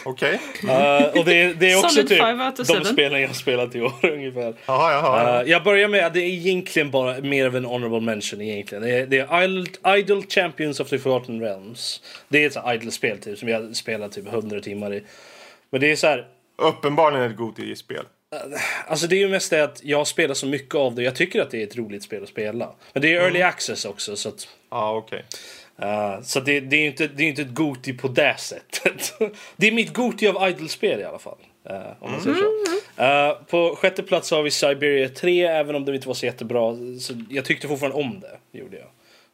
Okej. 0.06 0.40
och 1.16 1.26
det, 1.26 1.54
det 1.54 1.72
är 1.72 1.78
också 1.86 2.04
typ 2.04 2.68
de 2.68 2.86
spelen 2.86 3.22
jag 3.22 3.28
har 3.30 3.34
spelat 3.34 3.76
i 3.76 3.82
år 3.82 3.94
ungefär. 4.12 4.54
Jaha, 4.66 4.92
jaha. 4.92 5.42
Eh, 5.42 5.50
jag 5.52 5.64
börjar 5.64 5.88
med, 5.88 6.14
det 6.14 6.20
är 6.20 6.30
egentligen 6.30 6.92
bara 6.92 7.22
mer 7.22 7.46
av 7.46 7.56
en 7.56 7.66
honorable 7.66 8.00
mention 8.00 8.42
egentligen. 8.42 8.84
Det 8.84 8.90
är, 8.90 9.06
det 9.08 9.18
är 9.20 9.44
Idle, 9.44 9.66
Idle 9.98 10.22
Champions 10.30 10.80
of 10.80 10.90
the 10.90 11.00
Forgotten 11.00 11.42
Realms. 11.42 12.02
Det 12.28 12.44
är 12.44 12.48
ett 12.48 12.54
sånt 12.54 12.66
här 12.66 12.74
idle-spel 12.74 13.18
typ, 13.18 13.40
som 13.40 13.50
jag 13.50 13.76
spelat 13.76 14.12
typ 14.12 14.28
100 14.28 14.60
timmar 14.60 14.94
i. 14.94 15.04
Men 15.70 15.82
det 15.82 15.92
är 15.92 15.96
så 15.96 16.08
här, 16.08 16.28
Uppenbarligen 16.62 17.32
ett 17.32 17.38
Goti-spel. 17.38 18.06
Alltså 18.88 19.08
det 19.08 19.16
är 19.16 19.20
ju 19.20 19.30
mest 19.30 19.50
det 19.50 19.64
att 19.64 19.84
jag 19.84 20.08
spelar 20.08 20.34
så 20.34 20.46
mycket 20.46 20.76
av 20.76 20.96
det. 20.96 21.04
Jag 21.04 21.16
tycker 21.16 21.42
att 21.42 21.52
det 21.52 21.62
är 21.62 21.68
ett 21.68 21.78
roligt 21.78 22.04
spel 22.04 22.24
att 22.24 22.30
spela. 22.30 22.76
Men 22.94 23.02
det 23.02 23.14
är 23.14 23.22
early 23.22 23.42
access 23.42 23.86
också 23.86 24.16
så 24.16 24.30
att 24.30 24.48
Ja, 24.70 24.96
okej. 24.96 25.26
Uh, 25.84 26.22
så 26.22 26.40
det, 26.40 26.60
det 26.60 26.76
är 26.76 26.80
ju 26.80 26.88
inte, 26.88 27.08
det 27.08 27.24
är 27.24 27.28
inte 27.28 27.42
ett 27.42 27.54
Goti 27.54 27.94
på 27.94 28.08
det 28.08 28.36
sättet. 28.38 29.14
det 29.56 29.68
är 29.68 29.72
mitt 29.72 29.94
Goti 29.94 30.28
av 30.28 30.50
idle-spel 30.50 31.00
i 31.00 31.04
alla 31.04 31.20
fall. 31.20 31.38
Uh, 31.70 31.78
om 32.00 32.12
man 32.12 32.22
säger 32.22 32.36
så. 32.36 33.04
Uh, 33.04 33.44
på 33.44 33.76
sjätte 33.76 34.04
plats 34.04 34.32
har 34.32 34.44
vi 34.44 34.52
Siberia 34.52 35.10
3, 35.10 35.44
även 35.44 35.76
om 35.76 35.86
det 35.86 35.96
inte 35.96 36.08
var 36.08 36.16
så 36.16 36.26
jättebra. 36.26 36.76
Så 37.00 37.14
jag 37.30 37.46
tyckte 37.46 37.68
fortfarande 37.68 37.98
om 37.98 38.20
det. 38.20 38.60
gjorde 38.60 38.78
jag. 38.78 38.88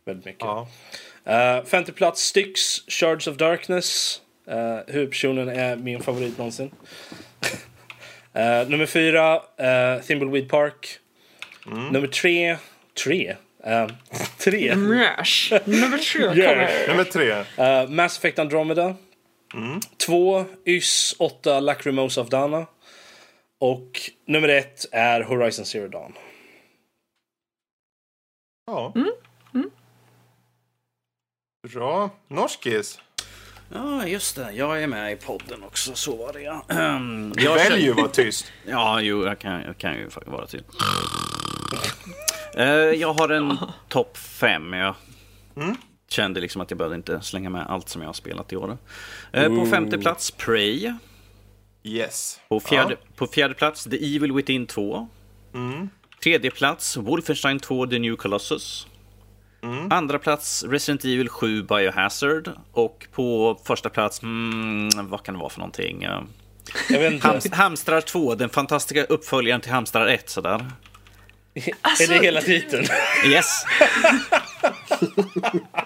Väldigt 0.06 0.26
mycket. 0.26 0.42
Ja. 0.42 0.68
Uh, 1.60 1.66
femte 1.66 1.92
plats 1.92 2.22
Styx, 2.22 2.62
Shards 2.88 3.28
of 3.28 3.38
Darkness. 3.38 4.22
Uh, 4.52 4.94
huvudpersonen 4.94 5.50
är 5.50 5.76
min 5.76 6.02
favorit 6.02 6.38
någonsin. 6.38 6.72
uh, 8.36 8.70
nummer 8.70 8.86
fyra, 8.86 9.36
uh, 9.38 10.02
Thimbleweed 10.02 10.50
Park. 10.50 11.00
Nummer 11.66 12.08
tre, 12.08 12.58
tre? 12.94 13.36
Uh, 13.66 13.88
tre. 14.38 14.76
Nummer 14.76 15.98
tre 15.98 16.22
Yeah. 16.36 16.53
kommer. 16.53 16.88
Nummer 16.88 17.03
tre. 17.03 17.32
Uh, 17.58 17.90
Mass 17.90 18.18
Effect 18.18 18.40
Andromeda. 18.40 18.95
Två, 19.98 20.45
Ys 20.66 21.16
8 21.20 21.60
Lacrimosa 21.60 22.22
of 22.22 22.30
Dana. 22.30 22.66
Och 23.60 24.12
nummer 24.26 24.50
ett 24.50 24.86
är 24.92 25.22
Horizon 25.22 25.66
Zero 25.66 25.88
Dawn. 25.88 26.14
Ja. 28.68 28.94
Bra. 31.74 32.10
Norskis. 32.28 33.00
Ja, 33.74 34.08
just 34.08 34.35
det. 34.35 34.52
Jag 34.52 34.84
är 34.84 34.88
med 34.88 35.11
i 35.11 35.16
podden 35.16 35.64
också. 35.64 35.95
Så 35.95 36.16
var 36.16 36.34
det 36.34 36.42
ja. 36.42 36.66
Ehm, 36.69 37.34
Du 37.35 37.43
jag 37.43 37.56
väljer 37.56 37.77
ju 37.77 37.92
att 37.92 37.98
vara 37.98 38.08
tyst. 38.08 38.52
Ja, 38.68 39.02
jo, 39.02 39.26
jag 39.26 39.40
kan, 39.40 39.61
jag 39.61 39.77
kan 39.77 39.93
ju 39.93 40.10
vara 40.26 40.48
till. 40.48 40.64
Eh, 42.56 42.66
jag 42.68 43.14
har 43.14 43.30
en 43.30 43.58
topp 43.90 44.18
fem. 44.18 44.74
Jag 44.74 44.95
kände 46.10 46.42
liksom 46.42 46.61
att 46.61 46.72
jag 46.72 46.77
behövde 46.77 46.95
inte 46.95 47.22
slänga 47.22 47.50
med 47.50 47.66
allt 47.68 47.90
som 47.90 48.02
jag 48.02 48.10
har 48.10 48.14
spelat 48.14 48.53
i 48.53 48.56
år. 48.56 48.77
Eh, 49.32 49.48
på 49.48 49.66
femte 49.66 49.98
plats, 49.98 50.32
Prey. 50.32 50.93
Yes. 51.84 52.40
På 52.50 52.60
fjärde, 52.60 52.98
på 53.16 53.27
fjärde 53.27 53.53
plats, 53.53 53.84
The 53.84 54.16
Evil 54.16 54.32
Within 54.32 54.68
2. 54.68 55.08
Tredje 56.24 56.52
plats, 56.52 56.98
Wolfenstein 56.98 57.60
2 57.60 57.88
The 57.88 58.00
New 58.00 58.16
Colossus. 58.16 58.88
Andra 59.90 60.19
plats, 60.19 60.64
Resident 60.64 61.03
Evil 61.06 61.30
7 61.30 61.64
Biohazard. 61.64 62.50
Och 62.72 63.08
på 63.11 63.58
första 63.66 63.90
plats, 63.90 64.24
mm, 64.24 64.90
vad 65.09 65.24
kan 65.24 65.33
det 65.33 65.40
vara 65.40 65.50
för 65.50 65.59
någonting? 65.59 66.03
Eh, 66.03 66.22
Jag 66.90 67.00
vet 67.00 67.14
inte. 67.14 67.27
Hams, 67.27 67.51
Hamstrar 67.51 68.01
2, 68.01 68.35
den 68.35 68.50
fantastiska 68.50 69.03
uppföljaren 69.03 69.61
till 69.61 69.72
Hamstrar 69.72 70.08
1. 70.08 70.30
Sådär. 70.30 70.72
är 71.56 72.08
det 72.08 72.25
hela 72.25 72.42
titeln? 72.42 72.85
Yes! 73.25 73.66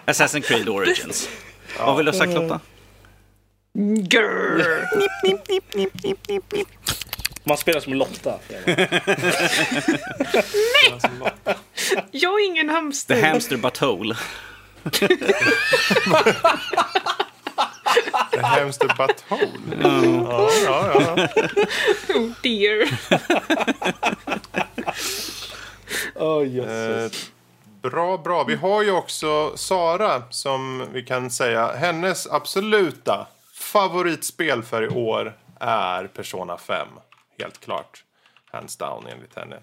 Assassin's 0.06 0.42
Creed 0.42 0.70
Origins. 0.70 1.30
Vad 1.80 1.98
vill 1.98 2.06
du 2.06 2.12
ha 2.12 2.18
sagt 2.18 2.34
Lotta? 2.34 2.60
Grr. 4.02 4.88
Man 7.48 7.58
spelar 7.58 7.80
som 7.80 7.94
Lotta. 7.94 8.34
Jag 12.12 12.40
är 12.42 12.46
ingen 12.46 12.68
The 12.68 12.74
hamster. 12.74 13.22
Hamster 13.22 13.58
Butthole. 13.58 14.16
The 18.32 18.42
hamster 18.42 18.88
butthole. 18.98 19.50
Ja, 19.84 20.50
ja, 20.66 20.92
ja. 20.94 21.28
Oh 22.16 22.32
dear. 22.44 22.88
oh, 26.16 26.44
Eh, 26.70 27.12
bra, 27.82 28.18
bra. 28.18 28.44
Vi 28.44 28.56
har 28.56 28.84
ju 28.84 28.92
också 28.92 29.58
Sara 29.58 30.24
som 30.30 30.88
vi 30.94 31.04
kan 31.04 31.30
säga, 31.32 31.72
hennes 31.76 32.28
absoluta 32.28 33.28
favoritspel 33.54 34.64
för 34.64 34.84
i 34.84 34.88
år 34.88 35.34
är 35.60 36.08
Persona 36.08 36.58
5. 36.58 36.88
Helt 37.40 37.60
klart. 37.60 38.04
Hands 38.52 38.78
down 38.78 39.08
enligt 39.08 39.36
henne. 39.36 39.60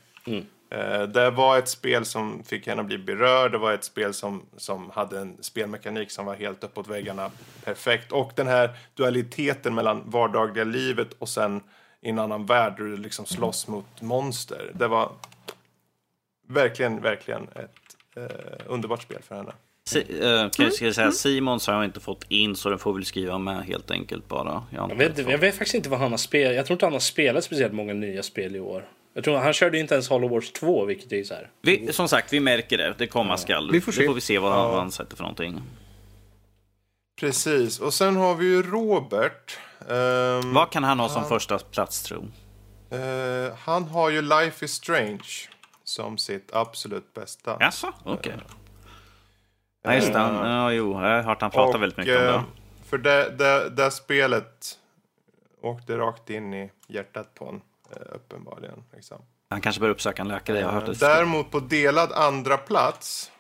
Eh, 0.70 1.02
Det 1.02 1.30
var 1.30 1.58
ett 1.58 1.68
spel 1.68 2.04
som 2.04 2.44
fick 2.44 2.66
henne 2.66 2.80
att 2.80 2.86
bli 2.86 2.98
berörd. 2.98 3.52
Det 3.52 3.58
var 3.58 3.72
ett 3.72 3.84
spel 3.84 4.14
som, 4.14 4.42
som 4.56 4.90
hade 4.90 5.18
en 5.18 5.42
spelmekanik 5.42 6.10
som 6.10 6.26
var 6.26 6.34
helt 6.34 6.64
uppåt 6.64 6.88
väggarna. 6.88 7.30
Perfekt. 7.64 8.12
Och 8.12 8.32
den 8.36 8.46
här 8.46 8.76
dualiteten 8.94 9.74
mellan 9.74 10.10
vardagliga 10.10 10.64
livet 10.64 11.12
och 11.12 11.28
sen 11.28 11.62
i 12.00 12.08
en 12.10 12.18
annan 12.18 12.46
värld 12.46 12.74
där 12.76 12.84
du 12.84 12.96
liksom 12.96 13.26
slåss 13.26 13.68
mot 13.68 14.00
monster. 14.02 14.70
Det 14.74 14.88
var 14.88 15.12
verkligen, 16.48 17.00
verkligen 17.02 17.48
ett 17.48 17.96
eh, 18.16 18.66
underbart 18.66 19.02
spel 19.02 19.22
för 19.22 19.34
henne. 19.36 19.52
Si, 19.86 19.98
eh, 19.98 20.50
kan 20.50 20.64
jag 20.64 20.72
ska 20.72 20.92
säga, 20.92 21.12
Simons 21.12 21.66
har 21.66 21.74
jag 21.74 21.84
inte 21.84 22.00
fått 22.00 22.24
in 22.28 22.56
så 22.56 22.68
den 22.70 22.78
får 22.78 22.92
väl 22.94 23.04
skriva 23.04 23.38
med 23.38 23.64
helt 23.64 23.90
enkelt 23.90 24.28
bara. 24.28 24.62
Jag, 24.70 24.90
Jag 24.90 24.96
vet, 24.96 25.18
jag 25.18 25.38
vet 25.38 25.54
faktiskt 25.54 25.74
inte 25.74 25.88
vad 25.88 25.98
han 26.00 26.10
har 26.10 26.18
spelat. 26.18 26.54
Jag 26.56 26.66
tror 26.66 26.74
inte 26.74 26.86
han 26.86 26.92
har 26.92 27.00
spelat 27.00 27.44
speciellt 27.44 27.72
många 27.74 27.92
nya 27.94 28.22
spel 28.22 28.56
i 28.56 28.60
år. 28.60 28.88
Jag 29.14 29.24
tror 29.24 29.36
han 29.36 29.52
körde 29.52 29.76
ju 29.76 29.80
inte 29.80 29.94
ens 29.94 30.08
Hollow 30.08 30.30
Wars 30.30 30.52
2, 30.52 30.84
vilket 30.84 31.12
är 31.12 31.24
så 31.24 31.34
här. 31.34 31.50
vi, 31.62 31.92
som 31.92 32.08
sagt, 32.08 32.32
vi 32.32 32.40
märker 32.40 32.78
det. 32.78 32.94
Det 32.98 33.06
komma 33.06 33.36
skall. 33.36 33.70
Vi 33.72 33.80
får 33.80 33.92
se. 33.92 34.00
Det 34.00 34.06
får 34.06 34.14
vi 34.14 34.20
se 34.20 34.38
vad, 34.38 34.52
vad 34.70 34.78
han 34.78 34.92
sätter 34.92 35.16
för 35.16 35.22
någonting. 35.22 35.62
Precis. 37.20 37.80
Och 37.80 37.94
sen 37.94 38.16
har 38.16 38.34
vi 38.34 38.46
ju 38.46 38.62
Robert. 38.62 39.58
Ehm, 39.90 40.52
Vad 40.54 40.70
kan 40.70 40.84
han 40.84 41.00
ha 41.00 41.08
som 41.08 41.24
första 41.24 41.58
plats 41.58 42.02
tro? 42.02 42.28
eh, 42.90 43.54
han 43.58 43.84
har 43.84 44.10
ju 44.10 44.22
Life 44.22 44.64
is 44.64 44.72
Strange 44.72 45.24
som 45.84 46.18
sitt 46.18 46.50
absolut 46.52 47.14
bästa. 47.14 47.56
Jaså? 47.60 47.92
Okej. 48.04 48.32
Ja, 49.84 49.94
just 49.94 50.12
det. 50.12 50.18
Han- 50.18 50.50
Ja, 50.50 50.72
jo, 50.72 50.92
jag 50.92 50.98
har 51.00 51.22
hört 51.22 51.40
han 51.40 51.50
prata 51.50 51.78
väldigt 51.78 51.98
mycket 51.98 52.18
om 52.18 52.22
eh, 52.26 52.32
det. 52.32 52.44
För 52.88 52.98
det, 52.98 53.30
det, 53.30 53.70
det 53.70 53.90
spelet 53.90 54.78
åkte 55.62 55.98
rakt 55.98 56.30
in 56.30 56.54
i 56.54 56.70
hjärtat 56.88 57.34
på 57.34 57.44
en, 57.48 57.60
eh, 57.90 58.14
uppenbarligen. 58.14 58.84
Liksom. 58.92 59.22
Han 59.50 59.60
kanske 59.60 59.80
bör 59.80 59.88
uppsöka 59.88 60.22
en 60.22 60.28
läkare. 60.28 60.58
Jag 60.60 60.66
har 60.66 60.72
hört 60.72 60.86
det. 60.86 61.00
Däremot 61.00 61.50
på 61.50 61.60
delad 61.60 62.12
andra 62.12 62.56
plats, 62.56 63.32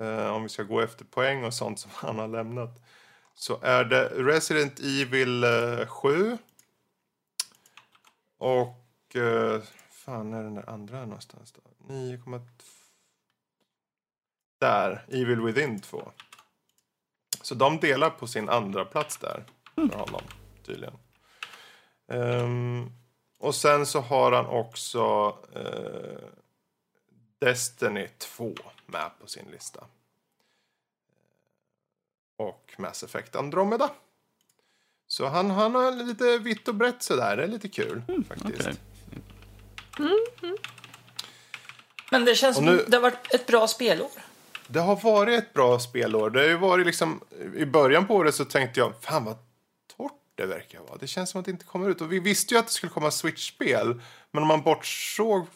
eh, 0.00 0.26
om 0.34 0.42
vi 0.42 0.48
ska 0.48 0.62
gå 0.62 0.80
efter 0.80 1.04
poäng 1.04 1.44
och 1.44 1.54
sånt 1.54 1.78
som 1.80 1.90
han 1.94 2.18
har 2.18 2.28
lämnat, 2.28 2.70
så 3.34 3.58
är 3.62 3.84
det 3.84 4.04
Resident 4.08 4.78
Evil 4.80 5.44
eh, 5.44 5.86
7. 5.86 6.38
Och... 8.38 9.16
Eh, 9.16 9.60
fan, 9.90 10.34
är 10.34 10.42
den 10.42 10.54
där 10.54 10.70
andra 10.70 11.00
någonstans 11.04 11.52
då? 11.52 11.94
9, 11.94 12.18
där, 14.58 15.04
Evil 15.08 15.40
Within 15.40 15.80
2. 15.80 16.12
Så 17.42 17.54
de 17.54 17.80
delar 17.80 18.10
på 18.10 18.26
sin 18.26 18.48
andra 18.48 18.84
plats 18.84 19.16
där 19.16 19.44
för 19.74 19.98
honom, 19.98 20.22
tydligen. 20.66 20.94
Ehm, 22.08 22.90
och 23.38 23.54
sen 23.54 23.86
så 23.86 24.00
har 24.00 24.32
han 24.32 24.46
också 24.46 25.36
eh, 25.54 26.28
Destiny 27.38 28.08
2 28.18 28.54
med 28.86 29.10
på 29.20 29.26
sin 29.26 29.46
lista. 29.50 29.84
Och 32.36 32.74
Mass 32.78 33.02
Effect 33.02 33.36
Andromeda. 33.36 33.90
Så 35.06 35.26
han, 35.26 35.50
han 35.50 35.74
har 35.74 35.92
lite 35.92 36.38
vitt 36.38 36.68
och 36.68 36.74
brett 36.74 37.02
sådär. 37.02 37.36
Det 37.36 37.42
är 37.42 37.48
lite 37.48 37.68
kul 37.68 38.02
faktiskt. 38.28 38.60
okej. 38.60 38.74
Men 42.10 42.24
det 42.24 42.34
känns 42.34 42.56
Och 42.56 42.64
som 42.64 42.76
nu- 42.76 42.84
det 42.88 42.96
har 42.96 43.02
varit 43.02 43.34
ett 43.34 43.46
bra 43.46 43.66
spelår. 43.68 44.10
Det 44.68 44.80
har 44.80 44.96
varit 44.96 45.38
ett 45.38 45.54
bra 45.54 45.78
spelår. 45.78 46.30
Det 46.30 46.40
har 46.40 46.46
ju 46.46 46.56
varit 46.56 46.86
liksom, 46.86 47.20
I 47.56 47.64
början 47.64 48.06
på 48.06 48.14
året 48.14 48.34
så 48.34 48.44
tänkte 48.44 48.80
jag, 48.80 48.92
fan 49.00 49.24
vad 49.24 49.36
torrt 49.96 50.12
det 50.34 50.46
verkar 50.46 50.78
vara. 50.78 50.96
Det 51.00 51.06
känns 51.06 51.30
som 51.30 51.38
att 51.38 51.44
det 51.44 51.50
inte 51.50 51.64
kommer 51.64 51.90
ut. 51.90 52.00
Och 52.00 52.12
vi 52.12 52.20
visste 52.20 52.54
ju 52.54 52.60
att 52.60 52.66
det 52.66 52.72
skulle 52.72 52.90
komma 52.92 53.10
Switch-spel. 53.10 54.00
Men 54.30 54.42
om 54.42 54.48
man 54.48 54.62
bortsåg 54.62 55.46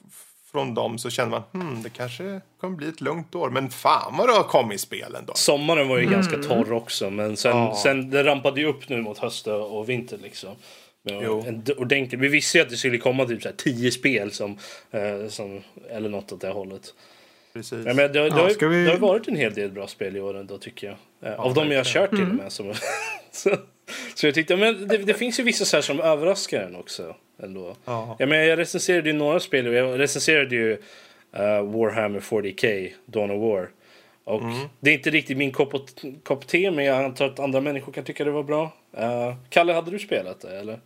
från 0.52 0.74
dem 0.74 0.98
så 0.98 1.10
kände 1.10 1.30
man, 1.30 1.62
hmm, 1.62 1.82
det 1.82 1.88
kanske 1.90 2.40
kommer 2.60 2.76
bli 2.76 2.88
ett 2.88 3.00
lugnt 3.00 3.34
år. 3.34 3.50
Men 3.50 3.70
fan 3.70 4.16
vad 4.16 4.28
det 4.28 4.32
har 4.32 4.42
kommit 4.44 4.80
spel 4.80 5.14
ändå. 5.14 5.32
Sommaren 5.34 5.88
var 5.88 5.96
ju 5.98 6.02
Mm. 6.06 6.12
ganska 6.14 6.36
torr 6.38 6.72
också, 6.72 7.10
men 7.10 7.36
sen, 7.36 7.56
Ja. 7.56 7.76
sen 7.82 8.10
det 8.10 8.24
rampade 8.24 8.60
ju 8.60 8.66
upp 8.66 8.88
nu 8.88 9.02
mot 9.02 9.18
höst 9.18 9.46
och 9.46 9.88
vinter 9.88 10.18
liksom. 10.22 10.56
En 11.08 11.62
ordentlig, 11.78 12.18
vi 12.20 12.28
visste 12.28 12.58
ju 12.58 12.62
att 12.64 12.70
det 12.70 12.76
skulle 12.76 12.98
komma 12.98 13.24
typ 13.24 13.42
så 13.42 13.48
här 13.48 13.56
tio 13.56 13.90
spel 13.90 14.32
som, 14.32 14.58
eh, 14.90 15.28
som, 15.28 15.60
eller 15.90 16.08
något 16.08 16.32
åt 16.32 16.40
det 16.40 16.48
hållet. 16.50 16.94
Precis. 17.52 17.86
Ja, 17.86 17.94
men 17.94 17.96
det, 17.96 18.08
det, 18.08 18.18
Ja, 18.26 18.32
har, 18.34 18.68
vi- 18.68 18.84
det 18.84 18.90
har 18.90 18.98
varit 18.98 19.28
en 19.28 19.36
hel 19.36 19.54
del 19.54 19.70
bra 19.70 19.86
spel 19.86 20.16
i 20.16 20.20
år 20.20 20.36
ändå 20.36 20.58
tycker 20.58 20.86
jag. 20.86 21.32
Eh, 21.32 21.40
Av 21.40 21.54
de 21.54 21.70
jag 21.70 21.78
har 21.78 21.84
kört 21.84 22.10
till 22.10 22.22
och 22.22 22.28
med. 22.34 22.52
Som, 22.52 22.74
så, 23.30 23.56
så 24.14 24.26
jag 24.26 24.34
tyckte, 24.34 24.56
men 24.56 24.88
det, 24.88 24.98
det 24.98 25.14
finns 25.14 25.40
ju 25.40 25.44
vissa 25.44 25.64
så 25.64 25.76
här 25.76 25.82
som 25.82 26.00
överraskar 26.00 26.62
en 26.62 26.76
också. 26.76 27.16
Ändå. 27.42 27.76
Ja. 27.84 28.16
Ja, 28.18 28.26
men 28.26 28.46
jag 28.46 28.58
recenserade 28.58 29.08
ju 29.08 29.12
några 29.16 29.40
spel. 29.40 29.66
Jag 29.72 29.98
recenserade 30.00 30.54
ju 30.56 30.72
eh, 31.32 31.62
Warhammer 31.62 32.20
40K, 32.20 32.92
Dawn 33.06 33.30
of 33.30 33.40
War. 33.52 33.68
Och 34.24 34.42
Det 34.80 34.90
är 34.90 34.94
inte 34.94 35.10
riktigt 35.10 35.36
min 35.36 35.52
kopp, 35.52 35.72
kopp 36.22 36.46
te, 36.46 36.70
men 36.70 36.84
jag 36.84 37.04
antar 37.04 37.26
att 37.26 37.38
andra 37.40 37.60
människor 37.60 37.92
kan 37.92 38.04
tycka 38.04 38.24
det 38.24 38.30
var 38.30 38.42
bra. 38.42 38.72
Eh, 38.96 39.34
Kalle, 39.48 39.72
hade 39.72 39.90
du 39.90 39.98
spelat 39.98 40.40
det 40.40 40.58
eller? 40.58 40.80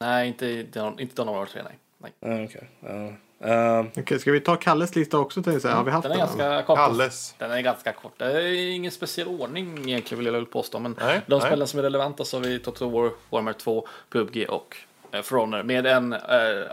Nej, 0.00 0.28
inte, 0.28 0.46
Dawn- 0.46 1.00
inte 1.00 1.14
Dawn 1.16 1.28
of 1.28 1.36
War 1.36 1.46
3, 1.46 1.62
nej. 1.62 2.12
nej. 2.20 2.38
Uh, 2.38 2.44
Okej. 2.44 2.62
Ja. 2.80 3.12
Eh, 3.40 3.84
Okej, 3.96 4.18
ska 4.18 4.32
vi 4.32 4.40
ta 4.40 4.56
Kalles 4.56 4.96
lista 4.96 5.18
också? 5.18 5.42
tänkte 5.42 5.60
säga? 5.60 5.74
Har 5.74 5.84
vi 5.84 5.90
haft 5.90 6.02
Den 6.02 6.12
är 6.12 6.16
den? 6.16 6.26
ganska 6.26 6.62
kort. 6.62 6.76
Kalles. 6.78 7.34
Den 7.38 7.50
är 7.50 7.60
ganska 7.60 7.92
kort. 7.92 8.12
Det 8.18 8.24
är 8.24 8.70
ingen 8.70 8.92
speciell 8.92 9.28
ordning 9.28 9.78
egentligen 9.88 10.18
vill 10.18 10.26
jag 10.26 10.32
väl 10.32 10.46
påstå. 10.46 10.78
Men 10.78 10.96
Nej, 11.00 11.20
de 11.26 11.38
nej. 11.38 11.46
spelen 11.46 11.68
som 11.68 11.78
är 11.78 11.82
relevanta 11.82 12.24
så 12.24 12.36
har 12.36 12.42
vi 12.44 12.58
Total 12.58 12.90
War, 12.90 13.10
Warhammer 13.30 13.52
2, 13.52 13.86
PubG 14.10 14.46
och 14.48 14.76
eh, 15.12 15.22
For 15.22 15.36
Honor. 15.36 15.62
Med 15.62 15.86
en 15.86 16.12
eh, 16.12 16.18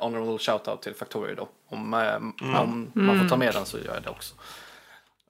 honorable 0.01 0.37
shoutout 0.39 0.81
till 0.81 0.93
Factorio 0.95 1.35
då. 1.35 1.47
Om, 1.69 1.93
eh, 1.93 2.15
om 2.61 2.91
man 2.93 3.19
får 3.19 3.29
ta 3.29 3.37
med 3.37 3.53
den 3.53 3.65
så 3.65 3.77
gör 3.77 3.93
jag 3.93 4.03
det 4.03 4.09
också. 4.09 4.35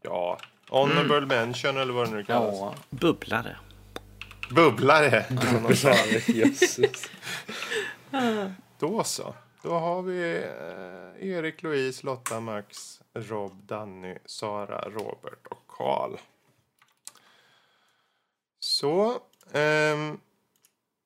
Ja. 0.02 0.38
Honorable 0.70 1.22
mention 1.22 1.78
eller 1.78 1.94
vad 1.94 2.08
det 2.10 2.16
nu 2.16 2.24
kallas. 2.24 2.56
Ja, 2.60 2.74
Bubblare. 2.90 3.56
Bubblare. 4.50 5.26
jösses. 6.28 7.10
Då 8.80 9.03
så. 9.03 9.34
Då 9.64 9.74
har 9.74 10.01
vi 10.01 10.33
eh, 10.43 11.30
Erik, 11.30 11.64
Louise, 11.64 12.06
Lotta, 12.06 12.40
Max, 12.40 13.00
Rob, 13.14 13.64
Danny, 13.66 14.16
Sara, 14.25 14.90
Robert 14.90 15.48
och 15.50 15.64
Karl. 15.67 16.17
Så. 18.59 19.19
ehm, 19.53 20.19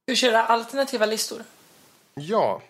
Du 0.05 0.15
kör 0.15 0.33
alternativa 0.33 1.05
listor. 1.05 1.43
ja. 2.13 2.61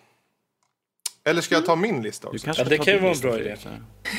Eller 1.24 1.42
ska 1.42 1.54
jag 1.54 1.66
ta 1.66 1.76
min 1.76 2.02
lista 2.02 2.28
Du 2.30 2.34
också? 2.36 2.44
kanske 2.44 2.62
Ja, 2.62 2.68
det 2.68 2.76
tar 2.76 2.84
kan 2.84 2.94
ju 2.94 3.00
vara 3.00 3.12
en 3.12 3.20
bra 3.20 3.38
idé. 3.38 3.56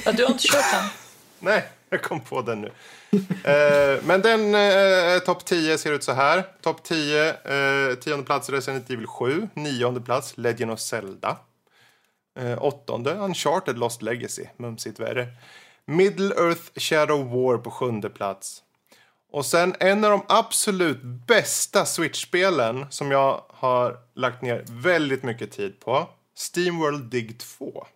Ja, 0.06 0.11
du 0.11 0.23
har 0.23 0.31
inte 0.31 0.48
kört 0.48 0.72
den. 0.72 0.89
Nej, 1.39 1.69
jag 1.89 2.01
kom 2.03 2.22
på 2.22 2.41
den 2.41 2.61
nu. 2.61 2.72
eh, 3.43 4.03
men 4.03 4.22
den 4.22 4.56
eh, 4.56 5.19
topp 5.19 5.45
10 5.45 5.77
ser 5.77 5.93
ut 5.93 6.03
så 6.03 6.11
här. 6.11 6.43
Topp 6.61 6.83
10, 6.83 7.30
eh, 7.30 7.95
tionde 7.95 8.25
plats 8.25 8.49
Resident 8.49 8.89
Evil 8.89 9.07
7. 9.07 9.49
Nionde 9.53 10.01
plats 10.01 10.38
Legend 10.38 10.72
of 10.72 10.80
Zelda. 10.80 11.38
Eh, 12.40 12.64
åttonde 12.64 13.14
Uncharted 13.14 13.77
Lost 13.77 14.01
Legacy, 14.01 14.45
mumsigt 14.58 15.00
värre. 15.00 15.27
Middle 15.85 16.35
Earth 16.35 16.61
Shadow 16.76 17.26
War 17.32 17.58
på 17.58 17.72
sjunde 17.72 18.09
plats. 18.09 18.64
Och 19.32 19.45
sen 19.45 19.76
en 19.80 20.03
av 20.03 20.11
de 20.11 20.22
absolut 20.27 21.01
bästa 21.01 21.85
Switch-spelen 21.85 22.85
som 22.90 23.11
jag 23.11 23.42
har 23.50 23.98
lagt 24.14 24.42
ner 24.42 24.66
väldigt 24.69 25.24
mycket 25.24 25.51
tid 25.51 25.80
på. 25.80 26.08
Steamworld 26.35 27.03
Dig 27.03 27.34
2. 27.38 27.88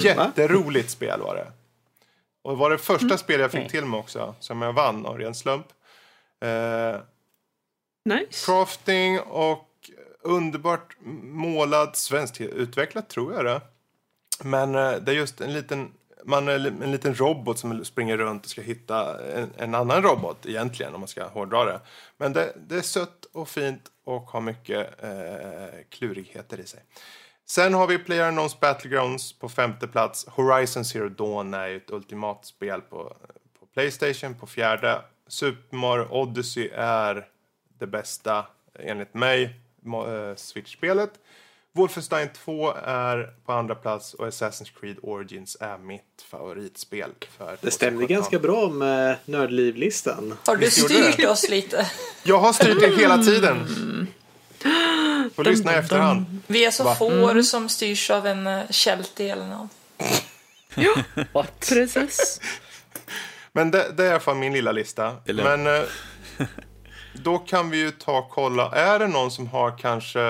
Jätteroligt 0.00 0.90
spel 0.90 1.20
var 1.20 1.34
det. 1.34 1.52
Och 2.42 2.50
det 2.50 2.56
var 2.56 2.70
det 2.70 2.78
första 2.78 3.18
spel 3.18 3.40
jag 3.40 3.50
fick 3.50 3.70
till 3.70 3.84
mig 3.84 4.00
också, 4.00 4.34
som 4.40 4.62
jag 4.62 4.72
vann 4.72 5.06
av 5.06 5.18
ren 5.18 5.34
slump. 5.34 5.66
Eh, 6.44 7.00
Nice. 8.04 8.46
crafting 8.46 9.20
och 9.20 9.69
underbart 10.22 10.96
målad, 11.22 11.96
svenskt 11.96 12.40
utvecklat 12.40 13.08
tror 13.08 13.34
jag 13.34 13.44
det. 13.44 13.60
Men 14.44 14.74
eh, 14.74 14.92
det 14.92 15.12
är 15.12 15.16
just 15.16 15.40
en 15.40 15.52
liten, 15.52 15.92
man 16.24 16.48
är 16.48 16.66
en 16.82 16.92
liten 16.92 17.14
robot 17.14 17.58
som 17.58 17.84
springer 17.84 18.16
runt 18.16 18.44
och 18.44 18.50
ska 18.50 18.62
hitta 18.62 19.26
en, 19.32 19.50
en 19.56 19.74
annan 19.74 20.02
robot 20.02 20.46
egentligen 20.46 20.94
om 20.94 21.00
man 21.00 21.08
ska 21.08 21.28
hårdra 21.28 21.64
det. 21.64 21.80
Men 22.16 22.32
det, 22.32 22.56
det 22.68 22.76
är 22.76 22.82
sött 22.82 23.24
och 23.32 23.48
fint 23.48 23.82
och 24.04 24.22
har 24.22 24.40
mycket 24.40 25.02
eh, 25.02 25.80
klurigheter 25.88 26.60
i 26.60 26.66
sig. 26.66 26.80
Sen 27.46 27.74
har 27.74 27.86
vi 27.86 27.96
PlayerUnknown's 27.96 28.60
Battlegrounds 28.60 29.32
på 29.32 29.48
femte 29.48 29.88
plats. 29.88 30.26
Horizon 30.28 30.84
Zero 30.84 31.08
Dawn 31.08 31.54
är 31.54 31.66
ju 31.66 31.76
ett 31.76 31.90
ultimatspel 31.90 32.80
på, 32.80 33.16
på 33.60 33.66
Playstation 33.74 34.34
på 34.34 34.46
fjärde. 34.46 35.02
Super 35.28 35.76
Mario 35.76 36.08
Odyssey 36.10 36.68
är 36.74 37.28
det 37.78 37.86
bästa 37.86 38.46
enligt 38.78 39.14
mig 39.14 39.60
Switch-spelet. 40.36 41.10
Wolfenstein 41.72 42.28
2 42.44 42.72
är 42.84 43.32
på 43.46 43.52
andra 43.52 43.74
plats 43.74 44.14
och 44.14 44.26
Assassin's 44.26 44.70
Creed 44.80 44.96
Origins 45.02 45.56
är 45.60 45.78
mitt 45.78 46.24
favoritspel. 46.30 47.10
För 47.38 47.58
Det 47.60 47.70
stämde 47.70 48.06
2017. 48.06 48.16
ganska 48.16 48.38
bra 48.38 48.68
med 48.68 49.16
Nördliv-listan. 49.24 50.36
Har 50.46 50.56
du 50.56 50.70
styrt 50.70 51.24
oss 51.28 51.48
lite? 51.48 51.90
Jag 52.22 52.38
har 52.38 52.52
styrt 52.52 52.80
det 52.80 52.96
hela 52.96 53.18
tiden. 53.18 53.66
Får 55.34 55.44
lyssna 55.44 55.72
i 55.72 55.76
efterhand. 55.76 56.38
Vi 56.46 56.64
är 56.64 56.70
så 56.70 56.84
Va? 56.84 56.94
får 56.94 57.42
som 57.42 57.68
styrs 57.68 58.10
av 58.10 58.26
en 58.26 58.46
uh, 58.46 58.70
Kelty 58.70 59.28
eller 59.28 59.46
något. 59.46 59.70
What? 61.32 61.68
Precis. 61.68 62.40
Men 63.52 63.70
det, 63.70 63.92
det 63.96 64.02
är 64.02 64.06
i 64.06 64.10
alla 64.10 64.20
fall 64.20 64.36
min 64.36 64.52
lilla 64.52 64.72
lista. 64.72 65.16
Lugnt. 65.24 65.44
Men 65.44 65.66
eh, 65.66 65.82
då 67.12 67.38
kan 67.38 67.70
vi 67.70 67.78
ju 67.78 67.90
ta 67.90 68.18
och 68.18 68.30
kolla. 68.30 68.70
Är 68.70 68.98
det 68.98 69.06
någon 69.06 69.30
som 69.30 69.46
har 69.46 69.78
kanske... 69.78 70.20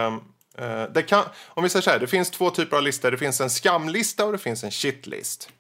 Eh, 0.59 0.83
det 0.95 1.03
kan, 1.03 1.25
om 1.47 1.63
vi 1.63 1.69
säger 1.69 1.83
så 1.83 1.91
här, 1.91 1.99
det 1.99 2.07
finns 2.07 2.31
två 2.31 2.51
typer 2.51 2.77
av 2.77 2.83
listor. 2.83 3.11
Det 3.11 3.19
finns 3.19 3.41
en 3.41 3.51
skamlista 3.51 4.27
och 4.27 4.33
det 4.33 4.39
finns 4.39 4.65
en 4.65 4.71
shitlist. 4.71 5.51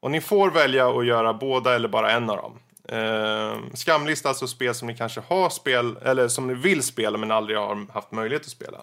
Och 0.00 0.10
ni 0.10 0.20
får 0.20 0.50
välja 0.50 0.88
att 0.88 1.06
göra 1.06 1.34
båda 1.34 1.74
eller 1.74 1.88
bara 1.88 2.10
en 2.10 2.30
av 2.30 2.36
dem. 2.36 2.58
Eh, 2.88 3.56
skamlista, 3.74 4.28
alltså 4.28 4.46
spel 4.46 4.74
som 4.74 4.88
ni 4.88 4.96
kanske 4.96 5.20
har 5.28 5.50
spel, 5.50 5.96
eller 6.02 6.28
som 6.28 6.46
ni 6.46 6.54
vill 6.54 6.82
spela 6.82 7.18
men 7.18 7.30
aldrig 7.30 7.58
har 7.58 7.92
haft 7.92 8.12
möjlighet 8.12 8.42
att 8.42 8.48
spela. 8.48 8.78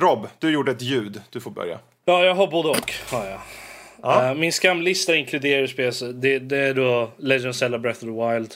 Rob, 0.00 0.28
du 0.38 0.50
gjorde 0.50 0.70
ett 0.70 0.82
ljud. 0.82 1.22
Du 1.30 1.40
får 1.40 1.50
börja. 1.50 1.78
Ja, 2.04 2.24
jag 2.24 2.34
har 2.34 2.46
både 2.46 2.68
och. 2.68 2.92
Har 3.10 3.24
jag. 3.24 3.40
Eh, 4.02 4.34
min 4.34 4.52
skamlista 4.52 5.14
inkluderar 5.14 5.66
spel, 5.66 6.20
det, 6.20 6.38
det 6.38 6.58
är 6.58 6.74
då 6.74 7.10
Legend 7.16 7.50
of 7.50 7.56
Zelda 7.56 7.78
Breath 7.78 7.98
of 7.98 8.00
the 8.00 8.34
Wild. 8.34 8.54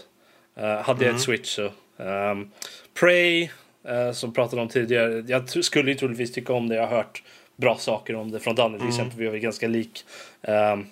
Eh, 0.56 0.76
hade 0.82 1.05
jag 1.05 1.14
ett 1.14 1.20
Switch 1.20 1.48
så. 1.56 1.70
Um, 2.02 2.50
Prey, 2.94 3.48
eh, 3.89 4.12
som 4.12 4.34
pratade 4.34 4.62
om 4.62 4.68
tidigare. 4.68 5.24
Jag 5.26 5.64
skulle 5.64 5.90
ju 5.90 5.97
troligtvis 5.98 6.32
tycka 6.32 6.52
om 6.52 6.68
det. 6.68 6.74
Jag 6.74 6.86
har 6.86 6.97
hört 6.97 7.22
bra 7.56 7.76
saker 7.78 8.14
om 8.14 8.31
det 8.31 8.40
från 8.40 8.55
Danne 8.55 8.78
till 8.78 8.89
exempel. 8.89 9.18
Vi 9.18 9.26
är 9.26 9.31
väl 9.31 9.40
ganska 9.40 9.68
lik. 9.68 10.05
Um, 10.42 10.86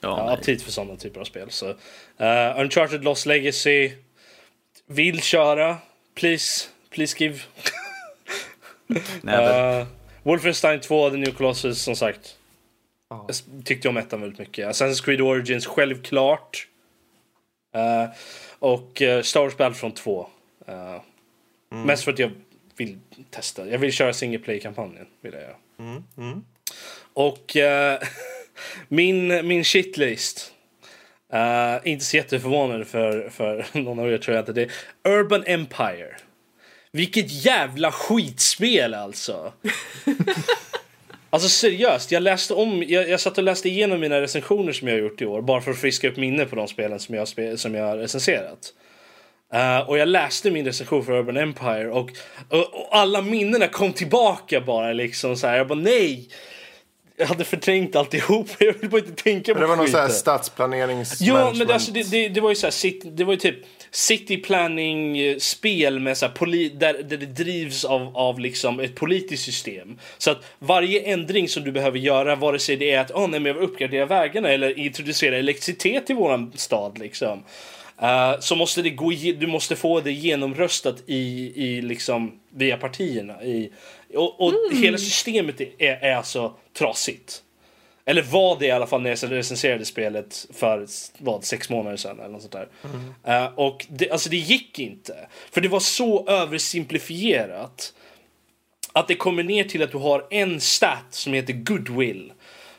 Ja, 0.00 0.32
aptit 0.32 0.62
för 0.62 0.70
sådana 0.70 0.96
typer 0.96 1.20
av 1.20 1.24
spel. 1.24 1.50
Så, 1.50 1.68
eh, 2.18 2.60
Uncharted 2.60 3.04
Lost 3.04 3.26
Legacy. 3.26 3.92
Vill 4.86 5.22
köra. 5.22 5.76
Please. 6.14 6.68
Please 6.90 7.24
give. 7.24 7.38
Uh, 9.24 9.86
Wolfenstein 10.22 10.80
2, 10.80 11.10
The 11.10 11.16
New 11.16 11.30
Colossus, 11.32 11.82
som 11.82 11.96
sagt. 11.96 12.36
Jag 13.10 13.30
s- 13.30 13.44
tyckte 13.64 13.88
om 13.88 13.96
ettan 13.96 14.20
väldigt 14.20 14.38
mycket. 14.38 14.68
Assassin's 14.68 15.04
Creed 15.04 15.20
Origins, 15.20 15.66
självklart. 15.66 16.66
Eh, 17.74 18.10
och 18.58 19.00
uh, 19.00 19.22
Star 19.22 19.40
Wars 19.40 19.56
Battlefront 19.56 19.96
2. 19.96 20.26
Uh, 20.68 21.00
Mest 21.70 22.04
för 22.04 22.12
att 22.12 22.18
jag 22.18 22.30
vill 22.76 22.98
testa. 23.30 23.68
Jag 23.68 23.78
vill 23.78 23.92
köra 23.92 24.12
single 24.12 24.38
play-kampanjen. 24.38 25.06
Vill 25.20 25.32
jag 25.32 25.42
göra. 25.42 25.56
Och 27.12 27.56
eh, 27.56 28.00
min, 28.88 29.46
min 29.46 29.64
shitlist. 29.64 30.52
Uh, 31.34 31.88
inte 31.88 32.04
så 32.04 32.16
jätteförvånad 32.16 32.86
för, 32.86 33.28
för 33.28 33.66
någon 33.72 33.98
av 33.98 34.12
er 34.12 34.18
tror 34.18 34.36
jag 34.36 34.42
inte. 34.42 34.52
Det 34.52 34.62
är 34.62 34.70
Urban 35.18 35.44
Empire. 35.46 36.16
Vilket 36.92 37.44
jävla 37.44 37.92
skitspel 37.92 38.94
alltså. 38.94 39.52
Alltså 41.30 41.48
seriöst, 41.48 42.12
jag 42.12 42.22
läste 42.22 42.54
om, 42.54 42.84
jag, 42.88 43.08
jag 43.08 43.20
satt 43.20 43.38
och 43.38 43.44
läste 43.44 43.68
igenom 43.68 44.00
mina 44.00 44.20
recensioner 44.20 44.72
som 44.72 44.88
jag 44.88 44.94
har 44.94 45.00
gjort 45.00 45.20
i 45.22 45.26
år 45.26 45.42
bara 45.42 45.60
för 45.60 45.70
att 45.70 45.78
friska 45.78 46.08
upp 46.08 46.16
minne 46.16 46.44
på 46.44 46.56
de 46.56 46.68
spelen 46.68 46.98
som 47.00 47.14
jag, 47.14 47.24
spe- 47.24 47.56
som 47.56 47.74
jag 47.74 47.84
har 47.84 47.96
recenserat. 47.96 48.72
Eh, 49.52 49.88
och 49.88 49.98
jag 49.98 50.08
läste 50.08 50.50
min 50.50 50.64
recension 50.64 51.04
för 51.04 51.12
Urban 51.12 51.36
Empire 51.36 51.90
och, 51.90 52.10
och, 52.48 52.74
och 52.74 52.96
alla 52.96 53.22
minnena 53.22 53.66
kom 53.68 53.92
tillbaka 53.92 54.60
bara 54.60 54.92
liksom 54.92 55.36
så 55.36 55.46
här. 55.46 55.56
Jag 55.56 55.68
bara 55.68 55.78
nej! 55.78 56.28
Jag 57.16 57.26
hade 57.26 57.44
förträngt 57.44 57.96
alltihop, 57.96 58.48
jag 58.58 58.72
vill 58.72 58.90
bara 58.90 58.98
inte 59.00 59.22
tänka 59.22 59.54
på 59.54 59.60
Men 59.60 59.68
det 59.68 59.76
var 59.76 59.76
någon 59.76 59.88
sån 59.88 60.00
här 60.00 60.06
skiten. 60.06 60.20
stadsplanerings... 60.20 61.20
Ja, 61.20 61.52
men 61.56 61.66
det, 61.66 61.74
alltså, 61.74 61.92
det, 61.92 62.10
det, 62.10 62.28
det 62.28 62.40
var 62.40 62.48
ju 62.48 62.54
så 62.54 62.66
här, 62.66 63.10
det 63.16 63.24
var 63.24 63.32
ju 63.32 63.38
typ 63.38 63.56
city 63.90 64.36
planning 64.36 65.18
eh, 65.18 65.36
spel 65.36 66.00
med 66.00 66.16
så 66.18 66.26
här, 66.26 66.32
poli, 66.32 66.68
där, 66.68 67.02
där 67.02 67.16
det 67.16 67.26
drivs 67.26 67.84
av, 67.84 68.16
av 68.16 68.40
liksom 68.40 68.80
ett 68.80 68.94
politiskt 68.94 69.44
system. 69.44 69.98
Så 70.18 70.30
att 70.30 70.44
varje 70.58 71.00
ändring 71.00 71.48
som 71.48 71.64
du 71.64 71.72
behöver 71.72 71.98
göra, 71.98 72.36
vare 72.36 72.58
sig 72.58 72.76
det 72.76 72.90
är 72.90 73.00
att 73.00 73.10
oh, 73.10 73.28
nej, 73.28 73.40
men 73.40 73.46
jag 73.46 73.54
vill 73.54 73.68
uppgradera 73.68 74.06
vägarna 74.06 74.48
eller 74.48 74.78
introducera 74.78 75.36
elektricitet 75.36 76.10
i 76.10 76.14
våran 76.14 76.52
stad 76.54 76.98
liksom. 76.98 77.42
eh, 78.02 78.40
så 78.40 78.56
måste 78.56 78.82
det 78.82 78.90
gå, 78.90 79.10
du 79.38 79.46
måste 79.46 79.76
få 79.76 80.00
det 80.00 80.12
genomröstat 80.12 81.02
i, 81.06 81.52
i 81.54 81.80
liksom 81.80 82.32
via 82.50 82.76
partierna. 82.76 83.42
I, 83.44 83.70
och 84.14 84.40
och 84.40 84.54
hela 84.82 84.98
systemet 84.98 85.60
är, 85.60 85.70
är 85.78 86.16
alltså 86.16 86.54
trasigt. 86.78 87.42
Eller 88.08 88.22
var 88.22 88.58
det 88.58 88.66
i 88.66 88.70
alla 88.70 88.86
fall 88.86 89.02
när 89.02 89.10
jag 89.10 89.32
recenserade 89.32 89.84
spelet 89.84 90.46
för 90.54 90.86
vad, 91.18 91.44
sex 91.44 91.70
månader 91.70 91.96
sedan 91.96 92.20
eller 92.20 92.28
något 92.28 92.42
sånt 92.42 92.52
där. 92.52 92.68
Eh, 93.24 93.52
och 93.54 93.86
det, 93.88 94.10
alltså 94.10 94.30
det 94.30 94.36
gick 94.36 94.78
inte. 94.78 95.28
För 95.50 95.60
det 95.60 95.68
var 95.68 95.80
så 95.80 96.26
översimplifierat. 96.28 97.94
Att 98.92 99.08
det 99.08 99.14
kommer 99.14 99.42
ner 99.42 99.64
till 99.64 99.82
att 99.82 99.92
du 99.92 99.98
har 99.98 100.26
en 100.30 100.60
stat 100.60 101.06
som 101.10 101.32
heter 101.32 101.52
goodwill. 101.52 102.32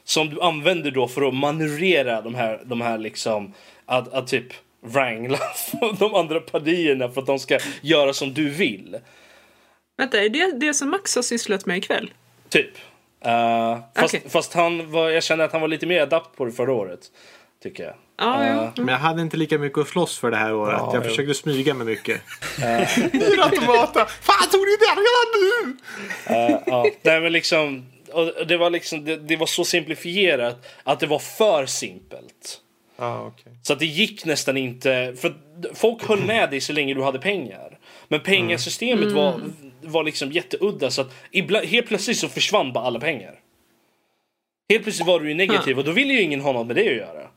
Som 0.04 0.30
du 0.30 0.42
använder 0.42 0.92
då 0.92 1.08
för 1.08 1.28
att 1.28 1.34
manövrera 1.34 2.22
de 2.22 2.36
här, 2.36 2.62
de 2.66 2.82
här 2.82 2.98
liksom, 2.98 3.54
att, 3.86 4.14
att 4.14 4.28
typ 4.28 4.54
wrangla 4.82 5.40
de 6.00 6.16
andra 6.16 6.40
partierna 6.40 7.10
för 7.10 7.22
att 7.22 7.28
de 7.28 7.40
ska 7.40 7.60
göra 7.82 8.14
som 8.14 8.34
du 8.34 8.50
vill. 8.50 8.98
Vänta, 9.98 10.24
är 10.24 10.30
det 10.30 10.52
det 10.52 10.74
som 10.74 10.90
Max 10.90 11.16
har 11.16 11.24
sysslat 11.24 11.66
med 11.66 11.78
ikväll? 11.78 12.14
Typ. 12.50 12.72
Eh, 13.26 13.78
fast, 13.96 14.16
Okej. 14.16 14.30
fast 14.30 14.54
han 14.54 14.92
var, 14.92 15.10
jag 15.10 15.24
kände 15.24 15.46
att 15.46 15.52
han 15.52 15.62
var 15.62 15.68
lite 15.68 15.86
mer 15.86 16.02
adapt 16.02 16.38
på 16.38 16.46
det 16.46 16.52
förra 16.52 16.74
året. 16.74 17.00
Tycker 17.64 17.84
jag. 17.84 17.94
Ja, 18.18 18.44
Eh, 18.44 18.56
ja. 18.56 18.72
Men 18.76 18.88
jag 18.88 18.98
hade 18.98 19.22
inte 19.22 19.38
lika 19.38 19.58
mycket 19.58 19.78
att 19.78 19.88
slåss 19.88 20.20
för 20.20 20.32
det 20.32 20.38
här 20.38 20.54
året. 20.54 20.78
Ja, 20.80 20.92
jag 20.94 21.04
jo. 21.04 21.10
försökte 21.10 21.34
smyga 21.34 21.74
mig 21.74 21.86
mycket. 21.88 22.22
Fyra 23.12 23.44
automater! 23.44 24.06
Fan, 24.06 24.50
tog 24.52 24.62
ni 24.62 24.76
det 24.80 25.02
redan 25.02 25.30
nu? 25.36 25.78
Eh, 26.36 26.60
ja. 26.66 26.86
Nej, 27.02 27.22
men 27.22 27.32
liksom, 27.32 27.86
och 28.14 28.48
det, 28.48 28.58
var 28.58 28.70
liksom 28.70 29.06
det, 29.06 29.16
det 29.16 29.36
var 29.36 29.46
så 29.46 29.66
simplifierat 29.66 30.66
att 30.84 31.00
det 31.00 31.08
var 31.08 31.20
för 31.20 31.66
simpelt. 31.66 32.62
Ja, 32.98 33.26
okej. 33.26 33.54
Så 33.64 33.74
att 33.74 33.80
det 33.80 33.86
gick 33.86 34.26
nästan 34.26 34.58
inte... 34.58 35.16
För 35.22 35.34
folk 35.74 36.08
höll 36.08 36.26
med 36.26 36.50
dig 36.50 36.62
så 36.62 36.74
länge 36.74 36.94
du 36.94 37.04
hade 37.04 37.20
pengar. 37.20 37.78
Men 38.08 38.20
pengasystemet 38.20 39.12
var, 39.12 39.42
var 39.82 40.04
liksom 40.04 40.32
jätteudda 40.32 40.92
så 40.92 41.02
att 41.02 41.14
ibland, 41.32 41.66
helt 41.66 41.88
plötsligt 41.88 42.18
så 42.18 42.30
försvann 42.30 42.74
bara 42.74 42.84
alla 42.84 43.00
pengar. 43.00 43.40
Helt 44.70 44.84
plötsligt 44.84 45.08
var 45.08 45.20
du 45.20 45.28
ju 45.30 45.34
negativ 45.34 45.78
och 45.78 45.84
då 45.84 45.92
ville 45.92 46.14
ju 46.14 46.22
ingen 46.22 46.42
ha 46.42 46.52
något 46.52 46.68
med 46.68 46.76
det 46.76 46.90
att 46.90 46.96
göra. 46.96 47.28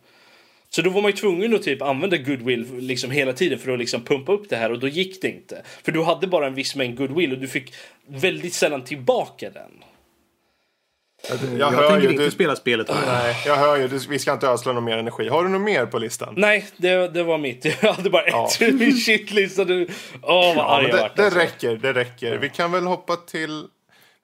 Så 0.70 0.82
då 0.82 0.90
var 0.90 1.02
man 1.02 1.10
ju 1.10 1.16
tvungen 1.16 1.54
att 1.54 1.62
typ 1.62 1.82
använda 1.82 2.16
goodwill 2.16 2.66
liksom 2.78 3.10
hela 3.10 3.32
tiden 3.32 3.58
för 3.58 3.72
att 3.72 3.78
liksom 3.78 4.04
pumpa 4.04 4.32
upp 4.32 4.48
det 4.48 4.56
här 4.56 4.72
och 4.72 4.78
då 4.78 4.88
gick 4.88 5.22
det 5.22 5.28
inte. 5.28 5.62
För 5.82 5.92
du 5.92 6.02
hade 6.02 6.26
bara 6.26 6.46
en 6.46 6.54
viss 6.54 6.76
mängd 6.76 6.96
goodwill 6.96 7.32
och 7.32 7.38
du 7.38 7.48
fick 7.48 7.74
väldigt 8.06 8.54
sällan 8.54 8.84
tillbaka 8.84 9.50
den. 9.50 9.84
Jag, 11.28 11.38
Jag, 11.58 11.70
hör 11.70 11.88
tänker 11.90 12.02
ju, 12.06 12.10
inte 12.10 12.24
du, 12.24 12.30
spela 12.30 12.56
spelet. 12.56 12.90
här. 12.90 13.06
Nej, 13.06 13.36
jag 13.46 13.56
hör 13.56 13.76
ju. 13.76 13.88
Du, 13.88 13.98
vi 13.98 14.18
ska 14.18 14.32
inte 14.32 14.46
ödsla 14.48 14.72
någon 14.72 14.84
mer 14.84 14.96
energi. 14.98 15.28
Har 15.28 15.42
du 15.44 15.48
något 15.50 15.60
mer 15.60 15.86
på 15.86 15.98
listan? 15.98 16.34
Nej, 16.36 16.66
det, 16.76 17.08
det 17.08 17.22
var 17.22 17.38
mitt. 17.38 17.64
Jag 17.82 17.92
hade 17.92 18.10
bara 18.10 18.28
Ja. 18.28 18.48
ett 18.54 18.62
i 18.62 18.72
min 18.72 18.96
shitlista. 18.96 19.64
Du... 19.64 19.88
Åh, 20.22 20.56
vad 20.56 20.56
Ja, 20.56 20.76
arg 20.76 20.84
jag 20.88 20.96
det, 20.96 21.02
vart. 21.02 21.16
det 21.16 21.24
alltså. 21.24 21.38
räcker, 21.38 21.76
det 21.76 21.92
räcker. 21.92 22.38
Vi 22.38 22.48
kan 22.48 22.72
väl 22.72 22.86
hoppa 22.86 23.16
till... 23.16 23.66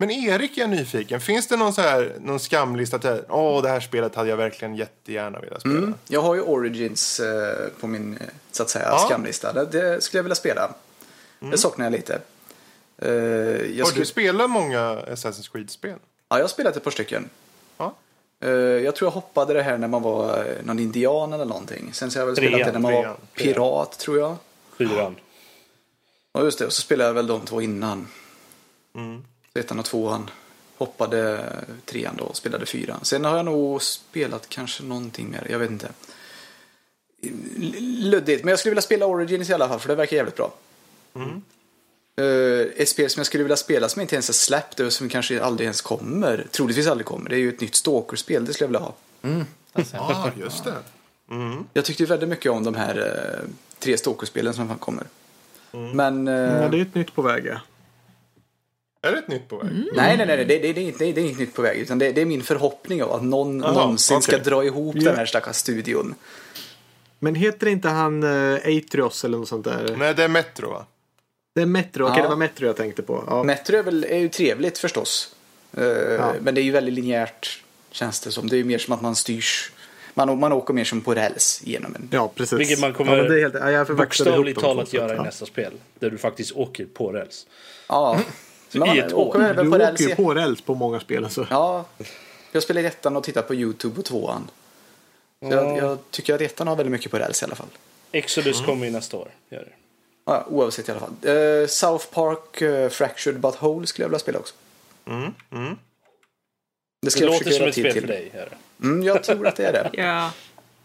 Men 0.01 0.11
Erik 0.11 0.59
är 0.59 0.67
nyfiken. 0.67 1.21
Finns 1.21 1.47
det 1.47 1.57
någon, 1.57 1.73
så 1.73 1.81
här, 1.83 2.13
någon 2.21 2.39
skamlista? 2.39 2.99
Till, 2.99 3.21
Åh, 3.29 3.63
det 3.63 3.69
här 3.69 3.81
spelet 3.81 4.15
hade 4.15 4.31
jag 4.31 4.37
verkligen 4.37 4.77
jättegärna 4.77 5.41
velat 5.41 5.61
spela. 5.61 5.79
Mm. 5.79 5.95
Jag 6.09 6.23
har 6.23 6.35
ju 6.35 6.41
Origins 6.41 7.21
eh, 7.21 7.69
på 7.81 7.87
min 7.87 8.13
eh, 8.21 8.27
så 8.53 8.63
att 8.63 8.71
säga, 8.71 8.85
Ja. 8.89 8.99
skamlista. 9.09 9.53
Det, 9.53 9.65
det 9.65 10.01
skulle 10.01 10.19
jag 10.19 10.23
vilja 10.25 10.35
spela. 10.35 10.71
Det 11.41 11.59
saknar 11.59 11.87
jag 11.87 11.93
lite. 11.93 12.21
Eh, 13.03 13.09
jag, 13.11 13.85
Har 13.85 13.91
skulle, 13.91 14.03
du 14.03 14.07
spelat 14.07 14.51
många 14.51 14.79
Assassin's 15.11 15.53
Creed-spel? 15.53 15.99
Ja, 16.29 16.37
jag 16.37 16.45
har 16.45 16.49
spelat 16.49 16.77
ett 16.77 16.85
par 16.85 16.91
stycken. 16.91 17.31
Ja. 17.77 17.95
Eh, 18.41 18.51
jag 18.51 18.97
tror 18.97 19.07
jag 19.07 19.13
hoppade 19.13 19.53
det 19.53 19.63
här 19.63 19.79
när 19.79 19.89
man 19.89 20.03
var 20.03 20.39
eh, 20.39 20.65
någon 20.65 20.79
indian 20.79 21.33
eller 21.33 21.45
någonting. 21.45 21.91
Sen 21.93 22.11
så 22.11 22.19
har 22.19 22.21
jag 22.21 22.27
väl 22.27 22.37
Trean, 22.37 22.53
spelat 22.53 22.67
det 22.67 22.73
när 22.73 22.81
man 22.81 22.93
var 22.93 23.03
trean, 23.03 23.17
pirat 23.35 23.99
tror 23.99 24.19
jag. 24.19 24.37
Fyran. 24.79 25.17
Ja 26.33 26.45
just 26.45 26.59
det, 26.59 26.67
och 26.67 26.73
så 26.73 26.83
spelade 26.83 27.09
jag 27.09 27.15
väl 27.15 27.27
de 27.27 27.41
två 27.41 27.61
innan. 27.61 28.09
Mm. 28.95 29.25
Ettan 29.55 29.79
och 29.79 29.85
tvåan. 29.85 30.31
Hoppade 30.77 31.45
trean 31.85 32.17
då 32.19 32.25
och 32.25 32.37
spelade 32.37 32.67
fyran. 32.67 32.99
Sen 33.03 33.25
har 33.25 33.37
jag 33.37 33.45
nog 33.45 33.83
spelat 33.83 34.49
kanske 34.49 34.83
någonting 34.83 35.31
mer, 35.31 35.47
jag 35.51 35.59
vet 35.59 35.71
inte. 35.71 35.89
Luddigt, 37.83 38.45
men 38.45 38.51
jag 38.51 38.59
skulle 38.59 38.71
vilja 38.71 38.83
spela 38.83 39.07
Origins 39.07 39.51
i 39.51 39.55
alla 39.55 39.69
fall 39.69 39.81
för 39.81 39.89
det 39.89 39.95
verkar 39.95 40.17
jävligt 40.17 40.37
bra. 40.37 40.53
Mm. 41.15 41.43
Eh, 42.19 42.67
ett 42.77 42.89
spel 42.89 43.11
som 43.11 43.21
jag 43.21 43.27
skulle 43.27 43.45
vilja 43.45 43.57
spela 43.57 43.89
som 43.89 44.03
inte 44.03 44.15
ens 44.15 44.29
är 44.29 44.33
släppt 44.33 44.81
och 44.81 44.93
som 44.93 45.09
kanske 45.09 45.43
aldrig 45.43 45.65
ens 45.65 45.81
kommer, 45.81 46.47
troligtvis 46.51 46.87
aldrig 46.87 47.07
kommer, 47.07 47.31
det 47.31 47.37
är 47.37 47.41
ju 47.41 47.49
ett 47.49 47.61
nytt 47.61 47.75
Stalker-spel, 47.75 48.45
det 48.45 48.53
skulle 48.53 48.65
jag 48.65 48.69
vilja 48.69 48.81
ha. 48.81 48.95
Ja, 50.13 50.31
just 50.41 50.65
det. 50.65 50.75
Jag 51.73 51.85
tyckte 51.85 52.05
väldigt 52.05 52.29
mycket 52.29 52.53
om 52.53 52.65
de 52.65 52.75
här 52.75 52.99
eh, 52.99 53.49
tre 53.79 53.99
Stalker-spelen 53.99 54.55
som 54.55 54.69
fan 54.69 54.79
kommer. 54.79 55.05
Mm. 55.73 55.91
Men... 55.97 56.29
eh, 56.29 56.63
Ja, 56.63 56.69
det 56.69 56.79
är 56.79 56.83
ett 56.83 56.95
nytt 56.95 57.15
på 57.15 57.23
väg. 57.23 57.47
ja. 57.47 57.61
Är 59.03 59.13
det 59.13 59.19
ett 59.19 59.29
nytt 59.29 59.49
på 59.49 59.57
väg? 59.59 59.67
Nej, 59.73 59.87
nej, 59.95 60.17
nej, 60.17 60.27
nej 60.27 60.37
det, 60.37 60.45
det, 60.59 60.73
det, 60.73 60.81
är 60.81 60.85
inte, 60.85 61.05
det 61.05 61.21
är 61.21 61.25
inget 61.25 61.39
nytt 61.39 61.55
på 61.55 61.63
väg. 61.63 61.79
Utan 61.79 61.99
det, 61.99 62.13
det 62.13 62.21
är 62.21 62.25
min 62.27 62.43
förhoppning 62.43 63.03
av 63.03 63.13
att 63.13 63.23
någon 63.23 63.61
Jaha, 63.61 63.73
någonsin 63.73 64.23
ska 64.23 64.33
okej. 64.37 64.45
dra 64.45 64.65
ihop 64.65 64.95
Ja. 64.99 65.05
den 65.11 65.17
här 65.19 65.27
stackars 65.27 65.57
studion. 65.57 66.15
Men 67.19 67.35
heter 67.35 67.67
inte 67.67 67.89
han 67.89 68.25
uh, 68.25 68.55
Atrios 68.59 69.25
eller 69.25 69.39
något 69.39 69.49
sånt 69.49 69.65
där? 69.65 69.97
Nej, 69.99 70.15
det 70.15 70.25
är 70.25 70.29
Metro, 70.29 70.71
va? 70.71 70.87
Det 71.59 71.63
är 71.63 71.67
Metro. 71.67 72.05
Okej, 72.05 72.17
Ja. 72.17 72.23
det 72.23 72.29
var 72.29 72.37
Metro 72.37 72.67
jag 72.67 72.77
tänkte 72.77 73.03
på. 73.03 73.25
Ja. 73.27 73.43
Metro 73.43 73.77
är, 73.77 73.83
väl, 73.83 74.05
är 74.05 74.19
ju 74.19 74.29
trevligt 74.29 74.79
förstås. 74.79 75.35
Eh, 75.77 75.83
Men 76.41 76.55
det 76.55 76.61
är 76.61 76.63
ju 76.63 76.71
väldigt 76.71 76.95
linjärt 76.95 77.63
känns 77.91 78.21
det 78.21 78.33
som. 78.33 78.49
Det 78.49 78.57
är 78.57 78.59
ju 78.59 78.65
mer 78.65 78.79
som 78.79 78.95
att 78.95 79.01
man 79.03 79.17
styrs. 79.17 79.73
Man, 80.15 80.39
man 80.41 80.53
åker 80.53 80.75
mer 80.75 80.85
som 80.85 81.01
på 81.01 81.15
räls 81.15 81.61
genom 81.65 81.95
en. 81.95 82.09
Ja, 82.13 82.33
precis. 82.35 82.59
Vilket 82.59 82.81
man 82.81 82.95
kommer 82.95 83.17
ja, 83.17 83.23
men 83.23 83.33
det 83.33 83.39
är 83.39 83.73
helt, 83.75 83.89
ja, 83.89 83.95
Bokstavligt 83.95 84.61
talat 84.61 84.77
så 84.89 84.97
att- 84.97 85.03
göra 85.03 85.13
i 85.13 85.17
ja. 85.17 85.23
nästa 85.23 85.47
spel. 85.47 85.73
Där 85.99 86.11
du 86.11 86.19
faktiskt 86.19 86.53
åker 86.53 86.87
på 86.87 87.13
räls. 87.13 87.47
Ja. 87.89 88.21
Men 88.73 88.83
i 88.83 88.87
man 88.87 88.99
ett 88.99 89.13
åker 89.13 89.41
även 89.41 89.71
Du 89.71 89.79
på 89.79 89.85
åker 89.85 90.09
ju 90.09 90.15
på 90.15 90.35
räls 90.35 90.61
på 90.61 90.75
många 90.75 91.01
spel. 91.01 91.25
Alltså. 91.25 91.47
Ja. 91.51 91.85
Jag 92.53 92.63
spelar 92.63 92.85
ettan 92.85 93.17
och 93.17 93.25
tittar 93.25 93.43
på 93.43 93.55
YouTube 93.55 93.99
och 93.99 94.05
tvåan. 94.05 94.51
Så 95.41 95.49
jag, 95.51 95.79
jag 95.79 95.99
tycker 96.11 96.35
att 96.35 96.41
ettan 96.41 96.69
har 96.69 96.77
väldigt 96.77 96.93
mycket 96.93 97.11
på 97.11 97.19
räls 97.19 97.43
i 97.43 97.45
alla 97.45 97.55
fall. 97.55 97.67
Exodus 98.13 98.61
kommer 98.61 98.85
ju 98.87 98.93
nästa 98.93 99.17
år. 99.17 99.29
Gör 99.51 99.59
det. 99.61 99.73
Ja, 100.29 100.45
oavsett 100.49 100.89
i 100.89 100.93
alla 100.93 101.01
fall. 101.01 101.15
Eh, 101.23 101.67
South 101.67 102.07
Park 102.07 102.63
uh, 102.63 102.89
Fractured 102.89 103.41
But 103.41 103.63
Whole 103.63 103.87
skulle 103.87 104.05
jag 104.05 104.09
vilja 104.09 104.19
spela 104.19 104.39
också. 104.39 104.55
Mm, 105.07 105.35
mm. 105.51 105.77
Det 107.03 107.11
ska 107.11 107.21
Det 107.21 107.27
jag 107.27 107.33
låter 107.33 107.45
försöka 107.45 107.59
som 107.59 107.69
ett 107.69 107.75
spel 107.75 107.93
till. 107.93 108.01
för 108.01 108.09
dig. 108.09 108.49
Mm, 108.83 109.03
jag 109.03 109.23
tror 109.25 109.47
att 109.47 109.57
det 109.57 109.67
är 109.67 109.73
det. 109.73 109.91
Ja. 110.03 110.33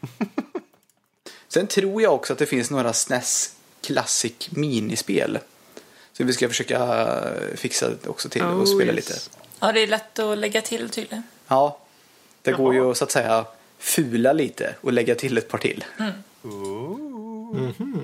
Sen 1.48 1.68
tror 1.68 2.02
jag 2.02 2.14
också 2.14 2.34
att 2.34 2.40
det 2.40 2.46
finns 2.46 2.72
några 2.72 2.94
SNES 2.94 3.56
Classic 3.82 4.50
minispel. 4.52 5.40
Så 6.14 6.24
vi 6.24 6.34
ska 6.34 6.50
försöka 6.50 6.78
eh, 6.80 7.56
fixa 7.56 7.92
också 8.08 8.30
till 8.30 8.44
och 8.44 8.62
Oh, 8.62 8.66
spela 8.66 8.94
yes. 8.94 9.10
lite. 9.10 9.20
Ja, 9.60 9.72
det 9.72 9.80
är 9.80 9.88
lätt 9.88 10.20
att 10.20 10.38
lägga 10.38 10.62
till 10.62 10.90
tydligen. 10.90 11.24
Ja, 11.48 11.80
det 12.42 12.52
går 12.52 12.74
ju 12.74 12.92
att 12.92 12.98
så 12.98 13.04
att 13.04 13.12
säga 13.12 13.46
fula 13.78 14.34
lite 14.34 14.76
och 14.82 14.94
lägga 14.94 15.16
till 15.16 15.38
ett 15.38 15.48
par 15.48 15.58
till. 15.58 15.86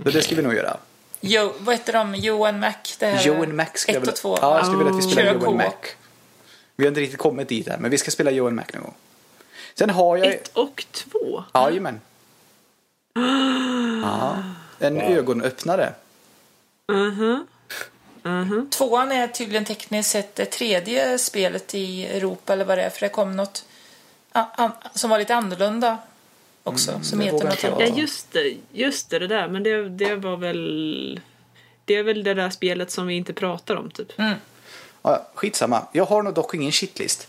Så 0.03 0.09
det 0.13 0.21
ska 0.21 0.35
vi 0.35 0.41
nog 0.41 0.53
göra. 0.53 0.77
Jo, 1.21 1.53
vad 1.59 1.75
heter 1.75 1.93
de? 1.93 2.15
Johan 2.15 2.59
Mac? 2.59 2.73
Det 2.99 3.05
här 3.05 3.25
Joe 3.25 3.47
Mac 3.47 3.65
skulle 3.75 3.97
jag 3.97 4.01
ett 4.03 4.07
vilja... 4.07 4.11
och 4.11 4.15
två. 4.15 4.37
Ja, 4.41 4.57
jag 4.57 4.65
skulle 4.65 4.83
vilja 4.83 4.99
att 4.99 5.05
vi 5.05 5.11
spelar 5.11 5.31
Kör 5.31 5.33
Joe 5.33 5.45
co-op. 5.45 5.55
Mac. 5.55 5.73
Vi 6.75 6.85
har 6.85 6.87
inte 6.87 7.01
riktigt 7.01 7.19
kommit 7.19 7.49
dit 7.49 7.67
än, 7.67 7.81
men 7.81 7.91
vi 7.91 7.97
ska 7.97 8.11
spela 8.11 8.31
Joe 8.31 8.49
Mac 8.51 8.63
någon 8.73 8.81
gång. 8.81 8.93
Sen 9.75 9.89
har 9.89 10.17
jag... 10.17 10.27
Ett 10.27 10.51
och 10.53 10.85
två. 10.91 11.43
Jajamän. 11.53 12.01
Ja, 14.03 14.37
en 14.79 15.01
ögonöppnare. 15.01 15.93
Tvåan 18.69 19.11
är 19.11 19.27
tydligen 19.27 19.65
tekniskt 19.65 20.11
sett 20.11 20.35
det 20.35 20.45
tredje 20.45 21.17
spelet 21.17 21.75
i 21.75 22.05
Europa 22.05 22.53
eller 22.53 22.65
vad 22.65 22.77
det 22.77 22.83
är. 22.83 22.89
För 22.89 22.99
det 23.01 23.09
kom 23.09 23.35
något 23.35 23.65
som 24.93 25.09
var 25.09 25.19
lite 25.19 25.35
annorlunda 25.35 25.97
också. 26.69 26.99
som 27.03 27.19
det 27.19 27.25
heter 27.25 27.45
något 27.45 27.63
jag 27.63 27.81
Ja, 27.81 27.85
just 27.85 28.31
det. 28.31 28.57
Just 28.71 29.09
det, 29.09 29.19
det 29.19 29.27
där. 29.27 29.47
Men 29.47 29.63
det, 29.63 29.89
det 29.89 30.15
var 30.15 30.37
väl... 30.37 31.19
Det 31.85 31.95
är 31.95 32.03
väl 32.03 32.23
det 32.23 32.33
där 32.33 32.49
spelet 32.49 32.91
som 32.91 33.07
vi 33.07 33.13
inte 33.13 33.33
pratar 33.33 33.75
om, 33.75 33.91
typ. 33.91 34.11
Ja, 35.01 35.27
skitsamma. 35.33 35.87
Jag 35.91 36.05
har 36.05 36.23
nog 36.23 36.33
dock 36.33 36.53
ingen 36.55 36.71
shitlist. 36.71 37.27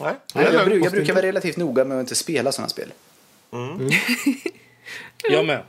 Nej, 0.00 0.14
är 0.34 0.42
Jag, 0.52 0.52
bru- 0.68 0.70
jag 0.72 0.78
Måste 0.78 0.90
brukar 0.96 1.14
vara 1.14 1.26
relativt 1.26 1.56
noga 1.56 1.84
med 1.84 1.96
att 1.96 2.00
inte 2.00 2.14
spela 2.14 2.52
sådana 2.52 2.68
spel. 2.68 2.92
Jag 5.30 5.46
med. 5.46 5.62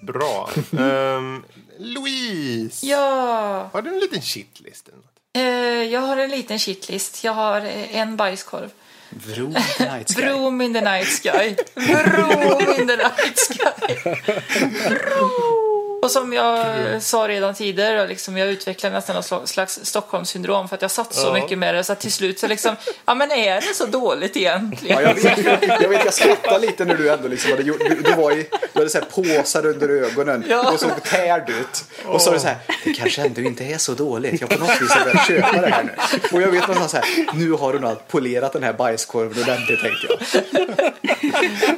Bra. 0.00 0.50
Ehm, 0.78 1.42
Louise, 1.78 2.86
Ja, 2.86 3.70
har 3.72 3.82
du 3.82 3.90
en 3.94 3.98
liten 4.00 4.22
shitlist? 4.22 4.88
eller 4.88 4.96
något? 4.96 5.06
eh, 5.32 5.92
jag 5.92 6.00
har 6.00 6.16
en 6.16 6.30
liten 6.30 6.58
shitlist. 6.58 7.24
Jag 7.24 7.32
har 7.32 7.60
eh, 7.60 7.96
en 7.96 8.16
bajskorv. 8.16 8.70
Vroom 9.14 9.52
the 9.52 9.84
Night 9.84 10.08
Sky. 10.08 10.20
Vroom 10.20 10.60
in 10.60 10.72
the 10.72 10.80
night 10.80 11.04
sky. 11.04 11.56
Vroom 11.74 12.80
in 12.80 12.86
the 12.86 12.96
night 12.96 13.38
sky. 13.38 15.60
Och 16.02 16.10
som 16.10 16.32
jag 16.32 16.66
sa 17.02 17.28
redan 17.28 17.54
tidigare, 17.54 18.06
liksom, 18.06 18.36
jag 18.36 18.48
utvecklade 18.48 18.94
nästan 18.94 19.16
något 19.16 19.48
slags 19.48 19.80
Stockholmssyndrom 19.82 20.68
för 20.68 20.74
att 20.76 20.82
jag 20.82 20.90
satt 20.90 21.14
så 21.14 21.26
Ja. 21.26 21.32
mycket 21.32 21.58
med 21.58 21.74
det 21.74 21.84
så 21.84 21.92
att 21.92 22.00
till 22.00 22.12
slut 22.12 22.38
så 22.38 22.46
liksom, 22.46 22.76
ja 23.06 23.14
men 23.14 23.30
är 23.32 23.54
det 23.60 23.74
så 23.74 23.86
dåligt 23.86 24.36
egentligen? 24.36 25.02
Ja, 25.02 25.08
jag, 25.08 25.14
vet, 25.14 25.62
jag 25.82 25.88
vet, 25.88 26.04
jag 26.04 26.14
skrattade 26.14 26.66
lite 26.66 26.84
när 26.84 26.94
du 26.94 27.10
ändå 27.12 27.28
liksom 27.28 27.50
hade 27.50 27.62
gjort, 27.62 27.78
du, 27.88 28.02
du, 28.02 28.12
var 28.12 28.32
i, 28.32 28.48
du 28.72 28.78
hade 28.78 28.90
så 28.90 28.98
här 28.98 29.04
påsar 29.04 29.66
under 29.66 29.88
ögonen 29.88 30.44
Ja. 30.48 30.70
och 30.72 30.80
såg 30.80 31.02
tärd 31.02 31.50
ut. 31.50 31.84
Och 32.04 32.20
så 32.20 32.26
sa 32.26 32.32
du 32.34 32.40
så 32.40 32.46
här, 32.46 32.56
det 32.84 32.94
kanske 32.94 33.22
ändå 33.22 33.40
inte 33.40 33.64
är 33.64 33.78
så 33.78 33.92
dåligt. 33.94 34.40
Jag 34.40 34.50
på 34.50 34.58
något 34.58 34.82
vis 34.82 34.90
har 34.90 35.04
börjat 35.04 35.26
köpa 35.28 35.60
det 35.60 35.68
här 35.68 35.82
nu. 35.82 35.92
Och 36.32 36.42
jag 36.42 36.48
vet 36.48 36.68
någonstans 36.68 36.90
så 36.90 36.96
här, 36.96 37.34
nu 37.34 37.52
har 37.52 37.72
du 37.72 37.78
nog 37.78 38.08
polerat 38.08 38.52
den 38.52 38.62
här 38.62 38.72
bajskorven 38.72 39.42
ordentligt 39.42 39.80
tänkte 39.80 40.06
jag. 40.08 40.18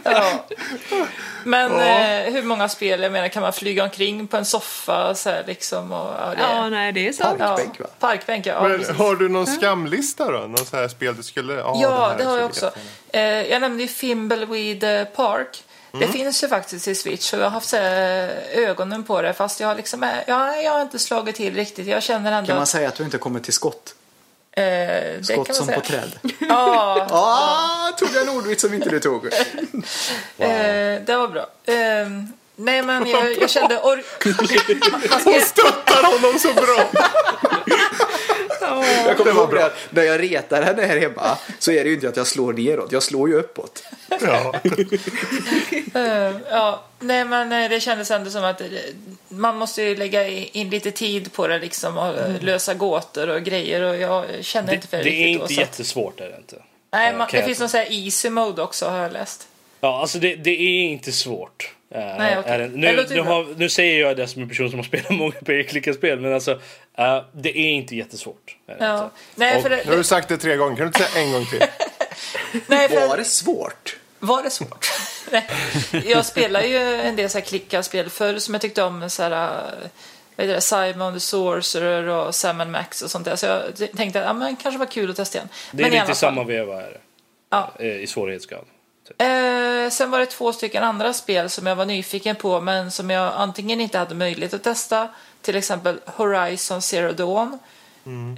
Ja. 0.05 0.47
Men 1.47 1.73
eh, 1.73 2.33
hur 2.33 2.43
många 2.43 2.69
spel, 2.69 3.03
jag 3.03 3.13
menar 3.13 3.29
kan 3.29 3.43
man 3.43 3.53
flyga 3.53 3.85
omkring 3.85 4.14
på 4.31 4.37
en 4.37 4.45
soffa 4.45 5.15
så 5.15 5.31
här 5.31 5.45
liksom? 5.47 5.93
Och, 5.93 6.15
ja, 6.21 6.35
det, 6.37 6.41
Ja, 6.43 6.69
nej, 6.69 6.93
det 6.93 7.09
är 7.09 7.13
sant. 7.13 7.37
ja, 7.41 7.47
Parkbänk, 7.49 7.81
va? 7.81 7.87
Parkbänk, 7.99 8.47
ja. 8.47 8.63
Men, 8.69 8.79
precis. 8.79 8.97
har 8.97 9.17
du 9.17 9.29
någon 9.29 9.47
skamlista 9.47 10.31
då? 10.33 10.39
Någon 10.39 10.57
så 10.67 10.77
här 10.77 10.89
spel 10.89 11.17
du 11.17 11.23
skulle... 11.23 11.55
Ja, 11.55 11.79
Ja, 11.83 12.15
det 12.19 12.25
har 12.25 12.37
jag 12.37 12.47
också. 12.47 12.71
Eh, 13.13 13.23
jag 13.23 13.61
nämnde 13.61 13.83
ju 13.83 13.89
Fimbleweed 13.89 14.85
eh, 15.01 15.05
Park. 15.05 15.65
Det 16.01 16.07
finns 16.09 16.45
ju 16.45 16.49
faktiskt 16.49 16.89
i 16.89 16.95
Switch 16.95 17.33
och 17.33 17.39
jag 17.39 17.45
har 17.45 17.51
haft 17.51 17.69
så 17.69 17.77
här, 17.77 18.29
ögonen 18.53 19.05
på 19.05 19.23
det 19.23 19.33
fast 19.33 19.61
jag 19.61 19.69
har 19.69 19.75
liksom, 19.75 20.03
eh, 20.03 20.11
ja, 20.27 20.57
jag 20.57 20.73
har 20.73 20.83
inte 20.83 20.99
slagit 20.99 21.37
till 21.37 21.55
riktigt. 21.55 21.87
Jag 21.87 22.03
känner 22.03 22.33
ändå 22.33 22.47
Kan 22.49 22.57
man 22.57 22.67
säga 22.67 22.89
att 22.89 22.95
du 22.95 23.05
inte 23.05 23.19
kommer 23.19 23.41
till 23.41 23.53
skott? 23.53 23.95
eh, 24.53 25.23
Skott 25.23 25.55
som 25.55 25.67
säga. 25.67 25.81
på 25.81 25.87
träd. 25.87 26.13
Ja, 26.49 27.07
Ah, 27.11 27.93
tog 27.99 28.09
jag 28.15 28.23
en 28.23 28.29
ordvits 28.29 28.63
som 28.63 28.75
inte 28.75 28.89
du 28.91 29.01
tog? 29.01 29.27
eh, 30.39 30.51
det 31.07 31.17
var 31.17 31.29
bra. 31.29 31.47
Eh, 31.65 32.09
nej 32.57 32.83
men 32.83 33.07
jag, 33.07 33.39
jag 33.41 33.51
kände 33.51 33.75
or- 33.77 34.05
Hon 35.25 35.41
stöttar 35.41 36.03
honom 36.13 36.39
så 36.39 36.53
bra! 36.53 36.91
Jag 39.07 39.17
kommer 39.17 39.31
ihåg 39.33 39.49
bra. 39.51 39.61
det, 39.69 39.73
när 39.91 40.03
jag 40.03 40.23
retar 40.23 40.63
henne 40.63 40.83
här 40.83 40.99
hemma 41.01 41.39
så 41.59 41.71
är 41.73 41.85
det 41.85 41.89
ju 41.89 41.95
inte 41.95 42.09
att 42.09 42.17
jag 42.17 42.27
slår 42.27 42.53
neråt, 42.53 42.93
jag 42.93 43.03
slår 43.03 43.29
ju 43.29 43.35
uppåt. 43.35 43.83
Ja. 44.21 44.55
Eh, 45.95 46.33
ja, 46.51 46.85
nej 47.01 47.25
men 47.25 47.53
eh, 47.53 47.71
det 47.71 47.81
kändes 47.81 48.11
ändå 48.11 48.31
som 48.31 48.45
att 48.45 48.61
eh, 48.61 48.67
man 49.29 49.57
måste 49.57 49.83
ju 49.83 49.97
lägga 49.97 50.29
in 50.29 50.71
lite 50.71 50.91
tid 50.91 51.33
på 51.33 51.47
det 51.47 51.59
liksom 51.59 51.99
och 51.99 52.07
eh, 52.19 52.41
lösa 52.43 52.75
gåtor 52.75 53.29
och 53.29 53.43
grejer 53.43 53.83
och 53.83 53.97
jag 53.97 54.25
känner 54.45 54.69
Det, 54.69 54.75
inte 54.75 54.87
för 54.89 54.97
det, 54.97 55.03
det 55.03 55.11
är 55.11 55.27
riktigt 55.27 55.39
då, 55.39 55.43
inte 55.43 55.55
så 55.55 55.61
att- 55.61 55.67
jättesvårt 55.69 56.21
är 56.21 56.29
det 56.29 56.37
inte. 56.37 56.57
Nej, 56.93 57.15
man, 57.17 57.29
det 57.33 57.43
finns 57.45 57.61
någon 57.61 57.69
sån 57.69 57.81
här 57.81 57.87
easy 58.05 58.31
mode 58.31 58.63
också 58.63 58.87
har 58.87 58.99
jag 58.99 59.13
läst. 59.13 59.49
Ja, 59.81 60.01
alltså 60.01 60.19
det, 60.19 60.35
det 60.37 60.51
är 60.51 60.85
inte 60.91 61.13
svårt. 61.13 61.73
Eh, 61.95 62.01
Nej. 62.19 62.37
Det 62.47 62.69
Nu, 62.75 63.07
nu, 63.11 63.21
har, 63.21 63.47
nu 63.57 63.69
säger 63.69 64.01
jag 64.01 64.17
det 64.17 64.27
som 64.27 64.43
en 64.43 64.49
person 64.49 64.71
som 64.71 64.79
har 64.79 64.85
spelat 64.85 65.11
många 65.19 65.33
pek-klicka-spel, 65.33 66.21
men 66.21 66.35
alltså 66.35 66.51
eh, 66.99 67.23
det 67.33 67.59
är 67.59 67.71
inte 67.71 67.97
jättesvårt. 67.97 68.57
Är 68.67 68.77
Ja. 68.87 68.95
inte. 69.05 69.11
Nej, 69.35 69.57
Och- 69.57 69.63
för 69.63 69.71
det, 69.71 69.83
Nu 69.85 69.91
har 69.91 69.97
du 69.97 70.05
sagt 70.05 70.29
det 70.29 70.39
tre 70.39 70.57
gånger, 70.57 70.77
kan 70.77 70.81
du 70.85 70.87
inte 70.87 71.03
säga 71.03 71.25
en 71.25 71.33
gång 71.33 71.47
till? 71.47 71.61
nej, 72.67 72.89
för 72.89 73.09
Var 73.09 73.17
det 73.17 73.25
svårt? 73.25 73.97
var 74.19 74.43
det 74.43 74.51
svårt? 74.51 74.87
Jag 76.07 76.27
spelar 76.27 76.63
ju 76.63 76.77
en 77.01 77.17
del 77.17 77.31
så 77.31 77.39
här 77.39 77.45
klickarspel 77.45 78.11
förr 78.11 78.39
som 78.39 78.55
jag 78.55 78.61
tyckte 78.61 78.83
om. 78.83 79.11
Så 79.11 79.23
här, 79.23 79.31
äh, 79.31 79.63
vad 80.37 80.47
heter 80.47 80.55
det, 80.55 80.61
Simon 80.93 81.15
the 81.15 81.21
Sorcerer 81.21 82.07
och 82.09 82.35
Sam 82.35 82.61
and 82.61 82.71
Max 82.71 83.03
och 83.03 83.11
sånt 83.11 83.25
där. 83.25 83.37
Så 83.37 83.47
jag 83.47 83.63
tänkte 83.97 84.21
att 84.21 84.27
ja, 84.27 84.33
men 84.33 84.57
kanske 84.57 84.79
var 84.79 84.87
kul 84.87 85.11
att 85.11 85.17
testa 85.17 85.39
igen. 85.39 85.49
Det 85.73 85.83
är 85.83 85.91
men 85.91 86.01
lite 86.01 86.13
i 86.13 86.15
samma 86.15 86.45
veva 86.45 86.75
är 86.83 86.91
det. 86.91 87.01
Ja. 87.51 87.73
Eh, 87.79 87.87
I 87.87 88.07
svårighetsgrad. 88.07 88.65
Eh, 89.19 89.91
sen 89.91 90.11
var 90.11 90.19
det 90.19 90.27
två 90.27 90.53
stycken 90.53 90.85
andra 90.85 91.13
spel 91.13 91.51
som 91.51 91.67
jag 91.67 91.77
var 91.77 91.85
nyfiken 91.85 92.37
på 92.37 92.61
men 92.61 92.91
som 92.91 93.11
jag 93.11 93.33
antingen 93.37 93.81
inte 93.81 93.99
hade 93.99 94.15
möjlighet 94.15 94.55
att 94.55 94.63
testa. 94.63 95.09
Till 95.43 95.57
exempel 95.57 96.01
Horizon 96.07 96.83
Zero 96.83 97.13
Dawn. 97.13 97.59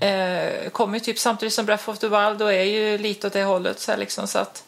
Eh, 0.01 0.71
kom 0.71 0.95
ju 0.95 1.01
typ 1.01 1.19
samtidigt 1.19 1.55
som 1.55 1.67
Breath 1.67 1.89
of 1.89 1.99
the 1.99 2.09
Wild 2.09 2.43
och 2.43 2.53
är 2.53 2.63
ju 2.63 2.99
lite 2.99 3.27
åt 3.27 3.33
det 3.33 3.45
hållet. 3.45 3.81
Så, 3.81 3.91
här 3.91 3.99
liksom, 3.99 4.27
så 4.27 4.39
att 4.39 4.65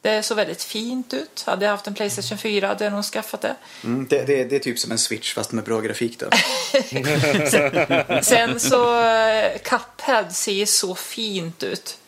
det 0.00 0.22
såg 0.22 0.36
väldigt 0.36 0.62
fint 0.62 1.14
ut. 1.14 1.44
Hade 1.46 1.64
jag 1.64 1.72
haft 1.72 1.86
en 1.86 1.94
Playstation 1.94 2.38
4 2.38 2.66
hade 2.66 2.84
jag 2.84 2.92
nog 2.92 3.04
skaffat 3.04 3.40
det. 3.40 3.56
Mm, 3.84 4.06
det, 4.06 4.24
det, 4.24 4.44
det 4.44 4.56
är 4.56 4.60
typ 4.60 4.78
som 4.78 4.92
en 4.92 4.98
switch 4.98 5.34
fast 5.34 5.52
med 5.52 5.64
bra 5.64 5.80
grafik 5.80 6.18
då. 6.18 6.26
Sen 8.22 8.60
så 8.60 9.00
eh, 9.04 9.58
Cuphead 9.58 10.32
ser 10.32 10.66
så 10.66 10.94
fint 10.94 11.62
ut. 11.62 11.98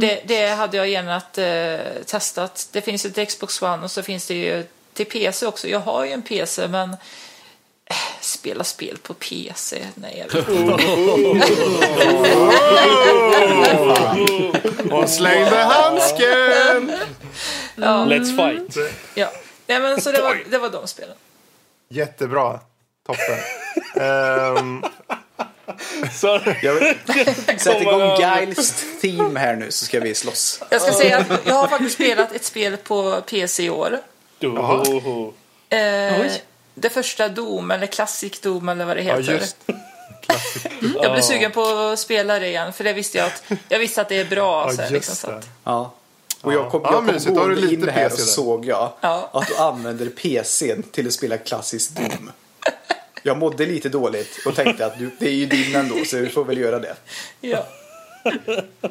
Det, 0.00 0.22
det 0.24 0.48
hade 0.48 0.76
jag 0.76 0.88
gärna 0.88 1.16
eh, 1.16 2.02
testat. 2.02 2.68
Det 2.72 2.80
finns 2.80 3.06
ju 3.06 3.10
till 3.10 3.26
Xbox 3.26 3.62
One 3.62 3.82
och 3.84 3.90
så 3.90 4.02
finns 4.02 4.26
det 4.26 4.34
ju 4.34 4.64
till 4.92 5.06
PC 5.06 5.46
också. 5.46 5.68
Jag 5.68 5.80
har 5.80 6.04
ju 6.04 6.12
en 6.12 6.22
PC 6.22 6.68
men 6.68 6.90
eh, 6.90 6.96
spela 8.20 8.64
spel 8.64 8.98
på 9.02 9.14
PC? 9.14 9.86
Nej, 9.94 10.24
jag 10.28 10.34
vet 10.34 10.48
inte. 10.48 10.84
Hon 14.94 15.08
slängde 15.08 15.56
handsken! 15.56 16.92
Let's 17.76 18.36
fight! 18.36 18.76
Ja. 19.14 19.32
Nej, 19.66 19.80
men 19.80 20.00
så 20.00 20.12
det 20.12 20.22
var, 20.22 20.42
det 20.50 20.58
var 20.58 20.70
de 20.70 20.86
spelen. 20.88 21.16
Jättebra. 21.88 22.60
Toppen. 23.06 23.38
Ehm, 24.02 24.84
Så, 26.12 26.40
Jag 26.62 26.74
vill 26.74 26.94
sätta 27.58 27.80
igång 27.80 28.16
Giles 28.40 28.84
theme 29.00 29.40
här 29.40 29.56
nu 29.56 29.70
så 29.70 29.84
ska 29.84 30.00
vi 30.00 30.14
slåss. 30.14 30.62
Jag 30.70 30.82
ska 30.82 30.92
säga 30.92 31.18
att 31.18 31.26
jag 31.46 31.54
har 31.54 31.68
faktiskt 31.68 31.94
spelat 31.94 32.32
ett 32.32 32.44
spel 32.44 32.76
på 32.76 33.20
PC 33.26 33.62
i 33.62 33.70
år. 33.70 33.98
oh, 34.42 35.28
Eh, 35.72 36.32
det 36.74 36.90
första 36.90 37.28
Doom, 37.28 37.70
eller 37.70 37.86
Classic 37.86 38.40
Doom 38.40 38.68
eller 38.68 38.84
vad 38.84 38.96
det 38.96 39.02
ja, 39.02 39.16
heter. 39.16 39.32
just 39.32 39.56
Jag 41.02 41.12
blev 41.12 41.22
sugen 41.22 41.52
på 41.52 41.62
att 41.62 41.98
spela 41.98 42.38
det 42.38 42.46
igen 42.48 42.72
för 42.72 42.84
det 42.84 42.92
visste 42.92 43.18
jag 43.18 43.26
att, 43.26 43.42
jag 43.68 43.78
visste 43.78 44.00
att 44.00 44.08
det 44.08 44.16
är 44.20 44.24
bra. 44.24 44.64
Ja, 44.66 44.72
så 44.76 44.82
här, 44.82 44.90
liksom, 44.90 45.14
så 45.16 45.30
att, 45.30 45.48
Ja. 45.64 45.92
Och 46.40 46.52
jag 46.52 46.70
kom, 46.70 46.80
Ja, 46.84 46.88
jag 46.92 46.96
kom 46.96 47.06
mysigt. 47.06 47.34
Då 47.34 47.40
har 47.40 47.48
du 47.48 47.54
gående 47.54 47.74
in 47.74 47.88
här 47.88 48.06
och 48.12 48.18
såg 48.18 48.66
jag 48.66 48.92
Ja. 49.00 49.30
att 49.32 49.46
du 49.48 49.56
använder 49.56 50.06
PCn 50.06 50.82
till 50.82 51.06
att 51.06 51.12
spela 51.12 51.38
klassisk 51.38 51.90
Doom. 51.90 52.32
Jag 53.22 53.38
mådde 53.38 53.66
lite 53.66 53.88
dåligt 53.88 54.46
och 54.46 54.54
tänkte 54.54 54.86
att 54.86 54.98
du, 54.98 55.10
det 55.18 55.26
är 55.28 55.34
ju 55.34 55.46
din 55.46 55.76
ändå 55.76 56.04
så 56.04 56.16
du 56.16 56.28
får 56.28 56.44
väl 56.44 56.58
göra 56.58 56.78
det. 56.78 56.96
ja. 57.40 57.66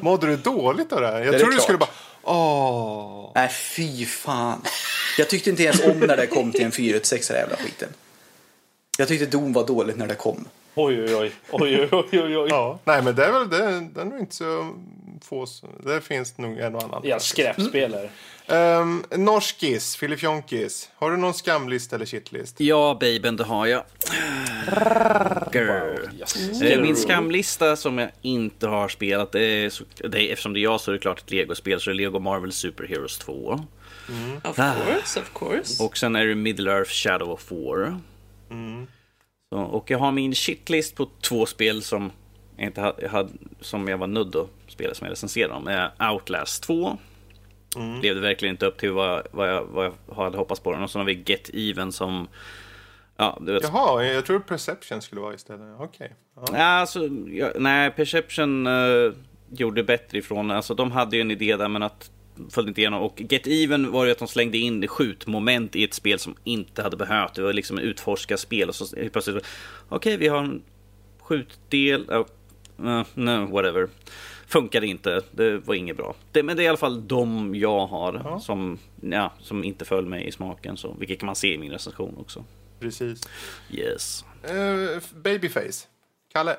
Mådde 0.00 0.26
du 0.26 0.36
dåligt 0.36 0.92
av 0.92 1.00
det 1.00 1.06
här? 1.06 1.20
Jag 1.20 1.34
det 1.34 1.38
trodde 1.38 1.52
du 1.52 1.56
klart. 1.56 1.62
skulle 1.62 1.78
bara... 1.78 1.90
Åh. 2.22 3.32
Nej 3.34 3.48
fy 3.48 4.06
fan. 4.06 4.62
Jag 5.18 5.28
tyckte 5.30 5.50
inte 5.50 5.62
ens 5.62 5.84
om 5.84 5.98
när 6.00 6.16
det 6.16 6.26
kom 6.26 6.52
till 6.52 6.62
en 6.64 6.72
486 6.72 7.28
den 7.28 7.36
jävla 7.36 7.56
skiten. 7.56 7.88
Jag 8.98 9.08
tyckte 9.08 9.26
Doom 9.26 9.52
var 9.52 9.66
dåligt 9.66 9.96
när 9.96 10.06
det 10.06 10.14
kom. 10.14 10.48
oj, 10.74 11.02
oj, 11.02 11.14
oj. 11.14 11.32
oj, 11.50 11.88
oj, 11.92 12.04
oj, 12.12 12.38
oj. 12.38 12.46
Ja. 12.50 12.78
Nej, 12.84 13.02
men 13.02 13.16
det 13.16 13.24
är 13.24 13.32
väl 13.32 13.50
det, 13.50 13.58
den 13.94 13.98
är 13.98 14.04
nog 14.04 14.20
inte 14.20 14.34
så 14.36 14.74
få, 15.22 15.46
det 15.84 16.00
finns 16.00 16.38
nog 16.38 16.58
en 16.58 16.74
och 16.74 16.82
annan. 16.82 17.02
Ja, 17.04 17.18
skräpspelare. 17.18 18.10
Um, 18.50 19.04
norskis, 19.10 19.96
Filip 19.96 20.22
Jonkis. 20.22 20.90
Har 20.94 21.10
du 21.10 21.16
någon 21.16 21.34
skamlist 21.34 21.92
eller 21.92 22.06
shitlist? 22.06 22.60
Ja, 22.60 22.96
babyn, 23.00 23.36
det 23.36 23.44
har 23.44 23.66
jag. 23.66 23.82
Grr. 25.52 26.10
Yes. 26.18 26.62
Eh, 26.62 26.82
Min 26.82 26.96
skamlista 26.96 27.76
som 27.76 27.98
jag 27.98 28.10
inte 28.22 28.66
har 28.66 28.88
spelat, 28.88 29.32
det 29.32 29.44
är, 29.44 29.70
så, 29.70 29.84
det 30.08 30.22
är, 30.22 30.32
eftersom 30.32 30.52
det 30.52 30.60
är 30.60 30.62
jag 30.62 30.80
så 30.80 30.90
är 30.90 30.92
det 30.92 30.98
klart 30.98 31.18
ett 31.18 31.30
Lego-spel, 31.30 31.80
så 31.80 31.90
det 31.90 31.94
är 31.94 31.96
Lego 31.96 32.18
Marvel 32.18 32.52
Super 32.52 32.86
Heroes 32.86 33.18
2. 33.18 33.60
Of 34.44 34.56
course, 34.56 35.20
of 35.20 35.30
course. 35.34 35.82
Och 35.84 35.96
sen 35.98 36.16
är 36.16 36.26
det 36.26 36.34
Middle 36.34 36.70
Earth 36.72 36.90
Shadow 36.90 37.30
of 37.30 37.50
War. 37.50 37.98
Så, 39.52 39.58
och 39.60 39.90
jag 39.90 39.98
har 39.98 40.12
min 40.12 40.34
shitlist 40.34 40.94
på 40.94 41.08
två 41.20 41.46
spel 41.46 41.82
som 41.82 42.12
jag, 42.56 42.66
inte 42.66 42.80
hade, 43.10 43.28
som 43.60 43.88
jag 43.88 43.98
var 43.98 44.06
nödd 44.06 44.36
att 44.36 44.48
spela 44.68 44.94
som 44.94 45.04
jag 45.06 45.12
recenserade 45.12 45.54
om. 45.54 45.68
Eh, 45.68 46.12
Outlast 46.12 46.62
2. 46.62 46.98
Levde 48.02 48.20
verkligen 48.20 48.54
inte 48.54 48.66
upp 48.66 48.78
till 48.78 48.92
vad, 48.92 49.26
vad, 49.30 49.48
jag, 49.48 49.64
vad 49.64 49.84
jag 49.84 50.14
hade 50.14 50.38
hoppats 50.38 50.60
på 50.60 50.72
den. 50.72 50.82
Och 50.82 50.90
så 50.90 50.98
har 50.98 51.06
vi 51.06 51.22
Get 51.26 51.50
Even 51.54 51.92
som... 51.92 52.28
Ja, 53.16 53.38
du 53.40 53.52
vet, 53.52 53.62
Jaha, 53.62 54.04
jag 54.04 54.26
tror 54.26 54.40
Perception 54.40 55.02
skulle 55.02 55.20
vara 55.20 55.34
istället. 55.34 55.80
Okej. 55.80 56.14
Ja. 56.36 56.44
Ja, 56.52 56.64
alltså, 56.64 57.08
ja, 57.28 57.50
nej, 57.58 57.90
Perception 57.90 58.66
uh, 58.66 59.12
gjorde 59.50 59.84
bättre 59.84 60.18
ifrån. 60.18 60.50
Alltså, 60.50 60.74
de 60.74 60.90
hade 60.92 61.16
ju 61.16 61.20
en 61.20 61.30
idé 61.30 61.56
där, 61.56 61.68
men 61.68 61.82
att 61.82 62.10
följde 62.50 62.70
inte 62.70 62.80
igenom. 62.80 63.02
Och 63.02 63.22
Get 63.28 63.46
Even 63.46 63.92
var 63.92 64.04
ju 64.04 64.10
att 64.10 64.18
de 64.18 64.28
slängde 64.28 64.58
in 64.58 64.88
skjutmoment 64.88 65.76
i 65.76 65.84
ett 65.84 65.94
spel 65.94 66.18
som 66.18 66.34
inte 66.44 66.82
hade 66.82 66.96
behövt. 66.96 67.34
Det 67.34 67.42
var 67.42 67.52
liksom 67.52 67.78
en 67.78 67.84
utforska 67.84 68.36
spel 68.36 68.68
och 68.68 68.74
så 68.74 68.86
plötsligt, 69.12 69.46
okej, 69.88 70.16
vi 70.16 70.28
har 70.28 70.38
en 70.38 70.62
skjutdel. 71.20 72.10
Uh, 72.10 73.02
no, 73.14 73.52
whatever. 73.52 73.88
Funkade 74.50 74.86
inte, 74.86 75.22
det 75.30 75.58
var 75.58 75.74
inget 75.74 75.96
bra. 75.96 76.14
Det, 76.32 76.42
men 76.42 76.56
det 76.56 76.62
är 76.62 76.64
i 76.64 76.68
alla 76.68 76.76
fall 76.76 77.08
de 77.08 77.54
jag 77.54 77.86
har 77.86 78.38
som, 78.38 78.78
ja, 79.02 79.32
som 79.40 79.64
inte 79.64 79.84
föll 79.84 80.06
mig 80.06 80.26
i 80.26 80.32
smaken. 80.32 80.76
Så, 80.76 80.92
vilket 80.98 81.18
kan 81.18 81.26
man 81.26 81.36
se 81.36 81.54
i 81.54 81.58
min 81.58 81.72
recension 81.72 82.16
också. 82.18 82.44
Precis. 82.80 83.20
Yes. 83.70 84.24
Eh, 84.42 85.02
babyface. 85.14 85.86
Kalle. 86.32 86.56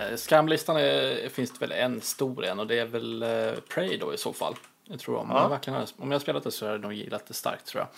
Eh, 0.00 0.16
Skamlistan 0.16 0.76
är, 0.76 1.28
finns 1.28 1.50
det 1.58 1.60
väl 1.66 1.72
en 1.72 2.00
stor 2.00 2.44
en 2.44 2.60
och 2.60 2.66
det 2.66 2.78
är 2.78 2.86
väl 2.86 3.22
uh, 3.22 3.52
Prey 3.74 3.96
då 3.98 4.14
i 4.14 4.18
så 4.18 4.32
fall. 4.32 4.54
Jag 4.84 4.98
tror 5.00 5.16
om, 5.16 5.30
jag 5.30 5.48
verkligen, 5.48 5.78
har- 5.78 5.88
om 5.96 6.10
jag 6.10 6.14
har 6.18 6.20
spelat 6.20 6.44
det 6.44 6.50
så 6.50 6.66
har 6.66 6.72
jag 6.72 6.80
nog 6.80 6.92
gillat 6.92 7.26
det 7.26 7.34
starkt 7.34 7.66
tror 7.66 7.80
jag. 7.80 7.88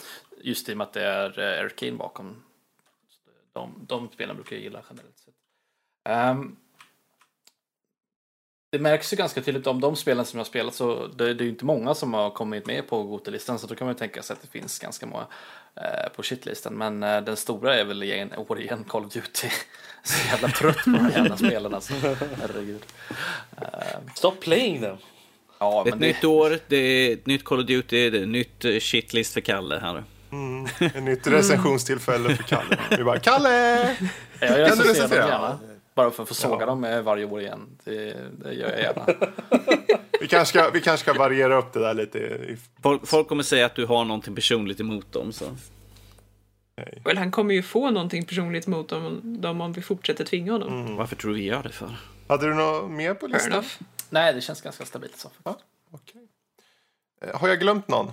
Just 0.46 0.68
i 0.68 0.72
och 0.72 0.76
med 0.76 0.84
att 0.86 0.92
det 0.92 1.02
är 1.04 1.38
uh, 1.38 1.44
Eric 1.44 1.76
Kane 1.76 1.92
bakom. 1.92 2.42
De, 3.52 3.74
de 3.88 4.08
spelen 4.14 4.36
brukar 4.36 4.56
jag 4.56 4.62
gilla 4.62 4.82
generellt 4.90 5.18
sett. 5.18 5.34
Ehm, 6.08 6.56
det 8.74 8.80
märks 8.80 9.12
ju 9.12 9.16
ganska 9.16 9.42
tydligt 9.42 9.66
om 9.66 9.80
de 9.80 9.96
spelen 9.96 10.24
som 10.24 10.38
jag 10.38 10.44
har 10.44 10.48
spelat 10.48 10.74
så 10.74 11.06
det, 11.06 11.34
det 11.34 11.42
är 11.42 11.44
ju 11.44 11.50
inte 11.50 11.64
många 11.64 11.94
som 11.94 12.14
har 12.14 12.30
kommit 12.30 12.66
med 12.66 12.88
på 12.88 13.02
Gotelistan 13.02 13.58
så 13.58 13.66
då 13.66 13.74
kan 13.74 13.86
man 13.86 13.94
ju 13.94 13.98
tänka 13.98 14.22
sig 14.22 14.34
att 14.34 14.42
det 14.42 14.48
finns 14.48 14.78
ganska 14.78 15.06
många 15.06 15.26
eh, 15.76 16.12
på 16.16 16.22
shitlistan. 16.22 16.74
Men 16.74 17.02
eh, 17.02 17.20
den 17.20 17.36
stora 17.36 17.74
är 17.74 17.84
väl 17.84 18.02
igen, 18.02 18.32
återigen 18.36 18.84
Call 18.84 19.04
of 19.04 19.12
Duty. 19.12 19.48
Så 20.02 20.28
jävla 20.28 20.48
trött 20.48 20.84
på 20.84 20.90
de 20.90 20.98
här 20.98 21.10
jävla 21.10 21.36
spelen 21.36 21.74
alltså. 21.74 21.94
Herregud. 22.40 22.82
Stop 24.14 24.32
playing 24.40 24.80
them. 24.80 24.96
Ja, 25.58 25.80
Ett 25.86 25.90
men 25.90 26.00
det, 26.00 26.06
nytt 26.06 26.24
år, 26.24 26.58
det 26.68 26.76
är 26.76 27.12
ett 27.12 27.26
nytt 27.26 27.44
Call 27.44 27.60
of 27.60 27.66
Duty, 27.66 28.10
det 28.10 28.18
är 28.18 28.22
ett 28.22 28.28
nytt 28.28 28.64
eh, 28.64 28.78
shitlist 28.78 29.34
för 29.34 29.40
Kalle 29.40 29.78
här. 29.78 30.04
Ett 30.80 31.02
nytt 31.02 31.26
recensionstillfälle 31.26 32.36
för 32.36 32.42
Kalle. 32.42 32.78
Vi 32.90 33.04
bara, 33.04 33.18
Kalle! 33.18 33.96
jag 34.40 34.68
Kan 34.68 34.78
du 34.78 34.84
recensera? 34.84 35.58
Bara 35.94 36.10
för 36.10 36.22
att 36.22 36.28
få 36.28 36.34
såga 36.34 36.66
dem 36.66 36.84
eh, 36.84 37.02
varje 37.02 37.24
år 37.24 37.40
igen. 37.40 37.78
Det, 37.84 38.16
det 38.44 38.52
gör 38.54 38.70
jag 38.70 38.80
gärna. 38.80 39.06
Vi 40.20 40.28
kanske, 40.28 40.58
ska, 40.58 40.70
vi 40.70 40.80
kanske 40.80 41.10
ska 41.10 41.18
variera 41.18 41.56
upp 41.58 41.72
det 41.72 41.80
där 41.80 41.94
lite. 41.94 42.38
Folk, 42.82 43.06
folk 43.06 43.28
kommer 43.28 43.42
säga 43.42 43.66
att 43.66 43.74
du 43.74 43.86
har 43.86 44.04
någonting 44.04 44.34
personligt 44.34 44.80
emot 44.80 45.12
dem. 45.12 45.32
Så. 45.32 45.44
Well, 47.04 47.16
han 47.18 47.30
kommer 47.30 47.54
ju 47.54 47.62
få 47.62 47.90
någonting 47.90 48.24
personligt 48.24 48.66
mot 48.66 48.88
dem, 48.88 49.20
dem 49.40 49.60
om 49.60 49.72
vi 49.72 49.82
fortsätter 49.82 50.24
tvinga 50.24 50.52
honom. 50.52 50.80
Mm. 50.84 50.96
Varför 50.96 51.16
tror 51.16 51.30
du 51.30 51.36
vi 51.36 51.44
gör 51.44 51.62
det 51.62 51.68
för? 51.68 51.96
Hade 52.28 52.46
du 52.46 52.54
något 52.54 52.90
mer 52.90 53.14
på 53.14 53.26
listan? 53.26 53.64
Nej, 54.10 54.34
det 54.34 54.40
känns 54.40 54.60
ganska 54.62 54.84
stabilt 54.84 55.16
så. 55.18 55.30
Okej. 55.42 56.28
Eh, 57.24 57.40
Har 57.40 57.48
jag 57.48 57.60
glömt 57.60 57.88
någon? 57.88 58.12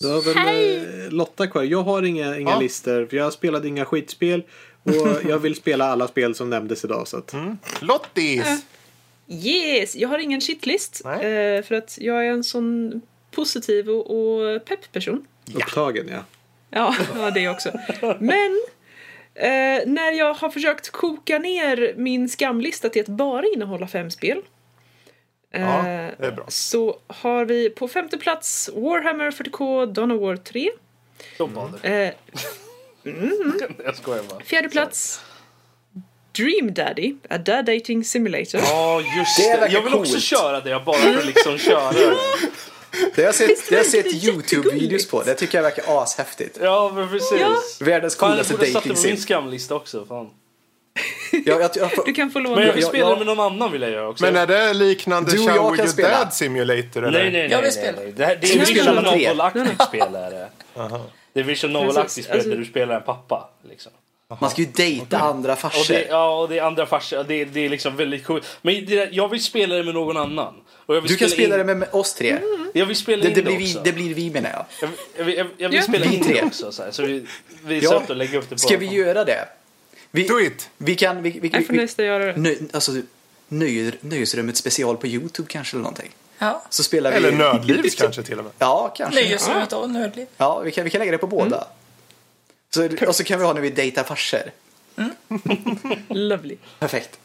Du 0.00 0.08
har 0.08 0.34
väl 0.34 1.04
eh, 1.06 1.10
Lotta 1.12 1.46
kvar. 1.46 1.62
Jag 1.62 1.82
har 1.82 2.02
inga, 2.02 2.38
inga 2.38 2.50
Ja. 2.50 2.58
listor. 2.60 3.06
För 3.06 3.16
jag 3.16 3.32
spelade 3.32 3.68
inga 3.68 3.84
skitspel. 3.84 4.42
Och 4.86 5.30
jag 5.30 5.38
vill 5.38 5.54
spela 5.54 5.84
alla 5.84 6.08
spel 6.08 6.34
som 6.34 6.50
nämndes 6.50 6.84
idag. 6.84 7.08
Så 7.08 7.16
att, 7.16 7.34
Lottis! 7.80 8.64
Yes, 9.28 9.96
jag 9.96 10.08
har 10.08 10.18
ingen 10.18 10.40
shitlist. 10.40 11.02
Nej. 11.04 11.56
Eh, 11.56 11.62
för 11.62 11.74
att 11.74 11.98
jag 12.00 12.26
är 12.26 12.30
en 12.30 12.44
sån 12.44 13.00
positiv 13.30 13.90
och, 13.90 14.10
och 14.10 14.64
pepp 14.64 14.92
person. 14.92 15.26
Upptagen, 15.54 16.08
ja. 16.08 16.24
Ja, 16.70 16.94
ja 17.14 17.30
det 17.30 17.48
också. 17.48 17.70
Men 18.18 18.60
eh, 19.34 19.86
när 19.86 20.12
jag 20.12 20.34
har 20.34 20.50
försökt 20.50 20.90
koka 20.90 21.38
ner 21.38 21.94
min 21.96 22.28
skamlista 22.28 22.88
till 22.88 23.02
att 23.02 23.08
bara 23.08 23.46
innehålla 23.54 23.86
fem 23.86 24.10
spel. 24.10 24.38
eh, 25.50 25.60
Ja, 25.62 25.82
det 26.18 26.26
är 26.26 26.32
bra. 26.32 26.44
Så 26.48 26.98
har 27.06 27.44
vi 27.44 27.70
på 27.70 27.88
femte 27.88 28.18
plats 28.18 28.70
Warhammer 28.74 29.30
40K 29.30 29.86
Dawn 29.86 30.10
of 30.12 30.20
War 30.20 30.36
3. 30.36 30.70
Stop 31.34 31.50
mm. 31.82 32.08
Eh, 32.08 32.14
Jag 33.84 33.96
skojar 33.96 34.22
bara. 34.28 34.40
fjärde 34.40 34.68
plats 34.68 35.20
Dream 36.36 36.74
Daddy, 36.74 37.14
a 37.30 37.38
dad 37.38 37.64
dating 37.64 38.04
simulator. 38.04 38.60
Ja, 38.64 39.00
just 39.18 39.36
Det 39.36 39.60
det. 39.60 39.72
Jag 39.72 39.82
vill 39.82 39.94
också 39.94 40.12
coolt. 40.12 40.22
köra 40.22 40.60
det, 40.60 40.82
bara 40.86 40.96
för 40.96 41.22
liksom 41.22 41.58
köra 41.58 41.92
det. 41.92 42.16
Det 43.14 43.22
har 43.22 43.24
jag 43.24 43.34
sett, 43.34 43.68
det 43.68 43.74
har 43.74 43.82
jag 43.82 43.86
sett 43.86 44.06
YouTube-videos 44.06 45.10
på. 45.10 45.22
Det 45.22 45.34
tycker 45.34 45.58
jag 45.58 45.62
verkar 45.62 46.02
ashäftigt. 46.02 46.58
Ja, 46.62 46.92
men 46.94 47.08
precis. 47.08 47.40
Ja. 47.40 47.56
Världens 47.80 48.16
Fan, 48.16 48.28
jag 48.28 48.36
coolaste 48.36 48.54
borde 48.54 48.66
satt 48.66 48.84
det 48.84 48.88
dating 48.88 48.94
på 48.94 49.08
min 49.08 49.16
sim. 49.16 49.16
skamlista 49.16 49.74
också. 49.74 50.06
Fan. 50.06 50.30
Jag, 51.44 51.60
jag, 51.60 51.70
jag, 51.74 51.90
Du 52.06 52.12
kan 52.12 52.30
få 52.30 52.38
låna. 52.38 52.56
Men 52.56 52.66
jag 52.66 52.74
vill 52.74 52.84
spela 52.84 53.16
med 53.16 53.26
någon 53.26 53.40
annan 53.40 53.72
vill 53.72 53.82
jag 53.82 53.90
göra 53.90 54.08
också. 54.08 54.24
Men 54.24 54.36
är 54.36 54.46
det 54.46 54.74
liknande 54.74 55.30
Du 55.30 55.42
jag 55.42 55.76
kan 55.76 55.84
Get 55.84 55.90
spela. 55.90 56.08
Dad 56.08 56.32
Simulator? 56.34 57.04
Eller? 57.06 57.18
Nej, 57.18 57.32
nej, 57.32 57.32
nej. 57.32 57.50
Jag 57.50 57.62
vill 57.62 57.62
nej, 57.62 57.72
spela. 57.72 57.98
nej. 58.00 58.12
Det, 58.16 58.26
här, 58.26 58.38
det 58.40 58.52
är 58.52 58.58
vi 58.58 58.66
spela 58.66 58.92
Vision 58.92 58.98
alla 58.98 59.50
det. 61.36 61.40
är 61.40 61.44
Vision 61.44 61.72
Novel-aktigt 61.72 62.22
spel 62.24 62.34
Alltså- 62.36 62.50
där 62.50 62.56
du 62.56 62.64
spelar 62.64 62.94
en 62.96 63.02
pappa. 63.02 63.48
Liksom. 63.70 63.92
man 64.40 64.50
ska 64.50 64.62
ju 64.62 64.68
dejta 64.68 65.18
andra 65.18 65.52
Och 65.52 65.58
farsor. 65.58 65.94
det, 65.94 66.06
ja, 66.10 66.40
och 66.40 66.48
det 66.48 66.58
är 66.58 66.62
andra 66.62 66.86
farsor. 66.86 67.24
Det, 67.28 67.44
det 67.44 67.60
är 67.64 67.68
liksom 67.68 67.96
väldigt 67.96 68.24
coolt. 68.24 68.58
Men 68.62 68.74
det, 68.86 68.96
där- 68.96 69.08
jag 69.12 69.28
vill 69.28 69.42
spela 69.44 69.74
det 69.74 69.82
med 69.84 69.94
någon 69.94 70.16
annan. 70.16 70.54
Och 70.86 70.96
jag 70.96 71.00
vill 71.00 71.10
Du 71.10 71.16
kan 71.16 71.28
spela 71.30 71.54
in, 71.54 71.58
det 71.58 71.64
med, 71.64 71.76
med 71.76 71.88
oss 71.92 72.14
tre. 72.14 72.38
Jag 72.74 72.86
vill 72.86 72.96
spela 72.96 73.22
Det, 73.22 73.28
in 73.28 73.34
det, 73.34 73.40
det, 73.40 73.46
blir 73.46 73.58
vi, 73.58 73.64
också. 73.66 73.80
det 73.84 73.92
blir 73.92 74.14
vi 74.14 74.30
menar 74.30 74.50
jag. 74.50 74.64
Jag, 74.80 74.90
jag, 75.28 75.36
jag, 75.38 75.46
jag 75.58 75.68
vill 75.68 75.76
Ja. 75.78 75.82
spela 75.82 76.06
Vi 76.06 76.16
in 76.16 76.24
tre. 76.24 76.34
det 76.34 76.42
också. 76.46 76.72
Så, 76.72 76.82
här. 76.82 76.90
så 76.90 77.02
vi 77.02 77.26
vi 77.64 77.78
Ja. 77.80 77.90
satt 77.90 78.10
och 78.10 78.16
lägga 78.16 78.38
upp 78.38 78.48
det 78.48 78.54
på... 78.54 78.58
Ska 78.58 78.76
vi 78.76 78.86
göra 78.86 79.24
det? 79.24 79.48
Vi, 80.10 80.22
Do 80.28 80.40
it! 80.40 80.70
vi 80.78 80.94
kan... 80.94 81.22
Vi, 81.22 81.30
vi, 81.30 81.48
Jag 81.52 81.66
får 81.66 81.72
vi, 81.72 81.78
nästa 81.80 82.04
göra 82.04 82.24
det. 82.32 82.36
nöj, 82.40 82.58
alltså, 82.72 82.92
nöj, 83.48 83.92
nöjesrummet 84.00 84.56
special 84.56 84.96
på 84.96 85.06
YouTube 85.06 85.48
kanske 85.50 85.76
eller 85.76 85.82
någonting. 85.82 86.10
Ja. 86.38 86.62
Så 86.70 86.82
spelar 86.82 87.10
vi... 87.10 87.16
Eller 87.16 87.32
Nördlivs 87.32 87.94
kanske 87.94 88.22
till 88.22 88.38
och 88.38 88.44
med. 88.44 88.52
Ja, 88.58 88.94
kanske. 88.96 89.20
Nöjesrummet 89.20 89.72
och 89.72 89.90
nördliv. 89.90 90.26
Ja, 90.36 90.60
vi 90.60 90.72
kan, 90.72 90.84
vi 90.84 90.90
kan 90.90 90.98
lägga 90.98 91.12
det 91.12 91.18
på 91.18 91.26
båda. 91.26 91.66
Så, 92.70 92.88
och 93.08 93.16
så 93.16 93.24
kan 93.24 93.38
vi 93.38 93.44
ha 93.44 93.52
när 93.52 93.60
vi 93.60 93.70
dejtar 93.70 94.04
farsor. 94.04 94.50
Lovely. 96.08 96.56
Perfekt. 96.78 97.18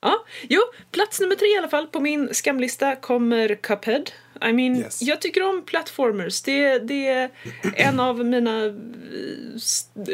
Ja, 0.00 0.24
jo, 0.42 0.60
plats 0.90 1.20
nummer 1.20 1.34
tre 1.34 1.48
i 1.48 1.58
alla 1.58 1.68
fall 1.68 1.86
på 1.86 2.00
min 2.00 2.34
skamlista 2.34 2.96
kommer 2.96 3.54
Cuphead. 3.54 4.04
I 4.42 4.52
mean, 4.52 4.76
Yes. 4.76 5.02
jag 5.02 5.20
tycker 5.20 5.42
om 5.42 5.62
platformers. 5.66 6.40
Det, 6.42 6.78
det 6.78 7.06
är 7.08 7.30
en 7.76 8.00
av 8.00 8.24
mina 8.24 8.64
eh, 8.66 8.72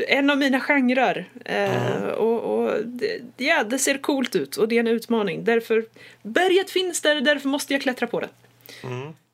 en 0.09 0.31
av 0.31 0.39
mina 0.39 0.61
genrer. 0.61 1.29
Eh, 1.45 2.03
och 2.07 2.41
och 2.65 2.85
det, 2.85 3.21
ja, 3.37 3.65
det 3.65 3.79
ser 3.79 3.99
coolt 3.99 4.37
ut 4.37 4.57
och 4.57 4.69
det 4.69 4.77
är 4.77 4.81
en 4.81 4.87
utmaning. 4.89 5.45
Därför, 5.45 5.85
berget 6.23 6.71
finns 6.71 7.01
där, 7.01 7.21
därför 7.21 7.49
måste 7.49 7.73
jag 7.73 7.83
klättra 7.83 8.07
på 8.07 8.21
det. 8.21 8.29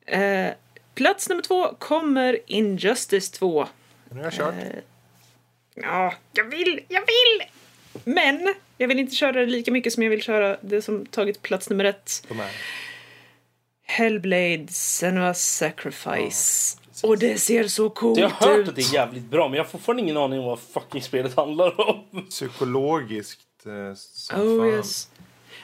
Eh, 0.05 0.53
plats 0.95 1.29
nummer 1.29 1.43
två 1.43 1.73
kommer 1.79 2.39
Injustice 2.47 3.31
2. 3.31 3.67
Nu 4.09 4.17
har 4.17 4.23
jag 4.23 4.33
kört. 4.33 4.55
Ja, 5.75 6.13
jag 6.33 6.43
vill, 6.43 6.79
jag 6.87 7.01
vill! 7.01 7.47
Men 8.03 8.53
jag 8.77 8.87
vill 8.87 8.99
inte 8.99 9.15
köra 9.15 9.31
det 9.39 9.45
lika 9.45 9.71
mycket 9.71 9.93
som 9.93 10.03
jag 10.03 10.09
vill 10.09 10.21
köra 10.21 10.57
det 10.61 10.81
som 10.81 11.05
tagit 11.05 11.41
plats 11.41 11.69
nummer 11.69 11.85
ett. 11.85 12.25
De 12.27 12.39
här. 12.39 12.49
Hellblade 13.91 14.65
Senua's 14.69 15.33
Sacrifice. 15.33 16.77
och 17.03 17.17
det 17.17 17.37
ser 17.37 17.67
så 17.67 17.89
coolt 17.89 18.19
Jag 18.19 18.29
har 18.29 18.47
hört 18.47 18.59
ut. 18.59 18.67
att 18.69 18.75
det 18.75 18.81
är 18.81 18.93
jävligt 18.93 19.23
bra, 19.23 19.47
men 19.49 19.57
jag 19.57 19.63
har 19.63 19.69
fortfarande 19.69 20.01
ingen 20.03 20.17
aning 20.17 20.39
om 20.39 20.45
vad 20.45 20.59
fucking 20.59 21.01
spelet 21.01 21.35
handlar 21.35 21.89
om. 21.89 22.25
Psykologiskt 22.29 23.39
eh, 23.65 23.95
som 23.95 24.41
Oh 24.41 24.59
fan. 24.59 24.67
yes. 24.69 25.07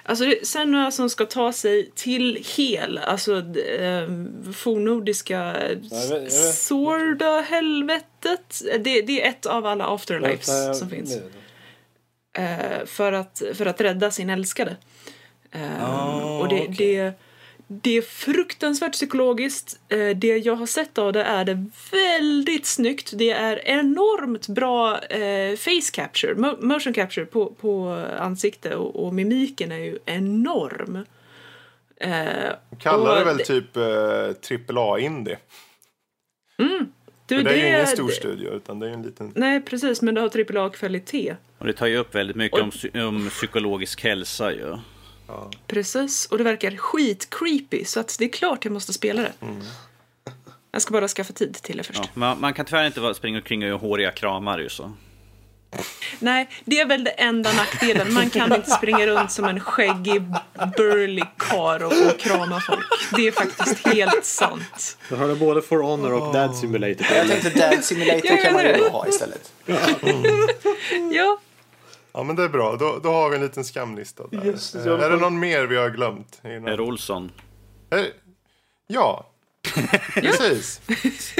Alltså 0.03 0.25
det 0.25 0.47
Senua 0.47 0.91
som 0.91 1.09
ska 1.09 1.25
ta 1.25 1.51
sig 1.53 1.91
till 1.95 2.45
hel, 2.57 2.97
alltså 2.97 3.37
eh, 3.57 4.07
fornnordiska 4.53 5.33
jag 5.61 5.77
vet, 5.77 6.09
jag 6.11 6.19
vet. 6.19 6.33
Sorda 6.55 7.41
helvetet. 7.41 8.61
Det, 8.79 9.01
det 9.01 9.21
är 9.23 9.29
ett 9.29 9.45
av 9.45 9.65
alla 9.65 9.85
afterlives 9.87 10.47
Nej, 10.47 10.75
som 10.75 10.89
finns. 10.89 11.17
nej. 12.37 12.47
eh, 12.47 12.85
för, 12.85 13.13
att, 13.13 13.41
för 13.53 13.65
att 13.65 13.81
rädda 13.81 14.11
sin 14.11 14.29
älskade. 14.29 14.77
Eh, 15.51 15.89
Ah, 15.89 16.39
och 16.39 16.47
det, 16.49 16.61
okej. 16.61 16.75
det, 16.77 17.13
det 17.67 17.97
är 17.97 18.01
fruktansvärt 18.01 18.91
psykologiskt. 18.93 19.79
Eh, 19.89 20.09
det 20.09 20.37
jag 20.37 20.55
har 20.55 20.65
sett 20.65 20.97
av 20.97 21.13
det 21.13 21.23
är 21.23 21.45
det 21.45 21.65
väldigt 21.91 22.65
snyggt. 22.65 23.11
Det 23.15 23.31
är 23.31 23.61
enormt 23.67 24.47
bra 24.47 24.99
eh, 24.99 25.55
face 25.57 25.91
capture, 25.93 26.33
mo- 26.33 26.61
motion 26.61 26.93
capture 26.93 27.25
på, 27.25 27.45
på 27.45 28.05
ansikte 28.19 28.75
och, 28.75 29.05
och 29.05 29.13
mimiken 29.13 29.71
är 29.71 29.77
ju 29.77 29.99
enorm. 30.05 31.05
Eh, 32.01 32.15
Kallar 32.79 33.11
och 33.11 33.17
det 33.19 33.25
väl 33.25 33.39
typ 33.39 33.77
eh, 33.77 34.77
AAA-indie? 34.77 35.37
du, 37.27 37.37
För 37.37 37.43
det 37.43 37.49
är 37.49 37.57
ju 37.57 37.67
ingen 37.67 37.87
stor 37.87 38.09
studio, 38.09 38.53
utan 38.53 38.79
det 38.79 38.87
är 38.87 38.91
en 38.91 39.03
liten... 39.03 39.31
Nej, 39.35 39.61
precis, 39.61 40.01
men 40.01 40.15
det 40.15 40.21
har 40.21 40.29
AAA-kvalitet. 40.29 41.35
Och 41.57 41.65
det 41.65 41.73
tar 41.73 41.87
ju 41.87 41.97
upp 41.97 42.15
väldigt 42.15 42.35
mycket 42.35 42.59
om, 42.59 42.71
om 43.07 43.29
psykologisk 43.29 44.03
hälsa 44.03 44.51
ju. 44.51 44.77
Precis, 45.67 46.25
och 46.25 46.37
det 46.37 46.43
verkar 46.43 46.77
skitcreepy 46.77 47.85
så 47.85 47.99
att 47.99 48.15
det 48.19 48.25
är 48.25 48.29
klart 48.29 48.65
jag 48.65 48.71
måste 48.71 48.93
spela 48.93 49.21
det. 49.21 49.33
Jag 50.71 50.81
ska 50.81 50.91
bara 50.91 51.07
skaffa 51.07 51.33
tid 51.33 51.53
till 51.53 51.77
det 51.77 51.83
först. 51.83 51.99
Ja, 52.03 52.09
man, 52.13 52.41
man 52.41 52.53
kan 52.53 52.65
tyvärr 52.65 52.85
inte 52.85 53.13
springa 53.13 53.37
omkring 53.37 53.61
och 53.61 53.67
göra 53.67 53.77
håriga 53.77 54.11
kramar 54.11 54.59
ju 54.59 54.69
så. 54.69 54.91
Nej, 56.19 56.49
det 56.65 56.79
är 56.79 56.85
väl 56.85 57.03
det 57.03 57.09
enda 57.09 57.53
nackdelen. 57.53 58.13
Man 58.13 58.29
kan 58.29 58.53
inte 58.53 58.71
springa 58.71 59.07
runt 59.07 59.31
som 59.31 59.45
en 59.45 59.59
skäggig, 59.59 60.21
burly 60.77 61.23
kar 61.37 61.83
och, 61.83 61.91
och 61.91 62.19
krama 62.19 62.61
folk. 62.61 62.85
Det 63.15 63.27
är 63.27 63.31
faktiskt 63.31 63.87
helt 63.87 64.25
sant. 64.25 64.97
Du 65.09 65.15
har 65.15 65.35
både 65.35 65.61
For 65.61 65.81
Honor 65.81 66.13
och 66.13 66.33
Dad 66.33 66.55
Simulator. 66.55 67.07
Jag 67.15 67.27
tänkte 67.27 67.49
Dad 67.49 67.83
Simulator 67.83 68.43
kan 68.43 68.53
man 68.53 68.65
ju 68.65 68.89
ha 68.89 69.07
istället. 69.07 69.51
Ja, 71.11 71.39
Ja, 72.17 72.23
men 72.23 72.35
det 72.35 72.43
är 72.43 72.49
bra. 72.49 72.75
Då, 72.75 72.99
då 73.03 73.11
har 73.11 73.29
vi 73.29 73.35
en 73.35 73.41
liten 73.41 73.63
skamlista 73.63 74.27
där. 74.27 74.41
Just 74.45 74.75
Eh, 74.75 74.85
jag- 74.85 75.03
är 75.03 75.09
det 75.09 75.17
någon 75.17 75.39
mer 75.39 75.63
vi 75.63 75.75
har 75.77 75.89
glömt? 75.89 76.39
Någon- 76.43 76.63
Per 76.63 76.79
Olsson. 76.81 77.31
Eh, 77.91 78.01
Ja, 78.87 79.29
precis. 80.13 80.81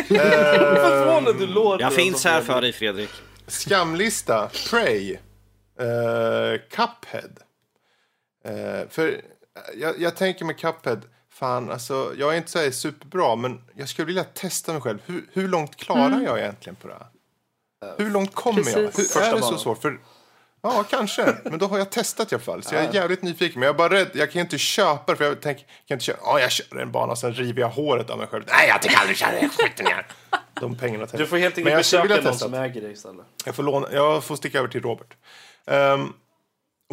Förvånad 0.08 1.38
du 1.40 1.48
låter. 1.48 1.84
Jag 1.84 1.94
finns 1.94 2.26
här 2.26 2.42
för 2.42 2.62
dig 2.62 2.74
Fredrik. 2.74 3.10
Skamlista, 3.48 4.50
Prey, 4.70 5.12
eh, 5.80 6.62
Cuphead. 6.70 7.32
Eh, 8.46 8.88
för 8.90 9.08
eh, 9.08 9.14
jag, 9.76 10.00
jag 10.00 10.16
tänker 10.16 10.46
med 10.46 10.58
Cuphead, 10.60 11.02
fan 11.30 11.72
alltså, 11.72 12.14
jag 12.18 12.34
är 12.34 12.38
inte 12.38 12.52
så 12.52 12.60
här 12.60 12.72
superbra, 12.72 13.36
men 13.36 13.62
jag 13.76 13.90
skulle 13.90 14.06
vilja 14.06 14.24
testa 14.24 14.74
mig 14.74 14.82
själv. 14.82 15.00
Hur, 15.06 15.26
hur 15.34 15.48
långt 15.48 15.76
klarar 15.76 16.22
jag 16.22 16.40
egentligen 16.40 16.76
på 16.76 16.88
det 16.88 16.94
här? 16.94 17.08
Hur 17.98 18.10
långt 18.12 18.36
kommer 18.36 18.58
jag? 18.58 18.66
Precis. 18.74 19.00
Hur, 19.00 19.04
Första 19.04 19.26
är 19.32 19.36
det 19.36 19.42
så 19.42 19.58
svårt? 19.58 19.82
För, 19.82 20.00
ja, 20.76 20.84
kanske. 20.90 21.36
Men 21.44 21.60
då 21.60 21.66
har 21.68 21.78
jag 21.78 21.90
testat 21.90 22.32
i 22.32 22.36
alla 22.36 22.44
fall. 22.44 22.64
Så 22.64 22.76
jag 22.76 22.84
är 22.84 22.94
jävligt 22.94 23.22
nyfiken. 23.22 23.60
Men 23.60 23.68
jag 23.68 23.74
är 23.74 23.78
bara 23.78 23.94
rädd. 23.94 24.10
Jag 24.14 24.32
kan 24.32 24.42
inte 24.42 24.58
köpa 24.58 25.12
det. 25.12 25.18
För 25.18 25.26
jag 25.26 25.42
tänker, 25.42 25.66
kan 25.88 25.96
inte 25.96 26.06
köpa, 26.06 26.20
ja, 26.24 26.40
jag 26.40 26.52
kör 26.52 26.78
en 26.78 26.92
bana, 26.92 27.16
sen 27.16 27.34
river 27.34 27.62
jag 27.62 27.70
håret 27.70 28.10
av 28.10 28.18
mig 28.18 28.28
själv. 28.28 28.44
Nej, 28.48 28.68
jag 28.68 28.82
tänker 28.82 29.00
aldrig 29.00 29.18
köra 29.18 29.32
det. 29.32 29.50
Skit 29.50 29.84
ner. 29.84 30.08
De 30.62 30.78
pengarna 30.78 31.06
tänker 31.06 31.18
Du 31.18 31.28
får 31.28 31.38
helt 31.38 31.58
enkelt 31.58 31.78
besöka 31.78 32.04
någon 32.08 32.18
testa 32.18 32.34
som 32.34 32.54
äger 32.54 32.82
det 32.82 32.92
istället. 32.92 33.26
Jag 33.46 33.56
får, 33.56 33.64
låna, 33.64 33.88
jag 33.92 34.24
får 34.24 34.36
sticka 34.36 34.60
över 34.60 34.70
till 34.70 34.82
Robert. 34.82 35.14
Um, 35.66 36.14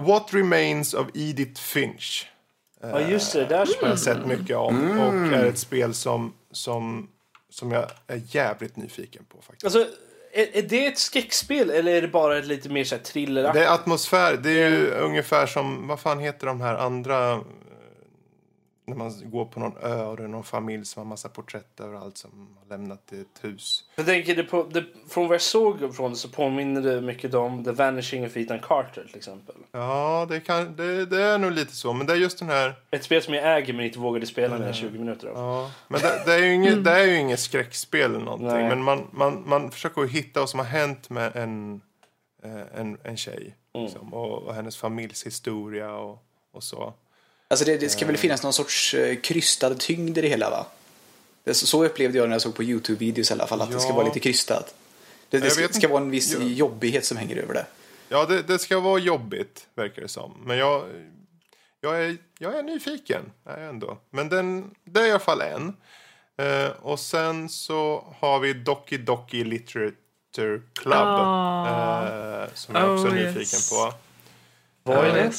What 0.01 0.29
Remains 0.35 0.95
of 0.95 1.07
Edith 1.15 1.61
Finch 1.61 2.29
Ja 2.93 3.01
just 3.01 3.33
det, 3.33 3.45
där 3.45 3.59
har 3.59 3.67
spelar 3.67 3.89
jag 3.89 3.99
sett 3.99 4.27
mycket 4.27 4.57
om. 4.57 5.01
Och 5.01 5.15
är 5.15 5.45
ett 5.45 5.59
spel 5.59 5.95
som, 5.95 6.35
som, 6.53 7.09
som 7.51 7.73
jag 7.73 7.91
är 8.07 8.23
jävligt 8.27 8.77
nyfiken 8.77 9.25
på. 9.25 9.43
faktiskt. 9.43 9.65
Alltså, 9.65 9.95
är, 10.35 10.57
är 10.59 10.63
det 10.63 10.87
ett 10.87 10.99
skräckspel 10.99 11.71
eller 11.71 11.93
är 11.93 12.03
det 12.03 12.09
bara 12.09 12.39
ett 12.39 12.47
lite 12.47 12.69
mer 12.69 12.85
så 12.85 12.95
här 12.95 13.03
thriller 13.03 13.53
Det 13.53 13.65
är 13.65 13.75
atmosfär. 13.75 14.37
Det 14.37 14.63
är 14.63 14.71
ju 14.71 14.91
ungefär 14.91 15.47
som, 15.47 15.89
vad 15.89 16.01
fan 16.01 16.19
heter 16.19 16.47
de 16.47 16.61
här 16.61 16.75
andra... 16.75 17.41
När 18.87 18.97
man 18.97 19.13
går 19.25 19.45
på 19.45 19.61
någon 19.61 19.77
ö 19.83 20.05
och 20.05 20.17
det 20.17 20.23
är 20.25 20.29
någon 20.29 20.45
familj 20.45 20.85
som 20.85 21.01
har 21.01 21.05
massa 21.05 21.29
porträtt 21.29 21.81
överallt 21.81 22.19
som 22.19 22.57
har 22.59 22.77
lämnat 22.77 23.13
ett 23.13 23.45
hus. 23.45 23.85
Jag 23.97 24.07
tänker 24.07 24.37
det 24.37 24.45
på, 24.45 24.63
det, 24.63 24.85
från 25.09 25.29
vad 25.29 25.35
jag 25.35 25.43
såg 25.43 25.95
från 25.97 26.11
det 26.11 26.17
så 26.17 26.29
påminner 26.29 26.81
det 26.81 27.01
mycket 27.01 27.35
om 27.35 27.65
The 27.65 27.71
Vanishing 27.71 28.27
of 28.27 28.37
Ethan 28.37 28.61
Carter 28.61 29.05
till 29.05 29.17
exempel. 29.17 29.55
Ja, 29.73 30.27
det, 30.29 30.41
kan, 30.41 30.77
det, 30.77 31.07
det 31.07 31.23
är 31.23 31.39
nog 31.39 31.53
lite 31.53 31.73
så. 31.73 31.93
Men 31.93 32.07
det 32.07 32.13
är 32.13 32.17
just 32.17 32.39
den 32.39 32.49
här... 32.49 32.75
Ett 32.91 33.05
spel 33.05 33.23
som 33.23 33.35
jag 33.35 33.57
äger 33.57 33.73
men 33.73 33.85
inte 33.87 33.99
vågade 33.99 34.27
spela 34.27 34.59
när 34.59 34.67
jag 34.67 34.75
20 34.75 34.99
minuter 34.99 35.29
av. 35.29 35.37
Ja, 35.37 35.71
men 35.89 36.01
det, 36.01 36.23
det, 36.27 36.35
är 36.35 36.39
ju 36.39 36.55
inget, 36.55 36.85
det 36.85 36.91
är 36.91 37.05
ju 37.05 37.17
inget 37.17 37.41
skräckspel 37.41 38.11
eller 38.15 38.25
någonting. 38.25 38.49
Nej. 38.49 38.69
Men 38.69 38.83
man, 38.83 39.09
man, 39.11 39.43
man 39.47 39.71
försöker 39.71 40.07
hitta 40.07 40.41
vad 40.41 40.51
som 40.51 40.59
har 40.59 40.67
hänt 40.67 41.11
med 41.11 41.37
en, 41.37 41.81
eh, 42.43 42.81
en, 42.81 42.99
en 43.03 43.17
tjej. 43.17 43.57
Liksom, 43.75 44.15
och, 44.15 44.43
och 44.43 44.55
hennes 44.55 44.77
familjs 44.77 45.27
historia 45.27 45.95
och, 45.95 46.25
och 46.53 46.63
så. 46.63 46.95
Alltså 47.55 47.65
det, 47.65 47.77
det 47.77 47.89
ska 47.89 48.07
väl 48.07 48.17
finnas 48.17 48.43
någon 48.43 48.53
sorts 48.53 48.95
eh, 48.95 49.17
krystad 49.17 49.75
tyngd 49.75 50.19
i 50.19 50.21
det 50.21 50.29
hela 50.29 50.51
va? 50.51 50.67
Det, 51.45 51.51
är 51.51 51.55
så, 51.55 51.85
upplevde 51.85 52.19
jag 52.19 52.29
när 52.29 52.35
jag 52.35 52.43
såg 52.43 52.55
på 52.55 52.63
YouTube-videos 52.63 53.31
i 53.31 53.33
alla 53.33 53.47
fall, 53.47 53.61
att 53.61 53.71
det 53.71 53.81
ska 53.81 53.89
Ja. 53.91 53.95
vara 53.95 54.07
lite 54.07 54.21
krystat. 54.21 54.75
Det, 55.29 55.39
det 55.39 55.45
Jag 55.45 55.53
ska, 55.53 55.69
ska 55.69 55.89
vara 55.89 56.03
en 56.03 56.11
viss 56.11 56.33
Ja. 56.33 56.39
jobbighet 56.43 57.05
som 57.05 57.17
hänger 57.17 57.37
över 57.37 57.55
det. 57.55 57.67
Ja, 58.09 58.27
det, 58.27 58.43
det 58.43 58.59
ska 58.59 58.81
vara 58.81 58.99
jobbigt, 58.99 59.67
verkar 59.75 60.03
det 60.03 60.09
som. 60.09 60.33
Men 60.45 60.57
jag, 60.59 60.85
jag, 61.81 62.05
är, 62.05 62.17
jag 62.39 62.55
är 62.59 62.63
nyfiken, 62.63 63.23
är 63.45 63.61
jag 63.61 63.69
ändå. 63.69 63.99
Men 64.11 64.29
den, 64.29 64.71
det 64.85 65.01
är 65.01 65.07
i 65.07 65.11
alla 65.11 65.19
fall 65.19 65.41
en. 65.41 65.77
Eh, 66.39 66.71
och 66.83 67.01
sen 67.01 67.49
så 67.49 68.05
har 68.21 68.39
vi 68.41 68.53
Doki 68.53 68.97
Doki 68.97 69.45
Literature 69.45 70.61
Club. 70.75 70.95
Ah. 70.95 72.43
Eh, 72.43 72.49
som 72.55 72.75
jag 72.75 72.95
också 72.95 73.07
är 73.07 73.11
Oh, 73.11 73.15
nyfiken 73.15 73.41
yes. 73.41 73.71
på. 73.71 73.95
Vad 74.83 75.07
är 75.07 75.15
det? 75.15 75.33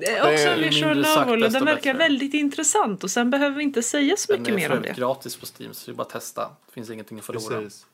Det 0.00 0.06
är 0.10 0.32
också 0.34 0.54
visual 0.64 0.96
novel 1.02 1.42
och 1.44 1.50
den 1.52 1.64
verkar 1.64 1.74
bättre. 1.92 1.92
väldigt 1.98 2.34
intressant 2.34 3.04
och 3.04 3.10
sen 3.10 3.30
behöver 3.30 3.56
vi 3.56 3.62
inte 3.62 3.82
säga 3.82 4.16
så 4.16 4.32
Den 4.32 4.40
mycket 4.42 4.54
är 4.54 4.58
mer 4.68 4.76
om 4.76 4.82
det. 4.82 4.92
gratis 4.96 5.36
på 5.36 5.46
Steam 5.58 5.74
så 5.74 5.86
det 5.90 5.92
är 5.92 5.96
bara 5.96 6.02
att 6.02 6.08
testa. 6.10 6.42
Det 6.66 6.72
finns 6.72 6.90
ingenting 6.90 7.18
att 7.18 7.24
förlora. 7.24 7.60
Precis. 7.60 7.86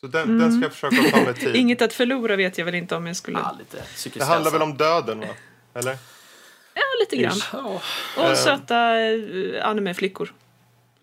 Så 0.00 0.06
den, 0.06 0.38
den 0.38 0.52
ska 0.52 0.62
jag 0.62 0.72
försöka 0.72 1.10
ta 1.18 1.24
mig 1.24 1.34
tid. 1.40 1.56
Inget 1.56 1.82
att 1.82 1.92
förlora 1.92 2.36
vet 2.36 2.58
jag 2.58 2.64
väl 2.64 2.74
inte 2.74 2.96
om 2.96 3.06
jag 3.06 3.16
skulle... 3.16 3.38
Ja, 3.38 3.56
lite 3.58 3.76
psykisk 3.82 4.18
Det 4.18 4.24
handlar 4.32 4.50
väl 4.50 4.62
om 4.62 4.76
döden, 4.76 5.20
va? 5.20 5.26
Eller? 5.74 5.96
Ja, 6.74 6.82
lite 7.00 7.16
grann. 7.16 7.36
Ja, 7.52 7.80
Och 8.30 8.36
söta 8.38 9.00
eh, 9.00 9.68
anime-flickor. 9.68 10.32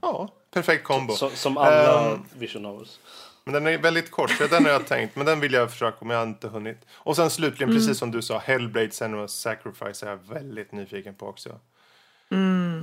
Ja, 0.02 0.30
perfekt 0.54 0.84
kombo. 0.84 1.14
Så, 1.14 1.30
som 1.30 1.58
alla 1.58 2.12
Ehm. 2.12 2.20
vision 2.38 2.62
novels. 2.62 3.00
Men 3.44 3.54
den 3.54 3.68
är 3.68 3.78
väldigt 3.78 4.12
kort, 4.12 4.32
så 4.32 4.48
den 4.48 4.66
har 4.66 4.72
jag 4.72 4.88
tänkt. 4.88 5.16
Men 5.16 5.26
den 5.26 5.40
vill 5.40 5.54
jag 5.54 5.72
försöka, 5.72 5.98
men 6.06 6.10
jag 6.10 6.18
har 6.18 6.28
inte 6.28 6.48
hunnit. 6.48 6.86
Och 6.94 7.16
sen 7.16 7.30
slutligen, 7.30 7.74
precis 7.74 7.98
som 7.98 8.12
du 8.12 8.22
sa, 8.22 8.38
Hellblade 8.40 8.88
Senua's 8.88 9.28
Sacrifice 9.28 10.06
är 10.06 10.10
jag 10.10 10.20
väldigt 10.34 10.72
nyfiken 10.72 11.16
på 11.16 11.28
också. 11.28 11.60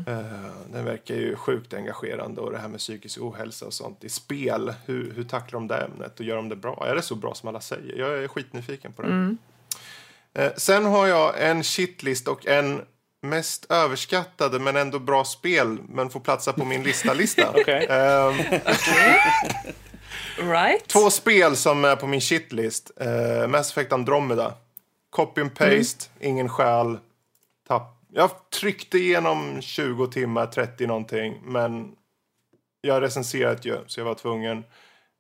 Eh, 0.07 0.73
den 0.73 0.85
verkar 0.85 1.15
ju 1.15 1.37
sjukt 1.37 1.75
engagerande 1.75 2.41
och 2.41 2.53
det 2.53 2.59
här 2.59 2.69
med 2.69 2.78
psykisk 2.78 3.20
ohälsa 3.20 3.67
och 3.67 3.73
sånt 3.73 4.05
i 4.05 4.09
spel. 4.09 4.75
Hur, 4.87 5.12
hur 5.17 5.25
tacklar 5.25 5.61
de 5.61 5.69
det 5.69 5.77
ämnet 5.77 6.20
och 6.20 6.27
gör 6.27 6.37
de 6.37 6.49
det 6.49 6.57
bra? 6.57 6.87
Är 6.87 6.95
det 6.95 7.03
så 7.03 7.15
bra 7.15 7.35
som 7.35 7.49
alla 7.49 7.61
säger? 7.61 7.99
Jag 7.99 8.25
är 8.25 8.28
skitnyfiken 8.28 8.93
på 8.93 9.03
det. 9.03 9.37
Eh, 10.35 10.53
sen 10.57 10.85
har 10.85 11.07
jag 11.07 11.49
en 11.49 11.62
shitlist 11.62 12.28
och 12.28 12.47
en 12.47 12.83
mest 13.23 13.67
överskattade 13.70 14.59
men 14.59 14.77
ändå 14.77 14.99
bra 14.99 15.25
spel 15.25 15.78
men 15.89 16.11
får 16.11 16.20
platsa 16.20 16.53
på 16.53 16.65
min 16.65 16.83
lista-lista. 16.83 17.51
Okej. 17.55 17.87
Ehm, 17.91 18.35
Right? 20.37 20.87
Två 20.89 21.11
spel 21.11 21.57
som 21.57 21.85
är 21.85 21.97
på 21.97 22.07
min 22.07 22.20
shitlist. 22.20 22.91
Uh, 23.01 23.49
Mass 23.49 23.70
Effect 23.70 23.93
Andromeda. 23.93 24.55
Copy 25.11 25.41
and 25.41 25.55
paste, 25.55 26.05
ingen 26.20 26.49
själ. 26.49 26.99
Tapp. 27.69 27.95
Jag 28.12 28.31
tryckte 28.51 28.99
igenom 28.99 29.61
20 29.62 30.07
timmar, 30.07 30.47
30 30.47 30.87
någonting. 30.87 31.39
Men 31.45 31.93
jag 32.81 32.95
har 32.95 33.01
recenserat 33.01 33.65
ju, 33.65 33.77
så 33.87 34.01
jag 34.01 34.05
var 34.05 34.15
tvungen. 34.15 34.65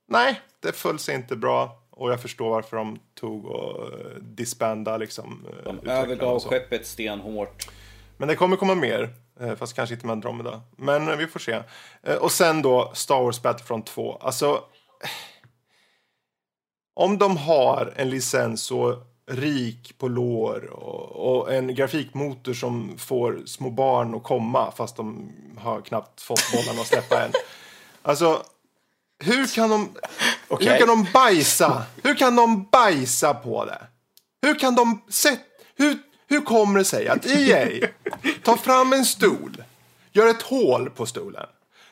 Nej, 0.08 0.40
det 0.60 0.72
föll 0.72 0.98
sig 0.98 1.14
inte 1.14 1.36
bra. 1.36 1.82
Och 1.90 2.10
jag 2.12 2.22
förstår 2.22 2.50
varför 2.50 2.76
de 2.76 2.98
tog 3.20 3.44
och 3.46 3.88
uh, 3.92 3.98
disbanda 4.20 4.96
liksom. 4.96 5.46
eh, 5.48 5.72
De 5.72 5.88
övergav 5.90 6.40
skeppet 6.40 6.86
stenhårt. 6.86 7.68
Men 8.16 8.28
det 8.28 8.34
kommer 8.36 8.56
komma 8.56 8.74
mer. 8.74 9.14
eh, 9.40 9.54
Fast 9.56 9.76
kanske 9.76 9.94
inte 9.94 10.06
med 10.06 10.12
Andromeda. 10.12 10.60
Men 10.76 11.08
eh, 11.08 11.16
vi 11.16 11.26
får 11.26 11.40
se. 11.40 11.62
Eh, 12.02 12.14
Och 12.16 12.32
sen 12.32 12.62
då 12.62 12.90
Star 12.94 13.22
Wars 13.22 13.42
Battlefront 13.42 13.86
2. 13.86 14.16
Alltså. 14.20 14.62
Om 16.94 17.18
de 17.18 17.36
har 17.36 17.92
en 17.96 18.10
licens 18.10 18.62
så 18.62 19.02
rik 19.30 19.98
på 19.98 20.08
lår 20.08 20.64
och, 20.64 21.38
och 21.40 21.54
en 21.54 21.74
grafikmotor 21.74 22.54
som 22.54 22.98
får 22.98 23.42
små 23.46 23.70
barn 23.70 24.14
att 24.14 24.22
komma 24.22 24.72
fast 24.76 24.96
de 24.96 25.32
har 25.58 25.80
knappt 25.80 26.20
fått 26.20 26.52
bollarna 26.52 26.80
att 26.80 26.86
släppa 26.86 27.24
än. 27.24 27.32
Alltså, 28.02 28.42
hur 29.24 29.46
kan 29.46 29.70
de, 29.70 29.88
hur 30.48 30.56
Okej. 30.56 30.78
kan 30.78 30.88
de 30.88 31.06
bajsa? 31.12 31.82
Hur 32.02 32.14
kan 32.14 32.36
de 32.36 32.68
bajsa 32.72 33.34
på 33.34 33.64
det? 33.64 33.86
Hur 34.42 34.58
kan 34.58 34.74
de 34.74 35.02
sätta... 35.08 35.42
Hur, 35.76 35.98
hur 36.28 36.40
kommer 36.40 36.78
det 36.78 36.84
sig 36.84 37.08
att 37.08 37.26
EA 37.26 37.88
tar 38.44 38.56
fram 38.56 38.92
en 38.92 39.04
stol, 39.04 39.62
gör 40.12 40.26
ett 40.26 40.42
hål 40.42 40.90
på 40.90 41.06
stolen, 41.06 41.46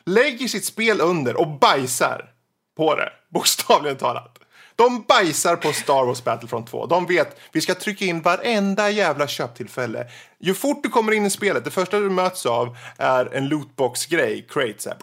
lägger 0.05 0.47
sitt 0.47 0.65
spel 0.65 1.01
under 1.01 1.35
och 1.35 1.47
bajsar 1.47 2.33
på 2.77 2.95
det, 2.95 3.09
bokstavligen 3.29 3.97
talat. 3.97 4.39
De 4.75 5.03
bajsar 5.07 5.55
på 5.55 5.73
Star 5.73 6.05
Wars 6.05 6.23
Battlefront 6.23 6.69
2. 6.69 6.85
De 6.85 7.05
vet, 7.05 7.39
vi 7.51 7.61
ska 7.61 7.75
trycka 7.75 8.05
in 8.05 8.21
varenda 8.21 8.89
jävla 8.89 9.27
köptillfälle. 9.27 10.07
Ju 10.39 10.53
fort 10.53 10.83
du 10.83 10.89
kommer 10.89 11.11
in 11.11 11.25
i 11.25 11.29
spelet, 11.29 11.65
det 11.65 11.71
första 11.71 11.99
du 11.99 12.09
möts 12.09 12.45
av 12.45 12.77
är 12.97 13.35
en 13.35 13.47
lootbox-grej, 13.47 14.47
crate 14.49 14.75
så 14.77 14.89
här. 14.89 14.97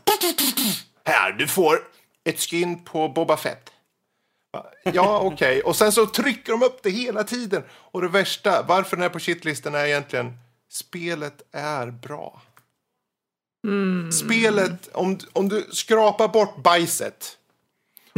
Här, 1.05 1.33
du 1.33 1.47
får 1.47 1.79
ett 2.25 2.41
skin 2.41 2.85
på 2.85 3.09
Boba 3.09 3.37
Fett. 3.37 3.71
Ja, 4.83 5.19
okej. 5.25 5.63
Och 5.63 5.77
sen 5.77 5.93
så 5.93 6.07
trycker 6.07 6.53
de 6.53 6.63
upp 6.63 6.83
det 6.83 6.91
hela 6.91 7.25
tiden. 7.25 7.63
Och 7.71 8.03
det 8.03 8.09
värsta, 8.09 8.63
varför 8.63 8.97
den 8.97 9.05
är 9.05 9.09
på 9.09 9.19
shitlisten 9.19 9.75
är 9.75 9.85
egentligen, 9.85 10.39
spelet 10.71 11.43
är 11.53 11.87
bra. 11.87 12.43
Spelet, 14.13 14.89
om, 14.93 15.19
om 15.33 15.49
du 15.49 15.67
skrapar 15.73 16.29
bort 16.29 16.63
bajset. 16.63 17.39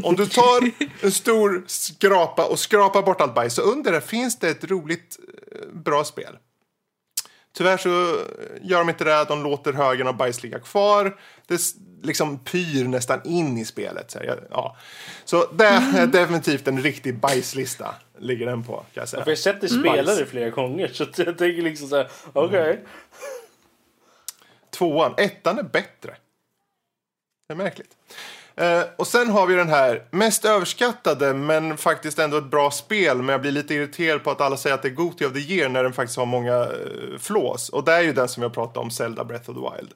Om 0.02 0.16
du 0.16 0.26
tar 0.26 0.70
en 1.00 1.12
stor 1.12 1.64
skrapa 1.66 2.46
och 2.46 2.58
skrapar 2.58 3.02
bort 3.02 3.20
allt 3.20 3.34
bajs 3.34 3.54
så 3.54 3.62
under 3.62 3.92
det 3.92 4.00
finns 4.00 4.38
det 4.38 4.48
ett 4.48 4.64
roligt, 4.64 5.18
eh, 5.52 5.68
bra 5.72 6.04
spel. 6.04 6.38
Tyvärr 7.56 7.76
så 7.76 7.88
gör 8.62 8.78
de 8.78 8.88
inte 8.88 9.04
det. 9.04 9.24
De 9.28 9.42
låter 9.42 9.72
högen 9.72 10.06
av 10.06 10.16
bajs 10.16 10.42
ligga 10.42 10.58
kvar. 10.58 11.20
Det 11.46 11.60
liksom 12.02 12.38
pyr 12.38 12.84
nästan 12.84 13.20
in 13.24 13.58
i 13.58 13.64
spelet. 13.64 14.10
Så, 14.10 14.18
ja. 14.50 14.76
så 15.24 15.46
det 15.52 15.64
är 15.64 16.06
definitivt 16.06 16.68
en 16.68 16.82
riktig 16.82 17.18
bajslista. 17.18 17.94
Ligger 18.18 18.46
den 18.46 18.64
på, 18.64 18.72
kan 18.72 18.84
jag 18.92 19.08
säga. 19.08 19.24
För 19.24 19.30
jag 19.30 19.36
har 19.36 19.42
sett 19.42 19.60
dig 19.60 19.70
spela 19.70 20.14
det 20.14 20.26
flera 20.26 20.50
gånger 20.50 20.88
så 20.88 21.04
jag 21.16 21.38
tänker 21.38 21.62
liksom 21.62 21.88
så 21.88 21.96
här, 21.96 22.10
okej. 22.32 22.84
Tvåan. 24.70 25.14
Ettan 25.16 25.58
är 25.58 25.62
bättre. 25.62 26.16
Det 27.48 27.54
är 27.54 27.56
märkligt. 27.56 27.96
Eh, 28.56 28.82
och 28.96 29.06
sen 29.06 29.30
har 29.30 29.46
vi 29.46 29.54
den 29.54 29.68
här 29.68 30.04
mest 30.10 30.44
överskattade 30.44 31.34
men 31.34 31.76
faktiskt 31.76 32.18
ändå 32.18 32.36
ett 32.36 32.50
bra 32.50 32.70
spel. 32.70 33.16
Men 33.16 33.28
jag 33.28 33.40
blir 33.40 33.52
lite 33.52 33.74
irriterad 33.74 34.24
på 34.24 34.30
att 34.30 34.40
alla 34.40 34.56
säger 34.56 34.74
att 34.74 34.82
det 34.82 34.88
är 34.88 34.92
Goti 34.92 35.26
of 35.26 35.32
the 35.32 35.38
Year 35.38 35.68
när 35.68 35.82
den 35.82 35.92
faktiskt 35.92 36.18
har 36.18 36.26
många 36.26 36.64
uh, 36.64 37.18
flås. 37.18 37.68
Och 37.68 37.84
det 37.84 37.92
är 37.92 38.02
ju 38.02 38.12
den 38.12 38.28
som 38.28 38.42
jag 38.42 38.54
pratade 38.54 38.78
om, 38.78 38.90
Zelda 38.90 39.24
Breath 39.24 39.50
of 39.50 39.56
the 39.56 39.76
Wild. 39.76 39.92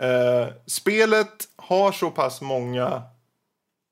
Eh, 0.00 0.48
spelet 0.66 1.48
har 1.56 1.92
så 1.92 2.10
pass 2.10 2.40
många 2.40 3.02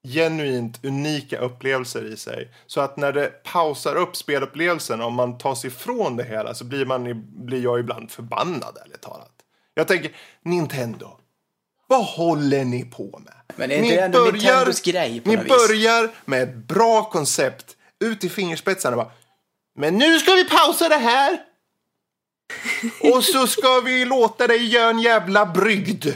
genuint 0.08 0.84
unika 0.84 1.38
upplevelser 1.38 2.04
i 2.04 2.16
sig. 2.16 2.52
Så 2.66 2.80
att 2.80 2.96
när 2.96 3.12
det 3.12 3.42
pausar 3.44 3.96
upp 3.96 4.16
spelupplevelsen, 4.16 5.00
om 5.00 5.14
man 5.14 5.38
tar 5.38 5.54
sig 5.54 5.68
ifrån 5.68 6.16
det 6.16 6.24
hela, 6.24 6.54
så 6.54 6.64
blir, 6.64 6.86
man, 6.86 7.24
blir 7.46 7.62
jag 7.62 7.80
ibland 7.80 8.10
förbannad, 8.10 8.78
ärligt 8.84 9.00
talat. 9.00 9.32
Jag 9.74 9.88
tänker, 9.88 10.16
Nintendo, 10.42 11.18
vad 11.88 12.04
håller 12.04 12.64
ni 12.64 12.84
på 12.84 13.20
med? 13.24 13.34
Men 13.56 13.70
är 13.70 13.82
det 13.82 13.98
ändå 13.98 14.24
Nintendos 14.24 14.80
grej 14.80 15.20
på 15.20 15.30
Ni 15.30 15.36
något 15.36 15.44
vis? 15.44 15.68
börjar 15.68 16.10
med 16.24 16.42
ett 16.42 16.54
bra 16.54 17.10
koncept, 17.10 17.76
ut 18.00 18.24
i 18.24 18.28
fingerspetsarna 18.28 18.96
bara, 18.96 19.10
men 19.78 19.98
nu 19.98 20.18
ska 20.18 20.32
vi 20.32 20.44
pausa 20.44 20.88
det 20.88 20.96
här! 20.96 21.38
Och 23.14 23.24
så 23.24 23.46
ska 23.46 23.80
vi 23.80 24.04
låta 24.04 24.46
dig 24.46 24.66
göra 24.66 24.90
en 24.90 24.98
jävla 24.98 25.46
brygd. 25.46 26.06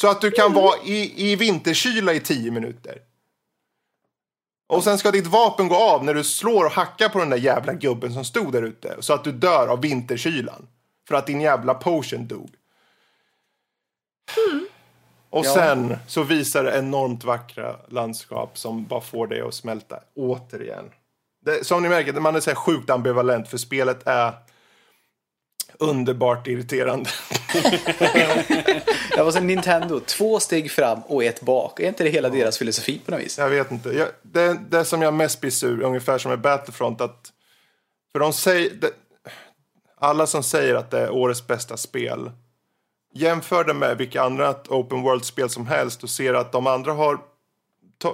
Så 0.00 0.08
att 0.08 0.20
du 0.20 0.30
kan 0.30 0.52
vara 0.52 0.76
i, 0.84 1.30
i 1.32 1.36
vinterkyla 1.36 2.14
i 2.14 2.20
tio 2.20 2.50
minuter. 2.50 2.98
Och 4.68 4.84
sen 4.84 4.98
ska 4.98 5.10
ditt 5.10 5.26
vapen 5.26 5.68
gå 5.68 5.76
av 5.76 6.04
när 6.04 6.14
du 6.14 6.24
slår 6.24 6.64
och 6.64 6.72
hackar 6.72 7.08
på 7.08 7.18
den 7.18 7.30
där 7.30 7.36
jävla 7.36 7.72
gubben 7.72 8.12
som 8.12 8.24
stod 8.24 8.52
där 8.52 8.62
ute. 8.62 8.96
Så 9.00 9.12
att 9.12 9.24
du 9.24 9.32
dör 9.32 9.68
av 9.68 9.80
vinterkylan. 9.80 10.68
För 11.08 11.14
att 11.14 11.26
din 11.26 11.40
jävla 11.40 11.74
potion 11.74 12.26
dog. 12.26 12.50
Och 15.30 15.46
sen 15.46 15.96
så 16.06 16.22
visar 16.22 16.64
det 16.64 16.78
enormt 16.78 17.24
vackra 17.24 17.76
landskap 17.88 18.58
som 18.58 18.84
bara 18.84 19.00
får 19.00 19.26
dig 19.26 19.40
att 19.40 19.54
smälta 19.54 20.00
återigen. 20.14 20.84
Det, 21.44 21.66
som 21.66 21.82
ni 21.82 21.88
märker, 21.88 22.12
man 22.12 22.36
är 22.36 22.40
så 22.40 22.50
här 22.50 22.54
sjukt 22.54 22.90
ambivalent 22.90 23.48
för 23.48 23.58
spelet 23.58 24.06
är 24.06 24.32
underbart 25.78 26.46
irriterande. 26.46 27.10
Det 29.16 29.22
var 29.22 29.30
som 29.30 29.46
Nintendo, 29.46 30.00
två 30.00 30.40
steg 30.40 30.70
fram 30.70 31.00
och 31.02 31.24
ett 31.24 31.40
bak. 31.40 31.80
Är 31.80 31.88
inte 31.88 32.04
det 32.04 32.10
hela 32.10 32.28
deras 32.28 32.58
filosofi 32.58 33.00
på 33.04 33.10
något 33.10 33.20
vis? 33.20 33.38
Jag 33.38 33.50
vet 33.50 33.70
inte. 33.70 33.88
Jag, 33.88 34.08
det, 34.22 34.58
det 34.70 34.84
som 34.84 35.02
jag 35.02 35.14
mest 35.14 35.40
blir 35.40 35.50
sur, 35.50 35.82
ungefär 35.82 36.18
som 36.18 36.30
med 36.30 36.40
Battlefront, 36.40 37.00
att 37.00 37.32
för 38.12 38.18
de 38.18 38.32
säger, 38.32 38.70
det, 38.74 38.90
alla 39.96 40.26
som 40.26 40.42
säger 40.42 40.74
att 40.74 40.90
det 40.90 41.00
är 41.00 41.10
årets 41.10 41.46
bästa 41.46 41.76
spel, 41.76 42.30
jämför 43.16 43.64
det 43.64 43.74
med 43.74 43.98
vilka 43.98 44.22
andra 44.22 44.54
open 44.68 45.02
world-spel 45.02 45.50
som 45.50 45.66
helst 45.66 46.02
och 46.02 46.10
ser 46.10 46.34
att 46.34 46.52
de 46.52 46.66
andra 46.66 46.92
har 46.92 47.18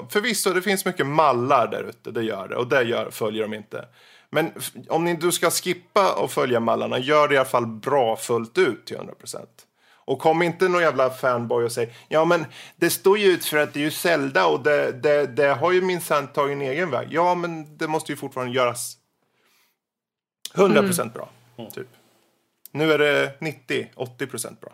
Förvisso, 0.09 0.53
det 0.53 0.63
finns 0.63 0.85
mycket 0.85 1.07
mallar 1.07 1.69
där 1.69 1.83
ute, 1.83 2.11
det 2.11 2.23
gör 2.23 2.49
det. 2.49 2.57
Och 2.57 2.67
det 2.67 2.83
gör, 2.83 3.11
följer 3.11 3.43
de 3.43 3.55
inte. 3.55 3.89
Men 4.31 4.53
om 4.89 5.05
ni, 5.05 5.15
du 5.15 5.33
ska 5.33 5.51
skippa 5.51 6.15
och 6.15 6.31
följa 6.31 6.61
mallarna, 6.61 6.99
gör 6.99 7.29
det 7.29 7.35
i 7.35 7.39
alla 7.39 7.49
fall 7.49 7.67
bra 7.67 8.17
fullt 8.17 8.59
ut 8.59 8.87
till 8.87 8.97
100%. 8.97 9.47
Och 10.05 10.19
kom 10.19 10.43
inte 10.43 10.69
någon 10.69 10.83
jävla 10.83 11.11
fanboy 11.11 11.65
och 11.65 11.73
säg 11.73 11.95
ja 12.09 12.25
men 12.25 12.47
det 12.77 12.91
står 12.91 13.19
ju 13.19 13.27
ut 13.27 13.45
för 13.45 13.57
att 13.57 13.73
det 13.73 13.81
är 13.81 13.85
ju 13.85 13.91
Zelda 13.91 14.47
och 14.47 14.63
det, 14.63 14.93
det, 14.93 15.27
det 15.27 15.49
har 15.49 15.73
ju 15.73 15.83
minsann 15.83 16.29
tagit 16.29 16.53
en 16.53 16.63
egen 16.63 16.91
väg. 16.91 17.09
Ja 17.11 17.35
men 17.35 17.77
det 17.77 17.89
måste 17.89 18.13
ju 18.13 18.17
fortfarande 18.17 18.53
göras 18.55 18.97
100% 20.55 21.13
bra. 21.13 21.29
Typ. 21.73 21.89
Nu 22.71 22.93
är 22.93 22.99
det 22.99 23.35
90-80% 23.41 24.61
bra. 24.61 24.73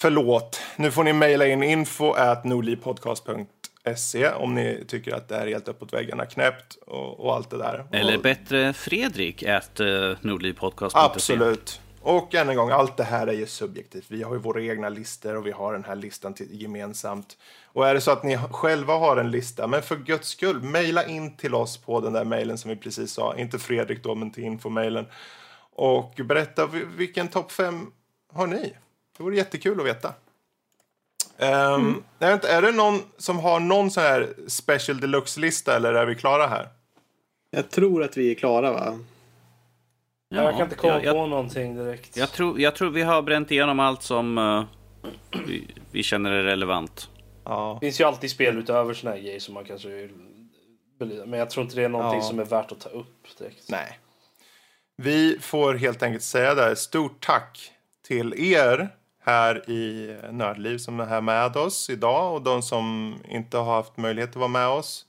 Förlåt. 0.00 0.60
Nu 0.76 0.90
får 0.90 1.04
ni 1.04 1.12
mejla 1.12 1.46
in 1.46 1.62
info 1.62 2.12
at 2.12 2.44
nordlivpodcast.se 2.44 4.30
om 4.30 4.54
ni 4.54 4.84
tycker 4.88 5.14
att 5.14 5.28
det 5.28 5.34
här 5.34 5.46
är 5.46 5.50
helt 5.50 5.68
uppåt 5.68 5.92
väggarna 5.92 6.26
knäppt 6.26 6.78
och, 6.86 7.20
och 7.20 7.34
allt 7.34 7.50
det 7.50 7.58
där. 7.58 7.86
Eller 7.92 8.18
bättre 8.18 8.72
Fredrik 8.72 9.42
at 9.42 9.80
uh, 9.80 10.16
nordlivpodcast.se. 10.20 10.98
Absolut. 10.98 11.80
Och 12.02 12.34
än 12.34 12.48
en 12.48 12.56
gång, 12.56 12.70
allt 12.70 12.96
det 12.96 13.04
här 13.04 13.26
är 13.26 13.32
ju 13.32 13.46
subjektivt. 13.46 14.04
Vi 14.08 14.22
har 14.22 14.32
ju 14.32 14.38
våra 14.38 14.62
egna 14.62 14.88
listor 14.88 15.36
och 15.36 15.46
vi 15.46 15.50
har 15.50 15.72
den 15.72 15.84
här 15.84 15.96
listan 15.96 16.34
till, 16.34 16.62
gemensamt. 16.62 17.36
Och 17.64 17.88
är 17.88 17.94
det 17.94 18.00
så 18.00 18.10
att 18.10 18.22
ni 18.22 18.38
själva 18.50 18.94
har 18.94 19.16
en 19.16 19.30
lista, 19.30 19.66
men 19.66 19.82
för 19.82 19.96
guds 19.96 20.28
skull, 20.28 20.62
mejla 20.62 21.06
in 21.06 21.36
till 21.36 21.54
oss 21.54 21.76
på 21.76 22.00
den 22.00 22.12
där 22.12 22.24
mejlen 22.24 22.58
som 22.58 22.68
vi 22.68 22.76
precis 22.76 23.12
sa. 23.12 23.36
Inte 23.36 23.58
Fredrik 23.58 24.02
då, 24.02 24.14
men 24.14 24.30
till 24.30 24.44
infomejlen. 24.44 25.06
Och 25.76 26.20
berätta 26.24 26.66
vi- 26.66 26.84
vilken 26.84 27.28
topp 27.28 27.52
fem 27.52 27.86
har 28.32 28.46
ni? 28.46 28.72
Det 29.20 29.24
vore 29.24 29.36
jättekul 29.36 29.80
att 29.80 29.86
veta. 29.86 30.08
Um, 31.38 32.04
jag 32.18 32.28
vet 32.28 32.34
inte, 32.34 32.48
är 32.52 32.62
det 32.62 32.72
någon 32.72 33.02
som 33.16 33.38
har 33.38 33.60
någon 33.60 33.90
sån 33.90 34.02
här 34.02 34.34
special 34.46 35.00
deluxe-lista 35.00 35.76
eller 35.76 35.94
är 35.94 36.06
vi 36.06 36.14
klara 36.14 36.46
här? 36.46 36.68
Jag 37.50 37.70
tror 37.70 38.02
att 38.02 38.16
vi 38.16 38.30
är 38.30 38.34
klara 38.34 38.72
va? 38.72 38.98
Ja, 40.28 40.42
jag 40.42 40.52
kan 40.52 40.62
inte 40.62 40.76
komma 40.76 40.92
jag, 40.92 41.04
jag, 41.04 41.14
på 41.14 41.26
någonting 41.26 41.76
direkt. 41.76 42.16
jag, 42.16 42.30
tror, 42.32 42.60
jag 42.60 42.74
tror 42.74 42.90
vi 42.90 43.02
har 43.02 43.22
bränt 43.22 43.50
igenom 43.50 43.80
allt 43.80 44.02
som 44.02 44.38
eh, 44.38 44.64
vi, 45.46 45.66
vi 45.90 46.02
känner 46.02 46.30
är 46.30 46.42
relevant. 46.42 47.08
Ja. 47.44 47.78
Det 47.80 47.86
finns 47.86 48.00
ju 48.00 48.04
alltid 48.04 48.30
spel 48.30 48.58
utöver 48.58 48.94
såna 48.94 49.10
här 49.10 49.20
grejer 49.20 49.40
som 49.40 49.54
man 49.54 49.64
kanske 49.64 49.88
vill. 49.88 50.10
Men 51.26 51.38
jag 51.38 51.50
tror 51.50 51.64
inte 51.64 51.76
det 51.76 51.84
är 51.84 51.88
någonting 51.88 52.20
Ja. 52.20 52.26
som 52.26 52.38
är 52.38 52.44
värt 52.44 52.72
att 52.72 52.80
ta 52.80 52.88
upp 52.88 53.38
direkt. 53.38 53.68
Nej. 53.68 53.98
Vi 54.96 55.38
får 55.40 55.74
helt 55.74 56.02
enkelt 56.02 56.24
säga 56.24 56.54
där 56.54 56.74
stort 56.74 57.26
tack 57.26 57.72
till 58.06 58.34
er 58.54 58.88
här 59.20 59.70
i 59.70 60.16
Nördliv 60.32 60.78
som 60.78 61.00
är 61.00 61.06
här 61.06 61.20
med 61.20 61.56
oss 61.56 61.90
idag 61.90 62.34
och 62.34 62.42
de 62.42 62.62
som 62.62 63.16
inte 63.28 63.56
har 63.58 63.74
haft 63.74 63.96
möjlighet 63.96 64.30
att 64.30 64.36
vara 64.36 64.48
med 64.48 64.66
oss. 64.68 65.06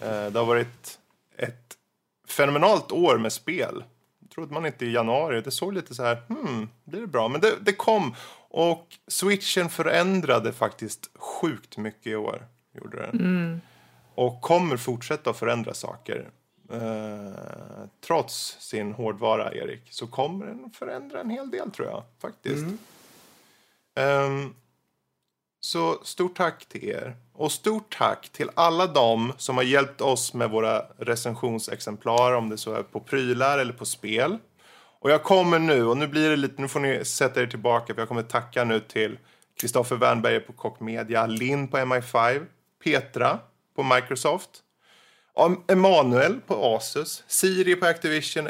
Eh, 0.00 0.26
Det 0.26 0.38
har 0.38 0.46
varit 0.46 0.98
ett 1.36 1.76
fenomenalt 2.28 2.92
år 2.92 3.18
med 3.18 3.32
spel. 3.32 3.84
Trodde 4.34 4.54
man 4.54 4.66
inte 4.66 4.86
i 4.86 4.92
januari. 4.92 5.40
Det 5.40 5.50
såg 5.50 5.72
lite 5.74 5.94
så 5.94 6.02
här, 6.02 6.22
hmm, 6.28 6.68
blir 6.84 7.00
det 7.00 7.06
bra? 7.06 7.28
Men 7.28 7.40
det, 7.40 7.52
det 7.60 7.72
kom. 7.72 8.14
Och 8.52 8.86
switchen 9.08 9.68
förändrade 9.68 10.52
faktiskt 10.52 11.10
sjukt 11.14 11.76
mycket 11.76 12.06
i 12.06 12.16
år. 12.16 12.46
Gjorde 12.72 12.96
den. 12.96 13.60
Och 14.14 14.40
kommer 14.40 14.76
fortsätta 14.76 15.30
att 15.30 15.36
förändra 15.36 15.74
saker. 15.74 16.28
Eh, 16.72 17.84
trots 18.06 18.56
sin 18.60 18.92
hårdvara, 18.92 19.54
Erik, 19.54 19.82
så 19.90 20.06
kommer 20.06 20.46
den 20.46 20.70
förändra 20.70 21.20
en 21.20 21.30
hel 21.30 21.50
del 21.50 21.70
tror 21.70 21.88
jag. 21.88 22.02
Faktiskt. 22.20 22.64
Um, 23.96 24.54
så 25.60 25.98
stort 26.02 26.36
tack 26.36 26.66
till 26.68 26.88
er. 26.88 27.16
Och 27.32 27.52
stort 27.52 27.96
tack 27.98 28.28
till 28.28 28.50
alla 28.54 28.86
dem 28.86 29.32
som 29.36 29.56
har 29.56 29.64
hjälpt 29.64 30.00
oss 30.00 30.34
med 30.34 30.50
våra 30.50 30.82
recensionsexemplar, 30.98 32.32
om 32.32 32.48
det 32.48 32.58
så 32.58 32.74
är 32.74 32.82
på 32.82 33.00
prylar 33.00 33.58
eller 33.58 33.72
på 33.72 33.84
spel. 33.84 34.38
Och 35.00 35.10
jag 35.10 35.22
kommer 35.22 35.58
nu, 35.58 35.86
och 35.86 35.96
nu 35.96 36.06
blir 36.06 36.30
det 36.30 36.36
lite, 36.36 36.62
nu 36.62 36.68
får 36.68 36.80
ni 36.80 37.04
sätta 37.04 37.42
er 37.42 37.46
tillbaka, 37.46 37.94
för 37.94 38.00
jag 38.00 38.08
kommer 38.08 38.22
tacka 38.22 38.64
nu 38.64 38.80
till 38.80 39.18
Kristoffer 39.60 39.96
Wernberger 39.96 40.40
på 40.40 40.52
Kock 40.52 40.80
Media, 40.80 41.26
Linn 41.26 41.68
på 41.68 41.76
MI5, 41.76 42.46
Petra 42.84 43.38
på 43.76 43.82
Microsoft, 43.82 44.50
Emanuel 45.68 46.40
på 46.46 46.76
Asus, 46.76 47.24
Siri 47.26 47.76
på 47.76 47.86
Activision, 47.86 48.48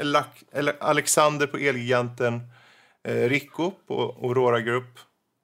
Alexander 0.80 1.46
på 1.46 1.56
Elgiganten, 1.56 2.40
eh, 3.04 3.28
Rico 3.28 3.72
på 3.86 4.16
Aurora 4.22 4.60
Group, 4.60 4.98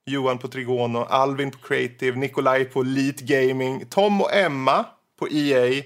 Johan 0.09 0.39
på 0.39 0.49
Trigono, 0.49 0.99
Alvin 0.99 1.51
på 1.51 1.59
Creative, 1.59 2.19
Nikolaj 2.19 2.65
på 2.65 2.81
Elite 2.81 3.25
Gaming, 3.25 3.87
Tom 3.87 4.21
och 4.21 4.35
Emma 4.35 4.85
på 5.19 5.29
EA, 5.29 5.83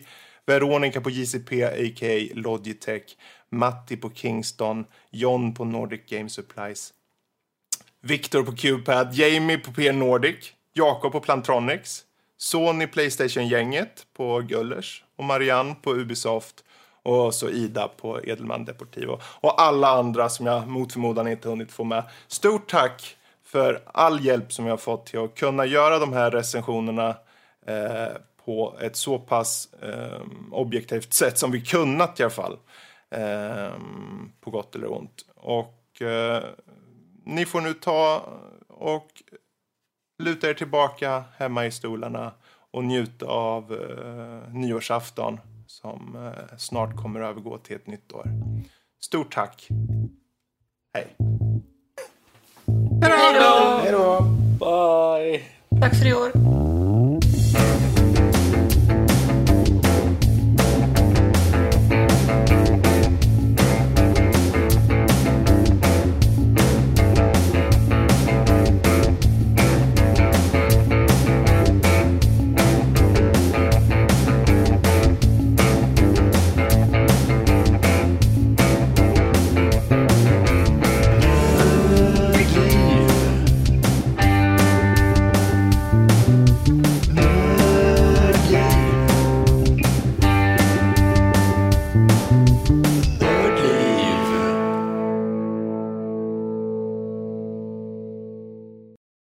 Veronica 0.46 1.00
på 1.00 1.10
JCP, 1.10 1.64
a.k.a. 1.64 2.28
Logitech, 2.34 3.16
Matti 3.50 3.96
på 3.96 4.10
Kingston, 4.10 4.84
John 5.10 5.54
på 5.54 5.64
Nordic 5.64 6.00
Game 6.06 6.28
Supplies, 6.28 6.92
Viktor 8.00 8.42
på 8.42 8.52
Qpad, 8.52 9.14
Jamie 9.14 9.58
på 9.58 9.72
PR 9.72 9.92
Nordic, 9.92 10.52
Jakob 10.72 11.12
på 11.12 11.20
Plantronics, 11.20 12.04
Sony 12.36 12.86
Playstation-gänget 12.86 14.06
på 14.16 14.40
Gullers 14.40 15.04
och 15.16 15.24
Marianne 15.24 15.74
på 15.82 15.94
Ubisoft 15.94 16.64
och 17.02 17.34
så 17.34 17.48
Ida 17.48 17.88
på 17.88 18.20
Edelman 18.24 18.64
Deportivo 18.64 19.20
och 19.24 19.60
alla 19.60 19.88
andra 19.88 20.28
som 20.28 20.46
jag 20.46 20.68
mot 20.68 20.92
förmodan 20.92 21.28
inte 21.28 21.48
hunnit 21.48 21.72
få 21.72 21.84
med. 21.84 22.04
Stort 22.28 22.70
tack 22.70 23.16
för 23.50 23.82
all 23.86 24.24
hjälp 24.24 24.52
som 24.52 24.66
jag 24.66 24.72
har 24.72 24.78
fått 24.78 25.06
till 25.06 25.18
att 25.18 25.34
kunna 25.34 25.66
göra 25.66 25.98
de 25.98 26.12
här 26.12 26.30
recensionerna 26.30 27.16
eh, 27.66 28.16
på 28.44 28.76
ett 28.80 28.96
så 28.96 29.18
pass 29.18 29.68
eh, 29.82 30.20
objektivt 30.50 31.12
sätt 31.12 31.38
som 31.38 31.50
vi 31.50 31.60
kunnat 31.60 32.20
i 32.20 32.22
alla 32.22 32.30
fall. 32.30 32.58
Eh, 33.10 33.72
på 34.40 34.50
gott 34.50 34.74
eller 34.74 34.92
ont. 34.92 35.24
Och 35.34 36.02
eh, 36.02 36.44
ni 37.24 37.46
får 37.46 37.60
nu 37.60 37.74
ta 37.74 38.24
och 38.68 39.22
luta 40.18 40.50
er 40.50 40.54
tillbaka 40.54 41.24
hemma 41.36 41.66
i 41.66 41.70
stolarna 41.70 42.32
och 42.70 42.84
njuta 42.84 43.26
av 43.26 43.72
eh, 43.72 44.54
nyårsafton 44.54 45.40
som 45.66 46.16
eh, 46.16 46.56
snart 46.56 46.96
kommer 46.96 47.20
att 47.20 47.30
övergå 47.30 47.58
till 47.58 47.76
ett 47.76 47.86
nytt 47.86 48.12
år. 48.12 48.26
Stort 49.00 49.34
tack! 49.34 49.68
Hej! 50.94 51.16
Hej 53.02 53.34
då! 53.34 53.80
Hej 53.82 53.92
då! 53.92 54.20
Bye! 54.58 55.40
Tack 55.80 55.94
för 55.94 56.06
i 56.06 56.14
år. 56.14 56.69